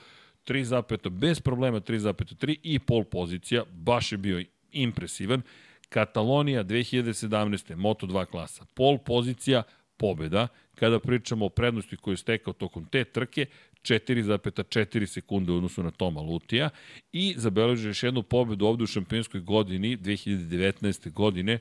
3 0.49 1.11
bez 1.11 1.41
problema 1.41 1.81
3,3 1.81 2.57
i 2.63 2.79
pol 2.79 3.05
pozicija, 3.05 3.65
baš 3.71 4.13
je 4.13 4.19
bio 4.19 4.45
impresivan. 4.73 5.43
Katalonija 5.89 6.65
2017. 6.65 7.77
Moto2 7.77 8.27
klasa, 8.27 8.65
pol 8.75 8.99
pozicija, 8.99 9.63
pobeda. 9.97 10.49
Kada 10.75 11.01
pričamo 11.01 11.47
o 11.47 11.49
prednosti 11.49 11.97
koju 11.97 12.13
je 12.13 12.17
stekao 12.17 12.53
tokom 12.53 12.85
te 12.85 13.05
trke, 13.05 13.47
4,4 13.83 15.07
sekunde 15.07 15.53
u 15.53 15.57
odnosu 15.57 15.83
na 15.83 15.91
Toma 15.91 16.21
Lutija 16.21 16.71
i 17.13 17.35
zabeležio 17.37 17.89
još 17.89 18.03
jednu 18.03 18.23
pobedu 18.23 18.67
ovde 18.67 18.85
u 18.85 18.87
šampionskoj 18.87 19.41
godini 19.41 19.97
2019. 19.97 21.13
godine 21.13 21.59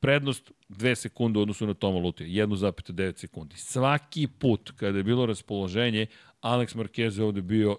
prednost 0.00 0.52
2 0.68 0.94
sekunde 0.94 1.38
u 1.38 1.42
odnosu 1.42 1.66
na 1.66 1.74
Toma 1.74 1.98
Lutija, 1.98 2.46
1,9 2.46 3.18
sekundi. 3.18 3.56
Svaki 3.56 4.26
put 4.38 4.72
kada 4.76 4.98
je 4.98 5.04
bilo 5.04 5.26
raspoloženje, 5.26 6.06
Alex 6.42 6.76
Marquez 6.76 7.18
je 7.18 7.24
ovde 7.24 7.42
bio 7.42 7.76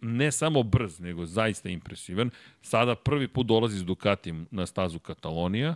ne 0.00 0.32
samo 0.32 0.62
brz, 0.62 1.00
nego 1.00 1.26
zaista 1.26 1.68
impresivan. 1.68 2.30
Sada 2.62 2.94
prvi 2.94 3.28
put 3.28 3.46
dolazi 3.46 3.78
s 3.78 3.84
Ducatijem 3.84 4.46
na 4.50 4.66
stazu 4.66 4.98
Katalonija 4.98 5.74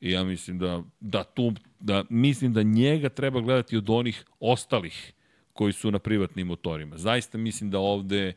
i 0.00 0.10
ja 0.10 0.24
mislim 0.24 0.58
da, 0.58 0.82
da 1.00 1.24
tu, 1.24 1.52
da 1.80 2.04
mislim 2.10 2.52
da 2.52 2.62
njega 2.62 3.08
treba 3.08 3.40
gledati 3.40 3.76
od 3.76 3.90
onih 3.90 4.24
ostalih 4.40 5.12
koji 5.52 5.72
su 5.72 5.90
na 5.90 5.98
privatnim 5.98 6.46
motorima. 6.46 6.96
Zaista 6.98 7.38
mislim 7.38 7.70
da 7.70 7.78
ovde 7.78 8.32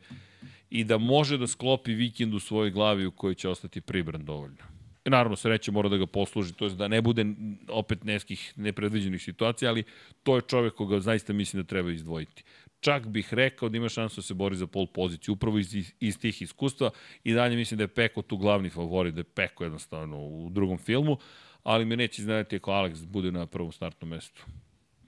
i 0.70 0.84
da 0.84 0.98
može 0.98 1.38
da 1.38 1.46
sklopi 1.46 1.94
vikend 1.94 2.34
u 2.34 2.40
svojoj 2.40 2.70
glavi 2.70 3.06
u 3.06 3.10
kojoj 3.10 3.34
će 3.34 3.48
ostati 3.48 3.80
pribran 3.80 4.24
dovoljno. 4.24 4.72
I 5.04 5.10
naravno, 5.10 5.36
sreće 5.36 5.72
mora 5.72 5.88
da 5.88 5.96
ga 5.96 6.06
posluži, 6.06 6.52
to 6.54 6.64
je 6.64 6.70
da 6.70 6.88
ne 6.88 7.00
bude 7.02 7.26
opet 7.68 8.04
nekih 8.04 8.52
nepredviđenih 8.56 9.22
situacija, 9.22 9.70
ali 9.70 9.84
to 10.22 10.36
je 10.36 10.42
čovek 10.42 10.74
koga 10.74 11.00
zaista 11.00 11.32
mislim 11.32 11.62
da 11.62 11.66
treba 11.66 11.90
izdvojiti 11.90 12.44
čak 12.82 13.06
bih 13.06 13.34
rekao 13.34 13.68
da 13.68 13.76
ima 13.76 13.88
šansu 13.88 14.20
da 14.20 14.22
se 14.22 14.34
bori 14.34 14.56
za 14.56 14.66
pol 14.66 14.86
poziciju, 14.86 15.34
upravo 15.34 15.58
iz, 15.58 15.74
iz 16.00 16.18
tih 16.18 16.42
iskustva 16.42 16.90
i 17.24 17.32
dalje 17.32 17.56
mislim 17.56 17.78
da 17.78 17.84
je 17.84 17.88
Peko 17.88 18.22
tu 18.22 18.36
glavni 18.36 18.70
favorit, 18.70 19.14
da 19.14 19.20
je 19.20 19.24
Peko 19.24 19.64
jednostavno 19.64 20.18
u 20.18 20.50
drugom 20.50 20.78
filmu, 20.78 21.18
ali 21.62 21.84
me 21.84 21.96
neće 21.96 22.22
iznadati 22.22 22.56
ako 22.56 22.70
Alex 22.70 23.06
bude 23.06 23.32
na 23.32 23.46
prvom 23.46 23.72
startnom 23.72 24.10
mestu. 24.10 24.44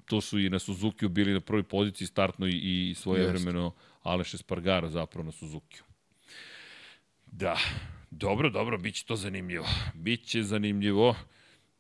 Tu 0.07 0.21
su 0.21 0.39
i 0.39 0.51
na 0.51 0.59
Suzuki 0.59 1.09
bili 1.09 1.33
na 1.33 1.41
prvoj 1.41 1.63
poziciji 1.63 2.07
startno 2.07 2.47
i, 2.47 2.91
i 2.91 2.95
svoje 2.95 3.27
vremeno 3.27 3.73
Aleš 4.03 4.35
Espargaro 4.35 4.89
zapravo 4.89 5.25
na 5.25 5.33
Suzuki. 5.33 5.81
Da, 7.27 7.59
dobro, 8.11 8.51
dobro, 8.51 8.79
bit 8.79 8.95
će 8.95 9.05
to 9.05 9.17
zanimljivo. 9.17 9.67
Biće 9.95 10.43
zanimljivo. 10.43 11.15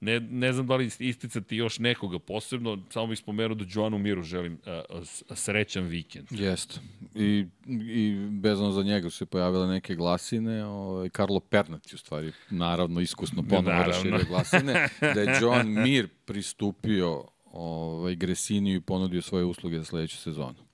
Ne, 0.04 0.20
ne 0.20 0.52
znam 0.52 0.66
da 0.66 0.76
li 0.76 0.90
isticati 0.98 1.56
još 1.56 1.78
nekoga 1.78 2.18
posebno, 2.18 2.78
samo 2.90 3.06
bih 3.06 3.18
spomenuo 3.18 3.54
da 3.54 3.64
Joanu 3.74 3.98
Miru 3.98 4.22
želim 4.22 4.58
uh, 4.90 5.36
srećan 5.36 5.84
vikend. 5.84 6.26
Jeste. 6.30 6.80
I, 7.14 7.46
I 7.66 8.16
bezano 8.30 8.70
za 8.70 8.82
njega 8.82 9.10
su 9.10 9.16
se 9.16 9.26
pojavile 9.26 9.66
neke 9.66 9.94
glasine. 9.94 10.64
Ovaj, 10.64 11.08
Karlo 11.08 11.40
Pernat 11.40 11.92
u 11.92 11.98
stvari, 11.98 12.32
naravno, 12.50 13.00
iskusno 13.00 13.42
ponovno 13.42 13.82
raširio 13.82 14.24
glasine. 14.28 14.88
Da 15.00 15.20
je 15.20 15.38
Joan 15.40 15.68
Mir 15.84 16.08
pristupio 16.24 17.24
ovaj, 17.52 18.14
Gresiniju 18.14 18.76
i 18.76 18.80
ponudio 18.80 19.22
svoje 19.22 19.44
usluge 19.44 19.78
za 19.78 19.84
sledeću 19.84 20.16
sezonu. 20.16 20.64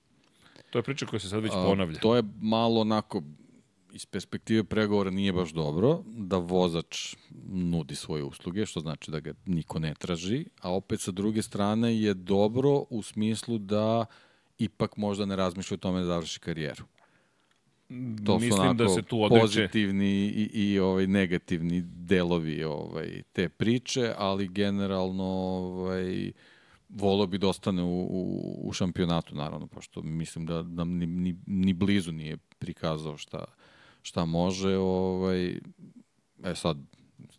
To 0.69 0.79
je 0.79 0.83
priča 0.83 1.05
koja 1.05 1.19
se 1.19 1.29
sad 1.29 1.43
već 1.43 1.51
ponavlja. 1.51 1.97
A, 1.97 2.01
to 2.01 2.15
je 2.15 2.23
malo 2.41 2.81
onako 2.81 3.21
iz 3.91 4.05
perspektive 4.05 4.63
pregovora 4.63 5.09
nije 5.09 5.33
baš 5.33 5.49
dobro 5.49 6.03
da 6.05 6.37
vozač 6.37 7.15
nudi 7.49 7.95
svoje 7.95 8.23
usluge, 8.23 8.65
što 8.65 8.79
znači 8.79 9.11
da 9.11 9.19
ga 9.19 9.33
niko 9.45 9.79
ne 9.79 9.93
traži, 9.99 10.45
a 10.61 10.73
opet 10.73 11.01
sa 11.01 11.11
druge 11.11 11.41
strane 11.41 12.01
je 12.01 12.13
dobro 12.13 12.83
u 12.89 13.03
smislu 13.03 13.57
da 13.57 14.05
ipak 14.57 14.97
možda 14.97 15.25
ne 15.25 15.35
razmišlja 15.35 15.75
o 15.75 15.77
tome 15.77 15.99
da 15.99 16.05
završi 16.05 16.39
karijeru. 16.39 16.83
To 18.25 18.33
Mislim 18.33 18.51
su 18.51 18.61
onako 18.61 18.73
da 18.73 18.89
se 18.89 19.01
tu 19.01 19.23
odreće... 19.23 19.41
pozitivni 19.41 20.25
i, 20.25 20.49
i 20.53 20.79
ovaj 20.79 21.07
negativni 21.07 21.81
delovi 21.85 22.63
ovaj 22.63 23.21
te 23.33 23.49
priče, 23.49 24.13
ali 24.17 24.47
generalno 24.47 25.23
ovaj 25.23 26.31
volio 26.89 27.27
bi 27.27 27.37
da 27.37 27.47
ostane 27.47 27.83
u, 27.83 28.01
u, 28.01 28.61
u 28.63 28.73
šampionatu, 28.73 29.35
naravno, 29.35 29.67
pošto 29.67 30.01
mislim 30.01 30.45
da, 30.45 30.63
da 30.63 30.83
ni, 30.83 31.05
ni, 31.05 31.35
ni 31.45 31.73
blizu 31.73 32.11
nije 32.11 32.37
prikazao 32.37 33.17
šta, 33.17 33.45
šta 34.01 34.25
može, 34.25 34.75
ovaj, 34.77 35.47
e 36.43 36.55
sad, 36.55 36.77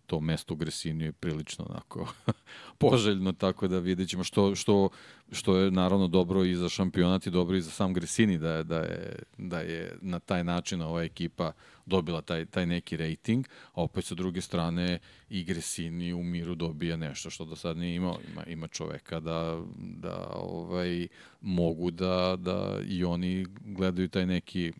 to 0.06 0.20
mesto 0.20 0.54
u 0.54 0.56
Gresiniju 0.56 1.08
je 1.08 1.12
prilično 1.12 1.66
onako 1.68 2.12
poželjno, 2.78 3.32
tako 3.32 3.68
da 3.68 3.78
vidjet 3.78 4.08
ćemo 4.08 4.24
što, 4.24 4.54
što, 4.54 4.88
što 5.32 5.56
je 5.56 5.70
naravno 5.70 6.08
dobro 6.08 6.44
i 6.44 6.54
za 6.54 6.68
šampionat 6.68 7.26
i 7.26 7.30
dobro 7.30 7.56
i 7.56 7.60
za 7.60 7.70
sam 7.70 7.94
Gresini 7.94 8.38
da 8.38 8.50
je, 8.50 8.64
da 8.64 8.78
je, 8.78 9.18
da 9.38 9.60
je 9.60 9.96
na 10.00 10.18
taj 10.18 10.44
način 10.44 10.82
ova 10.82 11.02
ekipa 11.02 11.52
dobila 11.86 12.20
taj, 12.20 12.46
taj 12.46 12.66
neki 12.66 12.96
rating, 12.96 13.46
a 13.72 13.82
opet 13.82 14.04
sa 14.04 14.14
druge 14.14 14.40
strane 14.40 14.98
i 15.28 15.44
Gresini 15.44 16.12
u 16.12 16.22
miru 16.22 16.54
dobija 16.54 16.96
nešto 16.96 17.30
što 17.30 17.44
do 17.44 17.56
sad 17.56 17.76
nije 17.76 17.94
imao. 17.94 18.18
Ima, 18.32 18.44
ima 18.46 18.68
čoveka 18.68 19.20
da, 19.20 19.62
da 19.76 20.32
ovaj, 20.34 21.08
mogu 21.40 21.90
da, 21.90 22.36
da 22.38 22.78
i 22.88 23.04
oni 23.04 23.46
gledaju 23.60 24.08
taj 24.08 24.26
neki 24.26 24.72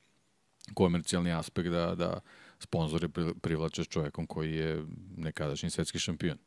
komercijalni 0.75 1.33
aspekt 1.33 1.69
da, 1.69 1.95
da 1.95 2.21
sponzore 2.59 3.09
privlače 3.43 3.85
s 3.85 3.89
čovekom 3.89 4.27
koji 4.27 4.55
je 4.55 4.85
nekadašnji 5.17 5.71
svetski 5.71 5.99
šampion. 5.99 6.39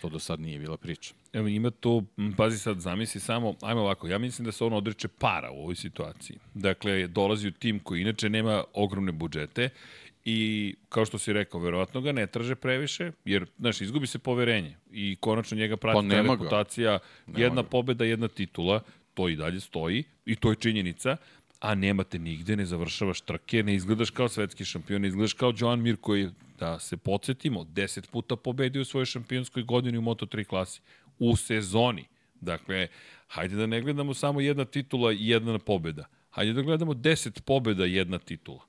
To 0.00 0.08
do 0.08 0.18
sad 0.18 0.40
nije 0.40 0.58
bila 0.58 0.76
priča. 0.76 1.14
Evo 1.32 1.48
ima 1.48 1.70
tu, 1.70 2.04
pazi 2.36 2.58
sad, 2.58 2.80
zamisli 2.80 3.20
samo, 3.20 3.54
ajmo 3.62 3.80
ovako, 3.80 4.08
ja 4.08 4.18
mislim 4.18 4.44
da 4.44 4.52
se 4.52 4.64
on 4.64 4.72
odreče 4.72 5.08
para 5.08 5.50
u 5.50 5.58
ovoj 5.58 5.74
situaciji. 5.76 6.38
Dakle, 6.54 7.06
dolazi 7.06 7.48
u 7.48 7.52
tim 7.52 7.78
koji 7.78 8.00
inače 8.00 8.28
nema 8.28 8.64
ogromne 8.72 9.12
budžete 9.12 9.68
i 10.24 10.74
kao 10.88 11.04
što 11.04 11.18
si 11.18 11.32
rekao, 11.32 11.60
verovatno 11.60 12.00
ga 12.00 12.12
ne 12.12 12.26
traže 12.26 12.54
previše, 12.54 13.12
jer, 13.24 13.46
znaš, 13.58 13.80
izgubi 13.80 14.06
se 14.06 14.18
poverenje 14.18 14.76
i 14.90 15.16
konačno 15.20 15.56
njega 15.56 15.76
prati 15.76 16.08
pa 16.08 16.14
ta 16.14 16.22
reputacija, 16.22 16.98
ga. 17.26 17.42
jedna 17.42 17.62
ga. 17.62 17.68
pobeda, 17.68 18.04
jedna 18.04 18.28
titula, 18.28 18.80
to 19.14 19.28
i 19.28 19.36
dalje 19.36 19.60
stoji 19.60 20.04
i 20.26 20.36
to 20.36 20.50
je 20.50 20.56
činjenica, 20.56 21.16
a 21.60 21.74
nemate 21.74 22.18
nigde, 22.18 22.56
ne 22.56 22.66
završavaš 22.66 23.20
trke, 23.20 23.62
ne 23.62 23.74
izgledaš 23.74 24.10
kao 24.10 24.28
svetski 24.28 24.64
šampion, 24.64 25.02
ne 25.02 25.08
izgledaš 25.08 25.32
kao 25.32 25.52
Joan 25.56 25.80
Mir 25.80 25.96
koji, 26.00 26.30
da 26.58 26.78
se 26.78 26.96
podsjetimo, 26.96 27.64
10 27.64 28.10
puta 28.10 28.36
pobedio 28.36 28.82
u 28.82 28.84
svojoj 28.84 29.06
šampionskoj 29.06 29.62
godini 29.62 29.98
u 29.98 30.02
Moto3 30.02 30.44
klasi. 30.44 30.80
U 31.18 31.36
sezoni. 31.36 32.04
Dakle, 32.40 32.88
hajde 33.28 33.56
da 33.56 33.66
ne 33.66 33.80
gledamo 33.80 34.14
samo 34.14 34.40
jedna 34.40 34.64
titula 34.64 35.12
i 35.12 35.28
jedna 35.28 35.58
pobeda. 35.58 36.04
Hajde 36.30 36.52
da 36.52 36.62
gledamo 36.62 36.92
10 36.92 37.40
pobeda 37.40 37.86
i 37.86 37.92
jedna 37.92 38.18
titula. 38.18 38.60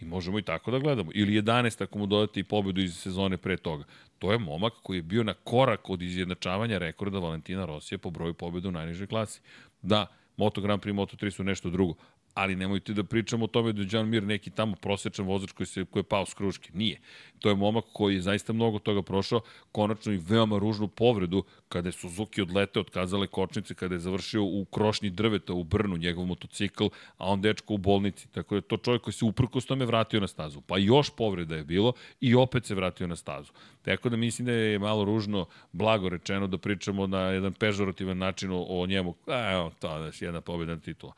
I 0.00 0.04
možemo 0.04 0.38
i 0.38 0.42
tako 0.42 0.70
da 0.70 0.78
gledamo. 0.78 1.10
Ili 1.14 1.42
11 1.42 1.82
ako 1.82 1.98
mu 1.98 2.06
dodate 2.06 2.40
i 2.40 2.44
pobedu 2.44 2.80
iz 2.80 2.96
sezone 2.96 3.36
pre 3.36 3.56
toga. 3.56 3.84
To 4.18 4.32
je 4.32 4.38
momak 4.38 4.72
koji 4.82 4.98
je 4.98 5.02
bio 5.02 5.22
na 5.22 5.34
korak 5.34 5.90
od 5.90 6.02
izjednačavanja 6.02 6.78
rekorda 6.78 7.18
Valentina 7.18 7.64
Rosija 7.64 7.98
po 7.98 8.10
broju 8.10 8.34
pobeda 8.34 8.68
u 8.68 8.72
najnižoj 8.72 9.06
klasi. 9.06 9.40
Da, 9.82 10.06
Moto 10.36 10.60
Grand 10.60 10.82
Prix, 10.82 10.92
Moto 10.92 11.16
3 11.16 11.30
su 11.30 11.44
nešto 11.44 11.70
drugo 11.70 11.94
ali 12.34 12.56
nemojte 12.56 12.92
da 12.92 13.04
pričamo 13.04 13.44
o 13.44 13.48
tome 13.48 13.72
da 13.72 13.82
je 13.82 13.88
John 13.90 14.08
Mir 14.08 14.22
neki 14.22 14.50
tamo 14.50 14.76
prosečan 14.76 15.26
vozač 15.26 15.52
koji, 15.52 15.66
se, 15.66 15.84
koji 15.84 16.00
je 16.00 16.04
pao 16.04 16.26
s 16.26 16.34
kruške. 16.34 16.70
Nije. 16.74 17.00
To 17.38 17.48
je 17.48 17.54
momak 17.54 17.84
koji 17.92 18.14
je 18.14 18.22
zaista 18.22 18.52
mnogo 18.52 18.78
toga 18.78 19.02
prošao, 19.02 19.40
konačno 19.72 20.12
i 20.12 20.16
veoma 20.28 20.58
ružnu 20.58 20.88
povredu 20.88 21.44
kada 21.68 21.88
je 21.88 21.92
Suzuki 21.92 22.42
odlete, 22.42 22.80
otkazale 22.80 23.26
kočnice, 23.26 23.74
kada 23.74 23.94
je 23.94 23.98
završio 23.98 24.44
u 24.44 24.64
krošnji 24.64 25.10
drveta 25.10 25.52
u 25.52 25.64
Brnu 25.64 25.96
njegov 25.96 26.26
motocikl, 26.26 26.86
a 27.18 27.28
on 27.28 27.40
dečko 27.40 27.74
u 27.74 27.78
bolnici. 27.78 28.28
Tako 28.28 28.54
da 28.54 28.58
je 28.58 28.62
to 28.62 28.76
čovjek 28.76 29.02
koji 29.02 29.14
se 29.14 29.24
uprkos 29.24 29.66
tome 29.66 29.86
vratio 29.86 30.20
na 30.20 30.28
stazu. 30.28 30.60
Pa 30.60 30.78
još 30.78 31.10
povreda 31.16 31.56
je 31.56 31.64
bilo 31.64 31.92
i 32.20 32.34
opet 32.34 32.66
se 32.66 32.74
vratio 32.74 33.06
na 33.06 33.16
stazu. 33.16 33.52
Tako 33.82 34.08
da 34.08 34.16
mislim 34.16 34.46
da 34.46 34.52
je 34.52 34.78
malo 34.78 35.04
ružno, 35.04 35.46
blago 35.72 36.08
rečeno, 36.08 36.46
da 36.46 36.58
pričamo 36.58 37.06
na 37.06 37.20
jedan 37.20 37.52
pežorativan 37.52 38.18
način 38.18 38.50
o, 38.50 38.66
o 38.68 38.86
njemu. 38.86 39.14
Evo, 39.52 39.72
to 39.78 39.96
je 39.96 40.12
jedna 40.20 40.40
pobjeda 40.40 40.76
titula 40.76 41.12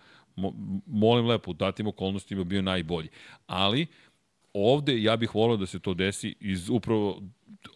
molim 0.86 1.26
lepo, 1.26 1.50
u 1.50 1.54
datim 1.54 1.86
okolnostima 1.86 2.44
bio 2.44 2.62
najbolji. 2.62 3.08
Ali, 3.46 3.86
ovde 4.54 5.02
ja 5.02 5.16
bih 5.16 5.34
volao 5.34 5.56
da 5.56 5.66
se 5.66 5.78
to 5.78 5.94
desi 5.94 6.34
iz 6.40 6.70
upravo 6.70 7.22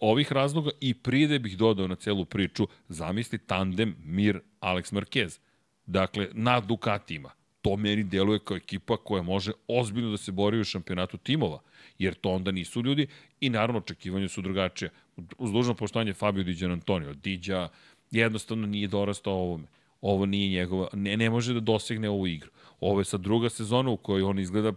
ovih 0.01 0.33
razloga 0.33 0.71
i 0.81 0.95
pride 0.95 1.39
bih 1.39 1.59
dodao 1.59 1.89
na 1.89 1.95
celu 1.95 2.25
priču, 2.25 2.69
zamisli 2.89 3.39
tandem 3.39 3.97
Mir 4.05 4.41
Alex 4.61 4.93
Marquez. 4.93 5.39
Dakle, 5.87 6.29
na 6.33 6.61
Dukatima. 6.61 7.31
To 7.63 7.77
meni 7.77 8.03
deluje 8.05 8.39
kao 8.39 8.57
ekipa 8.57 8.97
koja 8.97 9.23
može 9.23 9.53
ozbiljno 9.69 10.11
da 10.11 10.17
se 10.17 10.33
bori 10.33 10.61
u 10.61 10.65
šampionatu 10.65 11.17
timova, 11.17 11.59
jer 11.99 12.15
to 12.15 12.31
onda 12.31 12.51
nisu 12.51 12.83
ljudi 12.83 13.07
i 13.41 13.51
naravno 13.51 13.79
očekivanja 13.79 14.29
su 14.29 14.43
drugačije. 14.43 14.91
Uz 15.39 15.53
dužno 15.53 15.75
poštovanje 15.75 16.15
Fabio 16.15 16.45
Diđan 16.45 16.73
Antonio, 16.73 17.15
Diđa 17.15 17.69
jednostavno 18.11 18.67
nije 18.67 18.89
dorastao 18.89 19.35
ovome 19.35 19.67
ovo 20.01 20.27
nije 20.27 20.49
njegova, 20.49 20.89
ne, 20.93 21.17
ne 21.17 21.31
može 21.31 21.55
da 21.55 21.61
dosegne 21.61 22.09
ovu 22.09 22.27
igru. 22.27 22.51
Ovo 22.81 23.01
je 23.01 23.05
sad 23.05 23.21
druga 23.21 23.49
sezona 23.49 23.91
u 23.91 23.97
kojoj 23.97 24.23
on 24.23 24.39
izgleda 24.39 24.73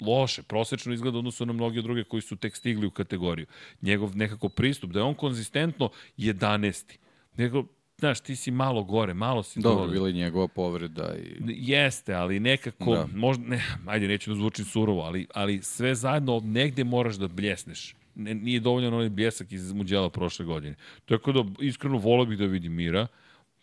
loše, 0.00 0.42
prosečno 0.42 0.92
izgleda 0.92 1.18
odnosno 1.18 1.46
na 1.46 1.52
mnoge 1.52 1.82
druge 1.82 2.04
koji 2.04 2.22
su 2.22 2.36
tek 2.36 2.56
stigli 2.56 2.86
u 2.86 2.90
kategoriju. 2.90 3.46
Njegov 3.82 4.16
nekako 4.16 4.48
pristup, 4.48 4.90
da 4.90 4.98
je 4.98 5.04
on 5.04 5.14
konzistentno 5.14 5.90
11. 6.18 6.96
Nego, 7.36 7.64
znaš, 7.98 8.20
ti 8.20 8.36
si 8.36 8.50
malo 8.50 8.84
gore, 8.84 9.14
malo 9.14 9.42
si 9.42 9.60
Dobro, 9.60 9.86
bila 9.86 10.08
je 10.08 10.14
njegova 10.14 10.48
povreda. 10.48 11.14
I... 11.16 11.36
Jeste, 11.46 12.14
ali 12.14 12.40
nekako, 12.40 12.94
da. 12.94 13.08
možda, 13.14 13.44
ne, 13.46 13.62
ajde, 13.86 14.08
neću 14.08 14.30
da 14.30 14.36
zvučim 14.36 14.64
surovo, 14.64 15.02
ali, 15.02 15.26
ali 15.34 15.62
sve 15.62 15.94
zajedno 15.94 16.40
negde 16.44 16.84
moraš 16.84 17.16
da 17.16 17.28
bljesneš. 17.28 17.96
Ne, 18.14 18.34
nije 18.34 18.60
dovoljno 18.60 18.96
onaj 18.96 19.08
bljesak 19.08 19.52
iz 19.52 19.72
Muđela 19.72 20.10
prošle 20.10 20.44
godine. 20.44 20.74
Tako 21.04 21.32
da, 21.32 21.44
iskreno, 21.60 21.98
volao 21.98 22.26
bih 22.26 22.38
da 22.38 22.44
vidim 22.44 22.72
Mira. 22.72 23.06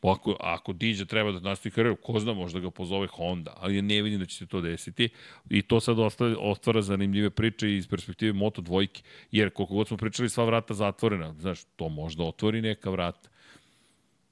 Ako, 0.02 0.36
ako 0.40 0.74
Diđa 0.74 1.06
treba 1.06 1.32
da 1.32 1.40
nastavi 1.40 1.74
karijeru, 1.74 1.96
ko 1.96 2.20
zna, 2.20 2.34
možda 2.34 2.60
ga 2.60 2.70
pozove 2.70 3.08
Honda, 3.08 3.54
ali 3.58 3.76
ja 3.76 3.82
ne 3.82 4.02
vidim 4.02 4.20
da 4.20 4.26
će 4.26 4.38
se 4.38 4.48
to 4.48 4.62
desiti. 4.62 5.10
I 5.50 5.62
to 5.62 5.80
sad 5.80 6.00
ostaje, 6.00 6.36
ostvara 6.40 6.82
zanimljive 6.82 7.30
priče 7.30 7.76
iz 7.76 7.88
perspektive 7.88 8.34
Moto 8.34 8.62
dvojke, 8.62 9.02
jer 9.32 9.50
koliko 9.50 9.74
god 9.74 9.88
smo 9.88 9.98
pričali 9.98 10.30
sva 10.30 10.46
vrata 10.46 10.74
zatvorena, 10.74 11.34
znaš, 11.40 11.64
to 11.76 11.90
možda 11.90 12.24
otvori 12.24 12.62
neka 12.62 12.90
vrata. 12.90 13.30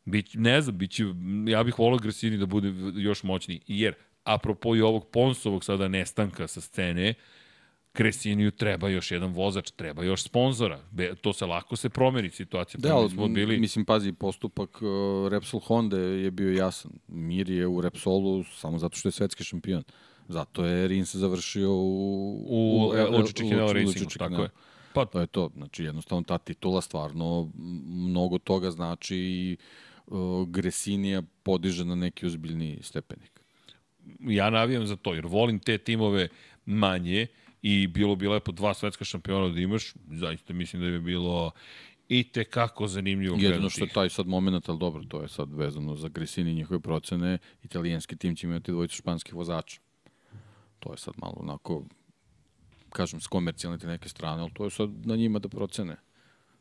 Bić, 0.06 0.34
ne 0.34 0.61
znam, 0.61 0.77
biće, 0.77 1.03
ja 1.48 1.64
bih 1.64 1.80
volao 1.80 1.99
Gresini 1.99 2.38
da 2.38 2.45
bude 2.45 2.73
još 2.95 3.23
moćniji, 3.23 3.61
jer 3.68 3.94
apropo 4.23 4.76
i 4.76 4.81
ovog 4.81 5.07
Ponsovog 5.11 5.64
sada 5.64 5.88
nestanka 5.88 6.48
sa 6.48 6.61
scene, 6.61 7.10
uh, 7.10 7.36
Kresiniju 7.98 8.52
treba 8.52 8.90
još 8.90 9.11
jedan 9.11 9.34
vozač, 9.34 9.72
treba 9.72 10.03
još 10.03 10.24
sponzora. 10.24 10.80
To 11.22 11.34
se 11.34 11.45
lako 11.45 11.76
se 11.76 11.90
promeni 11.90 12.30
situacija. 12.30 12.80
Da, 12.82 12.95
ali, 12.95 13.10
smo 13.10 13.28
bili... 13.28 13.60
mislim, 13.60 13.86
pazi, 13.86 14.14
postupak 14.14 14.82
uh, 14.82 15.32
Repsol 15.32 15.60
Honda 15.60 15.98
je 15.98 16.32
bio 16.32 16.53
jasan. 16.53 16.91
Mir 17.07 17.49
je 17.49 17.68
u 17.68 17.82
Repsolu 17.82 18.44
samo 18.44 18.78
zato 18.78 18.98
što 18.98 19.07
je 19.07 19.11
svetski 19.11 19.44
šampion. 19.44 19.84
Zato 20.28 20.65
je 20.65 20.88
Rins 20.88 21.15
završio 21.15 21.72
u... 21.72 22.45
U, 22.48 22.88
u 22.88 23.18
Lučići 23.18 23.44
Kinel 23.44 23.74
Racingu, 23.74 24.10
tako 24.18 24.41
je. 24.41 24.49
Pa, 24.94 25.06
to 25.06 25.19
je 25.19 25.28
to. 25.28 25.49
Znači, 25.56 25.84
jednostavno, 25.84 26.24
ta 26.24 26.38
titula 26.38 26.82
stvarno 26.82 27.52
mnogo 27.88 28.38
toga 28.38 28.72
znači 28.72 29.18
i 29.18 29.57
uh, 30.07 30.48
Gresinija 30.48 31.22
podiže 31.44 31.86
na 31.86 31.95
neki 31.95 32.26
uzbiljni 32.26 32.80
stepenik. 32.82 33.41
Ja 34.19 34.49
navijam 34.49 34.86
za 34.86 34.95
to, 34.95 35.14
jer 35.14 35.26
volim 35.26 35.60
te 35.60 35.78
timove 35.78 36.28
manje, 36.65 37.28
i 37.62 37.88
bilo 37.88 38.16
bi 38.16 38.28
lepo 38.28 38.52
dva 38.52 38.74
svetska 38.74 39.06
šampiona 39.06 39.50
da 39.50 39.60
imaš, 39.60 39.94
zaista 40.12 40.54
mislim 40.54 40.82
da 40.82 40.88
bi 40.88 41.00
bilo 41.00 41.52
i 42.10 42.24
te 42.24 42.44
kako 42.44 42.88
zanimljivo 42.88 43.36
gledati. 43.36 43.56
Jedno 43.56 43.70
što 43.70 43.84
je 43.84 43.90
taj 43.90 44.10
sad 44.10 44.28
moment, 44.28 44.70
ali 44.70 44.80
dobro, 44.80 45.04
to 45.08 45.22
je 45.22 45.28
sad 45.28 45.54
vezano 45.54 45.96
za 45.96 46.08
Gresini 46.08 46.52
i 46.52 46.56
njihove 46.56 46.80
procene, 46.80 47.38
italijanski 47.64 48.16
tim 48.16 48.36
će 48.36 48.48
imati 48.48 48.72
dvojicu 48.72 48.96
španskih 48.96 49.34
vozača. 49.34 49.82
To 50.80 50.94
je 50.94 50.98
sad 50.98 51.14
malo 51.18 51.34
onako, 51.38 51.84
kažem, 52.90 53.22
s 53.22 53.28
komercijalne 53.28 53.78
te 53.80 53.88
neke 53.88 54.10
strane, 54.10 54.42
ali 54.42 54.52
to 54.54 54.64
je 54.64 54.70
sad 54.70 54.90
na 55.06 55.16
njima 55.16 55.40
da 55.40 55.50
procene 55.50 55.96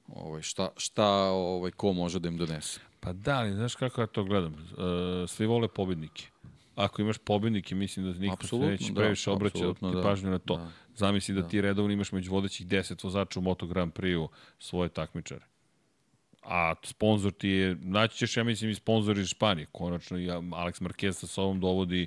ovaj, 0.09 0.43
šta, 0.43 0.69
šta 0.77 1.07
ovaj, 1.31 1.71
ko 1.71 1.93
može 1.93 2.19
da 2.19 2.29
im 2.29 2.37
donese. 2.37 2.81
Pa 3.01 3.13
da, 3.13 3.39
ali 3.39 3.55
znaš 3.55 3.75
kako 3.75 4.01
ja 4.01 4.07
to 4.07 4.25
gledam? 4.25 4.53
Uh, 4.55 5.29
svi 5.29 5.47
vole 5.47 5.69
pobednike 5.69 6.27
ako 6.77 7.03
imaš 7.03 7.19
pobednike, 7.19 7.75
mislim 7.75 8.13
da 8.13 8.19
niko 8.19 8.33
apsolutno, 8.35 8.69
se 8.69 8.73
neće 8.73 8.93
da, 8.93 9.01
previše 9.01 9.31
obraćati 9.31 9.81
da, 9.81 10.03
pažnju 10.03 10.31
na 10.31 10.39
to. 10.39 10.57
Da. 10.57 10.71
Zamisli 10.97 11.35
da, 11.35 11.43
da 11.43 11.49
ti 11.49 11.61
redovno 11.61 11.93
imaš 11.93 12.13
među 12.13 12.31
vodećih 12.31 12.67
10 12.67 13.05
vozača 13.05 13.41
u 13.41 13.43
Moto 13.43 13.67
Grand 13.67 13.93
Prix-u 13.93 14.29
svoje 14.59 14.89
takmičare. 14.89 15.45
A 16.43 16.75
sponsor 16.83 17.33
ti 17.33 17.49
je, 17.49 17.77
naći 17.81 18.17
ćeš, 18.17 18.37
ja 18.37 18.45
mislim, 18.45 18.71
i 18.71 18.75
sponsor 18.75 19.19
iz 19.19 19.29
Španije. 19.29 19.67
Konačno 19.73 20.19
i 20.19 20.27
Alex 20.27 20.83
Marquez 20.83 21.13
sa 21.13 21.27
sobom 21.27 21.61
dovodi 21.61 22.07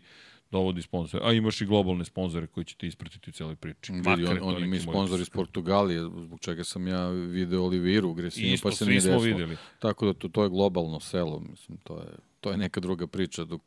dovodi 0.51 0.81
sponzore. 0.81 1.25
A 1.25 1.33
imaš 1.33 1.61
i 1.61 1.65
globalne 1.65 2.05
sponzore 2.05 2.47
koji 2.47 2.65
će 2.65 2.75
te 2.75 2.87
ispratiti 2.87 3.29
u 3.29 3.33
celoj 3.33 3.55
priči. 3.55 3.91
Vidi, 3.91 4.25
on, 4.25 4.39
on 4.41 4.63
ima 4.63 4.75
i 4.75 4.79
sponzor 4.79 5.19
iz 5.19 5.29
Portugalije, 5.29 6.01
zbog 6.01 6.39
čega 6.39 6.63
sam 6.63 6.87
ja 6.87 7.09
video 7.09 7.63
Oliviru 7.63 8.13
Gresinu, 8.13 8.57
pa 8.63 8.71
se 8.71 8.85
nije 8.85 8.95
desilo. 8.95 9.19
Videli. 9.19 9.57
Tako 9.79 10.05
da 10.05 10.13
to, 10.13 10.29
to 10.29 10.43
je 10.43 10.49
globalno 10.49 10.99
selo, 10.99 11.39
mislim, 11.39 11.77
to 11.77 11.97
je 11.97 12.29
to 12.41 12.51
je 12.51 12.57
neka 12.57 12.79
druga 12.79 13.07
priča 13.07 13.43
dok, 13.43 13.61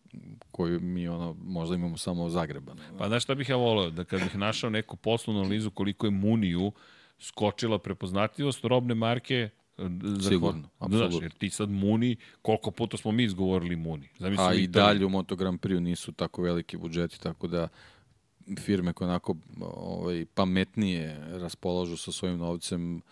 koju 0.50 0.80
mi 0.80 1.08
ono, 1.08 1.36
možda 1.44 1.74
imamo 1.74 1.96
samo 1.96 2.28
Zagreba. 2.28 2.74
Ne? 2.74 2.82
Pa 2.98 3.08
znaš 3.08 3.22
šta 3.22 3.34
bih 3.34 3.48
ja 3.48 3.56
volao? 3.56 3.90
Da 3.90 4.04
kad 4.04 4.22
bih 4.22 4.36
našao 4.36 4.70
neku 4.70 4.96
poslovnu 4.96 5.40
analizu 5.40 5.70
koliko 5.70 6.06
je 6.06 6.10
Muniju 6.10 6.72
skočila 7.18 7.78
prepoznatljivost 7.78 8.64
robne 8.64 8.94
marke 8.94 9.50
Sigurno, 10.28 10.68
apsolutno. 10.78 11.10
Znaš, 11.10 11.22
jer 11.22 11.32
ti 11.32 11.50
sad 11.50 11.70
Muni, 11.70 12.16
koliko 12.42 12.70
puta 12.70 12.96
smo 12.96 13.12
mi 13.12 13.24
izgovorili 13.24 13.76
Muni. 13.76 14.08
Zamisli 14.18 14.44
A 14.44 14.54
i 14.54 14.66
dalje 14.66 15.06
u 15.06 15.08
Moto 15.08 15.36
Grand 15.36 15.60
Prix 15.60 15.80
nisu 15.80 16.12
tako 16.12 16.42
veliki 16.42 16.76
budžeti, 16.76 17.20
tako 17.20 17.46
da 17.46 17.68
firme 18.58 18.92
koje 18.92 19.08
onako 19.08 19.36
ovaj, 19.60 20.26
pametnije 20.34 21.18
raspolažu 21.30 21.96
sa 21.96 22.12
svojim 22.12 22.38
novcem 22.38 23.02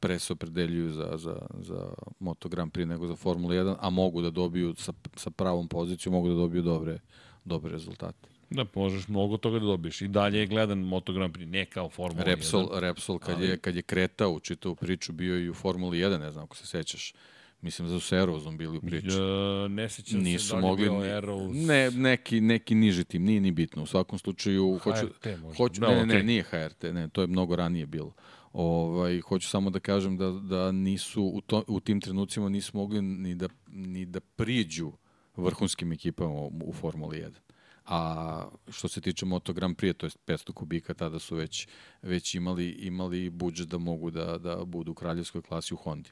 pre 0.00 0.18
se 0.18 0.32
opredeljuju 0.32 0.92
za, 0.92 1.12
za, 1.16 1.38
za 1.58 1.88
Moto 2.20 2.48
Grand 2.48 2.72
Prix 2.72 2.88
nego 2.88 3.06
za 3.06 3.16
Formula 3.16 3.54
1, 3.54 3.76
a 3.80 3.90
mogu 3.90 4.22
da 4.22 4.30
dobiju 4.30 4.74
sa, 4.78 4.92
sa 5.16 5.30
pravom 5.30 5.68
pozicijom, 5.68 6.14
mogu 6.14 6.28
da 6.28 6.34
dobiju 6.34 6.62
dobre, 6.62 6.98
dobre 7.44 7.72
rezultate. 7.72 8.33
Da, 8.54 8.64
možeš 8.74 9.08
mnogo 9.08 9.36
toga 9.36 9.58
da 9.58 9.66
dobiješ. 9.66 10.02
I 10.02 10.08
dalje 10.08 10.38
je 10.38 10.46
gledan 10.46 10.78
Moto 10.78 11.12
Grand 11.12 11.36
Prix, 11.36 11.46
ne 11.46 11.64
kao 11.64 11.90
Formula 11.90 12.24
Repsol, 12.24 12.68
1. 12.72 12.80
Repsol, 12.80 13.18
kad, 13.18 13.36
ali... 13.36 13.46
je, 13.46 13.56
kad 13.56 13.76
je 13.76 13.82
kretao 13.82 14.30
u 14.30 14.40
čitavu 14.40 14.74
priču, 14.74 15.12
bio 15.12 15.38
i 15.38 15.50
u 15.50 15.54
Formuli 15.54 15.98
1, 15.98 16.18
ne 16.18 16.32
znam 16.32 16.44
ako 16.44 16.56
se 16.56 16.66
sećaš. 16.66 17.14
Mislim 17.60 17.88
da 17.88 18.00
su 18.00 18.14
Aerozom 18.14 18.58
bili 18.58 18.78
u 18.78 18.80
priči. 18.80 19.16
Ja, 19.16 19.68
ne 19.68 19.88
sećam 19.88 20.20
Nisu 20.20 20.48
se 20.48 20.54
da 20.54 20.60
mogli, 20.60 20.84
bio 20.84 20.98
Aeros. 20.98 21.52
Ne, 21.54 21.90
neki, 21.90 22.40
neki 22.40 22.74
niži 22.74 23.04
tim, 23.04 23.24
nije 23.24 23.40
ni 23.40 23.50
bitno. 23.50 23.82
U 23.82 23.86
svakom 23.86 24.18
slučaju... 24.18 24.78
HRT 24.78 24.92
hoću, 24.92 25.42
možda. 25.42 25.56
Hoću, 25.56 25.80
da, 25.80 25.88
ne, 25.88 25.94
ne, 25.94 26.02
okay. 26.02 26.16
ne, 26.16 26.22
nije 26.22 26.42
HRT, 26.42 26.82
ne, 26.82 27.08
to 27.08 27.20
je 27.20 27.26
mnogo 27.26 27.56
ranije 27.56 27.86
bilo. 27.86 28.12
Ovaj, 28.52 29.20
hoću 29.20 29.48
samo 29.48 29.70
da 29.70 29.80
kažem 29.80 30.16
da, 30.16 30.30
da 30.30 30.72
nisu 30.72 31.22
u, 31.22 31.40
to, 31.40 31.64
u 31.68 31.80
tim 31.80 32.00
trenucima 32.00 32.48
nisu 32.48 32.70
mogli 32.74 33.02
ni 33.02 33.34
da, 33.34 33.48
ni 33.66 34.06
da 34.06 34.20
priđu 34.20 34.92
vrhunskim 35.36 35.92
ekipama 35.92 36.34
u, 36.34 36.52
u 36.64 36.72
Formuli 36.72 37.18
1. 37.18 37.43
A 37.84 38.48
što 38.70 38.88
se 38.88 39.00
tiče 39.00 39.26
Moto 39.26 39.52
Grand 39.52 39.76
Prix, 39.76 39.94
to 39.96 40.06
je 40.06 40.10
500 40.26 40.52
kubika, 40.52 40.94
tada 40.94 41.18
su 41.18 41.36
već, 41.36 41.68
već 42.02 42.34
imali, 42.34 42.68
imali 42.70 43.30
budžet 43.30 43.68
da 43.68 43.78
mogu 43.78 44.10
da, 44.10 44.38
da 44.38 44.64
budu 44.64 44.92
u 44.92 44.94
kraljevskoj 44.94 45.42
klasi 45.42 45.74
u 45.74 45.76
Hondi. 45.76 46.10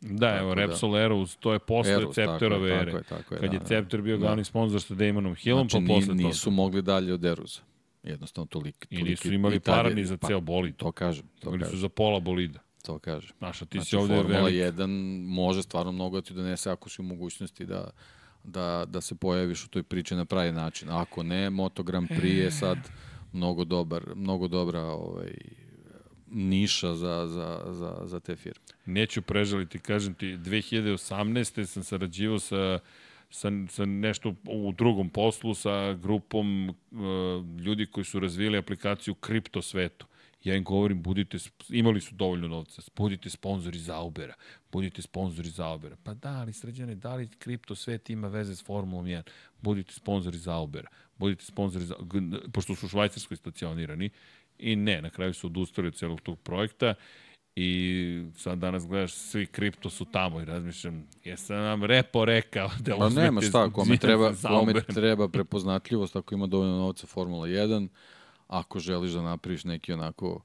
Da, 0.00 0.26
tako 0.26 0.44
evo, 0.44 0.54
da. 0.54 0.66
Repsol 0.66 0.92
da. 0.92 1.00
Eros, 1.00 1.36
to 1.36 1.52
je 1.52 1.58
posle 1.58 1.92
Eros, 1.92 2.14
Cepterove 2.14 2.70
ere. 2.70 2.92
Tako 2.92 2.96
je, 2.96 3.02
tako 3.04 3.34
je, 3.34 3.40
Kad 3.40 3.50
da, 3.50 3.56
je 3.56 3.60
Cepter 3.64 4.02
bio 4.02 4.16
da. 4.16 4.20
glavni 4.20 4.44
sponsor 4.44 4.82
sa 4.82 4.94
Damonom 4.94 5.34
Hillom, 5.34 5.68
znači, 5.68 5.86
pa 5.86 5.94
posle 5.94 6.14
nisu 6.14 6.28
nisu 6.28 6.50
mogli 6.50 6.82
dalje 6.82 7.14
od 7.14 7.24
Eruza. 7.24 7.60
Jednostavno 8.02 8.46
toliko. 8.46 8.78
I 8.90 9.02
nisu 9.02 9.32
imali 9.32 9.60
para 9.60 9.90
ni 9.90 10.04
za 10.04 10.16
pa, 10.16 10.26
ceo 10.26 10.40
bolid. 10.40 10.76
To 10.76 10.92
kažem. 10.92 11.26
To 11.40 11.48
imali 11.48 11.58
kažem. 11.60 11.76
su 11.76 11.80
za 11.80 11.88
pola 11.88 12.20
bolida. 12.20 12.58
To 12.82 12.98
kaže. 12.98 13.32
Znaš, 13.38 13.62
a 13.62 13.64
ti 13.64 13.78
Znači, 13.78 13.90
si 13.90 13.96
ovde 13.96 14.14
Formula 14.14 14.40
velik. 14.40 14.74
1 14.74 15.26
može 15.26 15.62
stvarno 15.62 15.92
mnogo 15.92 16.20
da 16.20 16.26
ti 16.26 16.34
donese 16.34 16.70
ako 16.70 16.88
si 16.88 17.02
u 17.02 17.04
mogućnosti 17.04 17.66
da, 17.66 17.90
da, 18.44 18.84
da 18.88 19.00
se 19.00 19.14
pojaviš 19.14 19.64
u 19.64 19.68
toj 19.68 19.82
priči 19.82 20.14
na 20.14 20.24
pravi 20.24 20.52
način. 20.52 20.90
Ako 20.90 21.22
ne, 21.22 21.50
Moto 21.50 21.82
Grand 21.82 22.08
Prix 22.08 22.36
je 22.36 22.50
sad 22.50 22.78
mnogo, 23.32 23.64
dobar, 23.64 24.02
mnogo 24.14 24.48
dobra 24.48 24.80
ovaj, 24.80 25.34
niša 26.30 26.94
za, 26.94 27.26
za, 27.26 27.60
za, 27.72 28.00
za 28.04 28.20
te 28.20 28.36
firme. 28.36 28.60
Neću 28.86 29.22
prežaliti, 29.22 29.78
kažem 29.78 30.14
ti, 30.14 30.26
2018. 30.26 31.66
sam 31.66 31.82
sarađivao 31.82 32.38
sa 32.38 32.78
sa, 33.34 33.50
sa 33.68 33.84
nešto 33.84 34.34
u 34.48 34.72
drugom 34.72 35.10
poslu 35.10 35.54
sa 35.54 35.92
grupom 35.92 36.68
uh, 36.68 36.76
ljudi 37.60 37.86
koji 37.86 38.04
su 38.04 38.20
razvijali 38.20 38.58
aplikaciju 38.58 39.14
kripto 39.14 39.62
svetu. 39.62 40.06
Ja 40.44 40.56
im 40.56 40.64
govorim, 40.64 41.02
budite, 41.02 41.38
imali 41.68 42.00
su 42.00 42.14
dovoljno 42.14 42.48
novca, 42.48 42.82
budite 42.96 43.30
sponzori 43.30 43.78
Zaubera, 43.78 44.34
budite 44.72 45.02
sponzori 45.02 45.48
Zaubera. 45.48 45.96
Pa 46.02 46.14
da, 46.14 46.30
ali 46.30 46.52
sređane, 46.52 46.94
da 46.94 47.14
li 47.14 47.28
kripto 47.38 47.74
svet 47.74 48.10
ima 48.10 48.28
veze 48.28 48.56
s 48.56 48.64
Formulom 48.64 49.06
1? 49.06 49.22
Budite 49.62 49.92
sponzori 49.92 50.38
Zaubera, 50.38 50.88
budite 51.16 51.44
sponzori, 51.44 51.84
za, 51.84 51.94
pošto 52.52 52.74
su 52.74 52.86
u 52.86 52.88
Švajcarskoj 52.88 53.36
stacionirani, 53.36 54.10
i 54.58 54.76
ne, 54.76 55.02
na 55.02 55.10
kraju 55.10 55.34
su 55.34 55.46
odustali 55.46 55.88
od 55.88 55.94
celog 55.94 56.20
tog 56.20 56.38
projekta 56.40 56.94
i 57.56 58.24
sad 58.36 58.58
danas 58.58 58.86
gledaš, 58.86 59.12
svi 59.12 59.46
kripto 59.46 59.90
su 59.90 60.04
tamo 60.04 60.40
i 60.40 60.44
razmišljam, 60.44 61.08
jesam 61.24 61.56
nam 61.56 61.84
repo 61.84 62.24
rekao 62.24 62.70
da 62.80 62.96
Pa 62.96 63.08
nema 63.08 63.28
uzmete 63.28 63.46
šta, 63.46 63.70
kome 63.70 63.96
treba, 63.96 64.32
za 64.32 64.48
kome 64.48 64.72
treba 64.94 65.28
prepoznatljivost 65.28 66.16
ako 66.16 66.34
ima 66.34 66.46
dovoljno 66.46 66.76
novca 66.76 67.06
Formula 67.06 67.46
1, 67.46 67.88
ako 68.46 68.78
želiš 68.78 69.12
da 69.12 69.22
napraviš 69.22 69.64
neki 69.64 69.92
onako 69.92 70.40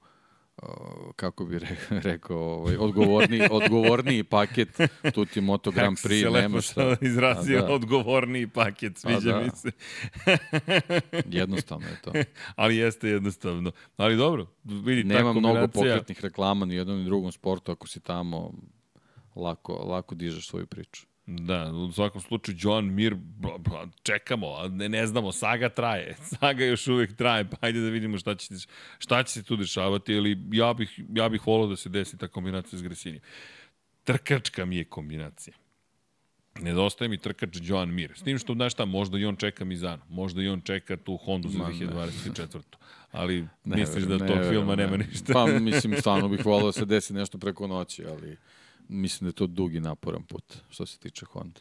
uh, 0.62 0.70
kako 1.16 1.46
bi 1.46 1.60
re, 1.60 1.68
rekao, 2.10 2.38
ovaj, 2.38 2.78
odgovorni, 2.78 3.48
odgovorniji 3.52 4.24
paket, 4.24 4.80
tu 5.14 5.26
ti 5.26 5.42
Moto 5.42 5.72
Grand 5.72 5.98
Prix, 5.98 6.24
se 6.24 6.42
nema 6.42 6.62
šta. 6.62 6.96
izrazio 7.02 7.62
da. 7.62 7.74
odgovorniji 7.74 8.48
paket, 8.48 8.98
sviđa 8.98 9.32
da. 9.32 9.40
mi 9.40 9.50
se. 9.50 9.72
Jednostavno 11.40 11.88
je 11.88 12.02
to. 12.02 12.12
Ali 12.56 12.78
jeste 12.78 13.10
jednostavno. 13.10 13.72
Ali 13.98 14.18
dobro, 14.18 14.46
vidi, 14.64 15.10
ta 15.10 15.16
Nema 15.16 15.34
mnogo 15.34 15.68
pokretnih 15.68 16.22
reklama 16.22 16.66
ni 16.66 16.76
jednom 16.76 16.98
ni 17.00 17.06
drugom 17.06 17.32
sportu, 17.32 17.72
ako 17.72 17.88
si 17.88 18.00
tamo 18.00 18.54
lako, 19.36 19.74
lako 19.74 20.16
dižeš 20.16 20.48
svoju 20.48 20.66
priču. 20.66 21.09
Da, 21.32 21.72
u 21.72 21.92
svakom 21.92 22.22
slučaju 22.22 22.58
Joan 22.62 22.86
Mir, 22.86 23.16
bla, 23.16 23.58
bla, 23.58 23.88
čekamo, 24.04 24.48
a 24.48 24.68
ne, 24.68 24.90
ne 24.90 25.08
znamo, 25.08 25.32
saga 25.32 25.70
traje, 25.70 26.16
saga 26.40 26.66
još 26.66 26.88
uvek 26.88 27.16
traje, 27.16 27.50
pa 27.50 27.58
ajde 27.62 27.82
da 27.82 27.90
vidimo 27.90 28.18
šta 28.18 28.36
će, 28.36 28.56
šta 29.00 29.24
će 29.24 29.34
se 29.34 29.44
tu 29.44 29.56
dešavati, 29.56 30.18
ali 30.18 30.38
ja 30.52 30.74
bih, 30.74 31.00
ja 31.14 31.30
bih 31.30 31.48
volao 31.48 31.68
da 31.68 31.76
se 31.76 31.90
desi 31.90 32.18
ta 32.18 32.28
kombinacija 32.28 32.80
s 32.80 32.84
Gresinjem. 32.84 33.22
Trkačka 34.04 34.66
mi 34.66 34.78
je 34.78 34.84
kombinacija. 34.84 35.54
Nedostaje 36.62 37.10
mi 37.10 37.18
trkač 37.18 37.50
Joan 37.62 37.94
Mir. 37.94 38.12
S 38.16 38.24
tim 38.24 38.38
što, 38.38 38.54
znaš 38.54 38.74
šta, 38.74 38.86
možda 38.86 39.18
i 39.18 39.26
on 39.26 39.36
čeka 39.36 39.66
Mizano, 39.66 40.02
možda 40.10 40.42
i 40.42 40.48
on 40.48 40.62
čeka 40.62 40.98
tu 40.98 41.18
Hondu 41.18 41.50
za 41.50 41.58
Ma 41.58 41.70
ne. 41.70 41.74
2024. 41.76 42.62
Ali 43.12 43.48
Ne 43.66 43.78
misliš 43.78 44.04
da 44.04 44.16
verujem, 44.16 44.28
tog 44.28 44.38
ne 44.38 44.50
filma 44.50 44.74
verujem, 44.74 44.92
nema 44.92 44.98
ne. 44.98 45.10
ništa? 45.12 45.34
Pa 45.34 45.46
mislim, 45.46 45.96
stvarno 46.00 46.30
bih 46.30 46.46
volao 46.46 46.66
da 46.66 46.72
se 46.72 46.86
desi 46.86 47.14
nešto 47.14 47.38
preko 47.38 47.68
noći, 47.68 48.06
ali 48.06 48.38
mislim 48.90 49.26
da 49.26 49.30
je 49.30 49.34
to 49.34 49.48
dugi 49.48 49.80
naporan 49.80 50.24
put 50.24 50.58
što 50.70 50.86
se 50.86 51.00
tiče 51.00 51.26
Honda. 51.26 51.60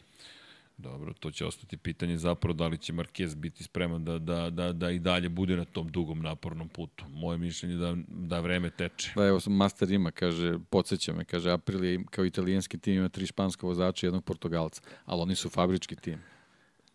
Dobro, 0.77 1.13
to 1.13 1.31
će 1.31 1.45
ostati 1.45 1.77
pitanje 1.77 2.17
zapravo 2.17 2.53
da 2.53 2.67
li 2.67 2.77
će 2.77 2.93
Marquez 2.93 3.35
biti 3.35 3.63
spreman 3.63 4.05
da, 4.05 4.19
da, 4.19 4.49
da, 4.49 4.73
da 4.73 4.91
i 4.91 4.99
dalje 4.99 5.29
bude 5.29 5.55
na 5.55 5.65
tom 5.65 5.87
dugom 5.87 6.21
napornom 6.21 6.69
putu. 6.69 7.05
Moje 7.09 7.37
mišljenje 7.37 7.75
je 7.75 7.77
da, 7.77 7.95
da 8.07 8.39
vreme 8.39 8.69
teče. 8.69 9.11
Da, 9.15 9.25
evo, 9.25 9.39
Master 9.47 9.91
ima, 9.91 10.11
kaže, 10.11 10.59
podsjeća 10.69 11.13
me, 11.13 11.25
kaže, 11.25 11.51
Aprilia 11.51 11.99
kao 12.09 12.25
italijanski 12.25 12.77
tim 12.77 12.93
ima 12.93 13.09
tri 13.09 13.25
španska 13.25 13.67
vozača 13.67 14.05
i 14.05 14.07
jednog 14.07 14.23
Portugalca, 14.23 14.81
ali 15.05 15.21
oni 15.21 15.35
su 15.35 15.49
fabrički 15.49 15.95
tim. 15.95 16.19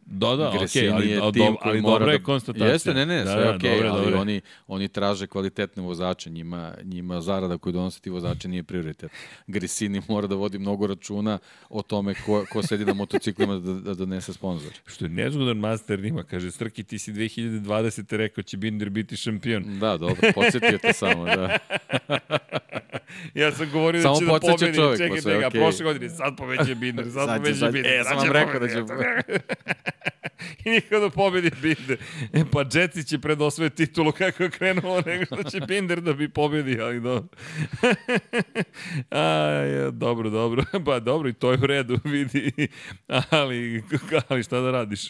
Da, 0.06 0.26
da, 0.28 0.48
okej, 0.48 0.58
Gresini 0.58 0.88
ali, 0.88 1.16
ali, 1.16 1.32
koji 1.32 1.56
ali 1.62 1.82
dobra 1.82 2.12
je 2.12 2.18
da- 2.18 2.24
konstatacija. 2.24 2.68
Jeste, 2.68 2.94
ne, 2.94 3.06
ne, 3.06 3.16
da, 3.16 3.24
sve 3.24 3.34
da, 3.34 3.40
je 3.42 3.56
okej, 3.56 3.70
dobre, 3.70 3.88
ali 3.88 4.00
dobre. 4.00 4.16
oni, 4.16 4.40
oni 4.66 4.88
traže 4.88 5.26
kvalitetne 5.26 5.82
vozače, 5.82 6.30
njima, 6.30 6.74
njima 6.84 7.20
zarada 7.20 7.58
koju 7.58 7.72
donose 7.72 8.00
ti 8.00 8.10
vozači 8.10 8.48
nije 8.48 8.62
prioritet. 8.62 9.10
Gresini 9.46 10.02
mora 10.08 10.26
da 10.26 10.34
vodi 10.34 10.58
mnogo 10.58 10.86
računa 10.86 11.38
o 11.68 11.82
tome 11.82 12.14
ko, 12.16 12.44
ko 12.46 12.62
sedi 12.62 12.84
na 12.84 12.94
motociklima 12.94 13.54
da, 13.54 13.72
da 13.74 13.94
donese 13.94 14.32
sponsor. 14.32 14.72
Što 14.86 15.04
je 15.04 15.08
nezgodan 15.08 15.56
master 15.58 16.04
ima, 16.04 16.22
kaže, 16.24 16.50
Strki, 16.50 16.84
ti 16.84 16.98
si 16.98 17.12
2020. 17.12 17.64
rekao 18.10 18.42
će 18.42 18.56
Binder 18.56 18.90
biti 18.90 19.16
šampion. 19.16 19.78
Da, 19.78 19.96
dobro, 19.96 20.16
podsjetio 20.34 20.78
te 20.78 20.92
samo, 20.92 21.24
da. 21.26 21.58
Ja 23.34 23.52
sam 23.52 23.70
govorio 23.70 24.02
Samo 24.02 24.14
da 24.14 24.20
će 24.20 24.26
da 24.26 24.52
pobedi. 24.52 24.74
čovjek, 24.74 24.98
Čekaj, 24.98 25.16
pa 25.16 25.22
čekaj, 25.22 25.44
okej. 25.44 25.60
prošle 25.60 25.84
godine, 25.84 26.10
sad 26.10 26.36
pobeđuje 26.36 26.74
Binder, 26.74 27.04
sad, 27.04 27.12
Sad 27.14 27.28
će, 27.28 27.36
pobeđuje 27.36 27.54
sad- 27.56 27.72
Binder. 27.72 27.92
e, 27.92 27.98
sad 27.98 28.08
sam 28.10 28.18
vam 28.18 28.32
rekao 28.32 28.60
da 28.60 28.68
će-. 28.68 29.93
I 30.64 30.70
nikada 30.70 31.00
da 31.00 31.10
pobedi 31.10 31.50
Binder. 31.62 31.98
E, 32.32 32.44
pa 32.52 32.64
Jetsi 32.72 33.04
će 33.04 33.18
pred 33.18 33.42
osvoje 33.42 33.70
titulu 33.70 34.12
kako 34.12 34.42
je 34.42 34.50
krenulo, 34.50 35.02
nego 35.06 35.24
što 35.24 35.50
će 35.50 35.60
Binder 35.60 36.00
da 36.00 36.12
bi 36.12 36.28
pobedi, 36.28 36.80
ali 36.80 37.00
dobro. 37.00 37.28
A, 39.10 39.22
ja, 39.74 39.90
dobro, 39.90 40.30
dobro. 40.30 40.64
Pa 40.86 41.00
dobro, 41.00 41.28
i 41.28 41.32
to 41.32 41.52
je 41.52 41.58
u 41.62 41.66
redu, 41.66 41.98
vidi. 42.04 42.68
Ali, 43.30 43.82
ali 44.28 44.42
šta 44.42 44.60
da 44.60 44.70
radiš? 44.70 45.08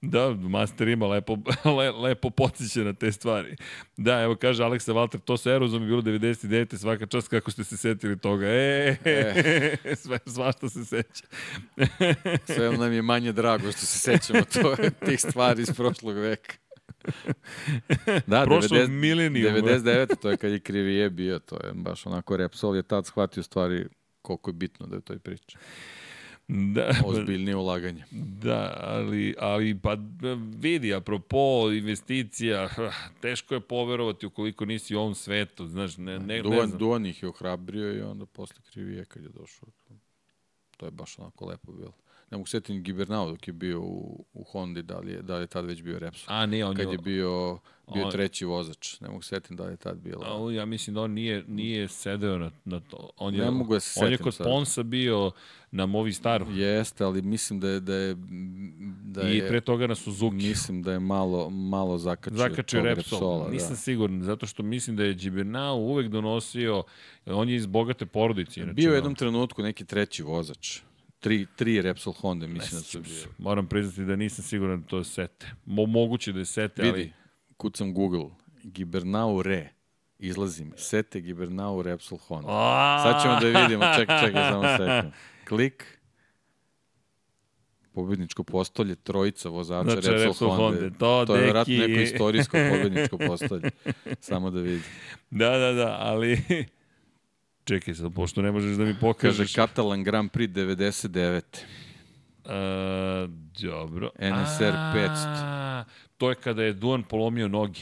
Da, 0.00 0.30
master 0.30 0.88
ima 0.88 1.06
lepo, 1.06 1.36
le, 1.78 1.90
lepo 1.90 2.30
podsjeća 2.30 2.80
na 2.80 2.92
te 2.92 3.12
stvari. 3.12 3.56
Da, 3.96 4.20
evo 4.20 4.36
kaže 4.36 4.64
Aleksa 4.64 4.92
Valter, 4.92 5.20
to 5.20 5.36
sa 5.36 5.50
Erozom 5.50 5.82
je 5.82 5.86
bilo 5.86 6.02
99. 6.02 6.76
svaka 6.76 7.06
čast 7.06 7.28
kako 7.28 7.50
ste 7.50 7.64
se 7.64 7.76
setili 7.76 8.18
toga. 8.18 8.46
E, 8.46 8.96
e. 9.04 9.96
sve, 9.96 10.18
svašta 10.26 10.68
se 10.68 10.84
seća. 10.84 11.24
Sve 12.44 12.70
nam 12.70 12.92
je 12.92 13.02
manje 13.02 13.32
drago 13.32 13.72
što 13.72 13.86
se 13.86 13.98
sećamo 14.18 14.44
to, 14.44 14.76
tih 15.06 15.20
stvari 15.20 15.62
iz 15.62 15.70
prošlog 15.76 16.16
veka. 16.16 16.54
Da, 18.26 18.44
Prošlog 18.44 18.80
90, 18.80 18.88
milenijuma. 18.88 19.58
99. 19.58 20.16
to 20.16 20.30
je 20.30 20.36
kad 20.36 20.52
je 20.52 20.60
Krivije 20.60 21.10
bio, 21.10 21.38
to 21.38 21.56
je 21.66 21.72
baš 21.74 22.06
onako 22.06 22.36
Repsol 22.36 22.76
je 22.76 22.82
tad 22.82 23.06
shvatio 23.06 23.42
stvari 23.42 23.86
koliko 24.22 24.50
je 24.50 24.54
bitno 24.54 24.86
da 24.86 24.96
je 24.96 25.00
toj 25.00 25.18
priči. 25.18 25.56
Da, 26.48 26.90
Ozbiljnije 27.06 27.56
ulaganje. 27.56 28.04
Da, 28.42 28.76
ali, 28.80 29.34
ali 29.38 29.78
pa 29.78 29.96
vidi, 30.58 30.94
apropo 30.94 31.70
investicija, 31.72 32.68
teško 33.20 33.54
je 33.54 33.60
poverovati 33.60 34.26
ukoliko 34.26 34.64
nisi 34.64 34.94
u 34.94 35.00
ovom 35.00 35.14
svetu, 35.14 35.66
znaš, 35.66 35.96
ne, 35.96 36.18
ne, 36.18 36.18
ne 36.18 36.42
Duan, 36.42 36.68
znam. 36.68 36.78
Duan 36.78 37.06
ih 37.06 37.22
je 37.22 37.28
ohrabrio 37.28 37.92
i 37.92 38.00
onda 38.00 38.26
posle 38.26 38.56
Krivije 38.72 39.04
kad 39.04 39.22
je 39.22 39.28
došao. 39.28 39.68
To 40.76 40.86
je 40.86 40.90
baš 40.90 41.18
onako 41.18 41.46
lepo 41.46 41.72
bilo. 41.72 41.92
Ne 42.30 42.36
mogu 42.36 42.46
setiti 42.46 42.80
Gibernau 42.80 43.30
dok 43.30 43.46
je 43.48 43.52
bio 43.52 43.80
u, 43.80 44.24
u 44.34 44.44
Hondi, 44.44 44.82
da 44.82 44.98
li 44.98 45.12
je, 45.12 45.22
da 45.22 45.36
li 45.36 45.42
je 45.42 45.46
tad 45.46 45.64
već 45.64 45.82
bio 45.82 45.98
Repsol. 45.98 46.34
A 46.34 46.46
ne, 46.46 46.64
on 46.64 46.76
Kad 46.76 46.86
je, 46.86 46.92
je 46.92 46.98
bio, 46.98 47.58
bio 47.94 48.04
on- 48.04 48.10
treći 48.10 48.44
vozač. 48.44 49.00
Ne 49.00 49.08
mogu 49.08 49.22
setiti 49.22 49.54
da 49.54 49.64
li 49.64 49.72
je 49.72 49.76
tad 49.76 49.98
bilo. 49.98 50.48
a, 50.48 50.52
ja 50.52 50.64
mislim 50.64 50.94
da 50.94 51.00
on 51.00 51.10
nije, 51.10 51.44
nije 51.48 51.88
sedeo 51.88 52.38
na, 52.38 52.50
na 52.64 52.80
to. 52.80 53.10
On 53.16 53.34
je, 53.34 53.40
Ne 53.40 53.50
mogu 53.50 53.74
da 53.74 53.80
se 53.80 54.00
On 54.00 54.06
je 54.06 54.12
setim 54.12 54.24
kod 54.24 54.34
sad. 54.34 54.46
Ponsa 54.46 54.82
bio 54.82 55.30
na 55.70 55.86
Movi 55.86 56.12
Staru 56.12 56.46
Jeste, 56.50 57.04
ali 57.04 57.22
mislim 57.22 57.60
da 57.60 57.68
je 57.68 57.80
da 57.80 57.94
je 57.94 58.14
da 59.04 59.22
i 59.22 59.36
je 59.36 59.48
pre 59.48 59.60
toga 59.60 59.86
na 59.86 59.94
Suzuki. 59.94 60.36
mislim 60.36 60.82
da 60.82 60.92
je 60.92 60.98
malo 61.00 61.50
malo 61.50 61.98
zakačio, 61.98 62.38
Zakačio 62.38 62.82
Repsol. 62.82 63.18
Repsola, 63.18 63.50
Nisam 63.50 63.70
da. 63.70 63.76
siguran, 63.76 64.22
zato 64.22 64.46
što 64.46 64.62
mislim 64.62 64.96
da 64.96 65.04
je 65.04 65.14
Gibernau 65.14 65.76
uvek 65.76 66.08
donosio, 66.08 66.82
on 67.26 67.48
je 67.48 67.56
iz 67.56 67.66
bogate 67.66 68.06
porodice. 68.06 68.64
Bio 68.64 68.84
je 68.84 68.88
u 68.88 68.90
no. 68.90 68.96
jednom 68.96 69.14
trenutku 69.14 69.62
neki 69.62 69.84
treći 69.84 70.22
vozač. 70.22 70.80
Tri, 71.24 71.46
tri 71.56 71.82
Repsol 71.82 72.12
Honda, 72.12 72.46
mislim 72.46 72.80
da 72.80 72.84
su 72.84 73.00
bili. 73.00 73.16
Moram 73.38 73.66
priznati 73.66 74.04
da 74.04 74.16
nisam 74.16 74.44
siguran 74.44 74.80
da 74.80 74.86
to 74.86 74.98
je 74.98 75.04
Sete. 75.04 75.46
Mo, 75.66 75.86
moguće 75.86 76.32
da 76.32 76.38
je 76.38 76.44
Sete, 76.44 76.82
Vidi, 76.82 76.92
ali... 76.94 77.12
kucam 77.56 77.94
Google, 77.94 78.30
Gibernau 78.62 79.42
Re, 79.42 79.68
izlazi 80.18 80.64
mi, 80.64 80.72
Sete 80.76 81.20
Gibernau 81.20 81.82
Repsol 81.82 82.18
Honda. 82.18 82.48
A, 82.50 83.00
Sad 83.02 83.22
ćemo 83.22 83.40
da 83.40 83.60
vidimo, 83.60 83.84
čekaj, 83.98 84.26
čekaj, 84.26 84.50
samo 84.50 84.62
sekund. 84.62 85.12
Klik, 85.48 85.98
pobedničko 87.92 88.44
postolje, 88.44 88.94
trojica 88.94 89.48
vozača 89.48 89.90
Znači, 89.90 90.08
Repsol, 90.08 90.26
Repsol 90.26 90.48
Honda. 90.48 90.80
Honda, 90.80 90.98
to, 90.98 91.24
to 91.26 91.36
je 91.36 91.52
deki. 91.52 91.78
neko 91.78 92.00
istorijsko 92.00 92.56
pobedničko 92.70 93.18
postolje. 93.18 93.70
Samo 94.20 94.50
da 94.50 94.60
vidim. 94.60 94.84
Da, 95.30 95.58
da, 95.58 95.72
da, 95.72 95.96
ali... 96.00 96.42
Čekaj 97.64 97.94
sad, 97.94 98.14
pošto 98.14 98.42
ne 98.42 98.52
možeš 98.52 98.76
da 98.76 98.84
mi 98.84 98.90
Kaže 98.92 99.00
pokažeš. 99.00 99.54
Katalan 99.54 100.04
Grand 100.04 100.30
Prix 100.30 100.52
99. 100.52 101.42
A, 102.44 103.28
dobro. 103.62 104.10
NSR 104.18 104.74
500. 104.94 105.08
A, 105.26 105.84
To 106.18 106.30
je 106.30 106.34
kada 106.36 106.62
je 106.62 106.72
Duan 106.72 107.02
polomio 107.02 107.48
noge. 107.48 107.80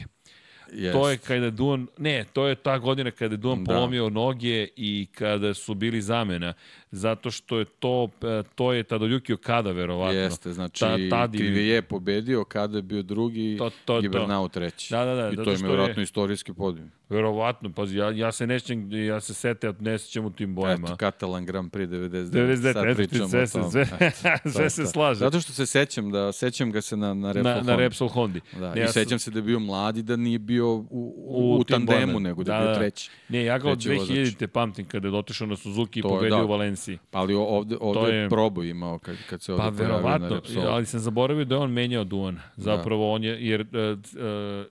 Yes. 0.72 0.92
To 0.92 1.10
je 1.10 1.18
kada 1.18 1.44
je 1.44 1.50
Duan, 1.50 1.86
ne, 1.98 2.24
to 2.32 2.46
je 2.46 2.54
ta 2.54 2.78
godina 2.78 3.10
kada 3.10 3.34
je 3.34 3.38
Duan 3.38 3.64
Da. 3.64 3.74
polomio 3.74 4.08
noge 4.10 4.68
i 4.76 5.06
kada 5.14 5.54
su 5.54 5.74
bili 5.74 6.02
zamena, 6.02 6.54
zato 6.92 7.30
što 7.30 7.58
je 7.58 7.64
to, 7.64 8.08
e, 8.22 8.42
to 8.54 8.72
je 8.72 8.84
Tadayuki 8.84 9.34
Okada, 9.34 9.70
verovatno. 9.70 10.12
Jeste, 10.14 10.52
znači 10.52 10.80
Ta- 10.80 10.96
tad 11.10 11.34
i- 11.34 11.38
Krivije 11.38 11.74
je 11.74 11.82
pobedio, 11.82 12.44
kada 12.44 12.78
je 12.78 12.82
bio 12.82 13.02
drugi, 13.02 13.56
To- 13.58 13.70
to-. 13.84 14.00
Gibernau 14.00 14.48
treći. 14.48 14.90
Da, 14.90 15.04
da, 15.04 15.14
da, 15.14 15.30
I 15.30 15.36
to 15.36 15.42
je 15.42 15.58
mi 15.58 15.68
je- 15.96 16.02
istorijski 16.02 16.52
podium. 16.52 16.90
Verovatno, 17.08 17.70
pazi, 17.70 17.96
ja, 17.96 18.10
ja 18.10 18.32
se 18.32 18.46
nećem, 18.46 18.92
ja 18.92 19.20
se 19.20 19.34
sete, 19.34 19.72
ne 19.80 19.98
sećam 19.98 20.24
u 20.24 20.30
tim 20.30 20.54
bojama. 20.54 20.86
Eto, 20.86 20.96
Katalan 20.96 21.46
Grand 21.46 21.70
Prix 21.70 21.86
99. 21.86 22.30
99, 22.30 22.72
Sad 22.72 22.84
eto, 22.84 22.96
pričamo 22.96 23.28
sve, 23.28 23.42
o 23.42 23.46
se, 23.46 23.52
tom. 23.52 23.70
sve, 23.72 23.86
Eto, 24.00 24.38
to 24.42 24.50
sve 24.50 24.70
se 24.70 24.86
slaže. 24.86 25.18
Zato 25.18 25.40
što 25.40 25.52
se 25.52 25.66
sećam 25.66 26.10
da 26.10 26.32
sećam 26.32 26.70
ga 26.70 26.80
se 26.80 26.96
na 26.96 27.14
na 27.14 27.32
Repsol 27.32 27.44
na, 27.44 27.50
na 27.52 27.58
Honda. 27.58 27.76
Repsol 27.76 28.08
Hondi. 28.08 28.40
Da, 28.52 28.70
Ne, 28.70 28.76
i 28.76 28.80
ja 28.80 28.86
sam- 28.86 28.92
sećam 28.94 29.18
se 29.18 29.30
da 29.30 29.38
je 29.38 29.42
bio 29.42 29.58
mladi, 29.60 30.02
da 30.02 30.16
nije 30.16 30.38
bio 30.38 30.68
u, 30.68 30.86
u, 30.90 31.56
u, 31.56 31.64
tim 31.64 31.74
tandemu, 31.76 31.96
bojama. 32.06 32.18
nego 32.20 32.44
da 32.44 32.56
je 32.56 32.64
bio 32.64 32.74
treći. 32.74 33.10
Ne, 33.28 33.44
ja 33.44 33.58
ga 33.58 33.70
od 33.70 33.78
treći 33.78 33.98
vozač. 33.98 34.16
2000-te 34.16 34.46
pamtim 34.48 34.86
kada 34.86 35.08
je 35.08 35.12
dotišao 35.12 35.46
na 35.46 35.56
Suzuki 35.56 36.00
i 36.00 36.02
pobedio 36.02 36.36
da. 36.36 36.44
u 36.44 36.48
Valenciji. 36.48 36.81
Pa 37.10 37.18
Ali 37.18 37.34
ovde, 37.34 37.76
ovde 37.80 38.00
To 38.00 38.08
je 38.08 38.28
proboj 38.28 38.68
imao 38.68 38.98
kad, 38.98 39.16
kad 39.30 39.42
se 39.42 39.52
ovde 39.52 39.64
Pa 39.64 39.70
pojavio 39.70 39.88
na 39.88 39.96
verovatno, 39.96 40.36
Repsolu. 40.36 40.66
ali 40.66 40.86
sam 40.86 41.00
zaboravio 41.00 41.44
da 41.44 41.54
je 41.54 41.60
on 41.60 41.72
menjao 41.72 42.04
Duan. 42.04 42.34
Da. 42.34 42.42
Zapravo 42.56 43.12
on 43.12 43.24
je, 43.24 43.46
jer 43.46 43.60
uh, 43.60 43.66
uh, 43.68 44.66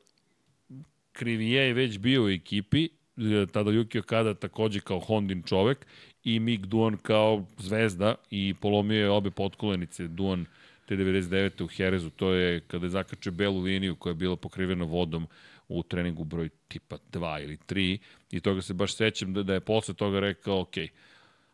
Krivije 1.12 1.64
je 1.64 1.74
već 1.74 1.98
bio 1.98 2.24
u 2.24 2.30
ekipi, 2.30 2.86
e, 2.86 3.46
tada 3.52 3.72
Yuki 3.72 4.00
Okada 4.00 4.34
takođe 4.34 4.80
kao 4.80 5.00
Hondin 5.00 5.44
čovek 5.44 5.86
i 6.24 6.40
Mick 6.40 6.66
Duan 6.66 6.98
kao 6.98 7.46
zvezda 7.58 8.16
i 8.30 8.54
polomio 8.62 9.00
je 9.00 9.10
obe 9.10 9.32
potkolenice 9.32 10.08
Duan 10.08 10.46
te 10.86 10.96
99. 10.96 11.64
u 11.64 11.68
Herezu, 11.68 12.10
to 12.10 12.34
je 12.34 12.60
kada 12.60 12.86
je 12.86 12.90
zakačio 12.90 13.32
belu 13.32 13.60
liniju 13.62 13.96
koja 13.96 14.12
je 14.12 14.16
bila 14.16 14.36
pokrivena 14.36 14.86
vodom 14.86 15.28
u 15.68 15.84
treningu 15.84 16.24
broj 16.24 16.50
tipa 16.68 16.98
2 17.12 17.44
ili 17.44 17.58
3 17.68 17.98
i 18.32 18.40
toga 18.40 18.62
se 18.62 18.74
baš 18.74 18.96
sećam 18.96 19.34
da, 19.34 19.44
da 19.44 19.54
je 19.54 19.60
posle 19.60 19.94
toga 19.94 20.20
rekao, 20.20 20.60
okej, 20.62 20.90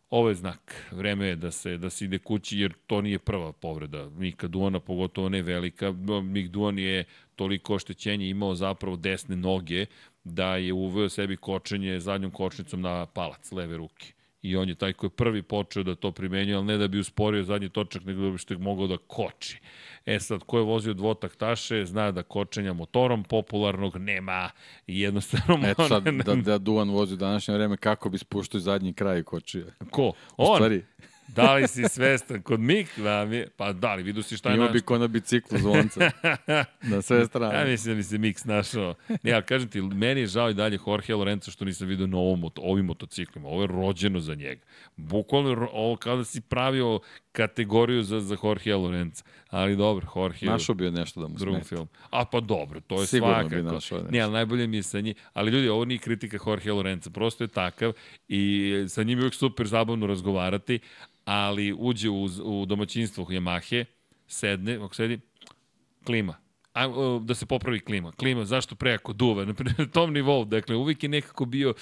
ovo 0.09 0.29
je 0.29 0.35
znak. 0.35 0.87
Vreme 0.91 1.27
je 1.27 1.35
da 1.35 1.51
se 1.51 1.77
da 1.77 1.89
se 1.89 2.05
ide 2.05 2.19
kući 2.19 2.59
jer 2.59 2.73
to 2.87 3.01
nije 3.01 3.19
prva 3.19 3.51
povreda 3.51 4.09
Mika 4.09 4.47
Duana, 4.47 4.79
pogotovo 4.79 5.29
ne 5.29 5.41
velika. 5.41 5.91
Mik 6.23 6.47
Duan 6.47 6.79
je 6.79 7.05
toliko 7.35 7.75
oštećenja 7.75 8.25
imao 8.25 8.55
zapravo 8.55 8.95
desne 8.95 9.35
noge 9.35 9.85
da 10.23 10.55
je 10.55 10.73
uveo 10.73 11.09
sebi 11.09 11.37
kočenje 11.37 11.99
zadnjom 11.99 12.31
kočnicom 12.31 12.81
na 12.81 13.05
palac 13.05 13.51
leve 13.51 13.77
ruke. 13.77 14.16
I 14.47 14.55
on 14.55 14.69
je 14.69 14.75
taj 14.75 14.93
koji 14.93 15.07
je 15.07 15.15
prvi 15.15 15.41
počeo 15.41 15.83
da 15.83 15.95
to 15.95 16.11
primenjuje, 16.11 16.55
ali 16.55 16.65
ne 16.65 16.77
da 16.77 16.87
bi 16.87 16.99
usporio 16.99 17.43
zadnji 17.43 17.69
točak, 17.69 18.05
nego 18.05 18.21
da 18.21 18.31
bi 18.31 18.37
što 18.37 18.53
je 18.53 18.57
mogao 18.57 18.87
da 18.87 18.97
koči. 18.97 19.59
E 20.05 20.19
sad, 20.19 20.43
ko 20.43 20.57
je 20.57 20.63
vozio 20.63 20.93
dvotaktaše, 20.93 21.85
zna 21.85 22.11
da 22.11 22.23
kočenja 22.23 22.73
motorom 22.73 23.23
popularnog 23.23 23.97
nema 23.97 24.49
i 24.87 25.01
jednostavno... 25.01 25.67
Eto 25.67 25.87
sad, 25.89 26.03
da, 26.03 26.35
da 26.35 26.57
Duan 26.57 26.89
vozi 26.89 27.13
u 27.13 27.17
današnje 27.17 27.53
vreme, 27.53 27.77
kako 27.77 28.09
bi 28.09 28.17
spuštao 28.17 28.59
zadnji 28.59 28.93
kraj 28.93 29.23
kočije. 29.23 29.65
Ko? 29.91 30.07
U 30.07 30.13
On? 30.37 30.55
stvari, 30.55 30.85
Da 31.27 31.53
li 31.53 31.67
si 31.67 31.83
svestan? 31.89 32.41
Kod 32.41 32.59
Mik, 32.59 32.99
da 32.99 33.25
mi, 33.25 33.45
pa 33.57 33.73
da 33.73 33.95
li, 33.95 34.03
vidu 34.03 34.23
si 34.23 34.37
šta 34.37 34.49
je 34.49 34.55
imao 34.55 34.65
naš... 34.65 34.73
bi 34.73 34.81
ko 34.81 34.97
na 34.97 35.07
biciklu 35.07 35.57
zvonca. 35.57 36.11
na 36.91 37.01
sve 37.01 37.25
strane. 37.25 37.59
Ja 37.59 37.65
mislim 37.65 37.93
da 37.93 37.95
bi 37.95 38.03
se 38.03 38.17
Mix 38.17 38.47
našao. 38.47 38.95
Ne, 39.23 39.31
ali 39.31 39.43
kažem 39.43 39.69
ti, 39.69 39.81
meni 39.81 40.21
je 40.21 40.27
žao 40.27 40.49
i 40.49 40.53
dalje 40.53 40.79
Jorge 40.87 41.15
Lorenzo 41.15 41.51
što 41.51 41.65
nisam 41.65 41.87
vidio 41.87 42.07
na 42.07 42.17
ovom, 42.17 42.51
ovim 42.55 42.85
motociklima. 42.85 43.47
Ovo 43.47 43.61
je 43.61 43.67
rođeno 43.67 44.19
za 44.19 44.35
njega. 44.35 44.61
Bukvalno 44.95 45.69
ovo 45.71 45.95
kao 45.95 46.17
da 46.17 46.23
si 46.23 46.41
pravio 46.41 46.99
kategoriju 47.37 48.03
za, 48.03 48.19
za 48.19 48.37
Jorge 48.43 48.75
Lorenzo. 48.75 49.23
Ali 49.49 49.75
dobro, 49.75 50.07
Jorge 50.15 50.45
Našao 50.45 50.75
bi 50.75 50.85
je 50.85 50.91
nešto 50.91 51.21
da 51.21 51.27
mu 51.27 51.35
drugom 51.37 51.61
smeta. 51.61 51.69
filmu. 51.69 51.87
A 52.09 52.25
pa 52.25 52.39
dobro, 52.39 52.79
to 52.79 53.01
je 53.01 53.07
Sigurno 53.07 53.43
bi 53.43 53.49
svakako. 53.49 53.73
našao 53.73 53.97
nešto. 53.97 54.11
Ne, 54.11 54.19
ali 54.19 54.33
najbolje 54.33 54.67
mi 54.67 54.77
je 54.77 54.83
sa 54.83 55.01
njim. 55.01 55.13
Ali 55.33 55.51
ljudi, 55.51 55.69
ovo 55.69 55.85
nije 55.85 55.97
kritika 55.97 56.37
Jorge 56.47 56.71
Lorenza, 56.71 57.09
prosto 57.09 57.43
je 57.43 57.47
takav 57.47 57.93
i 58.27 58.73
sa 58.87 59.03
njim 59.03 59.19
je 59.19 59.23
uvijek 59.23 59.33
super 59.33 59.67
zabavno 59.67 60.07
razgovarati, 60.07 60.79
ali 61.25 61.73
uđe 61.77 62.09
u, 62.09 62.23
u 62.43 62.65
domaćinstvo 62.65 63.25
Yamahe, 63.25 63.85
sedne, 64.27 64.75
ako 64.75 64.95
sedi, 64.95 65.19
klima. 66.05 66.35
A, 66.73 66.87
da 67.21 67.33
se 67.35 67.45
popravi 67.45 67.79
klima. 67.79 68.11
Klima, 68.11 68.45
zašto 68.45 68.75
prejako 68.75 69.13
duva? 69.13 69.45
Na 69.45 69.53
tom 69.93 70.13
nivou, 70.13 70.45
dakle, 70.45 70.75
uvijek 70.75 71.03
je 71.03 71.09
nekako 71.09 71.45
bio 71.45 71.73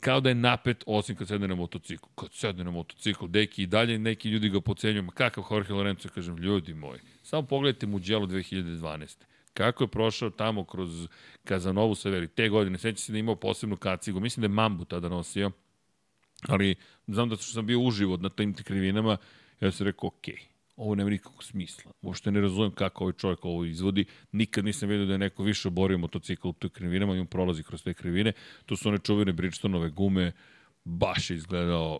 kao 0.00 0.20
da 0.20 0.28
je 0.28 0.34
napet, 0.34 0.84
osim 0.86 1.16
kad 1.16 1.28
sedne 1.28 1.48
na 1.48 1.54
motocikl. 1.54 2.06
Kad 2.14 2.32
sedne 2.32 2.64
na 2.64 2.70
motocikl, 2.70 3.26
deki 3.26 3.62
i 3.62 3.66
dalje 3.66 3.98
neki 3.98 4.28
ljudi 4.28 4.48
ga 4.48 4.60
pocenjuju. 4.60 5.02
Ma 5.02 5.12
kakav 5.12 5.44
Jorge 5.50 5.72
Lorenzo, 5.72 6.08
kažem, 6.08 6.36
ljudi 6.36 6.74
moji, 6.74 7.00
samo 7.22 7.42
pogledajte 7.42 7.86
Mugello 7.86 8.26
2012. 8.26 9.16
Kako 9.54 9.84
je 9.84 9.88
prošao 9.88 10.30
tamo 10.30 10.64
kroz 10.64 11.08
Kazanovu 11.44 11.94
Severi, 11.94 12.28
te 12.28 12.48
godine, 12.48 12.78
seća 12.78 12.98
se 12.98 13.12
da 13.12 13.18
je 13.18 13.20
imao 13.20 13.36
posebnu 13.36 13.76
kacigu, 13.76 14.20
mislim 14.20 14.40
da 14.40 14.44
je 14.44 14.54
Mambu 14.54 14.84
tada 14.84 15.08
nosio, 15.08 15.50
ali 16.48 16.74
znam 17.06 17.28
da 17.28 17.36
sam 17.36 17.66
bio 17.66 17.80
uživo 17.80 18.16
na 18.16 18.28
tim 18.28 18.54
krivinama, 18.54 19.16
ja 19.60 19.70
sam 19.70 19.86
rekao, 19.86 20.06
okej, 20.06 20.38
ovo 20.76 20.94
nema 20.94 21.10
nikakvog 21.10 21.44
smisla. 21.44 21.92
Uopšte 22.02 22.30
ne 22.30 22.40
razumem 22.40 22.70
kako 22.70 23.04
ovaj 23.04 23.12
čovjek 23.12 23.44
ovo 23.44 23.64
izvodi. 23.64 24.04
Nikad 24.32 24.64
nisam 24.64 24.88
vidio 24.88 25.06
da 25.06 25.12
je 25.12 25.18
neko 25.18 25.42
više 25.42 25.68
oborio 25.68 25.98
motocikl 25.98 26.48
u 26.48 26.52
toj 26.52 26.70
krivinama 26.70 27.16
i 27.16 27.20
on 27.20 27.26
prolazi 27.26 27.62
kroz 27.62 27.82
te 27.82 27.94
krivine. 27.94 28.32
To 28.66 28.76
su 28.76 28.88
one 28.88 28.98
čuvene 28.98 29.32
Bridgestonove 29.32 29.90
gume, 29.90 30.32
baš 30.84 31.30
je 31.30 31.36
izgledao 31.36 31.98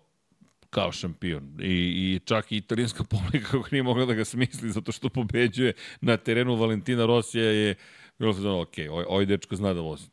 kao 0.70 0.92
šampion. 0.92 1.60
I, 1.60 1.72
i 1.72 2.20
čak 2.24 2.52
i 2.52 2.56
italijanska 2.56 3.04
publika 3.14 3.50
kako 3.50 3.68
nije 3.70 3.82
mogla 3.82 4.06
da 4.06 4.14
ga 4.14 4.24
smisli 4.24 4.70
zato 4.70 4.92
što 4.92 5.08
pobeđuje 5.08 5.72
na 6.00 6.16
terenu 6.16 6.54
Valentina 6.56 7.06
Rosija 7.06 7.50
je 7.50 7.74
bilo 8.18 8.32
znao, 8.32 8.60
ok, 8.60 8.74
ovaj, 8.90 9.04
ovaj 9.08 9.26
dečko 9.26 9.56
zna 9.56 9.74
da 9.74 9.80
vozi. 9.80 10.06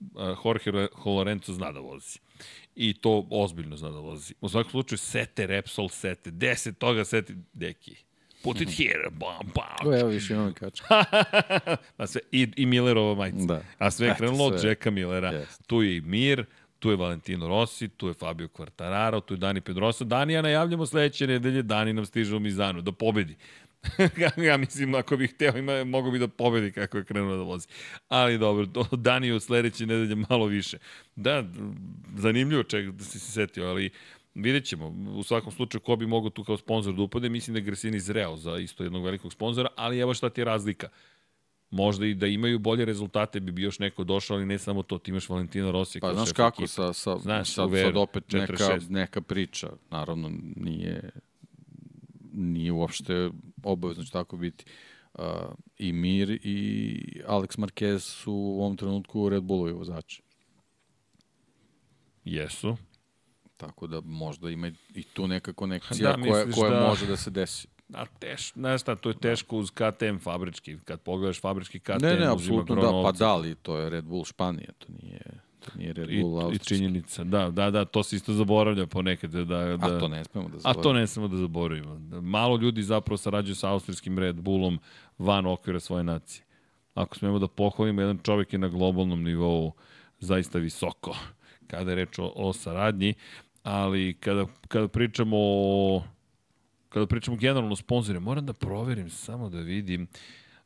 Jorge 0.46 0.88
Lorenzo 1.06 1.54
zna 1.54 1.72
da 1.72 1.80
vozi. 1.80 2.20
I 2.76 2.94
to 2.94 3.28
ozbiljno 3.30 3.78
zna 3.78 3.92
da 3.92 4.00
vozi. 4.00 4.34
U 4.42 4.50
svakom 4.50 4.72
slučaju, 4.72 4.98
sete 4.98 5.48
Repsol 5.48 5.90
sete, 5.90 6.32
deset 6.32 6.78
toga 6.78 7.06
sete, 7.06 7.36
deki. 7.54 8.11
Put 8.44 8.62
it 8.62 8.70
here, 8.78 9.10
bam, 9.12 9.52
bam. 9.56 9.92
O, 9.92 10.00
evo 10.00 10.10
više 10.10 10.34
imam 10.34 10.54
kačka. 10.54 10.88
A 11.98 12.08
sve, 12.08 12.22
i, 12.32 12.48
I 12.56 12.66
Millerova 12.66 13.16
majica. 13.16 13.46
Da. 13.46 13.62
A 13.78 13.92
sve 13.92 14.08
je 14.08 14.16
krenulo 14.16 14.46
od. 14.46 14.64
Jacka 14.64 14.92
Millera. 14.92 15.30
Jeste. 15.30 15.64
Tu 15.68 15.82
je 15.82 15.98
i 15.98 16.02
Mir, 16.02 16.46
tu 16.80 16.90
je 16.90 16.96
Valentino 16.96 17.48
Rossi, 17.48 17.88
tu 17.88 18.08
je 18.08 18.14
Fabio 18.14 18.48
Quartararo, 18.48 19.22
tu 19.26 19.34
je 19.34 19.38
Dani 19.38 19.62
Pedrosa. 19.62 20.04
Danija 20.04 20.42
najavljamo 20.42 20.86
sledeće 20.86 21.28
nedelje, 21.28 21.62
Dani 21.62 21.94
nam 21.94 22.06
stiže 22.06 22.36
u 22.36 22.40
Mizanu 22.40 22.82
da 22.82 22.92
pobedi. 22.92 23.36
ja 24.48 24.58
mislim, 24.58 24.96
ako 24.96 25.18
bih 25.18 25.34
hteo, 25.34 25.58
ima, 25.58 25.84
mogo 25.84 26.12
bi 26.12 26.20
da 26.20 26.28
pobedi 26.28 26.72
kako 26.72 26.98
je 26.98 27.04
krenuo 27.04 27.36
da 27.36 27.44
vozi. 27.44 27.68
Ali 28.08 28.38
dobro, 28.38 28.66
to 28.66 28.88
Dani 28.92 29.32
u 29.32 29.40
sledeće 29.40 29.86
nedelje 29.86 30.16
malo 30.30 30.46
više. 30.46 30.78
Da, 31.16 31.44
zanimljivo 32.16 32.64
ček 32.64 32.90
da 32.90 33.04
si 33.04 33.20
se 33.20 33.32
setio, 33.32 33.66
ali 33.66 33.90
vidjet 34.36 34.66
ćemo. 34.66 34.88
U 35.16 35.24
svakom 35.24 35.52
slučaju, 35.52 35.82
ko 35.82 35.96
bi 35.96 36.08
mogao 36.08 36.30
tu 36.30 36.44
kao 36.44 36.58
sponsor 36.58 36.94
da 36.94 37.02
upade, 37.02 37.30
mislim 37.30 37.54
da 37.54 37.60
je 37.60 37.64
Gresini 37.64 38.00
zreo 38.00 38.38
za 38.38 38.58
isto 38.58 38.84
jednog 38.84 39.06
velikog 39.06 39.34
sponzora, 39.34 39.70
ali 39.76 40.00
evo 40.00 40.14
šta 40.14 40.30
ti 40.30 40.42
je 40.42 40.46
razlika 40.46 40.90
možda 41.72 42.06
i 42.06 42.14
da 42.14 42.28
imaju 42.28 42.60
bolje 42.60 42.86
rezultate 42.86 43.40
bi 43.40 43.52
bi 43.52 43.62
još 43.62 43.80
neko 43.80 44.04
došao, 44.04 44.38
ali 44.38 44.46
ne 44.46 44.60
samo 44.60 44.84
to, 44.84 44.98
ti 44.98 45.12
imaš 45.12 45.30
Valentina 45.30 45.72
Rossi 45.72 46.00
Pa 46.00 46.14
znaš 46.14 46.32
kako, 46.32 46.64
ekipe. 46.64 46.68
sa, 46.68 46.94
sa, 46.94 47.18
Znaš, 47.18 47.54
sad, 47.54 47.66
u 47.66 47.70
Veru, 47.70 47.88
sad 47.88 47.98
opet 47.98 48.32
neka, 48.32 48.54
46. 48.54 48.90
neka 48.90 49.22
priča. 49.22 49.70
Naravno, 49.92 50.32
nije, 50.56 51.10
nije 52.34 52.72
uopšte 52.72 53.30
obavezno 53.64 54.04
će 54.04 54.12
tako 54.12 54.38
biti. 54.38 54.66
Uh, 55.14 55.26
I 55.78 55.94
Mir 55.94 56.30
i 56.32 57.22
Alex 57.28 57.58
Marquez 57.58 58.00
su 58.00 58.34
u 58.34 58.62
ovom 58.62 58.78
trenutku 58.78 59.30
Red 59.30 59.44
Bullovi 59.44 59.72
vozači. 59.72 60.22
Jesu. 62.26 62.78
Tako 63.62 63.88
da 63.88 64.02
možda 64.02 64.50
ima 64.50 64.68
i 64.92 65.04
tu 65.04 65.28
neka 65.28 65.54
konekcija 65.54 66.12
Da, 66.12 66.24
koja, 66.24 66.46
koja 66.52 66.72
da- 66.72 66.88
može 66.88 67.06
da 67.06 67.18
se 67.18 67.30
desi. 67.30 67.68
A 67.94 68.06
teš, 68.06 68.54
znaš 68.54 68.82
šta, 68.82 68.96
to 68.96 69.10
je 69.10 69.16
teško 69.16 69.58
uz 69.58 69.72
KTM 69.72 70.18
fabrički. 70.18 70.78
Kad 70.86 71.02
pogledaš 71.02 71.42
fabrički 71.42 71.80
KTM, 71.80 72.02
Ne, 72.02 72.16
ne, 72.16 72.28
apsolutno 72.28 72.76
da, 72.76 73.02
pa 73.04 73.12
da, 73.12 73.30
ali 73.30 73.56
to 73.56 73.78
je 73.78 73.90
Red 73.90 74.06
Bull 74.06 74.26
Španija, 74.26 74.70
to 74.78 74.88
nije, 75.02 75.22
to 75.60 75.72
nije 75.76 75.94
Red 75.94 76.10
I, 76.10 76.22
Bull 76.22 76.42
I 76.42 76.44
Austrijski. 76.44 76.68
činjenica, 76.68 77.24
da, 77.24 77.50
da, 77.50 77.72
da, 77.72 77.86
to 77.86 78.04
se 78.04 78.16
isto 78.16 78.34
zaboravlja 78.34 78.86
ponekad. 78.88 79.32
Da, 79.32 79.44
da, 79.44 79.58
A 79.82 80.00
to 80.00 80.08
ne 80.08 80.24
smemo 80.24 80.48
da 80.50 80.56
A 80.56 80.60
zaboravimo. 80.60 80.84
to 80.84 80.94
ne 80.94 81.08
smemo 81.08 81.28
da 81.28 81.38
zaboravimo. 81.38 81.96
Da 81.96 82.22
Malo 82.22 82.58
ljudi 82.58 82.84
zapravo 82.84 83.18
sarađuju 83.18 83.56
sa 83.56 83.70
austrijskim 83.70 84.20
Red 84.20 84.36
Bullom 84.36 84.80
van 85.18 85.46
okvira 85.46 85.80
svoje 85.80 86.04
nacije. 86.04 86.46
Ako 86.94 87.16
smemo 87.16 87.40
da 87.40 87.48
pohvalimo, 87.48 88.02
jedan 88.02 88.20
čovjek 88.20 88.54
je 88.54 88.60
na 88.60 88.68
globalnom 88.68 89.24
nivou 89.24 89.72
zaista 90.20 90.60
visoko 90.60 91.16
kada 91.68 91.92
je 91.92 91.96
reč 91.96 92.20
o, 92.20 92.32
o 92.36 92.54
saradnji, 92.54 93.14
ali 93.64 94.14
kada, 94.14 94.46
kada 94.68 94.88
pričamo 94.88 95.38
o 95.40 96.04
kada 96.90 97.06
pričamo 97.06 97.38
generalno 97.38 97.72
o 97.72 97.76
sponzore, 97.76 98.20
moram 98.20 98.46
da 98.46 98.54
proverim 98.54 99.10
samo 99.10 99.50
da 99.50 99.60
vidim 99.60 100.08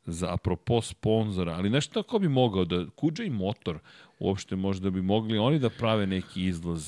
za 0.06 0.34
apropo 0.34 0.82
sponzora, 0.82 1.54
ali 1.54 1.70
nešto 1.70 2.04
tako 2.04 2.20
bi 2.20 2.28
mogao 2.30 2.66
da 2.66 2.86
Kuđa 2.96 3.24
i 3.24 3.30
Motor 3.30 3.80
uopšte 4.20 4.56
možda 4.56 4.90
bi 4.90 5.02
mogli 5.02 5.38
oni 5.38 5.60
da 5.60 5.70
prave 5.70 6.08
neki 6.08 6.46
izlaz, 6.46 6.86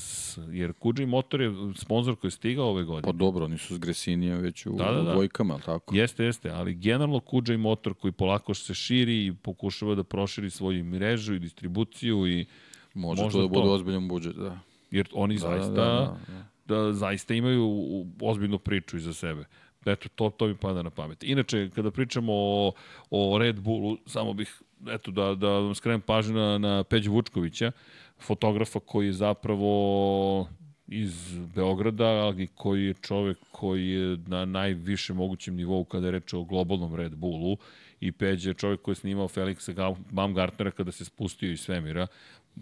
jer 0.50 0.72
Kuđa 0.72 1.02
i 1.02 1.06
Motor 1.06 1.40
je 1.40 1.52
sponzor 1.76 2.16
koji 2.16 2.28
je 2.28 2.32
stigao 2.32 2.66
ove 2.68 2.84
godine. 2.84 3.12
Pa 3.12 3.18
dobro, 3.18 3.44
oni 3.44 3.58
su 3.58 3.74
s 3.74 3.78
Gresinijem 3.78 4.38
već 4.38 4.66
u, 4.66 4.72
Da, 4.72 4.92
da, 4.92 5.02
da. 5.02 5.12
dvojkama, 5.12 5.54
ali 5.54 5.62
tako? 5.62 5.96
Jeste, 5.96 6.24
jeste, 6.24 6.50
ali 6.50 6.74
generalno 6.74 7.20
Kuđa 7.20 7.54
i 7.54 7.56
Motor 7.56 7.94
koji 7.94 8.12
polako 8.12 8.54
se 8.54 8.74
širi 8.74 9.26
i 9.26 9.32
pokušava 9.42 9.94
da 9.94 10.04
proširi 10.04 10.50
svoju 10.50 10.84
mrežu 10.84 11.34
i 11.34 11.38
distribuciju 11.38 12.26
i 12.28 12.46
Može, 12.94 13.22
možda 13.22 13.38
to 13.38 13.46
da 13.48 13.54
to. 13.54 13.60
bude 13.60 13.70
ozbiljan 13.70 14.08
budžet, 14.08 14.36
da. 14.36 14.58
Jer 14.90 15.08
oni 15.12 15.34
Da, 15.34 15.40
zaista 15.40 15.70
da, 15.70 15.82
da, 15.84 16.16
da. 16.66 16.82
da 16.82 16.92
zaista 16.92 17.34
imaju 17.34 17.86
ozbiljnu 18.20 18.58
priču 18.58 18.96
iza 18.96 19.12
sebe. 19.12 19.44
Eto, 19.86 20.08
to, 20.14 20.30
to 20.30 20.46
mi 20.46 20.54
pada 20.54 20.82
na 20.82 20.90
pamet. 20.90 21.22
Inače, 21.22 21.70
kada 21.74 21.90
pričamo 21.90 22.32
o, 22.34 22.72
o 23.10 23.38
Red 23.38 23.60
Bullu, 23.60 23.98
samo 24.06 24.32
bih, 24.32 24.62
eto, 24.88 25.10
da, 25.10 25.34
da 25.34 25.48
vam 25.48 25.74
skrenem 25.74 26.00
pažnju 26.00 26.34
na, 26.34 26.58
na 26.58 26.84
Peđu 26.84 27.12
Vučkovića. 27.12 27.72
fotografa 28.18 28.80
koji 28.80 29.06
je 29.06 29.12
zapravo 29.12 30.48
iz 30.88 31.38
Beograda, 31.54 32.04
ali 32.06 32.46
koji 32.46 32.84
je 32.84 32.94
čovek 32.94 33.38
koji 33.50 33.88
je 33.88 34.16
na 34.26 34.44
najvišem 34.44 35.16
mogućem 35.16 35.54
nivou 35.54 35.84
kada 35.84 36.06
je 36.06 36.10
reč 36.10 36.32
o 36.32 36.44
globalnom 36.44 36.94
Red 36.94 37.16
Bullu 37.16 37.56
i 38.00 38.12
Peđa 38.12 38.50
je 38.50 38.54
čovek 38.54 38.82
koji 38.82 38.92
je 38.92 38.96
snimao 38.96 39.28
Felixa 39.28 39.94
Baumgartnera 40.10 40.70
kada 40.70 40.92
se 40.92 41.04
spustio 41.04 41.52
iz 41.52 41.60
svemira, 41.60 42.06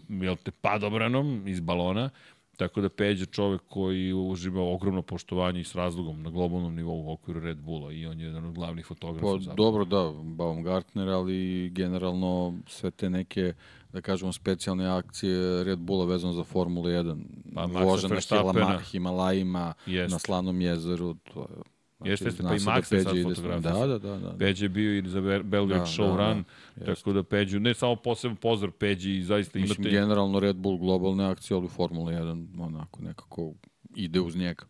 jel 0.08 0.36
te, 0.36 0.50
padobranom 0.50 1.48
iz 1.48 1.60
balona, 1.60 2.10
Tako 2.56 2.80
da 2.80 2.88
Peđa 2.88 3.26
čovek 3.26 3.62
koji 3.68 4.12
uživa 4.12 4.62
ogromno 4.62 5.02
poštovanje 5.02 5.60
i 5.60 5.64
s 5.64 5.74
razlogom 5.74 6.22
na 6.22 6.30
globalnom 6.30 6.74
nivou 6.74 7.06
u 7.06 7.12
okviru 7.12 7.40
Red 7.40 7.58
Bulla 7.58 7.92
i 7.92 8.06
on 8.06 8.20
je 8.20 8.26
jedan 8.26 8.44
od 8.44 8.54
glavnih 8.54 8.86
fotografa. 8.86 9.26
Pa, 9.48 9.54
dobro, 9.54 9.84
da, 9.84 10.12
Baumgartner, 10.22 11.08
ali 11.08 11.70
generalno 11.70 12.54
sve 12.66 12.90
te 12.90 13.10
neke 13.10 13.52
da 13.92 14.00
kažemo, 14.00 14.32
specijalne 14.32 14.88
akcije 14.88 15.64
Red 15.64 15.78
Bulla 15.78 16.04
vezano 16.04 16.32
za 16.32 16.44
Formulu 16.44 16.88
1. 16.88 17.24
Pa, 17.54 17.64
Voža 17.64 18.08
na 18.52 18.78
Himalajima, 18.78 19.74
Jest. 19.86 20.12
na 20.12 20.18
Slanom 20.18 20.60
jezeru, 20.60 21.14
to 21.14 21.40
je 21.40 21.75
Znači, 21.96 22.10
jeste, 22.10 22.24
jeste, 22.24 22.42
pa 22.42 22.54
i 22.54 22.58
Max 22.58 22.94
je 22.94 23.02
sad 23.02 23.22
fotograf. 23.22 23.62
Da, 23.62 23.86
da, 23.86 23.98
da, 23.98 24.18
da. 24.18 24.36
Peđe 24.38 24.64
je 24.64 24.68
bio 24.68 24.98
i 24.98 25.08
za 25.08 25.20
Belgrade 25.20 25.80
da, 25.80 25.86
Show 25.86 26.16
da, 26.16 26.32
Run, 26.32 26.44
da, 26.76 26.84
tako 26.84 27.12
da 27.12 27.22
Peđu, 27.22 27.60
ne 27.60 27.74
samo 27.74 27.96
posebno 27.96 28.36
pozdrav 28.36 28.72
Peđi 28.72 29.16
i 29.16 29.22
zaista 29.22 29.58
imate... 29.58 29.68
Mislim, 29.68 29.92
generalno 29.92 30.40
Red 30.40 30.56
Bull 30.56 30.78
globalne 30.78 31.24
akcije, 31.24 31.56
ali 31.56 31.68
Formula 31.68 32.12
1 32.12 32.46
onako 32.58 33.02
nekako 33.02 33.54
ide 33.94 34.20
uz 34.20 34.36
njega. 34.36 34.64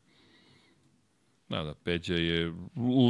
Da, 1.49 1.63
da, 1.63 1.75
Peđa 1.75 2.15
je 2.15 2.53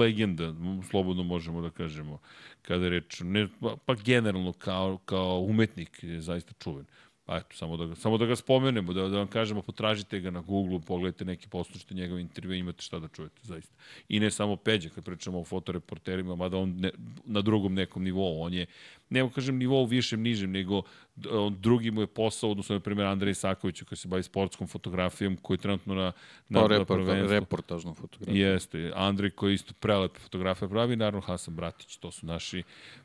legenda, 0.01 0.55
slobodno 0.91 1.23
možemo 1.23 1.61
da 1.61 1.71
kažemo, 1.71 2.19
kada 2.63 2.85
je 2.85 2.91
reč, 2.91 3.21
ne, 3.21 3.49
pa, 3.61 3.77
pa 3.85 3.95
generalno 3.95 4.53
kao, 4.53 4.99
kao 4.99 5.41
umetnik 5.41 5.99
je 6.03 6.21
zaista 6.21 6.53
čuven. 6.59 6.87
Pa 7.27 7.37
eto, 7.37 7.57
samo 7.57 7.77
da 7.77 7.87
ga, 7.87 7.95
samo 7.95 8.19
da 8.19 8.27
ga 8.27 8.37
spomenemo, 8.37 8.93
da, 8.93 9.09
da 9.09 9.19
vam 9.19 9.27
kažemo, 9.27 9.63
potražite 9.63 10.21
ga 10.21 10.31
na 10.31 10.41
Google, 10.41 10.81
pogledajte 10.87 11.25
neki, 11.25 11.49
poslušajte 11.49 11.95
njegove 11.95 12.21
intervjue, 12.21 12.59
imate 12.59 12.83
šta 12.83 12.99
da 12.99 13.09
čujete, 13.09 13.41
zaista. 13.43 13.75
I 14.09 14.21
ne 14.21 14.31
samo 14.31 14.57
Peđa, 14.57 14.89
kad 14.89 15.05
pričamo 15.05 15.41
o 15.41 15.45
fotoreporterima, 15.45 16.37
mada 16.37 16.57
on 16.57 16.75
ne, 16.79 16.91
na 17.25 17.43
drugom 17.43 17.75
nekom 17.75 18.05
nivou, 18.05 18.43
on 18.43 18.55
je, 18.55 18.67
ne 19.11 19.31
kažem 19.35 19.59
nivou 19.59 19.85
višem, 19.87 20.23
nižem, 20.23 20.51
nego 20.51 20.83
on, 21.31 21.57
drugi 21.61 21.91
mu 21.91 22.01
je 22.01 22.07
posao, 22.07 22.51
odnosno, 22.51 22.75
na 22.75 22.81
primjer, 22.81 23.07
Andrej 23.07 23.31
Isaković, 23.31 23.83
koji 23.83 23.99
se 23.99 24.09
bavi 24.09 24.23
sportskom 24.23 24.69
fotografijom, 24.69 25.37
koji 25.37 25.55
je 25.55 25.61
trenutno 25.61 25.95
na, 25.95 26.13
na, 26.49 26.61
pa, 26.61 26.67
report, 26.67 27.07
na 27.07 27.27
reportažnom 27.27 27.95
fotografijom. 27.95 28.53
Jeste, 28.53 28.93
Andrej 28.95 29.31
koji 29.31 29.55
isto 29.55 29.75
prelepe 29.81 30.19
fotografije 30.19 30.69
pravi, 30.69 30.97
naravno 30.97 31.21
Hasan 31.21 31.55
Bratić, 31.55 31.97
to 31.97 32.11
su 32.11 32.27
naši 32.27 32.63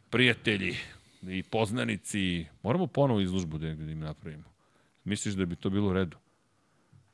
prijatelji 0.09 0.75
i 1.21 1.43
poznanici, 1.43 2.45
moramo 2.63 2.87
ponovo 2.87 3.21
izlužbu 3.21 3.57
da, 3.57 3.73
da 3.73 3.91
im 3.91 3.99
napravimo. 3.99 4.51
Misliš 5.03 5.33
da 5.33 5.45
bi 5.45 5.55
to 5.55 5.69
bilo 5.69 5.89
u 5.89 5.93
redu? 5.93 6.17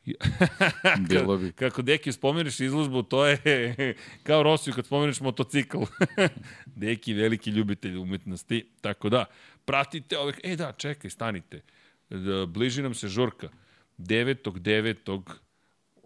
bilo 1.10 1.38
bi. 1.38 1.52
Kako 1.52 1.82
deki 1.82 2.12
spomeniš 2.12 2.60
izlužbu, 2.60 3.04
to 3.04 3.26
je 3.26 3.38
kao 4.24 4.44
Rosiju 4.44 4.74
kad 4.74 4.86
spomeniš 4.86 5.20
motocikl. 5.20 5.78
deki 6.76 7.14
veliki 7.14 7.50
ljubitelj 7.50 7.98
umetnosti. 7.98 8.68
Tako 8.82 9.10
da, 9.10 9.26
pratite 9.66 10.18
ove... 10.18 10.34
E 10.44 10.56
da, 10.56 10.72
čekaj, 10.72 11.10
stanite. 11.10 11.62
Da, 12.10 12.46
bliži 12.46 12.82
nam 12.82 12.94
se 12.94 13.08
žurka. 13.08 13.50
9. 13.98 15.40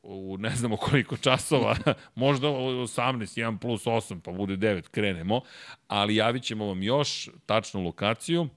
9 0.03 0.31
u 0.31 0.37
ne 0.37 0.49
znamo 0.49 0.77
koliko 0.77 1.17
časova, 1.17 1.75
možda 2.15 2.47
18, 2.47 3.41
1 3.41 3.57
plus 3.57 3.85
8, 3.85 4.19
pa 4.19 4.31
bude 4.31 4.57
9, 4.57 4.81
krenemo, 4.81 5.41
ali 5.87 6.15
javit 6.15 6.43
ćemo 6.43 6.65
vam 6.65 6.83
još 6.83 7.29
tačnu 7.45 7.83
lokaciju, 7.83 8.49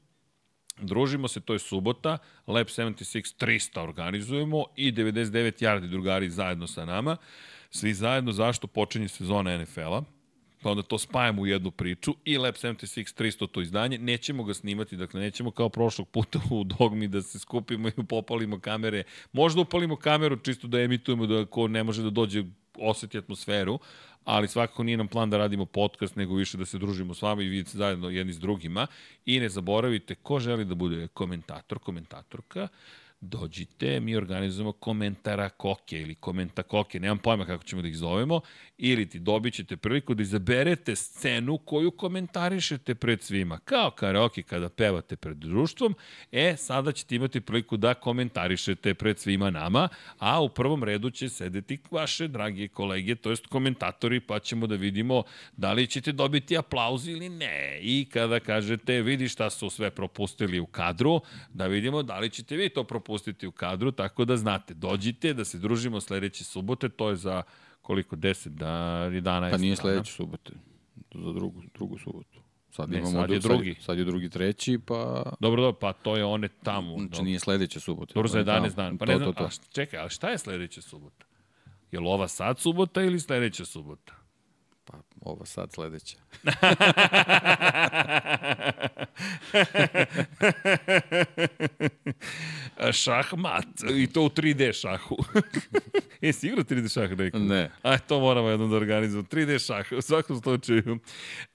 Družimo 0.79 1.29
se, 1.29 1.41
to 1.41 1.53
je 1.53 1.59
subota, 1.59 2.19
Lab 2.47 2.67
76 2.67 3.45
300 3.47 3.81
organizujemo 3.81 4.65
i 4.77 4.93
99 4.93 5.63
yardi 5.63 5.89
drugari 5.89 6.31
zajedno 6.31 6.67
sa 6.67 6.85
nama. 6.85 7.17
Svi 7.71 7.95
zajedno, 7.95 8.33
zašto 8.33 8.67
počinje 8.67 9.09
sezona 9.09 9.59
NFL-a? 9.59 10.03
Pa 10.65 10.71
onda 10.71 10.83
to 10.83 10.99
spajamo 10.99 11.43
u 11.43 11.47
jednu 11.47 11.71
priču 11.71 12.15
i 12.25 12.39
Lab 12.39 12.55
76 12.55 13.23
300 13.23 13.51
to 13.51 13.61
izdanje, 13.61 13.99
nećemo 13.99 14.45
ga 14.45 14.55
snimati, 14.55 14.97
dakle 14.97 15.21
nećemo 15.21 15.51
kao 15.51 15.69
prošlog 15.69 16.09
puta 16.09 16.41
u 16.51 16.65
dogmi 16.65 17.09
da 17.09 17.23
se 17.23 17.39
skupimo 17.39 17.89
i 17.89 17.93
popalimo 18.09 18.61
kamere, 18.61 19.03
možda 19.33 19.61
upalimo 19.61 19.97
kameru 19.97 20.37
čisto 20.37 20.67
da 20.67 20.81
emitujemo 20.81 21.27
da 21.27 21.45
ko 21.47 21.69
ne 21.69 21.85
može 21.85 22.03
da 22.03 22.11
dođe 22.11 22.45
oseti 22.79 23.19
atmosferu, 23.19 23.79
ali 24.25 24.49
svakako 24.49 24.83
nije 24.83 24.97
nam 24.97 25.09
plan 25.09 25.31
da 25.31 25.39
radimo 25.39 25.65
podcast, 25.65 26.17
nego 26.17 26.35
više 26.35 26.59
da 26.59 26.65
se 26.65 26.79
družimo 26.79 27.15
s 27.15 27.23
vama 27.23 27.43
i 27.43 27.49
vidite 27.49 27.79
zajedno 27.79 28.11
jedni 28.11 28.33
s 28.33 28.39
drugima. 28.39 28.87
I 29.27 29.41
ne 29.41 29.49
zaboravite, 29.49 30.15
ko 30.15 30.41
želi 30.41 30.65
da 30.65 30.75
bude 30.75 31.09
komentator, 31.09 31.79
komentatorka, 31.79 32.69
dođite, 33.25 34.01
mi 34.01 34.17
organizujemo 34.17 34.73
komentara 34.73 35.49
koke 35.49 36.01
ili 36.01 36.15
komenta 36.15 36.63
koke, 36.63 37.01
nemam 37.01 37.19
pojma 37.19 37.47
kako 37.47 37.65
ćemo 37.65 37.83
da 37.83 37.89
ih 37.89 37.97
zovemo, 37.97 38.41
ili 38.79 39.09
ti 39.09 39.19
dobit 39.19 39.55
ćete 39.55 39.77
priliku 39.77 40.15
da 40.15 40.23
izaberete 40.23 40.97
scenu 40.97 41.59
koju 41.59 41.91
komentarišete 41.91 42.95
pred 42.95 43.23
svima. 43.23 43.59
Kao 43.59 43.91
karaoke 43.91 44.43
kada 44.43 44.69
pevate 44.69 45.17
pred 45.17 45.37
društvom, 45.37 45.95
e, 46.33 46.57
sada 46.57 46.93
ćete 46.93 47.17
imati 47.17 47.41
priliku 47.41 47.77
da 47.77 47.95
komentarišete 47.95 48.95
pred 48.95 49.19
svima 49.19 49.51
nama, 49.51 49.89
a 50.19 50.43
u 50.43 50.49
prvom 50.49 50.85
redu 50.85 51.11
će 51.11 51.29
sedeti 51.29 51.79
vaše 51.91 52.29
dragi 52.29 52.69
kolege, 52.69 53.15
to 53.15 53.31
jest 53.31 53.47
komentatori, 53.47 54.21
pa 54.21 54.39
ćemo 54.39 54.67
da 54.67 54.75
vidimo 54.75 55.23
da 55.57 55.73
li 55.73 55.87
ćete 55.87 56.13
dobiti 56.13 56.59
aplauz 56.59 57.09
ili 57.09 57.29
ne. 57.29 57.79
I 57.83 58.09
kada 58.13 58.41
kažete, 58.41 59.03
vidi 59.03 59.29
šta 59.29 59.51
su 59.51 59.71
sve 59.71 59.91
propustili 59.91 60.61
u 60.61 60.67
kadru, 60.67 61.21
da 61.53 61.67
vidimo 61.67 62.03
da 62.03 62.19
li 62.19 62.31
ćete 62.31 62.57
vi 62.57 62.69
to 62.69 62.85
propustiti 62.85 63.14
u 63.49 63.53
kadru, 63.53 63.93
tako 63.93 64.25
da 64.25 64.37
znate, 64.37 64.75
dođite 64.75 65.35
da 65.35 65.45
se 65.45 65.59
družimo 65.59 66.01
sledeće 66.01 66.45
subote, 66.45 66.89
to 66.89 67.11
je 67.11 67.17
za 67.17 67.43
koliko, 67.83 68.17
10 68.17 68.49
da 68.49 68.67
11 69.11 69.51
Pa 69.51 69.57
nije 69.57 69.77
sledeće 69.77 70.13
subote, 70.13 70.53
za 71.15 71.33
drugu, 71.33 71.63
drugu 71.75 71.99
subotu. 71.99 72.41
Sad 72.71 72.91
ne, 72.91 72.99
imamo 72.99 73.21
sad 73.21 73.31
je 73.31 73.39
drugi. 73.39 73.75
Sad, 73.75 73.85
sad 73.85 73.99
je 73.99 74.05
drugi, 74.05 74.29
treći, 74.29 74.79
pa... 74.87 75.33
Dobro, 75.41 75.63
dobro, 75.63 75.79
pa 75.81 75.93
to 75.93 76.17
je 76.17 76.25
one 76.25 76.49
tamo. 76.49 76.97
Znači 76.97 77.11
dobro. 77.11 77.25
nije 77.25 77.41
sledeća 77.41 77.81
subota. 77.81 78.15
Dobro, 78.15 78.29
za 78.29 78.39
11 78.39 78.75
dana. 78.75 78.99
Pa 78.99 79.07
to, 79.07 79.13
ne 79.13 79.19
znam, 79.19 79.33
to, 79.33 79.39
to. 79.39 79.45
A, 79.45 79.49
čekaj, 79.73 80.01
a 80.01 80.09
šta 80.09 80.29
je 80.29 80.39
sledeća 80.39 80.83
subota? 80.83 81.27
Je 81.93 82.01
li 82.01 82.07
ova 82.07 82.29
sad 82.29 82.59
subota 82.59 83.03
ili 83.03 83.21
sledeća 83.21 83.65
subota? 83.65 84.15
Pa, 84.85 84.99
ova 85.21 85.47
sad 85.47 85.73
sledeća. 85.73 86.19
Šahmat. 92.93 93.67
I 93.97 94.07
to 94.07 94.23
u 94.23 94.29
3D 94.29 94.81
šahu. 94.81 95.17
e, 96.23 96.33
si 96.33 96.47
igrao 96.47 96.65
3D 96.65 96.93
šah 96.93 97.19
neko? 97.19 97.39
Ne. 97.39 97.71
Aj, 97.83 97.99
to 98.09 98.21
moramo 98.21 98.49
jednom 98.49 98.71
da 98.71 98.77
organizujemo. 98.77 99.29
3D 99.29 99.67
šah, 99.67 99.93
u 99.99 100.03
svakom 100.03 100.41
slučaju. 100.43 100.99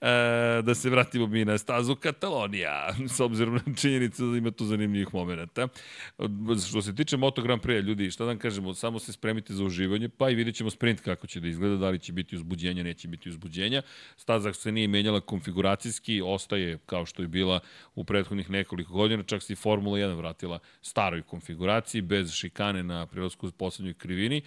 E, 0.00 0.62
da 0.62 0.74
se 0.74 0.90
vratimo 0.90 1.26
mi 1.26 1.44
na 1.44 1.58
stazu 1.58 1.96
Katalonija, 1.96 2.94
s 3.16 3.20
obzirom 3.20 3.54
na 3.54 3.74
činjenicu 3.76 4.30
da 4.30 4.38
ima 4.38 4.50
tu 4.50 4.64
zanimljivih 4.64 5.14
momenta. 5.14 5.68
Što 6.68 6.82
se 6.82 6.94
tiče 6.94 7.16
Moto 7.16 7.42
Grand 7.42 7.62
Prix, 7.62 7.82
ljudi, 7.82 8.10
šta 8.10 8.24
da 8.24 8.30
vam 8.30 8.38
kažemo, 8.38 8.74
samo 8.74 8.98
se 8.98 9.12
spremite 9.12 9.54
za 9.54 9.64
uživanje, 9.64 10.08
pa 10.08 10.30
i 10.30 10.34
vidjet 10.34 10.56
ćemo 10.56 10.70
sprint 10.70 11.00
kako 11.00 11.26
će 11.26 11.40
da 11.40 11.48
izgleda, 11.48 11.76
da 11.76 11.90
li 11.90 11.98
će 11.98 12.12
biti 12.12 12.36
uzbuđenja, 12.36 12.82
neće 12.82 13.08
biti 13.08 13.28
uzbuđenja. 13.28 13.82
Staza 14.16 14.52
se 14.52 14.72
nije 14.72 14.88
menjala 14.88 15.20
konfiguracijski, 15.20 16.22
ostaje 16.24 16.78
kao 16.86 17.06
što 17.06 17.22
je 17.22 17.28
bila 17.28 17.60
u 17.94 18.04
prethodnih 18.04 18.50
nekoliko 18.50 18.92
godina, 18.92 19.22
čak 19.22 19.42
se 19.42 19.52
i 19.52 19.56
Formula 19.56 19.98
1 19.98 20.16
vratila 20.16 20.49
staroj 20.82 21.22
konfiguraciji, 21.22 22.02
bez 22.02 22.32
šikane 22.32 22.82
na 22.82 23.06
u 23.42 23.50
poslednjoj 23.50 23.94
krivini. 23.94 24.42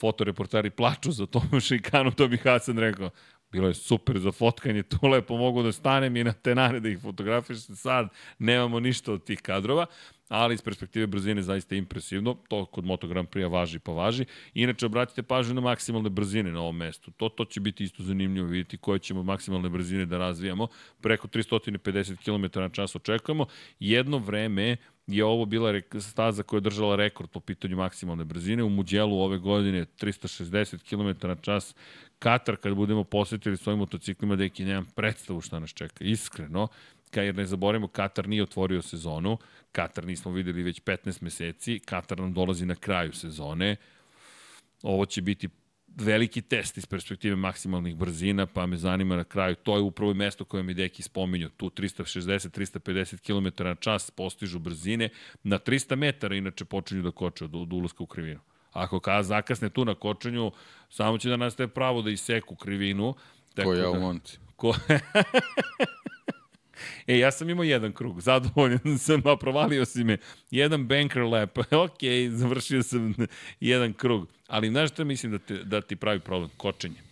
Fotoreportari 0.00 0.70
plaču 0.70 1.12
za 1.12 1.26
tom 1.26 1.60
šikanu, 1.68 2.10
to 2.10 2.28
bi 2.28 2.36
Hasan 2.36 2.78
rekao. 2.78 3.10
Bilo 3.52 3.68
je 3.68 3.74
super 3.74 4.18
za 4.18 4.32
fotkanje, 4.32 4.82
tu 4.82 5.06
lepo 5.06 5.36
mogu 5.36 5.62
da 5.62 5.72
stanem 5.72 6.16
i 6.16 6.24
na 6.24 6.32
tenane 6.32 6.80
da 6.80 6.88
ih 6.88 6.98
fotografiš. 7.00 7.58
Sad 7.58 8.08
nemamo 8.38 8.80
ništa 8.80 9.12
od 9.12 9.24
tih 9.24 9.40
kadrova, 9.40 9.86
ali 10.28 10.54
iz 10.54 10.62
perspektive 10.62 11.06
brzine 11.06 11.42
zaista 11.42 11.74
impresivno. 11.74 12.34
To 12.48 12.64
kod 12.64 12.84
Moto 12.84 13.08
Grand 13.08 13.28
Prix 13.28 13.50
važi 13.50 13.78
pa 13.78 13.92
važi. 13.92 14.24
Inače, 14.54 14.86
obratite 14.86 15.22
pažnju 15.22 15.54
na 15.54 15.60
maksimalne 15.60 16.10
brzine 16.10 16.52
na 16.52 16.60
ovom 16.60 16.76
mestu. 16.76 17.10
To, 17.10 17.28
to 17.28 17.44
će 17.44 17.60
biti 17.60 17.84
isto 17.84 18.02
zanimljivo 18.02 18.48
vidjeti 18.48 18.76
koje 18.76 18.98
ćemo 18.98 19.22
maksimalne 19.22 19.68
brzine 19.68 20.06
da 20.06 20.18
razvijamo. 20.18 20.68
Preko 21.00 21.28
350 21.28 22.16
km 22.24 22.60
na 22.60 22.68
čas 22.68 22.96
očekujemo. 22.96 23.46
Jedno 23.80 24.18
vreme 24.18 24.76
je 25.06 25.24
ovo 25.24 25.44
bila 25.44 25.80
staza 26.00 26.42
koja 26.42 26.58
je 26.58 26.60
držala 26.60 26.96
rekord 26.96 27.30
po 27.30 27.40
pitanju 27.40 27.76
maksimalne 27.76 28.24
brzine. 28.24 28.62
U 28.62 28.68
Muđelu 28.68 29.20
ove 29.20 29.38
godine 29.38 29.86
360 30.00 30.78
km 30.88 31.28
na 31.28 31.36
čas. 31.36 31.74
Katar, 32.18 32.56
kad 32.56 32.74
budemo 32.74 33.04
posetili 33.04 33.56
svojim 33.56 33.78
motociklima, 33.78 34.36
deki 34.36 34.64
nemam 34.64 34.86
predstavu 34.94 35.40
šta 35.40 35.58
nas 35.58 35.70
čeka. 35.70 36.04
Iskreno, 36.04 36.68
jer 37.14 37.34
ne 37.34 37.46
zaboravimo, 37.46 37.88
Katar 37.88 38.28
nije 38.28 38.42
otvorio 38.42 38.82
sezonu. 38.82 39.38
Katar 39.72 40.06
nismo 40.06 40.32
videli 40.32 40.62
već 40.62 40.82
15 40.82 41.22
meseci. 41.22 41.78
Katar 41.78 42.20
nam 42.20 42.32
dolazi 42.32 42.66
na 42.66 42.74
kraju 42.74 43.12
sezone. 43.12 43.76
Ovo 44.82 45.06
će 45.06 45.22
biti 45.22 45.48
veliki 45.96 46.42
test 46.42 46.78
iz 46.78 46.86
perspektive 46.86 47.36
maksimalnih 47.36 47.96
brzina, 47.96 48.46
pa 48.46 48.66
me 48.66 48.76
zanima 48.76 49.16
na 49.16 49.24
kraju, 49.24 49.54
to 49.54 49.76
je 49.76 49.82
upravo 49.82 50.14
mesto 50.14 50.44
koje 50.44 50.62
mi 50.62 50.74
Deki 50.74 51.02
spominju, 51.02 51.48
tu 51.48 51.70
360-350 51.70 53.20
km 53.20 53.64
na 53.64 53.74
čas 53.74 54.10
postižu 54.10 54.58
brzine, 54.58 55.08
na 55.42 55.58
300 55.58 55.96
metara 55.96 56.36
inače 56.36 56.64
počinju 56.64 57.02
da 57.02 57.10
koče 57.10 57.44
od, 57.44 57.54
od 57.54 57.72
ulaska 57.72 58.02
u 58.02 58.06
krivinu. 58.06 58.40
Ako 58.72 59.00
ka 59.00 59.22
zakasne 59.22 59.70
tu 59.70 59.84
na 59.84 59.94
kočenju, 59.94 60.52
samo 60.90 61.18
će 61.18 61.28
da 61.28 61.36
nastaje 61.36 61.68
pravo 61.68 62.02
da 62.02 62.10
iseku 62.10 62.56
krivinu. 62.56 63.14
Ko 63.64 63.74
ja 63.74 63.82
da, 63.82 63.90
u 63.90 64.00
Monci. 64.00 64.38
Ko... 64.56 64.74
E, 67.06 67.18
ja 67.18 67.30
sam 67.30 67.50
imao 67.50 67.64
jedan 67.64 67.92
krug, 67.92 68.20
zadovoljan 68.20 68.98
sam, 68.98 69.22
a 69.24 69.36
provalio 69.36 69.84
si 69.84 70.04
me. 70.04 70.18
Jedan 70.50 70.86
banker 70.86 71.22
lap, 71.22 71.58
ok, 71.84 72.00
završio 72.30 72.82
sam 72.82 73.14
jedan 73.60 73.92
krug. 73.92 74.28
Ali 74.46 74.68
znaš 74.68 74.90
šta 74.90 75.04
mislim 75.04 75.32
da, 75.32 75.38
te, 75.38 75.54
da 75.54 75.80
ti 75.80 75.96
pravi 75.96 76.20
problem? 76.20 76.50
Kočenje. 76.56 77.06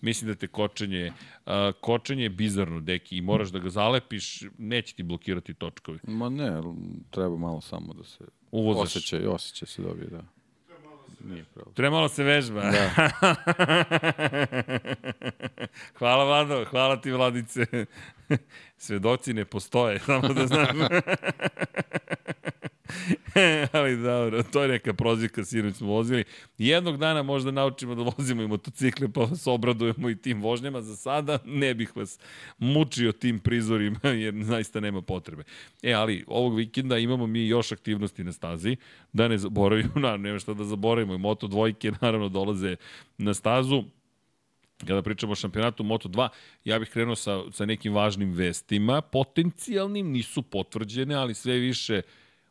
Mislim 0.00 0.30
da 0.30 0.34
te 0.34 0.46
kočenje, 0.46 1.12
uh, 1.46 1.52
kočenje 1.80 2.22
je 2.22 2.28
bizarno, 2.28 2.80
deki, 2.80 3.16
i 3.16 3.20
moraš 3.20 3.48
da 3.48 3.58
ga 3.58 3.68
zalepiš, 3.70 4.42
neće 4.58 4.94
ti 4.94 5.02
blokirati 5.02 5.54
točkovi. 5.54 5.98
Ma 6.02 6.28
ne, 6.28 6.62
treba 7.10 7.36
malo 7.36 7.60
samo 7.60 7.94
da 7.94 8.04
se 8.04 8.24
Uvozaš. 8.50 8.96
osjeća, 8.96 9.30
osjeća 9.30 9.66
se 9.66 9.82
dobije, 9.82 10.06
da. 10.06 10.22
Nije 11.24 11.44
problem. 11.54 11.74
Treba 11.74 11.96
malo 11.96 12.08
se 12.08 12.24
vežba. 12.24 12.60
Da. 12.60 13.10
hvala 15.98 16.24
Vlado, 16.24 16.64
hvala 16.70 17.00
ti 17.00 17.10
Vladice. 17.10 17.66
Svedoci 18.76 19.32
ne 19.32 19.44
postoje, 19.44 19.98
samo 20.06 20.28
da 20.28 20.46
znam. 20.46 20.66
Ali 23.72 24.02
dobro, 24.02 24.42
to 24.42 24.62
je 24.62 24.68
neka 24.68 24.94
prozivka, 24.94 25.44
sinoć 25.44 25.74
smo 25.74 25.88
vozili. 25.88 26.24
Jednog 26.58 26.96
dana 26.96 27.22
možda 27.22 27.50
naučimo 27.50 27.94
da 27.94 28.02
vozimo 28.02 28.42
i 28.42 28.48
motocikle, 28.48 29.08
pa 29.12 29.20
vas 29.20 29.46
obradujemo 29.46 30.10
i 30.10 30.16
tim 30.16 30.42
vožnjama. 30.42 30.82
Za 30.82 30.96
sada 30.96 31.38
ne 31.44 31.74
bih 31.74 31.96
vas 31.96 32.18
mučio 32.58 33.12
tim 33.12 33.38
prizorima, 33.38 34.00
jer 34.22 34.34
zaista 34.44 34.80
nema 34.80 35.02
potrebe. 35.02 35.42
E, 35.82 35.92
ali 35.92 36.24
ovog 36.26 36.56
vikenda 36.56 36.98
imamo 36.98 37.26
mi 37.26 37.46
još 37.46 37.72
aktivnosti 37.72 38.24
na 38.24 38.32
stazi, 38.32 38.76
da 39.12 39.28
ne 39.28 39.38
zaboravimo, 39.38 39.92
naravno, 40.00 40.22
nema 40.22 40.38
šta 40.38 40.54
da 40.54 40.64
zaboravimo, 40.64 41.14
i 41.14 41.18
moto 41.18 41.46
dvojke 41.46 41.92
naravno 42.00 42.28
dolaze 42.28 42.76
na 43.18 43.34
stazu 43.34 43.84
kada 44.86 45.02
pričamo 45.02 45.32
o 45.32 45.36
šampionatu 45.36 45.84
Moto2, 45.84 46.28
ja 46.64 46.78
bih 46.78 46.90
krenuo 46.90 47.16
sa, 47.16 47.42
sa 47.50 47.66
nekim 47.66 47.94
važnim 47.94 48.32
vestima, 48.32 49.00
potencijalnim, 49.00 50.10
nisu 50.10 50.42
potvrđene, 50.42 51.14
ali 51.14 51.34
sve 51.34 51.58
više, 51.58 52.02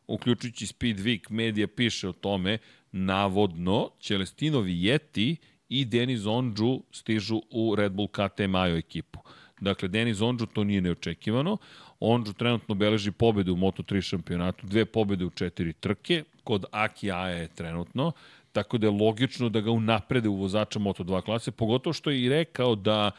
uključujući 0.06 0.66
Speed 0.66 0.98
Week, 0.98 1.30
medija 1.30 1.66
piše 1.66 2.08
o 2.08 2.12
tome, 2.12 2.58
navodno, 2.92 3.90
Celestino 4.00 4.60
Vietti 4.60 5.36
i 5.68 5.84
Denis 5.84 6.26
Ondžu 6.26 6.82
stižu 6.92 7.40
u 7.50 7.74
Red 7.74 7.92
Bull 7.92 8.08
KTM 8.08 8.54
Ajo 8.54 8.76
ekipu. 8.76 9.20
Dakle, 9.60 9.88
Denis 9.88 10.20
Ondžu 10.20 10.46
to 10.46 10.64
nije 10.64 10.80
neočekivano. 10.80 11.56
Ondžu 12.00 12.32
trenutno 12.32 12.74
beleži 12.74 13.12
pobedu 13.12 13.52
u 13.52 13.56
Moto3 13.56 14.00
šampionatu, 14.00 14.66
dve 14.66 14.84
pobede 14.84 15.24
u 15.24 15.30
četiri 15.30 15.72
trke, 15.72 16.24
kod 16.44 16.64
Aki 16.70 17.10
Aja 17.10 17.36
je 17.36 17.48
trenutno, 17.48 18.12
tako 18.52 18.78
da 18.78 18.86
je 18.86 18.90
logično 18.90 19.48
da 19.48 19.60
ga 19.60 19.70
unaprede 19.70 20.28
u 20.28 20.34
vozača 20.34 20.78
Moto2 20.78 21.22
klase, 21.22 21.50
pogotovo 21.50 21.92
što 21.92 22.10
je 22.10 22.22
i 22.22 22.28
rekao 22.28 22.74
da 22.74 23.10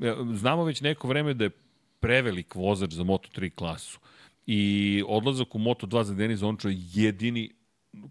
e, 0.00 0.14
znamo 0.32 0.64
već 0.64 0.80
neko 0.80 1.08
vreme 1.08 1.34
da 1.34 1.44
je 1.44 1.50
prevelik 2.00 2.54
vozač 2.54 2.92
za 2.92 3.04
Moto3 3.04 3.50
klasu 3.50 3.98
i 4.46 5.02
odlazak 5.08 5.54
u 5.54 5.58
Moto2 5.58 6.02
za 6.02 6.14
Denis 6.14 6.42
Ončo 6.42 6.68
je 6.68 6.76
jedini 6.78 7.50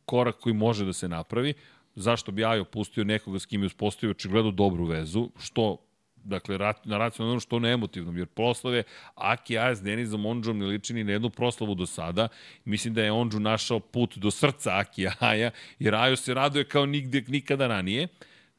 korak 0.06 0.36
koji 0.36 0.54
može 0.54 0.86
da 0.86 0.94
se 0.94 1.08
napravi. 1.08 1.54
Zašto 1.96 2.32
bi 2.32 2.46
Ajo 2.46 2.66
pustio 2.66 3.04
nekoga 3.04 3.40
s 3.40 3.46
kim 3.46 3.62
je 3.62 3.68
uspostavio 3.68 4.12
očigledno 4.12 4.52
dobru 4.52 4.86
vezu, 4.86 5.30
što 5.40 5.78
dakle, 6.24 6.58
na 6.84 6.98
racionalnom 6.98 7.40
što 7.40 7.60
na 7.60 7.70
emotivnom, 7.70 8.18
jer 8.18 8.28
proslave 8.28 8.84
Aki 9.16 9.58
Aja 9.58 9.76
s 9.76 9.82
Denizom 9.82 10.26
Ondžom 10.26 10.58
ne 10.58 10.66
liči 10.66 10.94
ni 10.94 11.04
na 11.04 11.12
jednu 11.12 11.30
proslavu 11.30 11.76
do 11.76 11.86
sada. 11.86 12.28
Mislim 12.66 12.94
da 12.94 13.04
je 13.04 13.12
Ondžu 13.12 13.40
našao 13.40 13.80
put 13.80 14.18
do 14.18 14.32
srca 14.32 14.78
Aki 14.78 15.08
Aja, 15.20 15.52
jer 15.80 15.96
Ajo 15.96 16.16
se 16.16 16.34
raduje 16.34 16.66
kao 16.66 16.86
nigde, 16.86 17.24
nikada 17.28 17.68
ranije. 17.68 18.08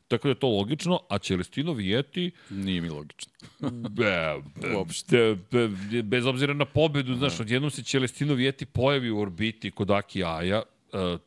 Tako 0.09 0.29
da 0.29 0.31
je 0.31 0.39
to 0.39 0.49
logično, 0.49 1.01
a 1.09 1.19
Celestino 1.19 1.73
Vijeti... 1.73 2.31
Nije 2.51 2.81
mi 2.81 2.89
logično. 2.89 3.33
be, 3.97 4.35
be, 4.61 4.77
Uopšte. 4.77 5.37
Be, 5.51 5.69
be, 5.69 6.03
bez 6.03 6.27
obzira 6.27 6.55
na 6.55 6.65
pobedu, 6.65 7.15
znaš, 7.15 7.41
odjednom 7.41 7.71
se 7.71 7.83
Celestino 7.83 8.35
Vijeti 8.35 8.67
pojavi 8.67 9.11
u 9.11 9.21
orbiti 9.21 9.71
kod 9.71 9.91
Aki 9.91 10.25
Aja, 10.25 10.63
uh, 10.93 11.21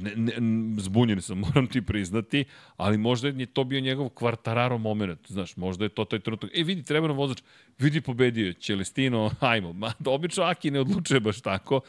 ne, 0.00 0.12
ne, 0.16 0.80
zbunjen 0.80 1.22
sam, 1.22 1.38
moram 1.46 1.66
ti 1.66 1.82
priznati, 1.82 2.44
ali 2.76 2.98
možda 2.98 3.28
je 3.28 3.46
to 3.46 3.64
bio 3.64 3.80
njegov 3.80 4.08
kvartararo 4.08 4.78
moment, 4.78 5.20
znaš, 5.28 5.56
možda 5.56 5.84
je 5.84 5.88
to 5.88 6.04
taj 6.04 6.18
trenutak. 6.18 6.50
E, 6.54 6.62
vidi, 6.62 6.82
treba 6.82 7.08
nam 7.08 7.16
vozač, 7.16 7.42
vidi, 7.78 8.00
pobedio 8.00 8.46
je 8.46 8.52
Celestino, 8.52 9.30
ajmo, 9.40 9.72
ma, 9.72 9.92
obično 10.04 10.44
Aki 10.44 10.70
ne 10.70 10.80
odlučuje 10.80 11.20
baš 11.20 11.40
tako, 11.40 11.80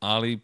ali 0.00 0.38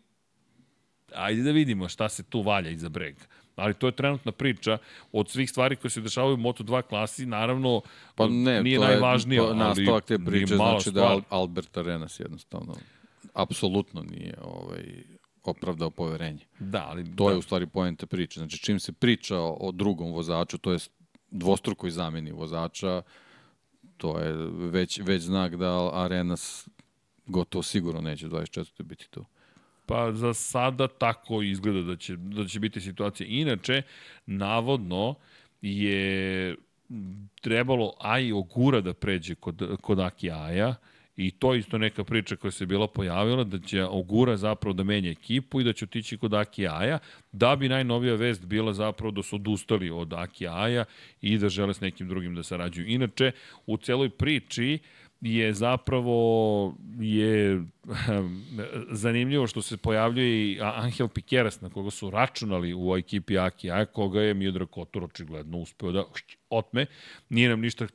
ajde 1.14 1.42
da 1.42 1.50
vidimo 1.50 1.88
šta 1.88 2.08
se 2.08 2.22
tu 2.22 2.42
valja 2.42 2.70
iza 2.70 2.88
brega. 2.88 3.20
Ali 3.56 3.74
to 3.74 3.86
je 3.86 3.92
trenutna 3.92 4.32
priča 4.32 4.78
od 5.12 5.30
svih 5.30 5.50
stvari 5.50 5.76
koje 5.76 5.90
se 5.90 6.00
dešavaju 6.00 6.34
u 6.34 6.38
Moto2 6.38 6.82
klasi, 6.82 7.26
naravno 7.26 7.80
pa 8.14 8.28
ne, 8.28 8.62
nije 8.62 8.78
to 8.78 8.84
najvažnije, 8.84 9.42
je, 9.42 9.54
nastavak 9.54 10.04
te 10.04 10.18
priče 10.18 10.56
znači 10.56 10.90
stvar. 10.90 10.94
da 10.94 11.12
Al 11.12 11.20
Albert 11.30 11.76
Arenas 11.76 12.20
jednostavno 12.20 12.74
apsolutno 13.34 14.02
nije 14.02 14.34
ovaj 14.42 15.04
opravdao 15.44 15.90
poverenje. 15.90 16.46
Da, 16.58 16.86
ali... 16.88 17.16
To 17.16 17.24
da. 17.24 17.30
je 17.30 17.36
u 17.36 17.42
stvari 17.42 17.66
poenta 17.66 18.06
priče. 18.06 18.40
Znači, 18.40 18.58
čim 18.58 18.80
se 18.80 18.92
priča 18.92 19.38
o, 19.38 19.56
o 19.60 19.72
drugom 19.72 20.12
vozaču, 20.12 20.58
to 20.58 20.72
je 20.72 20.78
dvostrukoj 21.30 21.90
zameni 21.90 22.32
vozača, 22.32 23.02
to 23.96 24.18
je 24.18 24.32
već, 24.70 25.00
već 25.04 25.22
znak 25.22 25.56
da 25.56 25.90
Arenas 25.92 26.68
gotovo 27.26 27.62
sigurno 27.62 28.00
neće 28.00 28.28
24. 28.28 28.82
biti 28.82 29.08
tu. 29.10 29.24
Pa 29.86 30.12
za 30.12 30.34
sada 30.34 30.88
tako 30.88 31.42
izgleda 31.42 31.82
da 31.82 31.96
će, 31.96 32.16
da 32.16 32.46
će 32.46 32.60
biti 32.60 32.80
situacija. 32.80 33.26
Inače, 33.30 33.82
navodno 34.26 35.14
je 35.60 36.56
trebalo 37.40 37.92
Aj 38.00 38.32
Ogura 38.32 38.80
da 38.80 38.94
pređe 38.94 39.34
kod, 39.34 39.78
kod 39.80 40.00
Aki 40.00 40.30
Aja, 40.30 40.74
I 41.16 41.30
to 41.30 41.54
je 41.54 41.58
isto 41.58 41.78
neka 41.78 42.04
priča 42.04 42.36
koja 42.36 42.50
se 42.50 42.66
bila 42.66 42.86
pojavila, 42.88 43.44
da 43.44 43.58
će 43.58 43.84
Ogura 43.84 44.36
zapravo 44.36 44.74
da 44.74 44.84
menja 44.84 45.10
ekipu 45.10 45.60
i 45.60 45.64
da 45.64 45.72
će 45.72 45.84
otići 45.84 46.18
kod 46.18 46.34
Aki 46.34 46.66
Aja, 46.68 46.98
da 47.32 47.56
bi 47.56 47.68
najnovija 47.68 48.14
vest 48.14 48.44
bila 48.44 48.72
zapravo 48.72 49.10
da 49.10 49.22
su 49.22 49.36
odustali 49.36 49.90
od 49.90 50.12
Aki 50.12 50.48
Aja 50.48 50.84
i 51.20 51.38
da 51.38 51.48
žele 51.48 51.74
s 51.74 51.80
nekim 51.80 52.08
drugim 52.08 52.34
da 52.34 52.42
sarađuju. 52.42 52.86
Inače, 52.86 53.32
u 53.66 53.76
celoj 53.76 54.10
priči 54.10 54.78
je 55.20 55.52
zapravo 55.54 56.74
je 57.00 57.62
zanimljivo 58.90 59.46
što 59.46 59.62
se 59.62 59.76
pojavljuje 59.76 60.52
i 60.52 60.58
Angel 60.60 61.08
Piqueras 61.08 61.62
na 61.62 61.70
koga 61.70 61.90
su 61.90 62.10
računali 62.10 62.74
u 62.74 62.96
ekipi 62.96 63.38
Aki 63.38 63.70
Aja, 63.70 63.84
koga 63.84 64.20
je 64.20 64.34
Miodrag 64.34 64.68
Kotor 64.70 65.04
očigledno 65.04 65.58
uspeo 65.58 65.92
da 65.92 66.04
otme. 66.50 66.86
Nije 67.28 67.48
nam 67.48 67.60
ništa 67.60 67.86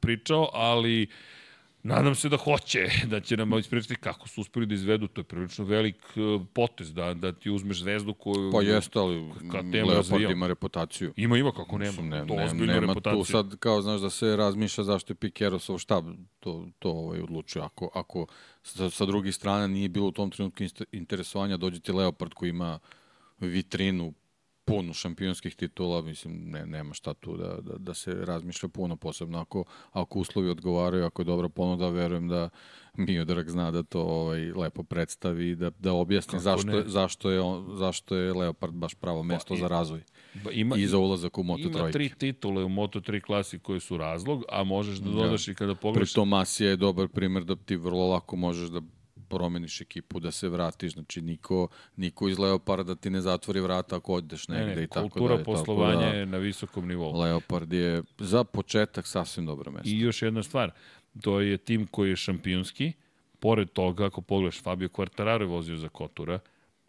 pričao, 0.00 0.48
ali 0.52 1.02
uh, 1.02 1.41
Nadam 1.82 2.14
se 2.14 2.28
da 2.28 2.36
hoće, 2.36 2.88
da 3.10 3.20
će 3.20 3.36
nam 3.36 3.58
ispričati 3.58 3.96
kako 3.96 4.28
su 4.28 4.40
uspeli 4.40 4.66
da 4.66 4.74
izvedu, 4.74 5.08
to 5.08 5.20
je 5.20 5.24
prilično 5.24 5.64
velik 5.64 5.96
uh, 6.16 6.42
potez, 6.52 6.94
da, 6.94 7.14
da 7.14 7.32
ti 7.32 7.50
uzmeš 7.50 7.80
zvezdu 7.80 8.14
koju... 8.14 8.52
Pa 8.52 8.62
jeste, 8.62 8.98
ali 8.98 9.32
Leopard 9.82 10.30
ima 10.30 10.46
reputaciju. 10.46 11.12
Ima, 11.16 11.38
ima, 11.38 11.52
kako 11.52 11.78
nema. 11.78 12.02
Ne, 12.02 12.26
to 12.26 12.34
ne, 12.34 12.66
nema 12.66 12.80
reputaciju. 12.80 13.18
tu 13.18 13.24
sad, 13.24 13.56
kao 13.56 13.82
znaš, 13.82 14.00
da 14.00 14.10
se 14.10 14.36
razmišlja 14.36 14.84
zašto 14.84 15.12
je 15.12 15.16
Pikerosov 15.16 15.78
štab 15.78 16.04
to, 16.40 16.66
to 16.78 16.90
ovaj, 16.90 17.20
odlučio. 17.20 17.62
Ako, 17.62 17.90
ako 17.94 18.26
sa, 18.62 18.90
sa 18.90 19.06
druge 19.06 19.32
strane 19.32 19.68
nije 19.68 19.88
bilo 19.88 20.06
u 20.06 20.12
tom 20.12 20.30
trenutku 20.30 20.64
interesovanja, 20.92 21.56
dođe 21.56 21.80
ti 21.80 21.92
Leopard 21.92 22.34
koji 22.34 22.50
ima 22.50 22.78
vitrinu 23.40 24.12
punu 24.64 24.92
šampionskih 24.92 25.56
titula, 25.56 26.02
mislim, 26.02 26.50
ne, 26.50 26.66
nema 26.66 26.94
šta 26.94 27.14
tu 27.14 27.36
da, 27.36 27.58
da, 27.60 27.78
da 27.78 27.94
se 27.94 28.14
razmišlja 28.14 28.68
puno, 28.68 28.96
posebno 28.96 29.38
ako, 29.40 29.64
ako 29.92 30.18
uslovi 30.18 30.50
odgovaraju, 30.50 31.04
ako 31.04 31.22
je 31.22 31.26
dobra 31.26 31.48
ponuda, 31.48 31.88
verujem 31.88 32.28
da 32.28 32.48
Miodrag 32.96 33.48
zna 33.48 33.70
da 33.70 33.82
to 33.82 34.00
ovaj, 34.00 34.52
lepo 34.52 34.82
predstavi 34.82 35.48
i 35.48 35.56
da, 35.56 35.70
da 35.70 35.92
objasni 35.92 36.40
zašto, 36.40 36.70
je, 36.70 36.84
zašto, 36.86 37.30
je 37.30 37.40
on, 37.40 37.76
zašto 37.76 38.16
je 38.16 38.32
Leopard 38.32 38.74
baš 38.74 38.94
pravo 38.94 39.22
mesto 39.22 39.54
pa, 39.54 39.60
za 39.60 39.68
razvoj 39.68 40.02
ba, 40.44 40.50
ima, 40.50 40.76
i 40.76 40.86
za 40.86 40.98
ulazak 40.98 41.38
u 41.38 41.42
Moto3. 41.42 41.78
Ima 41.78 41.90
tri 41.90 42.10
titule 42.18 42.64
u 42.64 42.68
Moto3 42.68 43.20
klasi 43.20 43.58
koje 43.58 43.80
su 43.80 43.96
razlog, 43.96 44.44
a 44.48 44.64
možeš 44.64 44.98
da 44.98 45.10
dodaš 45.10 45.48
ja. 45.48 45.52
i 45.52 45.54
kada 45.54 45.74
pogledaš... 45.74 46.08
Pri 46.08 46.14
tom 46.14 46.28
Masija 46.28 46.70
je 46.70 46.76
dobar 46.76 47.08
primer 47.08 47.44
da 47.44 47.56
ti 47.56 47.76
vrlo 47.76 48.08
lako 48.08 48.36
možeš 48.36 48.68
da 48.68 48.80
promeniš 49.36 49.80
ekipu, 49.80 50.20
da 50.20 50.30
se 50.30 50.48
vratiš, 50.48 50.92
znači 50.92 51.22
niko, 51.22 51.68
niko 51.96 52.28
iz 52.28 52.38
Leoparda 52.38 52.94
ti 52.94 53.10
ne 53.10 53.20
zatvori 53.20 53.60
vrata 53.60 53.96
ako 53.96 54.14
odeš 54.14 54.48
negde 54.48 54.66
ne, 54.66 54.76
ne, 54.76 54.82
i 54.82 54.86
tako 54.86 55.06
da 55.06 55.10
Kultura 55.10 55.38
poslovanja 55.44 56.00
da, 56.00 56.06
je 56.06 56.26
na 56.26 56.38
visokom 56.38 56.88
nivou. 56.88 57.20
Leopard 57.20 57.72
je 57.72 58.02
za 58.18 58.44
početak 58.44 59.06
sasvim 59.06 59.46
dobro 59.46 59.72
mesto. 59.72 59.88
I 59.88 60.00
još 60.00 60.22
jedna 60.22 60.42
stvar, 60.42 60.70
to 61.20 61.40
je 61.40 61.58
tim 61.58 61.86
koji 61.86 62.10
je 62.10 62.16
šampionski, 62.16 62.92
pored 63.40 63.70
toga, 63.70 64.06
ako 64.06 64.20
pogledaš, 64.20 64.62
Fabio 64.62 64.88
Quartararo 64.88 65.40
je 65.40 65.46
vozio 65.46 65.76
za 65.76 65.88
Kotura, 65.88 66.38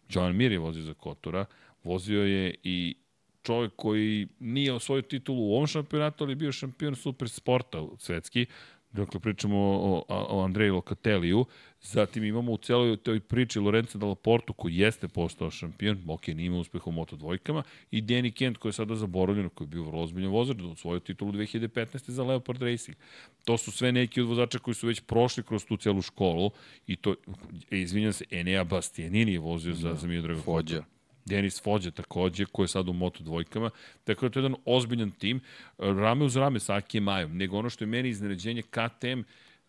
Joan 0.08 0.36
Mir 0.36 0.52
je 0.52 0.58
vozio 0.58 0.82
za 0.82 0.94
Kotura, 0.94 1.44
vozio 1.84 2.24
je 2.24 2.54
i 2.62 2.96
čovjek 3.42 3.72
koji 3.76 4.28
nije 4.40 4.72
osvojio 4.72 5.02
titulu 5.02 5.48
u 5.48 5.54
ovom 5.54 5.66
šampionatu, 5.66 6.24
ali 6.24 6.32
je 6.32 6.36
bio 6.36 6.52
šampion 6.52 6.96
super 6.96 7.28
sporta 7.28 7.86
svetski, 7.98 8.46
Dakle, 8.94 9.20
pričamo 9.20 9.58
o, 9.58 10.04
o 10.08 10.44
Andreju 10.44 10.74
Lokateliju, 10.74 11.44
zatim 11.82 12.24
imamo 12.24 12.52
u 12.52 12.56
celoj 12.56 12.96
toj 12.96 13.20
priči 13.20 13.58
Lorenzo 13.58 13.98
Dalla 13.98 14.14
Portu 14.14 14.52
koji 14.52 14.76
jeste 14.76 15.08
postao 15.08 15.50
šampion, 15.50 16.02
ok, 16.08 16.26
nije 16.26 16.46
imao 16.46 16.60
uspeha 16.60 16.84
u 16.86 16.92
Moto 16.92 17.16
dvojkama, 17.16 17.62
i 17.90 18.02
Danny 18.02 18.32
Kent 18.32 18.58
koji 18.58 18.70
je 18.70 18.72
sada 18.72 18.94
zaboravljen, 18.94 19.48
koji 19.48 19.66
je 19.66 19.70
bio 19.70 19.82
vrlo 19.82 20.02
ozbiljan 20.02 20.30
vozač, 20.30 20.56
da 20.56 20.68
osvojio 20.68 21.00
titulu 21.00 21.32
2015. 21.32 22.10
za 22.10 22.22
Leopard 22.24 22.62
Racing. 22.62 22.96
To 23.44 23.58
su 23.58 23.72
sve 23.72 23.92
neki 23.92 24.20
od 24.20 24.28
vozača 24.28 24.58
koji 24.58 24.74
su 24.74 24.86
već 24.86 25.00
prošli 25.00 25.42
kroz 25.42 25.64
tu 25.64 25.76
celu 25.76 26.02
školu 26.02 26.50
i 26.86 26.96
to, 26.96 27.14
izvinjam 27.70 28.12
se, 28.12 28.24
Enea 28.30 28.64
Bastianini 28.64 29.32
je 29.32 29.38
vozio 29.38 29.74
za, 29.74 29.88
da, 29.88 29.94
za 29.94 30.06
Miodraga 30.06 30.40
Fođa. 30.40 30.93
Denis 31.24 31.62
Fođa 31.62 31.90
takođe, 31.90 32.44
koji 32.44 32.64
je 32.64 32.68
sad 32.68 32.88
u 32.88 32.92
Moto 32.92 33.24
dvojkama. 33.24 33.70
Tako 34.04 34.28
da 34.28 34.32
to 34.32 34.38
je 34.38 34.42
jedan 34.42 34.60
ozbiljan 34.64 35.10
tim, 35.10 35.40
rame 35.78 36.24
uz 36.24 36.36
rame 36.36 36.60
sa 36.60 36.74
Akijem 36.74 37.04
Majom. 37.04 37.36
Nego 37.36 37.58
ono 37.58 37.70
što 37.70 37.84
je 37.84 37.88
meni 37.88 38.08
iznenađenje, 38.08 38.62
KTM 38.62 39.20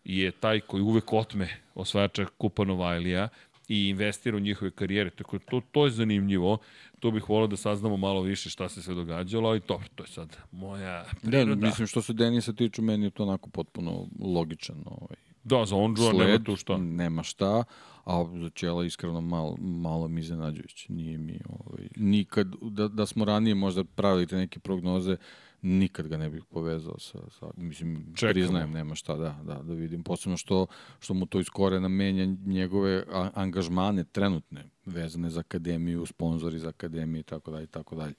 je 0.04 0.30
taj 0.30 0.60
koji 0.60 0.82
uvek 0.82 1.12
otme 1.12 1.48
osvajača 1.74 2.26
Kupa 2.38 2.64
Novajlija 2.64 3.28
i 3.68 3.88
investira 3.88 4.36
u 4.36 4.40
njihove 4.40 4.70
karijere. 4.70 5.10
Tako 5.10 5.38
da 5.38 5.44
to, 5.44 5.60
to 5.72 5.84
je 5.84 5.90
zanimljivo. 5.90 6.58
To 7.00 7.10
bih 7.10 7.28
volao 7.28 7.46
da 7.46 7.56
saznamo 7.56 7.96
malo 7.96 8.20
više 8.20 8.50
šta 8.50 8.68
se 8.68 8.82
sve 8.82 8.94
događalo, 8.94 9.48
ali 9.48 9.60
to, 9.60 9.80
to 9.94 10.04
je 10.04 10.08
sad 10.08 10.36
moja 10.52 11.04
da, 11.22 11.30
priroda. 11.30 11.54
Da, 11.54 11.66
mislim 11.66 11.86
što 11.86 12.02
se 12.02 12.12
Denisa 12.12 12.52
tiču, 12.52 12.82
meni 12.82 13.04
je 13.04 13.10
to 13.10 13.22
onako 13.22 13.50
potpuno 13.50 14.06
logičan 14.20 14.76
ovaj, 14.84 15.16
Da, 15.44 15.64
za 15.64 15.76
Ondžua 15.76 16.12
nema 16.12 16.44
tu 16.44 16.56
šta. 16.56 16.76
Nema 16.76 17.22
šta, 17.22 17.64
a 18.06 18.24
za 18.40 18.50
Čela 18.50 18.84
iskreno 18.84 19.20
malo, 19.20 19.56
malo 19.58 20.08
mi 20.08 20.20
iznenađujuće. 20.20 20.92
Nije 20.92 21.18
mi, 21.18 21.40
ovaj, 21.48 21.88
nikad, 21.96 22.54
da, 22.62 22.88
da 22.88 23.06
smo 23.06 23.24
ranije 23.24 23.54
možda 23.54 23.84
pravili 23.84 24.26
te 24.26 24.36
neke 24.36 24.58
prognoze, 24.58 25.16
nikad 25.62 26.08
ga 26.08 26.16
ne 26.16 26.30
bih 26.30 26.44
povezao 26.44 26.98
sa, 26.98 27.18
sa 27.30 27.46
mislim, 27.56 28.06
Čekamo. 28.14 28.32
priznajem, 28.32 28.70
nema 28.70 28.94
šta 28.94 29.16
da, 29.16 29.40
da, 29.44 29.62
da 29.62 29.74
vidim. 29.74 30.02
Posebno 30.02 30.36
što, 30.36 30.66
što 31.00 31.14
mu 31.14 31.26
to 31.26 31.40
iz 31.40 31.48
korena 31.48 31.88
menja 31.88 32.26
njegove 32.46 33.04
angažmane 33.34 34.04
trenutne, 34.04 34.70
vezane 34.84 35.30
za 35.30 35.40
akademiju, 35.40 36.06
sponzori 36.06 36.58
za 36.58 36.68
akademiju 36.68 37.20
i 37.20 37.24
tako 37.24 37.50
dalje, 37.50 37.64
i 37.64 37.70
tako 37.70 37.96
dalje. 37.96 38.14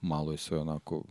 Malo 0.00 0.32
je 0.32 0.38
sve 0.38 0.58
onako 0.58 1.04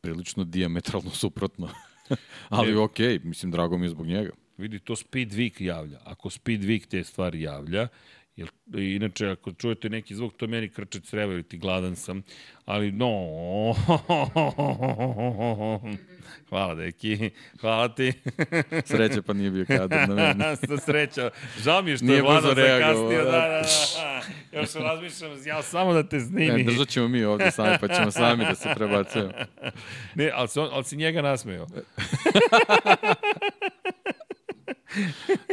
prilično 0.00 0.44
diametralno 0.44 1.10
suprotno. 1.10 1.68
Ali 2.48 2.72
e, 2.72 2.78
okej, 2.78 3.18
okay, 3.18 3.24
mislim, 3.24 3.52
drago 3.52 3.78
mi 3.78 3.84
je 3.84 3.90
zbog 3.90 4.06
njega. 4.06 4.30
Vidi, 4.58 4.78
to 4.78 4.96
Speedweek 4.96 5.60
javlja. 5.60 6.00
Ako 6.04 6.30
Speedweek 6.30 6.86
te 6.86 7.04
stvari 7.04 7.40
javlja, 7.42 7.88
Jer, 8.36 8.48
inače, 8.74 9.28
ako 9.28 9.52
čujete 9.52 9.88
neki 9.88 10.14
zvuk, 10.14 10.36
to 10.36 10.46
meni 10.46 10.68
krče 10.68 11.00
creva 11.00 11.32
ili 11.32 11.42
ti 11.42 11.58
gladan 11.58 11.96
sam. 11.96 12.22
Ali, 12.64 12.92
no... 12.92 13.08
Hvala, 16.48 16.74
deki. 16.74 17.30
Hvala 17.60 17.94
ti. 17.94 18.12
Sreća 18.90 19.22
pa 19.22 19.32
nije 19.32 19.50
bio 19.50 19.64
kadar 19.66 20.08
na 20.08 20.14
meni. 20.14 20.44
Sreća. 20.86 21.30
Žao 21.62 21.82
mi 21.82 21.90
je 21.90 21.96
što 21.96 22.06
nije 22.06 22.16
je 22.16 22.22
Vlada 22.22 22.48
zakasnio. 22.48 23.24
Da, 23.24 23.30
da, 23.30 23.48
da. 23.48 23.62
da. 23.96 24.22
Još 24.60 24.74
razmišljam, 24.74 25.30
ja 25.46 25.62
samo 25.62 25.92
da 25.92 26.08
te 26.08 26.20
snimi. 26.20 26.64
Ne, 26.64 26.64
držat 26.64 26.88
ćemo 26.88 27.08
mi 27.08 27.24
ovde 27.24 27.50
sami, 27.50 27.76
pa 27.80 27.88
ćemo 27.88 28.10
sami 28.10 28.44
da 28.44 28.54
se 28.54 28.68
prebacujemo. 28.74 29.32
Ne, 30.14 30.30
ali 30.34 30.48
si, 30.48 30.58
on, 30.58 30.68
ali 30.72 30.84
si 30.84 30.96
njega 30.96 31.22
nasmeo. 31.22 31.66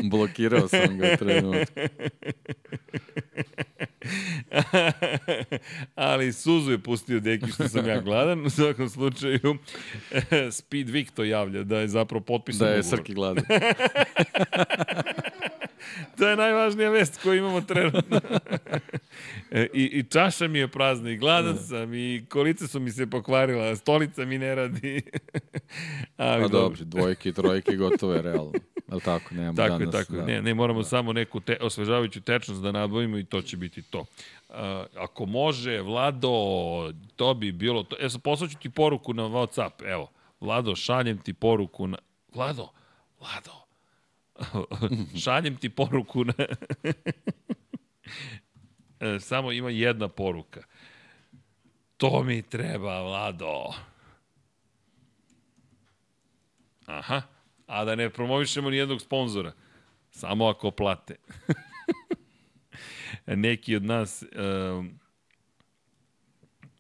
Blokirao 0.04 0.68
sam 0.68 0.98
ga 0.98 1.18
trenutku. 1.18 1.80
Ali 5.96 6.34
suzu 6.34 6.72
je 6.72 6.80
pustio 6.80 7.20
deki 7.20 7.52
što 7.52 7.68
sam 7.68 7.88
ja 7.88 8.02
gladan. 8.02 8.46
U 8.46 8.50
svakom 8.50 8.90
slučaju, 8.90 9.58
Speed 10.52 10.88
Week 10.88 11.12
to 11.14 11.24
javlja 11.24 11.64
da 11.64 11.80
je 11.80 11.88
zapravo 11.88 12.24
potpisan 12.24 12.68
Da 12.68 12.74
je 12.74 12.80
ugovor. 12.80 12.98
Srki 12.98 13.14
gladan. 13.14 13.44
to 16.18 16.28
je 16.28 16.36
najvažnija 16.36 16.90
vest 16.90 17.22
koju 17.24 17.38
imamo 17.38 17.62
trenutno. 17.62 18.22
E, 19.52 19.68
I, 19.74 19.84
I 19.84 20.04
čaša 20.04 20.48
mi 20.48 20.60
je 20.60 20.68
prazna 20.68 21.10
i 21.10 21.18
gladan 21.18 21.56
da. 21.56 21.62
sam 21.62 21.94
i 21.94 22.26
kolice 22.30 22.68
su 22.68 22.80
mi 22.80 22.92
se 22.92 23.08
pokvarila, 23.08 23.76
stolica 23.76 24.26
mi 24.26 24.38
ne 24.38 24.56
radi. 24.56 25.02
Ali 26.18 26.44
pa 26.44 26.48
dobro, 26.48 26.80
dvojke 26.82 27.30
i 27.30 27.34
trojke 27.34 27.76
gotove, 27.76 28.22
realno. 28.22 28.52
Ali 28.90 29.02
tako, 29.02 29.36
nemamo 29.36 29.56
tako 29.56 29.78
danas. 29.78 29.92
Tako 29.92 30.14
da. 30.14 30.26
ne, 30.26 30.42
ne 30.42 30.54
moramo 30.54 30.80
da. 30.80 30.86
samo 30.86 31.14
neku 31.14 31.40
te, 31.40 31.58
osvežavajuću 31.62 32.22
tečnost 32.22 32.62
da 32.62 32.72
nabavimo 32.72 33.18
i 33.18 33.24
to 33.24 33.42
će 33.42 33.58
biti 33.58 33.82
to. 33.82 34.00
Uh, 34.00 34.56
ako 34.98 35.26
može, 35.26 35.82
Vlado, 35.82 36.30
to 37.16 37.34
bi 37.34 37.52
bilo 37.52 37.84
to. 37.84 37.96
E, 38.00 38.10
sad 38.10 38.22
poslaću 38.22 38.58
ti 38.58 38.70
poruku 38.70 39.14
na 39.14 39.24
WhatsApp, 39.24 39.92
evo. 39.92 40.12
Vlado, 40.42 40.76
šaljem 40.76 41.18
ti 41.18 41.34
poruku 41.34 41.88
na... 41.88 41.98
Vlado, 42.34 42.68
Vlado, 43.20 43.61
šaljem 45.24 45.56
ti 45.58 45.70
poruku 45.70 46.24
na... 46.24 46.34
E, 49.02 49.20
samo 49.20 49.52
ima 49.52 49.70
jedna 49.70 50.08
poruka. 50.08 50.64
To 51.98 52.24
mi 52.24 52.42
treba, 52.42 53.02
Vlado. 53.02 53.74
Aha 56.86 57.22
a 57.72 57.86
da 57.86 57.96
ne 57.96 58.10
promovišemo 58.10 58.70
ni 58.70 58.78
jednog 58.78 59.02
sponzora. 59.02 59.54
Samo 60.10 60.48
ako 60.48 60.72
plate. 60.72 61.16
Neki 63.26 63.76
od 63.76 63.84
nas... 63.84 64.24
Uh, 64.24 64.86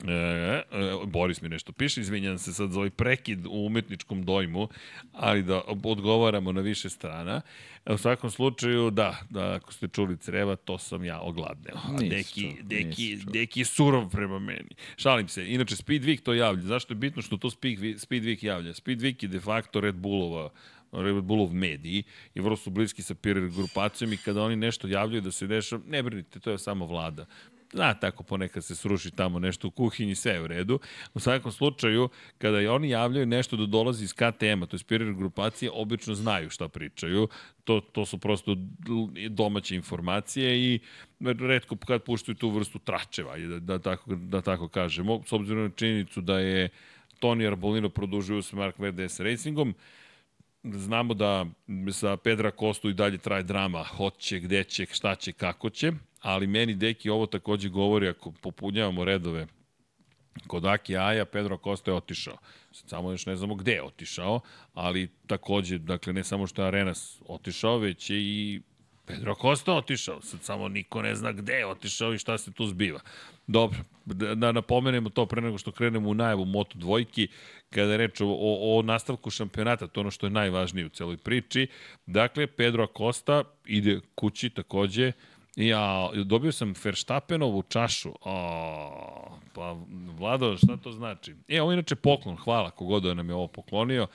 E, 0.07 0.13
e, 0.13 0.63
Boris 1.05 1.41
mi 1.41 1.49
nešto 1.49 1.71
piše, 1.71 2.01
izvinjam 2.01 2.38
se 2.38 2.53
sad 2.53 2.71
za 2.71 2.80
ovaj 2.80 2.89
prekid 2.89 3.45
u 3.45 3.65
umetničkom 3.65 4.23
dojmu, 4.23 4.67
ali 5.11 5.43
da 5.43 5.61
odgovaramo 5.83 6.51
na 6.51 6.61
više 6.61 6.89
strana. 6.89 7.41
E, 7.85 7.93
u 7.93 7.97
svakom 7.97 8.30
slučaju, 8.30 8.91
da, 8.91 9.17
da 9.30 9.53
ako 9.53 9.73
ste 9.73 9.88
čuli 9.88 10.17
creva, 10.17 10.55
to 10.55 10.77
sam 10.77 11.03
ja 11.03 11.19
ogladneo. 11.19 11.75
Deki, 12.09 12.55
deki, 12.61 13.17
deki 13.25 13.65
surov 13.65 14.09
prema 14.09 14.39
meni. 14.39 14.75
Šalim 14.97 15.27
se. 15.27 15.53
Inače, 15.53 15.75
Speedweek 15.75 16.21
to 16.21 16.33
javlja. 16.33 16.61
Zašto 16.61 16.93
je 16.93 16.97
bitno 16.97 17.21
što 17.21 17.38
to 17.38 17.49
Speedweek 17.49 18.45
javlja? 18.45 18.73
Speedweek 18.73 19.23
je 19.23 19.27
de 19.27 19.39
facto 19.39 19.81
Red 19.81 19.95
Bullova 19.95 20.49
Red 20.91 21.23
Bullov 21.23 21.53
mediji 21.53 22.03
i 22.35 22.41
vrlo 22.41 22.57
su 22.57 22.69
bliski 22.69 23.01
sa 23.01 23.15
peer 23.15 23.49
grupacijom 23.49 24.13
i 24.13 24.17
kada 24.17 24.43
oni 24.43 24.55
nešto 24.55 24.88
javljaju 24.88 25.21
da 25.21 25.31
se 25.31 25.47
dešava, 25.47 25.83
ne 25.88 26.03
brinite, 26.03 26.39
to 26.39 26.51
je 26.51 26.57
samo 26.57 26.85
vlada. 26.85 27.25
Zna, 27.74 27.93
tako 27.93 28.24
ponekad 28.24 28.64
se 28.64 28.75
sruši 28.75 29.11
tamo 29.11 29.40
nešto 29.40 29.67
u 29.67 29.72
kuhinji, 29.72 30.16
sve 30.16 30.32
je 30.32 30.41
u 30.41 30.48
redu. 30.48 30.80
U 31.14 31.19
svakom 31.19 31.51
slučaju, 31.51 32.09
kada 32.38 32.74
oni 32.74 32.90
javljaju 32.90 33.25
nešto 33.25 33.58
da 33.58 33.66
dolazi 33.66 34.03
iz 34.03 34.14
KTM-a, 34.14 34.66
to 34.66 34.75
je 34.75 34.80
Spirit 34.80 35.17
grupacije, 35.17 35.72
obično 35.74 36.16
znaju 36.16 36.50
šta 36.50 36.67
pričaju. 36.67 37.27
To, 37.64 37.80
to 37.80 38.06
su 38.06 38.17
prosto 38.17 38.56
domaće 39.30 39.75
informacije 39.75 40.59
i 40.59 40.80
redko 41.19 41.75
kad 41.75 42.03
puštaju 42.03 42.35
tu 42.35 42.50
vrstu 42.50 42.80
tračeva, 42.80 43.38
da, 43.38 43.59
da, 43.59 43.80
tako, 43.80 44.16
da 44.16 44.41
tako 44.41 44.67
kažemo. 44.67 45.22
S 45.25 45.33
obzirom 45.33 45.64
na 45.64 45.69
činjenicu 45.69 46.22
da 46.22 46.40
je 46.40 46.69
Toni 47.19 47.48
Arbolino 47.48 47.90
produžio 47.90 48.41
s 48.41 48.53
Mark 48.53 48.75
VDS 48.80 49.19
Racingom, 49.19 49.75
znamo 50.64 51.14
da 51.14 51.45
sa 51.91 52.17
Pedra 52.17 52.51
Kostu 52.51 52.90
i 52.90 52.93
dalje 52.93 53.17
traje 53.17 53.43
drama, 53.43 53.83
hoće, 53.83 54.40
gde 54.40 54.64
će, 54.64 54.85
šta 54.85 55.16
će, 55.16 55.32
kako 55.32 55.69
će, 55.69 55.91
ali 56.22 56.48
meni 56.48 56.75
Deki 56.75 57.09
ovo 57.09 57.25
takođe 57.25 57.69
govori, 57.69 58.08
ako 58.08 58.32
popunjavamo 58.32 59.06
redove 59.06 59.48
kod 60.48 60.66
Aki 60.66 60.98
Aja, 60.98 61.25
Pedro 61.25 61.58
Costa 61.58 61.91
je 61.91 61.95
otišao. 61.95 62.38
Samo 62.72 63.11
još 63.11 63.25
ne 63.25 63.35
znamo 63.35 63.56
gde 63.56 63.72
je 63.72 63.83
otišao, 63.83 64.40
ali 64.74 65.09
takođe, 65.27 65.77
dakle, 65.77 66.14
ne 66.14 66.24
samo 66.24 66.48
što 66.48 66.61
je 66.61 66.67
Arenas 66.67 67.22
otišao, 67.27 67.77
već 67.77 68.09
je 68.09 68.17
i 68.19 68.61
Pedro 69.06 69.35
Costa 69.41 69.74
otišao. 69.74 70.22
Sad 70.22 70.43
samo 70.43 70.67
niko 70.67 71.01
ne 71.01 71.16
zna 71.16 71.32
gde 71.32 71.53
je 71.53 71.66
otišao 71.66 72.14
i 72.14 72.17
šta 72.17 72.38
se 72.38 72.51
tu 72.51 72.67
zbiva. 72.67 73.00
Dobro, 73.48 73.80
da, 74.06 74.35
da 74.35 74.51
napomenemo 74.51 75.09
to 75.09 75.25
pre 75.25 75.41
nego 75.41 75.58
što 75.58 75.72
krenemo 75.72 76.09
u 76.09 76.14
najavu 76.14 76.45
Moto 76.45 76.80
dvojki, 76.80 77.27
kada 77.69 77.91
je 77.91 77.98
reč 77.98 78.22
o, 78.22 78.27
o, 78.27 78.77
o 78.77 78.82
nastavku 78.82 79.30
šampionata, 79.30 79.88
to 79.88 80.00
ono 80.00 80.11
što 80.11 80.25
je 80.25 80.30
najvažnije 80.30 80.85
u 80.85 80.90
celoj 80.90 81.17
priči. 81.17 81.67
Dakle, 82.06 82.48
Pedro 82.48 82.83
Acosta 82.83 83.43
ide 83.66 84.00
kući 84.16 84.50
takođe, 84.50 85.11
Ja, 85.55 86.09
dobio 86.25 86.51
sam 86.51 86.73
Verstappenovu 86.83 87.63
čašu. 87.63 88.11
O, 88.21 89.38
pa, 89.53 89.77
Vlado, 90.17 90.57
šta 90.57 90.77
to 90.77 90.91
znači? 90.91 91.35
E, 91.47 91.61
ovo 91.61 91.71
je 91.71 91.75
inače 91.75 91.95
poklon, 91.95 92.35
hvala 92.35 92.71
kogod 92.71 93.03
nam 93.03 93.30
je 93.30 93.35
ovo 93.35 93.47
poklonio, 93.47 94.07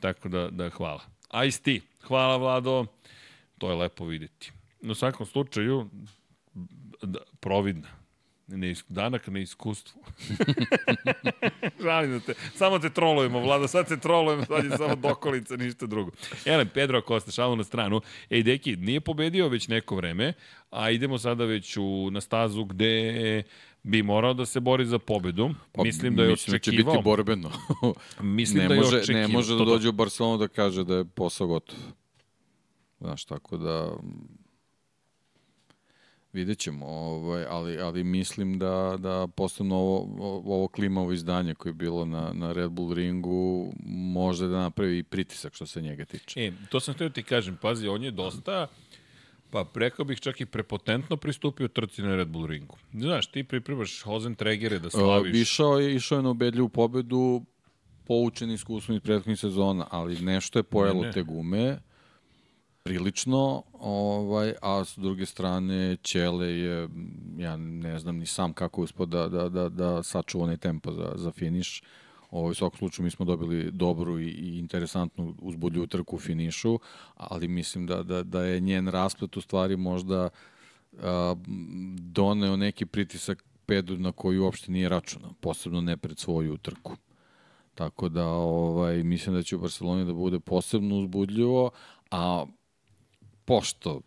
tako 0.00 0.28
da, 0.28 0.50
da 0.50 0.70
hvala. 0.70 1.00
Ice 1.46 1.62
ti, 1.62 1.80
hvala 2.00 2.36
Vlado, 2.36 2.86
to 3.58 3.70
je 3.70 3.76
lepo 3.76 4.04
videti. 4.04 4.52
U 4.82 4.94
svakom 4.94 5.26
slučaju, 5.26 5.90
da, 7.02 7.18
providna, 7.40 7.88
Ne, 8.54 8.74
danak 8.88 9.26
na 9.26 9.38
iskustvu. 9.38 10.00
Žalim 11.82 12.12
da 12.12 12.20
te, 12.20 12.34
samo 12.54 12.78
te 12.78 12.90
trolujemo, 12.90 13.40
Vlada, 13.40 13.68
sad 13.68 13.88
te 13.88 13.96
trolujemo, 13.96 14.44
sad 14.44 14.64
je 14.64 14.70
samo 14.70 14.96
dokolica, 14.96 15.56
ništa 15.56 15.86
drugo. 15.86 16.10
Elem, 16.44 16.68
Pedro 16.74 16.98
Acosta, 16.98 17.30
šalu 17.30 17.56
na 17.56 17.64
stranu. 17.64 18.00
Ej, 18.30 18.42
deki, 18.42 18.76
nije 18.76 19.00
pobedio 19.00 19.48
već 19.48 19.68
neko 19.68 19.96
vreme, 19.96 20.32
a 20.70 20.90
idemo 20.90 21.18
sada 21.18 21.44
već 21.44 21.76
u, 21.76 22.10
na 22.10 22.20
stazu 22.20 22.64
gde 22.64 23.42
bi 23.82 24.02
morao 24.02 24.34
da 24.34 24.46
se 24.46 24.60
bori 24.60 24.86
za 24.86 24.98
pobedu. 24.98 25.50
Pa, 25.72 25.82
mislim 25.82 26.16
da 26.16 26.22
je 26.22 26.28
mislim 26.28 26.56
očekivao. 26.56 26.84
da 26.84 26.90
će 26.92 26.96
biti 26.96 27.04
borbeno. 27.04 27.50
mislim 28.20 28.62
ne 28.62 28.68
da 28.68 28.74
je 28.74 28.80
može, 28.80 28.96
očekivao. 28.96 29.28
Ne 29.28 29.28
može 29.28 29.56
da 29.56 29.64
dođe 29.64 29.88
u 29.88 29.92
Barcelonu 29.92 30.38
da 30.38 30.48
kaže 30.48 30.84
da 30.84 30.96
je 30.96 31.04
posao 31.04 31.46
gotov. 31.46 31.78
Znaš, 33.00 33.24
tako 33.24 33.56
da 33.56 33.92
vidjet 36.32 36.58
ćemo, 36.58 36.86
ovaj, 36.86 37.44
ali, 37.44 37.80
ali 37.80 38.04
mislim 38.04 38.58
da, 38.58 38.96
da 38.98 39.26
posebno 39.26 39.76
ovo, 39.76 40.42
ovo 40.54 40.68
klimavo 40.68 41.12
izdanje 41.12 41.54
koje 41.54 41.70
je 41.70 41.74
bilo 41.74 42.04
na, 42.04 42.32
na 42.32 42.52
Red 42.52 42.70
Bull 42.70 42.94
ringu 42.94 43.72
može 43.86 44.46
da 44.46 44.58
napravi 44.58 44.98
i 44.98 45.02
pritisak 45.02 45.54
što 45.54 45.66
se 45.66 45.82
njega 45.82 46.04
tiče. 46.04 46.40
E, 46.40 46.52
to 46.70 46.80
sam 46.80 46.94
htio 46.94 47.08
da 47.08 47.14
ti 47.14 47.22
kažem, 47.22 47.58
pazi, 47.62 47.88
on 47.88 48.04
je 48.04 48.10
dosta, 48.10 48.66
pa 49.50 49.66
rekao 49.74 50.04
bih 50.04 50.20
čak 50.20 50.40
i 50.40 50.46
prepotentno 50.46 51.16
pristupio 51.16 51.68
trci 51.68 52.02
na 52.02 52.16
Red 52.16 52.28
Bull 52.28 52.46
ringu. 52.46 52.76
Znaš, 52.94 53.26
ti 53.26 53.44
pripremaš 53.44 54.02
Hozen 54.02 54.34
Tregere 54.34 54.78
da 54.78 54.90
slaviš. 54.90 55.32
Uh, 55.32 55.40
išao, 55.40 55.78
je, 55.78 55.94
išao 55.94 56.16
je 56.16 56.22
na 56.22 56.30
ubedljivu 56.30 56.68
pobedu 56.68 57.42
poučen 58.06 58.50
iskustvom 58.50 58.96
iz 58.96 59.02
prethodnih 59.02 59.38
sezona, 59.38 59.86
ali 59.90 60.20
nešto 60.20 60.58
je 60.58 60.62
pojelo 60.62 61.00
Ne, 61.00 61.06
ne. 61.06 61.12
te 61.12 61.22
gume 61.22 61.78
prilično, 62.82 63.62
ovaj, 63.72 64.54
a 64.62 64.84
s 64.84 64.98
druge 64.98 65.26
strane 65.26 65.96
Ćele 65.96 66.48
je, 66.48 66.88
ja 67.38 67.56
ne 67.56 67.98
znam 67.98 68.16
ni 68.16 68.26
sam 68.26 68.52
kako 68.52 68.82
uspio 68.82 69.06
da, 69.06 69.28
da, 69.28 69.48
da, 69.48 69.68
da 69.68 70.02
sačuva 70.02 70.44
onaj 70.44 70.56
tempo 70.56 70.92
za, 70.92 71.12
za 71.16 71.30
finiš. 71.30 71.82
Ovo, 72.30 72.48
u 72.48 72.54
svakom 72.54 72.78
slučaju 72.78 73.04
mi 73.04 73.10
smo 73.10 73.24
dobili 73.24 73.70
dobru 73.70 74.20
i, 74.20 74.28
i 74.28 74.58
interesantnu 74.58 75.34
uzbudljivu 75.38 75.86
trku 75.86 76.16
u 76.16 76.18
finišu, 76.18 76.78
ali 77.14 77.48
mislim 77.48 77.86
da, 77.86 78.02
da, 78.02 78.22
da 78.22 78.44
je 78.44 78.60
njen 78.60 78.88
rasplet 78.88 79.36
u 79.36 79.40
stvari 79.40 79.76
možda 79.76 80.28
a, 81.02 81.34
doneo 81.98 82.56
neki 82.56 82.86
pritisak 82.86 83.44
Pedru 83.66 83.96
na 83.96 84.12
koji 84.12 84.38
uopšte 84.38 84.72
nije 84.72 84.88
računao, 84.88 85.32
posebno 85.40 85.80
ne 85.80 85.96
pred 85.96 86.18
svoju 86.18 86.56
trku. 86.56 86.96
Tako 87.74 88.08
da 88.08 88.26
ovaj 88.26 89.02
mislim 89.02 89.34
da 89.34 89.42
će 89.42 89.56
u 89.56 89.60
Barceloni 89.60 90.04
da 90.04 90.12
bude 90.12 90.40
posebno 90.40 90.98
uzbudljivo, 90.98 91.70
a 92.10 92.44
pošto 93.44 94.00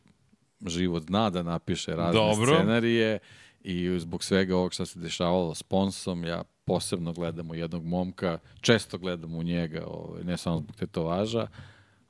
život 0.67 1.03
zna 1.03 1.29
da 1.29 1.43
napiše 1.43 1.95
razne 1.95 2.19
Dobro. 2.19 2.55
scenarije 2.55 3.19
i 3.61 3.99
zbog 3.99 4.23
svega 4.23 4.55
ovog 4.55 4.73
što 4.73 4.85
se 4.85 4.99
dešavalo 4.99 5.55
s 5.55 5.63
Ponsom, 5.63 6.23
ja 6.23 6.43
posebno 6.65 7.13
gledam 7.13 7.49
u 7.49 7.55
jednog 7.55 7.85
momka, 7.85 8.39
često 8.61 8.97
gledam 8.97 9.35
u 9.35 9.43
njega, 9.43 9.83
ovaj, 9.87 10.23
ne 10.23 10.37
samo 10.37 10.57
zbog 10.57 10.75
tetovaža. 10.75 11.47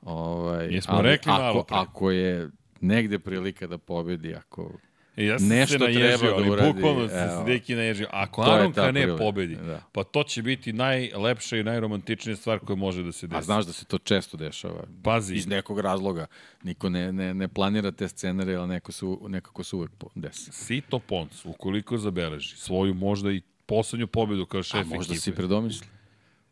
Ovaj, 0.02 0.66
Jesmo 0.74 0.94
ali 0.94 1.02
rekli 1.02 1.32
ako, 1.32 1.42
malo 1.42 1.62
pre. 1.62 1.76
ako 1.76 2.10
je 2.10 2.50
negde 2.80 3.18
prilika 3.18 3.66
da 3.66 3.78
pobedi, 3.78 4.34
ako 4.34 4.72
ja 5.16 5.38
sam 5.38 5.48
nešto 5.48 5.78
se 5.78 5.84
naježio, 5.84 6.40
da 6.40 6.50
uradi, 6.50 6.72
bukvalno 6.72 7.08
se 7.08 7.28
evo. 7.32 7.44
deki 7.44 7.74
naježio. 7.74 8.08
Ako 8.10 8.44
To 8.44 8.50
Aron 8.50 8.72
Kane 8.72 8.92
prilika, 8.92 9.16
pobedi, 9.16 9.56
da. 9.56 9.82
pa 9.92 10.04
to 10.04 10.22
će 10.22 10.42
biti 10.42 10.72
najlepša 10.72 11.56
i 11.56 11.64
najromantičnija 11.64 12.36
stvar 12.36 12.58
koja 12.58 12.76
može 12.76 13.02
da 13.02 13.12
se 13.12 13.26
desi. 13.26 13.38
A 13.38 13.42
znaš 13.42 13.66
da 13.66 13.72
se 13.72 13.84
to 13.84 13.98
često 13.98 14.36
dešava. 14.36 14.84
Pazi. 15.02 15.34
Iz 15.34 15.46
nekog 15.46 15.80
razloga. 15.80 16.26
Niko 16.62 16.88
ne, 16.88 17.12
ne, 17.12 17.34
ne 17.34 17.48
planira 17.48 17.90
te 17.90 18.08
scenare, 18.08 18.54
ali 18.54 18.68
neko 18.68 18.92
su, 18.92 19.26
nekako 19.28 19.64
se 19.64 19.76
uvek 19.76 19.90
desi. 20.14 20.52
Sito 20.52 20.98
Pons, 20.98 21.44
ukoliko 21.44 21.98
zabeleži 21.98 22.56
svoju 22.56 22.94
možda 22.94 23.32
i 23.32 23.42
poslednju 23.66 24.06
pobedu 24.06 24.46
kao 24.46 24.60
A 24.60 24.62
šef 24.62 24.86
možda 24.86 25.12
ekipe. 25.12 25.20
si 25.20 25.32
predomisli. 25.32 25.86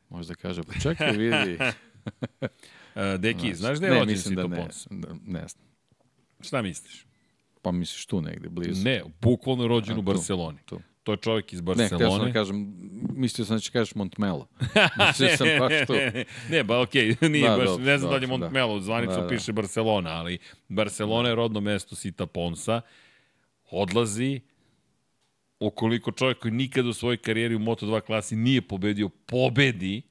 Možda 0.09 0.35
kaže, 0.35 0.63
pa 0.63 0.73
čekaj, 0.81 1.13
vidi. 1.13 1.59
Uh, 1.61 3.03
Deki, 3.21 3.55
znaš 3.55 3.79
da 3.79 3.87
je 3.87 3.93
ne, 3.93 3.99
rođen 3.99 4.13
mislim 4.13 4.35
da 4.35 4.43
Sito 4.43 4.55
ne, 4.55 4.63
Pons? 4.63 4.87
da, 4.91 5.09
ne 5.27 5.49
znam. 5.49 5.65
Šta 6.41 6.63
misliš? 6.63 7.07
Pa 7.65 7.73
misliš 7.73 8.07
tu 8.07 8.21
negde, 8.21 8.49
blizu. 8.49 8.85
Ne, 8.85 9.03
bukvalno 9.21 9.63
je 9.65 9.69
rođen 9.69 9.97
A, 9.97 9.99
u 9.99 10.03
Barceloni. 10.03 10.59
tu. 10.65 10.81
To 11.03 11.13
je 11.13 11.17
čovjek 11.17 11.53
iz 11.53 11.61
Ne, 11.61 11.65
htio 11.65 11.77
sam 11.79 11.99
Barcelone. 11.99 12.25
da 12.25 12.33
kažem, 12.33 12.75
mislio 13.11 13.45
sam 13.45 13.57
da 13.57 13.61
će 13.61 13.71
kažeš 13.71 13.95
Montmelo. 13.95 14.47
mislio 15.09 15.37
sam 15.37 15.47
baš 15.59 15.73
tu. 15.87 15.93
ne, 16.51 16.65
ba 16.65 16.81
okej, 16.81 17.17
nije 17.23 17.51
Da, 17.51 17.57
baš, 17.57 17.67
dobro, 17.67 17.85
ne 17.85 17.99
znam 17.99 18.11
da 18.11 18.17
li 18.17 18.23
je 18.23 18.27
dobro, 18.27 18.39
Montmelo, 18.39 18.81
zvanicom 18.81 19.15
Da, 19.15 19.23
da. 19.23 19.29
piše 19.29 19.53
Barcelona, 19.53 20.11
ali 20.11 20.39
Barcelona 20.69 21.29
je 21.29 21.35
rodno 21.35 21.61
mesto 21.61 21.97
Sita 21.97 22.27
Ponsa, 22.27 22.81
odlazi, 23.65 24.41
ukoliko 25.61 26.13
čovjek 26.13 26.39
koji 26.39 26.53
nikada 26.53 26.89
u 26.89 26.93
svojoj 26.93 27.17
karijeri 27.17 27.55
u 27.55 27.61
Moto2 27.61 28.01
klasi 28.01 28.37
nije 28.37 28.63
pobedio, 28.63 29.09
pobedi 29.09 30.03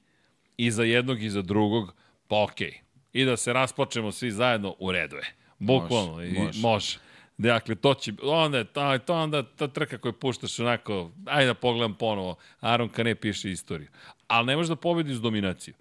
i 0.56 0.70
za 0.70 0.84
jednog 0.84 1.22
i 1.22 1.30
za 1.30 1.42
drugog, 1.42 1.94
pa 2.28 2.42
okej. 2.42 2.72
I 3.12 3.24
da 3.24 3.36
se 3.36 3.52
rasplačemo 3.52 4.12
svi 4.12 4.30
zajedno, 4.30 4.74
u 4.78 4.92
redu 4.92 5.16
je. 5.16 5.34
Bukvalno, 5.58 6.12
Može, 6.12 6.28
i- 6.28 6.32
može. 6.34 6.60
može. 6.60 6.98
Dakle, 7.38 7.74
to 7.74 7.94
će, 7.94 8.12
onda 8.22 8.58
je 8.58 8.64
to 8.98 9.14
onda 9.14 9.42
ta 9.42 9.68
trka 9.68 9.98
koju 9.98 10.12
puštaš 10.12 10.60
onako, 10.60 11.10
ajde 11.26 11.46
da 11.46 11.54
pogledam 11.54 11.94
ponovo, 11.94 12.36
Aron 12.60 12.88
Kane 12.88 13.14
piše 13.14 13.50
istoriju. 13.50 13.88
Ali 14.26 14.46
ne 14.46 14.56
može 14.56 14.68
da 14.68 14.76
pobedi 14.76 15.14
s 15.14 15.20
dominaciju. 15.20 15.74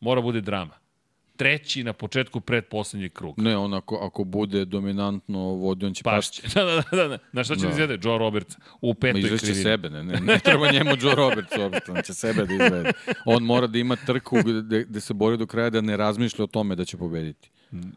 Mora 0.00 0.20
bude 0.20 0.40
drama. 0.40 0.74
Treći 1.38 1.84
na 1.84 1.92
početku 1.92 2.40
predposlednjeg 2.40 3.12
kruga. 3.12 3.42
Ne, 3.42 3.56
on 3.56 3.74
ako, 3.74 3.96
ako 3.96 4.24
bude 4.24 4.64
dominantno 4.64 5.38
vodi, 5.38 5.86
on 5.86 5.94
će 5.94 6.02
pasti. 6.04 6.42
Pašće. 6.42 6.58
Da, 6.60 6.64
da, 6.64 6.82
da, 7.02 7.08
da. 7.08 7.18
Na 7.32 7.44
šta 7.44 7.56
će 7.56 7.66
da. 7.66 7.70
Izvede? 7.70 7.98
Joe 8.02 8.18
Roberts 8.18 8.56
u 8.80 8.94
petoj 8.94 9.20
izveće 9.20 9.38
krivini. 9.44 9.62
sebe, 9.62 9.90
ne, 9.90 10.04
ne, 10.04 10.20
ne 10.20 10.38
treba 10.38 10.72
njemu 10.72 10.90
Joe 11.00 11.14
Roberts 11.14 11.56
uopšte, 11.58 11.92
on 11.92 12.02
će 12.02 12.14
sebe 12.14 12.44
da 12.46 12.54
izvede. 12.54 12.92
On 13.24 13.42
mora 13.42 13.66
da 13.66 13.78
ima 13.78 13.96
trku 13.96 14.36
gde, 14.62 14.84
gde 14.84 15.00
se 15.00 15.14
bori 15.14 15.36
do 15.36 15.46
kraja 15.46 15.70
da 15.70 15.80
ne 15.80 15.96
razmišlja 15.96 16.44
o 16.44 16.46
tome 16.46 16.74
da 16.76 16.84
će 16.84 16.96
pobediti. 16.96 17.50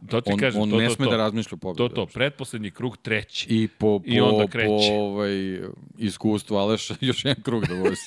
To 0.09 0.21
ti 0.21 0.31
On, 0.33 0.39
kažem, 0.39 0.61
on 0.61 0.69
to, 0.69 0.77
ne 0.77 0.87
to, 0.87 0.93
sme 0.95 1.05
to. 1.05 1.11
da 1.11 1.17
razmišlja 1.17 1.55
o 1.55 1.57
pobedi. 1.57 1.77
To, 1.77 1.89
to, 1.89 2.05
pretposlednji 2.05 2.71
krug, 2.71 2.97
treći. 2.97 3.47
I 3.49 3.67
po, 3.67 3.99
po, 3.99 4.03
I 4.05 4.19
onda 4.21 4.43
po 4.43 4.47
kreće. 4.51 4.91
ovaj, 4.93 5.59
iskustvu 5.97 6.55
Aleša 6.55 6.95
još 7.01 7.25
jedan 7.25 7.43
krug 7.43 7.65
da 7.65 7.73
vozi. 7.73 8.01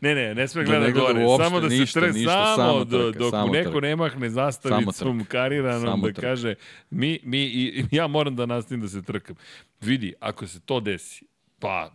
Ne, 0.00 0.14
ne, 0.14 0.34
ne 0.34 0.46
Da 0.46 0.62
gleda 0.62 0.78
ne 0.78 0.92
gleda 0.92 1.06
gore. 1.06 1.24
uopšte 1.24 1.44
samo 1.44 1.60
da 1.60 1.70
se 1.70 1.76
ništa, 1.76 2.00
tre, 2.00 2.12
ništa, 2.12 2.30
samo, 2.46 2.56
samo 2.68 2.84
do, 2.86 2.98
trka, 3.02 3.18
dok 3.18 3.30
samo 3.30 3.46
mu 3.46 3.52
neko 3.52 3.70
trka. 3.70 3.80
ne 3.80 3.96
mahne 3.96 4.30
zastavicom 4.30 5.24
kariranom 5.24 6.00
da 6.00 6.06
trka. 6.06 6.20
kaže 6.20 6.54
mi, 6.90 7.18
mi, 7.22 7.38
i, 7.38 7.84
ja 7.92 8.06
moram 8.06 8.36
da 8.36 8.46
nastavim 8.46 8.80
da 8.80 8.88
se 8.88 9.02
trkam. 9.02 9.36
Vidi, 9.80 10.14
ako 10.20 10.46
se 10.46 10.60
to 10.60 10.80
desi, 10.80 11.24
pa 11.58 11.94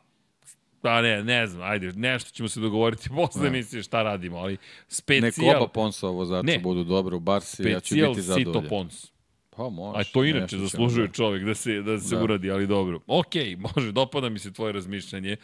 Pa 0.82 1.02
ne, 1.02 1.24
ne 1.24 1.48
znam, 1.48 1.62
ajde, 1.64 1.92
nešto 1.92 2.32
ćemo 2.32 2.50
se 2.50 2.60
dogovoriti 2.60 3.10
posle 3.16 3.48
emisije 3.48 3.84
šta 3.84 4.04
radimo, 4.04 4.38
ali 4.38 4.58
specijal, 4.88 5.58
oba 5.58 5.68
Ponsa 5.68 6.08
vozača 6.08 6.42
Ne. 6.44 6.60
budu 6.60 6.84
dobro 6.84 7.18
u 7.18 7.20
Barsi, 7.20 7.64
ja 7.64 7.80
ću 7.80 7.86
specijal 7.86 8.10
biti 8.10 8.22
Sito 8.24 8.34
zadovoljan. 8.36 8.70
Pons. 8.70 9.12
Pa 9.50 9.70
može. 9.70 10.00
A 10.00 10.04
to 10.04 10.24
inače 10.24 10.58
zaslužuje 10.58 11.08
da- 11.08 11.14
čovek 11.14 11.44
da 11.44 11.56
se, 11.56 11.82
da 11.82 12.00
se 12.00 12.16
Da. 12.16 12.24
uradi, 12.24 12.52
ali 12.52 12.68
dobro. 12.68 13.00
Ok, 13.08 13.34
može, 13.68 13.92
dopada 13.92 14.30
mi 14.30 14.40
se 14.40 14.54
tvoje 14.54 14.74
razmišljanje. 14.74 15.38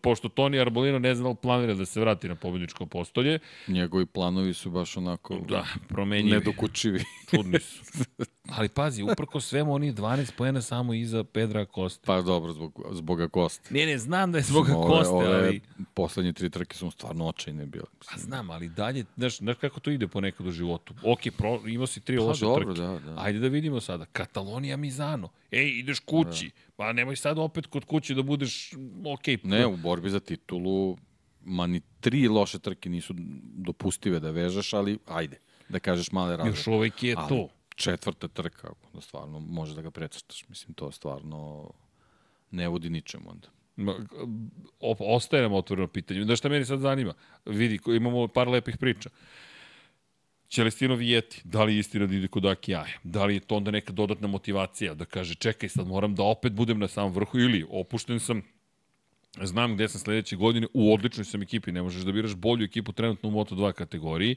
Pošto 0.00 0.28
Toni 0.28 0.60
Arbolino 0.60 0.98
ne 0.98 1.14
zna 1.14 1.28
da 1.28 1.34
planira 1.34 1.74
da 1.74 1.86
se 1.86 2.00
vrati 2.00 2.28
na 2.28 2.34
pobedničko 2.34 2.86
postolje, 2.86 3.38
Njegovi 3.68 4.06
planovi 4.06 4.54
su 4.54 4.70
baš 4.70 4.96
onako 4.96 5.36
da, 5.38 5.64
promenjivi. 5.88 6.30
nedokučivi. 6.30 7.04
Čudni 7.30 7.60
su. 7.60 7.82
Ali 8.48 8.68
pazi, 8.68 9.02
uprko 9.02 9.40
svemu 9.40 9.74
oni 9.74 9.92
12 9.92 10.32
pojena 10.32 10.62
samo 10.62 10.94
iza 10.94 11.24
Pedra 11.24 11.64
Kosta. 11.64 12.06
Pa 12.06 12.22
dobro, 12.22 12.52
zbog, 12.52 12.82
zbog 12.90 13.20
Akoste. 13.20 13.74
Ne, 13.74 13.86
ne, 13.86 13.98
znam 13.98 14.32
da 14.32 14.38
je 14.38 14.44
zbog 14.44 14.66
Ove- 14.68 14.88
Koste, 14.88 15.14
ove 15.14 15.26
ali... 15.38 15.60
Poslednje 15.94 16.32
tri 16.32 16.50
trke 16.50 16.76
su 16.76 16.90
stvarno 16.90 17.26
očajne 17.26 17.66
bile. 17.66 17.84
Pa 18.10 18.18
znam, 18.18 18.50
ali 18.50 18.68
dalje, 18.68 19.04
znaš, 19.16 19.38
znaš 19.38 19.56
kako 19.56 19.80
to 19.80 19.90
ide 19.90 20.08
ponekad 20.08 20.46
u 20.46 20.50
životu. 20.50 20.94
Ok, 21.02 21.20
pro, 21.38 21.60
imao 21.66 21.86
si 21.86 22.00
tri 22.00 22.16
Pa 22.16 22.22
loše 22.22 22.44
dobro, 22.44 22.64
trke. 22.64 22.80
da, 22.80 22.98
da. 23.00 23.20
Ajde 23.20 23.38
da 23.38 23.48
vidimo 23.48 23.80
sada. 23.80 24.04
Katalonija, 24.04 24.76
Mizano. 24.76 25.28
Ej, 25.54 25.78
ideš 25.78 25.98
kući. 26.00 26.50
Pa 26.76 26.92
nemoj 26.92 27.16
sad 27.16 27.38
opet 27.38 27.66
kod 27.66 27.84
kuće 27.84 28.14
da 28.14 28.22
budeš, 28.22 28.72
ok, 29.04 29.26
Ne, 29.42 29.66
u 29.66 29.76
borbi 29.76 30.10
za 30.10 30.20
titulu, 30.20 30.96
ma 31.44 31.66
ni 31.66 31.80
tri 32.00 32.28
loše 32.28 32.58
trke 32.58 32.88
nisu 32.88 33.14
dopustive 33.56 34.20
da 34.20 34.30
vežeš, 34.30 34.72
ali 34.72 34.98
ajde, 35.06 35.36
da 35.68 35.78
kažeš 35.78 36.12
male 36.12 36.36
razlike. 36.36 36.58
još 36.58 36.66
uvek 36.66 37.02
je 37.02 37.14
Ali 37.18 37.28
to. 37.28 37.48
četvrta 37.74 38.28
trka, 38.28 38.68
da 38.94 39.00
stvarno 39.00 39.40
može 39.40 39.74
da 39.74 39.82
ga 39.82 39.90
precrtaš. 39.90 40.48
Mislim, 40.48 40.74
to 40.74 40.90
stvarno 40.90 41.70
ne 42.50 42.68
vodi 42.68 42.90
ničemu 42.90 43.30
onda. 43.30 43.48
Ma, 43.76 43.94
Ostaje 44.98 45.42
nam 45.42 45.52
otvoreno 45.52 45.88
pitanje. 45.88 46.24
Da 46.24 46.36
šta 46.36 46.48
meni 46.48 46.64
sad 46.64 46.80
zanima? 46.80 47.14
Vidi, 47.46 47.78
imamo 47.96 48.28
par 48.28 48.48
lepih 48.48 48.76
priča. 48.78 49.10
Celestino 50.54 50.94
Vijeti, 50.94 51.40
da 51.44 51.64
li 51.64 51.74
je 51.74 51.78
istina 51.78 52.06
da 52.06 52.14
ide 52.14 52.28
kod 52.28 52.46
Aki 52.46 52.74
Aja? 52.74 52.98
Da 53.02 53.24
li 53.24 53.34
je 53.34 53.40
to 53.40 53.56
onda 53.56 53.70
neka 53.70 53.92
dodatna 53.92 54.28
motivacija 54.28 54.94
da 54.94 55.04
kaže 55.04 55.34
čekaj 55.34 55.68
sad 55.68 55.86
moram 55.86 56.14
da 56.14 56.22
opet 56.22 56.52
budem 56.52 56.78
na 56.78 56.88
samom 56.88 57.12
vrhu 57.12 57.38
ili 57.38 57.66
opušten 57.70 58.20
sam 58.20 58.42
znam 59.42 59.74
gde 59.74 59.88
sam 59.88 60.00
sledeće 60.00 60.36
godine, 60.36 60.66
u 60.74 60.94
odličnoj 60.94 61.24
sam 61.24 61.42
ekipi, 61.42 61.72
ne 61.72 61.82
možeš 61.82 62.02
da 62.02 62.12
biraš 62.12 62.34
bolju 62.34 62.64
ekipu 62.64 62.92
trenutno 62.92 63.28
u 63.28 63.32
Moto2 63.32 63.72
kategoriji, 63.72 64.36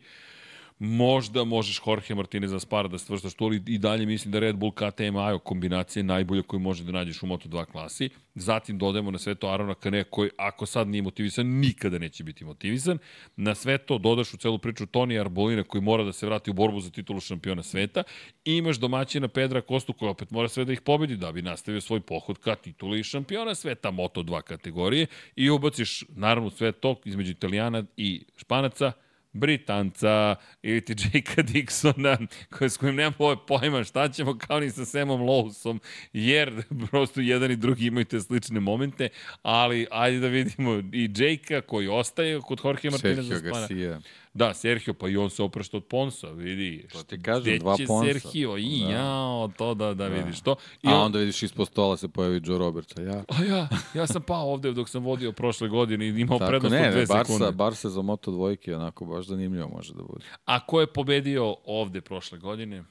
Možda 0.79 1.43
možeš 1.43 1.81
Jorge 1.87 2.15
Martinez 2.15 2.51
za 2.51 2.59
spara 2.59 2.87
da 2.87 2.97
stvrstaš 2.97 3.33
tu, 3.33 3.45
ali 3.45 3.63
i 3.67 3.77
dalje 3.77 4.05
mislim 4.05 4.31
da 4.31 4.39
Red 4.39 4.55
Bull 4.55 4.71
KTM 4.71 5.15
Ajo 5.17 5.39
kombinacija 5.39 5.99
je 6.01 6.03
najbolja 6.03 6.41
koju 6.43 6.59
može 6.59 6.83
da 6.83 6.91
nađeš 6.91 7.23
u 7.23 7.25
Moto2 7.25 7.65
klasi. 7.65 8.09
Zatim 8.35 8.77
dodajemo 8.77 9.11
na 9.11 9.17
sve 9.17 9.35
to 9.35 9.47
Arona 9.47 9.73
Kane 9.73 10.03
koji 10.03 10.29
ako 10.37 10.65
sad 10.65 10.87
nije 10.87 11.01
motivisan, 11.01 11.47
nikada 11.47 11.97
neće 11.97 12.23
biti 12.23 12.45
motivisan. 12.45 12.97
Na 13.35 13.55
sve 13.55 13.77
to 13.77 13.97
dodaš 13.97 14.33
u 14.33 14.37
celu 14.37 14.57
priču 14.57 14.85
Toni 14.85 15.19
Arbolina 15.19 15.63
koji 15.63 15.81
mora 15.81 16.03
da 16.03 16.13
se 16.13 16.25
vrati 16.25 16.49
u 16.49 16.53
borbu 16.53 16.79
za 16.79 16.89
titulu 16.89 17.19
šampiona 17.19 17.63
sveta. 17.63 18.03
I 18.45 18.57
imaš 18.57 18.77
domaćina 18.77 19.27
Pedra 19.27 19.61
Kostu 19.61 19.93
koji 19.93 20.09
opet 20.09 20.31
mora 20.31 20.47
sve 20.47 20.65
da 20.65 20.73
ih 20.73 20.81
pobedi 20.81 21.17
da 21.17 21.31
bi 21.31 21.41
nastavio 21.41 21.81
svoj 21.81 21.99
pohod 21.99 22.37
ka 22.37 22.55
tituli 22.55 23.03
šampiona 23.03 23.55
sveta 23.55 23.91
Moto2 23.91 24.41
kategorije 24.41 25.07
i 25.35 25.49
ubaciš 25.49 26.03
naravno 26.09 26.49
sve 26.49 26.71
to 26.71 26.95
između 27.05 27.31
Italijana 27.31 27.83
i 27.97 28.23
Španaca 28.35 28.91
Britanca 29.37 30.35
ili 30.61 30.81
ti 30.81 30.95
Jakea 31.13 31.43
Dixona 31.43 32.27
koje, 32.49 32.69
s 32.69 32.77
kojim 32.77 32.95
nemam 32.95 33.13
ove 33.17 33.35
pojma 33.47 33.83
šta 33.83 34.09
ćemo 34.09 34.37
kao 34.37 34.59
ni 34.59 34.69
sa 34.69 34.85
Samom 34.85 35.21
Lowsom 35.21 35.79
jer 36.13 36.63
prosto 36.91 37.21
jedan 37.21 37.51
i 37.51 37.55
drugi 37.55 37.85
imaju 37.85 38.05
te 38.05 38.19
slične 38.19 38.59
momente 38.59 39.09
ali 39.41 39.87
ajde 39.91 40.19
da 40.19 40.27
vidimo 40.27 40.81
i 40.93 41.09
Jakea 41.17 41.61
koji 41.61 41.87
ostaje 41.87 42.41
kod 42.41 42.61
Jorge 42.63 42.89
Martinez 42.89 43.27
Sergio 43.27 43.51
Garcia. 43.51 43.99
Da, 44.37 44.53
Sergio, 44.53 44.93
pa 44.93 45.09
i 45.09 45.17
on 45.17 45.29
se 45.29 45.43
oprašta 45.43 45.77
od 45.77 45.85
Ponsa, 45.85 46.27
vidi. 46.27 46.87
To 46.91 47.03
ti 47.03 47.21
kažem, 47.21 47.59
dva 47.59 47.75
Ponsa. 47.87 48.13
Sergio, 48.13 48.57
i 48.57 48.83
da. 48.83 48.91
jao, 48.91 49.51
to 49.57 49.73
da, 49.73 49.85
da, 49.85 49.93
da. 49.93 50.07
vidiš 50.07 50.41
to. 50.41 50.55
I 50.83 50.87
A 50.87 50.95
on... 50.95 51.05
onda 51.05 51.19
vidiš 51.19 51.43
ispod 51.43 51.67
stola 51.67 51.97
se 51.97 52.07
pojavi 52.07 52.41
Joe 52.45 52.57
Robertsa, 52.57 53.01
ja. 53.01 53.23
A 53.27 53.43
ja, 53.43 53.67
ja 53.93 54.07
sam 54.07 54.21
pao 54.21 54.53
ovde 54.53 54.71
dok 54.71 54.89
sam 54.89 55.03
vodio 55.03 55.31
prošle 55.31 55.69
godine 55.69 56.07
i 56.07 56.09
imao 56.09 56.39
Tako, 56.39 56.49
prednost 56.49 56.73
ne, 56.73 56.87
od 56.87 56.93
dve 56.93 57.05
Barsa, 57.05 57.33
sekunde. 57.33 57.51
Barsa 57.51 57.89
za 57.89 58.01
Moto 58.01 58.31
dvojke, 58.31 58.75
onako 58.75 59.05
baš 59.05 59.25
zanimljivo 59.25 59.69
može 59.69 59.93
da 59.93 60.03
bude. 60.03 60.25
A 60.45 60.65
ko 60.65 60.81
je 60.81 60.87
pobedio 60.87 61.55
ovde 61.65 62.01
prošle 62.01 62.37
godine? 62.37 62.83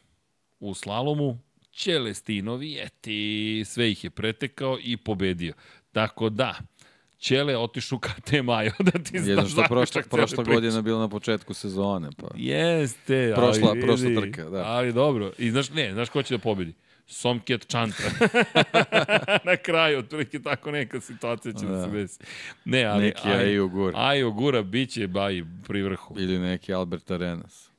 U 0.61 0.75
slalomu? 0.75 1.39
Čelestino 1.71 2.57
Vijeti, 2.57 3.63
sve 3.67 3.91
ih 3.91 4.05
je 4.05 4.11
pretekao 4.11 4.79
i 4.83 4.97
pobedio. 4.97 5.55
Tako 5.93 6.29
da, 6.29 6.55
Čele 7.19 7.57
otišu 7.57 7.99
ka 7.99 8.13
te 8.25 8.43
Majo, 8.43 8.73
da 8.79 8.91
ti 8.91 9.19
znaš 9.19 9.29
Jedno 9.29 9.49
što 9.49 9.65
prošla, 9.69 10.03
prošla 10.11 10.45
godina 10.45 10.83
bila 10.83 11.01
na 11.01 11.09
početku 11.09 11.55
sezone. 11.55 12.09
Pa. 12.17 12.27
Jeste, 12.35 13.33
prošla, 13.37 13.69
ali, 13.71 13.81
prošla 13.81 14.11
trka, 14.21 14.45
da. 14.45 14.65
Ali 14.67 14.93
dobro. 14.93 15.33
I 15.39 15.51
znaš, 15.51 15.71
ne, 15.71 15.93
znaš 15.93 16.09
ko 16.09 16.23
će 16.23 16.35
da 16.35 16.39
pobedi? 16.39 16.75
Somket 17.07 17.67
Čantra. 17.67 18.11
na 19.51 19.57
kraju, 19.57 19.99
otprilike 19.99 20.43
tako 20.43 20.71
neka 20.71 21.01
situacija 21.01 21.53
će 21.53 21.67
da, 21.67 21.73
da 21.73 21.85
se 21.85 21.91
desi. 21.91 22.19
Ne, 22.65 22.85
ali... 22.85 23.05
Neki 23.05 23.29
Ajo 23.29 23.69
Gura. 23.69 23.99
Ajo 23.99 24.31
Gura 24.31 24.63
biće 24.63 25.07
baj 25.07 25.43
pri 25.67 25.83
vrhu. 25.83 26.15
Ili 26.19 26.39
neki 26.39 26.75
Albert 26.75 27.11
Arenas. 27.11 27.71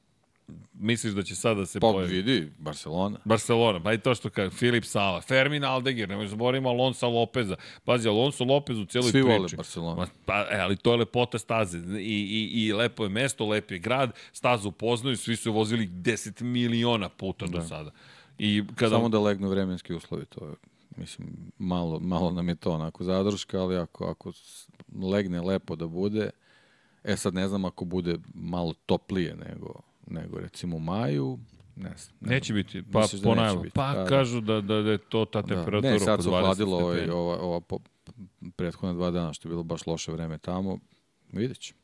Misliš 0.74 1.14
da 1.14 1.24
će 1.24 1.36
sada 1.36 1.60
da 1.60 1.66
se 1.66 1.80
pa, 1.80 1.92
pojavi? 1.92 2.14
vidi, 2.14 2.52
Barcelona. 2.58 3.20
Barcelona, 3.26 3.84
pa 3.84 3.94
i 3.94 3.98
to 3.98 4.16
što 4.16 4.30
kaže, 4.30 4.50
Filip 4.50 4.86
Sala, 4.86 5.22
Fermin 5.22 5.64
Aldegir, 5.64 6.10
nemoj 6.10 6.28
zaboravimo 6.28 6.70
Alonso 6.70 7.10
Lopeza. 7.10 7.56
Pazi, 7.86 8.08
Alonso 8.08 8.44
Lopez 8.44 8.80
u 8.80 8.86
cijeloj 8.86 9.12
Svi 9.12 9.22
priči. 9.22 9.32
Svi 9.32 9.38
vole 9.38 9.50
Barcelona. 9.56 10.08
Pa, 10.26 10.48
e, 10.52 10.60
ali 10.60 10.78
to 10.78 10.92
je 10.92 10.98
lepota 10.98 11.40
staze 11.40 11.78
I, 11.78 11.82
i, 12.02 12.66
i 12.66 12.74
lepo 12.74 13.04
je 13.04 13.10
mesto, 13.10 13.46
lep 13.46 13.72
je 13.72 13.80
grad, 13.80 14.12
stazu 14.34 14.72
poznaju, 14.72 15.18
svi 15.18 15.36
su 15.36 15.54
vozili 15.54 15.88
10 15.88 16.42
miliona 16.42 17.10
puta 17.10 17.46
da. 17.46 17.58
do 17.58 17.64
sada. 17.64 17.92
I 18.40 18.64
kada... 18.76 18.96
Samo 18.96 19.10
da 19.10 19.20
legnu 19.20 19.50
vremenski 19.50 19.94
uslovi, 19.94 20.26
to 20.26 20.46
je 20.46 20.54
mislim, 20.98 21.52
malo, 21.58 22.00
malo 22.00 22.32
nam 22.32 22.50
je 22.50 22.56
to 22.56 22.72
onako 22.72 23.04
zadrška, 23.04 23.62
ali 23.62 23.78
ako, 23.78 24.06
ako 24.06 24.32
legne 25.02 25.42
lepo 25.42 25.76
da 25.76 25.88
bude, 25.88 26.30
e 27.04 27.18
sad 27.18 27.34
ne 27.34 27.48
znam 27.48 27.66
ako 27.66 27.86
bude 27.86 28.18
malo 28.34 28.74
toplije 28.86 29.36
nego 29.36 29.87
nego 30.08 30.40
recimo 30.40 30.76
u 30.76 30.80
maju, 30.80 31.40
ne 31.76 31.94
znam. 31.98 32.18
Ne 32.22 32.36
neće 32.36 32.54
biti, 32.54 32.84
pa 32.92 33.02
da 33.02 33.08
ponavljamo. 33.24 33.64
Pa 33.74 33.94
da, 33.94 34.06
kažu 34.06 34.42
da, 34.42 34.62
da, 34.62 34.82
da 34.82 34.92
je 34.92 34.98
to 34.98 35.26
ta 35.26 35.42
temperatura 35.42 35.82
da. 35.82 35.92
Ne, 35.92 36.00
sad 36.00 36.24
su 36.24 36.30
hladilo 36.30 36.78
ovaj, 36.78 37.10
ova, 37.10 37.40
ova 37.40 37.62
po, 37.62 37.80
prethodne 38.56 38.94
dva 38.94 39.12
dana 39.12 39.34
što 39.34 39.48
je 39.48 39.50
bilo 39.50 39.64
baš 39.64 39.88
loše 39.88 40.12
vreme 40.12 40.38
tamo, 40.38 40.80
vidjet 41.32 41.60
ćemo. 41.60 41.80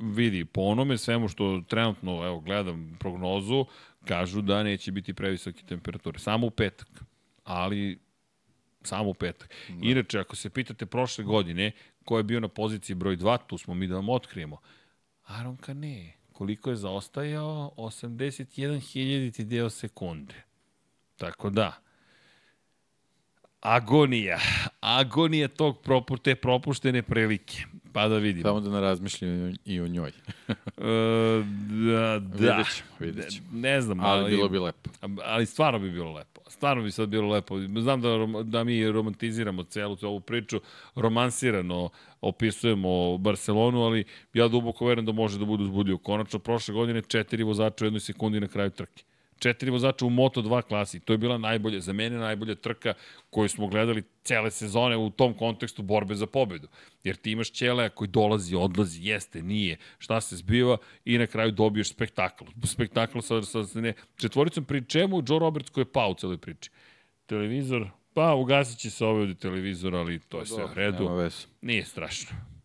Vidi, 0.00 0.44
po 0.44 0.60
onome 0.60 0.98
svemu 0.98 1.28
što 1.28 1.62
trenutno, 1.68 2.26
evo, 2.26 2.40
gledam 2.40 2.96
prognozu, 3.00 3.64
kažu 4.04 4.42
da 4.42 4.62
neće 4.62 4.92
biti 4.92 5.14
previsoke 5.14 5.62
temperature. 5.62 6.18
Samo 6.18 6.46
u 6.46 6.50
petak, 6.50 6.88
ali 7.44 7.98
samo 8.82 9.10
u 9.10 9.14
petak. 9.14 9.54
Da. 9.68 9.88
Inače, 9.88 10.18
ako 10.18 10.36
se 10.36 10.50
pitate 10.50 10.86
prošle 10.86 11.24
godine, 11.24 11.72
ko 12.04 12.16
je 12.16 12.22
bio 12.22 12.40
na 12.40 12.48
poziciji 12.48 12.96
broj 12.96 13.16
2, 13.16 13.38
tu 13.46 13.58
smo 13.58 13.74
mi 13.74 13.86
da 13.86 13.94
vam 13.94 14.08
otkrijemo. 14.08 14.58
Aron 15.24 15.56
Kane 15.56 16.17
koliko 16.38 16.70
je 16.70 16.76
zaostajao? 16.76 17.72
81.000 17.76 19.44
deo 19.44 19.70
sekunde. 19.70 20.34
Tako 21.16 21.50
da, 21.50 21.72
agonija. 23.60 24.38
Agonija 24.80 25.48
tog 25.48 25.82
propu, 25.82 26.16
te 26.16 26.34
propuštene 26.34 27.02
prilike. 27.02 27.64
Pa 27.92 28.08
da 28.08 28.18
vidimo. 28.18 28.48
Samo 28.48 28.60
da 28.60 28.70
ne 28.70 28.80
razmišljam 28.80 29.54
i 29.64 29.80
o 29.80 29.88
njoj. 29.88 30.08
e, 30.48 30.52
da, 31.90 32.18
da. 32.18 32.56
Vidjet 32.56 32.76
ćemo, 32.76 32.90
vidjet 32.98 33.30
ćemo. 33.30 33.48
Ne, 33.52 33.60
ne 33.60 33.80
znam, 33.80 34.00
ali, 34.00 34.20
ali 34.20 34.30
bilo 34.30 34.48
bi 34.48 34.58
lepo. 34.58 34.90
Ali 35.24 35.46
stvarno 35.46 35.78
bi 35.78 35.90
bilo 35.90 36.12
lepo. 36.12 36.37
Stvarno 36.48 36.82
bi 36.82 36.90
sad 36.90 37.08
bilo 37.08 37.28
lepo. 37.28 37.58
Znam 37.80 38.00
da, 38.00 38.08
da 38.42 38.64
mi 38.64 38.90
romantiziramo 38.90 39.62
celu 39.62 39.96
ovu 40.02 40.20
priču, 40.20 40.60
romansirano 40.94 41.88
opisujemo 42.20 43.18
Barcelonu, 43.18 43.82
ali 43.82 44.04
ja 44.34 44.48
duboko 44.48 44.86
verujem 44.86 45.06
da 45.06 45.12
može 45.12 45.38
da 45.38 45.44
bude 45.44 45.62
uzbudljivo. 45.62 45.98
Konačno, 45.98 46.38
prošle 46.38 46.74
godine 46.74 47.02
četiri 47.02 47.42
vozača 47.42 47.84
u 47.84 47.86
jednoj 47.86 48.00
sekundi 48.00 48.40
na 48.40 48.48
kraju 48.48 48.70
trke 48.70 49.07
četiri 49.38 49.70
vozača 49.70 50.06
u 50.06 50.10
Moto2 50.10 50.62
klasi. 50.62 51.00
To 51.00 51.12
je 51.12 51.18
bila 51.18 51.38
najbolja, 51.38 51.80
za 51.80 51.92
mene 51.92 52.18
najbolja 52.18 52.54
trka 52.54 52.94
koju 53.30 53.48
smo 53.48 53.66
gledali 53.66 54.02
cele 54.24 54.50
sezone 54.50 54.96
u 54.96 55.10
tom 55.10 55.34
kontekstu 55.34 55.82
borbe 55.82 56.14
za 56.14 56.26
pobedu. 56.26 56.68
Jer 57.04 57.16
ti 57.16 57.30
imaš 57.30 57.52
Ćeleja 57.52 57.88
koji 57.88 58.08
dolazi, 58.08 58.56
odlazi, 58.56 59.08
jeste, 59.08 59.42
nije, 59.42 59.76
šta 59.98 60.20
se 60.20 60.36
zbiva 60.36 60.76
i 61.04 61.18
na 61.18 61.26
kraju 61.26 61.50
dobiješ 61.52 61.90
spektakl. 61.90 62.44
Spektakl 62.64 63.18
sa, 63.20 63.42
sa, 63.42 63.64
sa 63.64 63.80
ne, 63.80 63.92
četvoricom 64.16 64.64
pri 64.64 64.84
čemu 64.84 65.22
Joe 65.28 65.38
Roberts 65.38 65.70
koji 65.70 65.82
je 65.82 65.92
pao 65.92 66.10
u 66.10 66.14
celoj 66.14 66.38
priči. 66.38 66.70
Televizor, 67.26 67.88
pa 68.14 68.34
ugasit 68.34 68.78
će 68.78 68.90
se 68.90 69.04
ovaj 69.04 69.22
od 69.22 69.38
televizor, 69.38 69.94
ali 69.94 70.18
to 70.18 70.40
je 70.40 70.46
sve 70.46 70.64
u 70.64 70.74
redu. 70.74 71.30
Nije 71.60 71.84
strašno. 71.84 72.57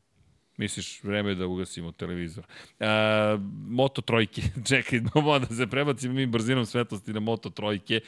Misliš, 0.57 1.03
vreme 1.03 1.30
je 1.30 1.35
da 1.35 1.48
ugasimo 1.48 1.91
televizor. 1.91 2.45
E, 2.80 2.85
moto 3.67 4.01
trojke, 4.01 4.41
čekaj, 4.69 4.99
da 5.40 5.56
se 5.56 5.67
prebacimo 5.67 6.14
mi 6.14 6.25
brzinom 6.25 6.65
svetlosti 6.65 7.14
na 7.14 7.19
Moto 7.19 7.49
trojke, 7.49 8.01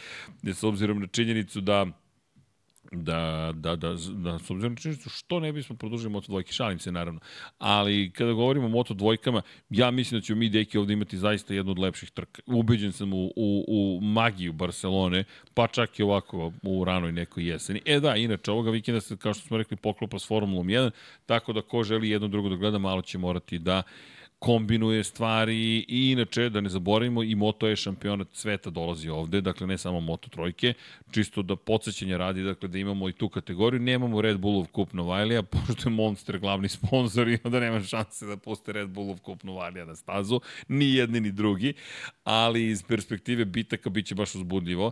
s 0.43 0.63
obzirom 0.63 0.99
na 0.99 1.07
činjenicu 1.07 1.61
da 1.61 1.85
da, 2.91 3.51
da, 3.55 3.75
da, 3.75 3.95
da, 4.13 4.39
s 4.39 4.51
obzirom 4.51 4.73
na 4.73 4.75
činjenicu, 4.75 5.09
što 5.09 5.39
ne 5.39 5.53
bismo 5.53 5.75
produžili 5.75 6.09
Moto 6.09 6.27
dvojke, 6.27 6.51
šalim 6.51 6.79
se 6.79 6.91
naravno, 6.91 7.19
ali 7.57 8.11
kada 8.11 8.31
govorimo 8.31 8.65
o 8.65 8.69
Moto 8.69 8.93
dvojkama, 8.93 9.41
ja 9.69 9.91
mislim 9.91 10.21
da 10.21 10.25
ćemo 10.25 10.39
mi 10.39 10.49
deki 10.49 10.77
ovde 10.77 10.93
imati 10.93 11.17
zaista 11.17 11.53
jednu 11.53 11.71
od 11.71 11.79
lepših 11.79 12.11
trka. 12.11 12.41
Ubeđen 12.45 12.91
sam 12.91 13.13
u, 13.13 13.25
u, 13.35 13.65
u 13.67 14.01
magiju 14.01 14.53
Barcelone, 14.53 15.23
pa 15.53 15.67
čak 15.67 15.99
i 15.99 16.03
ovako 16.03 16.51
u 16.61 16.83
ranoj 16.85 17.11
nekoj 17.11 17.47
jeseni. 17.47 17.81
E 17.85 17.99
da, 17.99 18.15
inače, 18.15 18.51
ovoga 18.51 18.71
vikenda 18.71 19.01
se, 19.01 19.17
kao 19.17 19.33
što 19.33 19.47
smo 19.47 19.57
rekli, 19.57 19.77
poklopa 19.77 20.19
s 20.19 20.27
Formulom 20.27 20.67
1, 20.67 20.91
tako 21.25 21.53
da 21.53 21.61
ko 21.61 21.83
želi 21.83 22.09
jedno 22.09 22.27
drugo 22.27 22.49
da 22.49 22.55
gleda, 22.55 22.77
malo 22.77 23.01
će 23.01 23.17
morati 23.17 23.59
da 23.59 23.83
kombinuje 24.39 25.03
stvari 25.03 25.85
i 25.87 26.11
inače, 26.11 26.49
da 26.49 26.61
ne 26.61 26.69
zaboravimo, 26.69 27.23
i 27.23 27.35
Moto 27.35 27.67
je 27.67 27.75
šampionat 27.75 28.27
sveta 28.33 28.69
dolazi 28.69 29.09
ovde, 29.09 29.41
dakle 29.41 29.67
ne 29.67 29.77
samo 29.77 29.99
Moto 29.99 30.29
trojke, 30.29 30.73
čisto 31.11 31.41
da 31.41 31.55
podsjećanje 31.55 32.17
radi, 32.17 32.43
dakle 32.43 32.69
da 32.69 32.77
imamo 32.77 33.09
i 33.09 33.13
tu 33.13 33.29
kategoriju, 33.29 33.81
nemamo 33.81 34.21
Red 34.21 34.37
Bullov 34.37 34.67
kup 34.67 34.93
Novajlija, 34.93 35.43
pošto 35.53 35.89
je 35.89 35.93
Monster 35.93 36.39
glavni 36.39 36.69
sponsor 36.69 37.27
i 37.27 37.37
onda 37.43 37.59
nema 37.59 37.81
šanse 37.81 38.25
da 38.25 38.37
puste 38.37 38.73
Red 38.73 38.89
Bullov 38.89 39.19
kup 39.19 39.43
Novajlija 39.43 39.85
na 39.85 39.95
stazu, 39.95 40.41
ni 40.67 40.93
jedni 40.93 41.19
ni 41.19 41.31
drugi, 41.31 41.73
ali 42.23 42.69
iz 42.69 42.83
perspektive 42.83 43.45
bitaka 43.45 43.89
biće 43.89 44.15
baš 44.15 44.35
uzbudljivo. 44.35 44.91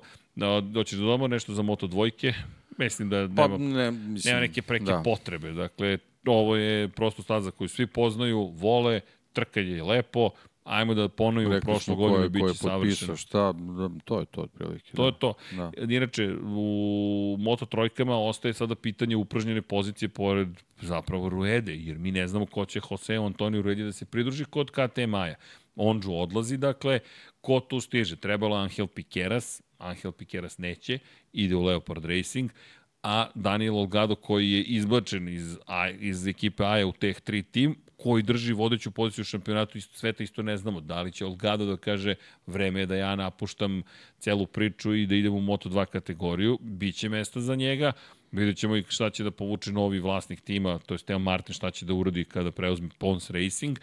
Doći 0.62 0.98
do 0.98 1.04
doma 1.04 1.28
nešto 1.28 1.54
za 1.54 1.62
Moto 1.62 1.88
dvojke, 1.88 2.34
mislim 2.78 3.10
da 3.10 3.28
nema, 3.28 3.36
pa, 3.36 3.58
ne, 3.58 3.92
mislim, 3.92 4.32
nema 4.32 4.42
neke 4.42 4.62
preke 4.62 4.86
da. 4.86 5.02
potrebe, 5.06 5.52
dakle 5.52 5.98
ovo 6.26 6.56
je 6.56 6.88
prosto 6.88 7.24
staza 7.24 7.52
koju 7.52 7.68
svi 7.68 7.88
poznaju, 7.88 8.52
vole, 8.56 9.02
trkanje 9.34 9.72
je 9.72 9.84
lepo, 9.84 10.30
ajmo 10.64 10.94
da 10.94 11.10
ponovimo 11.10 11.60
prošlu 11.60 11.96
godinu 11.96 12.30
biće 12.30 12.54
savršeno. 12.54 13.16
šta, 13.16 13.54
to 14.06 14.20
je 14.20 14.26
to 14.26 14.42
otprilike. 14.42 14.92
To 14.96 15.02
da. 15.02 15.08
je 15.08 15.14
to. 15.20 15.34
Da. 15.52 15.72
Inače, 15.94 16.36
u 16.42 17.38
Moto 17.40 17.66
trojkama 17.66 18.18
ostaje 18.18 18.54
sada 18.54 18.76
pitanje 18.76 19.16
upražnjene 19.16 19.62
pozicije 19.62 20.10
pored 20.10 20.48
zapravo 20.82 21.30
Ruede, 21.30 21.76
jer 21.76 21.98
mi 21.98 22.12
ne 22.12 22.28
znamo 22.28 22.46
ko 22.46 22.66
će 22.66 22.80
Jose 22.92 23.16
Antonio 23.16 23.62
Ruede 23.62 23.84
da 23.84 23.92
se 23.92 24.06
pridruži 24.06 24.46
kod 24.46 24.72
KT 24.72 24.98
Maja. 25.08 25.36
Onđu 25.76 26.14
odlazi, 26.14 26.58
dakle, 26.58 27.00
ko 27.42 27.60
tu 27.60 27.80
stiže? 27.80 28.16
Trebalo 28.16 28.56
Angel 28.56 28.88
Piqueras, 28.88 29.62
Angel 29.78 30.12
Piqueras 30.12 30.60
neće, 30.60 31.00
ide 31.34 31.56
u 31.56 31.64
Leopard 31.64 32.06
Racing, 32.06 32.52
a 33.04 33.28
Daniel 33.36 33.78
Olgado 33.78 34.16
koji 34.16 34.52
je 34.52 34.64
izbačen 34.64 35.28
iz, 35.30 35.58
a, 35.68 35.90
iz 35.90 36.28
ekipe 36.28 36.64
AJA 36.64 36.88
u 36.88 36.92
Tech 36.92 37.22
3 37.22 37.44
tim, 37.52 37.76
koji 37.98 38.24
drži 38.24 38.54
vodeću 38.54 38.92
poziciju 38.92 39.22
u 39.22 39.26
šampionatu 39.26 39.78
isto, 39.78 39.98
sveta, 39.98 40.24
isto 40.24 40.42
ne 40.42 40.58
znamo. 40.58 40.82
Da 40.82 41.02
li 41.02 41.12
će 41.12 41.26
Olgado 41.26 41.66
da 41.66 41.78
kaže 41.78 42.16
vreme 42.48 42.80
je 42.80 42.86
da 42.86 42.96
ja 42.96 43.16
napuštam 43.16 43.84
celu 44.20 44.46
priču 44.46 44.96
i 44.96 45.06
da 45.06 45.16
idem 45.16 45.34
u 45.34 45.42
Moto2 45.42 45.86
kategoriju, 45.86 46.58
biće 46.62 47.10
mesta 47.10 47.42
za 47.42 47.56
njega, 47.56 47.92
Vidjet 48.34 48.58
ćemo 48.58 48.76
i 48.76 48.84
šta 48.88 49.10
će 49.10 49.24
da 49.24 49.32
povuče 49.32 49.72
novi 49.72 50.00
vlasnik 50.00 50.42
tima, 50.42 50.80
to 50.80 50.94
je 50.94 50.98
Teo 50.98 51.20
Martin, 51.20 51.54
šta 51.54 51.72
će 51.72 51.86
da 51.86 51.94
uradi 51.94 52.26
kada 52.26 52.52
preuzme 52.52 52.90
Pons 52.98 53.30
Racing. 53.30 53.80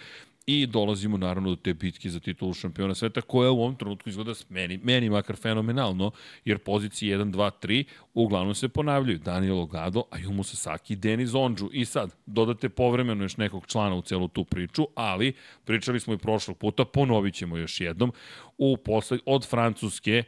I 0.52 0.66
dolazimo 0.66 1.16
naravno 1.16 1.50
do 1.50 1.56
te 1.56 1.74
bitke 1.74 2.10
za 2.10 2.20
titulu 2.20 2.54
šampiona 2.54 2.94
sveta, 2.94 3.20
koja 3.20 3.50
u 3.50 3.60
ovom 3.60 3.76
trenutku 3.76 4.08
izgleda 4.08 4.32
meni, 4.48 4.80
meni 4.82 5.10
makar 5.10 5.36
fenomenalno, 5.36 6.10
jer 6.44 6.58
pozicije 6.58 7.18
1, 7.18 7.32
2, 7.32 7.50
3 7.62 7.84
uglavnom 8.14 8.54
se 8.54 8.68
ponavljaju. 8.68 9.18
Daniel 9.18 9.58
Ogado, 9.58 10.02
Ayumu 10.10 10.42
Sasaki, 10.42 10.96
Denis 10.96 11.34
Ondžu. 11.34 11.68
I 11.72 11.84
sad, 11.84 12.14
dodate 12.26 12.68
povremeno 12.68 13.24
još 13.24 13.36
nekog 13.36 13.66
člana 13.66 13.94
u 13.94 14.02
celu 14.02 14.28
tu 14.28 14.44
priču, 14.44 14.86
ali 14.94 15.32
pričali 15.64 16.00
smo 16.00 16.14
i 16.14 16.18
prošlog 16.18 16.58
puta, 16.58 16.84
ponovit 16.84 17.34
ćemo 17.34 17.56
još 17.56 17.80
jednom, 17.80 18.12
u 18.58 18.76
posled, 18.76 19.20
od 19.26 19.46
Francuske 19.48 20.24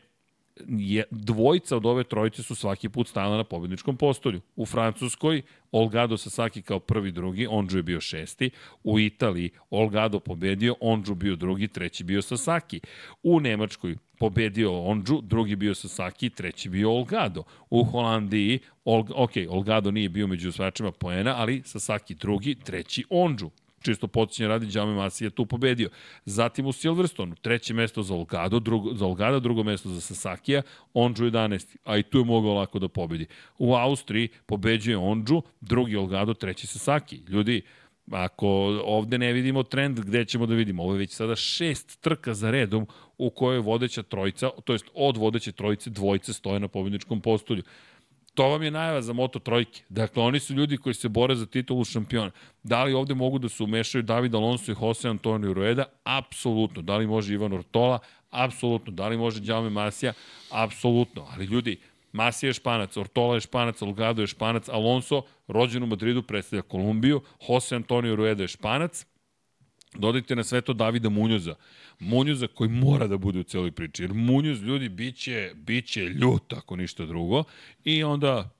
je, 0.69 1.05
dvojica 1.11 1.77
od 1.77 1.87
ove 1.87 2.05
trojice 2.05 2.43
su 2.43 2.55
svaki 2.55 2.89
put 2.89 3.09
stajala 3.09 3.37
na 3.37 3.45
pobedničkom 3.45 3.97
postolju. 3.97 4.41
U 4.57 4.67
Francuskoj 4.67 5.43
Olgado 5.73 6.17
Sasaki 6.17 6.63
kao 6.63 6.79
prvi, 6.79 7.13
drugi, 7.13 7.47
Ondžu 7.51 7.79
je 7.79 7.83
bio 7.83 8.01
šesti. 8.01 8.51
U 8.85 8.99
Italiji 8.99 9.51
Olgado 9.71 10.21
pobedio, 10.21 10.75
Ondžu 10.81 11.15
bio 11.15 11.37
drugi, 11.37 11.69
treći 11.69 12.05
bio 12.05 12.23
Sasaki. 12.23 12.81
U 13.23 13.41
Nemačkoj 13.41 13.97
pobedio 14.19 14.81
Ondžu, 14.81 15.21
drugi 15.21 15.57
bio 15.57 15.75
Sasaki, 15.75 16.31
treći 16.31 16.69
bio 16.69 16.91
Olgado. 16.91 17.43
U 17.71 17.85
Holandiji, 17.85 18.59
Ol, 18.85 19.05
ok, 19.15 19.33
Olgado 19.49 19.91
nije 19.91 20.09
bio 20.09 20.27
među 20.27 20.49
osvajačima 20.49 20.93
poena, 20.93 21.35
ali 21.37 21.63
Sasaki 21.65 22.15
drugi, 22.15 22.55
treći 22.55 23.05
Ondžu 23.11 23.51
čisto 23.83 24.07
podsjećanje 24.07 24.49
radi, 24.49 24.67
Džame 24.67 24.95
Masi 24.95 25.25
je 25.25 25.31
tu 25.31 25.47
pobedio. 25.47 25.89
Zatim 26.25 26.67
u 26.67 26.73
Silverstonu, 26.73 27.35
treće 27.35 27.75
mesto 27.75 28.03
za 28.03 28.15
Olgado, 28.15 28.59
drugo, 28.59 28.95
za 28.95 29.07
Olgada, 29.07 29.39
drugo 29.39 29.63
mesto 29.63 29.89
za 29.89 30.01
Sasakija, 30.01 30.63
Ondžu 30.95 31.25
11, 31.25 31.77
a 31.85 31.97
i 31.97 32.03
tu 32.03 32.19
je 32.19 32.25
mogao 32.25 32.55
lako 32.55 32.79
da 32.79 32.89
pobedi. 32.89 33.27
U 33.59 33.75
Austriji 33.75 34.29
pobeđuje 34.47 34.97
Ondžu, 34.97 35.43
drugi 35.61 35.97
Olgado, 35.97 36.35
treći 36.35 36.67
Sasaki. 36.67 37.21
Ljudi, 37.29 37.63
ako 38.11 38.49
ovde 38.85 39.19
ne 39.19 39.33
vidimo 39.33 39.63
trend, 39.63 40.01
gde 40.01 40.25
ćemo 40.25 40.47
da 40.47 40.55
vidimo? 40.55 40.83
Ovo 40.83 40.93
je 40.93 40.99
već 40.99 41.13
sada 41.13 41.37
šest 41.37 42.01
trka 42.01 42.35
za 42.35 42.51
redom 42.51 42.87
u 43.19 43.31
kojoj 43.31 43.59
vodeća 43.59 44.03
trojica, 44.03 44.51
to 44.65 44.73
jest 44.73 44.85
od 44.95 45.17
vodeće 45.17 45.53
trojice 45.53 45.91
dvojice 45.91 46.33
stoje 46.33 46.61
na 46.61 46.69
pobedničkom 46.69 47.21
postolju. 47.21 47.63
To 48.35 48.49
vam 48.49 48.63
je 48.63 48.71
najava 48.71 49.03
za 49.03 49.13
Moto 49.13 49.39
Trojke. 49.39 49.83
Dakle, 49.89 50.23
oni 50.23 50.41
su 50.41 50.55
ljudi 50.55 50.77
koji 50.77 50.95
se 50.95 51.09
bore 51.09 51.35
za 51.35 51.47
titulu 51.47 51.85
šampiona. 51.85 52.31
Da 52.63 52.85
li 52.85 52.93
ovde 52.93 53.15
mogu 53.15 53.39
da 53.39 53.49
se 53.49 53.63
umešaju 53.63 54.03
David 54.03 54.35
Alonso 54.35 54.73
i 54.73 54.75
Jose 54.81 55.09
Antonio 55.09 55.53
Rueda? 55.53 55.85
Apsolutno. 56.05 56.83
Da 56.83 56.97
li 56.97 57.07
može 57.07 57.35
Ivan 57.35 57.53
Ortola? 57.53 57.99
Apsolutno. 58.31 58.93
Da 58.93 59.09
li 59.09 59.17
može 59.17 59.41
Đaume 59.41 59.71
Masija? 59.71 60.13
Apsolutno. 60.51 61.27
Ali 61.33 61.45
ljudi, 61.45 61.81
Masija 62.13 62.49
je 62.49 62.55
španac, 62.55 62.97
Ortola 62.97 63.35
je 63.35 63.41
španac, 63.41 63.83
Olgado 63.83 64.23
je 64.23 64.27
španac, 64.27 64.69
Alonso, 64.69 65.23
rođen 65.49 65.83
u 65.83 65.87
Madridu, 65.87 66.23
predstavlja 66.23 66.63
Kolumbiju, 66.63 67.21
Jose 67.49 67.77
Antonio 67.77 68.17
Rueda 68.17 68.43
je 68.43 68.49
španac, 68.49 69.07
Dodajte 69.95 70.37
na 70.37 70.45
sve 70.45 70.61
to 70.61 70.73
Davida 70.73 71.09
Munjoza. 71.09 71.55
Munjoza 71.99 72.47
koji 72.47 72.71
mora 72.71 73.07
da 73.07 73.17
bude 73.17 73.41
u 73.41 73.43
celoj 73.43 73.73
priči. 73.73 74.03
Jer 74.03 74.13
Munjoz, 74.13 74.63
ljudi, 74.63 74.89
biće, 74.89 75.53
biće 75.55 76.01
ljut, 76.01 76.53
ako 76.53 76.77
ništa 76.77 77.07
drugo. 77.07 77.45
I 77.85 78.05
onda 78.05 78.51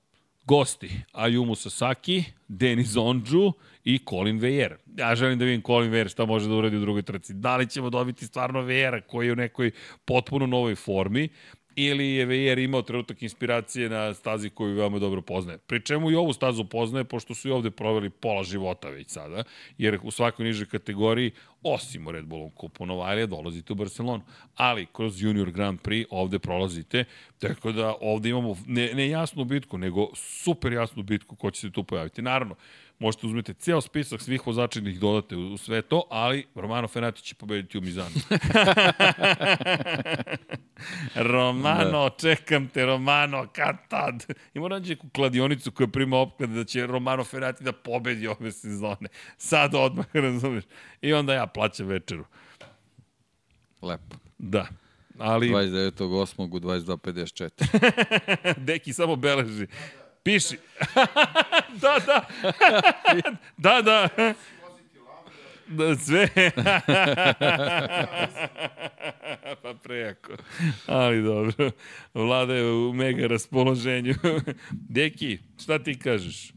gosti. 0.45 0.89
Ayumu 1.13 1.55
Sasaki, 1.55 2.23
Denis 2.47 2.95
Ondžu 2.95 3.51
i 3.83 3.99
Colin 4.09 4.39
Vejer. 4.39 4.75
Ja 4.97 5.15
želim 5.15 5.39
da 5.39 5.45
vidim 5.45 5.61
Colin 5.61 5.91
Vejer 5.91 6.09
šta 6.09 6.25
može 6.25 6.47
da 6.47 6.55
uradi 6.55 6.77
u 6.77 6.81
drugoj 6.81 7.01
trci. 7.01 7.33
Da 7.33 7.57
li 7.57 7.69
ćemo 7.69 7.89
dobiti 7.89 8.25
stvarno 8.25 8.61
Vejera 8.61 9.01
koji 9.01 9.27
je 9.27 9.33
u 9.33 9.35
nekoj 9.35 9.71
potpuno 10.05 10.47
novoj 10.47 10.75
formi 10.75 11.29
ili 11.75 12.09
je 12.09 12.25
Vejer 12.25 12.59
imao 12.59 12.81
trenutak 12.81 13.21
inspiracije 13.21 13.89
na 13.89 14.13
stazi 14.13 14.49
koju 14.49 14.75
veoma 14.75 14.99
dobro 14.99 15.21
poznaje. 15.21 15.57
Pri 15.57 15.81
čemu 15.81 16.11
i 16.11 16.15
ovu 16.15 16.33
stazu 16.33 16.65
poznaje, 16.65 17.03
pošto 17.03 17.35
su 17.35 17.47
i 17.47 17.51
ovde 17.51 17.71
proveli 17.71 18.09
pola 18.09 18.43
života 18.43 18.89
već 18.89 19.09
sada, 19.09 19.43
jer 19.77 19.99
u 20.03 20.11
svakoj 20.11 20.45
nižoj 20.45 20.67
kategoriji, 20.67 21.31
osim 21.63 22.07
u 22.07 22.11
Red 22.11 22.25
Bullom 22.25 22.49
kupu 22.49 22.85
Novajlija, 22.85 23.25
dolazite 23.25 23.73
u 23.73 23.75
Barcelonu. 23.75 24.23
Ali 24.55 24.87
kroz 24.93 25.21
Junior 25.21 25.51
Grand 25.51 25.79
Prix 25.81 26.05
ovde 26.09 26.39
prolazite, 26.39 27.05
tako 27.39 27.71
da 27.71 27.95
ovde 28.01 28.29
imamo 28.29 28.57
ne, 28.67 28.93
ne 28.93 29.09
jasnu 29.09 29.45
bitku, 29.45 29.77
nego 29.77 30.09
super 30.15 30.73
jasnu 30.73 31.03
bitku 31.03 31.35
ko 31.35 31.51
će 31.51 31.61
se 31.61 31.71
tu 31.71 31.83
pojaviti. 31.83 32.21
Naravno, 32.21 32.55
možete 32.99 33.27
uzmeti 33.27 33.53
ceo 33.53 33.81
spisak 33.81 34.21
svih 34.21 34.47
vozača 34.47 34.79
da 34.79 34.89
ih 34.89 34.99
dodate 34.99 35.35
u, 35.35 35.57
sve 35.57 35.81
to, 35.81 36.03
ali 36.09 36.45
Romano 36.55 36.87
Fenati 36.87 37.21
će 37.21 37.35
pobediti 37.35 37.77
u 37.77 37.81
Mizanu. 37.81 38.15
Romano, 41.15 42.09
da. 42.09 42.15
čekam 42.17 42.67
te, 42.67 42.85
Romano, 42.85 43.47
kad 43.53 43.75
tad? 43.87 44.25
I 44.53 44.59
mora 44.59 44.75
nađe 44.75 44.93
neku 44.93 45.09
kladionicu 45.09 45.71
koja 45.71 45.87
prima 45.87 46.17
opklade 46.17 46.53
da 46.53 46.63
će 46.63 46.87
Romano 46.87 47.23
Fenati 47.23 47.63
da 47.63 47.71
pobedi 47.71 48.27
ove 48.27 48.51
sezone. 48.51 49.09
Sad 49.37 49.75
odmah, 49.75 50.05
razumeš? 50.25 50.63
I 51.01 51.13
onda 51.13 51.33
ja 51.33 51.47
plaćam 51.47 51.87
večeru. 51.87 52.25
Lepo. 53.81 54.15
Da. 54.37 54.67
Ali... 55.19 55.49
29.8. 55.49 56.55
u 56.55 56.59
22.54. 56.59 58.53
Deki 58.65 58.93
samo 58.93 59.15
beleži. 59.15 59.67
Piši. 60.23 60.57
da, 61.81 61.99
da. 62.05 62.25
da, 63.57 63.81
da. 63.81 64.09
Da, 65.67 65.95
sve. 65.95 66.29
pa 69.61 69.73
prejako. 69.83 70.33
Ali 70.87 71.23
dobro. 71.23 71.71
Vlada 72.13 72.53
je 72.53 72.71
u 72.71 72.93
mega 72.93 73.27
raspoloženju. 73.27 74.15
Deki, 74.71 75.39
šta 75.63 75.79
ti 75.79 75.99
kažeš? 75.99 76.53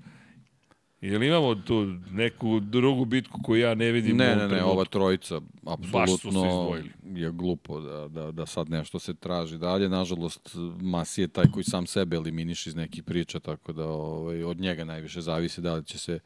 Jel 1.07 1.23
imamo 1.23 1.55
tu 1.55 1.87
neku 2.11 2.61
drugu 2.61 3.05
bitku 3.05 3.39
koju 3.43 3.61
ja 3.61 3.75
ne 3.75 3.93
vidim? 3.93 4.17
Ne, 4.17 4.37
ne, 4.37 4.49
ne, 4.49 4.65
ova 4.65 4.85
trojica 4.85 5.41
apsolutno 5.67 6.75
je 7.05 7.31
glupo 7.31 7.81
da, 7.81 8.09
da, 8.09 8.33
da 8.33 8.47
sad 8.47 8.71
nešto 8.71 8.99
se 8.99 9.15
traži 9.15 9.59
dalje. 9.59 9.89
Nažalost, 9.89 10.57
Masi 10.81 11.21
je 11.21 11.29
taj 11.29 11.45
koji 11.53 11.65
sam 11.65 11.87
sebe 11.87 12.17
eliminiš 12.17 12.67
iz 12.67 12.75
nekih 12.75 13.03
priča, 13.03 13.41
tako 13.41 13.73
da 13.73 13.87
ovaj, 13.87 14.45
od 14.45 14.61
njega 14.61 14.85
najviše 14.85 15.21
zavisi 15.21 15.61
da 15.61 15.75
li 15.75 15.85
će 15.85 15.99
se 15.99 16.19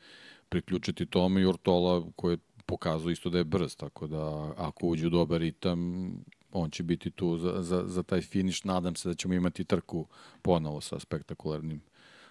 priključiti 0.48 1.06
tome 1.06 1.40
i 1.40 1.46
Ortola 1.46 2.02
koji 2.16 2.38
pokazuje 2.66 3.12
isto 3.12 3.30
da 3.30 3.38
je 3.38 3.44
brz, 3.44 3.76
tako 3.76 4.06
da 4.06 4.52
ako 4.56 4.86
uđe 4.86 5.06
u 5.06 5.10
dobar 5.10 5.40
ritam, 5.40 6.10
on 6.52 6.70
će 6.70 6.82
biti 6.82 7.10
tu 7.10 7.38
za, 7.38 7.62
za, 7.62 7.82
za 7.86 8.02
taj 8.02 8.20
finiš. 8.20 8.64
Nadam 8.64 8.96
se 8.96 9.08
da 9.08 9.14
ćemo 9.14 9.34
imati 9.34 9.64
trku 9.64 10.06
ponovo 10.42 10.80
sa 10.80 10.98
spektakularnim 10.98 11.80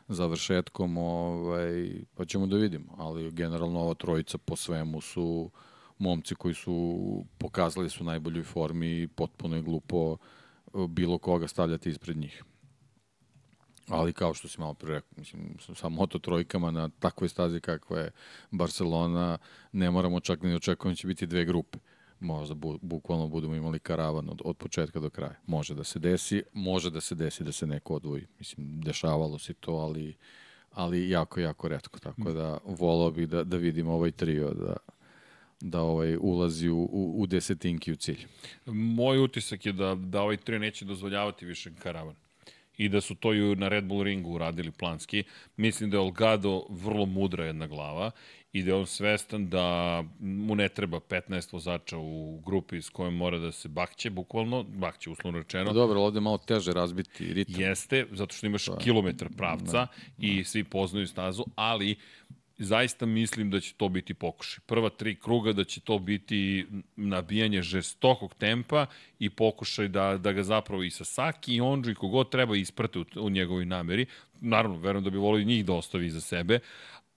završetkom, 0.10 0.98
ovaj, 0.98 1.92
pa 2.16 2.26
ćemo 2.26 2.48
da 2.48 2.58
vidimo. 2.58 2.96
Ali 2.98 3.32
generalno 3.32 3.80
ova 3.80 3.94
trojica 3.94 4.38
po 4.38 4.56
svemu 4.56 5.02
su 5.02 5.52
momci 5.98 6.36
koji 6.36 6.54
su 6.54 7.26
pokazali 7.38 7.90
su 7.90 8.04
najboljoj 8.04 8.44
formi 8.44 9.02
i 9.02 9.08
potpuno 9.08 9.56
je 9.56 9.62
glupo 9.62 10.18
eh, 10.18 10.88
bilo 10.88 11.18
koga 11.18 11.48
stavljati 11.48 11.90
ispred 11.90 12.18
njih. 12.18 12.44
Ali 13.88 14.14
kao 14.14 14.34
što 14.34 14.48
si 14.48 14.60
malo 14.60 14.74
pre 14.74 14.94
rekao, 14.94 15.10
mislim, 15.16 15.58
sa 15.76 15.90
moto 15.90 16.20
trojkama 16.20 16.72
na 16.72 16.90
takvoj 17.00 17.30
stazi 17.30 17.60
kakva 17.60 18.00
je 18.00 18.12
Barcelona, 18.52 19.38
ne 19.72 19.92
moramo 19.92 20.20
čak 20.20 20.42
ni 20.44 20.56
očekujemo 20.56 20.92
da 20.92 20.96
će 20.96 21.08
biti 21.08 21.28
dve 21.28 21.46
grupe 21.46 21.78
možda 22.20 22.56
bu, 22.56 22.80
bukvalno 22.82 23.28
budemo 23.28 23.56
imali 23.56 23.80
karavan 23.80 24.30
od, 24.30 24.42
od 24.46 24.58
početka 24.58 25.00
do 25.00 25.10
kraja. 25.10 25.36
Može 25.46 25.76
da 25.76 25.84
se 25.84 26.00
desi, 26.00 26.44
može 26.54 26.90
da 26.90 27.02
se 27.02 27.16
desi 27.16 27.44
da 27.44 27.52
se 27.52 27.68
neko 27.68 27.96
odvoji. 27.96 28.26
Mislim, 28.40 28.82
dešavalo 28.82 29.40
se 29.40 29.54
to, 29.54 29.72
ali, 29.72 30.16
ali 30.72 31.10
jako, 31.10 31.40
jako 31.40 31.68
redko. 31.68 32.00
Tako 32.00 32.32
da 32.32 32.58
volao 32.66 33.12
bih 33.12 33.30
da, 33.30 33.44
da 33.44 33.58
vidim 33.58 33.88
ovaj 33.88 34.12
trio 34.12 34.54
da, 34.54 34.78
da 35.62 35.82
ovaj 35.82 36.18
ulazi 36.22 36.70
u, 36.70 36.90
u, 36.92 37.22
u 37.22 37.28
desetinki 37.28 37.92
u 37.92 37.96
cilj. 37.96 38.26
Moj 38.66 39.24
utisak 39.24 39.66
je 39.66 39.74
da, 39.74 39.96
da 39.96 40.22
ovaj 40.22 40.38
trio 40.38 40.60
neće 40.60 40.86
dozvoljavati 40.86 41.46
više 41.46 41.72
karavan 41.84 42.16
i 42.80 42.90
da 42.90 43.02
su 43.02 43.16
to 43.16 43.34
i 43.34 43.56
na 43.56 43.68
Red 43.68 43.84
Bull 43.84 44.04
ringu 44.04 44.32
uradili 44.32 44.72
planski. 44.72 45.24
Mislim 45.58 45.90
da 45.90 45.98
je 45.98 46.02
Olgado 46.02 46.66
vrlo 46.70 47.06
mudra 47.06 47.46
jedna 47.46 47.68
glava 47.68 48.12
i 48.54 48.64
da 48.64 48.72
je 48.72 48.76
on 48.76 48.88
svestan 48.88 49.50
da 49.50 50.04
mu 50.20 50.56
ne 50.56 50.70
treba 50.70 51.00
15 51.00 51.54
vozača 51.54 51.98
u 51.98 52.42
grupi 52.46 52.82
s 52.82 52.90
kojom 52.90 53.16
mora 53.16 53.38
da 53.38 53.52
se 53.52 53.68
bakće, 53.68 54.10
bukvalno, 54.10 54.64
bakće 54.64 55.10
uslovno 55.10 55.40
rečeno. 55.40 55.74
Dobro, 55.74 56.02
ovde 56.02 56.20
malo 56.20 56.38
teže 56.38 56.74
razbiti 56.74 57.34
ritam. 57.34 57.62
Jeste, 57.62 58.06
zato 58.12 58.36
što 58.36 58.48
imaš 58.48 58.66
pa, 58.66 58.78
kilometar 58.78 59.30
pravca 59.38 59.72
da, 59.72 59.88
i 60.18 60.38
da. 60.38 60.44
svi 60.44 60.64
poznaju 60.64 61.08
stazu, 61.08 61.44
ali 61.56 61.96
zaista 62.58 63.06
mislim 63.06 63.50
da 63.50 63.60
će 63.60 63.74
to 63.74 63.90
biti 63.90 64.14
pokušaj. 64.14 64.60
Prva 64.66 64.90
tri 64.90 65.16
kruga 65.16 65.54
da 65.54 65.64
će 65.64 65.82
to 65.82 66.00
biti 66.00 66.66
nabijanje 66.96 67.62
žestokog 67.62 68.34
tempa 68.34 68.86
i 69.20 69.30
pokušaj 69.30 69.88
da, 69.88 70.18
da 70.18 70.32
ga 70.32 70.44
zapravo 70.44 70.84
i 70.84 70.92
Sasaki 70.92 71.56
i 71.56 71.62
Ondžu 71.62 71.92
i 71.92 71.96
kogod 71.96 72.30
treba 72.30 72.58
isprate 72.58 73.00
u, 73.00 73.06
u 73.16 73.30
njegovoj 73.30 73.66
nameri. 73.66 74.06
naravno, 74.42 74.78
verujem 74.78 75.04
da 75.04 75.10
bi 75.10 75.18
volio 75.18 75.42
i 75.42 75.46
njih 75.46 75.66
da 75.66 75.74
ostavi 75.74 76.06
iza 76.06 76.22
sebe, 76.22 76.60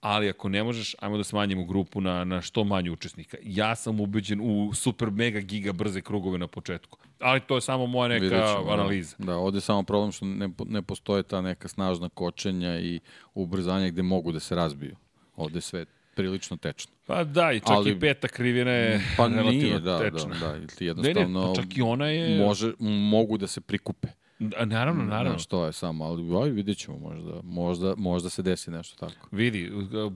ali 0.03 0.29
ako 0.29 0.49
ne 0.49 0.63
možeš, 0.63 0.95
ajmo 0.99 1.17
da 1.17 1.23
smanjimo 1.23 1.65
grupu 1.65 2.01
na, 2.01 2.23
na 2.23 2.41
što 2.41 2.63
manje 2.63 2.91
učesnika. 2.91 3.37
Ja 3.43 3.75
sam 3.75 3.99
ubeđen 3.99 4.39
u 4.43 4.73
super 4.73 5.11
mega 5.11 5.39
giga 5.39 5.73
brze 5.73 6.01
krugove 6.01 6.37
na 6.37 6.47
početku. 6.47 6.97
Ali 7.19 7.39
to 7.39 7.55
je 7.55 7.61
samo 7.61 7.85
moja 7.85 8.07
neka 8.07 8.25
ćemo, 8.25 8.65
da. 8.65 8.73
analiza. 8.73 9.15
Da, 9.19 9.25
da, 9.25 9.37
ovde 9.37 9.57
je 9.57 9.61
samo 9.61 9.83
problem 9.83 10.11
što 10.11 10.25
ne, 10.25 10.49
ne 10.65 10.81
postoje 10.81 11.23
ta 11.23 11.41
neka 11.41 11.67
snažna 11.67 12.09
kočenja 12.09 12.79
i 12.79 12.99
ubrzanja 13.33 13.89
gde 13.89 14.03
mogu 14.03 14.31
da 14.31 14.39
se 14.39 14.55
razbiju. 14.55 14.95
Ovde 15.35 15.61
sve 15.61 15.85
prilično 16.15 16.57
tečno. 16.57 16.91
Pa 17.05 17.23
da, 17.23 17.51
i 17.51 17.59
čak 17.59 17.69
Ali, 17.69 17.91
i 17.91 17.99
peta 17.99 18.27
krivina 18.27 18.71
je 18.71 19.01
pa 19.17 19.27
nije, 19.27 19.79
da, 19.79 19.79
da 19.79 19.99
tečna. 19.99 20.35
Da, 20.39 20.59
da, 20.59 20.67
ti 20.67 20.85
jednostavno 20.85 21.41
ne, 21.41 21.47
ne, 21.47 21.55
pa 21.55 21.61
čak 21.61 21.77
i 21.77 21.81
ona 21.81 22.07
je... 22.07 22.45
Može, 22.45 22.73
mogu 22.79 23.37
da 23.37 23.47
se 23.47 23.61
prikupe. 23.61 24.07
Da, 24.39 24.65
naravno, 24.65 25.03
naravno. 25.03 25.31
Znaš, 25.31 25.45
to 25.45 25.65
je 25.65 25.73
samo, 25.73 26.05
ali 26.05 26.43
aj, 26.43 26.49
vidjet 26.49 26.77
ćemo, 26.77 26.97
možda, 26.97 27.41
možda, 27.43 27.93
možda 27.97 28.29
se 28.29 28.41
desi 28.41 28.71
nešto 28.71 29.07
tako. 29.07 29.27
Vidi. 29.31 29.71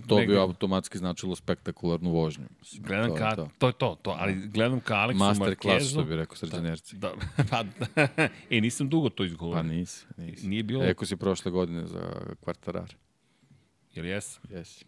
To 0.08 0.16
bi 0.16 0.38
automatski 0.38 0.98
značilo 0.98 1.36
spektakularnu 1.36 2.12
vožnju. 2.12 2.46
Mislim, 2.60 2.84
gledam 2.84 3.10
to 3.10 3.16
ka, 3.16 3.36
to. 3.36 3.50
to 3.58 3.68
je 3.68 3.74
to, 3.74 3.98
to, 4.02 4.16
ali 4.20 4.34
gledam 4.48 4.80
ka 4.80 4.96
Aleksu 4.96 5.20
Master 5.20 5.48
Markezu. 5.48 5.68
Master 5.68 5.80
class, 5.80 5.92
što 5.92 6.04
bi 6.04 6.16
rekao 6.16 6.36
srđanerci. 6.36 6.96
Da, 6.96 7.12
pa, 7.50 7.64
e, 8.50 8.62
nisam 8.62 8.90
dugo 8.90 9.10
to 9.10 9.24
izgovorio. 9.24 9.64
Pa 9.64 9.68
nisi, 9.68 10.06
nisi. 10.18 10.48
Nije 10.48 10.64
bilo... 10.64 10.84
Rekao 10.84 11.06
si 11.06 11.18
prošle 11.18 11.52
godine 11.52 11.88
za 11.88 12.12
kvartarar. 12.44 12.96
Jel 13.94 14.06
jes? 14.06 14.40
Jesi. 14.50 14.86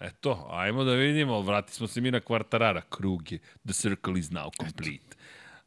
Eto, 0.00 0.46
ajmo 0.50 0.84
da 0.84 0.92
vidimo, 0.92 1.40
vrati 1.40 1.72
smo 1.72 1.86
se 1.86 2.00
mi 2.00 2.10
na 2.10 2.20
kvartarara. 2.20 2.80
Krug 2.80 3.32
je, 3.32 3.38
the 3.64 3.72
circle 3.72 4.18
is 4.18 4.30
now 4.30 4.50
complete. 4.62 5.06
Eto. 5.06 5.15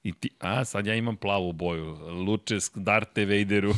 I 0.03 0.13
ti, 0.13 0.29
a, 0.39 0.65
sad 0.65 0.87
ja 0.87 0.95
imam 0.95 1.17
plavu 1.17 1.51
boju. 1.53 1.85
Lučes, 2.27 2.71
Darte 2.75 3.25
Vaderu. 3.25 3.73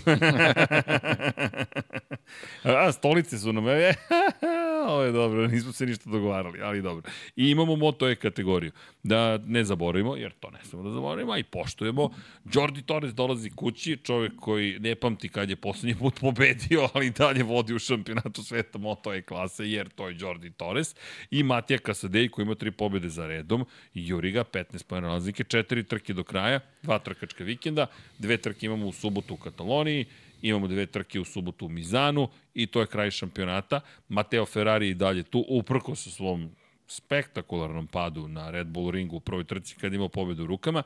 a, 2.64 2.92
stolice 2.92 3.38
su 3.38 3.54
nam. 3.54 3.66
Ovo 4.88 5.04
je 5.04 5.12
dobro, 5.12 5.48
nismo 5.48 5.72
se 5.72 5.86
ništa 5.86 6.10
dogovarali, 6.10 6.62
ali 6.62 6.82
dobro. 6.82 7.12
I 7.36 7.50
imamo 7.50 7.76
Moto 7.76 8.10
E 8.10 8.16
kategoriju. 8.16 8.72
Da 9.04 9.38
ne 9.38 9.64
zaboravimo, 9.64 10.16
jer 10.16 10.32
to 10.40 10.52
ne 10.52 10.60
smemo 10.64 10.84
da 10.84 10.92
zaboravimo, 10.92 11.32
a 11.32 11.38
i 11.38 11.44
poštujemo. 11.44 12.10
Jordi 12.54 12.82
Torres 12.82 13.14
dolazi 13.14 13.50
kući, 13.50 13.98
čovjek 13.98 14.34
koji 14.40 14.80
ne 14.80 14.96
pamti 14.96 15.30
kad 15.30 15.50
je 15.50 15.56
poslednji 15.56 15.96
put 15.96 16.20
pobedio, 16.20 16.90
ali 16.94 17.10
dalje 17.10 17.44
vodi 17.44 17.74
u 17.74 17.80
šampionatu 17.80 18.44
sveta 18.44 18.78
Moto 18.78 19.14
E 19.14 19.22
klase, 19.22 19.70
jer 19.70 19.90
to 19.90 20.10
je 20.10 20.16
Jordi 20.20 20.52
Torres. 20.52 20.96
I 21.32 21.44
Matija 21.44 21.78
Kasadej 21.78 22.30
koji 22.30 22.44
ima 22.44 22.56
tri 22.56 22.72
pobede 22.72 23.10
za 23.10 23.28
redom. 23.28 23.66
I 23.94 24.08
Juriga, 24.08 24.44
15 24.44 24.84
pojena 24.84 25.08
razlike, 25.08 25.44
četiri 25.44 25.84
trke 25.84 26.14
do 26.14 26.24
kraja, 26.24 26.60
dva 26.84 27.00
trkačka 27.00 27.44
vikenda, 27.44 27.88
dve 28.20 28.38
trke 28.38 28.66
imamo 28.66 28.88
u 28.88 28.92
subotu 28.92 29.34
u 29.34 29.38
Kataloniji, 29.38 30.06
imamo 30.42 30.68
dve 30.68 30.86
trke 30.86 31.20
u 31.20 31.26
subotu 31.26 31.66
u 31.66 31.70
Mizanu 31.70 32.30
i 32.54 32.68
to 32.68 32.80
je 32.80 32.88
kraj 32.88 33.12
šampionata. 33.12 33.82
Mateo 34.10 34.46
Ferrari 34.46 34.90
i 34.90 34.94
dalje 34.94 35.24
tu, 35.24 35.46
uprko 35.50 35.96
sa 35.96 36.10
svom 36.10 36.50
spektakularnom 36.88 37.88
padu 37.88 38.28
na 38.28 38.50
Red 38.50 38.68
Bull 38.68 38.92
ringu 38.92 39.16
u 39.16 39.20
prvoj 39.20 39.44
trci 39.44 39.76
kad 39.76 39.94
imao 39.94 40.10
pobedu 40.10 40.44
u 40.44 40.48
rukama. 40.48 40.84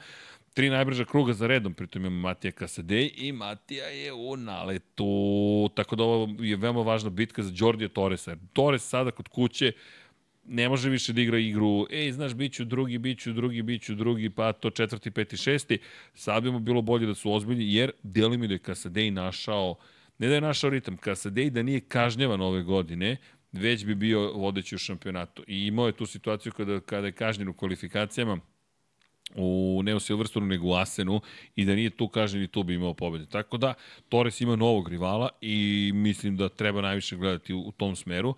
Tri 0.54 0.70
najbrža 0.70 1.06
kruga 1.06 1.34
za 1.34 1.48
redom, 1.48 1.74
pritom 1.74 2.06
imamo 2.06 2.22
Matija 2.22 2.52
Kasadej 2.52 3.12
i 3.16 3.32
Matija 3.32 3.86
je 3.86 4.14
u 4.14 4.38
naletu. 4.38 5.70
Tako 5.76 5.96
da 5.96 6.04
ovo 6.04 6.36
je 6.40 6.56
veoma 6.56 6.82
važna 6.82 7.10
bitka 7.10 7.44
za 7.44 7.52
Đordija 7.52 7.90
Torresa. 7.90 8.38
Torres 8.54 8.90
sada 8.90 9.12
kod 9.12 9.28
kuće 9.28 9.72
ne 10.46 10.70
može 10.70 10.90
više 10.90 11.14
da 11.14 11.22
igra 11.22 11.38
igru, 11.40 11.88
ej, 11.92 12.12
znaš, 12.12 12.34
bit 12.34 12.54
ću 12.54 12.66
drugi, 12.66 12.98
bit 12.98 13.20
ću 13.20 13.34
drugi, 13.34 13.62
bit 13.62 13.82
ću 13.82 13.96
drugi, 13.96 14.30
pa 14.30 14.54
to 14.54 14.70
četvrti, 14.70 15.12
peti, 15.12 15.38
šesti. 15.38 15.78
Sad 16.14 16.44
bi 16.44 16.52
mu 16.52 16.60
bilo 16.60 16.82
bolje 16.82 17.08
da 17.08 17.16
su 17.16 17.34
ozbiljni, 17.34 17.74
jer 17.74 17.92
deli 18.04 18.38
mi 18.38 18.48
da 18.48 18.54
je 18.54 18.60
Kasadej 18.60 19.12
našao, 19.12 19.76
ne 20.18 20.28
da 20.28 20.36
je 20.36 20.42
našao 20.42 20.70
ritam, 20.70 20.98
Kasadej 20.98 21.50
da 21.50 21.64
nije 21.64 21.80
kažnjavan 21.80 22.42
ove 22.42 22.64
godine, 22.64 23.18
već 23.52 23.86
bi 23.86 23.96
bio 23.96 24.32
vodeći 24.32 24.76
u 24.76 24.78
šampionatu. 24.78 25.44
I 25.48 25.68
imao 25.68 25.88
je 25.88 25.98
tu 25.98 26.06
situaciju 26.06 26.52
kada, 26.52 26.80
kada 26.80 27.08
je 27.08 27.12
kažnjen 27.12 27.48
u 27.48 27.54
kvalifikacijama, 27.54 28.40
u 29.36 29.82
ne 29.84 29.96
u 29.96 30.00
Silverstonu 30.00 30.46
nego 30.46 30.68
u 30.68 30.74
Asenu 30.74 31.22
i 31.56 31.66
da 31.66 31.76
nije 31.76 31.90
tu 31.90 32.08
kažnjen 32.08 32.44
i 32.44 32.48
tu 32.48 32.64
bi 32.64 32.74
imao 32.74 32.94
pobede. 32.94 33.26
Tako 33.26 33.58
da 33.58 33.74
Torres 34.10 34.42
ima 34.42 34.56
novog 34.56 34.90
rivala 34.90 35.30
i 35.42 35.92
mislim 35.94 36.38
da 36.38 36.50
treba 36.50 36.82
najviše 36.82 37.16
gledati 37.16 37.54
u, 37.54 37.60
u 37.60 37.72
tom 37.72 37.96
smeru. 37.96 38.36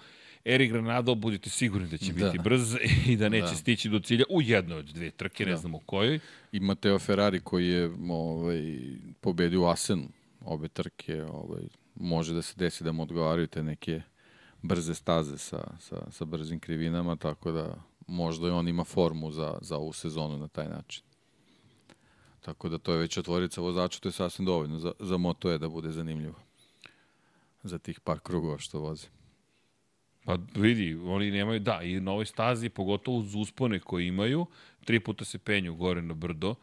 Eri 0.47 0.67
Granado, 0.67 1.15
budite 1.15 1.49
sigurni 1.49 1.87
da 1.87 1.97
će 1.97 2.13
da. 2.13 2.25
biti 2.25 2.39
brz 2.39 2.75
i 3.07 3.17
da 3.17 3.29
neće 3.29 3.47
da. 3.47 3.55
stići 3.55 3.89
do 3.89 3.99
cilja 3.99 4.25
u 4.29 4.41
jednoj 4.41 4.79
od 4.79 4.85
dve 4.85 5.11
trke, 5.11 5.45
ne 5.45 5.51
da. 5.51 5.57
znamo 5.57 5.79
kojoj. 5.79 6.19
I 6.51 6.59
Mateo 6.59 6.99
Ferrari 6.99 7.39
koji 7.39 7.67
je 7.67 7.91
ovaj, 8.09 8.61
pobedio 9.21 9.61
u 9.61 9.65
Asenu 9.65 10.07
obe 10.45 10.67
trke, 10.67 11.23
ovaj, 11.23 11.63
može 11.95 12.33
da 12.33 12.41
se 12.41 12.53
desi 12.57 12.83
da 12.83 12.91
mu 12.91 13.03
odgovaraju 13.03 13.47
te 13.47 13.63
neke 13.63 14.01
brze 14.61 14.95
staze 14.95 15.37
sa, 15.37 15.77
sa, 15.79 16.11
sa 16.11 16.25
brzim 16.25 16.59
krivinama, 16.59 17.15
tako 17.15 17.51
da 17.51 17.75
možda 18.07 18.47
i 18.47 18.51
on 18.51 18.67
ima 18.67 18.83
formu 18.83 19.31
za, 19.31 19.57
za 19.61 19.77
ovu 19.77 19.93
sezonu 19.93 20.37
na 20.37 20.47
taj 20.47 20.69
način. 20.69 21.03
Tako 22.41 22.69
da 22.69 22.77
to 22.77 22.91
je 22.91 22.97
već 22.97 23.17
otvorica 23.17 23.61
vozača, 23.61 23.99
to 23.99 24.09
je 24.09 24.13
sasvim 24.13 24.45
dovoljno 24.45 24.79
za, 24.79 24.91
za 24.99 25.17
Moto 25.17 25.51
E 25.51 25.57
da 25.57 25.69
bude 25.69 25.91
zanimljivo. 25.91 26.39
Za 27.63 27.77
tih 27.77 27.99
par 27.99 28.19
krugova 28.19 28.57
što 28.59 28.79
voze. 28.79 29.07
Pa 30.27 30.37
vidi, 30.55 30.95
oni 31.05 31.31
nemaju, 31.31 31.59
da, 31.59 31.79
i 31.83 31.99
na 31.99 32.11
ovoj 32.11 32.25
stazi, 32.25 32.69
pogotovo 32.69 33.17
uz 33.17 33.35
uspone 33.35 33.79
koje 33.79 34.07
imaju, 34.07 34.45
tri 34.85 34.99
puta 34.99 35.25
se 35.25 35.37
penju 35.39 35.75
gore 35.75 36.01
na 36.01 36.13
brdo, 36.13 36.55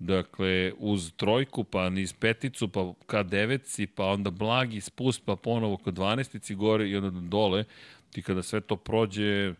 Dakle, 0.00 0.72
uz 0.78 1.12
trojku, 1.16 1.64
pa 1.64 1.90
niz 1.90 2.12
peticu, 2.12 2.68
pa 2.68 2.92
ka 3.06 3.22
deveci, 3.22 3.86
pa 3.86 4.04
onda 4.04 4.30
blagi 4.30 4.80
spust, 4.80 5.22
pa 5.24 5.36
ponovo 5.36 5.76
ka 5.76 5.90
dvanestici 5.90 6.54
gore 6.54 6.88
i 6.88 6.96
onda 6.96 7.10
dole. 7.20 7.64
Ti 8.10 8.22
kada 8.22 8.42
sve 8.42 8.60
to 8.60 8.76
prođe, 8.76 9.54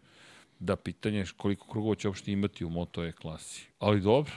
da 0.59 0.77
pitanje 0.77 1.25
koliko 1.37 1.67
krugova 1.69 1.95
će 1.95 2.09
uopšte 2.09 2.33
imati 2.33 2.65
u 2.65 2.71
Moto 2.71 3.05
E 3.05 3.13
klasi. 3.13 3.67
Ali 3.79 4.01
dobro, 4.01 4.33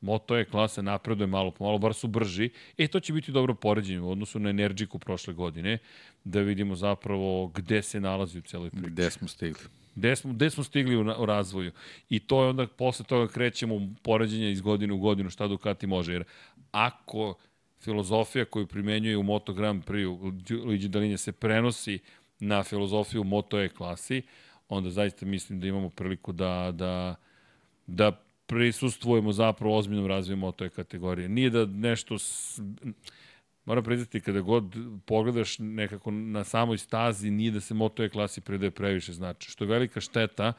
Moto 0.00 0.36
E 0.38 0.44
klasa 0.44 0.82
napreduje 0.82 1.26
malo 1.26 1.50
po 1.50 1.64
malo, 1.64 1.78
bar 1.78 1.94
su 1.94 2.08
brži. 2.08 2.50
E, 2.78 2.88
to 2.88 3.00
će 3.00 3.12
biti 3.12 3.32
dobro 3.32 3.54
poređenje 3.54 4.00
u 4.00 4.10
odnosu 4.10 4.38
na 4.38 4.50
Energiku 4.50 4.98
prošle 4.98 5.34
godine, 5.34 5.78
da 6.24 6.40
vidimo 6.40 6.76
zapravo 6.76 7.46
gde 7.46 7.82
se 7.82 8.00
nalazi 8.00 8.38
u 8.38 8.42
celoj 8.42 8.70
priči. 8.70 8.90
Gde 8.90 9.10
smo 9.10 9.28
stigli. 9.28 9.62
Gde 9.94 10.16
smo, 10.16 10.32
gde 10.32 10.50
smo 10.50 10.64
stigli 10.64 10.96
u, 10.96 11.00
u 11.18 11.26
razvoju. 11.26 11.72
I 12.10 12.18
to 12.18 12.42
je 12.42 12.48
onda, 12.48 12.66
posle 12.66 13.04
toga 13.04 13.32
krećemo 13.32 13.74
u 13.74 13.80
poređenje 14.02 14.52
iz 14.52 14.60
godine 14.60 14.94
u 14.94 14.98
godinu 14.98 15.30
šta 15.30 15.48
Ducati 15.48 15.86
može. 15.86 16.12
Jer 16.12 16.24
ako 16.70 17.34
filozofija 17.80 18.44
koju 18.44 18.66
primenjuje 18.66 19.16
u 19.16 19.22
Moto 19.22 19.52
Grand 19.52 19.84
Prix 19.84 20.64
Luigi 20.64 20.88
Dalinja 20.88 21.16
se 21.16 21.32
prenosi 21.32 21.98
na 22.40 22.62
filozofiju 22.62 23.24
Moto 23.24 23.60
E 23.60 23.68
klasi, 23.68 24.22
onda 24.68 24.90
zaista 24.90 25.26
mislim 25.26 25.60
da 25.60 25.66
imamo 25.66 25.90
priliku 25.90 26.32
da, 26.32 26.70
da, 26.74 27.14
da 27.86 28.27
prisustvujemo 28.48 29.32
zapravo 29.32 29.76
ozbiljnom 29.76 30.06
razvoju 30.06 30.36
Moto 30.36 30.64
E 30.64 30.68
kategorije. 30.68 31.28
Nije 31.28 31.50
da 31.50 31.66
nešto... 31.66 32.18
S, 32.18 32.60
moram 33.64 33.84
priznati, 33.84 34.20
kada 34.20 34.40
god 34.40 34.76
pogledaš 35.06 35.58
nekako 35.58 36.10
na 36.10 36.44
samoj 36.44 36.78
stazi, 36.78 37.30
nije 37.30 37.50
da 37.50 37.60
se 37.60 37.74
Moto 37.74 38.04
E 38.04 38.08
klasi 38.08 38.40
predaje 38.40 38.70
previše 38.70 39.12
znači, 39.12 39.50
što 39.50 39.64
je 39.64 39.68
velika 39.68 40.00
šteta, 40.00 40.52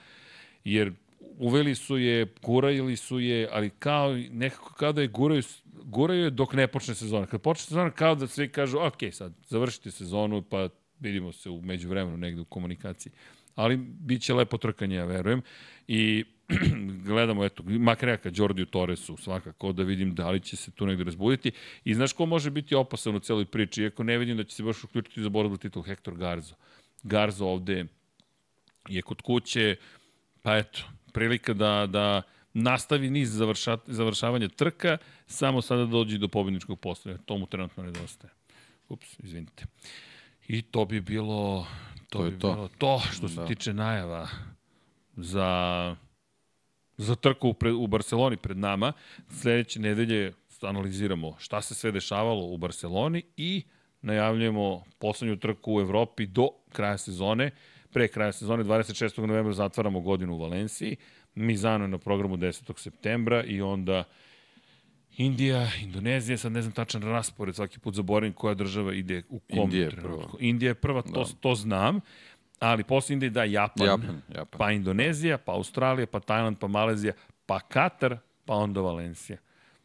jer 0.64 0.93
uveli 1.38 1.76
su 1.76 1.98
je, 1.98 2.27
gurajili 2.42 2.95
su 2.95 3.19
je, 3.19 3.50
ali 3.51 3.69
kao, 3.69 4.14
nekako 4.32 4.74
kao 4.74 4.93
da 4.93 5.01
je 5.01 5.08
guraju, 5.08 5.43
guraju 5.84 6.24
je 6.24 6.30
dok 6.30 6.53
ne 6.53 6.68
počne 6.68 6.95
sezona. 6.95 7.26
Kad 7.26 7.42
počne 7.42 7.66
sezona, 7.66 7.92
kao 7.92 8.16
da 8.16 8.27
svi 8.27 8.50
kažu, 8.50 8.77
ok, 8.80 8.98
sad, 9.11 9.34
završite 9.48 9.92
sezonu, 9.92 10.42
pa 10.42 10.69
vidimo 11.00 11.32
se 11.32 11.50
u 11.50 11.61
međuvremenu 11.61 12.18
negde 12.18 12.42
u 12.42 12.45
komunikaciji. 12.45 13.11
Ali 13.56 13.77
bit 13.77 14.22
će 14.22 14.34
lepo 14.34 14.58
trkanje, 14.58 14.95
ja 14.95 15.06
verujem. 15.06 15.42
I 15.88 16.26
gledamo, 17.06 17.45
eto, 17.45 17.64
Makrejaka, 17.66 18.30
Đordiju 18.30 18.66
Torresu, 18.66 19.18
svakako, 19.18 19.72
da 19.72 19.84
vidim 19.84 20.16
da 20.16 20.30
li 20.30 20.40
će 20.40 20.56
se 20.56 20.72
tu 20.72 20.86
negde 20.86 21.03
razbuditi. 21.03 21.52
I 21.84 21.94
znaš 21.94 22.14
ko 22.14 22.26
može 22.26 22.50
biti 22.50 22.76
opasan 22.76 23.16
u 23.16 23.19
celoj 23.19 23.45
priči, 23.45 23.84
iako 23.84 24.03
ne 24.03 24.18
vidim 24.18 24.38
da 24.38 24.44
će 24.44 24.56
se 24.56 24.64
baš 24.64 24.84
uključiti 24.84 25.24
za 25.24 25.30
borbu 25.30 25.58
titul 25.58 25.84
Hector 25.84 26.18
Garzo. 26.18 26.56
Garzo 27.03 27.45
ovde 27.45 27.86
je 28.90 29.02
kod 29.02 29.22
kuće, 29.22 29.76
pa 30.42 30.58
eto, 30.58 30.80
prilika 31.14 31.53
da, 31.53 31.88
da 31.90 32.22
nastavi 32.53 33.10
niz 33.10 33.34
završa, 33.34 33.78
završavanja 33.88 34.48
trka, 34.48 34.98
samo 35.28 35.61
sada 35.61 35.86
dođe 35.86 36.18
do 36.18 36.28
pobedničkog 36.28 36.80
postoja. 36.80 37.18
To 37.18 37.38
mu 37.38 37.45
trenutno 37.45 37.84
nedostaje. 37.84 38.34
Ups, 38.90 39.19
izvinite. 39.19 39.66
I 40.48 40.61
to 40.61 40.86
bi 40.86 41.02
bilo 41.02 41.68
to, 42.10 42.19
to 42.19 42.24
bi 42.24 42.40
to. 42.40 42.53
bilo 42.53 42.69
to 42.78 43.02
što 43.11 43.30
se 43.30 43.36
da. 43.36 43.45
tiče 43.45 43.74
najava 43.74 44.28
za 45.16 45.95
za 47.00 47.16
trku 47.16 47.53
pred, 47.53 47.74
u 47.74 47.88
Barceloni 47.88 48.38
pred 48.38 48.58
nama. 48.58 48.94
Sledeće 49.30 49.80
nedelje 49.80 50.34
analiziramo 50.61 51.36
šta 51.40 51.61
se 51.61 51.76
sve 51.76 51.92
dešavalo 51.92 52.45
u 52.45 52.58
Barceloni 52.58 53.24
i 53.38 53.64
najavljujemo 54.02 54.84
poslednju 55.00 55.38
trku 55.38 55.74
u 55.76 55.80
Evropi 55.82 56.26
do 56.26 56.50
kraja 56.72 56.98
sezone. 56.98 57.52
Pre 57.92 58.08
kraja 58.08 58.32
sezone, 58.32 58.64
26. 58.64 59.19
novembra, 59.26 59.53
zatvaramo 59.53 60.00
godinu 60.02 60.34
u 60.34 60.40
Valenciji. 60.40 60.95
Mizano 61.36 61.84
je 61.84 61.88
na 61.88 61.98
programu 61.98 62.38
10. 62.38 62.80
septembra 62.80 63.44
i 63.44 63.61
onda 63.61 64.03
Indija, 65.18 65.68
Indonezija, 65.82 66.38
sad 66.38 66.52
ne 66.52 66.61
znam 66.61 66.74
tačan 66.74 67.02
raspored, 67.02 67.56
svaki 67.56 67.80
put 67.80 67.95
zaboravim 67.95 68.34
koja 68.34 68.53
država 68.53 68.94
ide 68.94 69.24
u 69.30 69.40
kom 69.40 69.60
Indija 69.60 69.84
je 69.84 69.90
trenutku. 69.90 70.18
prva. 70.28 70.38
Indija 70.40 70.69
je 70.69 70.76
prva, 70.76 71.02
to, 71.02 71.10
Da. 71.11 71.26
to 71.40 71.56
znam, 71.56 72.00
ali 72.60 72.84
posle 72.84 73.14
Indije 73.14 73.30
da 73.30 73.44
Japan, 73.44 73.88
Japan, 73.88 74.22
Japan. 74.36 74.60
pa 74.60 74.72
Indonezija, 74.72 75.38
pa 75.38 75.52
Australija, 75.52 76.08
pa 76.08 76.20
Tajland, 76.20 76.58
pa 76.60 76.68
Malezija, 76.68 77.14
pa 77.46 77.60
Katar, 77.60 78.18
pa 78.46 78.54
onda 78.54 78.82
Valencija. 78.82 79.38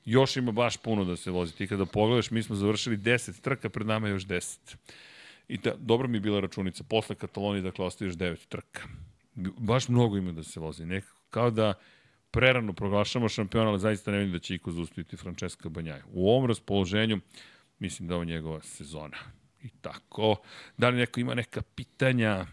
Još 0.04 0.36
ima 0.36 0.52
baš 0.52 0.76
puno 0.76 1.04
da 1.04 1.16
se 1.16 1.30
vozi. 1.30 1.54
Ti 1.56 1.66
kada 1.66 1.86
pogledaš, 1.86 2.30
mi 2.30 2.42
smo 2.42 2.56
završili 2.56 2.96
10 2.96 3.40
trka, 3.40 3.68
pred 3.68 3.86
nama 3.86 4.06
je 4.06 4.12
još 4.12 4.26
10. 4.26 4.76
I 5.48 5.58
ta, 5.58 5.74
dobro 5.78 6.08
mi 6.08 6.16
je 6.16 6.20
bila 6.20 6.40
računica. 6.40 6.84
Posle 6.84 7.16
Katalonije, 7.16 7.62
dakle, 7.62 7.84
ostaje 7.84 8.08
još 8.08 8.14
9 8.14 8.46
trka. 8.48 8.82
Baš 9.58 9.88
mnogo 9.88 10.16
ima 10.16 10.32
da 10.32 10.42
se 10.42 10.60
vozi. 10.60 10.86
Nekako 10.86 11.20
kao 11.30 11.50
da 11.50 11.74
prerano 12.30 12.72
proglašamo 12.72 13.28
šampiona, 13.28 13.70
ali 13.70 13.78
zaista 13.78 14.10
ne 14.10 14.18
vidim 14.18 14.32
da 14.32 14.38
će 14.38 14.54
iko 14.54 14.72
zaustaviti 14.72 15.16
Francesca 15.16 15.68
Banjaja. 15.68 16.02
U 16.12 16.30
ovom 16.30 16.46
raspoloženju, 16.46 17.20
mislim 17.78 18.08
da 18.08 18.14
je 18.14 18.16
ovo 18.16 18.24
njegova 18.24 18.62
sezona. 18.62 19.16
I 19.62 19.68
tako. 19.68 20.36
Da 20.76 20.88
li 20.88 20.96
neko 20.96 21.20
ima 21.20 21.34
neka 21.34 21.62
pitanja? 21.62 22.46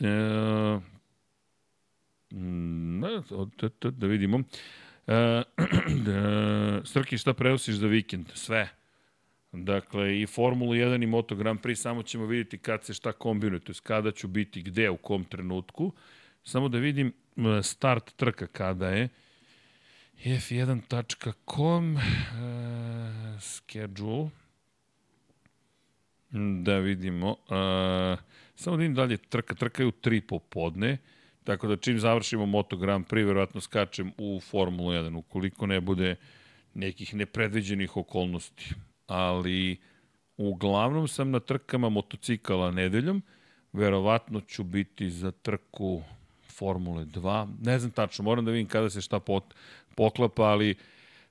E, 0.00 0.78
mm, 2.32 3.00
da, 3.80 3.90
da, 3.90 4.06
vidimo. 4.06 4.42
E, 5.06 5.42
da, 6.06 6.80
Srki, 6.84 7.18
šta 7.18 7.34
prenosiš 7.34 7.74
za 7.74 7.86
vikend? 7.86 8.26
Sve. 8.34 8.68
Dakle, 9.52 10.20
i 10.20 10.26
Formulu 10.26 10.72
1 10.72 11.02
i 11.02 11.06
Moto 11.06 11.36
Grand 11.36 11.60
Prix, 11.60 11.74
samo 11.74 12.02
ćemo 12.02 12.26
vidjeti 12.26 12.58
kad 12.58 12.84
se 12.84 12.94
šta 12.94 13.12
kombinuje, 13.12 13.60
to 13.60 13.72
je 13.72 13.76
kada 13.82 14.10
ću 14.10 14.28
biti 14.28 14.62
gde, 14.62 14.90
u 14.90 14.96
kom 14.96 15.24
trenutku. 15.24 15.92
Samo 16.44 16.68
da 16.68 16.78
vidim 16.78 17.12
e, 17.36 17.62
start 17.62 18.16
trka 18.16 18.46
kada 18.46 18.88
je. 18.88 19.08
f1.com 20.24 21.96
uh, 21.96 22.02
schedule 23.40 24.30
da 26.64 26.78
vidimo 26.78 27.30
uh, 27.30 28.18
samo 28.54 28.76
da 28.76 28.80
vidim 28.80 28.94
dalje 28.94 29.16
trka, 29.16 29.54
trka 29.54 29.82
je 29.82 29.86
u 29.86 29.92
3 29.92 30.20
popodne 30.20 30.98
tako 31.44 31.66
da 31.66 31.76
čim 31.76 31.98
završimo 31.98 32.46
Moto 32.46 32.76
Grand 32.76 33.06
Prix 33.06 33.26
verovatno 33.26 33.60
skačem 33.60 34.12
u 34.18 34.40
Formulu 34.40 34.90
1 34.90 35.16
ukoliko 35.16 35.66
ne 35.66 35.80
bude 35.80 36.16
nekih 36.74 37.14
nepredviđenih 37.14 37.96
okolnosti 37.96 38.74
ali 39.06 39.76
uglavnom 40.36 41.08
sam 41.08 41.30
na 41.30 41.40
trkama 41.40 41.88
motocikala 41.88 42.70
nedeljom 42.70 43.22
verovatno 43.72 44.40
ću 44.40 44.64
biti 44.64 45.10
za 45.10 45.30
trku 45.30 46.02
Formule 46.56 47.04
2. 47.04 47.48
Ne 47.62 47.78
znam 47.78 47.90
tačno, 47.90 48.24
moram 48.24 48.44
da 48.44 48.50
vidim 48.50 48.68
kada 48.68 48.90
se 48.90 49.00
šta 49.00 49.20
pot, 49.20 49.54
poklapa, 49.94 50.42
ali 50.42 50.74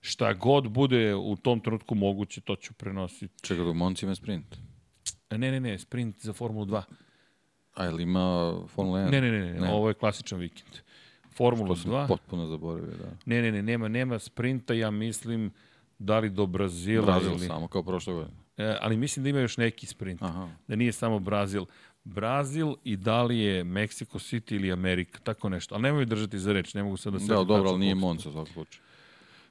šta 0.01 0.33
god 0.33 0.69
bude 0.69 1.15
u 1.15 1.35
tom 1.35 1.59
trenutku 1.59 1.95
moguće, 1.95 2.41
to 2.41 2.55
ću 2.55 2.73
prenositi. 2.73 3.43
Čekaj, 3.43 3.65
dok 3.65 3.75
Monci 3.75 4.05
ima 4.05 4.15
sprint. 4.15 4.55
E, 5.35 5.37
Ne, 5.37 5.51
ne, 5.51 5.59
ne, 5.59 5.79
sprint 5.79 6.15
za 6.21 6.33
Formulu 6.33 6.65
2. 6.65 6.81
A 7.73 7.85
ili 7.85 8.03
ima 8.03 8.53
Formula 8.67 8.99
1? 8.99 9.11
Ne, 9.11 9.21
ne, 9.21 9.31
ne, 9.31 9.53
ne, 9.53 9.59
ne. 9.59 9.73
ovo 9.73 9.87
je 9.87 9.93
klasičan 9.93 10.39
vikend. 10.39 10.71
Formula 11.35 11.67
To 11.67 11.75
sam 11.75 11.91
2. 11.91 12.07
potpuno 12.07 12.47
zaboravio, 12.47 12.91
da. 12.91 13.11
Ne, 13.25 13.41
ne, 13.41 13.51
ne, 13.51 13.61
nema, 13.61 13.87
nema 13.87 14.19
sprinta, 14.19 14.73
ja 14.73 14.91
mislim 14.91 15.51
da 15.99 16.19
li 16.19 16.29
do 16.29 16.45
Brazila 16.45 17.05
Brazil 17.05 17.31
ili... 17.31 17.47
samo, 17.47 17.67
kao 17.67 17.83
prošle 17.83 18.13
godine. 18.13 18.37
E, 18.57 18.77
ali 18.81 18.97
mislim 18.97 19.23
da 19.23 19.29
ima 19.29 19.39
još 19.39 19.57
neki 19.57 19.85
sprint. 19.85 20.21
Aha. 20.21 20.49
Da 20.67 20.75
nije 20.75 20.91
samo 20.91 21.19
Brazil. 21.19 21.65
Brazil 22.03 22.73
i 22.83 22.97
da 22.97 23.23
li 23.23 23.39
je 23.39 23.63
Mexico 23.63 24.19
City 24.19 24.55
ili 24.55 24.71
Amerika, 24.71 25.19
tako 25.19 25.49
nešto. 25.49 25.75
Ali 25.75 25.81
nemoj 25.81 26.05
držati 26.05 26.39
za 26.39 26.53
reč, 26.53 26.73
ne 26.73 26.83
mogu 26.83 26.97
sad 26.97 27.13
da 27.13 27.19
se... 27.19 27.25
Da, 27.25 27.43
dobro, 27.43 27.69
ali 27.69 27.79
nije 27.79 27.95
Monca 27.95 28.29
u 28.29 28.31
svakom 28.31 28.53
slučaju. 28.53 28.81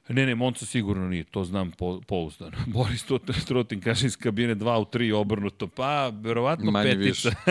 Ne, 0.09 0.25
ne, 0.25 0.35
Monca 0.35 0.65
sigurno 0.65 1.07
nije, 1.07 1.23
to 1.23 1.43
znam 1.43 1.71
po, 1.71 2.01
pouzdano. 2.01 2.57
Boris 2.67 3.05
Trot- 3.05 3.45
Trotin 3.45 3.81
kaže 3.81 4.05
iz 4.07 4.17
kabine 4.17 4.55
2 4.55 4.77
u 4.77 4.85
3 4.87 5.13
obrnuto, 5.13 5.67
pa 5.67 6.07
verovatno 6.11 6.71
Manje 6.71 6.89
petica. 6.91 7.29
više. 7.29 7.29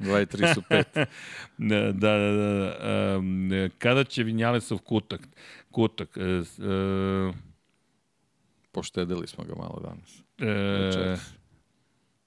2 0.00 0.22
i 0.22 0.26
3 0.26 0.54
su 0.54 0.60
5. 0.62 1.06
da, 1.58 1.92
da, 1.92 2.18
da, 2.18 2.30
da. 2.32 3.16
Um, 3.18 3.50
kada 3.78 4.04
će 4.04 4.22
Vinjalesov 4.22 4.78
kutak? 4.78 5.28
Kutak. 5.70 6.16
E, 6.16 6.44
s- 6.44 6.58
e, 6.58 7.32
Poštedili 8.72 9.26
smo 9.26 9.44
ga 9.44 9.54
malo 9.54 9.80
danas. 9.82 10.18
e, 10.38 10.44
Večeras. 10.78 11.34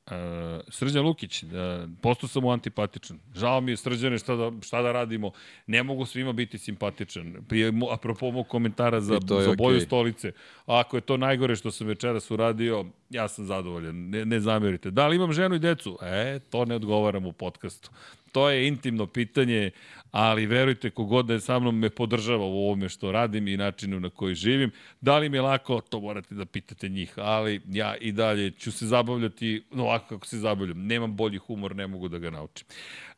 E, 0.07 0.59
Srđan 0.69 1.06
Lukić, 1.06 1.43
da, 1.43 1.88
postao 2.01 2.30
sam 2.30 2.41
mu 2.43 2.51
antipatičan. 2.51 3.19
Žao 3.35 3.61
mi 3.61 3.72
je 3.72 3.77
Srđane 3.77 4.17
šta 4.17 4.35
da, 4.35 4.51
šta 4.61 4.82
da 4.82 4.91
radimo. 4.91 5.32
Ne 5.67 5.83
mogu 5.83 6.06
svima 6.06 6.33
biti 6.33 6.57
simpatičan. 6.57 7.35
Prije, 7.48 7.72
mo- 7.72 7.93
apropo 7.93 8.32
mog 8.32 8.48
komentara 8.48 9.01
za, 9.01 9.19
za 9.43 9.53
boju 9.57 9.75
okej. 9.75 9.85
stolice. 9.85 10.32
Ako 10.65 10.98
je 10.98 11.01
to 11.01 11.17
najgore 11.17 11.56
što 11.56 11.72
sam 11.72 11.88
večeras 11.88 12.32
uradio, 12.32 12.85
ja 13.09 13.27
sam 13.27 13.45
zadovoljan. 13.45 14.09
Ne, 14.09 14.25
ne 14.25 14.40
zamerite. 14.40 14.91
Da 14.91 15.07
li 15.07 15.15
imam 15.15 15.33
ženu 15.33 15.56
i 15.56 15.59
decu? 15.59 15.98
E, 16.01 16.40
to 16.49 16.65
ne 16.65 16.75
odgovaram 16.75 17.25
u 17.25 17.32
podcastu. 17.32 17.90
To 18.34 18.50
je 18.50 18.68
intimno 18.68 19.08
pitanje, 19.08 19.72
ali 20.12 20.45
verujte, 20.45 20.90
kogod 20.90 21.26
da 21.26 21.34
je 21.34 21.40
sa 21.40 21.60
mnom 21.60 21.80
me 21.80 21.90
podržava 21.90 22.45
u 22.45 22.58
ovome 22.66 22.90
što 22.90 23.12
radim 23.12 23.48
i 23.48 23.58
načinu 23.58 24.00
na 24.00 24.10
koji 24.10 24.36
živim. 24.36 24.72
Da 25.02 25.18
li 25.18 25.30
mi 25.30 25.38
je 25.38 25.42
lako, 25.42 25.82
to 25.82 26.00
morate 26.00 26.36
da 26.36 26.45
pitate 26.45 26.90
njih, 26.90 27.14
ali 27.18 27.62
ja 27.70 27.95
i 27.95 28.12
dalje 28.12 28.52
ću 28.52 28.72
se 28.72 28.88
zabavljati 28.88 29.64
ovako 29.72 30.08
kako 30.08 30.28
se 30.28 30.38
zabavljam. 30.38 30.86
Nemam 30.88 31.16
bolji 31.16 31.38
humor, 31.38 31.76
ne 31.76 31.88
mogu 31.88 32.08
da 32.08 32.18
ga 32.18 32.30
naučim. 32.30 32.68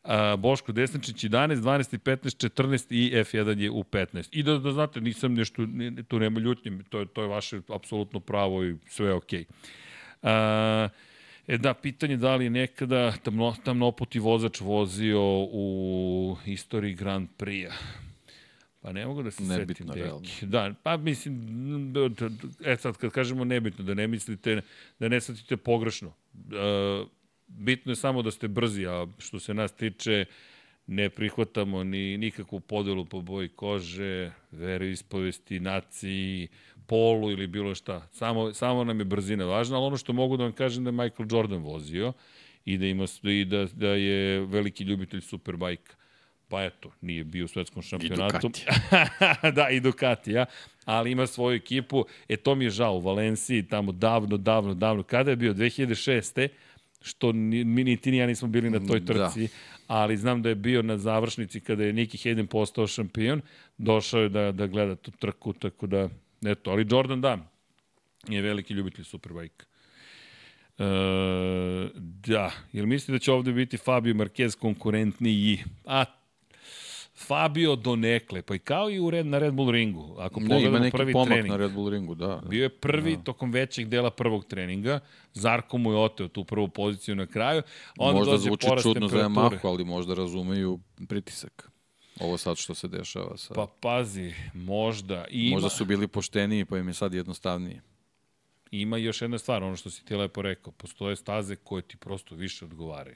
A, 0.03 0.35
Boško 0.35 0.72
Desničić 0.72 1.24
11, 1.24 1.56
12, 1.56 1.98
15, 1.98 2.50
14 2.50 2.85
i 2.90 3.11
F1 3.16 3.60
je 3.60 3.72
u 3.72 3.84
15. 3.84 4.30
I 4.32 4.44
da, 4.44 4.58
da 4.58 4.72
znate, 4.72 5.02
nisam 5.02 5.34
nešto, 5.34 5.66
ne- 5.66 6.03
tu 6.03 6.19
nema 6.19 6.40
ljutnje, 6.40 6.72
to 6.90 7.00
je, 7.00 7.06
to 7.06 7.22
je 7.22 7.27
vaše 7.27 7.61
apsolutno 7.68 8.19
pravo 8.19 8.64
i 8.64 8.76
sve 8.88 9.08
je 9.08 9.14
okej. 9.14 9.45
Okay. 10.22 10.90
E 11.48 11.57
da, 11.57 11.74
pitanje 11.74 12.17
da 12.17 12.35
li 12.35 12.43
je 12.45 12.49
nekada 12.49 13.11
tamno, 13.24 13.56
tamnopoti 13.64 14.19
vozač 14.19 14.61
vozio 14.61 15.22
u 15.51 16.38
istoriji 16.45 16.93
Grand 16.93 17.30
Prix-a. 17.38 17.74
Pa 18.82 18.91
ne 18.91 19.06
mogu 19.06 19.24
da 19.24 19.32
se 19.32 19.43
Nebitno, 19.43 19.93
setim, 19.93 20.03
realno. 20.03 20.27
Da, 20.41 20.74
pa 20.83 20.98
mislim, 20.98 21.93
e 22.65 22.75
sad 22.77 22.98
kad 22.98 23.11
kažemo 23.11 23.43
nebitno, 23.43 23.85
da 23.85 23.93
ne 23.93 24.07
mislite, 24.07 24.61
da 24.99 25.09
ne 25.09 25.22
shvatite 25.22 25.57
pogrešno. 25.57 26.14
E, 26.33 27.06
bitno 27.48 27.91
je 27.91 27.95
samo 27.95 28.22
da 28.22 28.32
ste 28.32 28.48
brzi, 28.48 28.85
a 28.85 29.07
što 29.17 29.40
se 29.40 29.53
nas 29.53 29.75
tiče, 29.75 30.25
ne 30.88 31.09
prihvatamo 31.09 31.83
ni 31.83 32.17
nikakvu 32.17 32.59
podelu 32.59 33.06
po 33.06 33.22
boji 33.22 33.49
kože, 33.49 34.32
veri 34.51 34.91
ispovesti, 34.91 35.59
naciji, 35.59 36.48
polu 36.88 37.31
ili 37.31 37.47
bilo 37.47 37.75
šta. 37.75 38.07
Samo, 38.11 38.53
samo 38.53 38.83
nam 38.83 38.99
je 38.99 39.05
brzina 39.05 39.45
važna, 39.45 39.77
ali 39.77 39.85
ono 39.85 39.97
što 39.97 40.14
mogu 40.14 40.38
da 40.38 40.43
vam 40.43 40.53
kažem 40.53 40.83
da 40.83 40.88
je 40.88 40.91
Michael 40.91 41.27
Jordan 41.31 41.61
vozio 41.61 42.14
i 42.65 42.77
da, 42.77 42.85
ima, 42.85 43.05
i 43.23 43.45
da, 43.45 43.65
da 43.65 43.88
je 43.88 44.39
veliki 44.39 44.83
ljubitelj 44.83 45.22
superbajka. 45.22 45.95
Pa 46.47 46.64
eto, 46.64 46.91
nije 47.01 47.23
bio 47.23 47.45
u 47.45 47.47
svetskom 47.47 47.81
šampionatu. 47.81 48.49
da, 49.55 49.69
i 49.69 49.80
Ducatija, 49.80 50.45
ali 50.85 51.11
ima 51.11 51.27
svoju 51.27 51.55
ekipu. 51.55 52.05
E, 52.30 52.38
to 52.38 52.55
mi 52.55 52.65
je 52.65 52.69
žao 52.69 52.95
u 52.95 52.99
Valenciji, 52.99 53.67
tamo 53.67 53.91
davno, 53.91 54.38
davno, 54.38 54.73
davno. 54.73 55.03
Kada 55.03 55.31
je 55.31 55.35
bio? 55.35 55.53
2006 55.53 56.47
što 57.01 57.31
ni, 57.31 57.64
mi 57.64 57.83
ni 57.83 57.97
ti 57.97 58.11
ni 58.11 58.17
ja 58.17 58.27
nismo 58.27 58.47
bili 58.47 58.69
na 58.69 58.80
toj 58.80 58.99
Da. 58.99 59.14
trci, 59.14 59.41
da. 59.41 59.47
ali 59.88 60.17
znam 60.17 60.41
da 60.41 60.49
je 60.49 60.55
bio 60.55 60.81
na 60.81 60.97
završnici 60.97 61.59
kada 61.59 61.83
je 61.83 61.93
Niki 61.93 62.17
Hayden 62.17 62.45
postao 62.45 62.88
šampion, 62.88 63.41
došao 63.77 64.22
je 64.22 64.30
da, 64.30 64.51
da 64.51 64.67
gleda 64.67 64.95
tu 64.95 65.11
trku, 65.11 65.53
tako 65.53 65.88
da, 65.88 66.09
eto, 66.45 66.72
ali 66.72 66.88
Jordan 66.89 67.22
da, 67.22 67.38
je 68.27 68.41
veliki 68.41 68.73
ljubitelj 68.73 69.05
Superbike. 69.05 69.65
E, 70.77 70.83
da, 72.27 72.51
jel 72.72 72.85
mislite 72.85 73.11
da 73.11 73.19
će 73.19 73.31
ovde 73.31 73.51
biti 73.51 73.77
Fabio 73.77 74.14
Marquez 74.14 74.59
konkurentniji? 74.59 75.64
A, 75.85 76.05
Fabio 77.17 77.75
donekle, 77.75 78.41
pa 78.41 78.55
i 78.55 78.59
kao 78.59 78.89
i 78.89 78.99
u 78.99 79.09
red, 79.09 79.25
na 79.25 79.38
Red 79.38 79.53
Bull 79.53 79.72
ringu. 79.72 80.15
Ako 80.19 80.39
Ne, 80.39 80.45
ima 80.45 80.55
pogledamo 80.55 80.80
neki 80.80 80.97
prvi 80.97 81.14
pomak 81.14 81.27
trening. 81.27 81.51
na 81.51 81.57
Red 81.57 81.72
Bull 81.72 81.89
ringu, 81.89 82.15
da. 82.15 82.27
da. 82.27 82.41
Bio 82.49 82.64
je 82.64 82.69
prvi 82.69 83.15
da. 83.15 83.23
tokom 83.23 83.51
većeg 83.51 83.88
dela 83.88 84.09
prvog 84.11 84.45
treninga. 84.45 84.99
Zarko 85.33 85.77
mu 85.77 85.91
je 85.91 85.97
oteo 85.97 86.27
tu 86.27 86.43
prvu 86.43 86.67
poziciju 86.67 87.15
na 87.15 87.25
kraju. 87.25 87.61
Onda 87.97 88.19
možda 88.19 88.31
dođe 88.31 88.43
zvuči 88.43 88.67
čudno 88.81 89.07
za. 89.07 89.17
Yamahu, 89.17 89.67
ali 89.67 89.85
možda 89.85 90.14
razumeju 90.14 90.80
pritisak. 91.07 91.72
Ovo 92.19 92.38
sad 92.38 92.58
što 92.58 92.74
se 92.76 92.88
dešava 92.88 93.38
sa... 93.38 93.53
Pa 93.53 93.68
pazi, 93.80 94.34
možda. 94.53 95.26
Ima, 95.30 95.56
Možda 95.56 95.69
su 95.69 95.85
bili 95.85 96.08
pošteniji, 96.08 96.66
pa 96.66 96.77
im 96.77 96.88
je 96.88 96.94
sad 96.94 97.14
jednostavnije. 97.14 97.82
ima 98.72 98.98
još 98.98 99.22
jedna 99.22 99.38
stvar, 99.38 99.64
ono 99.64 99.76
što 99.76 99.90
si 99.90 100.06
ti 100.06 100.16
lepo 100.16 100.42
rekao. 100.42 100.74
Postoje 100.74 101.16
staze 101.16 101.56
koje 101.56 101.82
ti 101.82 101.98
prosto 101.98 102.35
više 102.35 102.66
odgovaraju. 102.66 103.16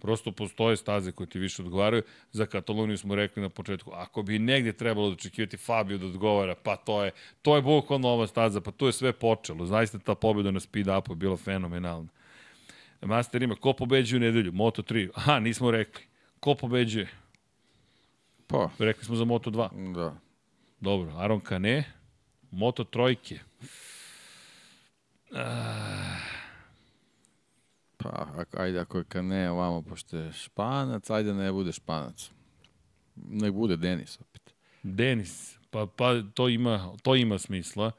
Prosto 0.00 0.32
postoje 0.32 0.76
staze 0.76 1.12
koje 1.12 1.26
ti 1.26 1.38
više 1.38 1.62
odgovaraju. 1.62 2.02
Za 2.32 2.46
Kataloniju 2.46 2.98
smo 2.98 3.14
rekli 3.14 3.42
na 3.42 3.48
početku, 3.48 3.90
ako 3.94 4.22
bi 4.22 4.38
negde 4.38 4.72
trebalo 4.72 5.06
da 5.08 5.12
očekivati 5.12 5.56
Fabio 5.56 5.98
da 5.98 6.06
odgovara, 6.06 6.54
pa 6.54 6.76
to 6.76 7.04
je, 7.04 7.10
to 7.42 7.56
je 7.56 7.62
bukvalno 7.62 8.08
ova 8.08 8.26
staza, 8.26 8.60
pa 8.60 8.70
tu 8.70 8.86
je 8.86 8.92
sve 8.92 9.12
počelo. 9.12 9.66
Zaista 9.66 9.98
ta 9.98 10.14
pobjeda 10.14 10.50
na 10.50 10.60
speed 10.60 10.86
upu 10.88 11.12
je 11.12 11.16
bila 11.16 11.36
fenomenalna. 11.36 12.08
Master 13.02 13.42
ima, 13.42 13.54
ko 13.54 13.72
pobeđuje 13.72 14.16
u 14.18 14.20
nedelju? 14.20 14.52
Moto 14.52 14.82
3. 14.82 15.10
Aha, 15.14 15.38
nismo 15.40 15.70
rekli. 15.70 16.02
Ko 16.40 16.54
pobeđuje? 16.54 17.08
Pa, 18.48 18.70
Rekli 18.78 19.04
smo 19.04 19.16
za 19.16 19.24
Moto 19.24 19.50
2. 19.50 19.92
da. 19.94 20.16
dobro. 20.80 21.12
Aron 21.16 21.40
Kane, 21.40 21.84
Moto 22.50 22.84
trojke. 22.84 23.38
Ah, 25.34 26.16
Pa, 27.98 28.26
ajde, 28.52 28.78
ako 28.80 28.98
je 28.98 29.04
Kane 29.04 29.50
ovamo, 29.50 29.82
pošto 29.82 30.16
je 30.16 30.32
španac, 30.32 31.10
ajde 31.10 31.34
ne 31.34 31.52
bude 31.52 31.72
španac. 31.72 32.30
Nek 33.16 33.52
bude 33.52 33.76
Denis 33.76 34.20
opet. 34.20 34.54
Denis, 34.82 35.58
pa, 35.70 35.86
pa 35.86 36.22
to, 36.34 36.48
ima, 36.48 36.92
to 37.02 37.16
ima 37.16 37.38
smisla. 37.38 37.90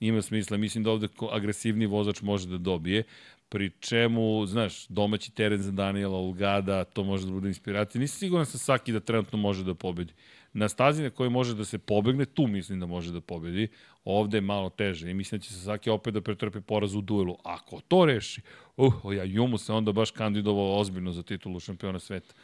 Ima 0.00 0.22
smisla. 0.22 0.56
Mislim 0.56 0.84
da 0.84 0.90
ovde 0.90 1.08
agresivni 1.32 1.86
vozač 1.86 2.22
može 2.22 2.48
da 2.48 2.58
dobije. 2.58 3.04
Pri 3.48 3.70
čemu, 3.80 4.46
znaš, 4.46 4.86
domaći 4.86 5.34
teren 5.34 5.62
za 5.62 5.72
Daniela 5.72 6.18
Ulgada, 6.18 6.84
to 6.84 7.04
može 7.04 7.26
da 7.26 7.32
bude 7.32 7.48
inspiracija. 7.48 8.00
Nisam 8.00 8.18
siguran 8.18 8.46
sa 8.46 8.58
Saki 8.58 8.92
da 8.92 9.00
trenutno 9.00 9.38
može 9.38 9.64
da 9.64 9.74
pobedi. 9.74 10.12
Na 10.52 10.68
stazi 10.68 11.02
na 11.02 11.10
kojoj 11.10 11.30
može 11.30 11.54
da 11.54 11.64
se 11.64 11.78
pobegne, 11.78 12.24
tu 12.24 12.46
mislim 12.46 12.80
da 12.80 12.86
može 12.86 13.12
da 13.12 13.20
pobedi. 13.20 13.68
Ovde 14.04 14.36
je 14.36 14.40
malo 14.40 14.70
teže 14.70 15.10
i 15.10 15.14
mislim 15.14 15.38
da 15.38 15.44
će 15.44 15.52
Sasaki 15.52 15.90
opet 15.90 16.14
da 16.14 16.20
pretrpi 16.20 16.60
poraz 16.60 16.94
u 16.94 17.00
duelu. 17.00 17.36
Ako 17.44 17.80
to 17.88 18.04
reši, 18.04 18.40
uh, 18.76 18.94
ja 19.16 19.24
Jumu 19.24 19.58
se 19.58 19.72
onda 19.72 19.92
baš 19.92 20.10
kandidovao 20.10 20.78
ozbiljno 20.78 21.12
za 21.12 21.22
titulu 21.22 21.60
šampiona 21.60 21.98
sveta. 21.98 22.34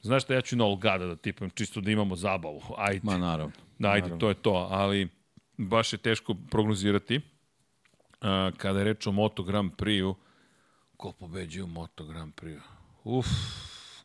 Znaš 0.00 0.22
šta, 0.22 0.34
ja 0.34 0.40
ću 0.40 0.56
na 0.56 0.64
Olgada 0.64 1.06
da 1.06 1.16
tipujem, 1.16 1.50
čisto 1.50 1.80
da 1.80 1.90
imamo 1.90 2.16
zabavu. 2.16 2.62
Ajde. 2.76 3.00
Ma, 3.02 3.18
naravno. 3.18 3.52
Da, 3.78 3.88
ajde, 3.88 4.02
Naravno. 4.02 4.20
to 4.20 4.28
je 4.28 4.34
to, 4.34 4.68
ali 4.70 5.08
baš 5.56 5.92
je 5.92 5.98
teško 5.98 6.34
prognozirati. 6.50 7.20
A, 8.20 8.50
kada 8.56 8.78
je 8.78 8.84
reč 8.84 9.06
o 9.06 9.12
Moto 9.12 9.42
Grand 9.42 9.72
Prix-u, 9.72 10.14
ko 10.96 11.12
pobeđuje 11.12 11.64
u 11.64 11.68
Moto 11.68 12.04
Grand 12.04 12.34
Prix-u? 12.34 12.62
Uf, 13.06 13.26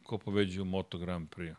ko 0.03 0.17
pobeđuje 0.17 0.61
u 0.61 0.65
Moto 0.67 0.97
Grand 0.97 1.29
Prix-u? 1.29 1.55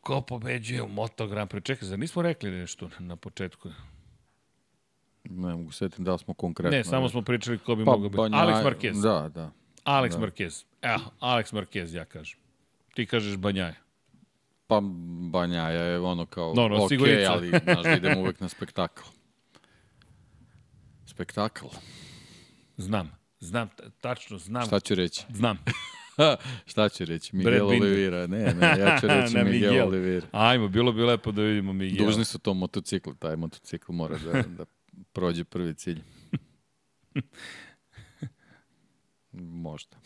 Ko 0.00 0.20
pobeđuje 0.20 0.82
u 0.82 0.88
Moto 0.88 1.26
Grand 1.26 1.50
Prix? 1.50 1.62
Čekaj, 1.62 1.88
zar 1.88 1.98
nismo 1.98 2.22
rekli 2.22 2.50
nešto 2.50 2.90
na 2.98 3.16
početku? 3.16 3.68
Ne 5.24 5.54
mogu 5.54 5.72
setim 5.72 6.04
da 6.04 6.18
smo 6.18 6.34
konkretno. 6.34 6.78
Ne, 6.78 6.84
samo 6.84 7.08
smo 7.08 7.22
pričali 7.22 7.58
ko 7.58 7.74
bi 7.74 7.84
pa, 7.84 7.90
mogao 7.90 8.08
biti. 8.08 8.18
Banja- 8.18 8.36
Alex 8.36 8.64
Marquez. 8.64 9.02
Da, 9.02 9.28
da. 9.30 9.50
Alex 9.84 10.10
da. 10.10 10.18
Marquez. 10.18 10.64
Evo, 10.82 11.00
Alex 11.20 11.54
Marquez, 11.54 11.94
ja 11.94 12.04
kažem. 12.04 12.38
Ti 12.94 13.06
kažeš 13.06 13.36
Banjaje. 13.36 13.74
Pa 14.66 14.80
Banjaja 15.30 15.80
je 15.80 16.00
ono 16.00 16.26
kao, 16.26 16.52
No, 16.56 16.68
no, 16.68 16.76
ok, 16.76 16.88
sigurica. 16.88 17.32
ali 17.32 17.48
znaš 17.64 17.96
idemo 17.96 18.20
uvek 18.20 18.40
na 18.40 18.48
spektakl. 18.48 19.02
Spektakl. 21.20 21.66
Znam. 22.76 23.10
Znam, 23.40 23.68
tačno, 24.00 24.38
znam. 24.38 24.66
Šta 24.66 24.80
ću 24.80 24.94
reći? 24.94 25.24
Znam. 25.34 25.58
Šta 26.70 26.88
ću 26.88 27.04
reći? 27.04 27.36
Miguel. 27.36 27.66
Oliveira. 27.66 28.26
Ne, 28.26 28.54
ne, 28.54 28.66
ja 28.78 28.98
ću 29.00 29.06
reći 29.08 29.36
Miguel, 29.36 29.52
Miguel. 29.52 29.88
Oliveira. 29.88 30.26
Ajmo, 30.32 30.68
bilo 30.68 30.92
bi 30.92 31.02
lepo 31.02 31.32
da 31.32 31.42
vidimo 31.42 31.72
Miguel. 31.72 32.06
Dužni 32.06 32.24
su 32.24 32.38
to 32.38 32.54
motocikl, 32.54 33.10
taj 33.18 33.36
motocikl 33.36 33.92
mora 33.92 34.18
da, 34.18 34.42
da 34.42 34.64
prođe 35.12 35.44
prvi 35.44 35.74
cilj. 35.74 36.00
Možda. 39.32 39.96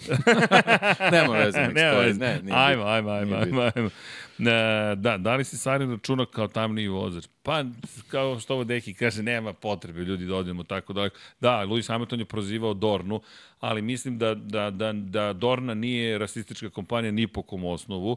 Nema 1.13 1.35
veze, 1.35 1.69
Nema 1.75 1.99
veze. 1.99 2.21
Ne, 2.21 2.41
nije 2.43 2.57
ajmo, 2.59 2.85
ajmo, 2.85 3.11
ajmo, 3.11 3.37
ajmo, 3.37 3.71
ajmo. 3.75 3.91
E, 4.39 4.95
da, 4.97 5.17
da 5.19 5.37
li 5.37 5.45
si 5.45 5.59
Sarin 5.59 5.91
računa 5.91 6.27
kao 6.27 6.49
tamniji 6.49 6.89
vozač? 6.89 7.27
Pa, 7.43 7.65
kao 8.09 8.41
što 8.41 8.55
ovo 8.55 8.65
Deki 8.65 8.95
kaže, 8.95 9.23
nema 9.23 9.53
potrebe 9.53 10.01
ljudi 10.01 10.27
da 10.27 10.37
odemo 10.37 10.65
tako 10.65 10.93
daleko. 10.93 11.17
Da, 11.41 11.67
Lewis 11.67 11.89
Hamilton 11.89 12.19
je 12.19 12.25
prozivao 12.25 12.75
Dornu, 12.75 13.21
ali 13.61 13.83
mislim 13.83 14.19
da, 14.19 14.35
da, 14.35 14.71
da, 14.71 14.93
da 14.93 15.33
Dorna 15.33 15.75
nije 15.75 16.19
rasistička 16.19 16.71
kompanija 16.71 17.13
ni 17.13 17.27
po 17.27 17.43
kom 17.43 17.65
osnovu. 17.65 18.17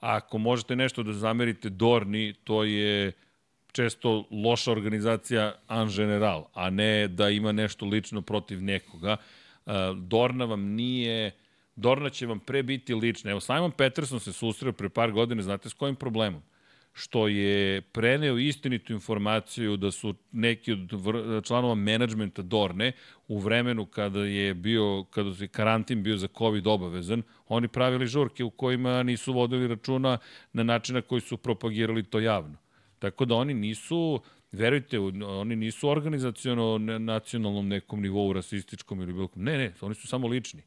Ako 0.00 0.38
možete 0.38 0.76
nešto 0.76 1.02
da 1.02 1.12
zamerite 1.12 1.68
Dorni, 1.68 2.34
to 2.44 2.64
je 2.64 3.12
često 3.72 4.24
loša 4.30 4.72
organizacija 4.72 5.54
en 5.68 5.88
general, 5.96 6.44
a 6.54 6.70
ne 6.70 7.08
da 7.08 7.28
ima 7.28 7.52
nešto 7.52 7.86
lično 7.86 8.22
protiv 8.22 8.62
nekoga. 8.62 9.12
Uh, 9.12 9.18
Dorna 9.96 10.44
vam 10.44 10.62
nije... 10.62 11.30
Dorna 11.76 12.10
će 12.10 12.26
vam 12.26 12.40
pre 12.40 12.62
biti 12.62 12.94
lična. 12.94 13.30
Evo, 13.30 13.40
Simon 13.40 13.70
Peterson 13.70 14.20
se 14.20 14.32
susreo 14.32 14.72
pre 14.72 14.88
par 14.88 15.12
godina, 15.12 15.42
znate 15.42 15.68
s 15.68 15.72
kojim 15.72 15.96
problemom? 15.96 16.42
Što 16.92 17.28
je 17.28 17.80
preneo 17.80 18.38
istinitu 18.38 18.92
informaciju 18.92 19.76
da 19.76 19.90
su 19.90 20.14
neki 20.32 20.72
od 20.72 20.90
članova 21.44 21.74
menadžmenta 21.74 22.42
Dorne 22.42 22.92
u 23.28 23.38
vremenu 23.38 23.86
kada 23.86 24.24
je 24.24 24.54
bio, 24.54 25.04
kada 25.10 25.30
je 25.38 25.48
karantin 25.48 26.02
bio 26.02 26.16
za 26.16 26.28
COVID 26.38 26.66
obavezan, 26.66 27.22
oni 27.48 27.68
pravili 27.68 28.06
žurke 28.06 28.44
u 28.44 28.50
kojima 28.50 29.02
nisu 29.02 29.32
vodili 29.32 29.68
računa 29.68 30.18
na 30.52 30.62
način 30.62 30.94
na 30.94 31.02
koji 31.02 31.20
su 31.20 31.36
propagirali 31.36 32.02
to 32.02 32.20
javno. 32.20 32.56
Tako 32.98 33.24
da 33.24 33.34
oni 33.34 33.54
nisu, 33.54 34.20
verujte, 34.52 34.98
oni 34.98 35.56
nisu 35.56 35.88
organizacijono 35.88 36.78
na 36.78 36.98
nacionalnom 36.98 37.68
nekom 37.68 38.02
nivou 38.02 38.32
rasističkom 38.32 39.02
ili 39.02 39.12
bilo 39.12 39.28
kom. 39.28 39.42
Ne, 39.42 39.58
ne, 39.58 39.72
oni 39.80 39.94
su 39.94 40.06
samo 40.06 40.28
lični. 40.28 40.62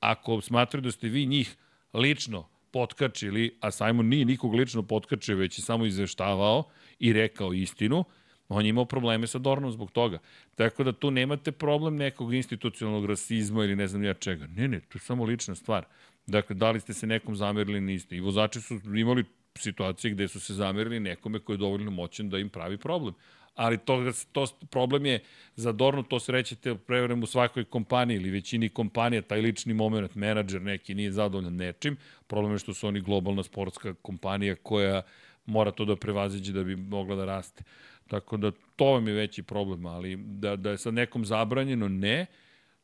Ako 0.00 0.40
smatraju 0.40 0.82
da 0.82 0.90
ste 0.90 1.08
vi 1.08 1.26
njih 1.26 1.56
lično 1.94 2.48
potkačili, 2.70 3.58
a 3.60 3.70
Simon 3.70 4.06
nije 4.06 4.24
nikog 4.24 4.54
lično 4.54 4.82
potkačio, 4.82 5.36
već 5.36 5.58
je 5.58 5.62
samo 5.62 5.86
izveštavao 5.86 6.64
i 6.98 7.12
rekao 7.12 7.52
istinu, 7.52 8.04
on 8.48 8.64
je 8.64 8.68
imao 8.68 8.84
probleme 8.84 9.26
sa 9.26 9.38
Dornom 9.38 9.72
zbog 9.72 9.90
toga. 9.90 10.18
Tako 10.54 10.84
da 10.84 10.92
tu 10.92 11.10
nemate 11.10 11.52
problem 11.52 11.96
nekog 11.96 12.34
institucionalnog 12.34 13.06
rasizma 13.06 13.64
ili 13.64 13.76
ne 13.76 13.86
znam 13.86 14.04
ja 14.04 14.14
čega. 14.14 14.46
Ne, 14.46 14.68
ne, 14.68 14.80
to 14.80 14.98
je 14.98 15.00
samo 15.00 15.24
lična 15.24 15.54
stvar. 15.54 15.84
Dakle, 16.26 16.56
da 16.56 16.70
li 16.70 16.80
ste 16.80 16.92
se 16.92 17.06
nekom 17.06 17.36
zamerili, 17.36 17.80
niste. 17.80 18.16
I 18.16 18.20
vozači 18.20 18.60
su 18.60 18.80
imali 18.96 19.24
situacije 19.58 20.10
gde 20.10 20.28
su 20.28 20.40
se 20.40 20.54
zamerili 20.54 21.00
nekome 21.00 21.38
koji 21.38 21.54
je 21.54 21.58
dovoljno 21.58 21.90
moćan 21.90 22.30
da 22.30 22.38
im 22.38 22.48
pravi 22.48 22.78
problem. 22.78 23.14
Ali 23.54 23.78
to, 23.78 24.12
to 24.32 24.46
problem 24.70 25.06
je 25.06 25.20
za 25.54 25.72
Dornu, 25.72 26.02
to 26.02 26.20
srećete 26.20 26.74
prevrem 26.74 27.22
u 27.22 27.26
svakoj 27.26 27.64
kompaniji 27.64 28.16
ili 28.16 28.30
većini 28.30 28.68
kompanija, 28.68 29.22
taj 29.22 29.40
lični 29.40 29.74
moment, 29.74 30.14
menadžer 30.14 30.62
neki 30.62 30.94
nije 30.94 31.12
zadovoljan 31.12 31.56
nečim. 31.56 31.96
Problem 32.26 32.52
je 32.52 32.58
što 32.58 32.74
su 32.74 32.88
oni 32.88 33.00
globalna 33.00 33.42
sportska 33.42 33.94
kompanija 33.94 34.54
koja 34.62 35.02
mora 35.46 35.70
to 35.70 35.84
da 35.84 35.96
prevaziđe 35.96 36.52
da 36.52 36.64
bi 36.64 36.76
mogla 36.76 37.16
da 37.16 37.24
raste. 37.24 37.64
Tako 38.08 38.36
da 38.36 38.52
to 38.76 38.84
vam 38.84 39.08
je 39.08 39.14
veći 39.14 39.42
problem, 39.42 39.86
ali 39.86 40.16
da, 40.16 40.56
da 40.56 40.70
je 40.70 40.78
sa 40.78 40.90
nekom 40.90 41.24
zabranjeno, 41.24 41.88
ne. 41.88 42.26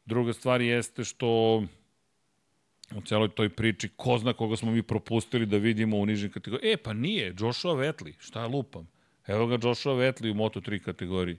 Druga 0.04 0.32
stvar 0.32 0.60
jeste 0.60 1.04
što 1.04 1.62
u 2.96 3.00
celoj 3.00 3.28
toj 3.28 3.48
priči, 3.48 3.88
ko 3.96 4.18
zna 4.18 4.32
koga 4.32 4.56
smo 4.56 4.70
mi 4.70 4.82
propustili 4.82 5.46
da 5.46 5.56
vidimo 5.56 5.96
u 5.96 6.06
nižim 6.06 6.30
kategorijama. 6.30 6.72
E, 6.72 6.76
pa 6.76 6.92
nije, 6.92 7.34
Joshua 7.38 7.74
Vetli, 7.74 8.14
šta 8.18 8.46
lupam? 8.46 8.88
Evo 9.26 9.46
ga 9.46 9.58
Joshua 9.62 9.94
Vetli 9.94 10.30
u 10.30 10.34
Moto3 10.34 10.78
kategoriji. 10.78 11.38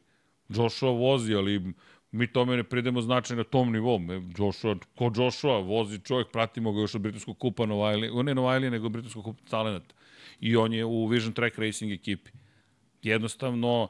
Joshua 0.49 0.91
vozi, 0.91 1.35
ali 1.35 1.73
mi 2.11 2.27
tome 2.27 2.57
ne 2.57 2.63
pridemo 2.63 3.01
značaj 3.01 3.37
na 3.37 3.43
tom 3.43 3.71
nivou. 3.71 3.99
E, 4.11 4.21
Joshua, 4.37 4.75
ko 4.95 5.11
Joshua, 5.15 5.59
vozi 5.59 5.99
čovjek, 5.99 6.31
pratimo 6.31 6.71
ga 6.71 6.81
još 6.81 6.95
od 6.95 7.01
britanskog 7.01 7.39
kupa 7.39 7.65
Novajli, 7.65 8.23
ne 8.23 8.35
Novajli, 8.35 8.69
nego 8.69 8.89
britanskog 8.89 9.23
kupa 9.23 9.41
Talenat. 9.49 9.93
I 10.39 10.55
on 10.55 10.73
je 10.73 10.85
u 10.85 11.07
Vision 11.07 11.33
Track 11.33 11.57
Racing 11.57 11.91
ekipi. 11.91 12.31
Jednostavno, 13.01 13.87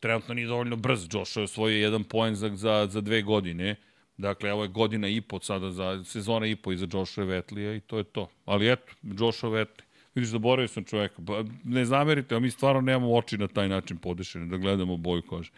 trenutno 0.00 0.34
nije 0.34 0.46
dovoljno 0.46 0.76
brz. 0.76 1.06
Joshua 1.12 1.40
je 1.40 1.44
osvojio 1.44 1.78
jedan 1.78 2.04
poen 2.04 2.34
za, 2.34 2.56
za, 2.56 2.86
za 2.90 3.00
dve 3.00 3.22
godine. 3.22 3.76
Dakle, 4.18 4.52
ovo 4.52 4.62
je 4.62 4.68
godina 4.68 5.08
i 5.08 5.20
po 5.20 5.40
sada, 5.40 5.70
za 5.70 6.04
sezona 6.04 6.46
i 6.46 6.56
po 6.56 6.72
iza 6.72 6.86
Joshua 6.92 7.24
Vetlija 7.24 7.74
i 7.74 7.80
to 7.80 7.98
je 7.98 8.04
to. 8.04 8.28
Ali 8.44 8.72
eto, 8.72 8.92
Joshua 9.02 9.50
Vetli. 9.50 9.84
Vidiš, 10.14 10.30
zaboravio 10.30 10.68
sam 10.68 10.84
čoveka. 10.84 11.14
Ba, 11.18 11.44
ne 11.64 11.84
zamerite, 11.84 12.34
a 12.34 12.40
mi 12.40 12.50
stvarno 12.50 12.80
nemamo 12.80 13.14
oči 13.14 13.38
na 13.38 13.48
taj 13.48 13.68
način 13.68 13.98
podešene, 13.98 14.46
da 14.46 14.56
gledamo 14.56 14.96
boju 14.96 15.22
kože. 15.22 15.50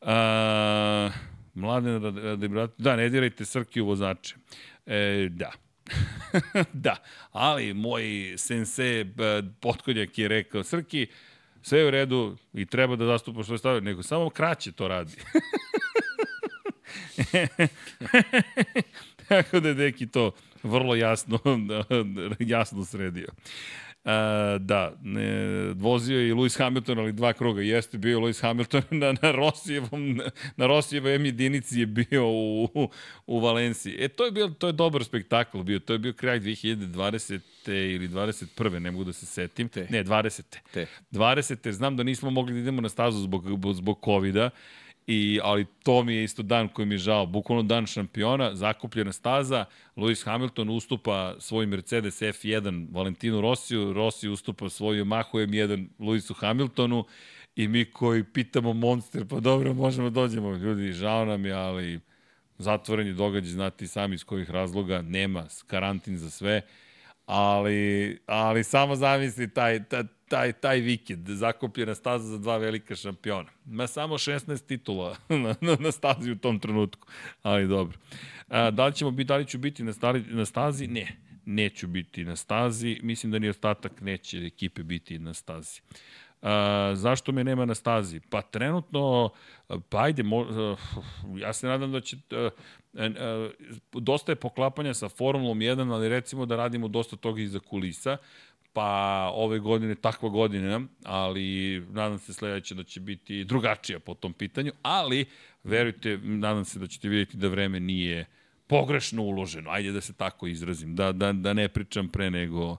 A, 0.00 1.10
mladen 1.54 2.00
brat, 2.50 2.70
da, 2.78 2.96
ne 2.96 3.08
dirajte 3.08 3.44
Srki 3.44 3.80
u 3.80 3.86
vozače. 3.86 4.34
E, 4.86 5.28
da. 5.30 5.52
da, 6.86 6.96
ali 7.30 7.74
moj 7.74 8.34
sense 8.36 9.06
potkonjak 9.60 10.18
je 10.18 10.28
rekao, 10.28 10.62
Srki, 10.62 11.06
sve 11.62 11.78
je 11.78 11.86
u 11.86 11.90
redu 11.90 12.36
i 12.54 12.66
treba 12.66 12.96
da 12.96 13.06
zastupaš 13.06 13.46
svoje 13.46 13.58
stave, 13.58 13.80
nego 13.80 14.02
samo 14.02 14.30
kraće 14.30 14.72
to 14.72 14.88
radi. 14.88 15.12
Tako 19.28 19.60
da 19.60 19.68
je 19.68 19.74
Deki 19.74 20.06
to 20.06 20.30
vrlo 20.62 20.94
jasno, 20.94 21.38
jasno 22.38 22.84
sredio. 22.84 23.28
Uh, 24.04 24.10
da, 24.60 24.92
ne, 25.02 25.72
vozio 25.74 26.20
je 26.20 26.28
i 26.28 26.32
Lewis 26.32 26.58
Hamilton, 26.58 26.98
ali 26.98 27.12
dva 27.12 27.32
kruga. 27.32 27.62
Jeste 27.62 27.98
bio 27.98 28.20
Lewis 28.20 28.42
Hamilton 28.42 28.82
na, 29.00 29.14
na 29.22 29.32
Rosijevom, 29.32 30.14
na, 30.14 30.24
na 30.56 30.66
Rosijevoj 30.66 31.14
M 31.14 31.24
jedinici 31.24 31.80
je 31.80 31.86
bio 31.86 32.26
u, 32.26 32.64
u, 32.64 32.88
u 33.26 33.40
Valenciji. 33.40 33.96
E, 33.98 34.08
to 34.08 34.24
je, 34.24 34.30
bio, 34.30 34.48
to 34.48 34.66
je 34.66 34.72
dobar 34.72 35.04
spektakl 35.04 35.62
bio. 35.62 35.78
To 35.78 35.92
je 35.92 35.98
bio 35.98 36.12
kraj 36.12 36.40
2020. 36.40 37.40
ili 37.66 38.08
21. 38.08 38.78
ne 38.78 38.90
mogu 38.90 39.04
da 39.04 39.12
se 39.12 39.26
setim. 39.26 39.68
Te. 39.68 39.86
Ne, 39.90 40.04
20. 40.04 40.42
Te. 40.72 40.86
20. 41.12 41.70
Znam 41.70 41.96
da 41.96 42.02
nismo 42.02 42.30
mogli 42.30 42.52
da 42.52 42.58
idemo 42.58 42.80
na 42.80 42.88
stazu 42.88 43.18
zbog, 43.18 43.44
zbog 43.74 43.98
COVID-a 44.04 44.50
I, 45.06 45.40
ali 45.42 45.66
to 45.82 46.02
mi 46.02 46.14
je 46.14 46.24
isto 46.24 46.42
dan 46.42 46.68
koji 46.68 46.86
mi 46.86 46.94
je 46.94 46.98
žao. 46.98 47.26
Bukvalno 47.26 47.62
dan 47.62 47.86
šampiona, 47.86 48.54
zakupljena 48.54 49.12
staza, 49.12 49.64
Lewis 49.96 50.24
Hamilton 50.24 50.70
ustupa 50.70 51.34
svoj 51.38 51.66
Mercedes 51.66 52.22
F1 52.22 52.86
Valentinu 52.90 53.40
Rossiju, 53.40 53.92
Rossi 53.92 54.28
ustupa 54.28 54.68
svoj 54.68 54.96
Yamaha 54.96 55.46
M1 55.46 55.86
Lewisu 55.98 56.34
Hamiltonu. 56.34 57.04
I 57.56 57.68
mi 57.68 57.84
koji 57.84 58.24
pitamo 58.24 58.72
Monster, 58.72 59.26
pa 59.28 59.40
dobro, 59.40 59.74
možemo 59.74 60.10
da 60.10 60.20
dođemo. 60.20 60.56
Ljudi, 60.56 60.92
žao 60.92 61.24
nam 61.24 61.44
je, 61.46 61.52
ali 61.52 62.00
zatvoreni 62.58 63.12
događaj, 63.12 63.50
znati 63.50 63.86
sami 63.86 64.14
iz 64.14 64.24
kojih 64.24 64.50
razloga, 64.50 65.02
nema 65.02 65.46
karantin 65.66 66.18
za 66.18 66.30
sve, 66.30 66.60
ali, 67.26 68.18
ali 68.26 68.64
samo 68.64 68.96
zamisli 68.96 69.50
taj, 69.50 69.84
taj, 69.84 70.02
taj, 70.32 70.52
taj 70.52 70.80
vikend, 70.80 71.28
zakupljena 71.28 71.94
staza 71.94 72.24
za 72.24 72.38
dva 72.38 72.56
velika 72.56 72.96
šampiona. 72.96 73.50
Ma 73.66 73.86
samo 73.86 74.18
16 74.18 74.66
titula 74.66 75.16
na, 75.44 75.54
na, 75.60 75.76
na 75.80 75.92
stazi 75.92 76.32
u 76.32 76.38
tom 76.38 76.58
trenutku, 76.58 77.08
ali 77.42 77.68
dobro. 77.68 77.98
A, 78.48 78.70
da 78.70 78.86
li 78.86 78.94
ćemo 78.94 79.10
biti, 79.10 79.28
da 79.28 79.36
li 79.36 79.46
ću 79.46 79.58
biti 79.58 79.84
na, 79.84 79.92
stali, 79.92 80.24
na 80.28 80.44
stazi? 80.44 80.86
Ne, 80.86 81.16
neću 81.44 81.86
biti 81.86 82.24
na 82.24 82.36
stazi. 82.36 83.00
Mislim 83.02 83.32
da 83.32 83.38
ni 83.38 83.48
ostatak 83.48 84.00
neće 84.00 84.38
ekipe 84.46 84.82
biti 84.82 85.18
na 85.18 85.34
stazi. 85.34 85.80
A, 86.42 86.92
zašto 86.94 87.32
me 87.32 87.44
nema 87.44 87.64
na 87.64 87.74
stazi? 87.74 88.20
Pa 88.30 88.42
trenutno, 88.42 89.30
pa 89.88 90.02
ajde, 90.02 90.22
mo, 90.22 90.46
ja 91.36 91.52
se 91.52 91.66
nadam 91.66 91.92
da 91.92 92.00
će... 92.00 92.16
Dosta 93.92 94.32
je 94.32 94.36
poklapanja 94.36 94.94
sa 94.94 95.08
Formulom 95.08 95.58
1, 95.58 95.92
ali 95.92 96.08
recimo 96.08 96.46
da 96.46 96.56
radimo 96.56 96.88
dosta 96.88 97.16
toga 97.16 97.40
iza 97.40 97.58
kulisa 97.58 98.16
pa 98.72 99.30
ove 99.34 99.58
godine 99.58 99.94
takva 99.94 100.28
godina, 100.28 100.80
ali 101.04 101.80
nadam 101.90 102.18
se 102.18 102.32
sledeće 102.32 102.74
da 102.74 102.84
će 102.84 103.00
biti 103.00 103.44
drugačija 103.44 103.98
po 103.98 104.14
tom 104.14 104.32
pitanju, 104.32 104.72
ali 104.82 105.24
verujte, 105.64 106.18
nadam 106.22 106.64
se 106.64 106.78
da 106.78 106.86
ćete 106.86 107.08
vidjeti 107.08 107.36
da 107.36 107.48
vreme 107.48 107.80
nije 107.80 108.26
pogrešno 108.66 109.22
uloženo, 109.22 109.70
ajde 109.70 109.92
da 109.92 110.00
se 110.00 110.12
tako 110.12 110.46
izrazim, 110.46 110.96
da, 110.96 111.12
da, 111.12 111.32
da 111.32 111.52
ne 111.52 111.68
pričam 111.68 112.08
pre 112.08 112.30
nego 112.30 112.76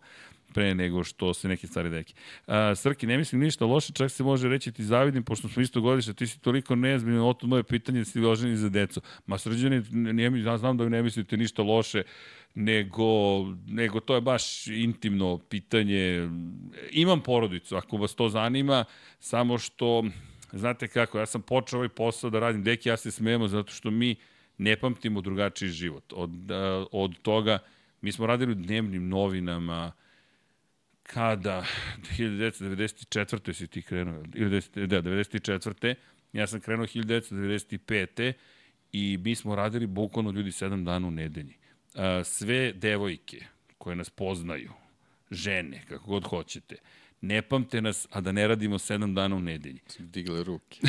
pre 0.53 0.75
nego 0.75 1.03
što 1.03 1.33
se 1.33 1.47
neke 1.47 1.67
stvari 1.67 1.89
deki. 1.89 2.13
Uh, 2.47 2.53
Srki, 2.75 3.07
ne 3.07 3.17
mislim 3.17 3.41
ništa 3.41 3.65
loše, 3.65 3.93
čak 3.93 4.11
se 4.11 4.23
može 4.23 4.49
reći 4.49 4.71
ti 4.71 4.83
zavidim, 4.83 5.23
pošto 5.23 5.47
smo 5.49 5.61
isto 5.61 5.81
godište, 5.81 6.13
ti 6.13 6.27
si 6.27 6.39
toliko 6.39 6.75
nezbiljno, 6.75 7.29
oto 7.29 7.47
moje 7.47 7.63
pitanje 7.63 7.99
da 7.99 8.05
si 8.05 8.19
loženi 8.19 8.57
za 8.57 8.69
decu. 8.69 9.01
Ma 9.25 9.37
srđani, 9.37 9.83
ne, 9.91 10.41
ja 10.41 10.57
znam 10.57 10.77
da 10.77 10.89
ne 10.89 11.03
mislite 11.03 11.37
ništa 11.37 11.63
loše, 11.63 12.03
nego, 12.55 13.05
nego 13.67 13.99
to 13.99 14.15
je 14.15 14.21
baš 14.21 14.67
intimno 14.67 15.37
pitanje. 15.37 16.29
Imam 16.91 17.21
porodicu, 17.21 17.75
ako 17.75 17.97
vas 17.97 18.15
to 18.15 18.29
zanima, 18.29 18.85
samo 19.19 19.57
što, 19.57 20.03
znate 20.51 20.87
kako, 20.87 21.19
ja 21.19 21.25
sam 21.25 21.41
počeo 21.41 21.77
ovaj 21.77 21.89
posao 21.89 22.29
da 22.29 22.39
radim, 22.39 22.63
deki, 22.63 22.89
ja 22.89 22.97
se 22.97 23.11
smijemo 23.11 23.47
zato 23.47 23.73
što 23.73 23.91
mi 23.91 24.15
ne 24.57 24.75
pamtimo 24.75 25.21
drugačiji 25.21 25.69
život. 25.69 26.13
Od, 26.15 26.31
od 26.91 27.21
toga, 27.21 27.59
mi 28.01 28.11
smo 28.11 28.27
radili 28.27 28.51
u 28.51 28.55
dnevnim 28.55 29.09
novinama, 29.09 29.91
kada 31.13 31.65
1994. 32.17 33.53
si 33.53 33.67
ti 33.67 33.81
krenuo, 33.81 34.23
ili 34.33 34.61
da, 34.87 35.01
94. 35.01 35.95
Ja 36.33 36.47
sam 36.47 36.59
krenuo 36.59 36.85
1995. 36.85 38.33
i 38.91 39.19
mi 39.21 39.35
smo 39.35 39.55
radili 39.55 39.87
bukvalno 39.87 40.31
ljudi 40.31 40.51
7 40.51 40.83
dana 40.83 41.07
u 41.07 41.11
nedelji. 41.11 41.53
Sve 42.23 42.73
devojke 42.73 43.45
koje 43.77 43.95
nas 43.95 44.09
poznaju, 44.09 44.71
žene, 45.31 45.83
kako 45.87 46.05
god 46.05 46.23
hoćete, 46.23 46.75
ne 47.21 47.41
pamte 47.41 47.81
nas, 47.81 48.07
a 48.11 48.21
da 48.21 48.31
ne 48.31 48.47
radimo 48.47 48.77
7 48.77 49.13
dana 49.13 49.35
u 49.35 49.41
nedelji. 49.41 49.79
Digle 49.99 50.43
ruke. 50.43 50.79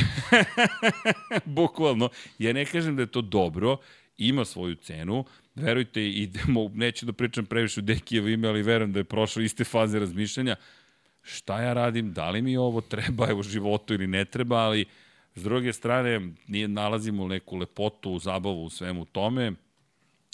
bukvalno. 1.45 2.09
Ja 2.39 2.53
ne 2.53 2.65
kažem 2.65 2.95
da 2.95 3.01
je 3.01 3.11
to 3.11 3.21
dobro, 3.21 3.77
ima 4.17 4.45
svoju 4.45 4.75
cenu, 4.75 5.25
verujte, 5.55 6.09
idemo, 6.09 6.71
neću 6.85 7.05
da 7.05 7.13
pričam 7.13 7.45
previše 7.45 7.79
u 7.79 7.83
Dekijevo 7.83 8.27
ime, 8.27 8.47
ali 8.47 8.63
verujem 8.63 8.93
da 8.93 8.99
je 8.99 9.03
prošlo 9.03 9.41
iste 9.41 9.63
faze 9.63 9.99
razmišljanja, 9.99 10.55
šta 11.21 11.61
ja 11.61 11.73
radim, 11.73 12.13
da 12.13 12.29
li 12.29 12.41
mi 12.41 12.57
ovo 12.57 12.81
treba? 12.81 13.33
U 13.35 13.43
životu 13.43 13.93
ili 13.93 14.07
ne 14.07 14.25
treba, 14.25 14.57
ali 14.57 14.85
s 15.35 15.43
druge 15.43 15.73
strane 15.73 16.21
nije 16.47 16.67
nalazimo 16.67 17.27
neku 17.27 17.57
lepotu, 17.57 18.19
zabavu 18.19 18.63
u 18.63 18.69
svemu 18.69 19.05
tome 19.05 19.51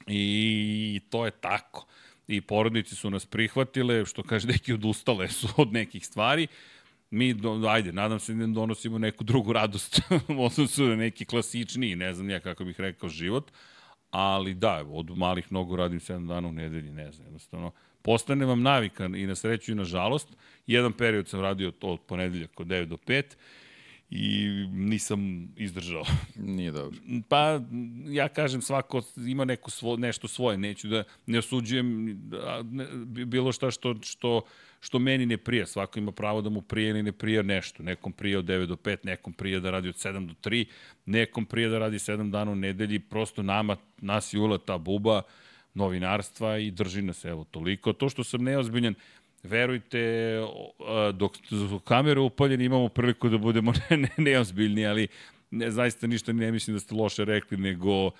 i 0.08 1.02
to 1.10 1.26
je 1.26 1.32
tako. 1.32 1.86
I 2.28 2.42
porodici 2.42 2.96
su 2.96 3.10
nas 3.10 3.26
prihvatile, 3.26 4.06
što 4.06 4.24
kaže, 4.24 4.48
neki 4.48 4.74
odustale 4.74 5.28
su 5.28 5.48
od 5.62 5.74
nekih 5.74 6.06
stvari, 6.06 6.48
mi, 7.12 7.34
do, 7.34 7.68
ajde, 7.68 7.92
nadam 7.92 8.20
se 8.20 8.34
da 8.34 8.48
donosimo 8.48 8.98
neku 8.98 9.24
drugu 9.24 9.54
radost 9.54 10.02
u 10.38 10.46
odnosu 10.46 10.88
na 10.88 10.96
neki 10.96 11.26
klasičniji, 11.26 11.96
ne 11.96 12.14
znam 12.14 12.30
ja 12.30 12.40
kako 12.40 12.66
bih 12.66 12.80
rekao, 12.80 13.10
život, 13.10 13.52
ali 14.12 14.54
da, 14.54 14.86
od 14.90 15.18
malih 15.18 15.52
nogu 15.52 15.76
radim 15.76 16.00
7 16.00 16.28
dana 16.28 16.48
u 16.48 16.52
nedelji, 16.52 16.92
ne 16.92 17.12
znam, 17.12 17.28
jednostavno. 17.28 17.72
Postane 18.02 18.46
vam 18.46 18.62
navika 18.62 19.06
i 19.06 19.28
na 19.28 19.36
sreću 19.36 19.72
i 19.72 19.76
na 19.76 19.84
žalost. 19.84 20.28
Jedan 20.68 20.94
period 20.94 21.28
sam 21.28 21.42
radio 21.42 21.72
to 21.72 21.88
od 21.88 22.00
ponedeljaka 22.00 22.54
od 22.58 22.68
9 22.68 22.86
do 22.86 22.98
5 22.98 23.24
i 24.10 24.50
nisam 24.72 25.50
izdržao. 25.58 26.04
Nije 26.56 26.72
dobro. 26.72 26.98
Pa, 27.28 27.60
ja 28.08 28.28
kažem, 28.28 28.62
svako 28.62 29.02
ima 29.18 29.46
neko 29.46 29.72
svo, 29.72 29.98
nešto 29.98 30.28
svoje, 30.28 30.58
neću 30.58 30.88
da 30.88 31.04
ne 31.26 31.40
osuđujem 31.40 32.06
ne, 32.64 32.88
bilo 33.26 33.52
šta 33.52 33.72
što, 33.72 33.96
što, 34.02 34.42
što 34.82 35.00
meni 35.00 35.26
ne 35.26 35.38
prija. 35.38 35.66
Svako 35.66 36.00
ima 36.00 36.12
pravo 36.12 36.42
da 36.42 36.50
mu 36.50 36.62
prije 36.62 36.90
ili 36.90 37.04
ne 37.04 37.12
prija 37.12 37.42
nešto. 37.42 37.84
Nekom 37.84 38.12
prija 38.14 38.40
od 38.40 38.46
9 38.46 38.66
do 38.66 38.76
5, 38.76 38.98
nekom 39.04 39.34
prija 39.34 39.60
da 39.60 39.72
radi 39.72 39.90
od 39.90 39.96
7 39.96 40.28
do 40.28 40.34
3, 40.44 40.66
nekom 41.06 41.46
prija 41.46 41.70
da 41.70 41.80
radi 41.80 41.98
7 41.98 42.32
dana 42.32 42.52
u 42.52 42.56
nedelji. 42.56 43.00
Prosto 43.00 43.44
nama, 43.44 43.78
nas 43.98 44.34
je 44.34 44.40
ula 44.40 44.58
ta 44.58 44.78
buba 44.78 45.22
novinarstva 45.74 46.58
i 46.58 46.72
drži 46.72 47.02
nas, 47.02 47.26
evo, 47.26 47.44
toliko. 47.52 47.94
To 47.94 48.10
što 48.10 48.24
sam 48.24 48.44
neozbiljan, 48.44 48.96
verujte, 49.44 50.38
dok 51.14 51.38
su 51.38 51.80
kamere 51.80 52.20
upaljene 52.20 52.66
imamo 52.66 52.90
priliku 52.90 53.30
da 53.30 53.38
budemo 53.38 53.74
ne, 53.90 53.98
ne, 53.98 54.10
neozbiljni, 54.18 54.86
ali 54.86 55.08
ne, 55.52 55.72
zaista 55.72 56.08
ništa 56.08 56.34
ne 56.34 56.52
mislim 56.52 56.76
da 56.76 56.80
ste 56.80 56.96
loše 56.96 57.26
rekli, 57.26 57.58
nego 57.58 58.12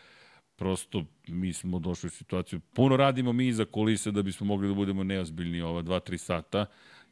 prosto 0.62 1.04
mi 1.28 1.54
smo 1.54 1.80
došli 1.80 2.08
u 2.08 2.10
situaciju. 2.10 2.60
Puno 2.74 2.98
radimo 2.98 3.34
mi 3.34 3.48
iza 3.48 3.66
kulisa 3.66 4.12
da 4.12 4.22
bismo 4.22 4.46
mogli 4.46 4.68
da 4.68 4.74
budemo 4.74 5.04
neozbiljni 5.04 5.62
ova 5.62 5.84
2-3 5.84 6.18
sata, 6.18 6.66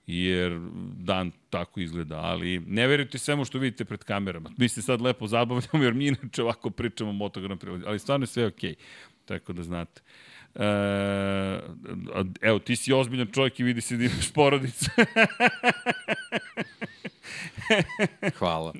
jer 0.07 0.59
dan 0.93 1.31
tako 1.49 1.79
izgleda, 1.79 2.19
ali 2.19 2.59
ne 2.59 2.87
verujte 2.87 3.17
svemu 3.17 3.45
što 3.45 3.59
vidite 3.59 3.85
pred 3.85 4.03
kamerama. 4.03 4.51
Mi 4.57 4.69
se 4.69 4.81
sad 4.81 5.01
lepo 5.01 5.27
zabavljamo, 5.27 5.83
jer 5.83 5.93
mi 5.93 6.07
inače 6.07 6.43
ovako 6.43 6.69
pričamo 6.69 7.25
o 7.25 7.29
prevođu, 7.29 7.83
ali 7.87 7.99
stvarno 7.99 8.23
je 8.23 8.27
sve 8.27 8.45
okej, 8.45 8.69
okay. 8.69 8.75
tako 9.25 9.53
da 9.53 9.63
znate. 9.63 10.01
E, 10.55 11.59
evo, 12.41 12.59
ti 12.59 12.75
si 12.75 12.93
ozbiljan 12.93 13.27
čovjek 13.33 13.59
i 13.59 13.63
vidi 13.63 13.81
se 13.81 13.97
da 13.97 14.03
imaš 14.03 14.31
porodicu. 14.33 14.91
Hvala. 18.39 18.73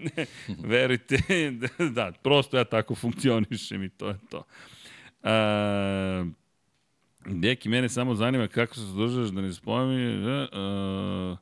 verujte, 0.64 1.18
da, 1.78 1.86
da, 1.90 2.12
prosto 2.12 2.58
ja 2.58 2.64
tako 2.64 2.96
funkcionišem 2.96 3.84
i 3.84 3.90
to 3.90 4.08
je 4.08 4.18
to. 4.30 4.44
E, 5.24 6.26
Deki, 7.26 7.70
mene 7.70 7.90
samo 7.90 8.16
zanima 8.16 8.48
kako 8.48 8.76
se 8.76 8.82
zadržaš 8.82 9.30
da 9.30 9.42
ne 9.42 9.54
spominješ. 9.54 10.16
Uh, 10.24 11.38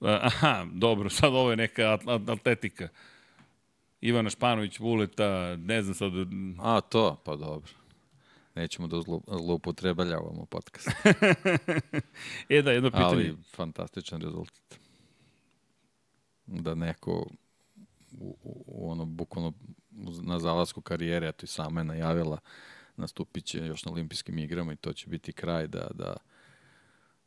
uh, 0.00 0.08
aha, 0.22 0.66
dobro, 0.72 1.10
sad 1.10 1.34
ovo 1.34 1.50
je 1.50 1.56
neka 1.56 1.98
atletika. 2.28 2.88
Ivana 4.00 4.30
Španović, 4.30 4.78
Vuleta, 4.78 5.56
ne 5.56 5.82
znam 5.82 5.94
sad... 5.94 6.12
A, 6.58 6.80
to, 6.80 7.20
pa 7.24 7.36
dobro. 7.36 7.70
Nećemo 8.54 8.88
da 8.88 9.00
zloupotrebljavamo 9.38 10.46
podcast. 10.50 10.88
e 12.48 12.62
da, 12.62 12.72
jedno 12.72 12.90
pitanje. 12.90 13.06
Ali 13.06 13.36
fantastičan 13.54 14.20
rezultat. 14.20 14.79
Da 16.50 16.74
neko 16.74 17.26
u, 18.18 18.36
u, 18.42 18.90
ono, 18.90 19.04
bukvalno 19.04 19.52
na 20.22 20.38
zalasku 20.38 20.80
karijere, 20.80 21.28
eto 21.28 21.44
i 21.44 21.46
sama 21.46 21.80
je 21.80 21.84
najavila, 21.84 22.38
nastupit 22.96 23.44
će 23.44 23.58
još 23.58 23.84
na 23.84 23.92
olimpijskim 23.92 24.38
igrama 24.38 24.72
i 24.72 24.76
to 24.76 24.92
će 24.92 25.08
biti 25.08 25.32
kraj 25.32 25.66
da, 25.66 25.88
da 25.94 26.16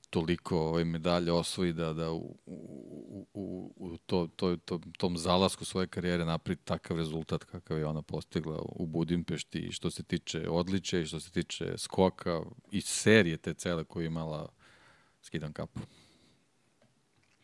toliko 0.09 0.59
ovaj 0.59 0.85
medalje 0.85 1.31
osvoji 1.31 1.73
da, 1.73 1.93
da 1.93 2.11
u, 2.11 2.35
u, 2.45 3.27
u, 3.33 3.73
u 3.75 3.97
to, 3.97 4.27
to, 4.35 4.57
to, 4.57 4.79
tom 4.97 5.17
zalasku 5.17 5.65
svoje 5.65 5.87
karijere 5.87 6.25
napravi 6.25 6.55
takav 6.55 6.97
rezultat 6.97 7.43
kakav 7.43 7.77
je 7.77 7.85
ona 7.85 8.01
postigla 8.01 8.59
u 8.61 8.85
Budimpešti 8.85 9.71
što 9.71 9.91
se 9.91 10.03
tiče 10.03 10.49
odliče 10.49 11.01
i 11.01 11.05
što 11.05 11.19
se 11.19 11.31
tiče 11.31 11.77
skoka 11.77 12.41
i 12.71 12.81
serije 12.81 13.37
te 13.37 13.53
cele 13.53 13.83
koju 13.83 14.03
je 14.03 14.07
imala 14.07 14.49
skidan 15.21 15.53
kapu 15.53 15.79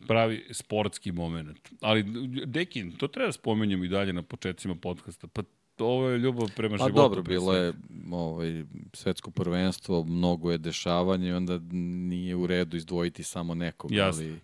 pravi 0.07 0.45
sportski 0.51 1.11
moment. 1.11 1.69
Ali, 1.81 2.03
Dekin, 2.45 2.91
to 2.91 3.07
treba 3.07 3.27
da 3.27 3.31
spomenjamo 3.31 3.83
i 3.83 3.87
dalje 3.87 4.13
na 4.13 4.23
početcima 4.23 4.75
podcasta. 4.75 5.27
Pa 5.27 5.43
ovo 5.79 6.09
je 6.09 6.17
ljubav 6.17 6.51
prema 6.55 6.77
životu. 6.77 6.95
Pa 6.95 7.01
dobro, 7.01 7.21
bilo 7.21 7.53
je 7.53 7.73
ovaj, 8.11 8.63
svetsko 8.93 9.31
prvenstvo, 9.31 10.03
mnogo 10.03 10.51
je 10.51 10.57
dešavanja 10.57 11.27
i 11.27 11.31
onda 11.33 11.59
nije 11.71 12.35
u 12.35 12.47
redu 12.47 12.77
izdvojiti 12.77 13.23
samo 13.23 13.55
nekog. 13.55 13.91
Jasne. 13.91 14.25
Ali 14.25 14.39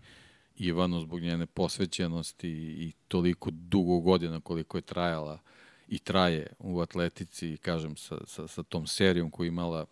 Ivanu 0.57 1.01
zbog 1.01 1.21
njene 1.21 1.45
posvećenosti 1.45 2.49
i 2.49 2.91
toliko 3.07 3.49
dugo 3.51 3.99
godina 3.99 4.39
koliko 4.39 4.77
je 4.77 4.81
trajala 4.81 5.39
i 5.87 5.99
traje 5.99 6.47
u 6.59 6.79
atletici, 6.79 7.57
kažem, 7.57 7.97
sa, 7.97 8.17
sa, 8.25 8.47
sa 8.47 8.63
tom 8.63 8.87
serijom 8.87 9.31
koju 9.31 9.47
imala 9.47 9.85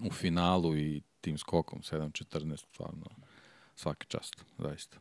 u 0.00 0.10
finalu 0.10 0.76
i 0.76 1.02
tim 1.20 1.38
skokom 1.38 1.80
7-14, 1.80 2.56
stvarno 2.56 3.06
svaka 3.78 4.04
čast, 4.04 4.44
zaista. 4.58 4.98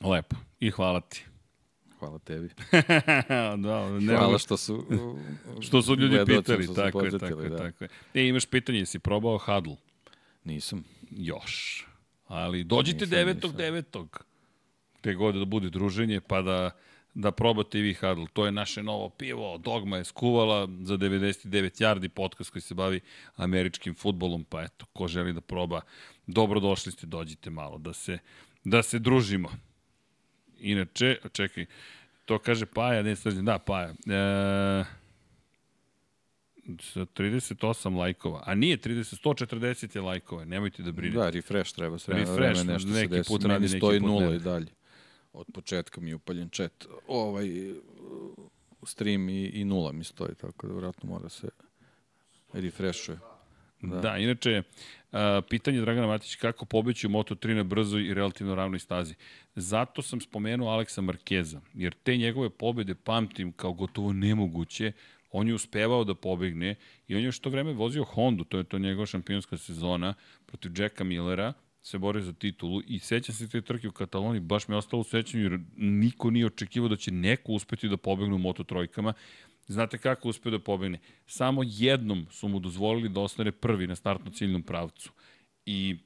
Lepo. 0.00 0.36
I 0.60 0.70
hvala 0.70 1.00
ti. 1.00 1.24
Hvala 1.98 2.18
tebi. 2.18 2.48
da, 3.64 3.98
ne 4.00 4.16
Hvala 4.16 4.38
što 4.38 4.56
su... 4.56 4.86
što 5.66 5.82
su 5.82 5.96
ljudi 5.96 6.24
pitali, 6.26 6.66
su 6.66 6.74
tako 6.74 7.04
je, 7.04 7.18
tako 7.18 7.40
je, 7.40 7.48
da. 7.48 7.56
tako 7.56 7.84
je. 7.84 7.90
E, 8.14 8.28
imaš 8.28 8.46
pitanje, 8.46 8.78
jesi 8.78 8.98
probao 8.98 9.38
Huddle? 9.38 9.76
Nisam. 10.44 10.84
Još. 11.10 11.86
Ali 12.26 12.64
dođite 12.64 13.04
Nisam, 13.04 13.10
devetog, 13.10 13.50
nisam. 13.50 13.56
devetog. 13.56 14.24
Te 15.00 15.14
god 15.14 15.34
da 15.34 15.44
bude 15.44 15.70
druženje, 15.70 16.20
pa 16.20 16.42
da 16.42 16.70
da 17.14 17.30
probate 17.30 17.78
i 17.78 17.82
vi 17.82 17.94
Huddle. 17.94 18.26
To 18.32 18.46
je 18.46 18.52
naše 18.52 18.82
novo 18.82 19.08
pivo, 19.08 19.58
Dogma 19.58 19.96
je 19.96 20.04
skuvala 20.04 20.68
za 20.82 20.98
99 20.98 21.82
yardi 21.82 22.08
podcast 22.08 22.50
koji 22.50 22.62
se 22.62 22.74
bavi 22.74 23.00
američkim 23.36 23.94
futbolom, 23.94 24.44
pa 24.44 24.62
eto, 24.62 24.86
ko 24.92 25.08
želi 25.08 25.32
da 25.32 25.40
proba, 25.40 25.80
dobrodošli 26.26 26.92
ste, 26.92 27.06
dođite 27.06 27.50
malo, 27.50 27.78
da 27.78 27.92
se, 27.92 28.18
da 28.64 28.82
se 28.82 28.98
družimo. 28.98 29.48
Inače, 30.58 31.18
čekaj, 31.32 31.66
to 32.24 32.38
kaže 32.38 32.66
Paja, 32.66 33.02
ne 33.02 33.16
srđen, 33.16 33.44
da, 33.44 33.58
Paja. 33.58 33.88
E, 33.88 34.84
sa 36.80 37.00
38 37.00 37.96
lajkova, 37.96 38.42
a 38.46 38.54
nije 38.54 38.76
30, 38.76 39.26
140 39.26 39.96
je 39.96 40.02
lajkova, 40.02 40.44
nemojte 40.44 40.82
da 40.82 40.92
brinete. 40.92 41.18
Da, 41.18 41.30
refresh 41.30 41.74
treba 41.74 41.98
sve 41.98 42.14
Refresh, 42.14 42.36
vreme 42.36 42.64
nešto 42.64 42.88
neki 42.88 43.08
se 43.08 43.16
desi. 43.16 43.28
put 43.28 43.44
radi, 43.44 43.68
stoji 43.68 44.00
nula 44.00 44.34
i 44.34 44.38
dalje. 44.38 44.66
Od 45.32 45.46
početka 45.54 46.00
mi 46.00 46.10
je 46.10 46.14
upaljen 46.14 46.48
chat. 46.48 46.86
Ovaj 47.08 47.46
stream 48.82 49.28
i, 49.28 49.44
i 49.44 49.64
nula 49.64 49.92
mi 49.92 50.04
stoji, 50.04 50.34
tako 50.34 50.66
da 50.66 50.74
vratno 50.74 51.10
mora 51.10 51.28
se 51.28 51.48
refreshuje. 52.52 53.18
Da. 53.82 54.00
da, 54.00 54.16
inače, 54.18 54.62
a, 55.12 55.40
pitanje 55.50 55.80
Dragana 55.80 56.06
Matić, 56.06 56.34
kako 56.34 56.64
pobeći 56.64 57.06
u 57.06 57.10
Moto3 57.10 57.54
na 57.54 57.62
brzoj 57.62 58.06
i 58.06 58.14
relativno 58.14 58.54
ravnoj 58.54 58.78
stazi? 58.78 59.14
Zato 59.54 60.02
sam 60.02 60.20
spomenuo 60.20 60.68
Aleksa 60.68 61.00
Markeza, 61.00 61.60
jer 61.74 61.94
te 62.02 62.16
njegove 62.16 62.50
pobede 62.50 62.94
pamtim 62.94 63.52
kao 63.52 63.72
gotovo 63.72 64.12
nemoguće, 64.12 64.92
on 65.30 65.48
je 65.48 65.54
uspevao 65.54 66.04
da 66.04 66.14
pobegne 66.14 66.74
i 67.08 67.16
on 67.16 67.22
je 67.22 67.32
što 67.32 67.50
vreme 67.50 67.72
vozio 67.72 68.04
Hondu, 68.04 68.44
to 68.44 68.58
je 68.58 68.64
to 68.64 68.78
njegova 68.78 69.06
šampionska 69.06 69.56
sezona, 69.56 70.14
protiv 70.46 70.80
Jacka 70.80 71.04
Millera, 71.04 71.52
se 71.82 71.98
bore 71.98 72.22
za 72.22 72.32
titulu 72.32 72.82
i 72.86 72.98
sećam 72.98 73.34
se 73.34 73.48
te 73.48 73.60
trke 73.60 73.88
u 73.88 73.92
Kataloniji, 73.92 74.40
baš 74.40 74.68
mi 74.68 74.74
je 74.74 74.78
ostalo 74.78 75.00
u 75.00 75.04
sećanju 75.04 75.42
jer 75.42 75.60
niko 75.76 76.30
nije 76.30 76.46
očekivao 76.46 76.88
da 76.88 76.96
će 76.96 77.10
neko 77.10 77.52
uspeti 77.52 77.88
da 77.88 77.96
pobegne 77.96 78.34
u 78.34 78.38
Moto 78.38 78.64
trojkama. 78.64 79.12
Znate 79.66 79.98
kako 79.98 80.28
uspeo 80.28 80.52
da 80.52 80.58
pobegne? 80.58 80.98
Samo 81.26 81.62
jednom 81.64 82.26
su 82.30 82.48
mu 82.48 82.58
dozvolili 82.58 83.08
da 83.08 83.20
ostane 83.20 83.52
prvi 83.52 83.86
na 83.86 83.96
startno 83.96 84.30
ciljnom 84.30 84.62
pravcu. 84.62 85.12
I 85.66 85.96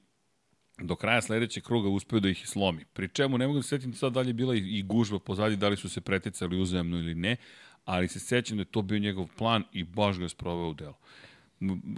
do 0.79 0.97
kraja 0.97 1.23
sledećeg 1.23 1.63
kruga 1.63 1.89
uspeo 1.89 2.21
da 2.21 2.29
ih 2.29 2.49
slomi. 2.49 2.85
Pri 2.93 3.09
čemu 3.09 3.39
ne 3.39 3.47
mogu 3.47 3.59
da 3.59 3.63
se 3.63 3.69
setim 3.69 3.95
sad 3.95 4.13
da 4.13 4.21
li 4.21 4.29
je 4.29 4.33
bila 4.33 4.55
i 4.57 4.83
gužba 4.83 5.19
pozadi, 5.19 5.57
da 5.57 5.69
li 5.69 5.77
su 5.77 5.89
se 5.89 6.01
preticali 6.01 6.61
uzajemno 6.61 6.99
ili 6.99 7.15
ne, 7.15 7.37
ali 7.85 8.09
se 8.09 8.21
sećam 8.21 8.57
da 8.57 8.61
je 8.61 8.73
to 8.73 8.83
bio 8.83 8.99
njegov 8.99 9.29
plan 9.39 9.65
i 9.73 9.85
baš 9.85 10.19
ga 10.19 10.25
je 10.25 10.29
sproveo 10.29 10.69
u 10.69 10.75
delo. 10.75 10.99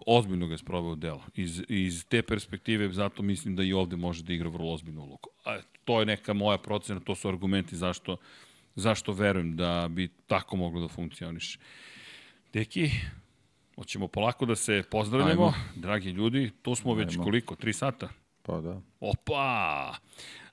Ozbiljno 0.06 0.46
ga 0.46 0.54
je 0.54 0.58
sproveo 0.58 0.94
delo. 0.94 1.24
Iz, 1.34 1.62
iz 1.68 2.04
te 2.08 2.22
perspektive 2.22 2.92
zato 2.92 3.22
mislim 3.22 3.56
da 3.56 3.62
i 3.62 3.72
ovde 3.72 3.96
može 3.96 4.22
da 4.22 4.32
igra 4.32 4.48
vrlo 4.48 4.72
ozbiljnu 4.72 5.02
ulogu. 5.02 5.28
A 5.44 5.58
to 5.84 6.00
je 6.00 6.06
neka 6.06 6.32
moja 6.32 6.58
procena, 6.58 7.00
to 7.00 7.14
su 7.14 7.28
argumenti 7.28 7.76
zašto, 7.76 8.16
zašto 8.74 9.12
verujem 9.12 9.56
da 9.56 9.88
bi 9.90 10.08
tako 10.26 10.56
moglo 10.56 10.80
da 10.80 10.88
funkcioniše. 10.88 11.58
Deki, 12.52 12.90
hoćemo 13.76 14.08
polako 14.08 14.46
da 14.46 14.56
se 14.56 14.82
pozdravljamo. 14.90 15.44
Ajmo. 15.44 15.54
Dragi 15.76 16.10
ljudi, 16.10 16.50
tu 16.62 16.74
smo 16.74 16.94
već 16.94 17.12
Ajmo. 17.12 17.24
koliko? 17.24 17.56
Tri 17.56 17.72
sata? 17.72 18.08
Pa 18.42 18.60
da. 18.60 18.80
Opa! 19.00 19.94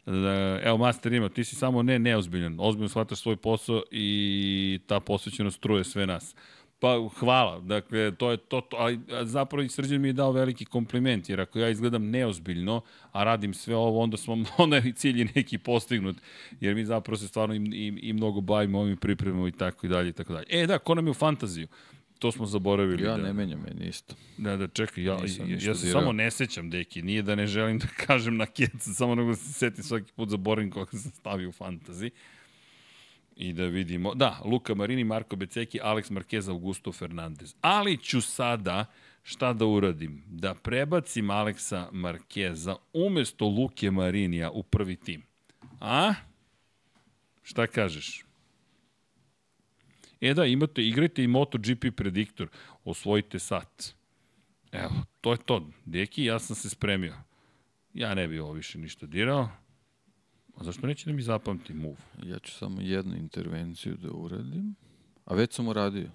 E, 0.05 0.61
Evo, 0.63 0.77
Master 0.77 1.13
ima, 1.13 1.29
ti 1.29 1.43
si 1.43 1.55
samo 1.55 1.83
ne 1.83 1.99
neozbiljan. 1.99 2.55
Ozbiljno 2.59 2.89
shvataš 2.89 3.21
svoj 3.21 3.35
posao 3.35 3.83
i 3.91 4.79
ta 4.87 4.99
posvećenost 4.99 5.61
truje 5.61 5.83
sve 5.83 6.05
nas. 6.07 6.35
Pa 6.83 7.09
hvala, 7.19 7.59
dakle, 7.59 8.11
to 8.11 8.31
je 8.31 8.37
to, 8.37 8.61
to 8.61 8.77
ali 8.77 8.99
zapravo 9.21 9.63
i 9.63 9.69
Srđan 9.69 10.01
mi 10.01 10.07
je 10.07 10.13
dao 10.13 10.31
veliki 10.31 10.65
kompliment, 10.65 11.29
jer 11.29 11.41
ako 11.41 11.59
ja 11.59 11.69
izgledam 11.69 12.09
neozbiljno, 12.09 12.81
a 13.11 13.23
radim 13.23 13.53
sve 13.53 13.75
ovo, 13.75 13.99
onda, 13.99 14.17
smo, 14.17 14.37
onda 14.57 14.77
je 14.77 14.93
cilj 14.95 15.29
neki 15.35 15.57
postignut, 15.57 16.15
jer 16.61 16.75
mi 16.75 16.85
zapravo 16.85 17.17
se 17.17 17.27
stvarno 17.27 17.55
i, 17.55 17.57
i, 17.57 17.99
i 18.01 18.13
mnogo 18.13 18.41
bavimo 18.41 18.79
ovim 18.79 18.97
pripremama 18.97 19.47
i 19.47 19.51
tako 19.51 19.85
i 19.85 19.89
dalje 19.89 20.09
i 20.09 20.13
tako 20.13 20.33
dalje. 20.33 20.45
E 20.49 20.67
da, 20.67 20.77
ko 20.79 20.95
nam 20.95 21.07
je 21.07 21.11
u 21.11 21.13
fantaziju? 21.13 21.67
To 22.19 22.31
smo 22.31 22.45
zaboravili. 22.45 23.03
Ja 23.03 23.17
da. 23.17 23.23
ne 23.23 23.33
menjam 23.33 23.63
meni 23.67 23.89
isto. 23.89 24.15
Da, 24.37 24.57
da, 24.57 24.67
čekaj, 24.67 25.03
ja, 25.03 25.17
Nisam 25.17 25.49
ja, 25.49 25.57
ja 25.61 25.75
se 25.75 25.85
dirao. 25.87 26.01
samo 26.01 26.11
ne 26.11 26.31
sećam, 26.31 26.69
deki, 26.69 27.01
nije 27.01 27.21
da 27.21 27.35
ne 27.35 27.47
želim 27.47 27.79
da 27.79 27.87
kažem 28.07 28.37
na 28.37 28.45
keca, 28.45 28.93
samo 28.93 29.15
nego 29.15 29.29
da 29.29 29.35
se 29.35 29.53
setim 29.53 29.83
svaki 29.83 30.11
put 30.15 30.29
zaboravim 30.29 30.71
koga 30.71 30.91
sam 30.91 31.11
stavio 31.11 31.49
u 31.49 31.51
fantazi. 31.51 32.11
I 33.35 33.53
da 33.53 33.65
vidimo, 33.65 34.13
da, 34.15 34.41
Luka 34.45 34.75
Marini, 34.75 35.03
Marko 35.03 35.35
Beceki, 35.35 35.79
Alex 35.83 36.11
Marquez, 36.11 36.49
Augusto 36.49 36.91
Fernandez. 36.91 37.55
Ali 37.61 37.97
ću 37.97 38.21
sada, 38.21 38.85
šta 39.23 39.53
da 39.53 39.65
uradim? 39.65 40.23
Da 40.27 40.53
prebacim 40.53 41.29
Aleksa 41.29 41.89
Markeza 41.91 42.75
umesto 42.93 43.45
Luke 43.45 43.91
Marinija 43.91 44.51
u 44.51 44.63
prvi 44.63 44.95
tim. 44.95 45.23
A? 45.79 46.13
Šta 47.43 47.67
kažeš? 47.67 48.25
E 50.21 50.33
da, 50.33 50.45
imate, 50.45 50.81
igrajte 50.81 51.23
i 51.23 51.27
MotoGP 51.27 51.85
prediktor, 51.95 52.47
osvojite 52.83 53.39
sat. 53.39 53.95
Evo, 54.71 55.03
to 55.21 55.31
je 55.31 55.37
to. 55.37 55.69
Deki, 55.85 56.23
ja 56.23 56.39
sam 56.39 56.55
se 56.55 56.69
spremio. 56.69 57.15
Ja 57.93 58.15
ne 58.15 58.27
bi 58.27 58.39
ovo 58.39 58.51
više 58.51 58.77
ništa 58.79 59.05
dirao. 59.05 59.49
A 60.63 60.65
zašto 60.65 60.87
neće 60.87 61.05
da 61.05 61.15
mi 61.15 61.21
zapamti 61.21 61.73
move? 61.73 61.95
Ja 62.23 62.39
ću 62.39 62.51
samo 62.51 62.81
jednu 62.81 63.15
intervenciju 63.15 63.95
da 63.95 64.11
uradim. 64.11 64.75
A 65.25 65.35
već 65.35 65.53
sam 65.53 65.67
uradio. 65.67 66.09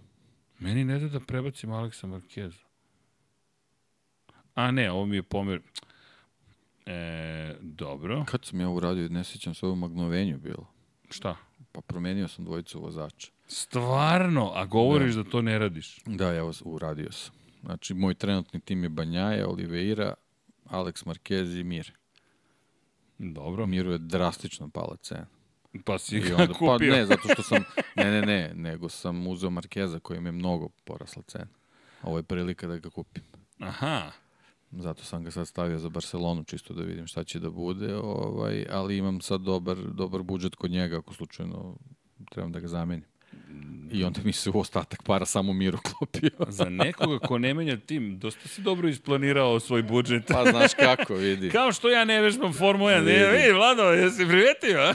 Meni 0.59 0.85
ne 0.85 0.99
da 0.99 1.09
da 1.09 1.21
prebacim 1.21 1.73
Aleksa 1.73 2.07
Markeza. 2.07 2.65
A 4.55 4.71
ne, 4.71 4.91
ovo 4.91 5.07
mi 5.07 5.17
je 5.17 5.23
pomer... 5.23 5.61
E, 6.87 7.57
dobro. 7.61 8.25
Kad 8.29 8.45
sam 8.45 8.61
ja 8.61 8.69
uradio, 8.69 9.09
ne 9.09 9.25
sjećam 9.25 9.55
se 9.55 9.67
ovo 9.67 9.75
magnovenju 9.75 10.39
bilo. 10.39 10.67
Šta? 11.11 11.37
Pa 11.73 11.81
promenio 11.81 12.29
sam 12.29 12.45
dvojicu 12.45 12.81
vozača. 12.81 13.33
Stvarno? 13.47 14.53
A 14.55 14.67
govoriš 14.67 15.15
da, 15.15 15.23
da 15.23 15.31
to 15.31 15.43
ne 15.43 15.59
radiš? 15.59 16.01
Da, 16.07 16.33
ja 16.33 16.45
uradio 16.65 17.13
sam. 17.13 17.35
Znači, 17.61 17.95
moj 17.95 18.15
trenutni 18.15 18.61
tim 18.61 18.83
je 18.83 18.89
Banjaja, 18.89 19.49
Oliveira, 19.49 20.15
Alex 20.65 21.07
Marquez 21.07 21.61
i 21.61 21.65
Mir. 21.65 21.93
Dobro. 23.19 23.67
Miru 23.67 23.93
je 23.93 23.99
drastično 23.99 24.69
pala 24.69 24.97
cena. 24.97 25.27
Pa 25.85 25.99
si 25.99 26.21
ga 26.21 26.37
onda, 26.37 26.53
kupio. 26.53 26.93
pa 26.93 26.97
ne, 26.97 27.07
zato 27.07 27.29
što 27.33 27.43
sam, 27.43 27.65
ne, 27.97 28.11
ne, 28.11 28.23
ne, 28.23 28.53
nego 28.55 28.89
sam 28.89 29.27
uzeo 29.27 29.51
Markeza 29.51 29.99
kojem 29.99 30.27
je 30.27 30.33
mnogo 30.33 30.69
porasla 30.85 31.23
cena. 31.23 31.49
Ovo 32.03 32.17
je 32.17 32.23
prilika 32.23 32.67
da 32.67 32.77
ga 32.77 32.91
kupim. 32.91 33.23
Aha. 33.59 34.11
Zato 34.71 35.05
sam 35.05 35.25
ga 35.25 35.31
sad 35.31 35.49
stavio 35.49 35.79
za 35.79 35.89
Barcelonu, 35.89 36.45
čisto 36.45 36.75
da 36.75 36.83
vidim 36.83 37.07
šta 37.07 37.25
će 37.25 37.41
da 37.41 37.51
bude, 37.51 37.97
ovaj, 37.97 38.67
ali 38.71 38.97
imam 38.97 39.21
sad 39.21 39.41
dobar, 39.41 39.77
dobar 39.77 40.23
budžet 40.23 40.55
kod 40.55 40.71
njega, 40.71 40.99
ako 40.99 41.15
slučajno 41.15 41.77
trebam 42.31 42.53
da 42.53 42.61
ga 42.61 42.69
zamenim. 42.69 43.08
I 43.93 44.05
onda 44.05 44.21
mi 44.25 44.33
se 44.33 44.51
u 44.51 44.59
ostatak 44.59 45.03
para 45.03 45.27
samo 45.27 45.53
Miru 45.53 45.79
klopio. 45.89 46.31
Za 46.49 46.65
nekoga 46.65 47.19
ko 47.19 47.39
ne 47.39 47.55
menja 47.55 47.77
tim, 47.77 48.19
dosta 48.19 48.49
si 48.49 48.63
dobro 48.63 48.89
isplanirao 48.89 49.61
svoj 49.61 49.83
budžet. 49.83 50.23
Pa 50.29 50.45
znaš 50.51 50.75
kako, 50.75 51.15
vidi. 51.15 51.51
Kao 51.59 51.73
što 51.73 51.89
ja 51.89 52.05
ne 52.05 52.21
vežbam 52.21 52.53
Formula 52.53 52.91
1. 52.93 53.05
Ne, 53.05 53.13
Vidi. 53.13 53.37
vidi, 53.37 53.53
Vlado, 53.53 53.83
jesi 53.83 54.27
primetio? 54.27 54.95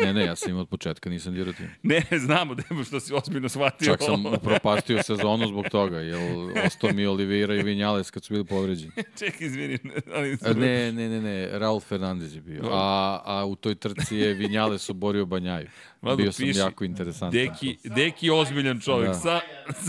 Ne, 0.00 0.12
ne, 0.12 0.24
ja 0.24 0.36
sam 0.36 0.50
imao 0.50 0.62
od 0.62 0.68
početka, 0.68 1.10
nisam 1.10 1.34
dirao 1.34 1.52
tim. 1.52 1.70
Ne, 1.82 2.02
znamo 2.18 2.54
da 2.54 2.62
je 2.70 2.84
što 2.84 3.00
si 3.00 3.14
ozbiljno 3.14 3.48
shvatio. 3.48 3.86
Čak 3.86 4.02
sam 4.02 4.26
upropastio 4.26 5.02
sezonu 5.02 5.46
zbog 5.46 5.68
toga, 5.68 5.98
jer 5.98 6.18
ostao 6.66 6.92
mi 6.92 7.06
Oliveira 7.06 7.54
i 7.54 7.62
Vinjales 7.62 8.10
kad 8.10 8.24
su 8.24 8.34
bili 8.34 8.44
povređeni. 8.44 8.92
Čekaj, 9.18 9.46
izvini. 9.46 9.78
Ali... 10.14 10.38
A 10.44 10.52
Ne, 10.52 10.92
ne, 10.92 11.08
ne, 11.08 11.20
ne, 11.20 11.58
Raul 11.58 11.80
Fernandez 11.80 12.34
je 12.34 12.40
bio. 12.40 12.62
A, 12.72 13.20
a 13.24 13.44
u 13.44 13.56
toj 13.56 13.74
trci 13.74 14.16
je 14.16 14.34
Vinjales 14.34 14.90
oborio 14.90 15.26
Banjaju. 15.26 15.68
Vlado, 16.02 16.16
Bio 16.16 16.32
sam 16.32 16.46
piši, 16.46 16.58
jako 16.58 16.84
interesantan. 16.84 17.40
Deki, 17.40 17.78
deki 17.84 18.30
ozbiljan 18.30 18.80
čovjek, 18.80 19.08
Da. 19.08 19.14
Sa, 19.14 19.40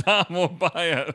samo 0.03 0.47
Baja. 0.47 1.05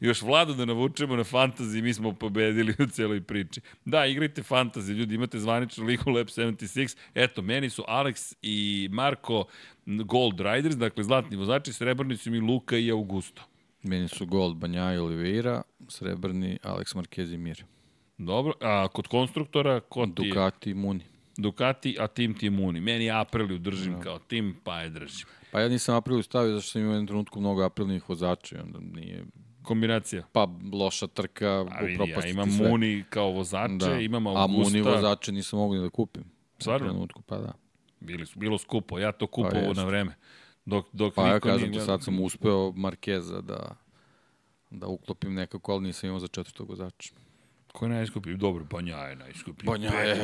Još 0.00 0.22
Vladu 0.22 0.54
da 0.54 0.64
navučemo 0.64 1.16
na 1.16 1.24
fantasy, 1.24 1.82
mi 1.82 1.94
smo 1.94 2.12
pobedili 2.12 2.74
u 2.78 2.86
celoj 2.86 3.20
priči. 3.20 3.60
Da, 3.84 4.06
igrajte 4.06 4.42
fantasy, 4.42 4.92
ljudi, 4.92 5.14
imate 5.14 5.38
zvaničnu 5.38 5.84
ligu 5.84 6.10
Lab 6.10 6.26
76. 6.26 6.96
Eto, 7.14 7.42
meni 7.42 7.70
su 7.70 7.84
Alex 7.88 8.34
i 8.42 8.88
Marko 8.92 9.44
Gold 9.86 10.40
Riders, 10.40 10.76
dakle 10.76 11.04
zlatni 11.04 11.36
vozači, 11.36 11.72
srebrni 11.72 12.16
su 12.16 12.30
mi 12.30 12.40
Luka 12.40 12.76
i 12.76 12.90
Augusto. 12.90 13.42
Meni 13.82 14.08
su 14.08 14.26
Gold, 14.26 14.56
Banjaja 14.56 14.94
i 14.94 14.98
Oliveira, 14.98 15.62
srebrni 15.88 16.58
Alex 16.62 16.94
Marquez 16.96 17.34
i 17.34 17.38
Mir. 17.38 17.64
Dobro, 18.18 18.52
a 18.60 18.88
kod 18.88 19.06
konstruktora, 19.06 19.80
ko 19.80 20.06
ti 20.06 20.22
je? 20.22 20.28
Ducati 20.28 20.74
Muni. 20.74 21.04
Ducati, 21.36 21.96
a 22.00 22.06
tim 22.06 22.34
ti 22.34 22.46
je 22.46 22.50
Muni. 22.50 22.80
Meni 22.80 23.10
Apriliju 23.10 23.58
držim 23.58 23.92
no. 23.92 24.00
kao 24.00 24.18
tim, 24.18 24.56
pa 24.64 24.80
je 24.80 24.90
držim. 24.90 25.26
Pa 25.50 25.60
ja 25.60 25.68
nisam 25.68 25.94
Apriliju 25.94 26.22
stavio 26.22 26.54
zašto 26.54 26.70
sam 26.70 26.80
imao 26.80 26.90
u 26.90 26.94
jednom 26.94 27.06
trenutku 27.06 27.40
mnogo 27.40 27.62
Aprilijnih 27.62 28.08
vozača 28.08 28.56
i 28.56 28.60
onda 28.60 28.78
nije 28.80 29.24
kombinacija. 29.62 30.22
Pa 30.32 30.48
loša 30.72 31.06
trka, 31.06 31.60
upropastiti 31.62 32.28
ja 32.28 32.30
imam 32.30 32.50
sve. 32.50 32.68
Muni 32.68 33.04
kao 33.10 33.30
vozače, 33.30 33.74
da. 33.76 34.00
imam 34.00 34.26
Augusta. 34.26 34.44
A 34.44 34.46
Muni 34.46 34.80
vozače 34.80 35.32
nisam 35.32 35.58
mogu 35.58 35.74
ni 35.74 35.80
da 35.80 35.90
kupim. 35.90 36.24
Stvarno? 36.58 36.86
U 36.86 36.90
trenutku, 36.90 37.22
pa 37.22 37.38
da. 37.38 37.52
Bili 38.00 38.26
su, 38.26 38.38
bilo 38.38 38.58
skupo, 38.58 38.98
ja 38.98 39.12
to 39.12 39.26
kupovao 39.26 39.74
pa 39.74 39.80
na 39.80 39.84
vreme. 39.84 40.14
Dok, 40.64 40.86
dok 40.92 41.14
pa 41.14 41.28
ja 41.28 41.40
kažem 41.40 41.72
ti, 41.72 41.80
sad 41.80 42.02
sam 42.02 42.20
uspeo 42.20 42.72
Markeza 42.72 43.40
da, 43.40 43.76
da 44.70 44.86
uklopim 44.86 45.34
nekako, 45.34 45.72
ali 45.72 45.82
nisam 45.82 46.08
imao 46.08 46.20
za 46.20 46.28
četvrtog 46.28 46.68
vozača. 46.68 47.14
Ko 47.72 47.84
je 47.84 47.88
najskuplji? 47.88 48.36
Dobro, 48.36 48.64
Banja 48.64 48.96
je 48.96 49.16
najskuplji. 49.16 49.66
Banja 49.66 49.90
je. 49.90 50.16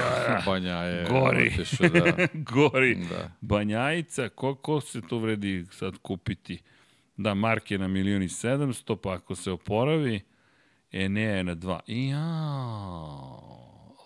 Banja 0.46 0.76
je. 0.76 1.06
Gori. 1.10 1.46
Otišao, 1.54 1.88
da. 1.88 2.26
Gori. 2.54 2.94
Da. 2.94 3.30
Banjajica, 3.40 4.28
ko, 4.28 4.54
ko 4.54 4.80
se 4.80 5.00
to 5.00 5.18
vredi 5.18 5.66
sad 5.70 5.98
kupiti? 5.98 6.62
Da, 7.16 7.34
Mark 7.34 7.70
je 7.70 7.78
na 7.78 7.88
milioni 7.88 8.28
sedamsto, 8.28 8.96
pa 8.96 9.14
ako 9.14 9.34
se 9.34 9.50
oporavi, 9.50 10.20
Enea 10.92 11.36
je 11.36 11.44
na 11.44 11.54
dva. 11.54 11.80
Jao. 11.86 13.52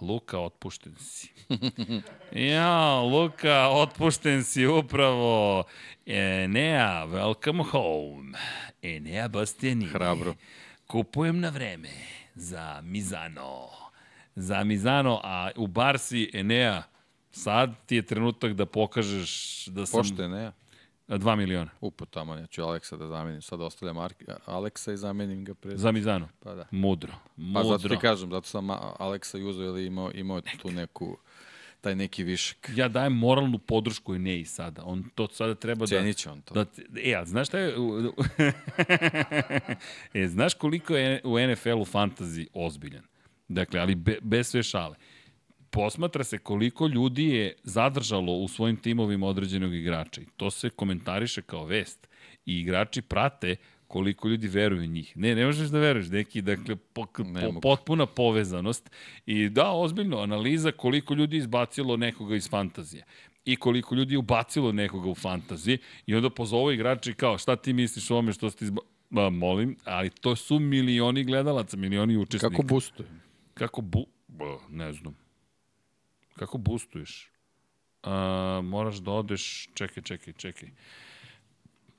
Luka, 0.01 0.39
otpušten 0.39 0.95
si. 0.99 1.29
ja, 2.53 3.01
Luka, 3.01 3.69
otpušten 3.69 4.45
si 4.45 4.67
upravo. 4.67 5.65
Enea, 6.07 7.05
welcome 7.05 7.65
home. 7.71 8.39
Enea 8.83 9.29
Bastianini. 9.29 9.91
Hrabro. 9.91 10.35
Kupujem 10.87 11.41
na 11.41 11.49
vreme 11.49 11.89
za 12.37 12.81
Mizano. 12.85 13.69
Za 14.37 14.65
Mizano, 14.65 15.21
a 15.25 15.51
u 15.57 15.67
Barsi 15.67 16.31
Enea, 16.35 16.83
sad 17.31 17.75
ti 17.87 17.97
je 17.97 18.03
trenutak 18.03 18.53
da 18.53 18.67
pokažeš 18.67 19.65
da 19.67 19.87
sam... 19.87 20.01
Pošto 20.01 20.23
Enea? 20.23 20.53
2 21.09 21.37
miliona. 21.37 21.71
Upo 21.81 22.05
tamo, 22.05 22.35
ja 22.35 22.47
ću 22.47 22.63
Aleksa 22.63 22.97
da 22.97 23.07
zamenim. 23.07 23.43
Sad 23.43 23.61
ostavljam 23.61 24.09
Aleksa 24.45 24.93
i 24.93 24.97
zamenim 24.97 25.45
ga 25.45 25.55
pred... 25.55 25.79
Za 25.79 25.93
Mizano? 25.93 26.29
Pa 26.41 26.55
da. 26.55 26.67
Mudro. 26.71 27.13
Mudro. 27.37 27.63
Pa 27.63 27.79
zato 27.79 27.89
ti 27.89 28.01
kažem, 28.01 28.31
zato 28.31 28.47
sam 28.47 28.71
Aleksa 28.99 29.39
i 29.39 29.43
uzeo 29.43 29.67
ili 29.67 29.87
imao, 29.87 30.11
imao 30.15 30.41
tu 30.41 30.71
neku 30.71 31.19
taj 31.87 31.95
neki 31.97 32.25
višak. 32.25 32.71
Ja 32.77 32.89
dajem 32.89 33.13
moralnu 33.13 33.59
podršku 33.59 34.15
i 34.15 34.19
ne 34.19 34.41
i 34.41 34.45
sada. 34.45 34.83
On 34.85 35.05
to 35.15 35.29
sada 35.33 35.55
treba 35.55 35.87
Cenit 35.87 35.99
da... 35.99 36.03
Cenit 36.03 36.17
će 36.17 36.31
on 36.31 36.41
to. 36.41 36.55
Da, 36.55 36.65
e, 37.05 37.15
a 37.15 37.25
znaš 37.25 37.49
šta 37.49 37.59
je... 37.59 37.75
e, 40.25 40.29
znaš 40.29 40.55
koliko 40.55 40.97
je 40.97 41.21
u 41.25 41.39
NFL-u 41.39 41.85
fantazi 41.85 42.49
ozbiljan? 42.53 43.05
Dakle, 43.49 43.81
ali 43.81 43.95
be, 43.95 44.19
bez 44.23 44.49
sve 44.49 44.63
šale 44.63 44.97
posmatra 45.71 46.25
se 46.25 46.39
koliko 46.39 46.87
ljudi 46.87 47.25
je 47.25 47.55
zadržalo 47.63 48.33
u 48.33 48.49
svojim 48.49 48.77
timovima 48.77 49.27
određenog 49.27 49.75
igrača. 49.75 50.21
I 50.21 50.27
to 50.37 50.51
se 50.51 50.71
komentariše 50.71 51.43
kao 51.43 51.65
vest. 51.65 52.09
I 52.47 52.61
igrači 52.61 53.03
prate 53.03 53.57
koliko 53.89 54.29
ljudi 54.29 54.49
veruju 54.49 54.83
u 54.83 54.87
njih. 54.87 55.17
Ne, 55.17 55.35
ne 55.35 55.47
možeš 55.47 55.69
da 55.69 55.79
veruješ, 55.79 56.09
neki, 56.09 56.43
dakle, 56.43 56.77
po, 56.77 57.07
po, 57.07 57.61
potpuna 57.63 58.07
povezanost. 58.07 58.91
I 59.27 59.49
da, 59.49 59.71
ozbiljno, 59.71 60.19
analiza 60.19 60.73
koliko 60.73 61.15
ljudi 61.15 61.37
izbacilo 61.37 61.97
nekoga 61.97 62.37
iz 62.37 62.51
fantazije 62.51 63.05
i 63.45 63.57
koliko 63.57 63.95
ljudi 63.95 64.15
je 64.15 64.19
ubacilo 64.19 64.73
nekoga 64.73 65.11
u 65.11 65.15
fantaziji 65.15 65.79
i 66.07 66.15
onda 66.15 66.31
pozovu 66.31 66.73
igrači 66.73 67.15
kao 67.15 67.39
šta 67.39 67.57
ti 67.57 67.73
misliš 67.73 68.11
o 68.11 68.17
ome 68.17 68.33
što 68.33 68.51
ste? 68.51 68.67
Ma, 69.11 69.31
molim, 69.31 69.77
ali 69.85 70.11
to 70.11 70.37
su 70.37 70.59
milioni 70.59 71.25
gledalaca, 71.25 71.77
milioni 71.77 72.17
učesnika. 72.17 72.51
Kako 72.51 72.63
boostuje? 72.63 73.09
Kako 73.55 73.81
bu... 73.81 74.07
Ne 74.69 74.93
znam. 74.93 75.17
Kako 76.37 76.59
boostuješ? 76.59 77.31
Uh, 78.03 78.11
moraš 78.65 78.97
da 78.97 79.11
odeš, 79.11 79.69
čekaj, 79.75 80.03
čekaj, 80.03 80.33
čekaj. 80.33 80.69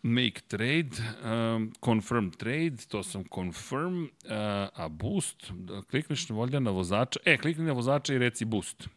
Make 0.03 0.42
trade, 0.48 0.90
um, 1.24 1.74
confirm 1.85 2.30
trade, 2.30 2.77
to 2.88 3.03
sam 3.03 3.24
confirm, 3.34 4.03
uh, 4.03 4.69
a 4.74 4.88
boost, 4.90 5.51
da 5.51 5.82
klikneš 5.82 6.30
volja 6.30 6.59
na 6.59 6.72
vozača, 6.72 7.19
e, 7.26 7.38
klikni 7.38 7.66
na 7.66 7.74
vozača 7.74 8.14
i 8.14 8.17
reci 8.17 8.45
boost. 8.45 8.88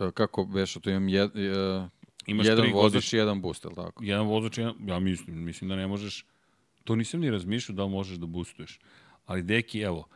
E, 0.00 0.10
kako 0.14 0.44
veš, 0.44 0.74
to 0.74 0.90
imam 0.90 1.08
jed, 1.08 1.30
uh, 1.30 1.88
Imaš 2.26 2.46
jedan 2.46 2.72
vozač 2.72 3.12
i 3.12 3.16
jedan 3.16 3.40
boost, 3.40 3.64
je 3.64 3.74
tako? 3.74 4.04
Jedan 4.04 4.26
vozač, 4.26 4.58
jedan, 4.58 4.74
ja 4.86 4.98
mislim, 4.98 5.44
mislim 5.44 5.68
da 5.70 5.76
ne 5.76 5.86
možeš, 5.86 6.24
to 6.84 6.96
nisam 6.96 7.20
ni 7.20 7.30
razmišljao 7.30 7.76
da 7.76 7.84
li 7.84 7.90
možeš 7.90 8.16
da 8.16 8.26
boostuješ. 8.26 8.78
Ali 9.26 9.42
deki, 9.42 9.80
evo, 9.80 10.08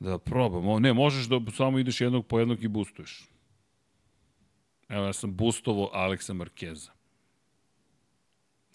Da 0.00 0.18
probamo. 0.18 0.78
Ne, 0.78 0.92
možeš 0.92 1.26
da 1.26 1.40
samo 1.56 1.78
ideš 1.78 2.00
jednog 2.00 2.26
po 2.26 2.38
jednog 2.38 2.64
i 2.64 2.68
boostuješ. 2.68 3.28
Evo, 4.88 5.04
ja 5.04 5.12
sam 5.12 5.36
boostovo 5.36 5.90
Aleksa 5.92 6.34
Markeza. 6.34 6.92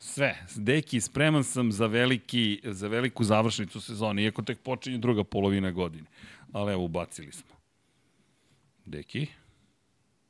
Sve. 0.03 0.37
Deki, 0.55 1.01
spreman 1.01 1.43
sam 1.43 1.71
za, 1.71 1.85
veliki, 1.85 2.61
za 2.63 2.87
veliku 2.87 3.23
završnicu 3.23 3.81
sezone, 3.81 4.23
iako 4.23 4.41
tek 4.41 4.59
počinje 4.59 4.97
druga 4.97 5.23
polovina 5.23 5.71
godine. 5.71 6.05
Ali 6.51 6.73
evo, 6.73 6.83
ubacili 6.83 7.31
smo. 7.31 7.55
Deki, 8.85 9.27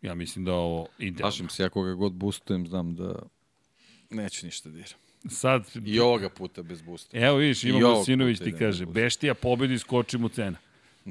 ja 0.01 0.15
mislim 0.15 0.45
da 0.45 0.53
ovo 0.53 0.87
ide. 0.99 1.21
Plašim 1.21 1.49
se, 1.49 1.63
ja 1.63 1.69
koga 1.69 1.93
god 1.93 2.13
boostujem, 2.13 2.67
znam 2.67 2.95
da 2.95 3.15
neće 4.09 4.45
ništa 4.45 4.69
dira. 4.69 4.87
Sad, 5.29 5.69
I 5.85 5.99
ovoga 5.99 6.29
puta 6.29 6.63
bez 6.63 6.81
boosta. 6.81 7.17
Evo 7.17 7.37
vidiš, 7.37 7.63
imamo 7.63 8.03
Sinović 8.03 8.39
ti 8.39 8.53
kaže, 8.59 8.85
beštija 8.85 9.33
pobedi, 9.33 9.79
skoči 9.79 10.17
mu 10.17 10.29
cena. 10.29 10.57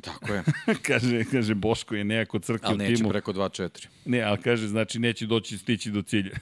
Tako 0.02 0.33
je. 0.35 0.43
kaže, 0.86 1.25
kaže, 1.33 1.55
Boško 1.55 1.94
je 1.94 2.05
nejako 2.05 2.39
crke 2.39 2.67
u 2.67 2.69
timu. 2.69 2.83
Ali 2.83 2.91
neće 2.91 3.09
preko 3.09 3.33
2-4. 3.33 3.86
Ne, 4.05 4.23
ali 4.23 4.39
kaže, 4.43 4.69
znači 4.69 4.99
neće 4.99 5.27
doći 5.27 5.59
stići 5.59 5.91
do 5.91 6.02
cilja. 6.02 6.36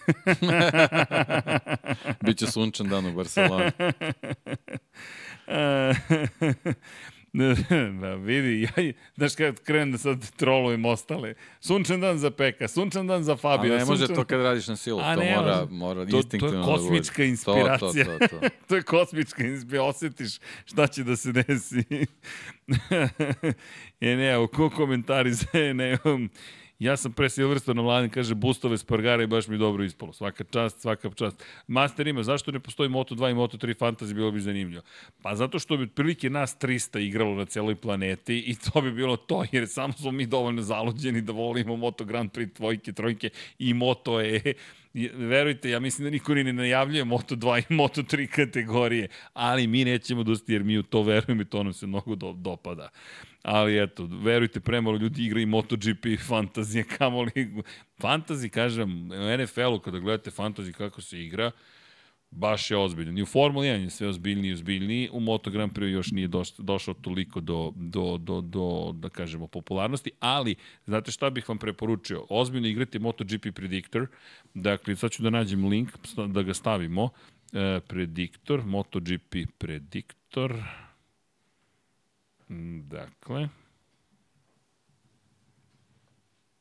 Biće 2.25 2.47
sunčan 2.47 2.89
dan 2.89 3.07
u 3.07 3.13
Barceloni. 3.13 3.71
da 7.33 8.15
vidi, 8.27 8.63
ja, 8.63 8.93
znaš 9.17 9.35
kad 9.35 9.61
krenem 9.61 9.93
da 9.93 9.99
sad 9.99 10.31
trolujem 10.37 10.85
ostale. 10.85 11.35
Sunčan 11.61 12.01
dan 12.01 12.19
za 12.19 12.31
Peka, 12.31 12.69
sunčan 12.69 13.07
dan 13.07 13.25
za 13.25 13.37
Fabio. 13.37 13.75
A 13.75 13.79
ne 13.79 13.85
može 13.85 14.09
to 14.09 14.25
kad 14.25 14.41
radiš 14.41 14.69
na 14.69 14.77
silu, 14.77 15.01
A 15.01 15.15
to 15.15 15.21
ne, 15.21 15.37
mora, 15.37 15.67
mora 15.71 16.07
to, 16.07 16.17
instinktivno 16.17 16.65
To 16.65 16.73
je 16.73 16.77
kosmička 16.77 17.23
da 17.23 17.25
inspiracija. 17.25 18.05
To, 18.05 18.19
to, 18.19 18.29
to, 18.29 18.39
to. 18.41 18.49
to 18.69 18.77
je 18.77 18.83
kosmička 18.83 19.45
inspiracija, 19.45 19.85
osjetiš 19.85 20.39
šta 20.65 20.87
će 20.87 21.05
da 21.05 21.17
se 21.17 21.33
desi. 21.33 21.85
e 24.01 24.17
ne, 24.17 24.39
u 24.39 24.49
ko 24.49 24.71
komentari 24.71 25.33
za 25.33 25.47
ne, 25.75 25.99
Ja 26.79 26.97
sam 26.97 27.13
pre 27.13 27.27
Silverstone 27.31 27.83
mladen, 27.83 28.11
kaže, 28.11 28.35
boostove 28.35 28.79
Spargara 28.79 29.23
i 29.23 29.27
baš 29.27 29.49
mi 29.49 29.59
dobro 29.59 29.85
ispalo. 29.85 30.13
Svaka 30.13 30.45
čast, 30.45 30.81
svaka 30.81 31.11
čast. 31.11 31.45
Master 31.67 32.07
ima, 32.07 32.23
zašto 32.23 32.53
ne 32.53 32.61
postoji 32.61 32.89
Moto2 32.89 33.31
i 33.31 33.35
Moto3 33.35 33.79
Fantasy, 33.79 34.15
bilo 34.15 34.31
bi 34.31 34.41
zanimljivo. 34.41 34.83
Pa 35.23 35.35
zato 35.35 35.59
što 35.59 35.77
bi 35.77 35.85
otprilike 35.85 36.31
nas 36.31 36.57
300 36.61 36.99
igralo 36.99 37.35
na 37.35 37.45
celoj 37.45 37.75
planeti 37.75 38.39
i 38.39 38.55
to 38.55 38.81
bi 38.81 38.93
bilo 38.93 39.17
to, 39.17 39.45
jer 39.53 39.69
samo 39.69 39.93
smo 39.93 40.11
mi 40.11 40.27
dovoljno 40.27 40.63
zaluđeni 40.63 41.21
da 41.21 41.33
volimo 41.33 41.77
Moto 41.77 42.05
Grand 42.05 42.31
Prix 42.31 42.57
dvojke, 42.57 42.93
trojke 42.93 43.31
i 43.59 43.75
Moto 43.75 44.21
E 44.21 44.55
verujte, 45.15 45.71
ja 45.71 45.81
mislim 45.81 46.05
da 46.05 46.11
niko 46.11 46.35
ni 46.35 46.45
ne 46.45 46.53
najavljuje 46.53 47.05
Moto2 47.05 47.59
i 47.59 47.75
Moto3 47.75 48.27
kategorije, 48.27 49.09
ali 49.33 49.67
mi 49.67 49.85
nećemo 49.85 50.23
dosti 50.23 50.53
jer 50.53 50.65
mi 50.65 50.79
u 50.79 50.83
to 50.83 51.03
verujemo 51.03 51.43
i 51.43 51.45
to 51.45 51.63
nam 51.63 51.73
se 51.73 51.87
mnogo 51.87 52.15
do, 52.15 52.33
dopada. 52.33 52.89
Ali 53.43 53.83
eto, 53.83 54.09
verujte, 54.23 54.61
premalo 54.61 54.97
ljudi 54.97 55.25
igra 55.25 55.41
i 55.41 55.47
MotoGP 55.47 56.07
i 56.07 56.17
fantazije, 56.17 56.85
kamoli... 56.99 57.63
Fantazi, 58.01 58.49
kažem, 58.49 59.11
u 59.11 59.37
NFL-u 59.39 59.81
kada 59.81 59.99
gledate 59.99 60.31
fantaziji 60.31 60.73
kako 60.73 61.01
se 61.01 61.25
igra, 61.25 61.51
baš 62.31 62.71
je 62.71 62.77
ozbiljno. 62.77 63.19
I 63.19 63.23
u 63.23 63.27
Formuli 63.27 63.67
1 63.67 63.83
je 63.83 63.91
sve 63.91 64.09
ozbiljniji 64.09 64.51
i 64.51 64.53
ozbiljniji, 64.53 65.09
u 65.13 65.21
Moto 65.21 65.51
Grand 65.51 65.73
Prix 65.73 65.87
još 65.87 66.11
nije 66.11 66.29
doš, 66.29 66.53
došao 66.59 66.95
toliko 66.95 67.41
do, 67.41 67.73
do, 67.77 68.19
do, 68.19 68.41
do, 68.41 68.93
da 68.95 69.09
kažemo, 69.09 69.47
popularnosti, 69.47 70.11
ali, 70.21 70.55
znate 70.87 71.11
šta 71.11 71.31
bih 71.31 71.49
vam 71.49 71.59
preporučio? 71.59 72.27
Ozbiljno 72.29 72.69
igrati 72.69 72.99
MotoGP 72.99 73.55
Predictor, 73.55 74.07
dakle, 74.55 74.97
sad 74.97 75.11
ću 75.11 75.23
da 75.23 75.31
nađem 75.31 75.69
link, 75.69 75.89
da 76.29 76.43
ga 76.43 76.55
stavimo, 76.55 77.09
e, 77.53 77.81
Predictor, 77.89 78.65
MotoGP 78.65 79.37
Predictor, 79.59 80.63
mm, 82.49 82.89
dakle, 82.89 83.49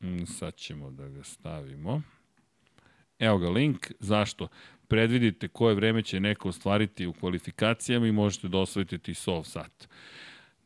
mm, 0.00 0.26
sad 0.26 0.54
ćemo 0.54 0.90
da 0.90 1.08
ga 1.08 1.24
stavimo. 1.24 2.02
Evo 3.18 3.38
ga 3.38 3.48
link, 3.48 3.92
zašto? 4.00 4.48
Predvidite 4.88 5.48
koje 5.48 5.74
vreme 5.74 6.02
će 6.02 6.20
neko 6.20 6.48
ostvariti 6.48 7.06
u 7.06 7.12
kvalifikacijama 7.12 8.06
i 8.06 8.12
možete 8.12 8.48
da 8.48 8.58
osvojite 8.58 8.98
TISOV 8.98 9.42
sat. 9.44 9.88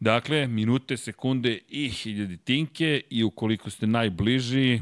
Dakle, 0.01 0.47
minute, 0.47 0.97
sekunde 0.97 1.59
i 1.68 1.89
hiljaditinke 1.89 3.02
i 3.10 3.25
ukoliko 3.25 3.70
ste 3.70 3.86
najbliži, 3.86 4.81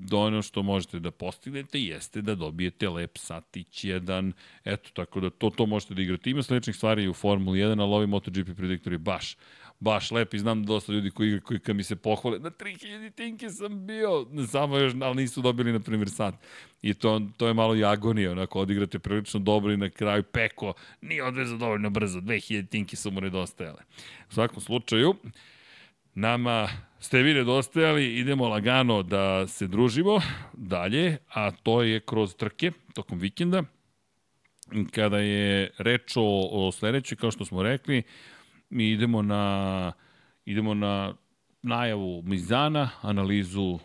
do 0.00 0.18
ono 0.18 0.42
što 0.42 0.62
možete 0.62 1.00
da 1.00 1.10
postignete 1.10 1.80
jeste 1.80 2.22
da 2.22 2.34
dobijete 2.34 2.88
lep 2.88 3.18
satić 3.18 3.84
jedan. 3.84 4.32
Eto, 4.64 4.90
tako 4.92 5.20
da 5.20 5.30
to, 5.30 5.50
to 5.50 5.66
možete 5.66 5.94
da 5.94 6.02
igrate. 6.02 6.30
Ima 6.30 6.42
sličnih 6.42 6.76
stvari 6.76 7.08
u 7.08 7.14
Formuli 7.14 7.58
1, 7.58 7.80
ali 7.80 7.94
ovi 7.94 8.06
MotoGP 8.06 8.56
prediktori 8.56 8.98
baš 8.98 9.36
baš 9.80 10.10
lep 10.10 10.34
i 10.34 10.38
znam 10.38 10.64
dosta 10.64 10.92
ljudi 10.92 11.10
koji, 11.10 11.40
koji 11.40 11.60
kad 11.60 11.76
mi 11.76 11.82
se 11.82 11.96
pohvale, 11.96 12.38
na 12.38 12.50
3000 12.50 13.14
tinke 13.14 13.50
sam 13.50 13.86
bio, 13.86 14.26
samo 14.50 14.78
još, 14.78 14.92
ali 15.02 15.16
nisu 15.16 15.42
dobili, 15.42 15.72
na 15.72 15.80
primjer, 15.80 16.10
sat. 16.10 16.34
I 16.82 16.94
to, 16.94 17.20
to 17.36 17.46
je 17.46 17.54
malo 17.54 17.76
i 17.76 17.84
agonija, 17.84 18.32
onako, 18.32 18.60
odigrate 18.60 18.98
prilično 18.98 19.40
dobro 19.40 19.72
i 19.72 19.76
na 19.76 19.90
kraju 19.90 20.22
peko, 20.22 20.74
nije 21.00 21.24
odvezao 21.24 21.58
dovoljno 21.58 21.90
brzo, 21.90 22.20
2000 22.20 22.68
tinke 22.68 22.96
su 22.96 23.10
mu 23.10 23.20
nedostajale. 23.20 23.82
U 24.30 24.32
svakom 24.32 24.60
slučaju, 24.60 25.14
nama 26.14 26.68
ste 27.00 27.22
vi 27.22 27.34
nedostajali, 27.34 28.18
idemo 28.18 28.48
lagano 28.48 29.02
da 29.02 29.46
se 29.46 29.66
družimo 29.66 30.20
dalje, 30.52 31.16
a 31.28 31.50
to 31.50 31.82
je 31.82 32.00
kroz 32.00 32.34
trke 32.34 32.72
tokom 32.94 33.18
vikenda. 33.18 33.62
Kada 34.90 35.18
je 35.18 35.70
reč 35.78 36.16
o, 36.16 36.48
o 36.52 36.72
sledećoj, 36.72 37.16
kao 37.16 37.30
što 37.30 37.44
smo 37.44 37.62
rekli, 37.62 38.02
mi 38.70 38.90
idemo 38.90 39.22
na, 39.22 39.92
idemo 40.44 40.74
na 40.74 41.14
najavu 41.62 42.22
Mizana, 42.22 42.90
analizu 43.02 43.78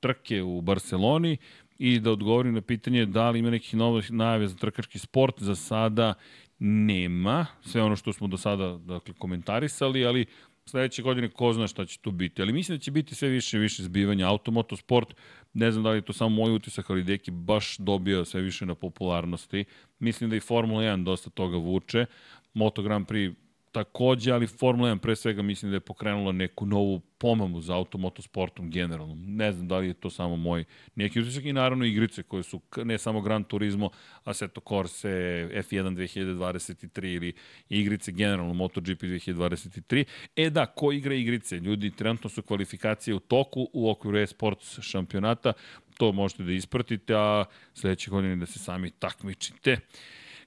trke 0.00 0.42
u 0.42 0.60
Barceloni 0.60 1.36
i 1.78 2.00
da 2.00 2.10
odgovorim 2.10 2.54
na 2.54 2.60
pitanje 2.60 3.06
da 3.06 3.30
li 3.30 3.38
ima 3.38 3.50
nekih 3.50 3.74
novih 3.74 4.12
najave 4.12 4.48
za 4.48 4.56
trkački 4.56 4.98
sport. 4.98 5.42
Za 5.42 5.54
sada 5.54 6.14
nema, 6.58 7.46
sve 7.62 7.82
ono 7.82 7.96
što 7.96 8.12
smo 8.12 8.26
do 8.26 8.36
sada 8.36 8.78
dakle, 8.78 9.14
komentarisali, 9.18 10.06
ali 10.06 10.26
sledeće 10.66 11.02
godine 11.02 11.28
ko 11.28 11.52
zna 11.52 11.66
šta 11.66 11.86
će 11.86 11.98
tu 11.98 12.10
biti. 12.10 12.42
Ali 12.42 12.52
mislim 12.52 12.78
da 12.78 12.82
će 12.82 12.90
biti 12.90 13.14
sve 13.14 13.28
više 13.28 13.56
i 13.56 13.60
više 13.60 13.82
zbivanja. 13.82 14.28
Automotosport, 14.28 15.14
ne 15.52 15.72
znam 15.72 15.84
da 15.84 15.90
li 15.90 15.98
je 15.98 16.02
to 16.02 16.12
samo 16.12 16.36
moj 16.36 16.54
utisak, 16.54 16.90
ali 16.90 17.04
Deki 17.04 17.30
baš 17.30 17.76
dobija 17.76 18.24
sve 18.24 18.40
više 18.40 18.66
na 18.66 18.74
popularnosti. 18.74 19.64
Mislim 19.98 20.30
da 20.30 20.36
i 20.36 20.40
Formula 20.40 20.82
1 20.82 21.04
dosta 21.04 21.30
toga 21.30 21.56
vuče. 21.56 22.06
Moto 22.54 22.82
Grand 22.82 23.06
Prix 23.06 23.34
takođe, 23.74 24.32
ali 24.32 24.46
Formula 24.46 24.90
1 24.90 24.98
pre 24.98 25.16
svega 25.16 25.42
mislim 25.42 25.70
da 25.70 25.76
je 25.76 25.80
pokrenula 25.80 26.32
neku 26.32 26.66
novu 26.66 27.00
pomamu 27.18 27.60
za 27.60 27.74
automotosportom 27.74 28.70
generalno. 28.70 29.14
Ne 29.14 29.52
znam 29.52 29.68
da 29.68 29.78
li 29.78 29.86
je 29.86 29.94
to 29.94 30.10
samo 30.10 30.36
moj 30.36 30.64
neki 30.94 31.20
utisak 31.20 31.44
i 31.44 31.52
naravno 31.52 31.84
igrice 31.84 32.22
koje 32.22 32.42
su 32.42 32.60
ne 32.84 32.98
samo 32.98 33.20
Gran 33.20 33.44
Turismo, 33.44 33.90
Assetto 34.24 34.60
Corse, 34.68 35.08
F1 35.52 35.96
2023 35.96 37.14
ili 37.16 37.32
igrice 37.68 38.12
generalno 38.12 38.54
MotoGP 38.54 39.02
2023. 39.02 40.04
E 40.36 40.50
da, 40.50 40.66
ko 40.66 40.92
igra 40.92 41.14
igrice? 41.14 41.58
Ljudi, 41.58 41.90
trenutno 41.90 42.30
su 42.30 42.42
kvalifikacije 42.42 43.14
u 43.14 43.20
toku 43.20 43.68
u 43.72 43.90
okviru 43.90 44.18
e-sports 44.18 44.80
šampionata, 44.80 45.52
to 45.98 46.12
možete 46.12 46.42
da 46.42 46.52
ispratite, 46.52 47.14
a 47.14 47.44
sledeće 47.74 48.10
godine 48.10 48.36
da 48.36 48.46
se 48.46 48.58
sami 48.58 48.90
takmičite. 48.90 49.78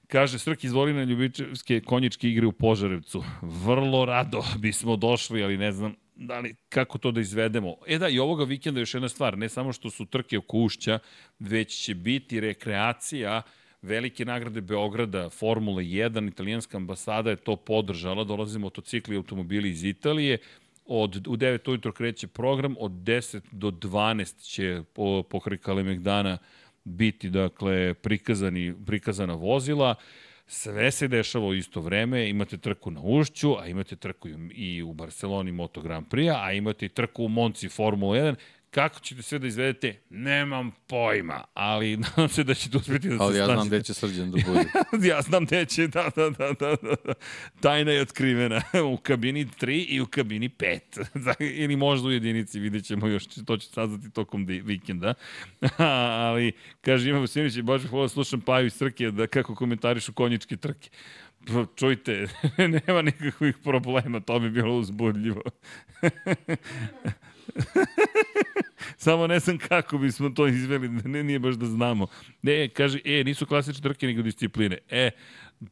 Kaže, 0.08 0.38
Srki 0.38 0.66
izvoli 0.66 0.92
na 0.92 1.04
ljubičevske 1.04 1.80
konjičke 1.80 2.28
igre 2.28 2.46
u 2.46 2.52
Požarevcu. 2.52 3.24
Vrlo 3.42 4.04
rado 4.04 4.44
bismo 4.58 4.96
došli, 4.96 5.42
ali 5.44 5.56
ne 5.56 5.72
znam 5.72 5.94
da 6.14 6.38
li, 6.38 6.54
kako 6.68 6.98
to 6.98 7.10
da 7.10 7.20
izvedemo. 7.20 7.74
E 7.86 7.98
da, 7.98 8.08
i 8.08 8.18
ovoga 8.18 8.44
vikenda 8.44 8.80
još 8.80 8.94
jedna 8.94 9.08
stvar, 9.08 9.38
ne 9.38 9.48
samo 9.48 9.72
što 9.72 9.90
su 9.90 10.06
trke 10.06 10.38
oko 10.38 10.58
ušća, 10.58 10.98
već 11.38 11.84
će 11.84 11.94
biti 11.94 12.40
rekreacija 12.40 13.42
velike 13.82 14.24
nagrade 14.24 14.60
Beograda, 14.60 15.30
Formula 15.30 15.82
1, 15.82 16.28
italijanska 16.28 16.76
ambasada 16.76 17.30
je 17.30 17.36
to 17.36 17.56
podržala, 17.56 18.24
dolaze 18.24 18.58
motocikli 18.58 19.14
i 19.14 19.16
automobili 19.16 19.70
iz 19.70 19.84
Italije, 19.84 20.38
od, 20.86 21.26
u 21.26 21.36
9 21.36 21.70
ujutro 21.70 21.92
kreće 21.92 22.26
program, 22.26 22.74
od 22.80 22.90
10 22.90 23.40
do 23.52 23.70
12 23.70 24.42
će 24.42 24.82
po, 24.94 25.22
po 25.22 25.40
Kalemegdana 25.62 26.38
biti 26.88 27.30
dakle 27.30 27.94
prikazani 27.94 28.74
prikazana 28.86 29.34
vozila. 29.34 29.94
Sve 30.46 30.90
se 30.90 31.08
dešava 31.08 31.46
u 31.46 31.54
isto 31.54 31.80
vreme, 31.80 32.28
imate 32.28 32.58
trku 32.58 32.90
na 32.90 33.00
Ušću, 33.02 33.54
a 33.58 33.66
imate 33.66 33.96
trku 33.96 34.28
i 34.50 34.82
u 34.82 34.92
Barceloni 34.92 35.52
Moto 35.52 35.80
Grand 35.80 36.06
Prix, 36.06 36.34
a 36.44 36.52
imate 36.52 36.86
i 36.86 36.88
trku 36.88 37.24
u 37.24 37.28
Monci 37.28 37.68
Formula 37.68 38.16
1, 38.16 38.34
Kako 38.70 39.00
ćete 39.00 39.22
sve 39.22 39.38
da 39.38 39.46
izvedete, 39.46 40.00
nemam 40.10 40.70
pojma, 40.86 41.44
ali 41.54 41.96
nadam 42.16 42.28
se 42.28 42.44
da 42.44 42.54
ćete 42.54 42.76
uspeti 42.76 43.08
da 43.08 43.16
se 43.16 43.22
Ali 43.22 43.38
ja 43.38 43.46
znam 43.46 43.66
gde 43.66 43.82
će 43.82 43.94
srđan 43.94 44.30
da 44.30 44.38
bude. 44.46 44.64
ja 45.08 45.22
znam 45.22 45.44
gde 45.44 45.64
će, 45.64 45.86
da, 45.86 46.10
da, 46.16 46.30
da, 46.30 46.52
da, 46.60 46.76
da. 46.82 47.12
Tajna 47.60 47.92
je 47.92 48.02
otkrivena 48.02 48.62
u 48.92 48.96
kabini 48.96 49.46
3 49.46 49.86
i 49.88 50.00
u 50.00 50.06
kabini 50.06 50.48
5. 50.48 50.80
Ili 51.40 51.76
možda 51.76 52.08
u 52.08 52.12
jedinici, 52.12 52.60
vidjet 52.60 52.84
ćemo 52.84 53.06
još, 53.06 53.24
to 53.46 53.56
će 53.56 53.68
saznati 53.68 54.10
tokom 54.10 54.46
vikenda. 54.46 55.14
ali, 55.78 56.52
kaže, 56.80 57.10
imamo 57.10 57.26
Sinović 57.26 57.56
i 57.56 57.62
Bože, 57.62 57.88
hvala, 57.88 58.08
slušam 58.08 58.40
Paju 58.40 58.66
iz 58.66 58.78
Trke, 58.78 59.10
da 59.10 59.26
kako 59.26 59.54
komentarišu 59.54 60.12
konjičke 60.12 60.56
trke. 60.56 60.90
Čujte, 61.76 62.26
nema 62.86 63.02
nikakvih 63.02 63.56
problema, 63.64 64.20
to 64.20 64.38
bi 64.38 64.50
bilo 64.50 64.74
uzbudljivo. 64.74 65.42
Samo 68.96 69.26
ne 69.26 69.38
znam 69.38 69.58
kako 69.58 69.98
bismo 69.98 70.30
to 70.30 70.46
izveli, 70.46 70.88
ne, 70.88 71.24
nije 71.24 71.38
baš 71.38 71.54
da 71.54 71.66
znamo. 71.66 72.06
Ne, 72.42 72.68
kaže, 72.68 73.00
e, 73.04 73.24
nisu 73.24 73.46
klasične 73.46 73.82
trke 73.82 74.06
nego 74.06 74.22
discipline. 74.22 74.78
E, 74.90 75.10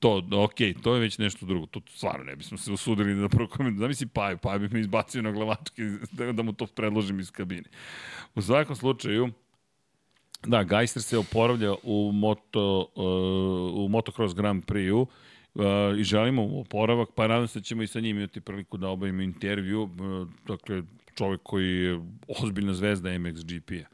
to, 0.01 0.29
ok, 0.33 0.83
to 0.83 0.95
je 0.95 1.01
već 1.01 1.19
nešto 1.19 1.47
drugo. 1.47 1.67
To 1.67 1.81
stvarno 1.89 2.25
ne 2.25 2.37
bismo 2.37 2.59
se 2.59 2.73
usudili 2.73 3.15
da 3.15 3.29
prokomentujem. 3.29 3.79
Zamisli 3.79 4.07
Paju, 4.07 4.39
Paju 4.39 4.61
bi 4.61 4.69
mi 4.69 4.81
izbacio 4.81 5.23
na 5.23 5.31
glavačke 5.31 5.83
da, 6.13 6.33
da 6.33 6.43
mu 6.43 6.53
to 6.53 6.67
predložim 6.67 7.21
iz 7.21 7.31
kabine. 7.31 7.69
U 8.35 8.43
svakom 8.43 8.77
slučaju, 8.77 9.31
da, 10.47 10.63
Geister 10.63 11.03
se 11.03 11.19
oporavlja 11.19 11.75
u, 11.83 12.11
moto, 12.15 12.89
uh, 12.95 13.85
u 13.85 13.89
Motocross 13.89 14.35
Grand 14.35 14.65
Prix-u 14.65 15.01
uh, 15.01 15.99
i 15.99 16.05
želimo 16.05 16.61
oporavak, 16.61 17.09
pa 17.15 17.29
nadam 17.29 17.49
se 17.49 17.59
da 17.59 17.65
ćemo 17.65 17.83
i 17.83 17.87
sa 17.87 18.01
njim 18.01 18.17
imati 18.17 18.41
priliku 18.41 18.77
da 18.77 18.89
obavimo 18.89 19.23
intervju. 19.23 19.83
Uh, 19.83 20.29
dakle, 20.47 20.83
čovek 21.17 21.41
koji 21.43 21.75
je 21.75 22.01
ozbiljna 22.43 22.75
zvezda 22.75 23.19
MXGP-a 23.19 23.89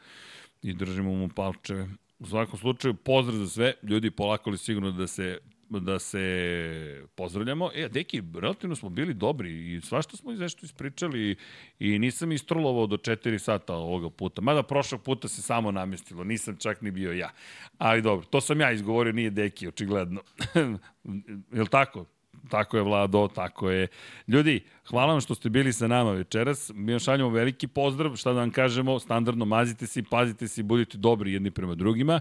i 0.63 0.75
držimo 0.75 1.13
mu 1.13 1.29
palčeve. 1.29 1.89
U 2.19 2.27
svakom 2.27 2.59
slučaju, 2.59 2.95
pozdrav 2.95 3.39
za 3.39 3.49
sve. 3.49 3.75
Ljudi, 3.83 4.11
polako 4.11 4.51
li 4.51 4.59
sigurno 4.59 4.91
da 4.91 5.07
se 5.07 5.39
da 5.81 5.99
se 5.99 7.07
pozdravljamo. 7.15 7.71
E, 7.75 7.89
deki, 7.89 8.23
relativno 8.35 8.77
smo 8.77 8.89
bili 8.89 9.15
dobri 9.15 9.75
i 9.75 9.81
svašta 9.81 10.17
smo 10.17 10.33
nešto 10.33 10.67
ispričali 10.67 11.37
i 11.79 11.99
nisam 11.99 12.33
istrolovao 12.33 12.87
do 12.87 12.97
4 12.97 13.39
sata 13.39 13.75
ovoga 13.75 14.11
puta. 14.11 14.41
Mada 14.41 14.63
prošlog 14.63 15.03
puta 15.03 15.29
se 15.29 15.43
samo 15.43 15.71
namestilo, 15.71 16.25
nisam 16.25 16.57
čak 16.57 16.81
ni 16.81 16.91
bio 16.91 17.13
ja. 17.13 17.31
Ali 17.79 18.03
dobro, 18.03 18.27
to 18.27 18.41
sam 18.41 18.61
ja 18.61 18.73
izgovorio, 18.73 19.13
nije 19.13 19.31
deki, 19.31 19.69
očigledno. 19.69 20.23
Jel 21.57 21.67
tako? 21.67 22.07
Tako 22.49 22.77
je 22.77 22.83
Vlado, 22.83 23.29
tako 23.35 23.71
je. 23.71 23.89
Ljudi, 24.29 24.61
hvala 24.89 25.13
vam 25.13 25.21
što 25.21 25.35
ste 25.35 25.49
bili 25.49 25.73
sa 25.73 25.89
nama 25.89 26.11
večeras. 26.11 26.71
Mi 26.75 26.93
vam 26.93 27.01
šaljamo 27.01 27.31
veliki 27.31 27.67
pozdrav, 27.67 28.17
šta 28.17 28.33
da 28.33 28.41
vam 28.41 28.51
kažemo, 28.51 28.99
standardno 28.99 29.45
mazite 29.45 29.87
se, 29.87 30.03
pazite 30.11 30.49
se 30.49 30.63
budite 30.63 30.99
dobri 30.99 31.33
jedni 31.33 31.51
prema 31.51 31.75
drugima 31.75 32.21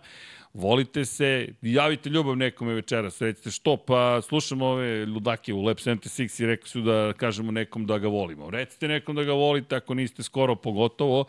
volite 0.53 1.05
se, 1.05 1.47
javite 1.61 2.09
ljubav 2.09 2.35
nekome 2.37 2.73
večeras, 2.73 3.21
recite 3.21 3.51
što, 3.51 3.77
pa 3.77 4.21
slušamo 4.21 4.65
ove 4.65 5.05
ludake 5.05 5.53
u 5.53 5.61
Lab 5.61 5.77
76 5.77 6.43
i 6.43 6.45
rekli 6.45 6.69
su 6.69 6.81
da 6.81 7.13
kažemo 7.17 7.51
nekom 7.51 7.85
da 7.85 7.97
ga 7.97 8.07
volimo. 8.07 8.49
Recite 8.49 8.87
nekom 8.87 9.15
da 9.15 9.23
ga 9.23 9.33
volite 9.33 9.75
ako 9.75 9.93
niste 9.93 10.23
skoro 10.23 10.55
pogotovo 10.55 11.25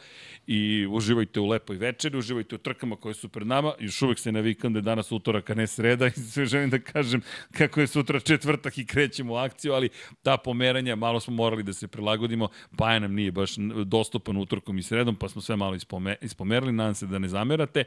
i 0.47 0.86
uživajte 0.91 1.41
u 1.41 1.47
lepoj 1.47 1.76
večeri, 1.76 2.18
uživajte 2.18 2.55
u 2.55 2.59
trkama 2.59 2.97
koje 2.97 3.15
su 3.15 3.28
pred 3.28 3.47
nama, 3.47 3.73
još 3.81 4.02
uvek 4.02 4.18
se 4.18 4.33
navikam 4.33 4.73
da 4.73 4.78
je 4.78 4.83
danas 4.83 5.12
utorak, 5.12 5.51
a 5.51 5.55
ne 5.55 5.67
sreda 5.67 6.07
i 6.17 6.20
sve 6.20 6.47
želim 6.47 6.70
da 6.70 6.78
kažem 6.78 7.23
kako 7.52 7.81
je 7.81 7.86
sutra 7.86 8.20
četvrtak 8.20 8.78
i 8.78 8.86
krećemo 8.86 9.33
u 9.33 9.36
akciju, 9.36 9.73
ali 9.73 9.89
ta 10.23 10.36
pomeranja, 10.36 10.97
malo 10.97 11.20
smo 11.20 11.34
morali 11.34 11.62
da 11.62 11.73
se 11.73 11.89
prilagodimo, 11.89 12.49
pa 12.76 12.92
je 12.92 13.01
nam 13.01 13.15
nije 13.15 13.33
baš 13.33 13.55
dostupan 13.84 14.36
utorkom 14.36 14.78
i 14.78 14.83
sredom, 14.83 15.17
pa 15.17 15.28
smo 15.28 15.42
sve 15.42 15.57
malo 15.57 15.76
ispomerali, 16.20 16.73
nadam 16.73 16.94
se 16.94 17.07
da 17.07 17.18
ne 17.18 17.28
zamerate, 17.28 17.84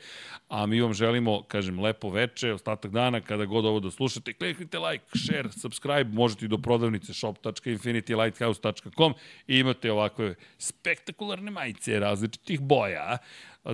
a 0.48 0.66
mi 0.66 0.82
vam 0.82 0.94
želimo 0.94 1.25
želimo, 1.26 1.44
kažem, 1.48 1.80
lepo 1.80 2.10
veče, 2.10 2.54
ostatak 2.54 2.92
dana, 2.92 3.22
kada 3.22 3.46
god 3.46 3.66
ovo 3.66 3.80
da 3.80 3.92
slušate, 3.92 4.34
kliknite 4.34 4.80
like, 4.80 5.06
share, 5.16 5.52
subscribe, 5.52 6.10
možete 6.14 6.46
i 6.46 6.48
do 6.48 6.58
prodavnice 6.58 7.14
shop.infinitylighthouse.com 7.14 9.14
i 9.48 9.60
imate 9.60 9.92
ovakve 9.92 10.36
spektakularne 10.58 11.52
majice 11.52 12.00
različitih 12.00 12.62
boja. 12.62 13.18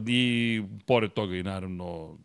I 0.07 0.61
pored 0.87 1.13
toga 1.13 1.35
i 1.35 1.43
naravno 1.43 2.17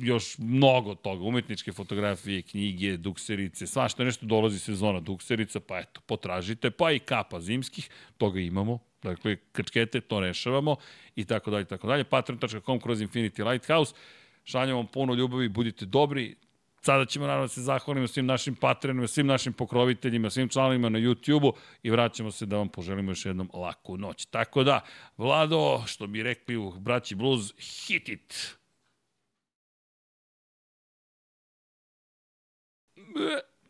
još 0.00 0.38
mnogo 0.38 0.94
toga, 0.94 1.24
umetničke 1.24 1.72
fotografije, 1.72 2.42
knjige, 2.42 2.96
dukserice, 2.96 3.66
svašta 3.66 4.04
nešto 4.04 4.26
dolazi 4.26 4.58
sezona 4.58 5.00
dukserica, 5.00 5.60
pa 5.60 5.80
eto, 5.80 6.00
potražite, 6.06 6.70
pa 6.70 6.92
i 6.92 6.98
kapa 6.98 7.40
zimskih, 7.40 7.90
toga 8.18 8.40
imamo, 8.40 8.78
dakle, 9.02 9.36
krčkete, 9.52 10.00
to 10.00 10.20
rešavamo 10.20 10.76
i 11.16 11.24
tako 11.24 11.50
dalje, 11.50 11.64
tako 11.64 11.86
dalje, 11.86 12.04
patreon.com 12.04 12.80
kroz 12.80 13.00
Infinity 13.00 13.50
Lighthouse, 13.50 13.94
Šaljamo 14.44 14.78
vam 14.78 14.86
puno 14.86 15.14
ljubavi, 15.14 15.48
budite 15.48 15.86
dobri. 15.86 16.36
Sada 16.80 17.04
ćemo 17.04 17.26
naravno 17.26 17.44
da 17.44 17.48
se 17.48 17.60
zahvalimo 17.60 18.06
svim 18.06 18.26
našim 18.26 18.54
patronima, 18.54 19.06
svim 19.06 19.26
našim 19.26 19.52
pokroviteljima, 19.52 20.30
svim 20.30 20.48
članovima 20.48 20.88
na 20.88 20.98
YouTube-u 20.98 21.52
i 21.82 21.90
vraćamo 21.90 22.30
se 22.30 22.46
da 22.46 22.56
vam 22.56 22.68
poželimo 22.68 23.10
još 23.10 23.26
jednom 23.26 23.50
laku 23.54 23.96
noć. 23.96 24.26
Tako 24.26 24.64
da, 24.64 24.80
Vlado, 25.16 25.82
što 25.86 26.06
bi 26.06 26.22
rekli 26.22 26.56
u 26.56 26.72
Braći 26.72 27.14
Blues, 27.14 27.52
hit 27.58 28.08
it! 28.08 28.56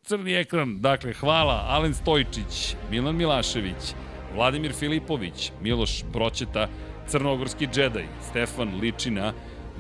crni 0.03 0.35
ekran. 0.35 0.81
Dakle, 0.81 1.13
hvala 1.13 1.67
Alen 1.69 1.95
Stojčić, 1.95 2.77
Milan 2.91 3.17
Milašević, 3.17 3.95
Vladimir 4.35 4.73
Filipović, 4.73 5.53
Miloš 5.61 6.05
Broćeta, 6.13 6.69
Crnogorski 7.07 7.67
džedaj, 7.67 8.07
Stefan 8.31 8.81
Ličina, 8.81 9.33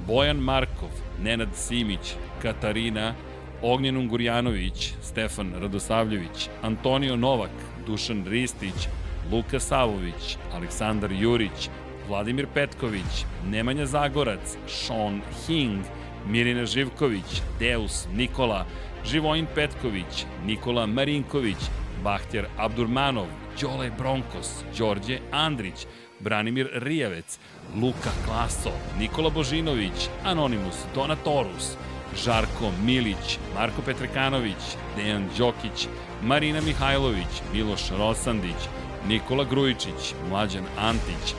Bojan 0.06 0.36
Markov, 0.36 0.90
Nenad 1.22 1.48
Simić, 1.54 2.14
Katarina, 2.42 3.14
Ognjen 3.62 3.96
Ungurjanović, 3.96 4.92
Stefan 5.02 5.52
Radosavljević, 5.60 6.48
Antonio 6.62 7.16
Novak, 7.16 7.50
Dušan 7.86 8.24
Ristić, 8.28 8.88
Luka 9.32 9.60
Savović, 9.60 10.36
Aleksandar 10.54 11.12
Jurić, 11.12 11.68
Vladimir 12.08 12.46
Petković, 12.54 13.24
Nemanja 13.50 13.86
Zagorac, 13.86 14.56
Sean 14.66 15.20
Hing, 15.46 15.84
Mirina 16.26 16.66
Živković, 16.66 17.42
Deus 17.58 18.06
Nikola, 18.14 18.66
Živojin 19.06 19.46
Petković, 19.54 20.26
Nikola 20.46 20.86
Marinković, 20.86 21.56
Bahtjar 22.04 22.46
Abdurmanov, 22.56 23.26
Đole 23.60 23.90
Bronkos, 23.98 24.64
Đorđe 24.78 25.18
Andrić, 25.30 25.86
Branimir 26.20 26.68
Rijavec, 26.72 27.38
Luka 27.81 28.10
Klaso, 28.24 28.70
Nikola 28.99 29.31
Božinović, 29.31 30.08
Anonimus 30.24 30.76
Donatorus, 30.94 31.76
Žarko 32.24 32.70
Milić, 32.84 33.39
Marko 33.55 33.82
Petrekanović, 33.82 34.76
Dejan 34.97 35.28
Đokić, 35.39 35.89
Marina 36.23 36.60
Mihajlović, 36.60 37.42
Miloš 37.52 37.91
Rosandić, 37.99 38.68
Nikola 39.08 39.44
Grujičić, 39.44 40.15
Mlađan 40.28 40.65
Antić, 40.78 41.34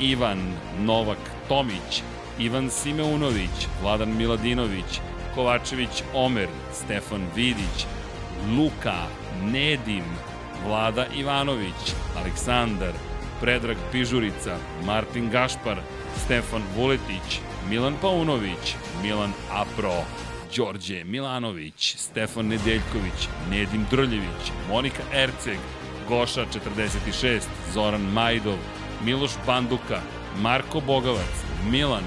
Ivan 0.00 0.38
Novak 0.80 1.18
Tomić, 1.48 2.02
Ivan 2.38 2.70
Simeunović, 2.70 3.68
Vladan 3.82 4.16
Miladinović, 4.16 5.00
Kovačević 5.34 6.02
Omer, 6.14 6.48
Stefan 6.72 7.26
Vidić, 7.36 7.86
Luka, 8.56 9.06
Nedim, 9.42 10.04
Vlada 10.66 11.06
Ivanović, 11.16 11.94
Aleksandar, 12.16 12.92
Predrag 13.44 13.76
Pižurica, 13.92 14.56
Martin 14.86 15.30
Gašpar, 15.30 15.76
Stefan 16.24 16.62
Vuletić, 16.76 17.40
Milan 17.68 17.94
Paunović, 18.00 18.76
Milan 19.02 19.32
Apro, 19.52 20.04
Đorđe 20.56 21.04
Milanović, 21.04 21.94
Stefan 21.98 22.46
Nedeljković, 22.46 23.28
Nedim 23.50 23.86
Drljević, 23.90 24.52
Monika 24.68 25.02
Erceg, 25.12 25.58
Goša 26.08 26.46
46, 26.46 27.40
Zoran 27.72 28.00
Majdov, 28.00 28.56
Miloš 29.04 29.32
Banduka, 29.46 30.00
Marko 30.40 30.80
Bogavac, 30.80 31.44
Milan, 31.70 32.04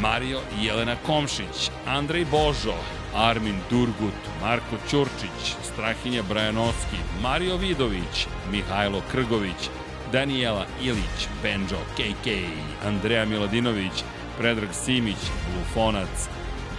Mario 0.00 0.40
i 0.60 0.64
Jelena 0.64 0.96
Komšić, 1.06 1.70
Andrej 1.86 2.24
Božo, 2.24 2.74
Armin 3.14 3.56
Durgut, 3.70 4.20
Marko 4.42 4.76
Ćurčić, 4.90 5.56
Strahinja 5.72 6.22
Brajanovski, 6.22 6.96
Mario 7.22 7.56
Vidović, 7.56 8.26
Mihajlo 8.52 9.02
Krgović, 9.12 9.70
Danijela 10.12 10.66
Ilić, 10.82 11.28
Benjo 11.42 11.78
KK, 11.96 12.28
Andreja 12.84 13.24
Miladinović, 13.24 14.04
Predrag 14.38 14.68
Simić, 14.72 15.16
Lufonac, 15.56 16.28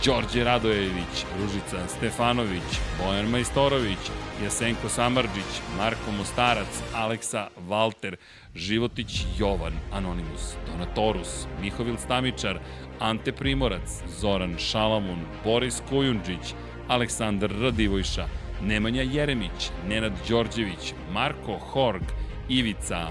Đorđe 0.06 0.44
Radojević, 0.44 1.26
Ružica 1.40 1.88
Stefanović, 1.88 2.64
Bojan 3.00 3.30
Majstorović, 3.30 3.98
Jasenko 4.44 4.90
Samarđić, 4.90 5.62
Marko 5.78 6.12
Mostarac, 6.18 6.82
Aleksa 6.96 7.48
Valter, 7.68 8.16
Životić 8.56 9.26
Jovan, 9.38 9.74
Anonimus, 9.94 10.56
Donatorus, 10.68 11.48
Mihovil 11.62 11.98
Stamičar, 11.98 12.60
Ante 13.00 13.32
Primorac, 13.32 14.04
Zoran 14.20 14.56
Šalamun, 14.58 15.20
Boris 15.44 15.82
Kujundžić, 15.90 16.54
Aleksandar 16.88 17.52
Radivojša, 17.62 18.28
Nemanja 18.62 19.02
Jeremić, 19.02 19.72
Nenad 19.88 20.14
Đorđević, 20.30 20.94
Marko 21.12 21.58
Horg, 21.58 22.04
Ivica, 22.50 23.08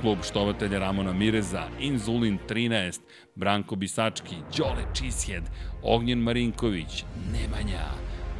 klub 0.00 0.18
štovatelja 0.22 0.78
Ramona 0.78 1.12
Mireza, 1.12 1.62
Inzulin 1.80 2.38
13, 2.48 3.00
Branko 3.34 3.76
Bisački, 3.76 4.34
Đole 4.56 4.84
Čisjed, 4.94 5.42
Ognjen 5.82 6.18
Marinković, 6.18 7.04
Nemanja, 7.32 7.86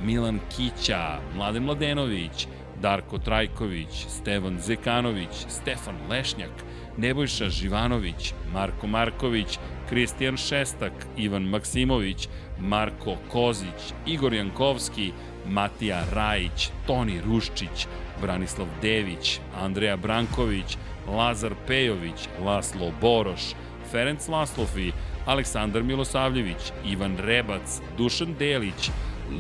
Milan 0.05 0.41
Kića, 0.57 1.21
Mladen 1.37 1.63
Mladenović, 1.63 2.47
Darko 2.83 3.19
Trajković, 3.19 4.07
Stevan 4.09 4.61
Zekanović, 4.61 5.47
Stefan 5.49 5.97
Lešnjak, 6.11 6.51
Nebojša 6.97 7.49
Živanović, 7.49 8.35
Marko 8.53 8.87
Marković, 8.87 9.59
Kristijan 9.89 10.37
Šestak, 10.37 10.93
Ivan 11.17 11.43
Maksimović, 11.43 12.29
Marko 12.61 13.17
Kozić, 13.33 13.93
Igor 14.07 14.35
Jankovski, 14.35 15.13
Matija 15.49 16.05
Rajić, 16.13 16.71
Toni 16.87 17.21
Ruščić, 17.21 17.87
Branislav 18.21 18.67
Dević, 18.83 19.41
Andreja 19.61 19.97
Branković, 19.97 20.77
Lazar 21.09 21.55
Pejović, 21.67 22.29
Laslo 22.45 22.93
Boroš, 23.01 23.55
Ferenc 23.91 24.29
Laslofi, 24.29 24.93
Aleksandar 25.27 25.83
Milosavljević, 25.83 26.73
Ivan 26.85 27.17
Rebac, 27.17 27.81
Dušan 27.99 28.35
Delić, 28.39 28.91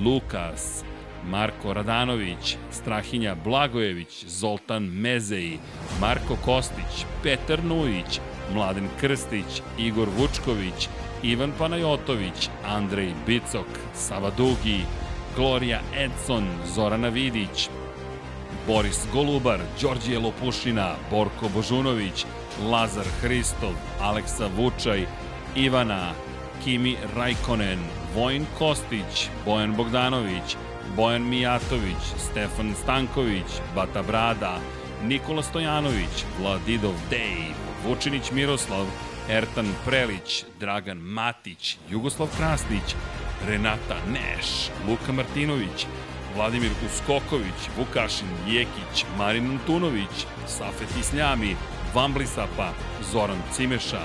Lukas, 0.04 0.84
Marko 1.30 1.72
Radanović, 1.74 2.56
Strahinja 2.70 3.34
Blagojević, 3.44 4.24
Zoltan 4.26 4.82
Mezeji, 4.82 5.58
Marko 6.00 6.36
Kostić, 6.44 7.04
Petar 7.22 7.64
Nujić, 7.64 8.20
Mladen 8.54 8.88
Krstić, 9.00 9.62
Igor 9.78 10.08
Vučković, 10.18 10.88
Ivan 11.22 11.52
Panajotović, 11.58 12.48
Andrej 12.66 13.12
Bicok, 13.26 13.66
Sava 13.94 14.30
Dugi, 14.36 14.80
Gloria 15.38 15.80
Edson, 15.94 16.44
Zorana 16.74 17.08
Vidić, 17.08 17.68
Boris 18.66 19.06
Golubar, 19.12 19.60
Đorđije 19.82 20.18
Lopušina, 20.18 20.94
Borko 21.10 21.48
Božunović, 21.54 22.24
Lazar 22.70 23.04
Hristov, 23.20 23.72
Aleksa 24.00 24.48
Vučaj, 24.56 25.06
Ivana, 25.56 26.12
Kimi 26.64 26.96
Rajkonen, 27.16 27.78
Vojn 28.14 28.46
Kostić, 28.58 29.28
Bojan 29.44 29.76
Bogdanović, 29.76 30.56
Bojan 30.96 31.28
Mijatović, 31.28 32.02
Stefan 32.30 32.74
Stanković, 32.82 33.62
Bata 33.74 34.02
Brada, 34.02 34.58
Nikola 35.04 35.42
Stojanović, 35.42 36.24
Vladidov 36.40 36.94
Dej, 37.10 37.54
Vučinić 37.86 38.30
Miroslav, 38.32 38.86
Ertan 39.28 39.66
Prelić, 39.84 40.44
Dragan 40.60 40.98
Matić, 40.98 41.78
Jugoslav 41.90 42.28
Krasnić, 42.36 42.94
Renata 43.48 43.96
Neš, 44.12 44.70
Luka 44.88 45.12
Martinović, 45.12 45.86
Vladimir 46.36 46.70
Uskoković, 46.86 47.60
Vukašin 47.76 48.28
Jekić, 48.46 49.04
Marin 49.18 49.50
Antunović, 49.50 50.26
Safet 50.46 50.88
Isljami, 51.00 51.56
Vamblisapa, 51.94 52.72
Zoran 53.12 53.42
Cimeša, 53.52 54.02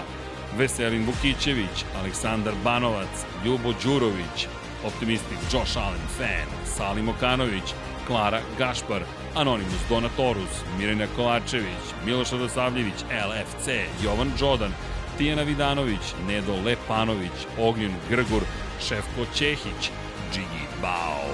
Veselin 0.58 1.06
Vukićević, 1.06 1.85
Aleksandar 2.00 2.53
Banovac, 2.64 3.26
Ljubo 3.45 3.74
Đurović, 3.84 4.48
Optimistik 4.85 5.38
Josh 5.53 5.77
Allen 5.77 6.08
Fan, 6.18 6.48
Salim 6.66 7.10
Okanović, 7.10 7.74
Klara 8.08 8.40
Gašpar, 8.58 9.02
Anonimus 9.35 9.90
Donatorus, 9.90 10.64
Mirina 10.77 11.08
Kovačević, 11.16 11.84
Miloš 12.06 12.32
Radosavljević, 12.32 13.00
LFC, 13.30 13.68
Jovan 14.03 14.32
Đodan, 14.40 14.72
Tijana 15.17 15.43
Vidanović, 15.43 16.14
Nedo 16.27 16.56
Lepanović, 16.66 17.48
Ognjen 17.59 17.92
Grgur, 18.09 18.43
Šefko 18.82 19.25
Ćehić, 19.35 19.92
Džigi 20.33 20.66
Bao, 20.82 21.30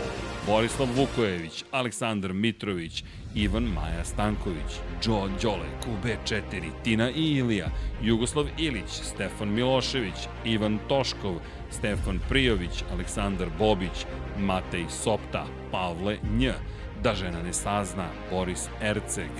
Borislav 0.47 0.87
Vukojević, 0.95 1.63
Aleksandar 1.71 2.33
Mitrović, 2.33 3.03
Ivan 3.35 3.63
Maja 3.63 4.05
Stanković, 4.05 4.71
Joe 5.05 5.29
Đole, 5.41 5.65
QB4, 5.85 6.71
Tina 6.83 7.09
i 7.09 7.37
Ilija, 7.37 7.67
Jugoslav 8.01 8.45
Ilić, 8.57 8.89
Stefan 8.89 9.49
Milošević, 9.49 10.27
Ivan 10.45 10.79
Toškov, 10.87 11.39
Stefan 11.71 12.19
Prijović, 12.29 12.83
Aleksandar 12.91 13.47
Bobić, 13.59 14.05
Matej 14.39 14.85
Sopta, 14.89 15.45
Pavle 15.71 16.17
Nj, 16.37 16.49
Da 17.03 17.15
žena 17.15 17.43
ne 17.43 17.53
sazna, 17.53 18.07
Boris 18.31 18.67
Erceg, 18.81 19.31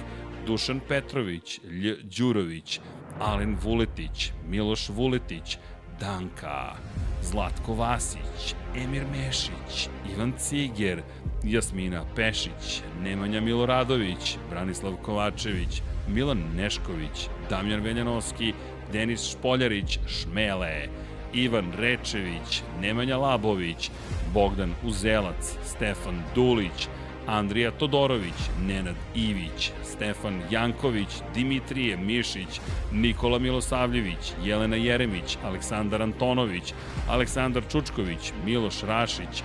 Dušan 0.48 0.80
Petrović, 0.88 1.60
Lj 1.64 1.94
Đurović, 2.18 2.80
Alen 3.20 3.58
Vuletić, 3.64 4.32
Miloš 4.50 4.90
Vuletić, 4.90 5.58
Danka, 6.00 6.76
Zlatko 7.22 7.74
Vasić, 7.74 8.56
Emir 8.76 9.04
Mešić, 9.12 9.90
Ivan 10.16 10.34
Ciger, 10.38 11.02
Jasmina 11.44 12.04
Pešić, 12.16 12.82
Nemanja 13.04 13.42
Miloradović, 13.42 14.38
Branislav 14.50 14.96
Kovačević, 15.02 15.82
Milan 16.08 16.44
Nešković, 16.56 17.28
Damjan 17.50 17.82
Veljanovski, 17.82 18.54
Denis 18.92 19.32
Špoljarić, 19.32 20.00
Šmele, 20.08 20.88
Ivan 21.34 21.72
Rečević, 21.78 22.64
Nemanja 22.82 23.18
Labović, 23.18 23.92
Bogdan 24.34 24.74
Uzelac, 24.84 25.56
Stefan 25.66 26.24
Dulić, 26.36 26.88
Andrija 27.30 27.72
Todorović, 27.72 28.40
Nenad 28.68 28.96
Ivić, 29.16 29.72
Stefan 29.84 30.42
Janković, 30.52 31.08
Dimitrije 31.34 31.98
Mišić, 31.98 32.60
Nikola 32.92 33.40
Milosavljević, 33.40 34.34
Jelena 34.44 34.76
Jeremić, 34.76 35.38
Aleksandar 35.44 36.02
Antonović, 36.02 36.74
Aleksandar 37.10 37.64
Čučković, 37.72 38.34
Miloš 38.46 38.82
Rašić, 38.82 39.44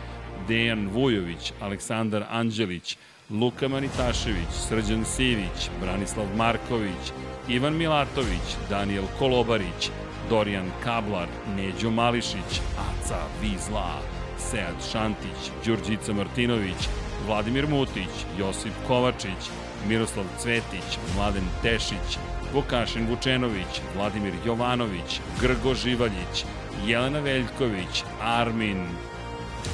Dejan 0.48 0.88
Vujović, 0.88 1.52
Aleksandar 1.60 2.24
Anđelić, 2.30 2.96
Luka 3.30 3.68
Manitašević, 3.68 4.52
Srđan 4.68 5.04
Sivić, 5.04 5.70
Branislav 5.80 6.26
Marković, 6.36 7.12
Ivan 7.48 7.76
Milatović, 7.76 8.56
Daniel 8.70 9.04
Kolobarić, 9.18 9.90
Dorijan 10.30 10.70
Kablar, 10.84 11.28
Neđo 11.56 11.90
Mališić, 11.90 12.60
Aca 12.78 13.18
Vizla, 13.42 14.00
Sead 14.38 14.92
Šantić, 14.92 15.50
Đurđica 15.64 16.12
Martinović, 16.12 16.88
Vladimir 17.26 17.68
Mutić, 17.68 18.10
Josip 18.38 18.72
Kovačić, 18.88 19.50
Miroslav 19.88 20.24
Cvetić, 20.38 20.98
Mladen 21.16 21.44
Tešić, 21.62 22.18
Vukašin 22.52 23.06
Vučenović, 23.06 23.80
Vladimir 23.96 24.34
Jovanović, 24.46 25.20
Grgo 25.40 25.74
Živaljić, 25.74 26.44
Jelena 26.86 27.20
Veljković, 27.20 28.04
Armin, 28.22 28.86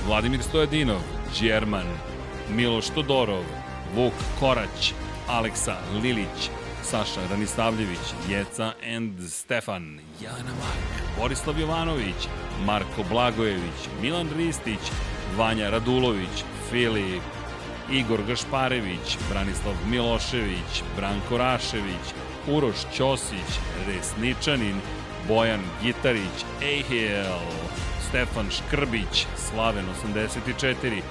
Vladimir 0.06 0.42
Stojadinov, 0.42 1.00
Đerman, 1.40 1.86
Miloš 2.50 2.88
Todorov, 2.94 3.44
Vuk 3.94 4.14
Korać, 4.40 4.94
Aleksa 5.28 5.76
Lilić, 6.02 6.50
Saša 6.82 7.20
Ranisavljević, 7.30 8.14
Jeca 8.28 8.72
and 8.96 9.30
Stefan, 9.30 10.00
Jelena 10.20 10.54
Mark, 10.60 11.18
Borislav 11.18 11.60
Jovanović, 11.60 12.28
Marko 12.64 13.04
Blagojević, 13.10 13.88
Milan 14.02 14.28
Ristić, 14.36 14.80
Vanja 15.36 15.70
Radulović, 15.70 16.44
Filip, 16.70 17.22
Igor 17.92 18.20
Gašparević, 18.28 19.18
Branislav 19.30 19.74
Milošević, 19.90 20.82
Branko 20.96 21.38
Rašević, 21.38 22.06
Uroš 22.48 22.76
Ćosić, 22.96 23.50
Resničanin, 23.86 24.80
Bojan 25.28 25.60
Gitarić, 25.82 26.44
Ejhel, 26.62 27.40
Stefan 28.08 28.50
Škrbić, 28.50 29.26
Slaven 29.36 29.84
84, 30.04 31.02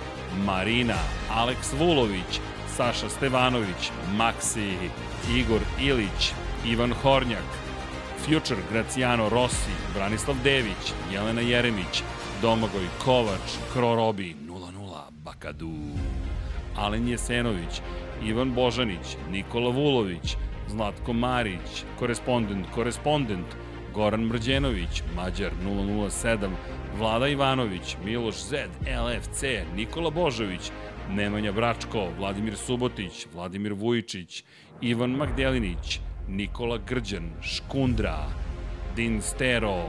Marina, 0.46 0.98
Aleks 1.32 1.74
Vulović, 1.80 2.40
Saša 2.78 3.10
Stevanović, 3.10 3.92
Maksi, 4.16 4.74
Igor 5.36 5.62
Ilić, 5.82 6.34
Ivan 6.66 6.94
Hornjak, 6.94 7.50
Future 8.26 8.62
Graciano 8.72 9.30
Rossi, 9.30 9.72
Branislav 9.94 10.36
Dević, 10.44 10.94
Jelena 11.14 11.42
Jeremić, 11.42 12.04
Domagoj 12.42 12.88
Kovač, 13.06 13.58
Krorobi, 13.74 14.36
00, 14.48 15.04
Bakadu, 15.12 15.74
Alen 16.80 17.08
Jesenović, 17.08 17.82
Ivan 18.24 18.54
Božanić, 18.54 19.18
Nikola 19.32 19.70
Vulović, 19.70 20.38
Zlatko 20.68 21.14
Marić, 21.14 21.84
korespondent, 22.00 22.66
korespondent, 22.76 23.56
Goran 23.94 24.22
Mrđenović, 24.22 25.04
Mađar 25.16 25.52
007, 25.66 26.50
Vlada 26.98 27.28
Ivanović, 27.28 27.98
Miloš 28.06 28.36
Zed, 28.36 28.70
LFC, 28.82 29.44
Nikola 29.76 30.10
Božović, 30.10 30.72
Nemanja 31.10 31.52
Bračko, 31.52 32.08
Vladimir 32.18 32.58
Subotić, 32.58 33.28
Vladimir 33.34 33.74
Vujičić, 33.74 34.44
Ivan 34.82 35.12
Magdelinić, 35.12 36.00
Nikola 36.28 36.78
Grđan, 36.88 37.30
Škundra, 37.42 38.28
Din 38.96 39.22
Stero, 39.22 39.86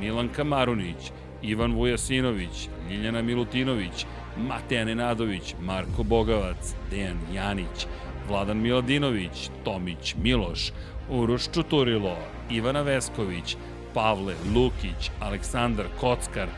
Milan 0.00 0.28
Kamarunić, 0.28 1.12
Ivan 1.42 1.72
Vujasinović, 1.72 2.68
Ljiljana 2.90 3.22
Milutinović, 3.22 4.06
Mateja 4.36 4.84
Nenadović, 4.84 5.54
Marko 5.60 6.02
Bogavac, 6.02 6.74
Dejan 6.90 7.18
Janić, 7.32 7.86
Vladan 8.28 8.56
Miladinović, 8.56 9.50
Tomić 9.64 10.14
Miloš, 10.22 10.72
Uroš 11.10 11.48
Čuturilo, 11.54 12.16
Ivana 12.50 12.82
Vesković, 12.82 13.56
Pavle 13.94 14.34
Lukić, 14.54 15.10
Aleksandar 15.20 15.86
Kockar, 16.00 16.48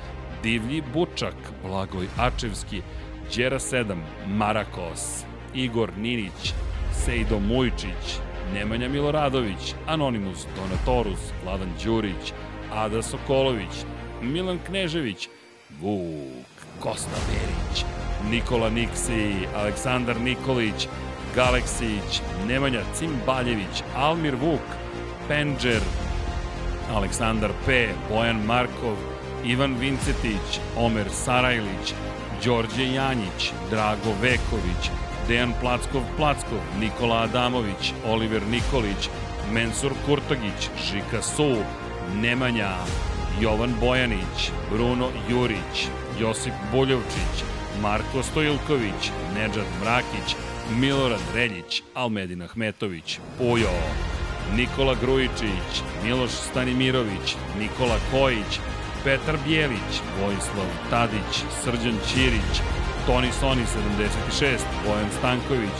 Divlji 0.43 0.83
Bučak, 0.95 1.35
Blagoj 1.63 2.07
Ačevski, 2.19 2.83
Đera 3.37 3.59
7, 3.59 3.97
Marakos, 4.27 5.25
Igor 5.55 5.91
Ninić, 5.99 6.55
Sejdo 6.93 7.41
Mujčić, 7.41 8.19
Nemanja 8.55 8.89
Miloradović, 8.89 9.75
Anonimus 9.87 10.47
Donatorus, 10.57 11.33
Vladan 11.45 11.73
Đurić, 11.85 12.33
Ada 12.73 13.03
Sokolović, 13.03 13.85
Milan 14.23 14.59
Knežević, 14.67 15.29
Vuk, 15.81 16.46
Kosta 16.81 17.17
Berić, 17.29 17.85
Nikola 18.31 18.71
Niksi, 18.71 19.49
Aleksandar 19.57 20.21
Nikolić, 20.21 20.89
Galeksić, 21.35 22.21
Nemanja 22.49 22.81
Cimbaljević, 22.95 23.83
Almir 23.97 24.35
Vuk, 24.35 24.67
Penđer, 25.29 25.81
Aleksandar 26.95 27.51
P, 27.67 27.89
Bojan 28.09 28.45
Markov, 28.45 28.97
Ivan 29.45 29.75
Vincetić, 29.81 30.61
Omer 30.77 31.07
Sarajlić, 31.11 31.95
Đorđe 32.45 32.93
Janjić, 32.93 33.53
Drago 33.71 34.13
Veković, 34.23 34.91
Dejan 35.29 35.53
Plackov 35.61 36.03
Plackov, 36.17 36.59
Nikola 36.81 37.23
Adamović, 37.23 37.93
Oliver 38.07 38.43
Nikolić, 38.43 39.09
Mensur 39.53 39.93
Kurtogić, 40.07 40.71
Žika 40.91 41.23
Su, 41.23 41.57
Nemanja, 42.15 42.71
Jovan 43.41 43.75
Bojanić, 43.81 44.51
Bruno 44.71 45.09
Jurić, 45.29 45.89
Josip 46.21 46.53
Buljovčić, 46.73 47.45
Marko 47.83 48.23
Stojilković, 48.23 49.11
Nedžad 49.35 49.67
Mrakić, 49.83 50.37
Milorad 50.79 51.21
Reljić, 51.35 51.83
Almedin 51.95 52.43
Ahmetović, 52.43 53.19
Pujo, 53.39 53.71
Nikola 54.55 54.95
Grujičić, 55.01 55.83
Miloš 56.05 56.31
Stanimirović, 56.31 57.37
Nikola 57.59 57.99
Kojić, 58.11 58.61
Petar 59.05 59.37
Bjelić, 59.47 59.93
Vojislav 60.21 60.67
Tadić, 60.91 61.45
Srđan 61.63 61.99
Ćirić, 62.09 62.61
Toni 63.07 63.33
Soni 63.41 63.63
76, 64.31 64.59
Bojan 64.87 65.11
Stanković, 65.19 65.79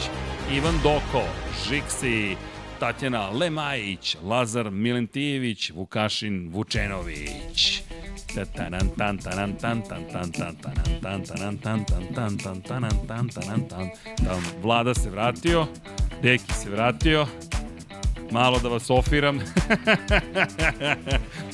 Ivan 0.51 0.75
Doko, 0.83 1.23
Žiksi, 1.69 2.35
Tatjana 2.79 3.29
Lemajić, 3.29 4.17
Lazar 4.23 4.71
Milentijević, 4.71 5.71
Vukašin 5.75 6.49
Vučenović. 6.53 7.81
Vlada 14.61 14.93
se 14.93 15.09
vratio, 15.09 15.67
Deki 16.21 16.53
se 16.53 16.69
vratio, 16.69 17.27
malo 18.31 18.59
da 18.59 18.69
vas 18.69 18.89
ofiram. 18.89 19.39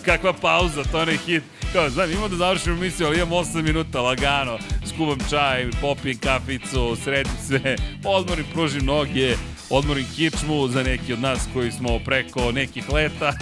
Kakva 0.06 0.34
pauza, 0.34 0.84
to 0.84 1.06
ne 1.06 1.18
hit. 1.18 1.43
Kao, 1.74 1.90
znam, 1.90 2.11
imamo 2.11 2.27
da 2.27 2.35
završimo 2.35 2.76
misiju, 2.76 3.08
ali 3.08 3.18
imam 3.18 3.30
8 3.30 3.61
minuta, 3.61 4.02
lagano. 4.02 4.58
Skuvam 4.85 5.19
čaj, 5.30 5.69
popijem 5.82 6.18
kaficu, 6.18 6.95
sredim 7.03 7.38
se, 7.48 7.76
odmorim, 8.06 8.45
pružim 8.53 8.85
noge, 8.85 9.35
odmorim 9.74 10.06
kičmu 10.16 10.68
za 10.68 10.84
neki 10.84 11.14
od 11.14 11.19
nas 11.19 11.48
koji 11.53 11.72
smo 11.72 12.00
preko 12.00 12.52
nekih 12.52 12.93
leta. 12.93 13.34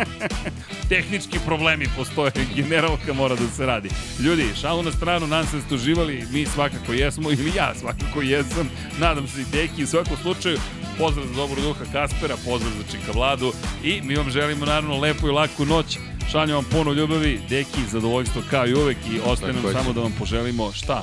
Tehnički 0.88 1.38
problemi 1.46 1.86
postoje, 1.96 2.32
generalka 2.56 3.12
mora 3.12 3.34
da 3.34 3.48
se 3.56 3.66
radi. 3.66 3.88
Ljudi, 4.20 4.44
šalu 4.60 4.82
na 4.82 4.92
stranu, 4.92 5.26
nam 5.26 5.46
se 5.46 5.60
ste 5.60 5.74
uživali, 5.74 6.24
mi 6.32 6.46
svakako 6.46 6.92
jesmo, 6.92 7.30
ili 7.38 7.52
ja 7.56 7.74
svakako 7.74 8.22
jesam, 8.22 8.70
nadam 8.98 9.28
se 9.28 9.40
i 9.40 9.44
Deki, 9.52 9.84
u 9.84 9.86
svakom 9.86 10.16
slučaju, 10.22 10.58
pozdrav 10.98 11.26
za 11.26 11.34
dobro 11.34 11.62
duha 11.62 11.84
Kaspera, 11.92 12.36
pozdrav 12.44 12.72
za 12.72 12.84
Čika 12.90 13.12
Vladu 13.14 13.52
i 13.84 14.00
mi 14.02 14.16
vam 14.16 14.30
želimo 14.30 14.66
naravno 14.66 15.00
lepu 15.00 15.28
i 15.28 15.30
laku 15.30 15.64
noć. 15.64 15.98
Šaljem 16.32 16.56
vam 16.56 16.64
puno 16.64 16.92
ljubavi, 16.92 17.40
deki, 17.48 17.80
zadovoljstvo 17.90 18.42
kao 18.50 18.66
i 18.66 18.74
uvek 18.74 18.96
i 19.12 19.20
ostaje 19.26 19.52
nam 19.52 19.72
samo 19.72 19.92
da 19.92 20.00
vam 20.00 20.12
poželimo 20.18 20.72
šta? 20.72 21.02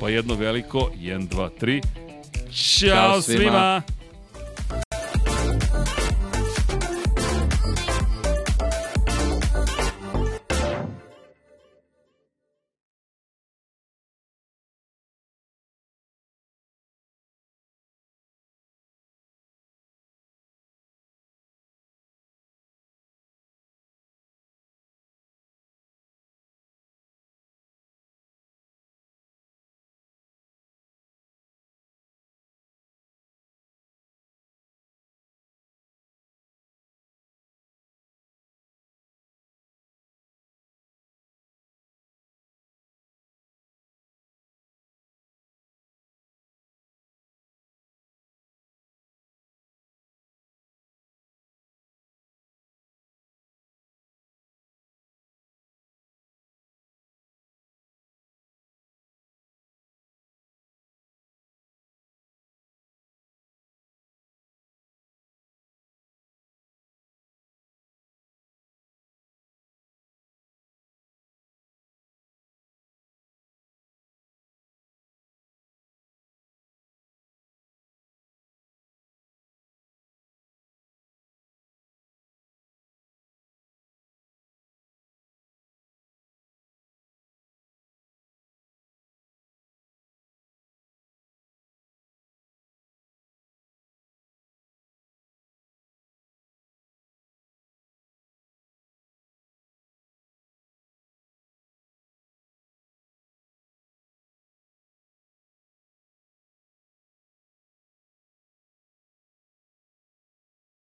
Pa 0.00 0.08
jedno 0.08 0.34
veliko, 0.34 0.90
1, 1.00 1.28
2, 1.28 1.48
3. 1.60 2.03
Ćao, 2.52 2.88
Ćao 2.88 3.22
svima! 3.22 3.40
svima. 3.40 3.82